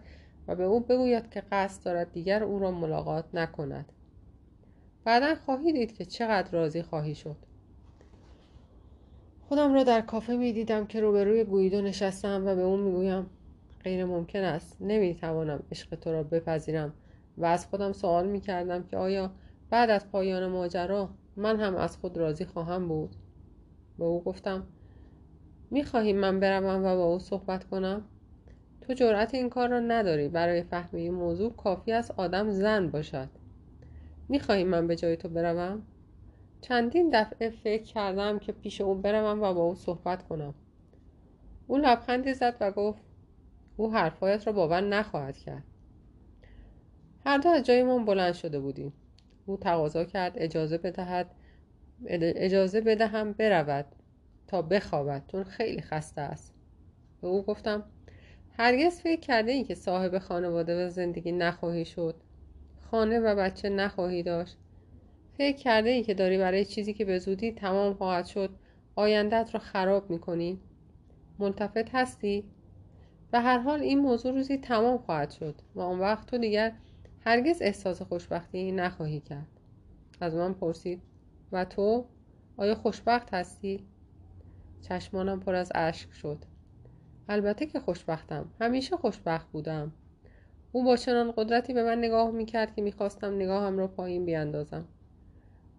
و 0.47 0.55
به 0.55 0.63
او 0.63 0.79
بگوید 0.79 1.29
که 1.29 1.43
قصد 1.51 1.85
دارد 1.85 2.11
دیگر 2.11 2.43
او 2.43 2.59
را 2.59 2.71
ملاقات 2.71 3.25
نکند. 3.33 3.91
بعدا 5.03 5.35
خواهی 5.35 5.73
دید 5.73 5.93
که 5.93 6.05
چقدر 6.05 6.51
راضی 6.51 6.81
خواهی 6.81 7.15
شد. 7.15 7.46
خودم 9.47 9.73
را 9.73 9.83
در 9.83 10.01
کافه 10.01 10.35
می 10.35 10.53
دیدم 10.53 10.85
که 10.85 11.01
روبروی 11.01 11.43
گویدو 11.43 11.81
نشستم 11.81 12.43
و 12.47 12.55
به 12.55 12.61
اون 12.61 12.79
می‌گویم 12.79 13.25
غیر 13.83 14.05
ممکن 14.05 14.43
است. 14.43 14.77
نمی 14.81 15.15
توانم 15.15 15.63
عشق 15.71 15.95
تو 15.95 16.11
را 16.11 16.23
بپذیرم. 16.23 16.93
و 17.37 17.45
از 17.45 17.65
خودم 17.65 17.91
سوال 17.91 18.27
می 18.27 18.41
کردم 18.41 18.83
که 18.83 18.97
آیا 18.97 19.31
بعد 19.69 19.89
از 19.89 20.11
پایان 20.11 20.47
ماجرا 20.47 21.09
من 21.35 21.59
هم 21.59 21.75
از 21.75 21.97
خود 21.97 22.17
راضی 22.17 22.45
خواهم 22.45 22.87
بود؟ 22.87 23.15
به 23.97 24.05
او 24.05 24.23
گفتم 24.23 24.67
می 25.71 26.13
من 26.13 26.39
بروم 26.39 26.85
و 26.85 26.95
با 26.95 27.05
او 27.05 27.19
صحبت 27.19 27.63
کنم؟ 27.63 28.01
تو 28.81 28.93
جرأت 28.93 29.33
این 29.33 29.49
کار 29.49 29.69
را 29.69 29.79
نداری. 29.79 30.27
برای 30.27 30.63
فهم 30.63 31.09
موضوع 31.09 31.53
کافی 31.53 31.91
است 31.91 32.13
آدم 32.17 32.51
زن 32.51 32.89
باشد. 32.89 33.29
می 34.29 34.63
من 34.63 34.87
به 34.87 34.95
جای 34.95 35.17
تو 35.17 35.29
بروم؟ 35.29 35.81
چندین 36.61 37.09
دفعه 37.13 37.49
فکر 37.49 37.83
کردم 37.83 38.39
که 38.39 38.51
پیش 38.51 38.81
او 38.81 38.95
بروم 38.95 39.41
و 39.41 39.53
با 39.53 39.61
او 39.61 39.75
صحبت 39.75 40.27
کنم. 40.27 40.53
او 41.67 41.77
لبخندی 41.77 42.33
زد 42.33 42.55
و 42.59 42.71
گفت 42.71 43.01
او 43.77 43.93
حرفایت 43.93 44.47
را 44.47 44.53
باور 44.53 44.81
نخواهد 44.81 45.37
کرد. 45.37 45.63
هر 47.25 47.37
دو 47.37 47.49
از 47.49 47.63
جایمان 47.63 48.05
بلند 48.05 48.33
شده 48.33 48.59
بودیم. 48.59 48.93
او 49.45 49.57
تقاضا 49.57 50.03
کرد 50.03 50.33
اجازه 50.35 50.77
بدهد 50.77 51.31
اجازه 52.09 52.81
بدهم 52.81 53.33
برود 53.33 53.85
تا 54.47 54.61
بخوابد 54.61 55.23
چون 55.27 55.43
خیلی 55.43 55.81
خسته 55.81 56.21
است. 56.21 56.53
به 57.21 57.27
او 57.27 57.43
گفتم 57.43 57.83
هرگز 58.57 58.99
فکر 59.01 59.19
کرده 59.19 59.51
ای 59.51 59.63
که 59.63 59.75
صاحب 59.75 60.17
خانواده 60.19 60.85
و 60.85 60.89
زندگی 60.89 61.31
نخواهی 61.31 61.85
شد. 61.85 62.15
خانه 62.91 63.19
و 63.19 63.35
بچه 63.35 63.69
نخواهی 63.69 64.23
داشت. 64.23 64.57
فکر 65.37 65.57
کرده 65.57 65.89
ای 65.89 66.03
که 66.03 66.13
داری 66.13 66.37
برای 66.37 66.65
چیزی 66.65 66.93
که 66.93 67.05
به 67.05 67.19
زودی 67.19 67.51
تمام 67.51 67.93
خواهد 67.93 68.25
شد 68.25 68.49
آیندت 68.95 69.49
را 69.53 69.59
خراب 69.59 70.09
می‌کنی؟ 70.09 70.59
ملتفت 71.39 71.95
هستی؟ 71.95 72.43
به 73.31 73.39
هر 73.39 73.57
حال 73.57 73.81
این 73.81 73.99
موضوع 73.99 74.31
روزی 74.31 74.57
تمام 74.57 74.97
خواهد 74.97 75.31
شد 75.31 75.55
و 75.75 75.79
اون 75.79 75.99
وقت 75.99 76.25
تو 76.25 76.37
دیگر 76.37 76.73
هرگز 77.25 77.61
احساس 77.61 78.01
خوشبختی 78.01 78.71
نخواهی 78.71 79.19
کرد. 79.19 79.47
از 80.21 80.35
من 80.35 80.53
پرسید 80.53 81.01
و 81.51 81.65
تو؟ 81.65 82.05
آیا 82.57 82.75
خوشبخت 82.75 83.33
هستی؟ 83.33 83.87
چشمانم 84.81 85.39
پر 85.39 85.55
از 85.55 85.71
اشک 85.75 86.13
شد. 86.13 86.37
البته 87.29 87.65
که 87.65 87.79
خوشبختم 87.79 88.51
همیشه 88.61 88.97
خوشبخت 88.97 89.51
بودم. 89.51 89.91
او 90.71 90.83
با 90.83 90.95
چنان 90.95 91.31
قدرتی 91.31 91.73
به 91.73 91.83
من 91.83 91.97
نگاه 91.97 92.31
می‌کرد 92.31 92.75
که 92.75 92.81
می‌خواستم 92.81 93.35
نگاهم 93.35 93.77
را 93.77 93.87
پایین 93.87 94.25
بیاندازم. 94.25 94.85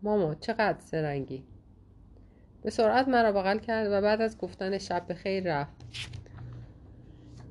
ماما 0.03 0.35
چقدر 0.35 0.81
سرنگی. 0.81 1.45
به 2.63 2.71
سرعت 2.71 3.09
مرا 3.09 3.33
بغل 3.33 3.59
کرد 3.59 3.93
و 3.93 4.01
بعد 4.01 4.21
از 4.21 4.39
گفتن 4.39 4.79
شب 4.79 5.07
به 5.07 5.15
خیر 5.15 5.45
رفت. 5.45 5.77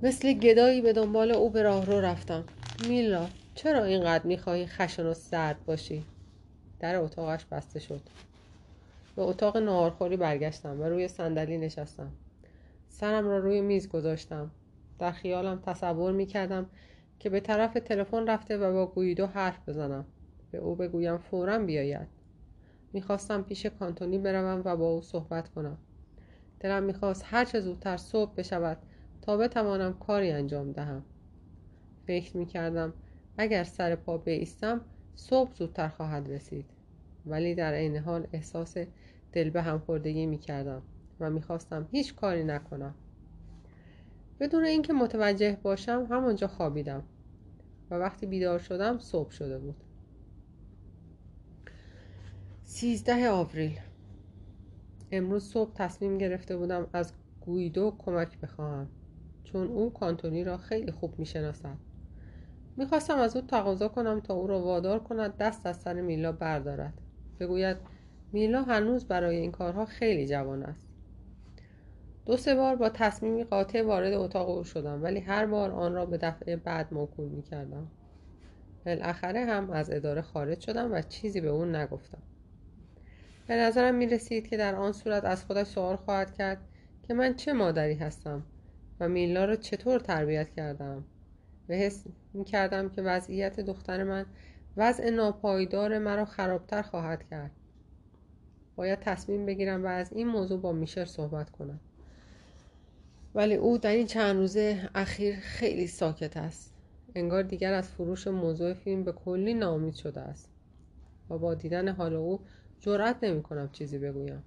مثل 0.01 0.33
گدایی 0.33 0.81
به 0.81 0.93
دنبال 0.93 1.31
او 1.31 1.49
به 1.49 1.61
راه 1.61 1.85
رو 1.85 2.01
رفتم. 2.01 2.43
میلا 2.87 3.27
چرا 3.55 3.83
اینقدر 3.83 4.25
می‌خواهی 4.25 4.65
خشن 4.65 5.05
و 5.05 5.13
سرد 5.13 5.65
باشی؟ 5.65 6.03
در 6.79 6.95
اتاقش 6.95 7.45
بسته 7.45 7.79
شد. 7.79 8.01
به 9.15 9.21
اتاق 9.21 9.57
نهارخوری 9.57 10.17
برگشتم 10.17 10.81
و 10.81 10.83
روی 10.83 11.07
صندلی 11.07 11.57
نشستم. 11.57 12.11
سرم 12.89 13.27
را 13.27 13.37
روی 13.37 13.61
میز 13.61 13.89
گذاشتم. 13.89 14.51
در 14.99 15.11
خیالم 15.11 15.61
تصور 15.65 16.11
می 16.11 16.25
کردم 16.25 16.65
که 17.19 17.29
به 17.29 17.39
طرف 17.39 17.73
تلفن 17.73 18.27
رفته 18.27 18.57
و 18.57 18.73
با 18.73 18.85
گویدو 18.85 19.25
حرف 19.25 19.69
بزنم. 19.69 20.05
به 20.51 20.57
او 20.57 20.75
بگویم 20.75 21.17
فورا 21.17 21.59
بیاید. 21.59 22.16
می‌خواستم 22.93 23.41
پیش 23.41 23.65
کانتونی 23.65 24.17
بروم 24.17 24.61
و 24.65 24.75
با 24.75 24.89
او 24.89 25.01
صحبت 25.01 25.49
کنم. 25.49 25.77
دلم 26.59 26.83
می‌خواست 26.83 27.23
هرچه 27.25 27.59
زودتر 27.59 27.97
صبح 27.97 28.33
بشود 28.35 28.77
تا 29.21 29.37
بتوانم 29.37 29.93
کاری 29.93 30.31
انجام 30.31 30.71
دهم. 30.71 31.05
فکر 32.07 32.37
می‌کردم 32.37 32.93
اگر 33.37 33.63
سر 33.63 33.95
پا 33.95 34.17
بیستم 34.17 34.81
صبح 35.15 35.53
زودتر 35.53 35.87
خواهد 35.87 36.29
رسید. 36.29 36.65
ولی 37.25 37.55
در 37.55 37.73
عین 37.73 37.97
حال 37.97 38.27
احساس 38.33 38.77
دل 39.31 39.49
به 39.49 39.61
هم 39.61 39.79
خوردگی 39.79 40.25
می‌کردم 40.25 40.81
و 41.19 41.29
می‌خواستم 41.29 41.87
هیچ 41.91 42.15
کاری 42.15 42.43
نکنم. 42.43 42.95
بدون 44.39 44.65
اینکه 44.65 44.93
متوجه 44.93 45.57
باشم 45.63 46.07
همانجا 46.11 46.47
خوابیدم 46.47 47.03
و 47.91 47.95
وقتی 47.95 48.25
بیدار 48.25 48.59
شدم 48.59 48.99
صبح 48.99 49.31
شده 49.31 49.59
بود. 49.59 49.83
سیزده 52.79 53.29
آوریل. 53.29 53.79
امروز 55.11 55.43
صبح 55.43 55.73
تصمیم 55.73 56.17
گرفته 56.17 56.57
بودم 56.57 56.87
از 56.93 57.13
گویدو 57.41 57.95
کمک 57.97 58.39
بخواهم 58.39 58.89
چون 59.43 59.67
او 59.67 59.93
کانتونی 59.93 60.43
را 60.43 60.57
خیلی 60.57 60.91
خوب 60.91 61.19
می‌شناسد. 61.19 61.77
می‌خواستم 62.77 63.17
از 63.17 63.35
او 63.35 63.41
تقاضا 63.41 63.87
کنم 63.87 64.19
تا 64.19 64.33
او 64.33 64.47
را 64.47 64.61
وادار 64.61 64.99
کند 64.99 65.37
دست 65.37 65.65
از 65.65 65.77
سر 65.77 66.01
میلا 66.01 66.31
بردارد. 66.31 66.93
بگوید 67.39 67.77
میلا 68.31 68.63
هنوز 68.63 69.05
برای 69.05 69.37
این 69.37 69.51
کارها 69.51 69.85
خیلی 69.85 70.27
جوان 70.27 70.63
است. 70.63 70.87
دو 72.25 72.37
سه 72.37 72.55
بار 72.55 72.75
با 72.75 72.89
تصمیمی 72.89 73.43
قاطع 73.43 73.81
وارد 73.81 74.13
اتاق 74.13 74.49
او 74.49 74.63
شدم 74.63 75.03
ولی 75.03 75.19
هر 75.19 75.45
بار 75.45 75.71
آن 75.71 75.93
را 75.93 76.05
به 76.05 76.17
دفعه 76.17 76.55
بعد 76.55 76.93
موکول 76.93 77.29
می 77.29 77.41
کردم 77.41 77.87
بالاخره 78.85 79.45
هم 79.45 79.69
از 79.69 79.91
اداره 79.91 80.21
خارج 80.21 80.59
شدم 80.59 80.91
و 80.91 81.01
چیزی 81.01 81.41
به 81.41 81.49
او 81.49 81.65
نگفتم. 81.65 82.26
به 83.47 83.55
نظرم 83.55 83.95
می 83.95 84.07
رسید 84.07 84.47
که 84.47 84.57
در 84.57 84.75
آن 84.75 84.91
صورت 84.91 85.25
از 85.25 85.45
خودش 85.45 85.67
سوال 85.67 85.95
خواهد 85.95 86.33
کرد 86.33 86.57
که 87.07 87.13
من 87.13 87.35
چه 87.35 87.53
مادری 87.53 87.95
هستم 87.95 88.43
و 88.99 89.09
میلا 89.09 89.45
را 89.45 89.55
چطور 89.55 89.99
تربیت 89.99 90.49
کردم. 90.49 91.03
و 91.69 91.73
حس 91.73 92.03
می 92.33 92.43
کردم 92.43 92.89
که 92.89 93.01
وضعیت 93.01 93.59
دختر 93.59 94.03
من 94.03 94.25
وضع 94.77 95.09
ناپایدار 95.09 95.99
مرا 95.99 96.25
خرابتر 96.25 96.81
خواهد 96.81 97.29
کرد. 97.29 97.51
باید 98.75 98.99
تصمیم 98.99 99.45
بگیرم 99.45 99.83
و 99.83 99.87
از 99.87 100.13
این 100.13 100.27
موضوع 100.27 100.61
با 100.61 100.71
میشل 100.71 101.05
صحبت 101.05 101.49
کنم. 101.49 101.79
ولی 103.35 103.55
او 103.55 103.77
در 103.77 103.91
این 103.91 104.07
چند 104.07 104.35
روزه 104.35 104.89
اخیر 104.95 105.35
خیلی 105.35 105.87
ساکت 105.87 106.37
است. 106.37 106.73
انگار 107.15 107.43
دیگر 107.43 107.73
از 107.73 107.89
فروش 107.89 108.27
موضوع 108.27 108.73
فیلم 108.73 109.03
به 109.03 109.11
کلی 109.11 109.53
ناامید 109.53 109.93
شده 109.93 110.21
است 110.21 110.49
و 111.29 111.37
با 111.37 111.53
دیدن 111.53 111.87
حال 111.87 112.15
او 112.15 112.39
جرأت 112.79 113.23
نمی 113.23 113.43
کنم 113.43 113.69
چیزی 113.71 113.97
بگویم. 113.97 114.43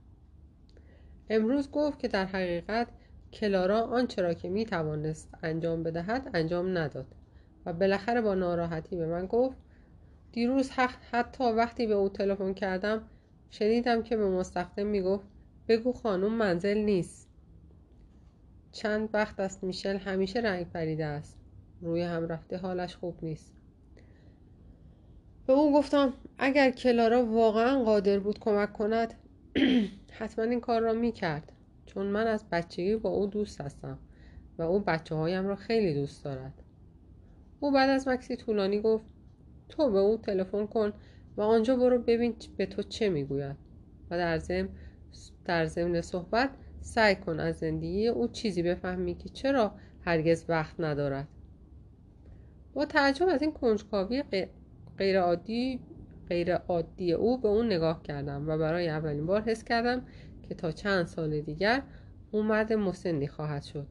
امروز 1.31 1.71
گفت 1.71 1.99
که 1.99 2.09
در 2.09 2.25
حقیقت 2.25 2.89
کلارا 3.33 3.81
آنچه 3.81 4.23
را 4.23 4.35
که 4.35 4.49
می 4.49 4.67
توانست 4.67 5.35
انجام 5.43 5.83
بدهد 5.83 6.31
انجام 6.35 6.79
نداد 6.79 7.07
و 7.67 7.73
بالاخره 7.73 8.21
با 8.21 8.35
ناراحتی 8.35 8.97
به 8.97 9.07
من 9.07 9.27
گفت 9.27 9.57
دیروز 10.33 10.71
حتی 11.11 11.45
وقتی 11.45 11.87
به 11.87 11.95
او 11.95 12.09
تلفن 12.09 12.55
کردم 12.55 13.03
شنیدم 13.51 14.03
که 14.03 14.17
به 14.17 14.29
مستخدم 14.29 14.87
می‌گفت 14.87 15.27
بگو 15.69 15.93
خانم 15.93 16.33
منزل 16.33 16.79
نیست. 16.79 17.29
چند 18.73 19.09
وقت 19.13 19.41
است 19.41 19.65
میشل 19.65 19.97
همیشه 19.97 20.41
رنگ 20.41 20.71
پریده 20.71 21.05
است. 21.05 21.39
روی 21.81 22.03
هم 22.03 22.29
رفته 22.29 22.57
حالش 22.57 22.97
خوب 22.97 23.15
نیست. 23.23 23.60
به 25.51 25.57
او 25.57 25.73
گفتم 25.73 26.13
اگر 26.39 26.71
کلارا 26.71 27.27
واقعا 27.27 27.85
قادر 27.85 28.19
بود 28.19 28.39
کمک 28.39 28.73
کند 28.73 29.15
حتما 30.19 30.45
این 30.45 30.61
کار 30.61 30.81
را 30.81 30.93
می‌کرد 30.93 31.53
چون 31.87 32.07
من 32.07 32.27
از 32.27 32.45
بچگی 32.53 32.97
با 32.97 33.11
او 33.11 33.27
دوست 33.27 33.61
هستم 33.61 33.99
و 34.59 34.63
او 34.63 34.79
بچه 34.79 35.15
هایم 35.15 35.47
را 35.47 35.57
خیلی 35.57 35.95
دوست 35.95 36.25
دارد. 36.25 36.53
او 37.61 37.73
بعد 37.73 37.91
از 37.91 38.09
مکسی 38.09 38.37
طولانی 38.37 38.81
گفت 38.81 39.05
تو 39.69 39.91
به 39.91 39.99
او 39.99 40.17
تلفن 40.17 40.67
کن 40.67 40.93
و 41.37 41.43
آنجا 41.43 41.77
برو 41.77 41.99
ببین 41.99 42.35
به 42.57 42.67
تو 42.67 42.83
چه 42.83 43.09
می‌گوید. 43.09 43.57
و 44.11 44.19
در 44.19 44.39
ضمن 44.39 44.69
در 45.45 45.67
ضمن 45.67 46.01
صحبت 46.01 46.51
سعی 46.81 47.15
کن 47.15 47.41
از 47.41 47.59
زندگی 47.59 48.09
او 48.09 48.29
چیزی 48.29 48.63
بفهمی 48.63 49.15
که 49.15 49.29
چرا 49.29 49.75
هرگز 50.01 50.45
وقت 50.49 50.81
ندارد. 50.81 51.29
با 52.75 52.85
تعجب 52.85 53.29
از 53.29 53.43
این 53.43 53.53
کنجکاوی 53.53 54.23
غیر 55.01 55.21
عادی 55.21 55.81
غیر 56.29 56.55
عادی 56.55 57.13
او 57.13 57.39
به 57.39 57.49
اون 57.49 57.67
نگاه 57.67 58.03
کردم 58.03 58.49
و 58.49 58.59
برای 58.59 58.89
اولین 58.89 59.27
بار 59.27 59.41
حس 59.41 59.65
کردم 59.65 60.03
که 60.43 60.55
تا 60.55 60.73
چند 60.73 61.07
سال 61.07 61.41
دیگر 61.41 61.83
او 62.31 62.43
مرد 62.43 62.73
مسنی 62.73 63.29
خواهد 63.29 63.63
شد. 63.63 63.87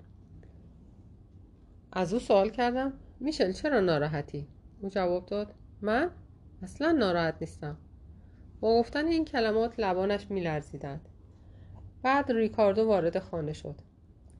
از 1.94 2.14
او 2.14 2.20
سوال 2.20 2.50
کردم 2.50 2.94
میشل 3.20 3.52
چرا 3.52 3.80
ناراحتی؟ 3.80 4.48
او 4.82 4.90
جواب 4.90 5.26
داد 5.26 5.54
من 5.82 6.12
اصلا 6.62 6.92
ناراحت 6.92 7.36
نیستم. 7.42 7.78
با 8.60 8.80
گفتن 8.80 9.06
این 9.06 9.26
کلمات 9.26 9.80
لبانش 9.80 10.32
میلرزیدند. 10.32 11.10
بعد 12.04 12.32
ریکاردو 12.32 12.86
وارد 12.88 13.20
خانه 13.20 13.54
شد 13.54 13.76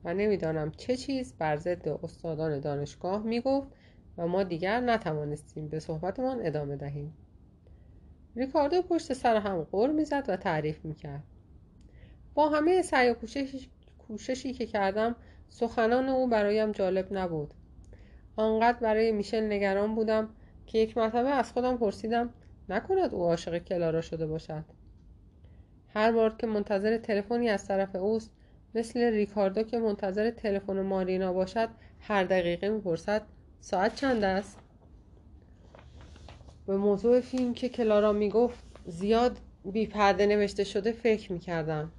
و 0.04 0.14
نمی‌دانم 0.14 0.70
چه 0.70 0.96
چیز 0.96 1.34
بر 1.38 1.56
ضد 1.56 1.88
استادان 1.88 2.60
دانشگاه 2.60 3.22
می‌گفت 3.22 3.68
و 4.18 4.26
ما 4.26 4.42
دیگر 4.42 4.80
نتوانستیم 4.80 5.68
به 5.68 5.80
صحبتمان 5.80 6.46
ادامه 6.46 6.76
دهیم. 6.76 7.14
ریکاردو 8.36 8.82
پشت 8.82 9.12
سر 9.12 9.36
هم 9.36 9.66
قر 9.72 9.90
می‌زد 9.90 10.24
و 10.28 10.36
تعریف 10.36 10.84
می‌کرد. 10.84 11.22
با 12.34 12.48
همه 12.48 12.82
سعی 12.82 13.10
و 13.10 13.14
کوششی 13.98 14.52
که 14.52 14.66
کردم 14.66 15.16
سخنان 15.48 16.08
او 16.08 16.28
برایم 16.28 16.72
جالب 16.72 17.08
نبود. 17.10 17.54
آنقدر 18.36 18.78
برای 18.78 19.12
میشل 19.12 19.52
نگران 19.52 19.94
بودم 19.94 20.28
که 20.66 20.78
یک 20.78 20.96
مرتبه 20.96 21.28
از 21.28 21.52
خودم 21.52 21.76
پرسیدم 21.76 22.30
نکند 22.68 23.14
او 23.14 23.22
عاشق 23.22 23.58
کلارا 23.58 24.00
شده 24.00 24.26
باشد؟ 24.26 24.64
هر 25.88 26.12
بار 26.12 26.36
که 26.38 26.46
منتظر 26.46 26.98
تلفنی 26.98 27.48
از 27.48 27.68
طرف 27.68 27.96
اوست 27.96 28.30
مثل 28.74 29.00
ریکاردو 29.00 29.62
که 29.62 29.78
منتظر 29.78 30.30
تلفن 30.30 30.80
مارینا 30.80 31.32
باشد 31.32 31.68
هر 32.00 32.24
دقیقه 32.24 32.68
می‌پرسد 32.68 33.22
ساعت 33.60 33.94
چند 33.94 34.24
است؟ 34.24 34.58
به 36.66 36.76
موضوع 36.76 37.20
فیلم 37.20 37.54
که 37.54 37.68
کلارا 37.68 38.12
می‌گفت 38.12 38.64
زیاد 38.86 39.38
بی 39.64 39.86
پرده 39.86 40.26
نوشته 40.26 40.64
شده 40.64 40.92
فکر 40.92 41.32
می‌کردم. 41.32 41.92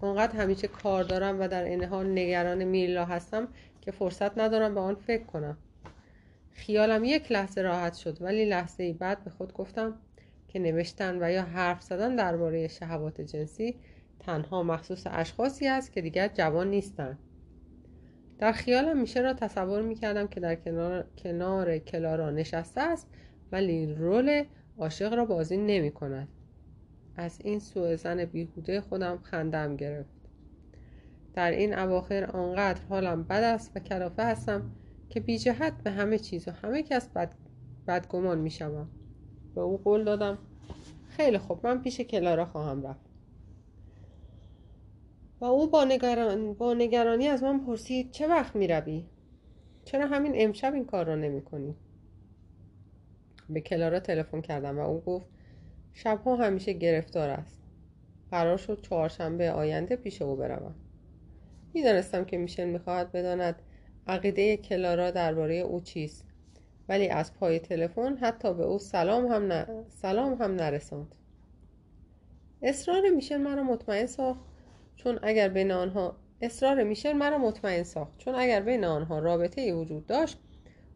اونقدر 0.00 0.36
همیشه 0.36 0.68
کار 0.68 1.04
دارم 1.04 1.40
و 1.40 1.48
در 1.48 1.64
این 1.64 1.84
حال 1.84 2.12
نگران 2.12 2.64
میلا 2.64 3.04
هستم 3.04 3.48
که 3.80 3.90
فرصت 3.90 4.38
ندارم 4.38 4.74
به 4.74 4.80
آن 4.80 4.94
فکر 4.94 5.24
کنم. 5.24 5.56
خیالم 6.52 7.04
یک 7.04 7.32
لحظه 7.32 7.62
راحت 7.62 7.94
شد 7.94 8.22
ولی 8.22 8.44
لحظه 8.44 8.82
ای 8.82 8.92
بعد 8.92 9.24
به 9.24 9.30
خود 9.30 9.52
گفتم 9.52 9.94
که 10.48 10.58
نوشتن 10.58 11.18
و 11.22 11.30
یا 11.30 11.42
حرف 11.42 11.82
زدن 11.82 12.16
درباره 12.16 12.68
شهوات 12.68 13.20
جنسی 13.20 13.74
تنها 14.20 14.62
مخصوص 14.62 15.06
اشخاصی 15.10 15.68
است 15.68 15.92
که 15.92 16.00
دیگر 16.00 16.28
جوان 16.28 16.70
نیستند 16.70 17.18
در 18.38 18.52
خیالم 18.52 19.00
میشه 19.00 19.20
را 19.20 19.32
تصور 19.32 19.82
می‌کردم 19.82 20.26
که 20.26 20.40
در 20.40 20.54
کنار, 20.54 21.06
کنار 21.16 21.78
کلارا 21.78 22.30
نشسته 22.30 22.80
است 22.80 23.08
ولی 23.52 23.94
رول 23.94 24.44
عاشق 24.78 25.14
را 25.14 25.24
بازی 25.24 25.56
نمی 25.56 25.90
کند 25.90 26.28
از 27.16 27.40
این 27.44 27.58
سوء 27.58 27.96
زن 27.96 28.24
بیهوده 28.24 28.80
خودم 28.80 29.18
خندم 29.22 29.76
گرفت. 29.76 30.10
در 31.34 31.50
این 31.50 31.78
اواخر 31.78 32.24
آنقدر 32.24 32.80
حالم 32.88 33.22
بد 33.22 33.42
است 33.42 33.72
و 33.74 33.80
کلافه 33.80 34.22
هستم 34.22 34.72
که 35.08 35.20
بی 35.20 35.38
جهت 35.38 35.72
به 35.82 35.90
همه 35.90 36.18
چیز 36.18 36.48
و 36.48 36.50
همه 36.50 36.82
کس 36.82 37.08
بد 37.08 37.34
بدگمان 37.88 38.38
می 38.38 38.50
شوم. 38.50 38.88
به 39.54 39.60
او 39.60 39.78
قول 39.78 40.04
دادم 40.04 40.38
خیلی 41.08 41.38
خوب 41.38 41.66
من 41.66 41.82
پیش 41.82 42.00
کلارا 42.00 42.44
خواهم 42.44 42.86
رفت. 42.86 43.11
و 45.42 45.44
او 45.44 45.70
با, 45.70 45.84
نگران... 45.84 46.54
با 46.54 46.74
نگرانی 46.74 47.28
از 47.28 47.42
من 47.42 47.60
پرسید 47.60 48.10
چه 48.10 48.28
وقت 48.28 48.56
می 48.56 48.66
روی؟ 48.66 49.04
چرا 49.84 50.06
همین 50.06 50.32
امشب 50.34 50.74
این 50.74 50.84
کار 50.84 51.06
را 51.06 51.14
نمی 51.14 51.42
کنی؟ 51.42 51.74
به 53.50 53.60
کلارا 53.60 54.00
تلفن 54.00 54.40
کردم 54.40 54.78
و 54.78 54.82
او 54.82 55.00
گفت 55.00 55.26
شبها 55.92 56.36
همیشه 56.36 56.72
گرفتار 56.72 57.30
است. 57.30 57.58
قرار 58.30 58.56
شد 58.56 58.80
چهارشنبه 58.82 59.50
آینده 59.50 59.96
پیش 59.96 60.22
او 60.22 60.36
بروم. 60.36 60.74
می‌دانستم 61.74 62.24
که 62.24 62.38
میشل 62.38 62.68
می‌خواهد 62.68 63.12
بداند 63.12 63.62
عقیده 64.06 64.56
کلارا 64.56 65.10
درباره 65.10 65.54
او 65.54 65.80
چیست. 65.80 66.26
ولی 66.88 67.08
از 67.08 67.34
پای 67.34 67.58
تلفن 67.58 68.16
حتی 68.16 68.54
به 68.54 68.64
او 68.64 68.78
سلام 68.78 69.26
هم, 69.26 69.52
ن... 69.52 69.84
سلام 69.88 70.42
هم 70.42 70.54
نرساند. 70.54 71.14
اصرار 72.62 73.08
میشل 73.10 73.36
مرا 73.36 73.62
مطمئن 73.62 74.06
ساخت. 74.06 74.51
چون 75.04 75.18
اگر 75.22 75.48
بین 75.48 75.70
آنها 75.70 76.16
اصرار 76.40 76.82
میشل 76.82 77.12
مرا 77.12 77.38
مطمئن 77.38 77.82
ساخت. 77.82 78.18
چون 78.18 78.34
اگر 78.34 78.60
بین 78.60 78.84
آنها 78.84 79.18
رابطه 79.18 79.60
ای 79.60 79.72
وجود 79.72 80.06
داشت 80.06 80.38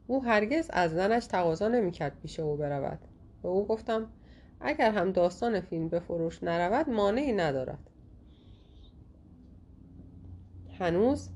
او 0.06 0.24
هرگز 0.24 0.70
از 0.72 0.90
زنش 0.90 1.26
تقاضا 1.26 1.68
نمی‌کرد 1.68 2.20
پیش 2.22 2.40
او 2.40 2.56
برود. 2.56 2.98
به 3.42 3.48
او 3.48 3.66
گفتم 3.66 4.10
اگر 4.60 4.90
هم 4.90 5.12
داستان 5.12 5.60
فیلم 5.60 5.88
به 5.88 6.00
فروش 6.00 6.42
نرود 6.42 6.88
مانعی 6.88 7.32
ندارد. 7.32 7.90
هنوز 10.78 11.30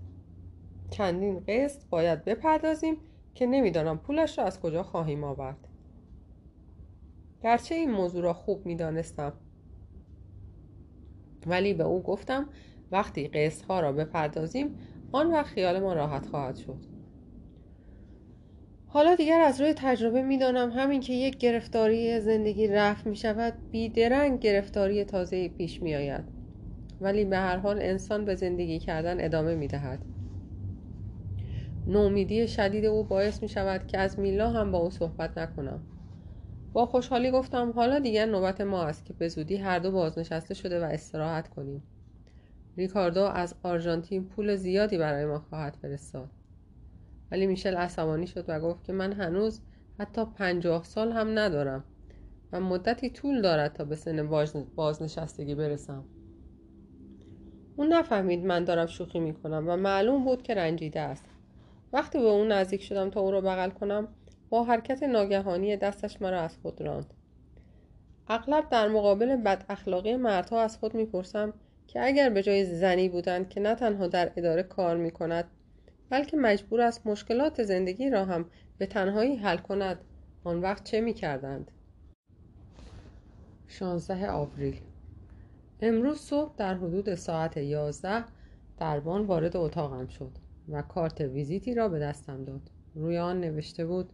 چندین 0.90 1.44
قسط 1.48 1.82
باید 1.90 2.24
بپردازیم 2.24 2.96
که 3.34 3.46
نمی‌دانم 3.46 3.98
پولش 3.98 4.38
را 4.38 4.44
از 4.44 4.60
کجا 4.60 4.82
خواهیم 4.82 5.24
آورد. 5.24 5.68
گرچه 7.42 7.74
این 7.74 7.90
موضوع 7.90 8.22
را 8.22 8.32
خوب 8.32 8.66
می‌دانستم 8.66 9.32
ولی 11.46 11.74
به 11.74 11.84
او 11.84 12.02
گفتم 12.02 12.48
وقتی 12.92 13.28
قسط 13.28 13.64
ها 13.64 13.80
را 13.80 13.92
بپردازیم 13.92 14.78
آن 15.12 15.30
وقت 15.32 15.46
خیال 15.46 15.80
ما 15.80 15.92
راحت 15.92 16.26
خواهد 16.26 16.56
شد. 16.56 16.78
حالا 18.86 19.14
دیگر 19.14 19.40
از 19.40 19.60
روی 19.60 19.74
تجربه 19.76 20.22
می‌دانم 20.22 20.70
همین 20.70 21.00
که 21.00 21.12
یک 21.12 21.38
گرفتاری 21.38 22.20
زندگی 22.20 22.68
رفت 22.68 23.06
می 23.06 23.16
شود 23.16 23.54
بیدرنگ 23.70 24.40
گرفتاری 24.40 25.04
تازه 25.04 25.48
پیش 25.48 25.82
می 25.82 25.94
آید 25.94 26.24
ولی 27.00 27.24
به 27.24 27.36
هر 27.36 27.56
حال 27.56 27.78
انسان 27.82 28.24
به 28.24 28.34
زندگی 28.34 28.78
کردن 28.78 29.24
ادامه 29.24 29.54
می 29.54 29.66
دهد 29.68 29.98
نومیدی 31.86 32.48
شدید 32.48 32.84
او 32.84 33.04
باعث 33.04 33.42
می 33.42 33.48
شود 33.48 33.86
که 33.86 33.98
از 33.98 34.18
میلا 34.18 34.50
هم 34.50 34.72
با 34.72 34.78
او 34.78 34.90
صحبت 34.90 35.38
نکنم. 35.38 35.82
با 36.72 36.86
خوشحالی 36.86 37.30
گفتم 37.30 37.70
حالا 37.70 37.98
دیگر 37.98 38.26
نوبت 38.26 38.60
ما 38.60 38.82
است 38.82 39.04
که 39.04 39.12
به 39.12 39.28
زودی 39.28 39.56
هر 39.56 39.78
دو 39.78 39.90
بازنشسته 39.90 40.54
شده 40.54 40.80
و 40.80 40.84
استراحت 40.84 41.48
کنیم. 41.48 41.82
ریکاردو 42.76 43.22
از 43.22 43.54
آرژانتین 43.62 44.24
پول 44.24 44.56
زیادی 44.56 44.98
برای 44.98 45.24
ما 45.24 45.38
خواهد 45.38 45.76
فرستاد. 45.82 46.30
ولی 47.30 47.46
میشل 47.46 47.76
عصبانی 47.76 48.26
شد 48.26 48.44
و 48.48 48.60
گفت 48.60 48.84
که 48.84 48.92
من 48.92 49.12
هنوز 49.12 49.60
حتی 49.98 50.24
پنجاه 50.24 50.84
سال 50.84 51.12
هم 51.12 51.38
ندارم 51.38 51.84
و 52.52 52.60
مدتی 52.60 53.10
طول 53.10 53.42
دارد 53.42 53.72
تا 53.72 53.84
به 53.84 53.96
سن 53.96 54.28
بازنشستگی 54.76 55.54
برسم. 55.54 56.04
اون 57.76 57.92
نفهمید 57.92 58.44
من 58.44 58.64
دارم 58.64 58.86
شوخی 58.86 59.20
می‌کنم 59.20 59.64
و 59.68 59.76
معلوم 59.76 60.24
بود 60.24 60.42
که 60.42 60.54
رنجیده 60.54 61.00
است. 61.00 61.24
وقتی 61.92 62.18
به 62.18 62.24
اون 62.24 62.52
نزدیک 62.52 62.82
شدم 62.82 63.10
تا 63.10 63.20
او 63.20 63.30
را 63.30 63.40
بغل 63.40 63.70
کنم 63.70 64.08
با 64.50 64.64
حرکت 64.64 65.02
ناگهانی 65.02 65.76
دستش 65.76 66.22
مرا 66.22 66.40
از 66.40 66.56
خود 66.62 66.80
راند. 66.80 67.14
اغلب 68.28 68.68
در 68.68 68.88
مقابل 68.88 69.36
بد 69.36 69.64
اخلاقی 69.68 70.16
مردها 70.16 70.60
از 70.62 70.78
خود 70.78 70.94
می‌پرسم 70.94 71.52
که 71.86 72.04
اگر 72.04 72.30
به 72.30 72.42
جای 72.42 72.64
زنی 72.64 73.08
بودند 73.08 73.48
که 73.48 73.60
نه 73.60 73.74
تنها 73.74 74.06
در 74.06 74.32
اداره 74.36 74.62
کار 74.62 74.96
می 74.96 75.10
کند 75.10 75.44
بلکه 76.10 76.36
مجبور 76.36 76.80
است 76.80 77.06
مشکلات 77.06 77.62
زندگی 77.62 78.10
را 78.10 78.24
هم 78.24 78.50
به 78.78 78.86
تنهایی 78.86 79.36
حل 79.36 79.56
کند 79.56 79.98
آن 80.44 80.60
وقت 80.60 80.84
چه 80.84 81.00
می 81.00 81.14
کردند؟ 81.14 81.70
16 83.68 84.30
آوریل. 84.30 84.80
امروز 85.80 86.20
صبح 86.20 86.54
در 86.56 86.74
حدود 86.74 87.14
ساعت 87.14 87.56
11 87.56 88.24
دربان 88.78 89.26
وارد 89.26 89.56
اتاقم 89.56 90.06
شد 90.06 90.32
و 90.68 90.82
کارت 90.82 91.20
ویزیتی 91.20 91.74
را 91.74 91.88
به 91.88 91.98
دستم 91.98 92.44
داد. 92.44 92.70
روی 92.94 93.18
آن 93.18 93.40
نوشته 93.40 93.86
بود 93.86 94.12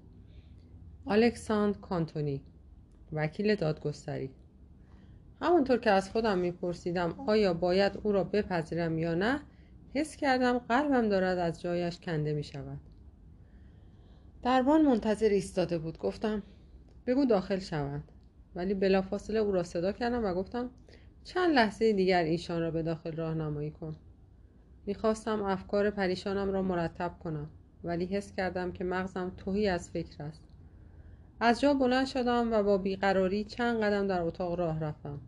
الکساندر 1.08 1.78
کانتونی 1.78 2.42
وکیل 3.12 3.54
دادگستری. 3.54 4.30
همانطور 5.40 5.78
که 5.78 5.90
از 5.90 6.10
خودم 6.10 6.38
میپرسیدم 6.38 7.14
آیا 7.26 7.54
باید 7.54 8.00
او 8.02 8.12
را 8.12 8.24
بپذیرم 8.24 8.98
یا 8.98 9.14
نه 9.14 9.40
حس 9.94 10.16
کردم 10.16 10.58
قلبم 10.58 11.08
دارد 11.08 11.38
از 11.38 11.62
جایش 11.62 12.00
کنده 12.00 12.32
می 12.32 12.44
شود 12.44 12.80
دربان 14.42 14.82
منتظر 14.82 15.28
ایستاده 15.28 15.78
بود. 15.78 15.98
گفتم 15.98 16.42
بگو 17.06 17.24
داخل 17.24 17.58
شوند. 17.58 18.12
ولی 18.54 18.74
بلافاصله 18.74 19.38
او 19.38 19.52
را 19.52 19.62
صدا 19.62 19.92
کردم 19.92 20.24
و 20.24 20.34
گفتم 20.34 20.70
چند 21.24 21.54
لحظه 21.54 21.92
دیگر 21.92 22.22
ایشان 22.22 22.60
را 22.60 22.70
به 22.70 22.82
داخل 22.82 23.12
راهنمایی 23.16 23.70
کن. 23.70 23.96
می‌خواستم 24.86 25.42
افکار 25.42 25.90
پریشانم 25.90 26.52
را 26.52 26.62
مرتب 26.62 27.12
کنم 27.20 27.50
ولی 27.84 28.06
حس 28.06 28.32
کردم 28.32 28.72
که 28.72 28.84
مغزم 28.84 29.32
توهی 29.36 29.68
از 29.68 29.90
فکر 29.90 30.22
است. 30.22 30.45
از 31.40 31.60
جا 31.60 31.74
بلند 31.74 32.06
شدم 32.06 32.52
و 32.52 32.62
با 32.62 32.78
بیقراری 32.78 33.44
چند 33.44 33.82
قدم 33.82 34.06
در 34.06 34.22
اتاق 34.22 34.58
راه 34.58 34.80
رفتم. 34.80 35.20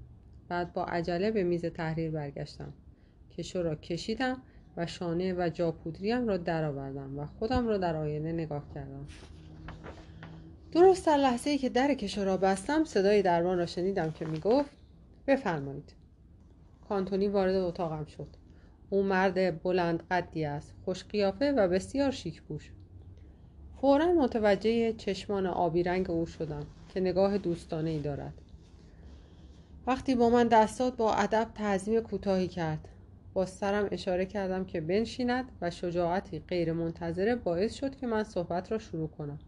بعد 0.49 0.73
با 0.73 0.85
عجله 0.85 1.31
به 1.31 1.45
میز 1.45 1.65
تحریر 1.65 2.11
برگشتم 2.11 2.73
کشو 3.39 3.63
را 3.63 3.75
کشیدم 3.75 4.43
و 4.77 4.87
شانه 4.87 5.35
و 5.35 5.49
جاپودریم 5.49 6.29
را 6.29 6.37
درآوردم 6.37 7.19
و 7.19 7.27
خودم 7.27 7.69
را 7.69 7.79
در 7.79 7.97
آینه 7.97 8.33
نگاه 8.33 8.65
کردم. 8.75 9.07
درست 10.73 11.07
در 11.07 11.17
لحظه 11.17 11.51
ای 11.51 11.59
که 11.59 11.69
در 11.69 11.95
کشو 11.95 12.25
را 12.25 12.37
بستم 12.37 12.85
صدای 12.85 13.23
دربان 13.23 13.59
را 13.59 13.67
شنیدم 13.67 14.11
که 14.11 14.25
می‌گفت 14.25 14.71
بفرمایید. 15.27 15.93
کانتونی 16.89 17.29
وارد 17.29 17.55
اتاقم 17.55 18.05
شد. 18.05 18.29
او 18.91 19.03
مرد 19.03 19.63
بلند 19.63 20.03
قدی 20.11 20.45
است 20.45 20.75
خوش 20.85 21.05
قیافه 21.05 21.53
و 21.53 21.69
بسیار 21.69 22.11
شیک 22.11 22.43
پوش. 22.43 22.71
فورا 23.81 24.07
متوجه 24.07 24.93
چشمان 24.93 25.47
آبی 25.47 25.83
رنگ 25.83 26.11
او 26.11 26.27
شدم 26.27 26.67
که 26.89 27.01
نگاه 27.01 27.39
دوستانه 27.39 27.91
ای 27.91 27.99
دارد. 27.99 28.35
وقتی 29.87 30.15
با 30.15 30.31
من 30.31 30.49
دستات 30.49 30.97
با 30.97 31.15
ادب 31.15 31.51
تعظیم 31.55 32.01
کوتاهی 32.01 32.49
کرد 32.49 32.89
با 33.35 33.47
سرم 33.47 33.89
اشاره 33.93 34.27
کردم 34.27 34.65
که 34.65 34.81
بنشیند 34.81 35.45
و 35.61 35.71
شجاعتی 35.71 36.39
غیر 36.39 36.73
منتظره 36.73 37.35
باعث 37.35 37.75
شد 37.75 37.97
که 37.97 38.07
من 38.07 38.25
صحبت 38.25 38.73
را 38.73 38.79
شروع 38.79 39.09
کنم. 39.09 39.39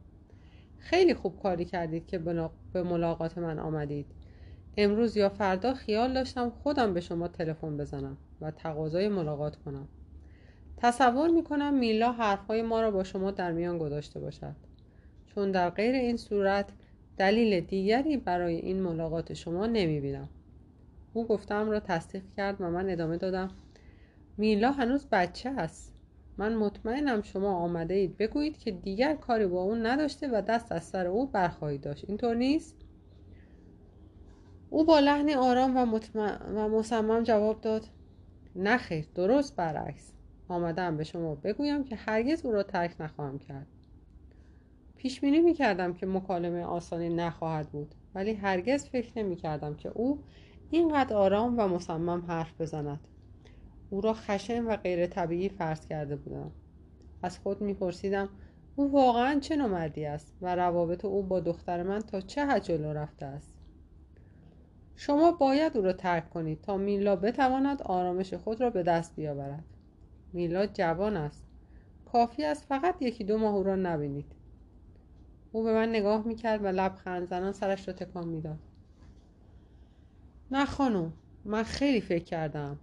خیلی 0.79 1.15
خوب 1.15 1.43
کاری 1.43 1.65
کردید 1.65 2.07
که 2.07 2.19
به 2.73 2.83
ملاقات 2.83 3.39
من 3.39 3.59
آمدید. 3.59 4.07
امروز 4.77 5.17
یا 5.17 5.29
فردا 5.29 5.75
خیال 5.75 6.15
داشتم 6.15 6.51
خودم 6.51 6.95
به 6.95 7.01
شما 7.01 7.29
تلفن 7.29 7.77
بزنم 7.77 8.17
و 8.41 8.51
تقاضای 8.51 9.09
ملاقات 9.09 9.57
کنم. 9.57 9.89
تصور 10.83 11.29
می‌کنم 11.31 11.75
میلا 11.75 12.13
حرفهای 12.13 12.63
ما 12.63 12.81
را 12.81 12.91
با 12.91 13.05
شما 13.05 13.31
در 13.31 13.53
میان 13.53 13.79
گذاشته 13.79 14.21
باشد. 14.21 14.55
چون 15.27 15.51
در 15.51 15.71
غیر 15.71 15.95
این 15.95 16.17
صورت 16.17 16.73
دلیل 17.19 17.61
دیگری 17.61 18.17
برای 18.17 18.57
این 18.57 18.83
ملاقات 18.83 19.35
شما 19.35 19.67
نمی‌بینم. 19.67 20.29
او 21.13 21.27
گفتم 21.27 21.71
را 21.71 21.81
تصدیق 21.81 22.23
کرد 22.37 22.61
و 22.61 22.71
من 22.71 22.91
ادامه 22.91 23.17
دادم. 23.17 23.51
میلا 24.37 24.73
هنوز 24.73 25.07
بچه 25.13 25.51
است. 25.51 25.95
من 26.39 26.55
مطمئنم 26.55 27.23
شما 27.23 27.55
آمده 27.55 27.95
اید 27.95 28.17
بگویید 28.17 28.59
که 28.59 28.71
دیگر 28.71 29.15
کاری 29.15 29.47
با 29.47 29.63
اون 29.63 29.87
نداشته 29.87 30.29
و 30.29 30.43
دست 30.43 30.73
از 30.73 30.85
سر 30.85 31.07
او 31.07 31.27
برخواهید 31.27 31.81
داشت. 31.81 32.05
اینطور 32.09 32.35
نیست؟ 32.37 32.77
او 34.71 34.85
با 34.85 34.99
لحنی 34.99 35.35
آرام 35.35 35.77
و, 35.77 35.99
و 36.55 36.69
مصمم 36.69 37.23
جواب 37.23 37.61
داد. 37.61 37.87
نخیر 38.57 39.07
درست 39.15 39.57
برعکس. 39.57 40.13
آمدم 40.51 40.97
به 40.97 41.05
شما. 41.05 41.35
بگویم 41.35 41.85
که 41.85 41.97
هرگز 41.97 42.47
او 42.47 42.53
را 42.53 42.63
ترک 42.63 42.97
نخواهم 43.01 43.39
کرد. 43.39 43.67
پیش 44.97 45.21
بینی 45.21 45.41
می 45.41 45.55
کردم 45.55 45.95
که 45.95 46.07
مکالمه 46.07 46.65
آسانی 46.65 47.09
نخواهد 47.09 47.69
بود 47.69 47.95
ولی 48.15 48.33
هرگز 48.33 48.85
فکر 48.85 49.19
نمی 49.19 49.37
کردم 49.37 49.75
که 49.75 49.89
او 49.89 50.23
اینقدر 50.71 51.17
آرام 51.17 51.59
و 51.59 51.69
مصمم 51.69 52.25
حرف 52.29 52.61
بزند. 52.61 53.01
او 53.91 54.01
را 54.01 54.13
خشن 54.13 54.65
و 54.65 54.77
غیر 54.77 55.07
طبیعی 55.07 55.49
فرض 55.49 55.87
کرده 55.87 56.17
بودم. 56.17 56.51
از 57.23 57.39
خود 57.39 57.61
میپرسیدم 57.61 58.29
او 58.77 58.93
واقعا 58.93 59.41
چه 59.41 59.57
نومردی 59.57 60.05
است 60.05 60.35
و 60.43 60.57
روابط 60.57 61.05
او 61.05 61.23
با 61.23 61.41
دختر 61.41 61.83
من 61.83 62.01
تا 62.01 62.21
چه 62.21 62.47
حد 62.47 62.63
جلو 62.63 62.93
رفته 62.93 63.27
است؟ 63.27 63.55
شما 64.97 65.33
باید 65.33 65.77
او 65.77 65.83
را 65.83 65.93
ترک 65.93 66.31
کنید 66.31 66.61
تا 66.61 66.77
میلا 66.77 67.17
بتواند 67.17 67.83
آرامش 67.83 68.35
خود 68.35 68.61
را 68.61 68.71
به 68.71 68.83
دست 68.83 69.17
بیاورد. 69.17 69.65
میلا 70.33 70.67
جوان 70.67 71.17
است. 71.17 71.45
کافی 72.13 72.45
است 72.45 72.65
فقط 72.65 73.03
یکی 73.03 73.25
دو 73.25 73.39
ماه 73.39 73.55
او 73.55 73.63
را 73.63 73.77
نبینید. 73.77 74.33
او 75.53 75.63
به 75.63 75.73
من 75.73 75.89
نگاه 75.89 76.27
می‌کرد 76.27 76.65
و 76.65 76.67
لبخند 76.67 77.29
زنان 77.29 77.53
سرش 77.53 77.89
را 77.89 77.95
تکان 77.95 78.29
می‌داد. 78.29 78.59
نه 80.51 80.65
خانم 80.65 81.13
من 81.45 81.63
خیلی 81.63 82.01
فکر 82.01 82.25
کردم. 82.25 82.79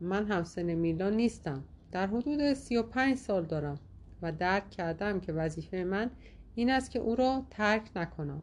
من 0.00 0.26
همسن 0.26 0.74
میلا 0.74 1.10
نیستم. 1.10 1.64
در 1.92 2.06
حدود 2.06 2.52
سی 2.52 2.76
و 2.76 2.82
پنج 2.82 3.16
سال 3.16 3.44
دارم 3.44 3.78
و 4.22 4.32
درک 4.32 4.70
کردم 4.70 5.20
که 5.20 5.32
وظیفه 5.32 5.84
من 5.84 6.10
این 6.54 6.70
است 6.70 6.90
که 6.90 6.98
او 6.98 7.16
را 7.16 7.46
ترک 7.50 7.90
نکنم. 7.96 8.42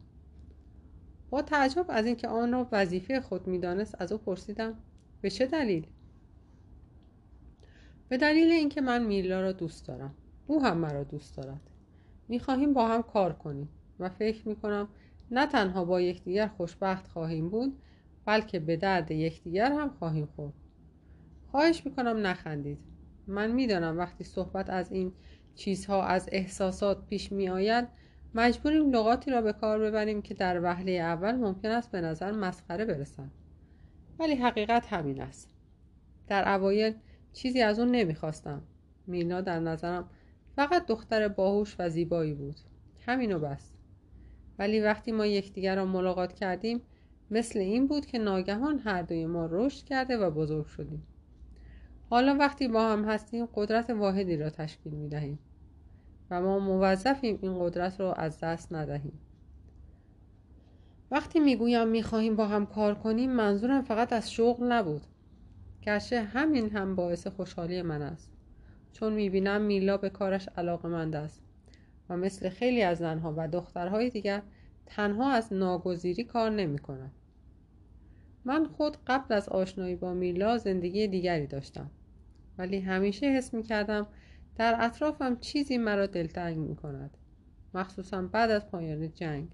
با 1.30 1.42
تعجب 1.42 1.86
از 1.88 2.06
اینکه 2.06 2.28
آن 2.28 2.52
را 2.52 2.68
وظیفه 2.72 3.20
خود 3.20 3.46
می‌دانست 3.46 3.96
از 3.98 4.12
او 4.12 4.18
پرسیدم 4.18 4.74
به 5.20 5.30
چه 5.30 5.46
دلیل؟ 5.46 5.86
به 8.10 8.16
دلیل 8.16 8.50
اینکه 8.50 8.80
من 8.80 9.06
میلا 9.06 9.40
را 9.40 9.52
دوست 9.52 9.86
دارم. 9.88 10.14
او 10.46 10.62
هم 10.62 10.78
مرا 10.78 11.04
دوست 11.04 11.36
دارد. 11.36 11.60
می‌خواهیم 12.28 12.72
با 12.72 12.88
هم 12.88 13.02
کار 13.02 13.32
کنیم 13.32 13.68
و 13.98 14.08
فکر 14.08 14.48
می‌کنم 14.48 14.88
نه 15.30 15.46
تنها 15.46 15.84
با 15.84 16.00
یکدیگر 16.00 16.46
خوشبخت 16.46 17.08
خواهیم 17.08 17.48
بود 17.48 17.78
بلکه 18.24 18.58
به 18.58 18.76
درد 18.76 19.10
یکدیگر 19.10 19.72
هم 19.72 19.90
خواهیم 19.98 20.26
خورد. 20.36 20.52
خواهش 21.50 21.86
می‌کنم 21.86 22.26
نخندید. 22.26 22.78
من 23.26 23.50
می‌دانم 23.50 23.98
وقتی 23.98 24.24
صحبت 24.24 24.70
از 24.70 24.92
این 24.92 25.12
چیزها 25.54 26.02
از 26.04 26.28
احساسات 26.32 27.06
پیش 27.06 27.32
می 27.32 27.48
آید 27.48 27.88
مجبوریم 28.34 28.90
لغاتی 28.90 29.30
را 29.30 29.42
به 29.42 29.52
کار 29.52 29.78
ببریم 29.78 30.22
که 30.22 30.34
در 30.34 30.62
وهله 30.62 30.92
اول 30.92 31.32
ممکن 31.32 31.68
است 31.68 31.90
به 31.90 32.00
نظر 32.00 32.32
مسخره 32.32 32.84
برسند. 32.84 33.30
ولی 34.18 34.34
حقیقت 34.34 34.92
همین 34.92 35.20
است. 35.20 35.50
در 36.28 36.54
اوایل 36.54 36.94
چیزی 37.32 37.62
از 37.62 37.78
اون 37.78 37.88
نمی‌خواستم. 37.90 38.62
مینا 39.06 39.40
در 39.40 39.60
نظرم 39.60 40.08
فقط 40.56 40.86
دختر 40.86 41.28
باهوش 41.28 41.76
و 41.78 41.88
زیبایی 41.88 42.34
بود. 42.34 42.56
همینو 43.06 43.38
بس. 43.38 43.70
ولی 44.58 44.80
وقتی 44.80 45.12
ما 45.12 45.26
یکدیگر 45.26 45.76
را 45.76 45.84
ملاقات 45.84 46.32
کردیم 46.32 46.80
مثل 47.30 47.58
این 47.58 47.86
بود 47.86 48.06
که 48.06 48.18
ناگهان 48.18 48.78
هر 48.78 49.02
دوی 49.02 49.26
ما 49.26 49.48
رشد 49.50 49.84
کرده 49.84 50.16
و 50.16 50.30
بزرگ 50.30 50.66
شدیم. 50.66 51.06
حالا 52.10 52.34
وقتی 52.34 52.68
با 52.68 52.88
هم 52.88 53.04
هستیم 53.04 53.48
قدرت 53.54 53.90
واحدی 53.90 54.36
را 54.36 54.50
تشکیل 54.50 54.92
می 54.92 55.08
دهیم 55.08 55.38
و 56.30 56.40
ما 56.42 56.58
موظفیم 56.58 57.38
این 57.42 57.58
قدرت 57.58 58.00
را 58.00 58.12
از 58.12 58.40
دست 58.40 58.72
ندهیم. 58.72 59.20
وقتی 61.10 61.40
می‌گویم 61.40 61.88
می‌خواهیم 61.88 62.36
با 62.36 62.46
هم 62.46 62.66
کار 62.66 62.94
کنیم 62.94 63.30
منظورم 63.30 63.82
فقط 63.82 64.12
از 64.12 64.32
شغل 64.32 64.72
نبود. 64.72 65.02
گرچه 65.82 66.22
همین 66.22 66.70
هم 66.70 66.96
باعث 66.96 67.26
خوشحالی 67.26 67.82
من 67.82 68.02
است. 68.02 68.30
چون 68.92 69.12
می‌بینم 69.12 69.62
میلا 69.62 69.96
به 69.96 70.10
کارش 70.10 70.48
علاقمند 70.56 71.16
است 71.16 71.42
و 72.08 72.16
مثل 72.16 72.48
خیلی 72.48 72.82
از 72.82 72.98
زنها 72.98 73.34
و 73.36 73.48
دخترهای 73.48 74.10
دیگر 74.10 74.42
تنها 74.86 75.32
از 75.32 75.52
ناگزیری 75.52 76.24
کار 76.24 76.50
نمی 76.50 76.78
کند. 76.78 77.12
من 78.44 78.66
خود 78.66 78.96
قبل 79.06 79.34
از 79.34 79.48
آشنایی 79.48 79.96
با 79.96 80.14
میلا 80.14 80.58
زندگی 80.58 81.08
دیگری 81.08 81.46
داشتم. 81.46 81.90
ولی 82.58 82.80
همیشه 82.80 83.26
حس 83.26 83.54
می 83.54 83.62
کردم 83.62 84.06
در 84.56 84.76
اطرافم 84.78 85.36
چیزی 85.40 85.78
مرا 85.78 86.06
دلتنگ 86.06 86.58
می 86.58 86.76
کند 86.76 87.16
مخصوصا 87.74 88.22
بعد 88.22 88.50
از 88.50 88.70
پایان 88.70 89.12
جنگ. 89.12 89.48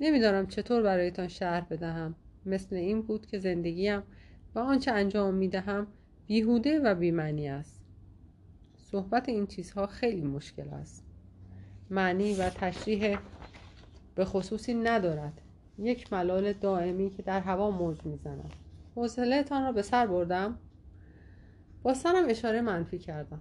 نمی‌دانم 0.00 0.46
چطور 0.46 0.82
برایتان 0.82 1.28
شهر 1.28 1.60
بدهم. 1.60 2.14
مثل 2.46 2.76
این 2.76 3.02
بود 3.02 3.26
که 3.26 3.38
زندگیم 3.38 4.02
و 4.54 4.58
آنچه 4.58 4.92
انجام 4.92 5.34
می 5.34 5.48
دهم 5.48 5.86
بیهوده 6.26 6.80
و 6.80 6.94
بیمعنی 6.94 7.48
است. 7.48 7.84
صحبت 8.76 9.28
این 9.28 9.46
چیزها 9.46 9.86
خیلی 9.86 10.26
مشکل 10.26 10.68
است. 10.68 11.04
معنی 11.90 12.34
و 12.34 12.50
تشریح 12.50 13.18
به 14.14 14.24
خصوصی 14.24 14.74
ندارد. 14.74 15.40
یک 15.78 16.12
ملال 16.12 16.52
دائمی 16.52 17.10
که 17.10 17.22
در 17.22 17.40
هوا 17.40 17.70
موج 17.70 18.06
می‌زند. 18.06 18.52
حوصلهتان 18.96 19.64
را 19.64 19.72
به 19.72 19.82
سر 19.82 20.06
بردم. 20.06 20.58
با 21.82 21.94
سرم 21.94 22.24
اشاره 22.28 22.60
منفی 22.60 22.98
کردم. 22.98 23.40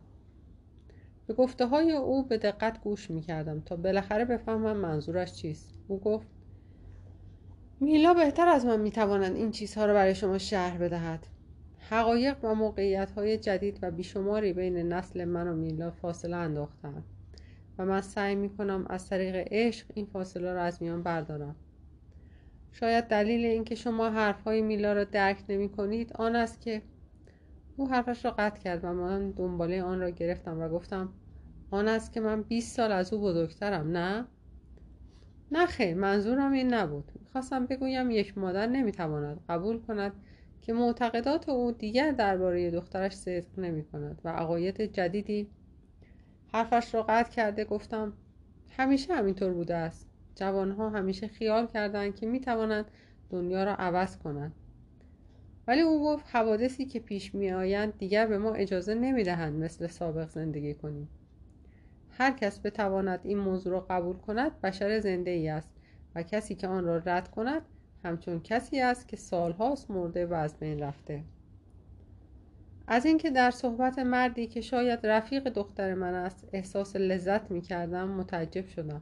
به 1.27 1.33
گفته 1.33 1.65
های 1.65 1.91
او 1.91 2.23
به 2.23 2.37
دقت 2.37 2.81
گوش 2.81 3.11
می 3.11 3.21
کردم 3.21 3.59
تا 3.59 3.75
بالاخره 3.75 4.25
بفهمم 4.25 4.77
منظورش 4.77 5.33
چیست. 5.33 5.73
او 5.87 5.99
گفت 5.99 6.27
میلا 7.83 8.13
بهتر 8.13 8.47
از 8.47 8.65
من 8.65 8.79
می‌تواند 8.79 9.35
این 9.35 9.51
چیزها 9.51 9.85
را 9.85 9.93
برای 9.93 10.15
شما 10.15 10.37
شهر 10.37 10.77
بدهد. 10.77 11.27
حقایق 11.89 12.37
و 12.43 12.55
موقعیت 12.55 13.11
های 13.11 13.37
جدید 13.37 13.79
و 13.81 13.91
بیشماری 13.91 14.53
بین 14.53 14.77
نسل 14.77 15.25
من 15.25 15.47
و 15.47 15.55
میلا 15.55 15.91
فاصله 15.91 16.35
انداختند 16.35 17.03
و 17.77 17.85
من 17.85 18.01
سعی 18.01 18.35
می 18.35 18.49
کنم 18.49 18.85
از 18.89 19.09
طریق 19.09 19.47
عشق 19.51 19.87
این 19.93 20.05
فاصله 20.05 20.53
را 20.53 20.61
از 20.61 20.81
میان 20.81 21.03
بردارم. 21.03 21.55
شاید 22.71 23.05
دلیل 23.05 23.45
اینکه 23.45 23.75
شما 23.75 24.09
حرفهای 24.09 24.61
میلا 24.61 24.93
را 24.93 25.03
درک 25.03 25.43
نمی 25.49 25.69
کنید 25.69 26.13
آن 26.13 26.35
است 26.35 26.61
که 26.61 26.81
او 27.77 27.89
حرفش 27.89 28.25
را 28.25 28.31
قطع 28.31 28.59
کرد 28.59 28.83
و 28.83 28.93
من 28.93 29.31
دنباله 29.31 29.83
آن 29.83 29.99
را 29.99 30.09
گرفتم 30.09 30.59
و 30.59 30.69
گفتم 30.69 31.09
آن 31.71 31.87
است 31.87 32.13
که 32.13 32.19
من 32.19 32.41
20 32.41 32.75
سال 32.75 32.91
از 32.91 33.13
او 33.13 33.21
بزرگترم 33.21 33.91
نه؟ 33.91 34.25
نه 35.51 35.65
خیر 35.65 35.95
منظورم 35.95 36.51
این 36.51 36.73
نبود. 36.73 37.11
می‌خواستم 37.35 37.65
بگویم 37.65 38.11
یک 38.11 38.37
مادر 38.37 38.67
نمی‌تواند 38.67 39.39
قبول 39.49 39.79
کند 39.79 40.13
که 40.61 40.73
معتقدات 40.73 41.49
او 41.49 41.71
دیگر 41.71 42.11
درباره 42.11 42.71
دخترش 42.71 43.13
صدق 43.13 43.59
نمی 43.59 43.83
کند 43.83 44.21
و 44.23 44.29
عقاید 44.29 44.81
جدیدی 44.81 45.47
حرفش 46.53 46.93
را 46.93 47.03
قطع 47.03 47.31
کرده 47.31 47.65
گفتم 47.65 48.13
همیشه 48.77 49.15
همینطور 49.15 49.53
بوده 49.53 49.75
است. 49.75 50.09
جوانها 50.35 50.89
همیشه 50.89 51.27
خیال 51.27 51.67
کردند 51.67 52.15
که 52.15 52.25
می 52.25 52.39
توانند 52.39 52.85
دنیا 53.29 53.63
را 53.63 53.75
عوض 53.75 54.17
کنند. 54.17 54.55
ولی 55.67 55.81
او 55.81 56.03
گفت 56.03 56.25
حوادثی 56.35 56.85
که 56.85 56.99
پیش 56.99 57.35
می 57.35 57.51
آیند 57.51 57.97
دیگر 57.97 58.27
به 58.27 58.37
ما 58.37 58.53
اجازه 58.53 58.95
نمی 58.95 59.23
دهند 59.23 59.63
مثل 59.63 59.87
سابق 59.87 60.29
زندگی 60.29 60.73
کنیم. 60.73 61.09
هر 62.09 62.31
کس 62.31 62.59
بتواند 62.59 63.19
این 63.23 63.37
موضوع 63.37 63.73
را 63.73 63.79
قبول 63.89 64.17
کند 64.17 64.61
بشر 64.61 64.99
زنده 64.99 65.31
ای 65.31 65.49
است. 65.49 65.72
و 66.15 66.23
کسی 66.23 66.55
که 66.55 66.67
آن 66.67 66.85
را 66.85 66.97
رد 66.97 67.31
کند 67.31 67.61
همچون 68.03 68.41
کسی 68.41 68.79
است 68.79 69.07
که 69.07 69.17
سالهاست 69.17 69.91
مرده 69.91 70.25
و 70.25 70.33
از 70.33 70.59
بین 70.59 70.79
رفته. 70.79 71.23
از 72.87 73.05
اینکه 73.05 73.31
در 73.31 73.51
صحبت 73.51 73.99
مردی 73.99 74.47
که 74.47 74.61
شاید 74.61 75.05
رفیق 75.05 75.49
دختر 75.49 75.93
من 75.93 76.13
است 76.13 76.49
احساس 76.53 76.95
لذت 76.95 77.51
می 77.51 77.61
کردم 77.61 78.09
متعجب 78.09 78.67
شدم. 78.67 79.01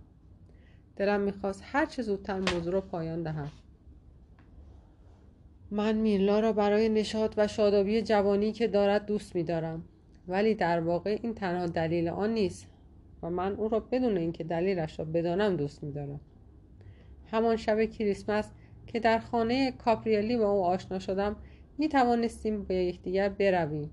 دلم 0.95 1.21
می‌خواست 1.21 1.63
هر 1.65 1.85
چه 1.85 2.01
زودتر 2.01 2.39
موضوع 2.39 2.73
را 2.73 2.81
پایان 2.81 3.23
دهم. 3.23 3.51
من 5.71 5.95
میرلا 5.95 6.39
را 6.39 6.53
برای 6.53 6.89
نشاط 6.89 7.33
و 7.37 7.47
شادابی 7.47 8.01
جوانی 8.01 8.51
که 8.51 8.67
دارد 8.67 9.05
دوست 9.05 9.35
میدارم. 9.35 9.83
ولی 10.27 10.55
در 10.55 10.79
واقع 10.79 11.19
این 11.23 11.33
تنها 11.33 11.65
دلیل 11.65 12.07
آن 12.07 12.33
نیست 12.33 12.67
و 13.23 13.29
من 13.29 13.53
او 13.53 13.69
را 13.69 13.79
بدون 13.79 14.17
اینکه 14.17 14.43
دلیلش 14.43 14.99
را 14.99 15.05
بدانم 15.05 15.55
دوست 15.55 15.83
میدارم. 15.83 16.19
همان 17.31 17.55
شب 17.55 17.85
کریسمس 17.85 18.51
که 18.87 18.99
در 18.99 19.19
خانه 19.19 19.71
کاپریالی 19.71 20.37
با 20.37 20.51
او 20.51 20.63
آشنا 20.63 20.99
شدم 20.99 21.35
می 21.77 21.89
توانستیم 21.89 22.63
به 22.63 22.75
یکدیگر 22.75 23.29
برویم. 23.29 23.89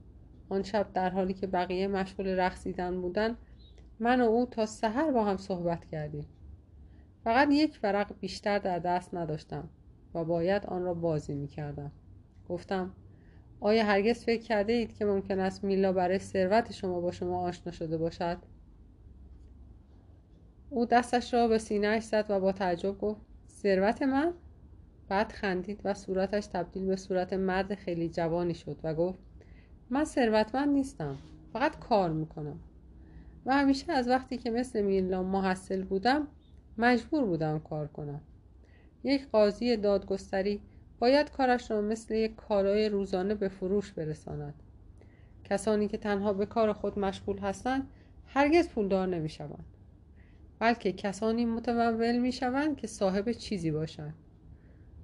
آن 0.49 0.63
شب 0.63 0.93
در 0.93 1.11
حالی 1.11 1.35
که 1.35 1.47
بقیه 1.47 1.89
مشغول 1.89 2.27
رقصیدن 2.27 3.01
بودند 3.01 3.37
من 4.01 4.21
و 4.21 4.25
او 4.25 4.47
تا 4.47 4.67
سحر 4.67 5.11
با 5.11 5.25
هم 5.25 5.37
صحبت 5.37 5.85
کردیم. 5.85 6.27
فقط 7.25 7.49
یک 7.51 7.81
ورق 7.83 8.15
بیشتر 8.21 8.59
در 8.59 8.79
دست 8.79 9.15
نداشتم 9.15 9.69
و 10.15 10.25
باید 10.25 10.67
آن 10.67 10.83
را 10.83 10.95
بازی 10.95 11.35
می 11.35 11.49
کردم 11.49 11.93
گفتم 12.49 12.93
آیا 13.61 13.85
هرگز 13.85 14.25
فکر 14.25 14.43
کرده 14.43 14.73
اید 14.73 14.97
که 14.97 15.05
ممکن 15.05 15.39
است 15.39 15.65
میلا 15.65 15.93
برای 15.93 16.19
ثروت 16.19 16.73
شما 16.73 17.01
با 17.01 17.11
شما 17.11 17.41
آشنا 17.41 17.73
شده 17.73 17.99
باشد؟ 17.99 18.39
او 20.71 20.85
دستش 20.85 21.35
را 21.35 21.49
به 21.49 21.59
سینهش 21.59 22.03
زد 22.03 22.27
و 22.29 22.41
با 22.41 22.53
تعجب 22.53 22.99
گفت 22.99 23.28
ثروت 23.63 24.03
من؟ 24.03 24.33
بعد 25.09 25.33
خندید 25.33 25.81
و 25.85 25.95
صورتش 25.95 26.47
تبدیل 26.47 26.87
به 26.87 26.97
صورت 26.97 27.33
مرد 27.33 27.75
خیلی 27.75 28.09
جوانی 28.09 28.55
شد 28.55 28.77
و 28.83 28.95
گفت 28.95 29.19
من 29.91 30.05
ثروتمند 30.05 30.69
نیستم 30.69 31.17
فقط 31.53 31.79
کار 31.79 32.11
می‌کنم. 32.11 32.59
و 33.47 33.57
همیشه 33.57 33.93
از 33.93 34.09
وقتی 34.09 34.37
که 34.37 34.51
مثل 34.51 34.83
میلا 34.83 35.23
محصل 35.23 35.85
بودم 35.85 36.27
مجبور 36.79 37.25
بودم 37.25 37.59
کار 37.59 37.87
کنم. 37.87 38.21
یک 39.05 39.29
قاضی 39.29 39.77
دادگستری 39.77 40.61
باید 40.99 41.31
کارش 41.31 41.71
را 41.71 41.81
مثل 41.81 42.15
یک 42.15 42.35
کارای 42.37 42.89
روزانه 42.89 43.35
به 43.35 43.49
فروش 43.49 43.93
برساند. 43.93 44.55
کسانی 45.45 45.89
که 45.89 45.99
تنها 45.99 46.33
به 46.33 46.47
کار 46.47 46.73
خود 46.73 46.99
مشغول 46.99 47.39
هستند 47.39 47.89
هرگز 48.27 48.69
پولدار 48.69 49.07
نمی 49.07 49.29
شوند 49.29 49.65
بلکه 50.59 50.93
کسانی 50.93 51.45
متمول 51.45 52.19
می 52.19 52.33
شوند 52.33 52.77
که 52.77 52.87
صاحب 52.87 53.33
چیزی 53.33 53.71
باشند. 53.71 54.15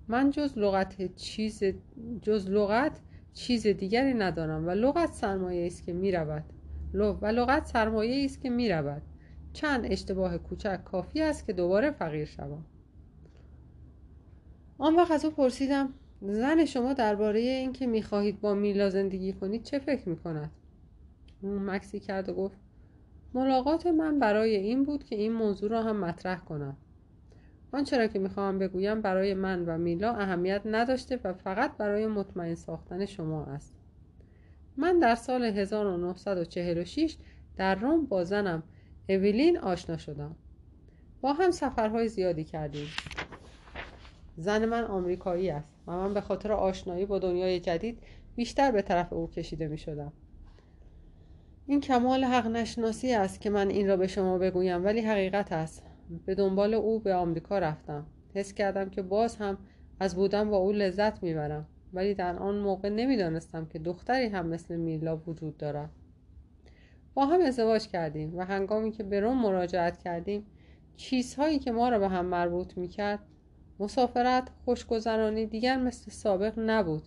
من 0.08 0.31
جز 0.31 0.58
لغت 0.58 1.15
چیز 1.16 1.62
جز 2.23 2.49
لغت 2.49 3.00
چیز 3.33 3.66
دیگری 3.66 4.15
ندارم 4.15 4.66
و 4.66 4.70
لغت 4.70 5.12
سرمایه 5.12 5.66
است 5.66 5.84
که 5.84 5.92
می 5.92 6.12
رود 6.12 6.44
و 6.94 7.26
لغت 7.26 7.66
سرمایه 7.66 8.24
است 8.24 8.41
که 8.42 8.50
می 8.50 8.68
رود 8.68 9.02
چند 9.52 9.92
اشتباه 9.92 10.39
کوچک 10.39 10.84
کافی 10.84 11.23
است 11.23 11.47
که 11.47 11.52
دوباره 11.52 11.91
فقیر 11.91 12.24
شوم. 12.24 12.65
آن 14.78 14.97
وقت 14.97 15.10
از 15.10 15.24
او 15.24 15.31
پرسیدم 15.31 15.94
زن 16.23 16.65
شما 16.65 16.92
درباره 16.92 17.41
اینکه 17.41 17.86
می‌خواهید 17.86 18.41
با 18.41 18.55
میلا 18.55 18.91
زندگی 18.91 19.33
کنید 19.33 19.62
چه 19.62 19.78
فکر 19.78 20.08
می‌کند؟ 20.08 20.50
اون 21.42 21.70
مکسی 21.70 22.00
کرد 22.00 22.28
و 22.28 22.34
گفت 22.34 22.58
ملاقات 23.34 23.86
من 23.86 24.18
برای 24.18 24.56
این 24.56 24.84
بود 24.84 25.04
که 25.04 25.16
این 25.16 25.32
موضوع 25.32 25.70
را 25.70 25.82
هم 25.82 25.96
مطرح 25.96 26.38
کنم. 26.38 26.76
آنچه 27.72 27.98
را 27.98 28.06
که 28.06 28.18
می‌خواهم 28.18 28.58
بگویم 28.58 29.00
برای 29.00 29.34
من 29.34 29.64
و 29.64 29.78
میلا 29.78 30.12
اهمیت 30.12 30.62
نداشته 30.64 31.20
و 31.24 31.32
فقط 31.32 31.76
برای 31.76 32.06
مطمئن 32.06 32.54
ساختن 32.54 33.06
شما 33.06 33.44
است. 33.44 33.74
من 34.76 34.98
در 34.98 35.14
سال 35.14 35.44
1946 35.44 37.16
در 37.56 37.74
روم 37.74 38.06
با 38.06 38.24
زنم 38.24 38.62
اویلین 39.08 39.58
آشنا 39.58 39.96
شدم. 39.96 40.36
با 41.20 41.32
هم 41.32 41.50
سفرهای 41.50 42.08
زیادی 42.08 42.44
کردیم. 42.44 42.86
زن 44.36 44.64
من 44.64 44.84
آمریکایی 44.84 45.50
است 45.50 45.74
و 45.86 45.92
من 45.92 46.14
به 46.14 46.20
خاطر 46.20 46.52
آشنایی 46.52 47.06
با 47.06 47.18
دنیای 47.18 47.60
جدید 47.60 47.98
بیشتر 48.36 48.70
به 48.72 48.82
طرف 48.82 49.12
او 49.12 49.30
کشیده 49.30 49.68
می 49.68 49.78
شدم 49.78 50.12
این 51.66 51.80
کمال 51.80 52.24
حق 52.24 52.46
نشناسی 52.46 53.12
است 53.12 53.40
که 53.40 53.50
من 53.50 53.68
این 53.68 53.88
را 53.88 53.96
به 53.96 54.06
شما 54.06 54.38
بگویم 54.38 54.84
ولی 54.84 55.00
حقیقت 55.00 55.52
است. 55.52 55.82
به 56.26 56.34
دنبال 56.34 56.74
او 56.74 57.00
به 57.00 57.14
آمریکا 57.14 57.58
رفتم. 57.58 58.06
حس 58.34 58.52
کردم 58.52 58.90
که 58.90 59.02
باز 59.02 59.36
هم 59.36 59.58
از 60.00 60.14
بودن 60.14 60.50
با 60.50 60.56
او 60.56 60.72
لذت 60.72 61.22
می‌برم. 61.22 61.66
ولی 61.92 62.14
در 62.14 62.36
آن 62.36 62.58
موقع 62.58 62.88
نمی‌دانستم 62.88 63.66
که 63.66 63.78
دختری 63.78 64.26
هم 64.26 64.46
مثل 64.46 64.76
میلا 64.76 65.16
وجود 65.16 65.56
دارد. 65.56 65.90
با 67.14 67.26
هم 67.26 67.40
ازدواج 67.40 67.88
کردیم 67.88 68.36
و 68.36 68.44
هنگامی 68.44 68.90
که 68.92 69.02
به 69.02 69.20
روم 69.20 69.42
مراجعت 69.42 69.98
کردیم 69.98 70.46
چیزهایی 70.96 71.58
که 71.58 71.72
ما 71.72 71.88
را 71.88 71.98
به 71.98 72.08
هم 72.08 72.24
مربوط 72.24 72.78
می‌کرد 72.78 73.18
مسافرت 73.80 74.48
خوشگذرانی 74.64 75.46
دیگر 75.46 75.76
مثل 75.76 76.10
سابق 76.10 76.58
نبود. 76.58 77.02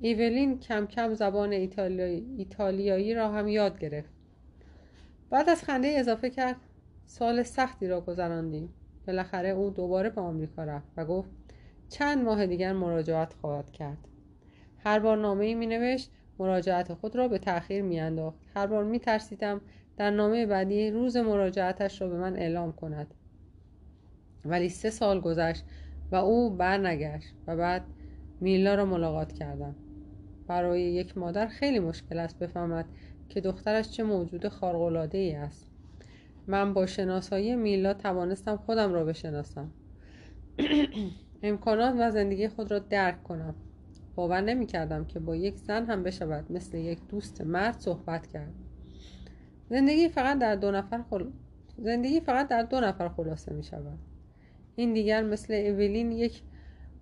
ایولین 0.00 0.58
کم 0.58 0.86
کم 0.86 1.14
زبان 1.14 1.52
ایتالیایی, 1.52 2.34
ایتالیایی 2.36 3.14
را 3.14 3.32
هم 3.32 3.48
یاد 3.48 3.78
گرفت. 3.78 4.10
بعد 5.30 5.48
از 5.48 5.64
خنده 5.64 5.88
اضافه 5.88 6.30
کرد 6.30 6.56
سال 7.06 7.42
سختی 7.42 7.88
را 7.88 8.00
گذراندیم. 8.00 8.74
بالاخره 9.06 9.48
او 9.48 9.70
دوباره 9.70 10.10
به 10.10 10.20
آمریکا 10.20 10.64
رفت 10.64 10.88
و 10.96 11.04
گفت 11.04 11.30
چند 11.88 12.24
ماه 12.24 12.46
دیگر 12.46 12.72
مراجعت 12.72 13.32
خواهد 13.32 13.70
کرد. 13.70 13.98
هر 14.78 14.98
بار 14.98 15.16
نامه 15.16 15.44
ای 15.44 15.54
می 15.54 15.66
نوشت 15.66 16.10
مراجعت 16.38 16.94
خود 16.94 17.16
را 17.16 17.28
به 17.28 17.38
تأخیر 17.38 17.82
می 17.82 18.00
انداخت 18.00 18.38
هر 18.54 18.66
بار 18.66 18.84
می 18.84 18.98
ترسیدم 18.98 19.60
در 19.96 20.10
نامه 20.10 20.46
بعدی 20.46 20.90
روز 20.90 21.16
مراجعتش 21.16 22.02
را 22.02 22.08
به 22.08 22.16
من 22.16 22.36
اعلام 22.36 22.72
کند. 22.72 23.14
ولی 24.44 24.68
سه 24.68 24.90
سال 24.90 25.20
گذشت 25.20 25.64
و 26.12 26.16
او 26.16 26.50
برنگشت 26.50 27.34
و 27.46 27.56
بعد 27.56 27.84
میلا 28.40 28.74
را 28.74 28.84
ملاقات 28.84 29.32
کردم. 29.32 29.76
برای 30.48 30.82
یک 30.82 31.18
مادر 31.18 31.46
خیلی 31.46 31.78
مشکل 31.78 32.18
است 32.18 32.38
بفهمد 32.38 32.84
که 33.28 33.40
دخترش 33.40 33.90
چه 33.90 34.02
موجود 34.02 34.48
خارق‌العاده 34.48 35.18
ای 35.18 35.34
است. 35.34 35.70
من 36.46 36.74
با 36.74 36.86
شناسایی 36.86 37.56
میلا 37.56 37.94
توانستم 37.94 38.56
خودم 38.56 38.92
را 38.92 39.04
بشناسم. 39.04 39.70
امکانات 41.42 41.94
و 41.98 42.10
زندگی 42.10 42.48
خود 42.48 42.70
را 42.70 42.78
درک 42.78 43.22
کنم. 43.22 43.54
باور 44.14 44.40
نمی 44.40 44.66
کردم 44.66 45.04
که 45.04 45.20
با 45.20 45.36
یک 45.36 45.56
زن 45.56 45.86
هم 45.86 46.02
بشود 46.02 46.52
مثل 46.52 46.78
یک 46.78 46.98
دوست 47.08 47.40
مرد 47.40 47.80
صحبت 47.80 48.26
کرد. 48.26 48.52
زندگی 49.70 50.08
فقط 50.08 50.38
در 50.38 50.56
دو 50.56 50.70
نفر 50.70 51.02
خل... 51.10 51.24
زندگی 51.78 52.20
فقط 52.20 52.48
در 52.48 52.62
دو 52.62 52.80
نفر 52.80 53.08
خلاصه 53.08 53.52
می 53.52 53.62
شود 53.62 53.98
این 54.76 54.92
دیگر 54.92 55.22
مثل 55.22 55.54
اولین 55.54 56.12
یک 56.12 56.42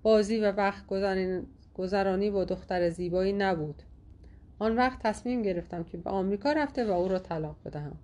بازی 0.03 0.41
و 0.41 0.53
وقت 0.53 0.87
گذرانی 0.87 1.43
با 2.31 2.45
دختر 2.45 2.91
زیبایی 2.91 3.33
نبود. 3.33 3.83
آن 4.59 4.77
وقت 4.77 4.99
تصمیم 5.03 5.43
گرفتم 5.43 5.85
که 5.85 5.99
به 5.99 6.11
آمریکا 6.11 6.53
رفته 6.53 6.85
و 6.85 6.91
او 6.91 7.09
را 7.09 7.19
طلاق 7.19 7.57
بدهم. 7.65 7.97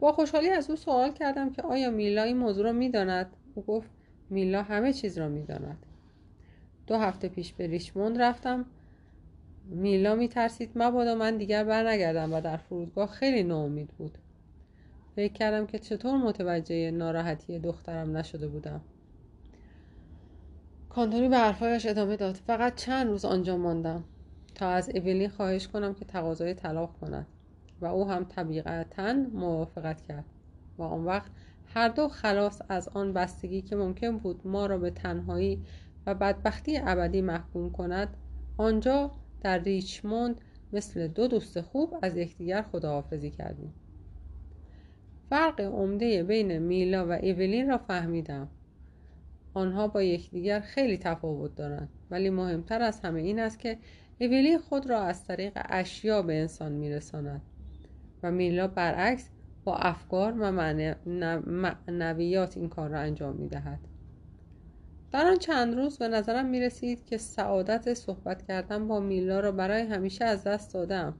با 0.00 0.12
خوشحالی 0.12 0.50
از 0.50 0.70
او 0.70 0.76
سوال 0.76 1.12
کردم 1.12 1.50
که 1.50 1.62
آیا 1.62 1.90
میلا 1.90 2.22
این 2.22 2.36
موضوع 2.36 2.64
را 2.64 2.72
می‌داند؟ 2.72 3.26
او 3.54 3.62
گفت 3.62 3.90
میلا 4.30 4.62
همه 4.62 4.92
چیز 4.92 5.18
را 5.18 5.28
می‌داند. 5.28 5.86
دو 6.86 6.96
هفته 6.96 7.28
پیش 7.28 7.52
به 7.52 7.66
ریچموند 7.66 8.22
رفتم. 8.22 8.66
میلا 9.64 10.14
میترسید 10.14 10.70
مبادا 10.74 11.14
من 11.14 11.36
دیگر 11.36 11.64
برنگردم 11.64 12.32
و 12.32 12.40
در 12.40 12.56
فرودگاه 12.56 13.08
خیلی 13.08 13.42
ناامید 13.42 13.88
بود. 13.88 14.18
فکر 15.16 15.32
کردم 15.32 15.66
که 15.66 15.78
چطور 15.78 16.16
متوجه 16.16 16.90
ناراحتی 16.90 17.58
دخترم 17.58 18.16
نشده 18.16 18.48
بودم. 18.48 18.80
کانتونی 20.94 21.28
به 21.28 21.36
حرفهایش 21.36 21.86
ادامه 21.86 22.16
داد. 22.16 22.34
فقط 22.34 22.74
چند 22.74 23.06
روز 23.06 23.24
آنجا 23.24 23.56
ماندم 23.56 24.04
تا 24.54 24.68
از 24.68 24.88
اولین 24.88 25.28
خواهش 25.28 25.68
کنم 25.68 25.94
که 25.94 26.04
تقاضای 26.04 26.54
طلاق 26.54 26.96
کند. 27.00 27.26
و 27.80 27.86
او 27.86 28.08
هم 28.08 28.24
طبیعتا 28.24 29.12
موافقت 29.12 30.02
کرد. 30.02 30.24
و 30.78 30.82
آن 30.82 31.04
وقت 31.04 31.30
هر 31.74 31.88
دو 31.88 32.08
خلاص 32.08 32.62
از 32.68 32.88
آن 32.88 33.12
بستگی 33.12 33.62
که 33.62 33.76
ممکن 33.76 34.18
بود 34.18 34.46
ما 34.46 34.66
را 34.66 34.78
به 34.78 34.90
تنهایی 34.90 35.64
و 36.06 36.14
بدبختی 36.14 36.78
ابدی 36.78 37.20
محکوم 37.20 37.70
کند 37.70 38.16
آنجا 38.56 39.10
در 39.40 39.58
ریچموند 39.58 40.40
مثل 40.72 41.08
دو 41.08 41.28
دوست 41.28 41.60
خوب 41.60 41.94
از 42.02 42.16
یکدیگر 42.16 42.62
خداحافظی 42.62 43.30
کردیم. 43.30 43.74
فرق 45.30 45.60
عمده 45.60 46.22
بین 46.22 46.58
میلا 46.58 47.06
و 47.08 47.10
ایولین 47.12 47.68
را 47.68 47.78
فهمیدم. 47.78 48.48
آنها 49.54 49.88
با 49.88 50.02
یکدیگر 50.02 50.60
خیلی 50.60 50.98
تفاوت 50.98 51.54
دارند. 51.54 51.88
ولی 52.10 52.30
مهمتر 52.30 52.82
از 52.82 53.00
همه 53.00 53.20
این 53.20 53.38
است 53.38 53.58
که 53.58 53.78
ایولین 54.18 54.58
خود 54.58 54.90
را 54.90 55.00
از 55.00 55.24
طریق 55.24 55.52
اشیا 55.54 56.22
به 56.22 56.40
انسان 56.40 56.72
میرساند 56.72 57.42
و 58.22 58.30
میلا 58.30 58.68
برعکس 58.68 59.28
با 59.64 59.76
افکار 59.76 60.34
و 60.38 60.52
معنویات 61.88 62.56
این 62.56 62.68
کار 62.68 62.90
را 62.90 63.00
انجام 63.00 63.36
می‌دهد. 63.36 63.78
در 65.12 65.26
آن 65.26 65.36
چند 65.36 65.74
روز 65.74 65.98
به 65.98 66.08
نظرم 66.08 66.46
می 66.46 66.60
رسید 66.60 67.04
که 67.04 67.18
سعادت 67.18 67.94
صحبت 67.94 68.42
کردن 68.42 68.88
با 68.88 69.00
میلا 69.00 69.40
را 69.40 69.52
برای 69.52 69.82
همیشه 69.82 70.24
از 70.24 70.44
دست 70.44 70.74
دادم. 70.74 71.14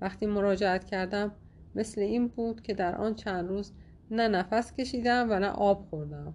وقتی 0.00 0.26
مراجعت 0.26 0.84
کردم 0.84 1.32
مثل 1.74 2.00
این 2.00 2.28
بود 2.28 2.62
که 2.62 2.74
در 2.74 2.94
آن 2.94 3.14
چند 3.14 3.48
روز 3.48 3.72
نه 4.10 4.28
نفس 4.28 4.72
کشیدم 4.72 5.26
و 5.30 5.38
نه 5.38 5.48
آب 5.48 5.86
خوردم. 5.90 6.34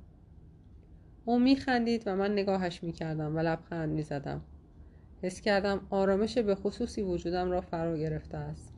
او 1.25 1.40
می 1.40 1.56
خندید 1.56 2.03
و 2.06 2.16
من 2.16 2.32
نگاهش 2.32 2.83
می 2.83 2.91
کردم 2.91 3.35
و 3.35 3.40
لبخند 3.40 3.90
می 3.90 4.03
زدم 4.03 4.41
حس 5.24 5.41
کردم 5.41 5.88
آرامش 5.90 6.38
به 6.38 6.56
خصوصی 6.56 7.01
وجودم 7.01 7.51
را 7.51 7.61
فرا 7.61 7.98
گرفته 7.98 8.38
است. 8.38 8.74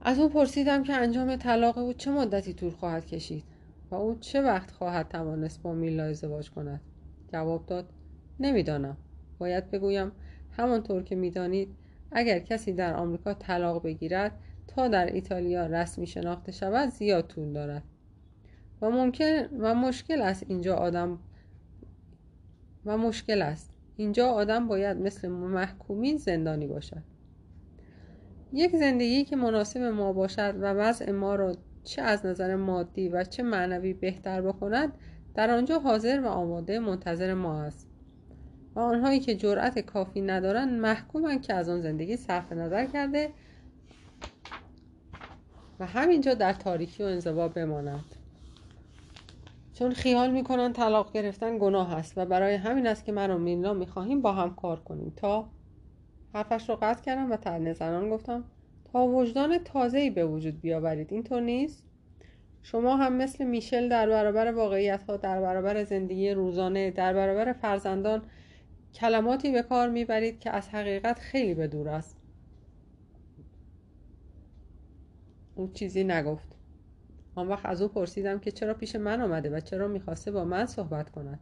از 0.00 0.18
او 0.18 0.28
پرسیدم 0.28 0.82
که 0.82 0.92
انجام 0.92 1.36
طلاق 1.36 1.78
او 1.78 1.92
چه 1.92 2.10
مدتی 2.10 2.54
طول 2.54 2.70
خواهد 2.70 3.06
کشید 3.06 3.44
و 3.90 3.94
او 3.94 4.18
چه 4.20 4.42
وقت 4.42 4.70
خواهد 4.70 5.08
توانست 5.08 5.62
با 5.62 5.72
میلا 5.72 6.04
ازدواج 6.04 6.50
کند؟ 6.50 6.80
جواب 7.32 7.66
داد 7.66 7.88
نمی‌دانم. 8.40 8.96
باید 9.38 9.70
بگویم 9.70 10.12
همانطور 10.50 11.02
که 11.02 11.16
می‌دانید 11.16 11.68
اگر 12.12 12.38
کسی 12.38 12.72
در 12.72 12.94
آمریکا 12.94 13.34
طلاق 13.34 13.82
بگیرد 13.82 14.32
تا 14.66 14.88
در 14.88 15.06
ایتالیا 15.06 15.66
رسمی 15.66 16.06
شناخته 16.06 16.52
شود 16.52 16.88
زیاد 16.88 17.26
طول 17.26 17.52
دارد. 17.52 17.82
و 18.82 18.90
ممکن 18.90 19.46
و 19.58 19.74
مشکل 19.74 20.22
است 20.22 20.44
اینجا 20.48 20.76
آدم 20.76 21.18
و 22.84 22.98
مشکل 22.98 23.42
است. 23.42 23.70
اینجا 23.96 24.28
آدم 24.28 24.68
باید 24.68 24.96
مثل 24.96 25.28
محکومین 25.28 26.16
زندانی 26.16 26.66
باشد. 26.66 27.02
یک 28.52 28.76
زندگی 28.76 29.24
که 29.24 29.36
مناسب 29.36 29.80
ما 29.80 30.12
باشد 30.12 30.54
و 30.60 30.72
وضع 30.72 31.10
ما 31.10 31.34
را 31.34 31.56
چه 31.84 32.02
از 32.02 32.26
نظر 32.26 32.56
مادی 32.56 33.08
و 33.08 33.24
چه 33.24 33.42
معنوی 33.42 33.92
بهتر 33.92 34.42
بکند 34.42 34.92
در 35.34 35.50
آنجا 35.50 35.78
حاضر 35.78 36.20
و 36.20 36.26
آماده 36.26 36.78
منتظر 36.78 37.34
ما 37.34 37.62
است. 37.62 37.88
و 38.74 38.80
آنهایی 38.80 39.20
که 39.20 39.34
جرأت 39.34 39.78
کافی 39.78 40.20
ندارند 40.20 40.80
محکومند 40.80 41.42
که 41.42 41.54
از 41.54 41.68
آن 41.68 41.80
زندگی 41.80 42.16
صرف 42.16 42.52
نظر 42.52 42.86
کرده 42.86 43.30
و 45.80 45.86
همینجا 45.86 46.34
در 46.34 46.52
تاریکی 46.52 47.02
و 47.02 47.06
انزوا 47.06 47.48
بمانند. 47.48 48.17
چون 49.78 49.92
خیال 49.92 50.30
می‌کنن 50.30 50.72
طلاق 50.72 51.12
گرفتن 51.12 51.58
گناه 51.58 51.94
است 51.94 52.12
و 52.16 52.26
برای 52.26 52.54
همین 52.54 52.86
است 52.86 53.04
که 53.04 53.12
من 53.12 53.30
و 53.30 53.38
میلا 53.38 53.74
می‌خواهیم 53.74 54.22
با 54.22 54.32
هم 54.32 54.54
کار 54.54 54.80
کنیم. 54.80 55.12
تا 55.16 55.48
حرفش 56.34 56.68
رو 56.68 56.76
قطع 56.82 57.02
کردم 57.02 57.32
و 57.32 57.36
تنه 57.36 57.72
زنان 57.72 58.10
گفتم 58.10 58.44
تا 58.92 59.06
وجدان 59.06 59.58
تازه‌ای 59.58 60.10
به 60.10 60.26
وجود 60.26 60.60
بیاورید. 60.60 61.12
اینطور 61.12 61.40
نیست؟ 61.40 61.84
شما 62.62 62.96
هم 62.96 63.12
مثل 63.12 63.44
میشل 63.44 63.88
در 63.88 64.08
برابر 64.08 64.52
واقعیت 64.52 65.02
ها 65.02 65.16
در 65.16 65.40
برابر 65.40 65.84
زندگی 65.84 66.30
روزانه 66.30 66.90
در 66.90 67.14
برابر 67.14 67.52
فرزندان 67.52 68.22
کلماتی 68.94 69.52
به 69.52 69.62
کار 69.62 69.88
می‌برید 69.88 70.40
که 70.40 70.50
از 70.50 70.68
حقیقت 70.68 71.18
خیلی 71.18 71.54
به 71.54 71.66
دور 71.66 71.88
است. 71.88 72.16
او 75.54 75.70
چیزی 75.72 76.04
نگفت. 76.04 76.47
آن 77.38 77.48
وقت 77.48 77.66
از 77.66 77.82
او 77.82 77.88
پرسیدم 77.88 78.38
که 78.38 78.50
چرا 78.50 78.74
پیش 78.74 78.96
من 78.96 79.20
آمده 79.20 79.50
و 79.50 79.60
چرا 79.60 79.88
می‌خواسته 79.88 80.30
با 80.30 80.44
من 80.44 80.66
صحبت 80.66 81.10
کند. 81.10 81.40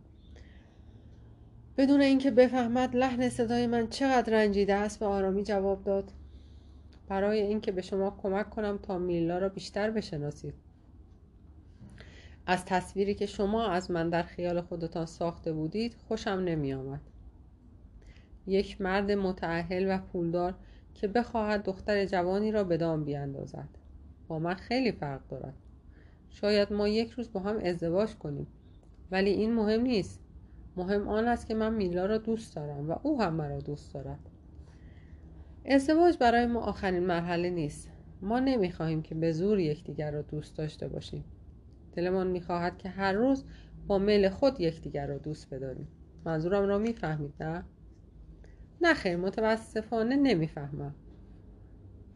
بدون 1.79 2.01
اینکه 2.01 2.31
بفهمد 2.31 2.97
لحن 2.97 3.29
صدای 3.29 3.67
من 3.67 3.89
چقدر 3.89 4.33
رنجیده 4.33 4.75
است 4.75 5.01
به 5.01 5.07
آرامی 5.07 5.43
جواب 5.43 5.85
داد. 5.85 6.13
برای 7.09 7.41
اینکه 7.41 7.73
به 7.73 7.83
شما 7.83 8.19
کمک 8.23 8.51
کنم 8.51 8.79
تا 8.83 8.99
میلا 8.99 9.39
را 9.39 9.49
بیشتر 9.49 9.91
بشناسید. 9.91 10.55
از 12.47 12.65
تصویری 12.65 13.15
که 13.15 13.27
شما 13.27 13.69
از 13.69 13.91
من 13.91 14.11
در 14.11 14.23
خیال 14.23 14.61
خودتان 14.61 15.07
ساخته 15.07 15.53
بودید 15.53 15.97
خوشم 16.09 16.31
نمی 16.31 16.73
آمد. 16.73 17.01
یک 18.47 18.81
مرد 18.81 19.11
متعهل 19.11 19.95
و 19.95 19.99
پولدار 19.99 20.55
که 20.95 21.09
بخواهد 21.09 21.63
دختر 21.63 22.05
جوانی 22.05 22.53
را 22.53 22.65
به 22.65 22.77
دام 22.77 23.05
بیاندازد. 23.05 23.69
با 24.29 24.39
من 24.39 24.55
خیلی 24.55 24.93
فرق 24.93 25.21
دارد. 25.29 25.55
شاید 26.31 26.73
ما 26.73 26.89
یک 26.89 27.11
روز 27.11 27.33
با 27.33 27.41
هم 27.41 27.59
ازدواج 27.63 28.15
کنیم. 28.15 28.47
ولی 29.11 29.31
این 29.31 29.55
مهم 29.55 29.81
نیست. 29.81 30.21
مهم 30.77 31.09
آن 31.09 31.29
است 31.29 31.47
که 31.47 31.55
من 31.55 31.75
میلا 31.75 32.07
را 32.07 32.19
دوست 32.19 32.57
دارم 32.57 32.91
و 32.91 32.95
او 33.03 33.23
هم 33.23 33.35
مرا 33.35 33.61
دوست 33.61 33.95
دارد. 33.95 34.19
ازدواج 35.67 36.19
برای 36.19 36.47
ما 36.47 36.61
آخرین 36.61 37.07
مرحله 37.07 37.51
نیست. 37.51 37.91
ما 38.23 38.39
نمی‌خواهیم 38.39 39.03
که 39.03 39.15
به 39.15 39.33
زور 39.33 39.59
یکدیگر 39.61 40.11
را 40.11 40.23
دوست 40.23 40.57
داشته 40.57 40.89
باشیم. 40.89 41.25
دلمان 41.93 42.27
می‌خواهد 42.27 42.79
که 42.79 42.89
هر 42.89 43.13
روز 43.13 43.45
با 43.87 43.99
میل 43.99 44.29
خود 44.29 44.61
یکدیگر 44.61 45.07
را 45.07 45.19
دوست 45.19 45.55
بداریم. 45.55 45.89
منظورم 46.25 46.69
را 46.69 46.79
می‌فهمید 46.79 47.35
نه؟ 47.41 47.65
نه 48.81 48.95
خیر 48.95 49.17
متاسفانه 49.17 50.17
نمی‌فهمم. 50.17 50.95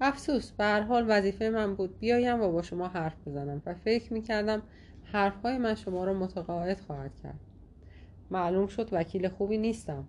افسوس 0.00 0.50
به 0.50 0.64
هر 0.64 0.80
حال 0.80 1.04
وظیفه 1.08 1.50
من 1.50 1.74
بود. 1.74 1.98
بیایم 1.98 2.40
و 2.40 2.52
با 2.52 2.62
شما 2.62 2.88
حرف 2.88 3.28
بزنم 3.28 3.62
و 3.66 3.74
فکر 3.74 4.12
می‌کردم 4.12 4.62
حرفهای 5.04 5.58
من 5.58 5.74
شما 5.74 6.04
را 6.04 6.14
متقاعد 6.14 6.80
خواهد 6.80 7.16
کرد. 7.16 7.40
معلوم 8.30 8.66
شد 8.66 8.88
وکیل 8.92 9.28
خوبی 9.28 9.58
نیستم. 9.58 10.08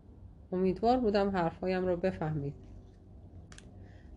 امیدوار 0.52 0.98
بودم 0.98 1.30
حرفهایم 1.30 1.86
را 1.86 1.96
بفهمید. 1.96 2.54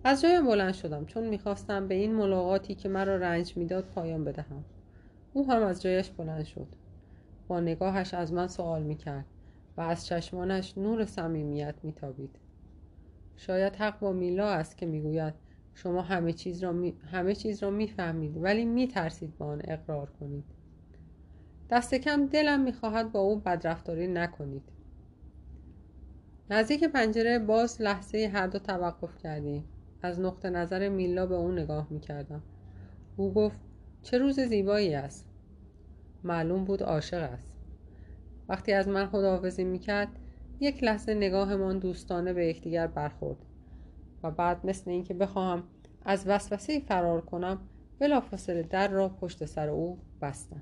از 0.05 0.23
جایم 0.23 0.47
بلند 0.47 0.75
شدم 0.75 1.05
چون 1.05 1.27
می‌خواستم 1.27 1.89
به 1.89 1.94
این 1.94 2.15
ملاقاتی 2.15 2.75
که 2.75 2.89
مرا 2.89 3.17
رنج 3.17 3.57
می‌داد 3.57 3.85
پایان 3.85 4.25
بدهم. 4.25 4.65
او 5.33 5.51
هم 5.51 5.62
از 5.62 5.83
جایش 5.83 6.11
بلند 6.11 6.44
شد. 6.44 6.67
با 7.49 7.61
نگاهش 7.61 8.15
از 8.15 8.33
من 8.33 8.47
سوال 8.47 8.83
می‌کرد 8.83 9.25
و 9.77 9.81
از 9.81 10.07
چشمانش 10.07 10.78
نور 10.78 11.05
صمیمیت 11.05 11.75
میتابید. 11.83 12.36
شاید 13.36 13.77
حق 13.77 13.99
با 13.99 14.12
میلا 14.12 14.49
است 14.49 14.78
که 14.78 14.86
می‌گوید 14.86 15.35
شما 15.75 16.03
همه 16.03 16.33
چیز 16.33 16.65
را 16.65 16.73
می... 16.73 16.94
همه 17.12 17.35
چیز 17.35 17.62
را 17.62 17.70
می‌فهمید 17.70 18.36
ولی 18.36 18.65
میترسید 18.65 19.39
با 19.39 19.47
آن 19.47 19.62
اقرار 19.65 20.11
کنید. 20.11 20.44
دست 21.70 21.94
کم 21.94 22.27
دلم 22.27 22.61
می‌خواهد 22.61 23.12
با 23.12 23.20
او 23.20 23.36
بدرفتاری 23.36 24.07
نکنید. 24.07 24.62
نزدیک 26.51 26.85
پنجره 26.85 27.39
باز 27.39 27.83
لحظه 27.83 28.31
هر 28.33 28.47
دو 28.47 28.59
توقف 28.59 29.19
کردیم. 29.19 29.65
از 30.03 30.20
نقطه 30.20 30.51
نظر 30.51 30.89
میلا 30.89 31.27
به 31.27 31.35
او 31.35 31.53
نگاه 31.53 31.86
می‌کردم. 31.91 32.43
او 33.17 33.33
گفت 33.33 33.61
چه 34.03 34.19
روز 34.19 34.41
زیبایی 34.41 34.94
است. 34.94 35.27
معلوم 36.25 36.65
بود 36.65 36.83
عاشق 36.83 37.23
است. 37.33 37.57
وقتی 38.49 38.73
از 38.73 38.89
من 38.89 39.07
خداحافظی 39.07 39.65
می‌کرد 39.65 40.09
یک 40.61 40.85
لحظه 40.85 41.15
نگاهمان 41.15 41.78
دوستانه 41.78 42.33
به 42.33 42.47
یکدیگر 42.47 42.86
برخورد. 42.86 43.39
و 44.25 44.31
بعد 44.31 44.67
مثل 44.67 44.91
اینکه 44.91 45.15
بخواهم 45.15 45.62
از 46.05 46.25
وسوسه 46.27 46.81
فرار 46.81 47.20
کنم 47.20 47.59
بلافاصله 47.99 48.62
در 48.62 48.89
را 48.89 49.09
پشت 49.09 49.44
سر 49.44 49.69
او 49.69 49.99
بستم. 50.23 50.61